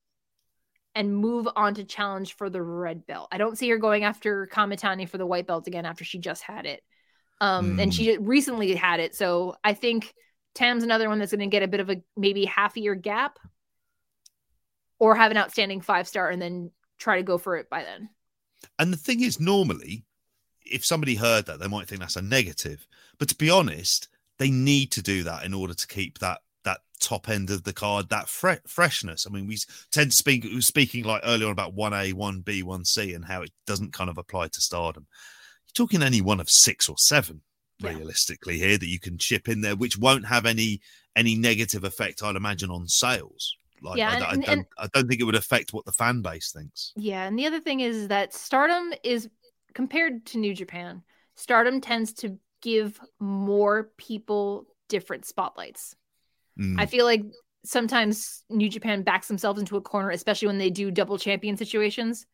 and 0.94 1.16
move 1.16 1.48
on 1.56 1.74
to 1.76 1.86
challenge 1.86 2.34
for 2.34 2.50
the 2.50 2.62
red 2.62 3.08
belt. 3.08 3.30
I 3.32 3.38
don't 3.38 3.58
see 3.58 3.70
her 3.70 3.78
going 3.78 4.04
after 4.04 4.48
Kamitani 4.48 5.08
for 5.08 5.18
the 5.18 5.26
white 5.26 5.48
belt 5.48 5.68
again 5.68 5.86
after 5.86 6.04
she 6.04 6.20
just 6.20 6.44
had 6.44 6.66
it. 6.66 6.84
Um, 7.40 7.80
and 7.80 7.94
she 7.94 8.18
recently 8.18 8.76
had 8.76 9.00
it, 9.00 9.16
so 9.16 9.56
I 9.64 9.74
think 9.74 10.14
Tam's 10.54 10.84
another 10.84 11.10
one 11.10 11.18
that's 11.18 11.32
going 11.32 11.40
to 11.40 11.48
get 11.48 11.64
a 11.64 11.68
bit 11.68 11.80
of 11.80 11.90
a 11.90 12.04
maybe 12.16 12.46
half 12.46 12.76
a 12.76 12.82
year 12.82 12.94
gap 12.94 13.40
or 15.02 15.16
have 15.16 15.32
an 15.32 15.38
outstanding 15.38 15.82
five 15.82 16.08
star 16.08 16.30
and 16.30 16.40
then 16.40 16.70
try 17.00 17.18
to 17.18 17.24
go 17.24 17.40
for 17.40 17.58
it 17.58 17.68
by 17.72 17.84
then. 17.84 18.08
And 18.78 18.94
the 18.94 18.98
thing 18.98 19.22
is, 19.22 19.40
normally, 19.40 20.06
if 20.64 20.86
somebody 20.86 21.16
heard 21.16 21.48
that, 21.48 21.60
they 21.60 21.68
might 21.68 21.88
think 21.88 22.02
that's 22.02 22.18
a 22.18 22.22
negative. 22.22 22.86
But 23.18 23.28
to 23.30 23.36
be 23.36 23.50
honest, 23.50 24.10
they 24.38 24.52
need 24.52 24.92
to 24.92 25.02
do 25.02 25.24
that 25.24 25.44
in 25.44 25.56
order 25.56 25.74
to 25.74 25.88
keep 25.88 26.20
that 26.20 26.42
that 26.66 26.82
top 27.00 27.30
end 27.30 27.50
of 27.50 27.64
the 27.64 27.74
card 27.74 28.10
that 28.10 28.30
fre- 28.30 28.68
freshness. 28.68 29.26
I 29.26 29.34
mean, 29.34 29.48
we 29.48 29.58
tend 29.92 30.12
to 30.12 30.16
speak 30.18 30.46
speaking 30.60 31.04
like 31.04 31.24
earlier 31.26 31.48
on 31.48 31.52
about 31.52 31.74
one 31.74 31.94
A, 31.94 32.14
one 32.14 32.42
B, 32.42 32.62
one 32.62 32.86
C, 32.86 33.16
and 33.16 33.26
how 33.26 33.42
it 33.42 33.52
doesn't 33.66 33.94
kind 33.94 34.10
of 34.12 34.20
apply 34.20 34.50
to 34.50 34.62
Stardom. 34.62 35.08
You're 35.66 35.86
talking 35.88 36.04
any 36.04 36.22
one 36.22 36.40
of 36.40 36.48
six 36.48 36.88
or 36.88 36.98
seven 37.00 37.42
Yeah. 37.80 37.94
realistically 37.94 38.60
here 38.60 38.78
that 38.78 38.88
you 38.88 39.00
can 39.00 39.18
chip 39.18 39.50
in 39.50 39.62
there, 39.62 39.76
which 39.76 39.98
won't 39.98 40.28
have 40.28 40.46
any 40.46 40.80
any 41.16 41.34
negative 41.36 41.84
effect, 41.84 42.22
I'd 42.22 42.36
imagine, 42.36 42.70
on 42.70 42.88
sales. 42.88 43.56
Like, 43.82 43.98
Yeah, 43.98 44.10
I, 44.12 44.14
and- 44.16 44.24
I 44.24 44.32
don't, 44.36 44.50
and- 44.50 44.66
I 44.78 44.88
don't 44.94 45.08
think 45.08 45.22
it 45.22 45.26
would 45.26 45.36
affect 45.36 45.74
what 45.74 45.86
the 45.86 45.92
fan 45.92 46.22
base 46.22 46.52
thinks. 46.52 46.94
Yeah, 46.96 47.26
and 47.28 47.38
the 47.38 47.48
other 47.48 47.60
thing 47.60 47.80
is 47.80 48.08
that 48.10 48.34
Stardom 48.34 48.94
is 49.04 49.30
compared 49.74 50.26
to 50.28 50.38
New 50.38 50.54
Japan. 50.54 51.02
Stardom 51.36 51.82
tends 51.82 52.14
to 52.14 52.38
give 52.62 53.00
more 53.20 53.90
people 53.98 54.68
different 54.88 55.26
spotlights. 55.26 55.96
Mm, 56.60 56.80
I 56.80 56.86
feel 56.86 57.06
like 57.06 57.24
sometimes 57.64 58.44
New 58.50 58.70
Japan 58.70 59.04
backs 59.04 59.28
themselves 59.28 59.60
into 59.60 59.78
a 59.78 59.82
corner, 59.82 60.12
especially 60.12 60.48
when 60.48 60.58
they 60.58 60.70
do 60.70 60.92
double 60.92 61.18
champion 61.18 61.58
situations. 61.58 62.26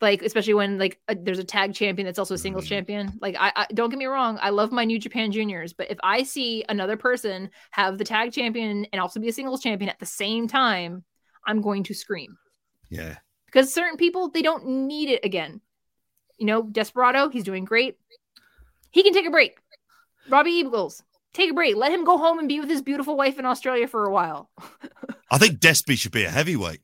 Like 0.00 0.22
especially 0.22 0.54
when 0.54 0.78
like 0.78 1.00
a, 1.08 1.14
there's 1.14 1.38
a 1.38 1.44
tag 1.44 1.72
champion 1.74 2.04
that's 2.04 2.18
also 2.18 2.34
a 2.34 2.38
singles 2.38 2.66
Mm. 2.66 2.68
champion. 2.68 3.18
Like 3.20 3.34
I, 3.38 3.52
I 3.56 3.66
don't 3.72 3.88
get 3.88 3.98
me 3.98 4.04
wrong, 4.06 4.38
I 4.42 4.50
love 4.50 4.70
my 4.72 4.84
New 4.84 4.98
Japan 4.98 5.32
juniors, 5.32 5.72
but 5.72 5.90
if 5.90 5.98
I 6.02 6.22
see 6.22 6.64
another 6.68 6.96
person 6.96 7.50
have 7.70 7.96
the 7.96 8.04
tag 8.04 8.32
champion 8.32 8.86
and 8.92 9.00
also 9.00 9.20
be 9.20 9.28
a 9.28 9.32
singles 9.32 9.62
champion 9.62 9.88
at 9.88 9.98
the 9.98 10.06
same 10.06 10.48
time, 10.48 11.04
I'm 11.46 11.62
going 11.62 11.82
to 11.84 11.94
scream 11.94 12.36
yeah, 12.90 13.16
because 13.46 13.72
certain 13.72 13.96
people 13.96 14.28
they 14.28 14.42
don't 14.42 14.66
need 14.66 15.08
it 15.08 15.24
again. 15.24 15.60
You 16.38 16.46
know, 16.46 16.62
Desperado, 16.62 17.30
he's 17.30 17.44
doing 17.44 17.64
great. 17.64 17.96
He 18.90 19.02
can 19.02 19.14
take 19.14 19.26
a 19.26 19.30
break. 19.30 19.58
Robbie 20.28 20.50
Eagles, 20.50 21.02
take 21.32 21.50
a 21.50 21.54
break. 21.54 21.76
Let 21.76 21.92
him 21.92 22.04
go 22.04 22.18
home 22.18 22.38
and 22.38 22.48
be 22.48 22.60
with 22.60 22.68
his 22.68 22.82
beautiful 22.82 23.16
wife 23.16 23.38
in 23.38 23.46
Australia 23.46 23.88
for 23.88 24.04
a 24.04 24.12
while. 24.12 24.50
I 25.30 25.38
think 25.38 25.58
Despy 25.60 25.96
should 25.96 26.12
be 26.12 26.24
a 26.24 26.30
heavyweight, 26.30 26.80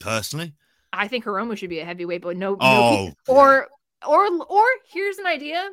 personally. 0.00 0.54
I 0.96 1.08
think 1.08 1.24
Hiromu 1.24 1.56
should 1.56 1.70
be 1.70 1.80
a 1.80 1.84
heavyweight, 1.84 2.22
but 2.22 2.36
no, 2.36 2.52
no 2.52 2.56
Oh, 2.60 3.12
pe- 3.26 3.32
or 3.32 3.68
or 4.06 4.26
or 4.48 4.64
here's 4.92 5.18
an 5.18 5.26
idea: 5.26 5.68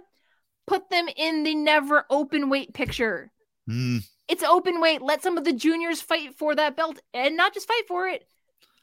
put 0.67 0.89
them 0.89 1.07
in 1.15 1.43
the 1.43 1.55
never 1.55 2.05
open 2.09 2.49
weight 2.49 2.73
picture. 2.73 3.31
Mm, 3.69 4.03
It's 4.27 4.43
open 4.43 4.81
weight. 4.81 5.01
Let 5.01 5.23
some 5.23 5.37
of 5.37 5.43
the 5.45 5.53
juniors 5.53 6.01
fight 6.01 6.35
for 6.37 6.55
that 6.55 6.75
belt, 6.75 6.99
and 7.13 7.37
not 7.37 7.53
just 7.53 7.67
fight 7.67 7.83
for 7.87 8.07
it, 8.07 8.27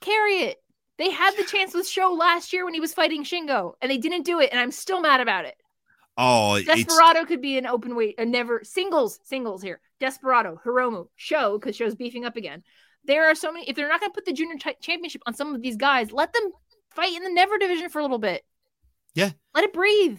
carry 0.01 0.39
it. 0.43 0.59
They 0.99 1.11
had 1.11 1.35
the 1.37 1.45
chance 1.45 1.73
with 1.75 1.89
SHO 1.89 2.13
last 2.15 2.53
year 2.53 2.65
when 2.65 2.75
he 2.75 2.81
was 2.81 2.93
fighting 2.95 3.25
Shingo, 3.25 3.73
and 3.81 3.91
they 3.91 3.99
didn't 3.99 4.25
do 4.25 4.41
it, 4.41 4.51
and 4.53 4.61
I'm 4.61 4.71
still 4.71 5.01
mad 5.01 5.21
about 5.21 5.47
it. 5.47 5.57
oh, 6.19 6.61
Desperado 6.63 7.25
could 7.25 7.41
be 7.41 7.57
an 7.57 7.67
open 7.67 7.95
weight, 7.97 8.17
a 8.19 8.25
never 8.27 8.63
singles, 8.65 9.19
singles 9.25 9.63
here. 9.63 9.81
Desperado, 9.99 10.61
Hiromu, 10.65 11.09
SHO, 11.17 11.59
because 11.59 11.77
SHO's 11.77 11.95
beefing 11.95 12.25
up 12.27 12.37
again. 12.37 12.63
There 13.05 13.31
are 13.31 13.35
so 13.35 13.53
many. 13.53 13.69
If 13.69 13.77
they're 13.77 13.89
not 13.89 14.01
going 14.01 14.11
to 14.11 14.15
put 14.15 14.27
the 14.27 14.33
junior 14.33 14.57
ti- 14.57 14.77
championship 14.81 15.23
on 15.27 15.35
some 15.35 15.55
of 15.55 15.63
these 15.63 15.77
guys, 15.77 16.13
let 16.13 16.33
them 16.33 16.51
fight 16.91 17.15
in 17.15 17.23
the 17.23 17.33
never 17.33 17.59
division 17.59 17.89
for 17.89 17.99
a 17.99 18.03
little 18.03 18.19
bit. 18.19 18.45
Yeah. 19.15 19.31
let 19.55 19.65
it 19.65 19.73
breathe. 19.73 20.19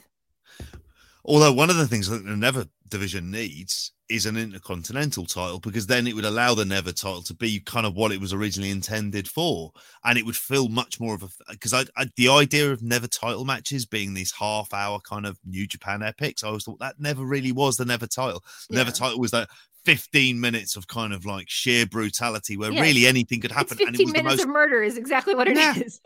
Although 1.23 1.53
one 1.53 1.69
of 1.69 1.77
the 1.77 1.87
things 1.87 2.09
that 2.09 2.25
the 2.25 2.35
Never 2.35 2.65
division 2.89 3.31
needs 3.31 3.93
is 4.09 4.25
an 4.25 4.35
intercontinental 4.35 5.25
title 5.25 5.59
because 5.59 5.87
then 5.87 6.05
it 6.05 6.13
would 6.13 6.25
allow 6.25 6.53
the 6.53 6.65
Never 6.65 6.91
title 6.91 7.21
to 7.21 7.33
be 7.33 7.59
kind 7.61 7.85
of 7.85 7.95
what 7.95 8.11
it 8.11 8.19
was 8.19 8.33
originally 8.33 8.71
intended 8.71 9.27
for, 9.27 9.71
and 10.03 10.17
it 10.17 10.25
would 10.25 10.35
feel 10.35 10.67
much 10.67 10.99
more 10.99 11.13
of 11.13 11.23
a 11.23 11.29
because 11.49 11.73
I, 11.73 11.85
I 11.95 12.07
the 12.17 12.29
idea 12.29 12.71
of 12.71 12.81
Never 12.81 13.07
title 13.07 13.45
matches 13.45 13.85
being 13.85 14.13
these 14.13 14.31
half 14.31 14.73
hour 14.73 14.99
kind 14.99 15.25
of 15.25 15.39
New 15.45 15.67
Japan 15.67 16.01
epics, 16.01 16.43
I 16.43 16.47
always 16.47 16.63
thought 16.63 16.79
that 16.79 16.99
never 16.99 17.23
really 17.23 17.51
was 17.51 17.77
the 17.77 17.85
Never 17.85 18.07
title. 18.07 18.43
The 18.69 18.77
Never 18.77 18.91
title 18.91 19.19
was 19.19 19.31
that. 19.31 19.49
15 19.85 20.39
minutes 20.39 20.75
of 20.75 20.87
kind 20.87 21.13
of 21.13 21.25
like 21.25 21.49
sheer 21.49 21.85
brutality 21.85 22.57
where 22.57 22.71
really 22.71 23.07
anything 23.07 23.41
could 23.41 23.51
It's 23.51 23.57
happen 23.57 23.77
and 23.79 23.95
it 23.95 23.97
15 23.97 24.05
was 24.05 24.13
the 24.13 24.23
minutes 24.23 24.37
most 24.37 24.43
of 24.43 24.49
murder 24.49 24.83
is 24.83 24.97
exactly 24.97 25.35
what 25.35 25.47
it 25.47 25.57
is. 25.57 26.01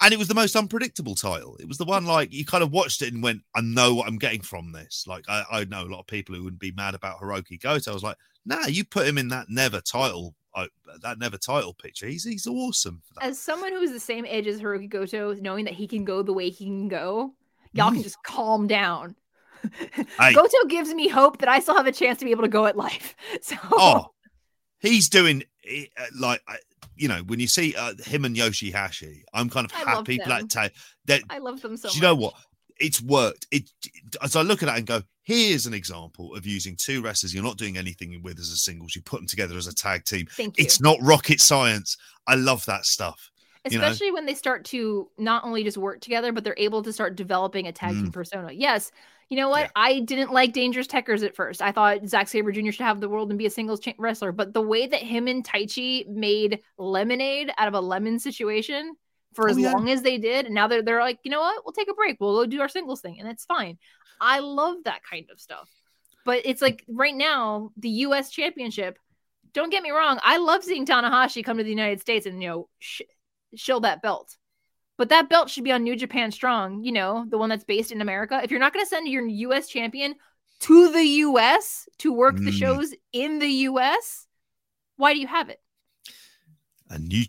And 0.00 0.12
it 0.12 0.18
was 0.18 0.28
the 0.28 0.34
most 0.34 0.54
unpredictable 0.54 1.16
title. 1.16 1.56
It 1.58 1.66
was 1.66 1.76
the 1.76 1.84
one 1.84 2.06
like 2.06 2.32
you 2.32 2.44
kind 2.44 2.62
of 2.62 2.70
watched 2.70 3.02
it 3.02 3.12
and 3.12 3.22
went, 3.22 3.42
I 3.56 3.60
know 3.62 3.94
what 3.94 4.06
I'm 4.06 4.18
getting 4.18 4.42
from 4.42 4.70
this. 4.70 5.04
Like 5.08 5.24
I, 5.28 5.44
I 5.50 5.64
know 5.64 5.82
a 5.82 5.90
lot 5.90 6.00
of 6.00 6.06
people 6.06 6.36
who 6.36 6.44
wouldn't 6.44 6.60
be 6.60 6.72
mad 6.72 6.94
about 6.94 7.18
Hiroki 7.18 7.60
Goto. 7.60 7.90
I 7.90 7.94
was 7.94 8.04
like, 8.04 8.16
nah, 8.46 8.66
you 8.66 8.84
put 8.84 9.08
him 9.08 9.18
in 9.18 9.28
that 9.28 9.46
never 9.48 9.80
title, 9.80 10.36
uh, 10.54 10.66
that 11.02 11.18
never 11.18 11.36
title 11.36 11.74
picture. 11.74 12.06
He's 12.06 12.24
he's 12.24 12.46
awesome 12.46 13.02
for 13.06 13.14
that. 13.14 13.24
As 13.24 13.40
someone 13.40 13.72
who 13.72 13.80
is 13.80 13.92
the 13.92 13.98
same 13.98 14.24
age 14.24 14.46
as 14.46 14.60
Hiroki 14.60 14.88
Goto, 14.88 15.34
knowing 15.34 15.64
that 15.64 15.74
he 15.74 15.88
can 15.88 16.04
go 16.04 16.22
the 16.22 16.32
way 16.32 16.48
he 16.48 16.66
can 16.66 16.86
go, 16.86 17.34
y'all 17.72 17.90
can 17.90 18.02
just 18.02 18.22
calm 18.22 18.68
down. 18.68 19.16
Hey. 20.18 20.34
Goto 20.34 20.64
gives 20.68 20.92
me 20.94 21.08
hope 21.08 21.38
that 21.38 21.48
I 21.48 21.60
still 21.60 21.76
have 21.76 21.86
a 21.86 21.92
chance 21.92 22.18
to 22.18 22.24
be 22.24 22.30
able 22.30 22.42
to 22.42 22.48
go 22.48 22.66
at 22.66 22.76
life. 22.76 23.14
So 23.42 23.56
oh, 23.72 24.06
he's 24.80 25.08
doing 25.08 25.44
uh, 25.70 26.04
like 26.18 26.42
I- 26.48 26.58
you 26.96 27.08
know 27.08 27.20
when 27.26 27.38
you 27.40 27.46
see 27.46 27.74
uh, 27.76 27.94
him 28.04 28.24
and 28.24 28.34
Yoshihashi, 28.34 29.22
I'm 29.32 29.48
kind 29.48 29.64
of 29.64 29.72
I 29.72 29.90
happy 29.90 30.18
them. 30.18 30.48
that. 31.06 31.22
I 31.30 31.38
love 31.38 31.62
them 31.62 31.76
so 31.76 31.88
do 31.88 31.96
you 31.96 32.02
know 32.02 32.14
what? 32.14 32.34
It's 32.80 33.00
worked. 33.00 33.46
It 33.50 33.70
as 34.22 34.36
I 34.36 34.42
look 34.42 34.62
at 34.62 34.66
that 34.66 34.78
and 34.78 34.86
go, 34.86 35.02
here's 35.22 35.66
an 35.66 35.74
example 35.74 36.34
of 36.34 36.46
using 36.46 36.76
two 36.76 37.02
wrestlers 37.02 37.34
you're 37.34 37.44
not 37.44 37.58
doing 37.58 37.76
anything 37.76 38.20
with 38.22 38.38
as 38.38 38.50
a 38.50 38.56
singles. 38.56 38.96
You 38.96 39.02
put 39.02 39.20
them 39.20 39.26
together 39.26 39.56
as 39.56 39.66
a 39.66 39.74
tag 39.74 40.04
team. 40.04 40.26
Thank 40.30 40.58
you. 40.58 40.64
It's 40.64 40.80
not 40.80 40.98
rocket 41.02 41.40
science. 41.40 41.96
I 42.26 42.34
love 42.34 42.64
that 42.66 42.84
stuff. 42.84 43.30
you 43.68 43.78
know? 43.78 43.84
Especially 43.84 44.10
when 44.12 44.26
they 44.26 44.34
start 44.34 44.64
to 44.66 45.10
not 45.18 45.44
only 45.44 45.64
just 45.64 45.76
work 45.76 46.00
together, 46.00 46.32
but 46.32 46.44
they're 46.44 46.54
able 46.56 46.82
to 46.82 46.92
start 46.92 47.16
developing 47.16 47.66
a 47.66 47.72
tag 47.72 47.94
team 47.94 48.10
persona. 48.10 48.52
Yes. 48.52 48.90
You 49.28 49.36
know 49.36 49.50
what? 49.50 49.64
Yeah. 49.64 49.70
I 49.76 50.00
didn't 50.00 50.32
like 50.32 50.52
Dangerous 50.52 50.86
Tekkers 50.86 51.22
at 51.24 51.36
first. 51.36 51.60
I 51.60 51.70
thought 51.72 52.06
Zack 52.06 52.28
Sabre 52.28 52.50
Jr. 52.50 52.70
should 52.70 52.84
have 52.86 53.00
the 53.00 53.08
world 53.10 53.30
and 53.30 53.38
be 53.38 53.44
a 53.46 53.50
singles 53.50 53.80
cha- 53.80 53.92
wrestler. 53.98 54.32
But 54.32 54.54
the 54.54 54.62
way 54.62 54.86
that 54.86 55.02
him 55.02 55.28
and 55.28 55.44
Taichi 55.46 56.06
made 56.08 56.60
lemonade 56.78 57.52
out 57.58 57.68
of 57.68 57.74
a 57.74 57.80
lemon 57.80 58.18
situation 58.18 58.94
for 59.34 59.48
Oh, 59.48 59.50
as 59.50 59.58
yeah. 59.58 59.72
long 59.72 59.90
as 59.90 60.00
they 60.00 60.16
did, 60.16 60.46
and 60.46 60.54
now 60.54 60.66
they're 60.66 60.82
they're 60.82 61.00
like, 61.00 61.18
you 61.24 61.30
know 61.30 61.40
what? 61.40 61.62
We'll 61.64 61.74
take 61.74 61.90
a 61.90 61.94
break. 61.94 62.16
We'll 62.20 62.36
go 62.36 62.46
do 62.46 62.60
our 62.62 62.68
singles 62.68 63.02
thing, 63.02 63.20
and 63.20 63.28
it's 63.28 63.44
fine. 63.44 63.76
I 64.20 64.38
love 64.40 64.76
that 64.84 65.02
kind 65.08 65.26
of 65.30 65.38
stuff. 65.40 65.68
But 66.24 66.42
it's 66.44 66.62
like 66.62 66.84
right 66.88 67.14
now, 67.14 67.70
the 67.76 67.90
U.S. 67.90 68.30
Championship. 68.30 68.98
Don't 69.54 69.70
get 69.70 69.82
me 69.82 69.90
wrong. 69.90 70.18
I 70.22 70.36
love 70.38 70.62
seeing 70.62 70.84
Tanahashi 70.86 71.42
come 71.44 71.56
to 71.56 71.64
the 71.64 71.70
United 71.70 72.00
States 72.00 72.26
and 72.26 72.42
you 72.42 72.48
know 72.48 72.68
sh- 72.78 73.02
shill 73.56 73.80
that 73.80 74.02
belt. 74.02 74.36
But 74.98 75.08
that 75.10 75.30
belt 75.30 75.48
should 75.50 75.64
be 75.64 75.72
on 75.72 75.84
New 75.84 75.96
Japan 75.96 76.32
Strong, 76.32 76.84
you 76.84 76.92
know, 76.92 77.24
the 77.28 77.38
one 77.38 77.48
that's 77.48 77.64
based 77.64 77.92
in 77.92 78.02
America. 78.02 78.40
If 78.44 78.50
you're 78.50 78.60
not 78.60 78.74
going 78.74 78.84
to 78.84 78.88
send 78.90 79.08
your 79.08 79.26
US 79.26 79.68
champion 79.68 80.16
to 80.60 80.92
the 80.92 81.04
US 81.04 81.88
to 81.98 82.12
work 82.12 82.42
the 82.44 82.50
Mm. 82.50 82.52
shows 82.52 82.94
in 83.12 83.38
the 83.38 83.48
US, 83.48 84.26
why 84.96 85.14
do 85.14 85.20
you 85.20 85.28
have 85.28 85.50
it? 85.50 85.60
And 86.90 87.08
New, 87.08 87.24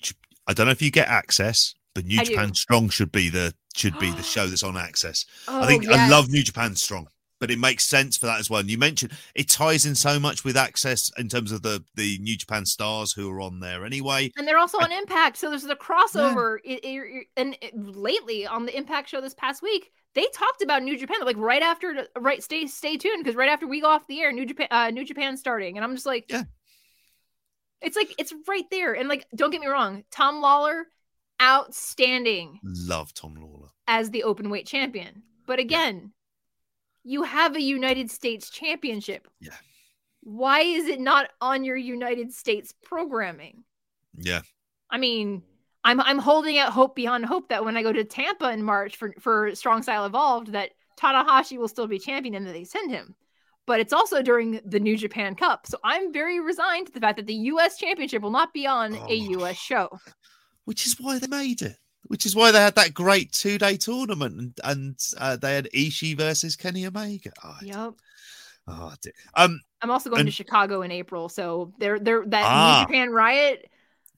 I 0.48 0.54
don't 0.54 0.66
know 0.66 0.72
if 0.72 0.82
you 0.82 0.91
get 0.91 1.08
access, 1.08 1.76
but 1.94 2.06
New 2.06 2.18
I 2.18 2.24
do. 2.26 2.32
Japan 2.36 2.54
Strong 2.54 2.90
should 2.90 3.12
be 3.12 3.30
the 3.30 3.54
should 3.76 3.98
be 3.98 4.12
the 4.12 4.24
show 4.24 4.48
that's 4.48 4.64
on 4.64 4.78
access. 4.78 5.26
Oh, 5.48 5.62
I 5.62 5.66
think 5.68 5.86
I 5.91 5.98
love 5.98 6.30
New 6.30 6.44
Japan 6.44 6.76
Strong, 6.76 7.08
but 7.40 7.49
it 7.52 7.57
makes 7.60 7.86
sense 7.86 8.18
for 8.18 8.26
that 8.26 8.40
as 8.40 8.49
well. 8.49 8.60
And 8.60 8.70
you 8.70 8.78
mentioned 8.78 9.14
it 9.36 9.49
ties 9.49 9.86
in 9.86 9.95
so 9.95 10.20
much 10.20 10.44
with 10.44 10.57
access 10.57 11.10
in 11.18 11.28
terms 11.30 11.52
of 11.52 11.61
the 11.61 11.84
the 11.95 12.18
New 12.20 12.36
Japan 12.38 12.66
stars 12.66 13.14
who 13.14 13.30
are 13.32 13.41
on 13.41 13.60
there 13.60 13.86
anyway. 13.86 14.32
And 14.38 14.48
they're 14.48 14.57
also 14.57 14.78
on 14.80 14.91
Impact, 14.91 15.38
so 15.38 15.49
there's 15.49 15.64
the 15.64 15.76
crossover. 15.76 16.57
It- 16.64 16.84
it- 16.84 17.28
and 17.38 17.57
lately 17.74 18.45
on 18.45 18.66
the 18.66 18.76
Impact 18.78 19.10
show 19.10 19.22
this 19.22 19.34
past 19.34 19.61
week, 19.61 19.91
they 20.16 20.26
talked 20.34 20.61
about 20.61 20.84
New 20.84 20.98
Japan. 20.98 21.18
Like 21.24 21.38
right 21.38 21.61
after, 21.61 22.07
right, 22.18 22.44
stay 22.44 22.68
stay 22.68 22.98
tuned 22.98 23.24
because 23.24 23.36
right 23.36 23.49
after 23.49 23.68
we 23.68 23.80
go 23.82 23.88
off 23.90 24.07
the 24.07 24.20
air, 24.22 24.32
New 24.32 24.45
Japan, 24.45 24.68
uh, 24.72 24.90
New 24.90 25.06
Japan 25.06 25.38
starting, 25.38 25.78
and 25.78 25.84
I'm 25.86 25.94
just 25.95 26.06
like, 26.06 26.26
Yeah. 26.30 26.44
it's 27.82 27.95
like 27.95 28.14
it's 28.18 28.34
right 28.48 28.66
there. 28.72 28.94
And 28.94 29.07
like, 29.07 29.26
don't 29.36 29.52
get 29.52 29.61
me 29.61 29.68
wrong, 29.68 30.03
Tom 30.11 30.41
Lawlor, 30.41 30.84
outstanding 31.41 32.60
Love 32.64 33.14
Tom 33.14 33.36
Lawlor. 33.36 33.70
as 33.88 34.10
the 34.11 34.24
open 34.24 34.49
weight 34.49 34.66
champion. 34.66 35.24
But 35.45 35.60
again, 35.60 36.11
you 37.10 37.23
have 37.23 37.56
a 37.56 37.61
United 37.61 38.11
States 38.11 38.49
championship. 38.49 39.27
Yeah. 39.41 39.56
Why 40.22 40.60
is 40.61 40.86
it 40.88 40.99
not 40.99 41.30
on 41.41 41.64
your 41.64 41.76
United 41.77 42.31
States 42.34 42.73
programming? 42.84 43.64
Yeah. 44.18 44.41
I 44.91 44.98
mean, 44.98 45.41
I'm 45.84 45.99
I'm 46.02 46.19
holding 46.19 46.57
out 46.60 46.72
hope 46.73 46.95
beyond 46.95 47.26
hope 47.26 47.49
that 47.49 47.65
when 47.65 47.77
I 47.77 47.84
go 47.84 47.91
to 47.94 48.03
Tampa 48.03 48.52
in 48.52 48.61
March 48.64 48.98
for 48.98 49.14
for 49.19 49.56
Strong 49.56 49.84
Style 49.84 50.06
Evolved, 50.06 50.52
that 50.52 50.72
Tanahashi 50.99 51.57
will 51.57 51.68
still 51.68 51.88
be 51.88 51.98
champion 51.98 52.36
and 52.36 52.45
that 52.45 52.53
they 52.53 52.64
send 52.65 52.91
him. 52.91 53.15
But 53.65 53.80
it's 53.80 53.94
also 53.94 54.22
during 54.22 54.60
the 54.65 54.80
New 54.80 54.98
Japan 54.98 55.36
Cup, 55.36 55.65
so 55.68 55.77
I'm 55.84 56.11
very 56.11 56.40
resigned 56.40 56.88
to 56.88 56.94
the 56.94 56.99
fact 56.99 57.18
that 57.18 57.27
the 57.27 57.41
U.S. 57.53 57.77
Championship 57.77 58.22
will 58.22 58.31
not 58.31 58.53
be 58.53 58.68
on 58.68 58.95
oh 58.95 59.06
a 59.10 59.19
Oh. 59.19 59.30
U.S. 59.40 59.57
show. 59.57 59.90
which 60.65 60.86
is 60.86 60.95
why 60.99 61.18
they 61.19 61.27
made 61.27 61.61
it. 61.61 61.77
Which 62.10 62.26
is 62.26 62.36
why 62.36 62.52
they 62.52 62.60
had 62.60 62.76
that 62.76 62.94
great 62.94 63.31
two 63.31 63.57
day 63.57 63.77
tournament 63.77 64.36
and 64.38 64.53
and 64.64 64.99
uh, 65.18 65.36
they 65.38 65.56
had 65.56 65.69
Ishii 65.73 66.18
versus 66.18 66.56
Kenny 66.57 66.86
Omega. 66.86 67.31
Oh, 67.44 67.57
Yep. 67.61 67.94
oh, 68.68 68.94
um, 69.36 69.61
I'm 69.81 69.91
also 69.91 70.10
going 70.10 70.22
And- 70.22 70.27
to 70.27 70.34
Chicago 70.34 70.81
in 70.81 70.91
April, 70.91 71.30
so 71.30 71.72
they're 71.80 71.99
they're 71.99 72.26
that 72.26 72.44
Ah. 72.45 72.80
New 72.81 72.88
Japan 72.88 73.11
Riot, 73.11 73.69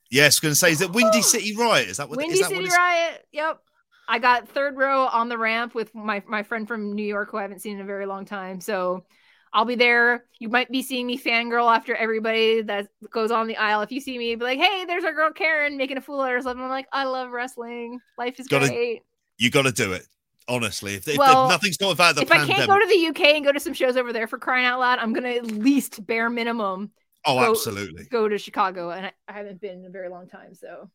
yes, 0.09 0.39
going 0.39 0.53
to 0.53 0.55
say, 0.55 0.71
is 0.71 0.81
it 0.81 0.91
Windy 0.93 1.21
City 1.21 1.55
Riot? 1.55 1.89
Is 1.89 1.97
that 1.97 2.09
what? 2.09 2.17
Windy 2.17 2.33
is 2.35 2.39
that 2.39 2.49
City 2.49 2.63
what 2.63 2.77
Riot. 2.77 3.27
Yep. 3.33 3.59
I 4.07 4.19
got 4.19 4.49
third 4.49 4.75
row 4.77 5.05
on 5.07 5.29
the 5.29 5.37
ramp 5.37 5.75
with 5.75 5.93
my 5.93 6.23
my 6.27 6.43
friend 6.43 6.67
from 6.67 6.93
New 6.93 7.05
York 7.05 7.29
who 7.31 7.37
I 7.37 7.43
haven't 7.43 7.59
seen 7.61 7.75
in 7.75 7.81
a 7.81 7.85
very 7.85 8.05
long 8.05 8.25
time. 8.25 8.59
So 8.61 9.05
I'll 9.53 9.65
be 9.65 9.75
there. 9.75 10.25
You 10.39 10.49
might 10.49 10.71
be 10.71 10.81
seeing 10.81 11.05
me 11.07 11.17
fangirl 11.17 11.73
after 11.75 11.93
everybody 11.93 12.61
that 12.61 12.87
goes 13.09 13.31
on 13.31 13.47
the 13.47 13.57
aisle. 13.57 13.81
If 13.81 13.91
you 13.91 13.99
see 13.99 14.17
me, 14.17 14.33
be 14.35 14.43
like, 14.45 14.59
"Hey, 14.59 14.85
there's 14.85 15.03
our 15.03 15.13
girl 15.13 15.31
Karen 15.31 15.77
making 15.77 15.97
a 15.97 16.01
fool 16.01 16.21
of 16.21 16.29
herself." 16.29 16.57
I'm 16.57 16.69
like, 16.69 16.87
"I 16.93 17.03
love 17.03 17.31
wrestling. 17.31 17.99
Life 18.17 18.39
is 18.39 18.47
Gotta- 18.47 18.67
great." 18.67 19.01
You 19.37 19.49
got 19.49 19.63
to 19.63 19.71
do 19.71 19.93
it. 19.93 20.07
Honestly, 20.47 20.95
if, 20.95 21.07
Well, 21.17 21.45
if 21.45 21.51
nothing's 21.51 21.77
about 21.81 22.15
the 22.15 22.21
if 22.21 22.31
I 22.31 22.45
can't 22.45 22.67
go 22.67 22.77
to 22.79 22.85
the 22.85 23.07
UK 23.07 23.35
and 23.35 23.45
go 23.45 23.51
to 23.51 23.59
some 23.59 23.73
shows 23.73 23.95
over 23.95 24.11
there 24.11 24.27
for 24.27 24.37
crying 24.37 24.65
out 24.65 24.79
loud, 24.79 24.99
I'm 24.99 25.13
gonna 25.13 25.29
at 25.29 25.45
least 25.45 26.05
bare 26.05 26.29
minimum 26.29 26.91
oh, 27.25 27.39
go- 27.39 27.51
absolutely. 27.51 28.05
go 28.05 28.27
to 28.27 28.37
Chicago, 28.37 28.89
and 28.89 29.07
I, 29.07 29.11
I 29.27 29.33
haven't 29.33 29.61
been 29.61 29.79
in 29.79 29.85
a 29.85 29.89
very 29.89 30.09
long 30.09 30.27
time. 30.27 30.53
So 30.55 30.89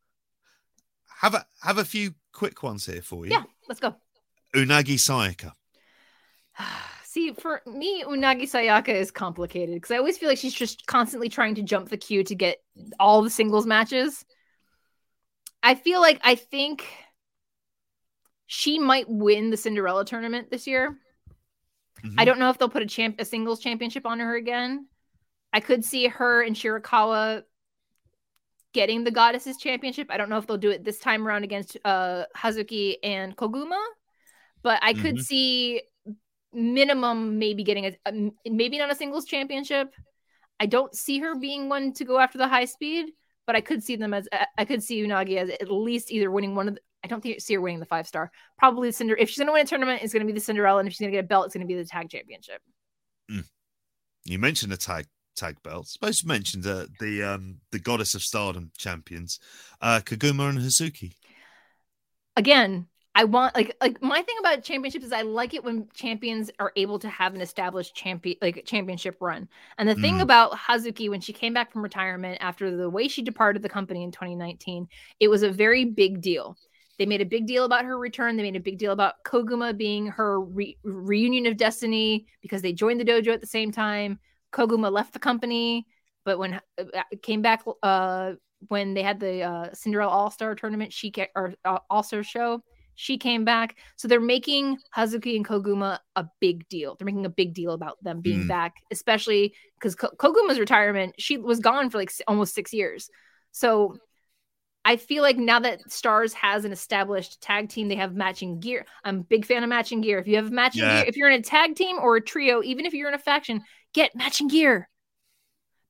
Have 1.20 1.34
a 1.34 1.46
have 1.62 1.78
a 1.78 1.84
few 1.84 2.14
quick 2.32 2.62
ones 2.62 2.86
here 2.86 3.02
for 3.02 3.24
you. 3.24 3.32
yeah, 3.32 3.44
let's 3.68 3.80
go. 3.80 3.94
Unagi 4.54 4.96
Sayaka. 4.96 5.52
See, 7.16 7.32
for 7.32 7.62
me, 7.64 8.04
Unagi 8.04 8.42
Sayaka 8.42 8.90
is 8.90 9.10
complicated 9.10 9.76
because 9.76 9.90
I 9.90 9.96
always 9.96 10.18
feel 10.18 10.28
like 10.28 10.36
she's 10.36 10.52
just 10.52 10.86
constantly 10.86 11.30
trying 11.30 11.54
to 11.54 11.62
jump 11.62 11.88
the 11.88 11.96
queue 11.96 12.22
to 12.22 12.34
get 12.34 12.58
all 13.00 13.22
the 13.22 13.30
singles 13.30 13.64
matches. 13.64 14.26
I 15.62 15.76
feel 15.76 16.02
like 16.02 16.20
I 16.22 16.34
think 16.34 16.86
she 18.44 18.78
might 18.78 19.08
win 19.08 19.48
the 19.48 19.56
Cinderella 19.56 20.04
tournament 20.04 20.50
this 20.50 20.66
year. 20.66 20.98
Mhm. 22.04 22.16
I 22.18 22.26
don't 22.26 22.38
know 22.38 22.50
if 22.50 22.58
they'll 22.58 22.68
put 22.68 22.82
a 22.82 22.86
champ 22.86 23.16
a 23.18 23.24
singles 23.24 23.60
championship 23.60 24.04
on 24.04 24.20
her 24.20 24.36
again. 24.36 24.86
I 25.54 25.60
could 25.60 25.86
see 25.86 26.08
her 26.08 26.42
and 26.42 26.54
Shirakawa 26.54 27.44
getting 28.74 29.04
the 29.04 29.10
goddesses 29.10 29.56
championship. 29.56 30.08
I 30.10 30.18
don't 30.18 30.28
know 30.28 30.36
if 30.36 30.46
they'll 30.46 30.58
do 30.58 30.70
it 30.70 30.84
this 30.84 30.98
time 30.98 31.26
around 31.26 31.44
against 31.44 31.78
uh 31.82 32.26
Hazuki 32.36 32.96
and 33.02 33.34
Koguma, 33.34 33.82
but 34.62 34.80
I 34.82 34.92
could 34.92 35.14
Mhm. 35.14 35.22
see 35.22 35.82
minimum 36.56 37.38
maybe 37.38 37.62
getting 37.62 37.86
a, 37.86 37.96
a 38.06 38.50
maybe 38.50 38.78
not 38.78 38.90
a 38.90 38.94
singles 38.94 39.24
championship. 39.24 39.94
I 40.58 40.66
don't 40.66 40.94
see 40.94 41.18
her 41.18 41.34
being 41.36 41.68
one 41.68 41.92
to 41.94 42.04
go 42.04 42.18
after 42.18 42.38
the 42.38 42.48
high 42.48 42.64
speed, 42.64 43.12
but 43.46 43.56
I 43.56 43.60
could 43.60 43.82
see 43.82 43.96
them 43.96 44.14
as 44.14 44.28
I 44.56 44.64
could 44.64 44.82
see 44.82 45.02
Unagi 45.02 45.36
as 45.36 45.50
at 45.50 45.70
least 45.70 46.10
either 46.10 46.30
winning 46.30 46.54
one 46.54 46.68
of 46.68 46.74
the 46.74 46.80
I 47.04 47.08
don't 47.08 47.22
think 47.22 47.40
see 47.40 47.54
her 47.54 47.60
winning 47.60 47.78
the 47.78 47.86
five 47.86 48.08
star. 48.08 48.32
Probably 48.58 48.88
the 48.88 48.92
Cinder. 48.92 49.16
If 49.16 49.28
she's 49.28 49.38
going 49.38 49.46
to 49.46 49.52
win 49.52 49.62
a 49.62 49.68
tournament, 49.68 50.02
it's 50.02 50.12
going 50.12 50.26
to 50.26 50.32
be 50.32 50.36
the 50.36 50.44
Cinderella, 50.44 50.80
and 50.80 50.88
if 50.88 50.94
she's 50.94 51.00
going 51.00 51.12
to 51.12 51.16
get 51.16 51.24
a 51.24 51.28
belt, 51.28 51.46
it's 51.46 51.54
going 51.54 51.66
to 51.66 51.72
be 51.72 51.80
the 51.80 51.84
tag 51.84 52.08
championship. 52.08 52.60
You 54.26 54.40
mentioned 54.40 54.72
the 54.72 54.76
tag 54.76 55.06
tag 55.36 55.62
belts. 55.62 55.92
Supposed 55.92 56.22
to 56.22 56.26
mention 56.26 56.62
the 56.62 56.88
the 56.98 57.22
um 57.22 57.60
the 57.70 57.78
goddess 57.78 58.14
of 58.14 58.22
stardom 58.22 58.72
champions, 58.76 59.38
uh 59.80 60.00
Koguma 60.04 60.48
and 60.48 60.58
Hazuki. 60.58 61.14
Again, 62.36 62.88
I 63.18 63.24
want 63.24 63.54
like 63.56 63.74
like 63.80 64.02
my 64.02 64.20
thing 64.20 64.36
about 64.40 64.62
championships 64.62 65.06
is 65.06 65.12
I 65.12 65.22
like 65.22 65.54
it 65.54 65.64
when 65.64 65.88
champions 65.94 66.50
are 66.58 66.70
able 66.76 66.98
to 66.98 67.08
have 67.08 67.34
an 67.34 67.40
established 67.40 67.96
champion 67.96 68.36
like 68.42 68.64
championship 68.66 69.16
run. 69.20 69.48
And 69.78 69.88
the 69.88 69.94
thing 69.94 70.16
Mm. 70.16 70.20
about 70.20 70.52
Hazuki 70.52 71.08
when 71.08 71.22
she 71.22 71.32
came 71.32 71.54
back 71.54 71.72
from 71.72 71.82
retirement 71.82 72.36
after 72.42 72.76
the 72.76 72.90
way 72.90 73.08
she 73.08 73.22
departed 73.22 73.62
the 73.62 73.70
company 73.70 74.02
in 74.04 74.12
2019, 74.12 74.86
it 75.18 75.28
was 75.28 75.42
a 75.42 75.50
very 75.50 75.86
big 75.86 76.20
deal. 76.20 76.58
They 76.98 77.06
made 77.06 77.22
a 77.22 77.26
big 77.26 77.46
deal 77.46 77.64
about 77.64 77.86
her 77.86 77.98
return. 77.98 78.36
They 78.36 78.42
made 78.42 78.56
a 78.56 78.60
big 78.60 78.76
deal 78.78 78.92
about 78.92 79.14
Koguma 79.24 79.74
being 79.74 80.08
her 80.08 80.38
re- 80.40 80.76
reunion 80.84 81.46
of 81.46 81.56
destiny 81.56 82.26
because 82.42 82.60
they 82.60 82.74
joined 82.74 83.00
the 83.00 83.04
dojo 83.04 83.32
at 83.32 83.40
the 83.40 83.46
same 83.46 83.72
time. 83.72 84.18
Koguma 84.52 84.92
left 84.92 85.14
the 85.14 85.18
company, 85.18 85.86
but 86.26 86.38
when 86.38 86.60
uh, 86.78 87.02
came 87.22 87.40
back 87.40 87.64
uh, 87.82 88.32
when 88.68 88.92
they 88.92 89.02
had 89.02 89.20
the 89.20 89.42
uh, 89.42 89.74
Cinderella 89.74 90.12
All 90.12 90.30
Star 90.30 90.54
tournament, 90.54 90.92
she 90.92 91.10
ca- 91.10 91.28
or 91.34 91.54
uh, 91.64 91.78
All 91.90 92.02
Star 92.02 92.22
show, 92.22 92.62
she 92.96 93.18
came 93.18 93.44
back. 93.44 93.76
So 93.96 94.08
they're 94.08 94.20
making 94.20 94.78
Hazuki 94.96 95.36
and 95.36 95.46
Koguma 95.46 96.00
a 96.16 96.26
big 96.40 96.68
deal. 96.68 96.96
They're 96.96 97.06
making 97.06 97.26
a 97.26 97.30
big 97.30 97.54
deal 97.54 97.72
about 97.72 98.02
them 98.02 98.20
being 98.20 98.44
Mm. 98.44 98.48
back, 98.48 98.74
especially 98.90 99.54
because 99.78 99.94
Ko- 99.94 100.14
Koguma's 100.18 100.58
retirement, 100.58 101.14
she 101.18 101.36
was 101.36 101.60
gone 101.60 101.90
for 101.90 101.98
like 101.98 102.10
almost 102.26 102.54
six 102.54 102.72
years. 102.72 103.10
So 103.52 103.96
I 104.84 104.96
feel 104.96 105.22
like 105.22 105.36
now 105.36 105.58
that 105.60 105.90
Stars 105.90 106.32
has 106.34 106.64
an 106.64 106.72
established 106.72 107.40
tag 107.40 107.68
team, 107.68 107.88
they 107.88 107.96
have 107.96 108.14
matching 108.14 108.60
gear. 108.60 108.86
I'm 109.04 109.20
a 109.20 109.24
big 109.24 109.44
fan 109.44 109.62
of 109.62 109.68
matching 109.68 110.00
gear. 110.00 110.18
If 110.18 110.26
you 110.28 110.36
have 110.36 110.50
matching 110.50 110.82
Yeah. 110.82 111.00
gear, 111.00 111.08
if 111.08 111.16
you're 111.16 111.28
in 111.28 111.40
a 111.40 111.42
tag 111.42 111.74
team 111.74 111.98
or 111.98 112.16
a 112.16 112.20
trio, 112.20 112.62
even 112.62 112.86
if 112.86 112.94
you're 112.94 113.08
in 113.08 113.14
a 113.14 113.18
faction, 113.18 113.62
get 113.92 114.14
matching 114.14 114.48
gear. 114.48 114.88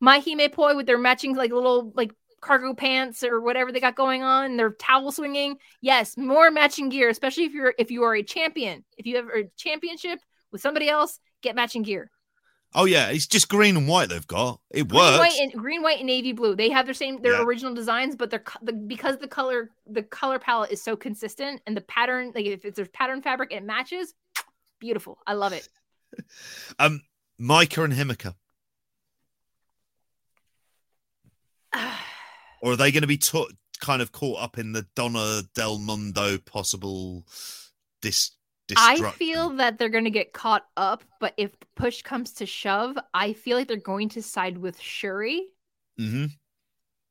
MaiHime 0.03 0.53
Poi 0.53 0.77
with 0.77 0.87
their 0.87 0.99
matching 0.99 1.35
like 1.35 1.53
little 1.53 1.93
like 1.95 2.11
cargo 2.47 2.73
pants 2.75 3.23
or 3.25 3.41
whatever 3.41 3.73
they 3.73 3.81
got 3.81 3.97
going 3.97 4.23
on, 4.23 4.57
their 4.57 4.71
towel 4.71 5.11
swinging. 5.13 5.57
Yes, 5.81 6.17
more 6.17 6.51
matching 6.51 6.89
gear, 6.89 7.09
especially 7.09 7.45
if 7.45 7.53
you're 7.53 7.75
if 7.79 7.91
you 7.91 8.05
are 8.05 8.15
a 8.15 8.23
champion. 8.23 8.85
If 8.97 9.07
you 9.07 9.17
have 9.17 9.27
a 9.29 9.45
championship 9.57 10.21
with 10.53 10.61
somebody 10.61 10.89
else, 10.89 11.19
get 11.43 11.57
matching 11.57 11.83
gear. 11.83 12.11
Oh 12.75 12.85
yeah, 12.85 13.09
it's 13.09 13.27
just 13.27 13.49
green 13.49 13.77
and 13.77 13.89
white 13.89 14.09
they've 14.11 14.27
got. 14.27 14.61
It 14.71 14.89
Green, 14.89 15.01
works. 15.03 15.19
white, 15.19 15.39
and 15.41 15.53
green, 15.53 15.83
white, 15.83 15.99
and 15.99 16.07
navy 16.07 16.33
blue. 16.33 16.55
They 16.55 16.69
have 16.71 16.85
their 16.85 16.95
same 16.95 17.21
their 17.23 17.33
Yeah. 17.33 17.43
original 17.43 17.75
designs, 17.75 18.17
but 18.17 18.31
they're 18.31 18.45
the, 18.63 18.73
because 18.73 19.19
the 19.19 19.29
color 19.29 19.71
the 19.87 20.03
color 20.03 20.39
palette 20.39 20.71
is 20.71 20.83
so 20.83 20.95
consistent 20.97 21.61
and 21.67 21.77
the 21.77 21.81
pattern 21.83 22.33
like 22.35 22.47
if 22.47 22.65
it's 22.65 22.79
a 22.79 22.85
pattern 22.87 23.23
fabric 23.23 23.51
and 23.53 23.65
it 23.65 23.67
matches, 23.67 24.15
beautiful. 24.81 25.19
I 25.27 25.35
love 25.35 25.53
it. 25.53 25.69
Um, 26.79 27.03
Maika 27.41 27.85
and 27.85 27.93
Himeka, 27.93 28.35
or 32.63 32.73
are 32.73 32.77
they 32.77 32.91
going 32.93 33.03
to 33.03 33.07
be 33.07 33.19
ta- 33.19 33.47
kind 33.81 34.03
of 34.03 34.13
caught 34.13 34.43
up 34.43 34.59
in 34.59 34.73
the 34.73 34.87
Donna 34.95 35.43
Del 35.55 35.79
Mondo 35.79 36.39
possible 36.39 37.25
dis? 38.03 38.33
I 38.77 38.97
feel 39.13 39.51
that 39.51 39.79
they're 39.79 39.89
going 39.89 40.05
to 40.05 40.11
get 40.11 40.33
caught 40.33 40.67
up, 40.77 41.05
but 41.21 41.35
if 41.37 41.53
push 41.77 42.03
comes 42.03 42.33
to 42.35 42.47
shove, 42.47 42.99
I 43.15 43.33
feel 43.33 43.57
like 43.57 43.69
they're 43.69 43.77
going 43.77 44.09
to 44.11 44.23
side 44.23 44.59
with 44.59 44.81
Shuri 44.81 45.47
Mhm. 45.99 46.31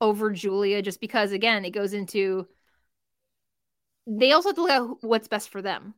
over 0.02 0.32
Julia 0.32 0.82
just 0.82 1.00
because 1.00 1.32
again, 1.32 1.64
it 1.64 1.72
goes 1.72 1.94
into 1.94 2.48
they 4.08 4.32
also 4.32 4.50
have 4.50 4.56
to 4.56 4.62
look 4.64 4.72
at 4.72 5.04
what's 5.08 5.28
best 5.28 5.50
for 5.50 5.62
them. 5.62 5.94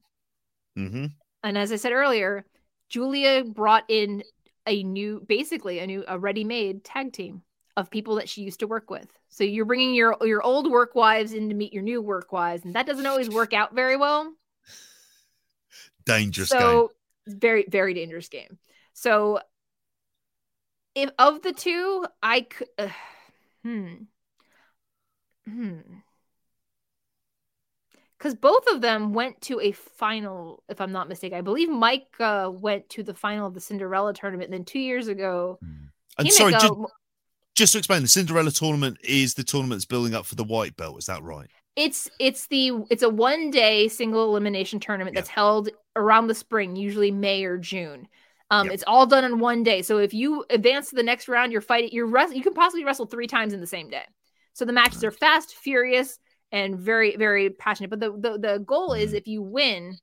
Mhm. 0.76 1.18
And 1.44 1.58
as 1.58 1.72
I 1.72 1.76
said 1.78 1.92
earlier, 1.92 2.46
Julia 2.90 3.44
brought 3.44 3.86
in 3.90 4.24
a 4.66 4.84
new, 4.84 5.20
basically 5.28 5.80
a 5.80 5.88
new, 5.88 6.04
a 6.08 6.20
ready-made 6.20 6.84
tag 6.84 7.14
team 7.14 7.44
of 7.78 7.90
people 7.90 8.16
that 8.16 8.28
she 8.28 8.42
used 8.42 8.60
to 8.60 8.68
work 8.68 8.90
with. 8.90 9.08
So 9.30 9.46
you're 9.46 9.64
bringing 9.64 9.94
your 9.94 10.18
your 10.22 10.42
old 10.42 10.70
work 10.70 10.96
wives 10.96 11.32
in 11.32 11.48
to 11.48 11.56
meet 11.56 11.72
your 11.72 11.84
new 11.84 12.02
work 12.02 12.34
wives, 12.34 12.66
and 12.66 12.74
that 12.74 12.88
doesn't 12.88 13.06
always 13.06 13.30
work 13.30 13.54
out 13.54 13.74
very 13.74 13.96
well. 13.96 14.34
Dangerous 16.06 16.50
game. 16.52 16.60
so 16.60 16.92
very 17.28 17.66
very 17.70 17.94
dangerous 17.94 18.28
game. 18.28 18.58
So 18.94 19.40
if 20.96 21.12
of 21.20 21.44
the 21.44 21.54
two, 21.54 22.06
I 22.24 22.42
could, 22.42 22.68
uh, 22.80 22.90
hmm, 23.64 23.94
hmm. 25.46 25.78
Because 28.18 28.34
both 28.34 28.66
of 28.72 28.82
them 28.82 29.14
went 29.14 29.40
to 29.42 29.60
a 29.60 29.74
final, 29.74 30.64
if 30.68 30.82
I'm 30.82 30.92
not 30.92 31.08
mistaken. 31.08 31.38
I 31.38 31.42
believe 31.42 31.70
Mike 31.70 32.08
uh, 32.20 32.50
went 32.52 32.90
to 32.90 33.04
the 33.04 33.14
final 33.14 33.46
of 33.46 33.54
the 33.54 33.60
Cinderella 33.60 34.12
tournament. 34.12 34.50
And 34.50 34.54
then 34.56 34.66
two 34.66 34.80
years 34.80 35.08
ago, 35.08 35.60
And 36.18 36.34
sorry, 36.34 36.54
just, 36.54 36.74
just 37.58 37.74
to 37.74 37.80
explain, 37.80 38.02
the 38.04 38.08
Cinderella 38.08 38.52
tournament 38.52 38.98
is 39.04 39.34
the 39.34 39.44
tournament 39.44 39.80
that's 39.80 39.86
building 39.86 40.14
up 40.14 40.26
for 40.26 40.36
the 40.36 40.44
white 40.44 40.78
belt. 40.78 40.98
Is 41.00 41.06
that 41.08 41.24
right? 41.24 41.50
it's 41.76 42.10
it's 42.20 42.48
the 42.48 42.72
it's 42.90 43.04
a 43.04 43.10
one 43.10 43.52
day 43.52 43.88
single 43.88 44.24
elimination 44.26 44.80
tournament 44.80 45.14
Yep. 45.14 45.22
that's 45.24 45.30
held 45.30 45.70
around 45.96 46.26
the 46.28 46.34
spring, 46.34 46.76
usually 46.76 47.12
May 47.12 47.44
or 47.44 47.58
June. 47.58 48.08
Um, 48.50 48.66
Yep. 48.66 48.74
It's 48.74 48.84
all 48.88 49.06
done 49.06 49.24
in 49.26 49.38
one 49.40 49.62
day. 49.62 49.82
So 49.84 49.98
if 50.00 50.12
you 50.14 50.44
advance 50.50 50.90
to 50.90 50.96
the 50.96 51.04
next 51.04 51.28
round, 51.28 51.52
you're 51.52 51.62
fighting. 51.62 51.92
You're 51.92 52.08
wrest- 52.08 52.36
you 52.36 52.42
can 52.42 52.54
possibly 52.56 52.84
wrestle 52.84 53.06
three 53.06 53.28
times 53.28 53.54
in 53.54 53.60
the 53.60 53.68
same 53.68 53.90
day. 53.92 54.06
So 54.54 54.66
the 54.66 54.74
matches 54.74 55.04
are 55.04 55.12
fast, 55.12 55.54
furious, 55.56 56.18
and 56.52 56.80
very 56.80 57.16
very 57.16 57.52
passionate. 57.52 57.92
But 57.92 58.00
the 58.00 58.12
the, 58.12 58.40
the 58.40 58.58
goal 58.60 58.94
is 58.94 59.12
Mhm. 59.12 59.18
if 59.18 59.28
you 59.28 59.44
win, 59.44 60.00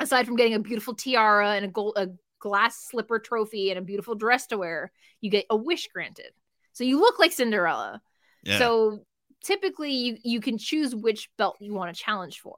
aside 0.00 0.26
from 0.26 0.34
getting 0.36 0.54
a 0.54 0.58
beautiful 0.58 0.94
tiara 0.94 1.50
and 1.50 1.64
a 1.66 1.68
gold 1.68 1.94
a 1.96 2.08
glass 2.40 2.82
slipper 2.90 3.20
trophy 3.20 3.70
and 3.70 3.78
a 3.78 3.82
beautiful 3.82 4.14
dress 4.16 4.46
to 4.48 4.58
wear, 4.58 4.90
you 5.20 5.30
get 5.30 5.46
a 5.50 5.56
wish 5.56 5.86
granted. 5.88 6.32
So 6.76 6.84
you 6.84 7.00
look 7.00 7.18
like 7.18 7.32
Cinderella. 7.32 8.02
Yeah. 8.44 8.58
So 8.58 9.00
typically 9.42 9.92
you 9.92 10.18
you 10.22 10.40
can 10.42 10.58
choose 10.58 10.94
which 10.94 11.30
belt 11.38 11.56
you 11.58 11.72
want 11.72 11.94
to 11.94 12.02
challenge 12.02 12.40
for. 12.40 12.56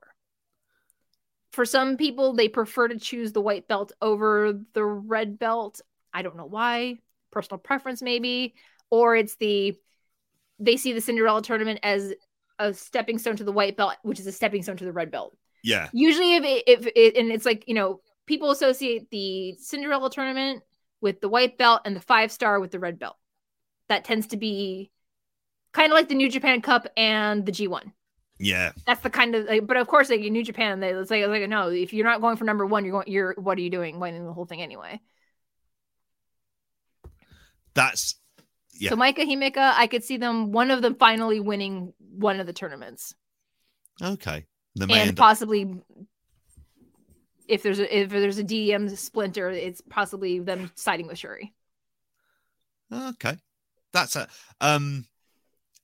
For 1.52 1.64
some 1.64 1.96
people 1.96 2.32
they 2.32 2.48
prefer 2.48 2.88
to 2.88 2.98
choose 2.98 3.30
the 3.30 3.40
white 3.40 3.68
belt 3.68 3.92
over 4.02 4.58
the 4.74 4.84
red 4.84 5.38
belt. 5.38 5.80
I 6.12 6.22
don't 6.22 6.36
know 6.36 6.46
why. 6.46 6.98
Personal 7.30 7.60
preference 7.60 8.02
maybe 8.02 8.54
or 8.90 9.14
it's 9.14 9.36
the 9.36 9.76
they 10.58 10.76
see 10.76 10.92
the 10.92 11.00
Cinderella 11.00 11.40
tournament 11.40 11.78
as 11.84 12.12
a 12.58 12.74
stepping 12.74 13.18
stone 13.18 13.36
to 13.36 13.44
the 13.44 13.52
white 13.52 13.76
belt, 13.76 13.94
which 14.02 14.18
is 14.18 14.26
a 14.26 14.32
stepping 14.32 14.64
stone 14.64 14.78
to 14.78 14.84
the 14.84 14.92
red 14.92 15.12
belt. 15.12 15.36
yeah. 15.62 15.90
Usually 15.92 16.34
if 16.34 16.42
it, 16.42 16.64
if 16.66 16.86
it 16.96 17.16
and 17.16 17.30
it's 17.30 17.46
like, 17.46 17.68
you 17.68 17.74
know, 17.74 18.00
people 18.26 18.50
associate 18.50 19.08
the 19.10 19.54
Cinderella 19.60 20.10
tournament 20.10 20.64
with 21.00 21.20
the 21.20 21.28
white 21.28 21.56
belt 21.56 21.82
and 21.84 21.94
the 21.94 22.00
five 22.00 22.32
star 22.32 22.58
with 22.58 22.72
the 22.72 22.80
red 22.80 22.98
belt. 22.98 23.14
That 23.88 24.04
tends 24.04 24.28
to 24.28 24.36
be 24.36 24.90
kind 25.72 25.92
of 25.92 25.96
like 25.96 26.08
the 26.08 26.14
New 26.14 26.30
Japan 26.30 26.60
Cup 26.60 26.86
and 26.96 27.44
the 27.44 27.52
G1. 27.52 27.92
Yeah. 28.38 28.72
That's 28.86 29.00
the 29.00 29.10
kind 29.10 29.34
of, 29.34 29.46
like, 29.46 29.66
but 29.66 29.76
of 29.76 29.88
course, 29.88 30.10
like 30.10 30.20
in 30.20 30.32
New 30.32 30.44
Japan, 30.44 30.80
they 30.80 30.90
it's 30.90 31.10
like, 31.10 31.26
like 31.26 31.48
no, 31.48 31.68
if 31.68 31.92
you're 31.92 32.06
not 32.06 32.20
going 32.20 32.36
for 32.36 32.44
number 32.44 32.64
one, 32.66 32.84
you're 32.84 32.92
going, 32.92 33.08
you're 33.08 33.34
what 33.36 33.58
are 33.58 33.60
you 33.60 33.70
doing, 33.70 33.98
winning 33.98 34.24
the 34.24 34.32
whole 34.32 34.46
thing 34.46 34.62
anyway. 34.62 35.00
that's 37.74 38.16
yeah. 38.74 38.90
So 38.90 38.96
Maika 38.96 39.18
Himeka, 39.18 39.72
I 39.74 39.88
could 39.88 40.04
see 40.04 40.18
them 40.18 40.52
one 40.52 40.70
of 40.70 40.82
them 40.82 40.94
finally 40.94 41.40
winning 41.40 41.92
one 41.98 42.38
of 42.38 42.46
the 42.46 42.52
tournaments. 42.52 43.14
Okay. 44.00 44.46
And 44.80 44.90
end 44.90 45.10
up- 45.10 45.16
possibly 45.16 45.80
if 47.48 47.62
there's 47.62 47.80
a 47.80 47.98
if 47.98 48.10
there's 48.10 48.38
a 48.38 48.44
DDM 48.44 48.96
splinter, 48.96 49.50
it's 49.50 49.80
possibly 49.80 50.38
them 50.38 50.70
siding 50.76 51.08
with 51.08 51.18
Shuri. 51.18 51.54
Okay. 52.92 53.36
That's 53.92 54.16
a 54.16 54.28
um 54.60 55.06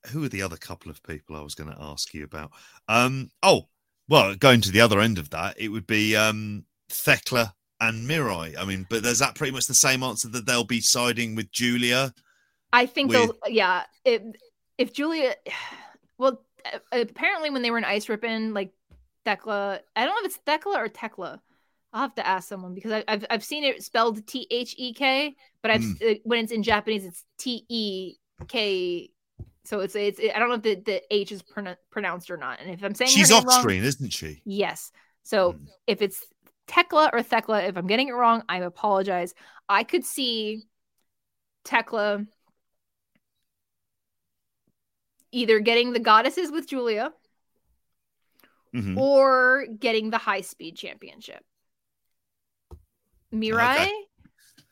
who 0.08 0.24
are 0.24 0.28
the 0.28 0.42
other 0.42 0.56
couple 0.56 0.90
of 0.90 1.02
people 1.02 1.34
I 1.34 1.40
was 1.40 1.54
going 1.54 1.70
to 1.70 1.80
ask 1.80 2.12
you 2.12 2.24
about? 2.24 2.50
Um 2.88 3.30
oh, 3.42 3.68
well, 4.08 4.34
going 4.34 4.60
to 4.62 4.70
the 4.70 4.80
other 4.80 5.00
end 5.00 5.18
of 5.18 5.30
that, 5.30 5.58
it 5.58 5.68
would 5.68 5.86
be 5.86 6.16
um 6.16 6.64
Thekla 6.90 7.52
and 7.80 8.08
Mirai. 8.08 8.56
I 8.58 8.64
mean, 8.64 8.86
but 8.88 9.04
is 9.04 9.18
that 9.18 9.34
pretty 9.34 9.52
much 9.52 9.66
the 9.66 9.74
same 9.74 10.02
answer 10.02 10.28
that 10.28 10.46
they'll 10.46 10.64
be 10.64 10.80
siding 10.80 11.34
with 11.34 11.50
Julia? 11.50 12.12
I 12.72 12.86
think 12.86 13.10
With- 13.10 13.18
they'll 13.18 13.52
yeah. 13.52 13.84
If 14.04 14.22
if 14.78 14.92
Julia, 14.92 15.34
well, 16.18 16.42
apparently 16.92 17.50
when 17.50 17.62
they 17.62 17.70
were 17.70 17.78
in 17.78 17.84
Ice 17.84 18.08
Ribbon, 18.08 18.54
like 18.54 18.72
Thekla, 19.26 19.80
I 19.96 20.04
don't 20.04 20.14
know 20.14 20.28
if 20.28 20.36
it's 20.36 20.40
Thekla 20.46 20.76
or 20.76 20.88
Tekla. 20.88 21.40
I'll 21.94 22.02
have 22.02 22.14
to 22.16 22.26
ask 22.26 22.48
someone 22.48 22.74
because 22.74 22.90
I, 22.92 23.04
I've 23.06 23.24
I've 23.30 23.44
seen 23.44 23.62
it 23.62 23.82
spelled 23.82 24.26
T 24.26 24.46
H 24.50 24.74
E 24.76 24.92
K, 24.92 25.34
but 25.62 25.70
I've 25.70 25.80
Mm. 25.80 26.16
uh, 26.16 26.18
when 26.24 26.42
it's 26.42 26.52
in 26.52 26.62
Japanese 26.64 27.04
it's 27.06 27.24
T 27.38 27.64
E 27.68 28.16
K. 28.48 29.10
So 29.64 29.78
it's 29.80 29.94
it's 29.94 30.18
I 30.20 30.38
don't 30.40 30.48
know 30.48 30.56
if 30.56 30.62
the, 30.62 30.74
the 30.74 31.02
H 31.14 31.30
is 31.30 31.42
pronou- 31.42 31.76
pronounced 31.90 32.30
or 32.32 32.36
not. 32.36 32.60
And 32.60 32.68
if 32.68 32.82
I'm 32.82 32.94
saying 32.96 33.12
She's 33.12 33.30
off 33.30 33.46
wrong, 33.46 33.60
screen, 33.60 33.84
isn't 33.84 34.10
she? 34.12 34.42
Yes. 34.44 34.90
So 35.22 35.52
Mm. 35.52 35.68
if 35.86 36.02
it's 36.02 36.26
Tekla 36.66 37.10
or 37.12 37.20
Thekla, 37.20 37.68
if 37.68 37.76
I'm 37.76 37.86
getting 37.86 38.08
it 38.08 38.12
wrong, 38.12 38.42
I 38.48 38.58
apologize. 38.58 39.32
I 39.68 39.84
could 39.84 40.04
see 40.04 40.64
Tekla 41.64 42.26
either 45.30 45.60
getting 45.60 45.92
the 45.92 46.00
goddesses 46.00 46.50
with 46.50 46.68
Julia 46.68 47.12
Mhm. 48.74 48.96
or 48.96 49.66
getting 49.78 50.10
the 50.10 50.18
high 50.18 50.40
speed 50.40 50.76
championship. 50.76 51.44
Mirai, 53.34 53.74
Okay. 53.74 53.92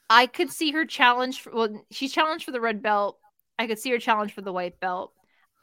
I 0.08 0.26
could 0.26 0.50
see 0.50 0.72
her 0.72 0.84
challenge 0.84 1.40
for 1.40 1.52
well, 1.52 1.84
she's 1.90 2.12
challenged 2.12 2.44
for 2.44 2.52
the 2.52 2.60
red 2.60 2.82
belt. 2.82 3.18
I 3.58 3.66
could 3.66 3.78
see 3.78 3.90
her 3.90 3.98
challenge 3.98 4.32
for 4.32 4.42
the 4.42 4.52
white 4.52 4.78
belt. 4.78 5.12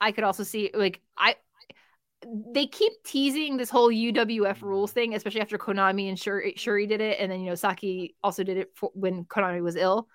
I 0.02 0.12
could 0.12 0.24
also 0.24 0.44
see 0.44 0.72
like 0.74 1.02
I 1.18 1.36
they 2.54 2.68
keep 2.68 2.92
teasing 3.06 3.58
this 3.58 3.70
whole 3.70 3.90
UWF 3.90 4.62
rules 4.62 4.92
thing, 4.92 5.16
especially 5.16 5.42
after 5.42 5.58
Konami 5.58 6.10
and 6.10 6.20
Shuri, 6.20 6.54
Shuri 6.58 6.86
did 6.86 7.00
it, 7.00 7.18
and 7.20 7.32
then 7.32 7.42
you 7.42 7.50
know 7.50 7.56
Saki 7.56 8.16
also 8.24 8.44
did 8.44 8.58
it 8.58 8.72
for, 8.76 8.92
when 8.94 9.24
Konami 9.26 9.62
was 9.62 9.76
ill. 9.76 10.08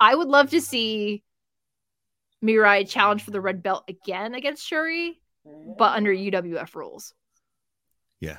I 0.00 0.14
would 0.14 0.28
love 0.28 0.50
to 0.50 0.60
see 0.60 1.22
Mirai 2.44 2.88
challenge 2.88 3.22
for 3.22 3.30
the 3.30 3.40
red 3.40 3.62
belt 3.62 3.84
again 3.88 4.34
against 4.34 4.66
Shuri, 4.66 5.20
but 5.78 5.96
under 5.96 6.12
UWF 6.12 6.74
rules. 6.74 7.14
Yeah, 8.20 8.38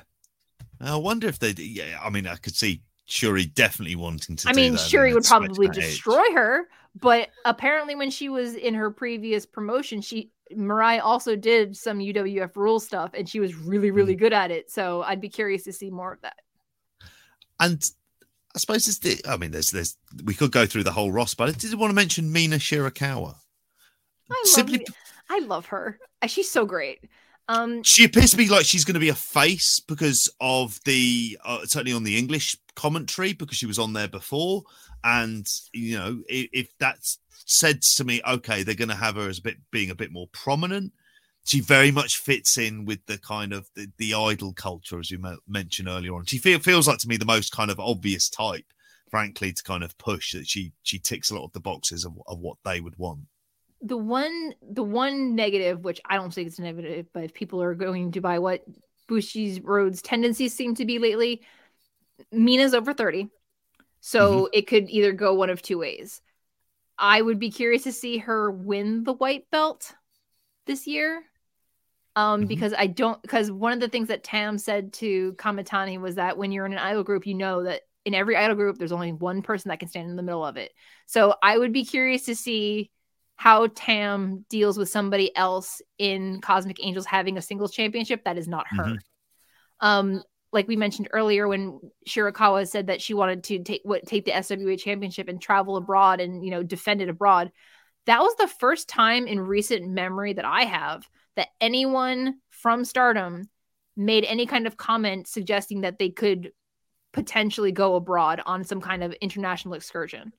I 0.80 0.96
wonder 0.96 1.28
if 1.28 1.38
they. 1.38 1.50
Yeah, 1.56 1.98
I 2.02 2.10
mean, 2.10 2.26
I 2.26 2.36
could 2.36 2.54
see 2.54 2.82
Shuri 3.06 3.46
definitely 3.46 3.96
wanting 3.96 4.36
to. 4.36 4.48
I 4.48 4.52
mean, 4.52 4.76
Shuri 4.76 5.12
would 5.14 5.24
probably 5.24 5.68
destroy 5.68 6.24
her, 6.32 6.68
but 6.98 7.28
apparently, 7.44 7.94
when 7.94 8.10
she 8.10 8.28
was 8.28 8.54
in 8.54 8.74
her 8.74 8.90
previous 8.90 9.44
promotion, 9.46 10.00
she 10.00 10.30
Mariah 10.54 11.02
also 11.02 11.36
did 11.36 11.76
some 11.76 11.98
UWF 11.98 12.56
rule 12.56 12.80
stuff, 12.80 13.12
and 13.14 13.28
she 13.28 13.40
was 13.40 13.54
really, 13.54 13.88
Hmm. 13.88 13.96
really 13.96 14.14
good 14.14 14.32
at 14.32 14.50
it. 14.50 14.70
So 14.70 15.02
I'd 15.02 15.20
be 15.20 15.28
curious 15.28 15.64
to 15.64 15.72
see 15.72 15.90
more 15.90 16.12
of 16.12 16.20
that. 16.22 16.36
And 17.60 17.82
I 18.54 18.58
suppose 18.58 18.88
it's 18.88 18.98
the. 18.98 19.20
I 19.28 19.36
mean, 19.36 19.50
there's 19.50 19.70
there's 19.70 19.96
we 20.24 20.34
could 20.34 20.52
go 20.52 20.66
through 20.66 20.84
the 20.84 20.92
whole 20.92 21.12
Ross, 21.12 21.34
but 21.34 21.48
I 21.48 21.52
did 21.52 21.74
want 21.74 21.90
to 21.90 21.94
mention 21.94 22.32
Mina 22.32 22.56
Shirakawa. 22.56 23.34
I 24.30 24.34
love, 24.34 24.46
Simply, 24.46 24.86
I 25.28 25.40
love 25.40 25.66
her. 25.66 25.98
She's 26.26 26.50
so 26.50 26.64
great. 26.64 27.04
Um, 27.48 27.82
she 27.82 28.04
appears 28.04 28.30
to 28.30 28.36
be 28.36 28.48
like 28.48 28.64
she's 28.64 28.84
going 28.84 28.94
to 28.94 29.00
be 29.00 29.10
a 29.10 29.14
face 29.14 29.80
because 29.80 30.32
of 30.40 30.80
the 30.84 31.38
uh, 31.44 31.64
certainly 31.64 31.92
on 31.92 32.04
the 32.04 32.16
English 32.16 32.56
commentary 32.74 33.34
because 33.34 33.58
she 33.58 33.66
was 33.66 33.78
on 33.78 33.92
there 33.92 34.08
before, 34.08 34.62
and 35.02 35.46
you 35.72 35.98
know 35.98 36.22
if, 36.28 36.48
if 36.52 36.68
that's 36.78 37.18
said 37.46 37.82
to 37.82 38.04
me, 38.04 38.20
okay, 38.26 38.62
they're 38.62 38.74
going 38.74 38.88
to 38.88 38.94
have 38.94 39.16
her 39.16 39.28
as 39.28 39.38
a 39.38 39.42
bit 39.42 39.56
being 39.70 39.90
a 39.90 39.94
bit 39.94 40.10
more 40.10 40.28
prominent. 40.32 40.92
She 41.44 41.60
very 41.60 41.90
much 41.90 42.16
fits 42.16 42.56
in 42.56 42.86
with 42.86 43.04
the 43.04 43.18
kind 43.18 43.52
of 43.52 43.68
the, 43.74 43.90
the 43.98 44.14
idol 44.14 44.54
culture, 44.54 44.98
as 44.98 45.10
you 45.10 45.18
me- 45.18 45.36
mentioned 45.46 45.88
earlier 45.88 46.14
on. 46.14 46.24
She 46.24 46.38
feel, 46.38 46.58
feels 46.58 46.88
like 46.88 46.98
to 46.98 47.08
me 47.08 47.18
the 47.18 47.26
most 47.26 47.52
kind 47.52 47.70
of 47.70 47.78
obvious 47.78 48.30
type, 48.30 48.64
frankly, 49.10 49.52
to 49.52 49.62
kind 49.62 49.84
of 49.84 49.98
push 49.98 50.32
that 50.32 50.46
she 50.46 50.72
she 50.82 50.98
ticks 50.98 51.30
a 51.30 51.34
lot 51.34 51.44
of 51.44 51.52
the 51.52 51.60
boxes 51.60 52.06
of, 52.06 52.14
of 52.26 52.38
what 52.38 52.56
they 52.64 52.80
would 52.80 52.96
want. 52.96 53.26
The 53.86 53.96
one, 53.98 54.54
the 54.62 54.82
one 54.82 55.34
negative, 55.34 55.84
which 55.84 56.00
I 56.08 56.16
don't 56.16 56.32
think 56.32 56.48
it's 56.48 56.58
negative, 56.58 57.06
but 57.12 57.24
if 57.24 57.34
people 57.34 57.62
are 57.62 57.74
going 57.74 58.12
to 58.12 58.20
buy 58.20 58.38
what 58.38 58.64
Bushiroad's 59.08 60.00
tendencies 60.00 60.54
seem 60.54 60.74
to 60.76 60.86
be 60.86 60.98
lately, 60.98 61.42
Mina's 62.32 62.72
over 62.72 62.94
thirty, 62.94 63.28
so 64.00 64.48
it 64.52 64.66
could 64.66 64.88
either 64.88 65.12
go 65.12 65.34
one 65.34 65.50
of 65.50 65.60
two 65.60 65.78
ways. 65.78 66.22
I 66.98 67.20
would 67.20 67.38
be 67.38 67.50
curious 67.50 67.82
to 67.82 67.92
see 67.92 68.18
her 68.18 68.50
win 68.50 69.04
the 69.04 69.12
white 69.12 69.50
belt 69.50 69.94
this 70.66 70.86
year. 70.86 71.22
Um, 72.16 72.42
Mhm. 72.42 72.48
because 72.48 72.72
I 72.72 72.86
don't 72.86 73.20
because 73.22 73.50
one 73.50 73.72
of 73.72 73.80
the 73.80 73.88
things 73.88 74.08
that 74.08 74.22
Tam 74.24 74.56
said 74.56 74.92
to 74.94 75.32
Kamitani 75.34 76.00
was 76.00 76.14
that 76.14 76.38
when 76.38 76.52
you're 76.52 76.64
in 76.64 76.72
an 76.72 76.78
idol 76.78 77.02
group, 77.02 77.26
you 77.26 77.34
know 77.34 77.64
that 77.64 77.82
in 78.04 78.14
every 78.14 78.36
idol 78.36 78.56
group 78.56 78.78
there's 78.78 78.92
only 78.92 79.12
one 79.12 79.42
person 79.42 79.70
that 79.70 79.80
can 79.80 79.88
stand 79.88 80.08
in 80.08 80.16
the 80.16 80.22
middle 80.22 80.44
of 80.46 80.56
it. 80.56 80.72
So 81.06 81.34
I 81.42 81.58
would 81.58 81.72
be 81.72 81.84
curious 81.84 82.24
to 82.26 82.36
see 82.36 82.90
how 83.36 83.66
Tam 83.68 84.44
deals 84.48 84.78
with 84.78 84.88
somebody 84.88 85.34
else 85.36 85.82
in 85.98 86.40
Cosmic 86.40 86.84
Angels 86.84 87.06
having 87.06 87.36
a 87.36 87.42
singles 87.42 87.72
championship 87.72 88.24
that 88.24 88.38
is 88.38 88.48
not 88.48 88.66
her. 88.68 88.84
Mhm. 88.84 88.98
Um, 89.80 90.22
like 90.52 90.68
we 90.68 90.76
mentioned 90.76 91.08
earlier, 91.12 91.48
when 91.48 91.80
Shirakawa 92.08 92.68
said 92.68 92.86
that 92.86 93.02
she 93.02 93.12
wanted 93.12 93.42
to 93.44 93.58
take 93.58 93.80
what 93.82 94.06
take 94.06 94.24
the 94.24 94.30
SWA 94.32 94.76
championship 94.76 95.28
and 95.28 95.42
travel 95.42 95.76
abroad 95.76 96.20
and 96.20 96.44
you 96.44 96.50
know 96.52 96.62
defend 96.62 97.02
it 97.02 97.08
abroad, 97.08 97.50
that 98.06 98.20
was 98.20 98.34
the 98.36 98.46
first 98.46 98.88
time 98.88 99.26
in 99.26 99.40
recent 99.40 99.88
memory 99.88 100.32
that 100.32 100.44
I 100.44 100.64
have 100.64 101.08
that 101.36 101.48
anyone 101.60 102.36
from 102.50 102.84
Stardom 102.84 103.50
made 103.96 104.24
any 104.24 104.46
kind 104.46 104.66
of 104.66 104.76
comment 104.76 105.26
suggesting 105.26 105.82
that 105.82 105.98
they 105.98 106.10
could 106.10 106.52
potentially 107.12 107.72
go 107.72 107.94
abroad 107.96 108.40
on 108.44 108.64
some 108.64 108.80
kind 108.80 109.02
of 109.02 109.12
international 109.14 109.74
excursion. 109.74 110.32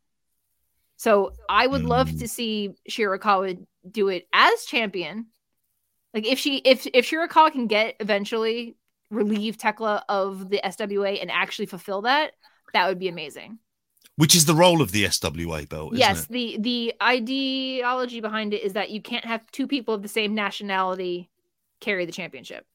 So 0.97 1.33
I 1.49 1.67
would 1.67 1.83
love 1.83 2.15
to 2.17 2.27
see 2.27 2.75
Shirakawa 2.89 3.65
do 3.89 4.07
it 4.09 4.27
as 4.33 4.65
champion. 4.65 5.27
Like 6.13 6.25
if 6.25 6.39
she 6.39 6.57
if 6.57 6.87
if 6.93 7.09
Shirakawa 7.09 7.51
can 7.51 7.67
get 7.67 7.95
eventually 7.99 8.77
relieve 9.11 9.57
Tekla 9.57 10.03
of 10.09 10.49
the 10.49 10.61
SWA 10.63 11.21
and 11.21 11.29
actually 11.31 11.65
fulfill 11.67 12.03
that, 12.03 12.33
that 12.73 12.87
would 12.87 12.99
be 12.99 13.07
amazing. 13.09 13.59
Which 14.17 14.35
is 14.35 14.45
the 14.45 14.55
role 14.55 14.81
of 14.81 14.91
the 14.91 15.03
SWA 15.05 15.65
belt, 15.65 15.95
isn't 15.95 15.99
yes, 15.99 16.17
it? 16.17 16.29
the 16.29 16.57
the 16.59 16.93
ideology 17.01 18.19
behind 18.21 18.53
it 18.53 18.63
is 18.63 18.73
that 18.73 18.89
you 18.89 19.01
can't 19.01 19.25
have 19.25 19.49
two 19.51 19.67
people 19.67 19.93
of 19.93 20.01
the 20.01 20.07
same 20.07 20.33
nationality 20.35 21.29
carry 21.79 22.05
the 22.05 22.11
championship. 22.11 22.65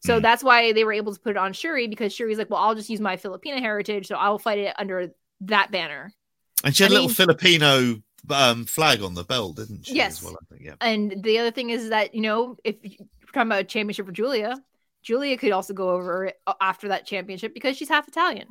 So 0.00 0.20
Mm. 0.20 0.22
that's 0.22 0.44
why 0.44 0.72
they 0.72 0.84
were 0.84 0.92
able 0.92 1.14
to 1.14 1.20
put 1.20 1.30
it 1.32 1.36
on 1.36 1.52
Shuri 1.52 1.88
because 1.88 2.12
Shuri's 2.14 2.38
like, 2.38 2.50
well, 2.50 2.60
I'll 2.60 2.74
just 2.74 2.90
use 2.90 3.00
my 3.00 3.16
Filipino 3.16 3.58
heritage, 3.60 4.06
so 4.08 4.16
I'll 4.16 4.38
fight 4.38 4.58
it 4.58 4.74
under 4.78 5.12
that 5.42 5.70
banner. 5.70 6.14
And 6.64 6.74
she 6.74 6.82
had 6.82 6.90
I 6.92 6.94
a 6.94 7.00
little 7.00 7.08
mean- 7.08 7.14
Filipino 7.14 8.02
um, 8.30 8.64
flag 8.64 9.02
on 9.02 9.14
the 9.14 9.24
belt, 9.24 9.56
didn't 9.56 9.86
she? 9.86 9.94
Yes. 9.94 10.22
Well, 10.22 10.36
I 10.40 10.44
think. 10.54 10.66
Yeah. 10.66 10.74
And 10.80 11.22
the 11.22 11.38
other 11.38 11.50
thing 11.50 11.70
is 11.70 11.90
that 11.90 12.14
you 12.14 12.20
know, 12.20 12.56
if 12.64 12.76
you're 12.82 13.06
talking 13.32 13.48
about 13.48 13.60
a 13.60 13.64
championship 13.64 14.06
for 14.06 14.12
Julia, 14.12 14.56
Julia 15.02 15.38
could 15.38 15.52
also 15.52 15.72
go 15.74 15.90
over 15.90 16.32
uh, 16.46 16.54
after 16.60 16.88
that 16.88 17.06
championship 17.06 17.54
because 17.54 17.76
she's 17.76 17.88
half 17.88 18.08
Italian. 18.08 18.48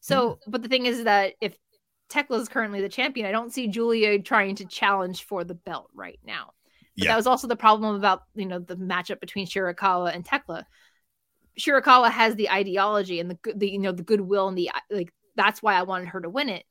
So, 0.00 0.38
hmm. 0.44 0.50
but 0.50 0.62
the 0.62 0.68
thing 0.68 0.86
is 0.86 1.04
that 1.04 1.34
if 1.40 1.56
Tekla 2.08 2.38
is 2.38 2.48
currently 2.48 2.80
the 2.80 2.88
champion, 2.88 3.26
I 3.26 3.32
don't 3.32 3.52
see 3.52 3.68
Julia 3.68 4.18
trying 4.20 4.56
to 4.56 4.64
challenge 4.64 5.24
for 5.24 5.44
the 5.44 5.54
belt 5.54 5.90
right 5.94 6.18
now. 6.24 6.52
But 6.96 7.04
Yeah. 7.04 7.12
that 7.12 7.16
was 7.16 7.26
also 7.26 7.46
the 7.46 7.56
problem 7.56 7.96
about 7.96 8.22
you 8.34 8.46
know 8.46 8.58
the 8.58 8.76
matchup 8.76 9.20
between 9.20 9.46
Shirakawa 9.46 10.14
and 10.14 10.24
Tekla. 10.24 10.64
Shirakawa 11.58 12.10
has 12.10 12.36
the 12.36 12.50
ideology 12.50 13.18
and 13.20 13.30
the 13.30 13.34
good, 13.34 13.58
the 13.58 13.70
you 13.70 13.78
know 13.78 13.92
the 13.92 14.04
goodwill 14.04 14.48
and 14.48 14.56
the 14.56 14.70
uh, 14.70 14.80
like. 14.90 15.12
That's 15.34 15.62
why 15.62 15.74
I 15.74 15.82
wanted 15.82 16.08
her 16.08 16.20
to 16.20 16.28
win 16.28 16.48
it. 16.48 16.64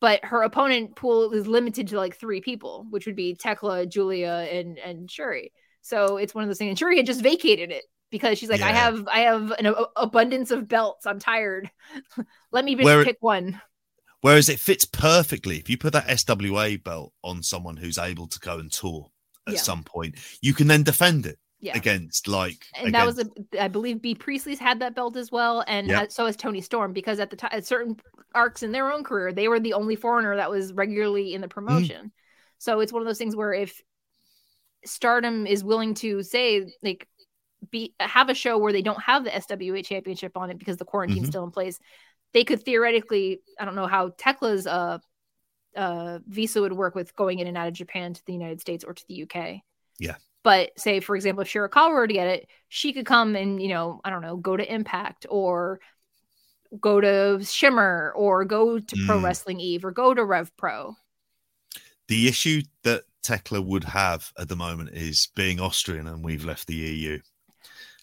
But 0.00 0.24
her 0.24 0.42
opponent 0.42 0.96
pool 0.96 1.30
is 1.32 1.46
limited 1.46 1.88
to 1.88 1.96
like 1.96 2.16
three 2.16 2.40
people, 2.40 2.86
which 2.90 3.06
would 3.06 3.16
be 3.16 3.34
Tekla, 3.34 3.86
Julia, 3.86 4.48
and 4.50 4.78
and 4.78 5.10
Shuri. 5.10 5.52
So 5.82 6.16
it's 6.16 6.34
one 6.34 6.42
of 6.44 6.48
those 6.48 6.58
things. 6.58 6.70
And 6.70 6.78
Shuri 6.78 6.96
had 6.96 7.06
just 7.06 7.22
vacated 7.22 7.70
it 7.70 7.84
because 8.10 8.38
she's 8.38 8.48
like, 8.50 8.62
I 8.62 8.72
have 8.72 9.06
I 9.08 9.20
have 9.20 9.50
an 9.52 9.66
a- 9.66 9.74
abundance 9.96 10.50
of 10.50 10.68
belts. 10.68 11.06
I'm 11.06 11.18
tired. 11.18 11.70
Let 12.52 12.64
me 12.64 12.74
just 12.74 12.84
Where- 12.84 13.04
pick 13.04 13.18
one. 13.20 13.60
Whereas 14.22 14.50
it 14.50 14.58
fits 14.60 14.84
perfectly 14.84 15.56
if 15.56 15.70
you 15.70 15.78
put 15.78 15.94
that 15.94 16.06
SWA 16.08 16.82
belt 16.82 17.14
on 17.24 17.42
someone 17.42 17.78
who's 17.78 17.96
able 17.96 18.26
to 18.26 18.38
go 18.40 18.58
and 18.58 18.70
tour 18.70 19.10
at 19.46 19.54
Yeah. 19.54 19.60
some 19.60 19.82
point, 19.82 20.16
you 20.42 20.52
can 20.52 20.66
then 20.66 20.82
defend 20.82 21.24
it 21.24 21.38
Yeah. 21.62 21.76
against 21.76 22.26
like. 22.26 22.66
and 22.74 22.94
that 22.94 23.04
was 23.04 23.18
a, 23.18 23.26
I 23.62 23.68
believe 23.68 24.00
Bea 24.00 24.14
Priestley's 24.14 24.58
had 24.58 24.80
that 24.80 24.94
belt 24.94 25.16
as 25.16 25.30
well, 25.30 25.62
and 25.66 25.90
has- 25.90 26.14
so 26.14 26.24
has 26.26 26.36
Toni 26.36 26.60
Storm 26.62 26.92
because 26.92 27.20
at 27.20 27.28
the 27.30 27.36
time, 27.36 27.50
at 27.52 27.66
certain 27.66 27.96
arcs 28.34 28.62
in 28.62 28.72
their 28.72 28.90
own 28.92 29.04
career, 29.04 29.32
they 29.32 29.46
were 29.48 29.60
the 29.60 29.74
only 29.74 29.94
foreigner 29.96 30.36
that 30.36 30.50
was 30.50 30.72
regularly 30.72 31.34
in 31.34 31.40
the 31.40 31.46
Mm. 31.48 31.50
promotion. 31.50 32.12
So 32.58 32.80
it's 32.80 32.92
one 32.92 33.02
of 33.02 33.06
those 33.06 33.18
things 33.18 33.36
where 33.36 33.52
if 33.52 33.80
Stardom 34.84 35.46
is 35.46 35.62
willing 35.62 35.94
to 35.94 36.22
say 36.22 36.72
like 36.82 37.06
be 37.70 37.94
have 38.00 38.30
a 38.30 38.34
show 38.34 38.56
where 38.56 38.72
they 38.72 38.80
don't 38.82 39.02
have 39.02 39.24
the 39.24 39.30
SWA 39.30 39.84
championship 39.84 40.36
on 40.36 40.48
it 40.50 40.58
because 40.58 40.78
the 40.78 40.84
quarantine's 40.86 41.26
Mhm. 41.26 41.30
still 41.30 41.44
in 41.44 41.50
place, 41.50 41.78
they 42.32 42.44
could 42.44 42.62
theoretically, 42.62 43.42
I 43.58 43.66
don't 43.66 43.74
know 43.74 43.86
how 43.86 44.08
Tekla's 44.10 44.66
uh 44.66 44.98
uh 45.76 46.18
visa 46.26 46.60
would 46.62 46.72
work 46.72 46.94
with 46.94 47.14
going 47.14 47.38
in 47.38 47.46
and 47.46 47.56
out 47.58 47.68
of 47.68 47.74
Japan 47.74 48.14
to 48.14 48.22
the 48.24 48.32
United 48.32 48.60
States 48.62 48.82
or 48.84 48.94
to 48.94 49.04
the 49.08 49.14
UK. 49.26 49.62
Yeah. 49.98 50.16
But 50.42 50.78
say 50.78 51.00
for 51.00 51.16
example, 51.16 51.42
if 51.42 51.48
Shirakawa 51.48 51.92
were 51.92 52.06
to 52.06 52.14
get 52.14 52.28
it, 52.28 52.48
she 52.68 52.92
could 52.92 53.06
come 53.06 53.36
and, 53.36 53.60
you 53.62 53.68
know, 53.68 54.00
I 54.04 54.10
don't 54.10 54.22
know, 54.22 54.36
go 54.36 54.56
to 54.56 54.74
Impact 54.74 55.26
or 55.28 55.80
go 56.80 57.00
to 57.00 57.44
Shimmer 57.44 58.12
or 58.16 58.44
go 58.44 58.78
to 58.78 58.96
Pro 59.06 59.18
Mm. 59.18 59.24
Wrestling 59.24 59.60
Eve 59.60 59.84
or 59.84 59.90
go 59.90 60.14
to 60.14 60.24
Rev 60.24 60.56
Pro. 60.56 60.96
The 62.08 62.28
issue 62.28 62.62
that 62.84 63.04
Tekla 63.22 63.60
would 63.60 63.84
have 63.84 64.32
at 64.38 64.48
the 64.48 64.56
moment 64.56 64.90
is 64.90 65.28
being 65.34 65.60
Austrian, 65.60 66.06
and 66.06 66.24
we've 66.24 66.44
left 66.44 66.66
the 66.66 66.74
EU. 66.74 67.20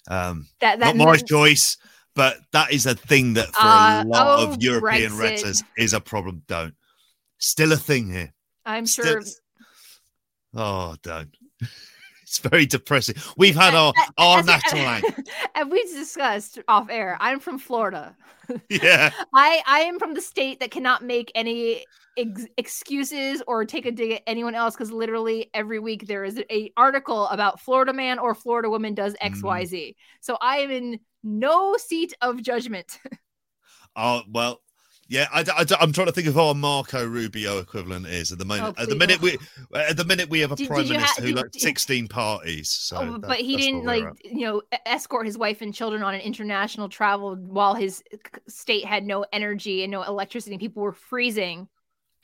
Um, 0.10 0.48
That 0.62 0.80
that 0.80 0.96
not 0.96 1.06
my 1.06 1.18
choice, 1.18 1.78
but 2.14 2.38
that 2.52 2.72
is 2.72 2.86
a 2.86 2.96
thing 2.96 3.34
that 3.34 3.48
for 3.48 3.62
Uh, 3.62 4.04
a 4.04 4.06
lot 4.06 4.40
oh, 4.40 4.52
of 4.52 4.62
European 4.62 5.18
wrestlers 5.18 5.64
is 5.78 5.94
a 5.94 6.00
problem. 6.00 6.44
Don't. 6.48 6.76
Still 7.40 7.72
a 7.72 7.78
thing 7.78 8.12
here. 8.12 8.34
I'm 8.66 8.86
Still- 8.86 9.06
sure 9.06 9.24
Oh, 10.54 10.96
don't. 11.04 11.36
It's 12.28 12.40
very 12.40 12.66
depressing. 12.66 13.16
We've 13.38 13.56
had 13.56 13.74
our 13.74 13.94
our 14.18 14.44
national 14.44 14.82
anthem. 14.86 15.24
and 15.56 15.72
we 15.72 15.82
discussed 15.84 16.60
off 16.68 16.90
air. 16.90 17.16
I'm 17.22 17.40
from 17.40 17.58
Florida. 17.58 18.16
Yeah. 18.70 19.12
I 19.34 19.62
I 19.68 19.80
am 19.82 20.00
from 20.00 20.14
the 20.14 20.22
state 20.22 20.62
that 20.62 20.72
cannot 20.72 21.04
make 21.04 21.32
any 21.36 21.86
ex- 22.18 22.48
excuses 22.58 23.44
or 23.46 23.66
take 23.66 23.86
a 23.86 23.92
dig 23.92 24.12
at 24.14 24.24
anyone 24.26 24.56
else 24.56 24.74
because 24.74 24.90
literally 24.90 25.50
every 25.54 25.80
week 25.80 26.08
there 26.08 26.24
is 26.24 26.42
a 26.50 26.72
article 26.78 27.28
about 27.28 27.60
Florida 27.60 27.92
man 27.92 28.20
or 28.20 28.34
Florida 28.34 28.70
woman 28.70 28.94
does 28.94 29.16
X 29.20 29.40
Mhm. 29.40 29.44
Y 29.44 29.66
Z. 29.66 29.96
So 30.22 30.38
I 30.42 30.60
am 30.60 30.72
in 30.72 31.00
no 31.24 31.76
seat 31.78 32.14
of 32.22 32.42
judgment. 32.42 33.00
Oh 33.98 34.22
well, 34.30 34.62
yeah. 35.08 35.28
I, 35.32 35.42
am 35.80 35.92
trying 35.92 36.08
to 36.08 36.12
think 36.12 36.28
of 36.28 36.38
our 36.38 36.54
Marco 36.54 37.06
Rubio 37.06 37.60
equivalent 37.60 38.08
is 38.08 38.32
at 38.32 38.38
the 38.40 38.46
moment. 38.46 38.76
Oh, 38.78 38.82
at 38.82 38.90
the 38.90 38.96
minute 38.96 39.22
we 39.22 39.38
at 39.74 39.98
the 39.98 40.06
minute 40.06 40.30
we 40.30 40.40
have 40.40 40.52
a 40.52 40.56
Did- 40.56 40.68
prime 40.68 40.82
did 40.82 40.90
you 40.90 40.96
ha- 40.96 41.14
minister 41.18 41.22
who 41.24 41.32
like 41.34 41.54
16 41.54 42.08
parties. 42.08 42.70
So 42.70 42.98
Oh, 42.98 43.12
that- 43.14 43.28
but 43.28 43.38
he 43.38 43.58
didn't 43.58 43.86
like 43.86 44.04
at. 44.04 44.26
you 44.26 44.46
know 44.46 44.62
escort 44.86 45.26
his 45.26 45.38
wife 45.38 45.62
and 45.62 45.74
children 45.74 46.04
on 46.04 46.14
an 46.14 46.22
international 46.22 46.90
travel 46.90 47.36
while 47.36 47.76
his 47.76 48.04
state 48.48 48.86
had 48.86 49.06
no 49.06 49.26
energy 49.32 49.84
and 49.84 49.92
no 49.92 50.04
electricity. 50.04 50.58
People 50.58 50.84
were 50.84 50.94
freezing. 50.94 51.68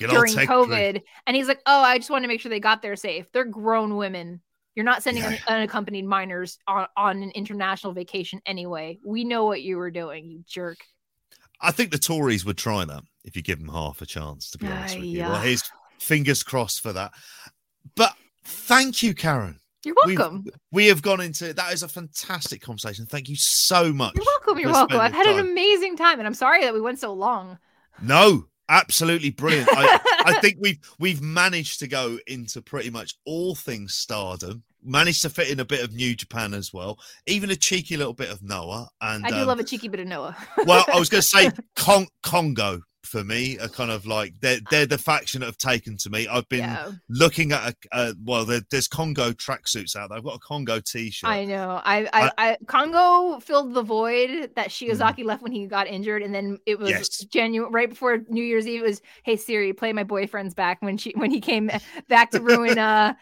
Old 0.01 0.11
during 0.11 0.33
COVID. 0.33 1.01
And 1.27 1.35
he's 1.35 1.47
like, 1.47 1.61
Oh, 1.65 1.81
I 1.81 1.97
just 1.97 2.09
want 2.09 2.23
to 2.23 2.27
make 2.27 2.41
sure 2.41 2.49
they 2.49 2.59
got 2.59 2.81
there 2.81 2.95
safe. 2.95 3.31
They're 3.31 3.45
grown 3.45 3.95
women. 3.95 4.41
You're 4.75 4.85
not 4.85 5.03
sending 5.03 5.23
un- 5.23 5.37
unaccompanied 5.47 6.05
minors 6.05 6.57
on, 6.67 6.87
on 6.97 7.21
an 7.21 7.29
international 7.31 7.93
vacation 7.93 8.41
anyway. 8.45 8.99
We 9.05 9.23
know 9.23 9.45
what 9.45 9.61
you 9.61 9.77
were 9.77 9.91
doing, 9.91 10.25
you 10.31 10.43
jerk. 10.47 10.79
I 11.61 11.71
think 11.71 11.91
the 11.91 11.97
Tories 11.97 12.45
would 12.45 12.57
try 12.57 12.83
that 12.85 13.03
if 13.23 13.35
you 13.35 13.41
give 13.41 13.59
them 13.59 13.69
half 13.69 14.01
a 14.01 14.05
chance. 14.05 14.49
To 14.51 14.57
be 14.57 14.67
honest 14.67 14.95
with 14.95 15.05
you, 15.05 15.19
well, 15.21 15.41
here's 15.41 15.63
fingers 15.99 16.43
crossed 16.43 16.81
for 16.81 16.93
that. 16.93 17.11
But 17.95 18.13
thank 18.43 19.01
you, 19.03 19.13
Karen. 19.13 19.59
You're 19.85 19.95
We've- 20.05 20.17
welcome. 20.17 20.45
We 20.71 20.87
have 20.87 21.01
gone 21.01 21.19
into 21.21 21.53
that 21.53 21.73
is 21.73 21.83
a 21.83 21.87
fantastic 21.89 22.61
conversation. 22.61 23.05
Thank 23.05 23.27
you 23.29 23.35
so 23.37 23.91
much. 23.91 24.15
You're 24.15 24.25
welcome. 24.25 24.59
You're 24.59 24.71
welcome. 24.71 24.99
I've 24.99 25.13
had 25.13 25.27
an 25.27 25.39
amazing 25.39 25.97
time, 25.97 26.19
and 26.19 26.27
I'm 26.27 26.33
sorry 26.33 26.61
that 26.61 26.73
we 26.73 26.79
went 26.81 26.99
so 26.99 27.13
long. 27.13 27.57
No, 28.01 28.45
absolutely 28.69 29.29
brilliant. 29.31 29.67
I, 29.71 29.99
I 30.25 30.39
think 30.39 30.57
we've 30.61 30.79
we've 30.99 31.21
managed 31.21 31.79
to 31.81 31.87
go 31.87 32.17
into 32.27 32.61
pretty 32.61 32.89
much 32.89 33.15
all 33.25 33.55
things 33.55 33.93
stardom. 33.95 34.63
Managed 34.83 35.21
to 35.23 35.29
fit 35.29 35.49
in 35.49 35.59
a 35.59 35.65
bit 35.65 35.83
of 35.83 35.93
New 35.93 36.15
Japan 36.15 36.53
as 36.53 36.73
well, 36.73 36.99
even 37.27 37.49
a 37.51 37.55
cheeky 37.55 37.97
little 37.97 38.13
bit 38.13 38.29
of 38.29 38.41
Noah. 38.43 38.89
And 39.01 39.25
I 39.25 39.29
do 39.29 39.37
um, 39.37 39.47
love 39.47 39.59
a 39.59 39.63
cheeky 39.63 39.87
bit 39.87 39.99
of 39.99 40.07
Noah. 40.07 40.35
well, 40.65 40.85
I 40.93 40.99
was 40.99 41.09
going 41.09 41.21
to 41.21 41.27
say 41.27 41.51
Con- 41.75 42.07
Kongo 42.21 42.81
for 43.13 43.23
me 43.23 43.59
are 43.59 43.67
kind 43.67 43.91
of 43.91 44.07
like 44.07 44.33
they're 44.41 44.59
they're 44.71 44.85
the 44.85 44.97
faction 44.97 45.41
that 45.41 45.45
have 45.45 45.57
taken 45.57 45.97
to 45.97 46.09
me. 46.09 46.27
I've 46.27 46.47
been 46.49 46.61
yeah, 46.61 46.91
looking 47.09 47.51
at 47.51 47.69
a, 47.69 47.75
a 47.91 48.13
well, 48.23 48.45
there, 48.45 48.61
there's 48.71 48.87
Kongo 48.87 49.31
tracksuits 49.33 49.95
out 49.95 50.09
there. 50.09 50.17
I've 50.17 50.23
got 50.23 50.35
a 50.35 50.39
Kongo 50.39 50.79
T-shirt. 50.79 51.29
I 51.29 51.45
know. 51.45 51.81
I, 51.83 52.09
I, 52.13 52.31
I, 52.37 52.57
Kongo 52.65 53.39
filled 53.39 53.73
the 53.73 53.83
void 53.83 54.51
that 54.55 54.69
Shiozaki 54.69 55.25
left 55.25 55.43
when 55.43 55.51
he 55.51 55.67
got 55.67 55.87
injured, 55.87 56.23
and 56.23 56.33
then 56.33 56.57
it 56.65 56.79
was 56.79 56.89
Mm. 56.89 56.91
Yes. 56.93 57.09
genuine. 57.25 57.71
Right 57.71 57.89
before 57.89 58.19
New 58.29 58.43
Year's 58.43 58.67
Eve, 58.67 58.81
it 58.81 58.83
was, 58.83 59.01
"Hey 59.23 59.35
Siri, 59.35 59.73
play 59.73 59.93
my 59.93 60.03
boyfriend's 60.03 60.53
back." 60.53 60.81
When 60.81 60.97
she 60.97 61.11
when 61.15 61.29
he 61.29 61.39
came 61.39 61.69
back 62.07 62.31
to 62.31 62.41
ruin 62.41 62.79
uh 62.79 63.13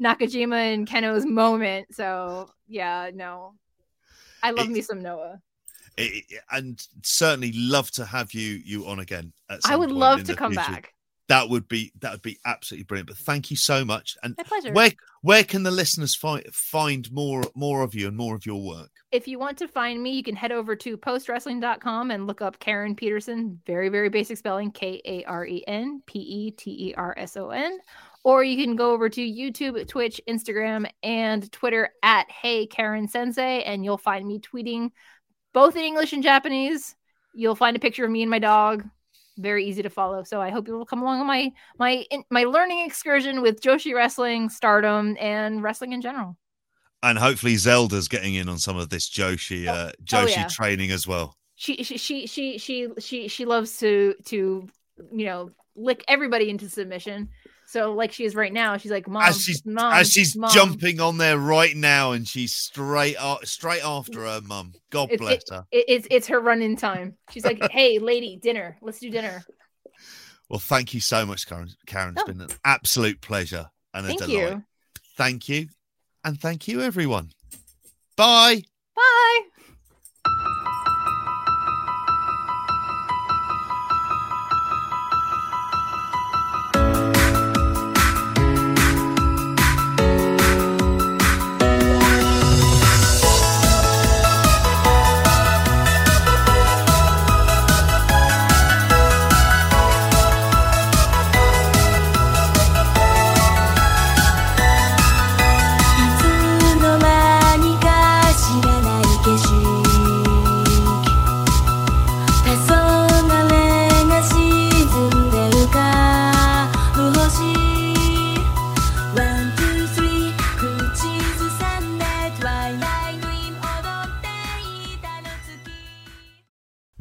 Nakajima 0.00 0.74
and 0.74 0.86
Kenoh's 0.86 1.26
moment. 1.26 1.94
So 1.94 2.50
yeah, 2.68 3.10
no, 3.14 3.54
I 4.42 4.50
love 4.52 4.66
It- 4.66 4.72
me 4.72 4.80
some 4.80 5.00
Noah. 5.02 5.40
It- 5.96 6.24
it- 6.30 6.40
and 6.50 6.80
certainly 7.02 7.52
love 7.52 7.90
to 7.92 8.04
have 8.04 8.32
you 8.32 8.60
you 8.64 8.86
on 8.86 9.00
again. 9.00 9.32
At 9.48 9.60
I 9.64 9.76
would 9.76 9.88
point 9.90 9.98
love 9.98 10.24
to 10.24 10.36
come 10.36 10.52
future. 10.52 10.70
back. 10.70 10.94
That 11.28 11.48
would 11.48 11.68
be 11.68 11.92
that 12.00 12.10
would 12.12 12.22
be 12.22 12.38
absolutely 12.44 12.84
brilliant. 12.84 13.08
But 13.08 13.18
thank 13.18 13.50
you 13.50 13.56
so 13.56 13.84
much. 13.84 14.16
And 14.22 14.34
My 14.36 14.42
pleasure. 14.44 14.72
where 14.72 14.90
where 15.22 15.44
can 15.44 15.62
the 15.62 15.70
listeners 15.70 16.14
find 16.14 16.44
find 16.52 17.10
more 17.12 17.42
more 17.54 17.82
of 17.82 17.94
you 17.94 18.08
and 18.08 18.16
more 18.16 18.34
of 18.34 18.46
your 18.46 18.60
work? 18.62 18.90
if 19.12 19.26
you 19.26 19.40
want 19.40 19.58
to 19.58 19.66
find 19.66 20.00
me, 20.00 20.12
you 20.12 20.22
can 20.22 20.36
head 20.36 20.52
over 20.52 20.76
to 20.76 20.96
postwrestling.com 20.96 22.12
and 22.12 22.28
look 22.28 22.40
up 22.40 22.58
Karen 22.60 22.94
Peterson. 22.94 23.60
Very, 23.66 23.88
very 23.88 24.08
basic 24.08 24.38
spelling 24.38 24.70
K 24.70 25.00
A 25.04 25.24
R 25.24 25.44
E 25.46 25.64
N 25.66 26.00
P 26.06 26.18
E 26.20 26.50
T 26.52 26.70
E 26.90 26.94
R 26.96 27.14
S 27.16 27.36
O 27.36 27.50
N. 27.50 27.78
Or 28.22 28.44
you 28.44 28.62
can 28.62 28.76
go 28.76 28.92
over 28.92 29.08
to 29.08 29.20
YouTube, 29.20 29.86
Twitch, 29.88 30.20
Instagram, 30.28 30.90
and 31.02 31.50
Twitter 31.52 31.90
at 32.02 32.30
Hey 32.30 32.66
Karen 32.66 33.08
Sensei, 33.08 33.62
and 33.62 33.84
you'll 33.84 33.96
find 33.96 34.26
me 34.26 34.40
tweeting 34.40 34.90
both 35.54 35.74
in 35.74 35.82
English 35.82 36.12
and 36.12 36.22
Japanese. 36.22 36.96
You'll 37.34 37.54
find 37.54 37.76
a 37.76 37.80
picture 37.80 38.04
of 38.04 38.10
me 38.10 38.22
and 38.22 38.30
my 38.30 38.38
dog. 38.38 38.84
Very 39.38 39.64
easy 39.64 39.82
to 39.82 39.90
follow. 39.90 40.22
So 40.22 40.40
I 40.40 40.50
hope 40.50 40.68
you 40.68 40.74
will 40.74 40.84
come 40.84 41.00
along 41.00 41.20
on 41.20 41.26
my 41.26 41.50
my 41.78 42.04
my 42.30 42.44
learning 42.44 42.84
excursion 42.84 43.40
with 43.40 43.62
Joshi 43.62 43.94
Wrestling, 43.94 44.50
Stardom, 44.50 45.16
and 45.18 45.62
wrestling 45.62 45.92
in 45.92 46.02
general. 46.02 46.36
And 47.02 47.18
hopefully 47.18 47.56
Zelda's 47.56 48.08
getting 48.08 48.34
in 48.34 48.50
on 48.50 48.58
some 48.58 48.76
of 48.76 48.90
this 48.90 49.08
Joshi 49.08 49.66
uh, 49.66 49.92
Joshi 50.04 50.22
oh, 50.22 50.26
yeah. 50.26 50.46
training 50.48 50.90
as 50.90 51.06
well. 51.06 51.36
she 51.60 51.82
she 51.82 51.98
she 51.98 52.26
she 52.26 52.58
she 52.58 52.88
she 52.98 53.28
she 53.28 53.44
loves 53.44 53.78
to 53.78 54.14
to 54.26 54.66
you 55.12 55.24
know 55.26 55.50
lick 55.76 56.04
everybody 56.08 56.48
into 56.50 56.68
submission. 56.68 57.28
So 57.70 57.92
like 57.92 58.10
she 58.10 58.24
is 58.24 58.34
right 58.34 58.52
now, 58.52 58.76
she's 58.78 58.90
like 58.90 59.06
mom, 59.06 59.22
as 59.22 59.40
she's 59.42 59.64
mom, 59.64 59.92
as 59.94 60.10
she's 60.10 60.36
Mom." 60.36 60.50
jumping 60.52 61.00
on 61.00 61.18
there 61.18 61.38
right 61.38 61.76
now, 61.76 62.12
and 62.12 62.26
she's 62.26 62.52
straight 62.52 63.14
up, 63.16 63.46
straight 63.46 63.84
after 63.84 64.24
her 64.24 64.40
mum. 64.40 64.72
God 64.90 65.12
It- 65.12 65.20
bless 65.20 65.42
her. 65.50 65.64
It, 65.70 65.84
it's 65.86 66.06
it's 66.10 66.26
her 66.28 66.40
run 66.40 66.62
in 66.62 66.74
time. 66.76 67.16
She's 67.30 67.44
like, 67.44 67.60
hey 67.70 68.00
lady, 68.00 68.36
dinner. 68.42 68.76
Let's 68.82 68.98
do 68.98 69.08
dinner. 69.08 69.44
Well, 70.48 70.58
thank 70.58 70.94
you 70.94 71.00
so 71.00 71.24
much, 71.24 71.46
Karen. 71.46 71.68
Karen, 71.86 72.14
it's 72.14 72.22
Oh. 72.22 72.26
been 72.26 72.40
an 72.40 72.48
absolute 72.64 73.20
pleasure 73.20 73.70
and 73.94 74.04
a 74.04 74.08
Thank 74.08 74.20
delight. 74.22 74.32
you. 74.52 74.64
Thank 75.16 75.48
you, 75.48 75.68
and 76.24 76.40
thank 76.40 76.66
you, 76.66 76.80
everyone. 76.82 77.30
Bye. 78.16 78.62
Bye.「 78.96 79.49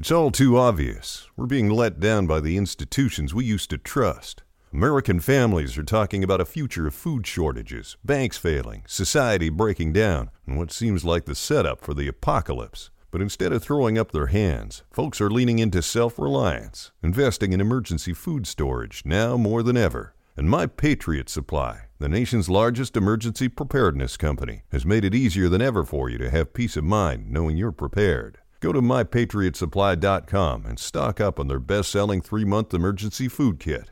It's 0.09 0.15
all 0.15 0.31
too 0.31 0.57
obvious. 0.57 1.27
We're 1.37 1.45
being 1.45 1.69
let 1.69 1.99
down 1.99 2.25
by 2.25 2.39
the 2.39 2.57
institutions 2.57 3.35
we 3.35 3.45
used 3.45 3.69
to 3.69 3.77
trust. 3.77 4.41
American 4.73 5.19
families 5.19 5.77
are 5.77 5.83
talking 5.83 6.23
about 6.23 6.41
a 6.41 6.45
future 6.45 6.87
of 6.87 6.95
food 6.95 7.27
shortages, 7.27 7.95
banks 8.03 8.35
failing, 8.35 8.81
society 8.87 9.49
breaking 9.49 9.93
down, 9.93 10.31
and 10.47 10.57
what 10.57 10.71
seems 10.71 11.05
like 11.05 11.25
the 11.25 11.35
setup 11.35 11.81
for 11.81 11.93
the 11.93 12.07
apocalypse. 12.07 12.89
But 13.11 13.21
instead 13.21 13.53
of 13.53 13.61
throwing 13.61 13.99
up 13.99 14.11
their 14.11 14.25
hands, 14.25 14.81
folks 14.89 15.21
are 15.21 15.29
leaning 15.29 15.59
into 15.59 15.83
self 15.83 16.17
reliance, 16.17 16.91
investing 17.03 17.53
in 17.53 17.61
emergency 17.61 18.13
food 18.13 18.47
storage 18.47 19.03
now 19.05 19.37
more 19.37 19.61
than 19.61 19.77
ever. 19.77 20.15
And 20.35 20.49
My 20.49 20.65
Patriot 20.65 21.29
Supply, 21.29 21.81
the 21.99 22.09
nation's 22.09 22.49
largest 22.49 22.97
emergency 22.97 23.47
preparedness 23.47 24.17
company, 24.17 24.63
has 24.71 24.87
made 24.87 25.05
it 25.05 25.13
easier 25.13 25.49
than 25.49 25.61
ever 25.61 25.83
for 25.83 26.09
you 26.09 26.17
to 26.17 26.31
have 26.31 26.55
peace 26.55 26.77
of 26.77 26.83
mind 26.83 27.29
knowing 27.29 27.57
you're 27.57 27.71
prepared. 27.71 28.39
Go 28.59 28.73
to 28.73 28.81
mypatriotsupply.com 28.81 30.65
and 30.65 30.77
stock 30.77 31.21
up 31.21 31.39
on 31.39 31.47
their 31.47 31.59
best 31.59 31.91
selling 31.91 32.21
three 32.21 32.43
month 32.43 32.73
emergency 32.73 33.29
food 33.29 33.57
kit. 33.59 33.91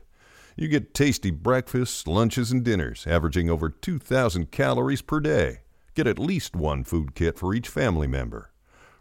You 0.56 0.68
get 0.68 0.92
tasty 0.92 1.30
breakfasts, 1.30 2.06
lunches, 2.06 2.52
and 2.52 2.62
dinners 2.64 3.06
averaging 3.06 3.48
over 3.48 3.70
2,000 3.70 4.50
calories 4.50 5.00
per 5.02 5.20
day. 5.20 5.60
Get 5.94 6.06
at 6.06 6.18
least 6.18 6.54
one 6.54 6.84
food 6.84 7.14
kit 7.14 7.38
for 7.38 7.54
each 7.54 7.68
family 7.68 8.06
member. 8.06 8.52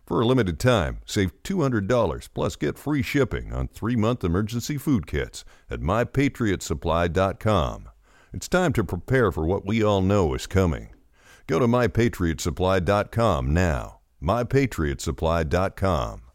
For 0.05 0.21
a 0.21 0.25
limited 0.25 0.57
time, 0.57 0.99
save 1.05 1.43
$200 1.43 2.29
plus 2.33 2.55
get 2.55 2.77
free 2.77 3.01
shipping 3.01 3.51
on 3.51 3.67
three 3.67 3.97
month 3.97 4.23
emergency 4.23 4.77
food 4.77 5.05
kits 5.05 5.43
at 5.69 5.81
mypatriotsupply.com. 5.81 7.89
It's 8.31 8.47
time 8.47 8.71
to 8.73 8.83
prepare 8.85 9.33
for 9.33 9.45
what 9.45 9.65
we 9.65 9.83
all 9.83 10.01
know 10.01 10.33
is 10.33 10.47
coming. 10.47 10.91
Go 11.45 11.59
to 11.59 11.67
mypatriotsupply.com 11.67 13.53
now. 13.53 13.97
mypatriotsupply.com. 14.21 16.26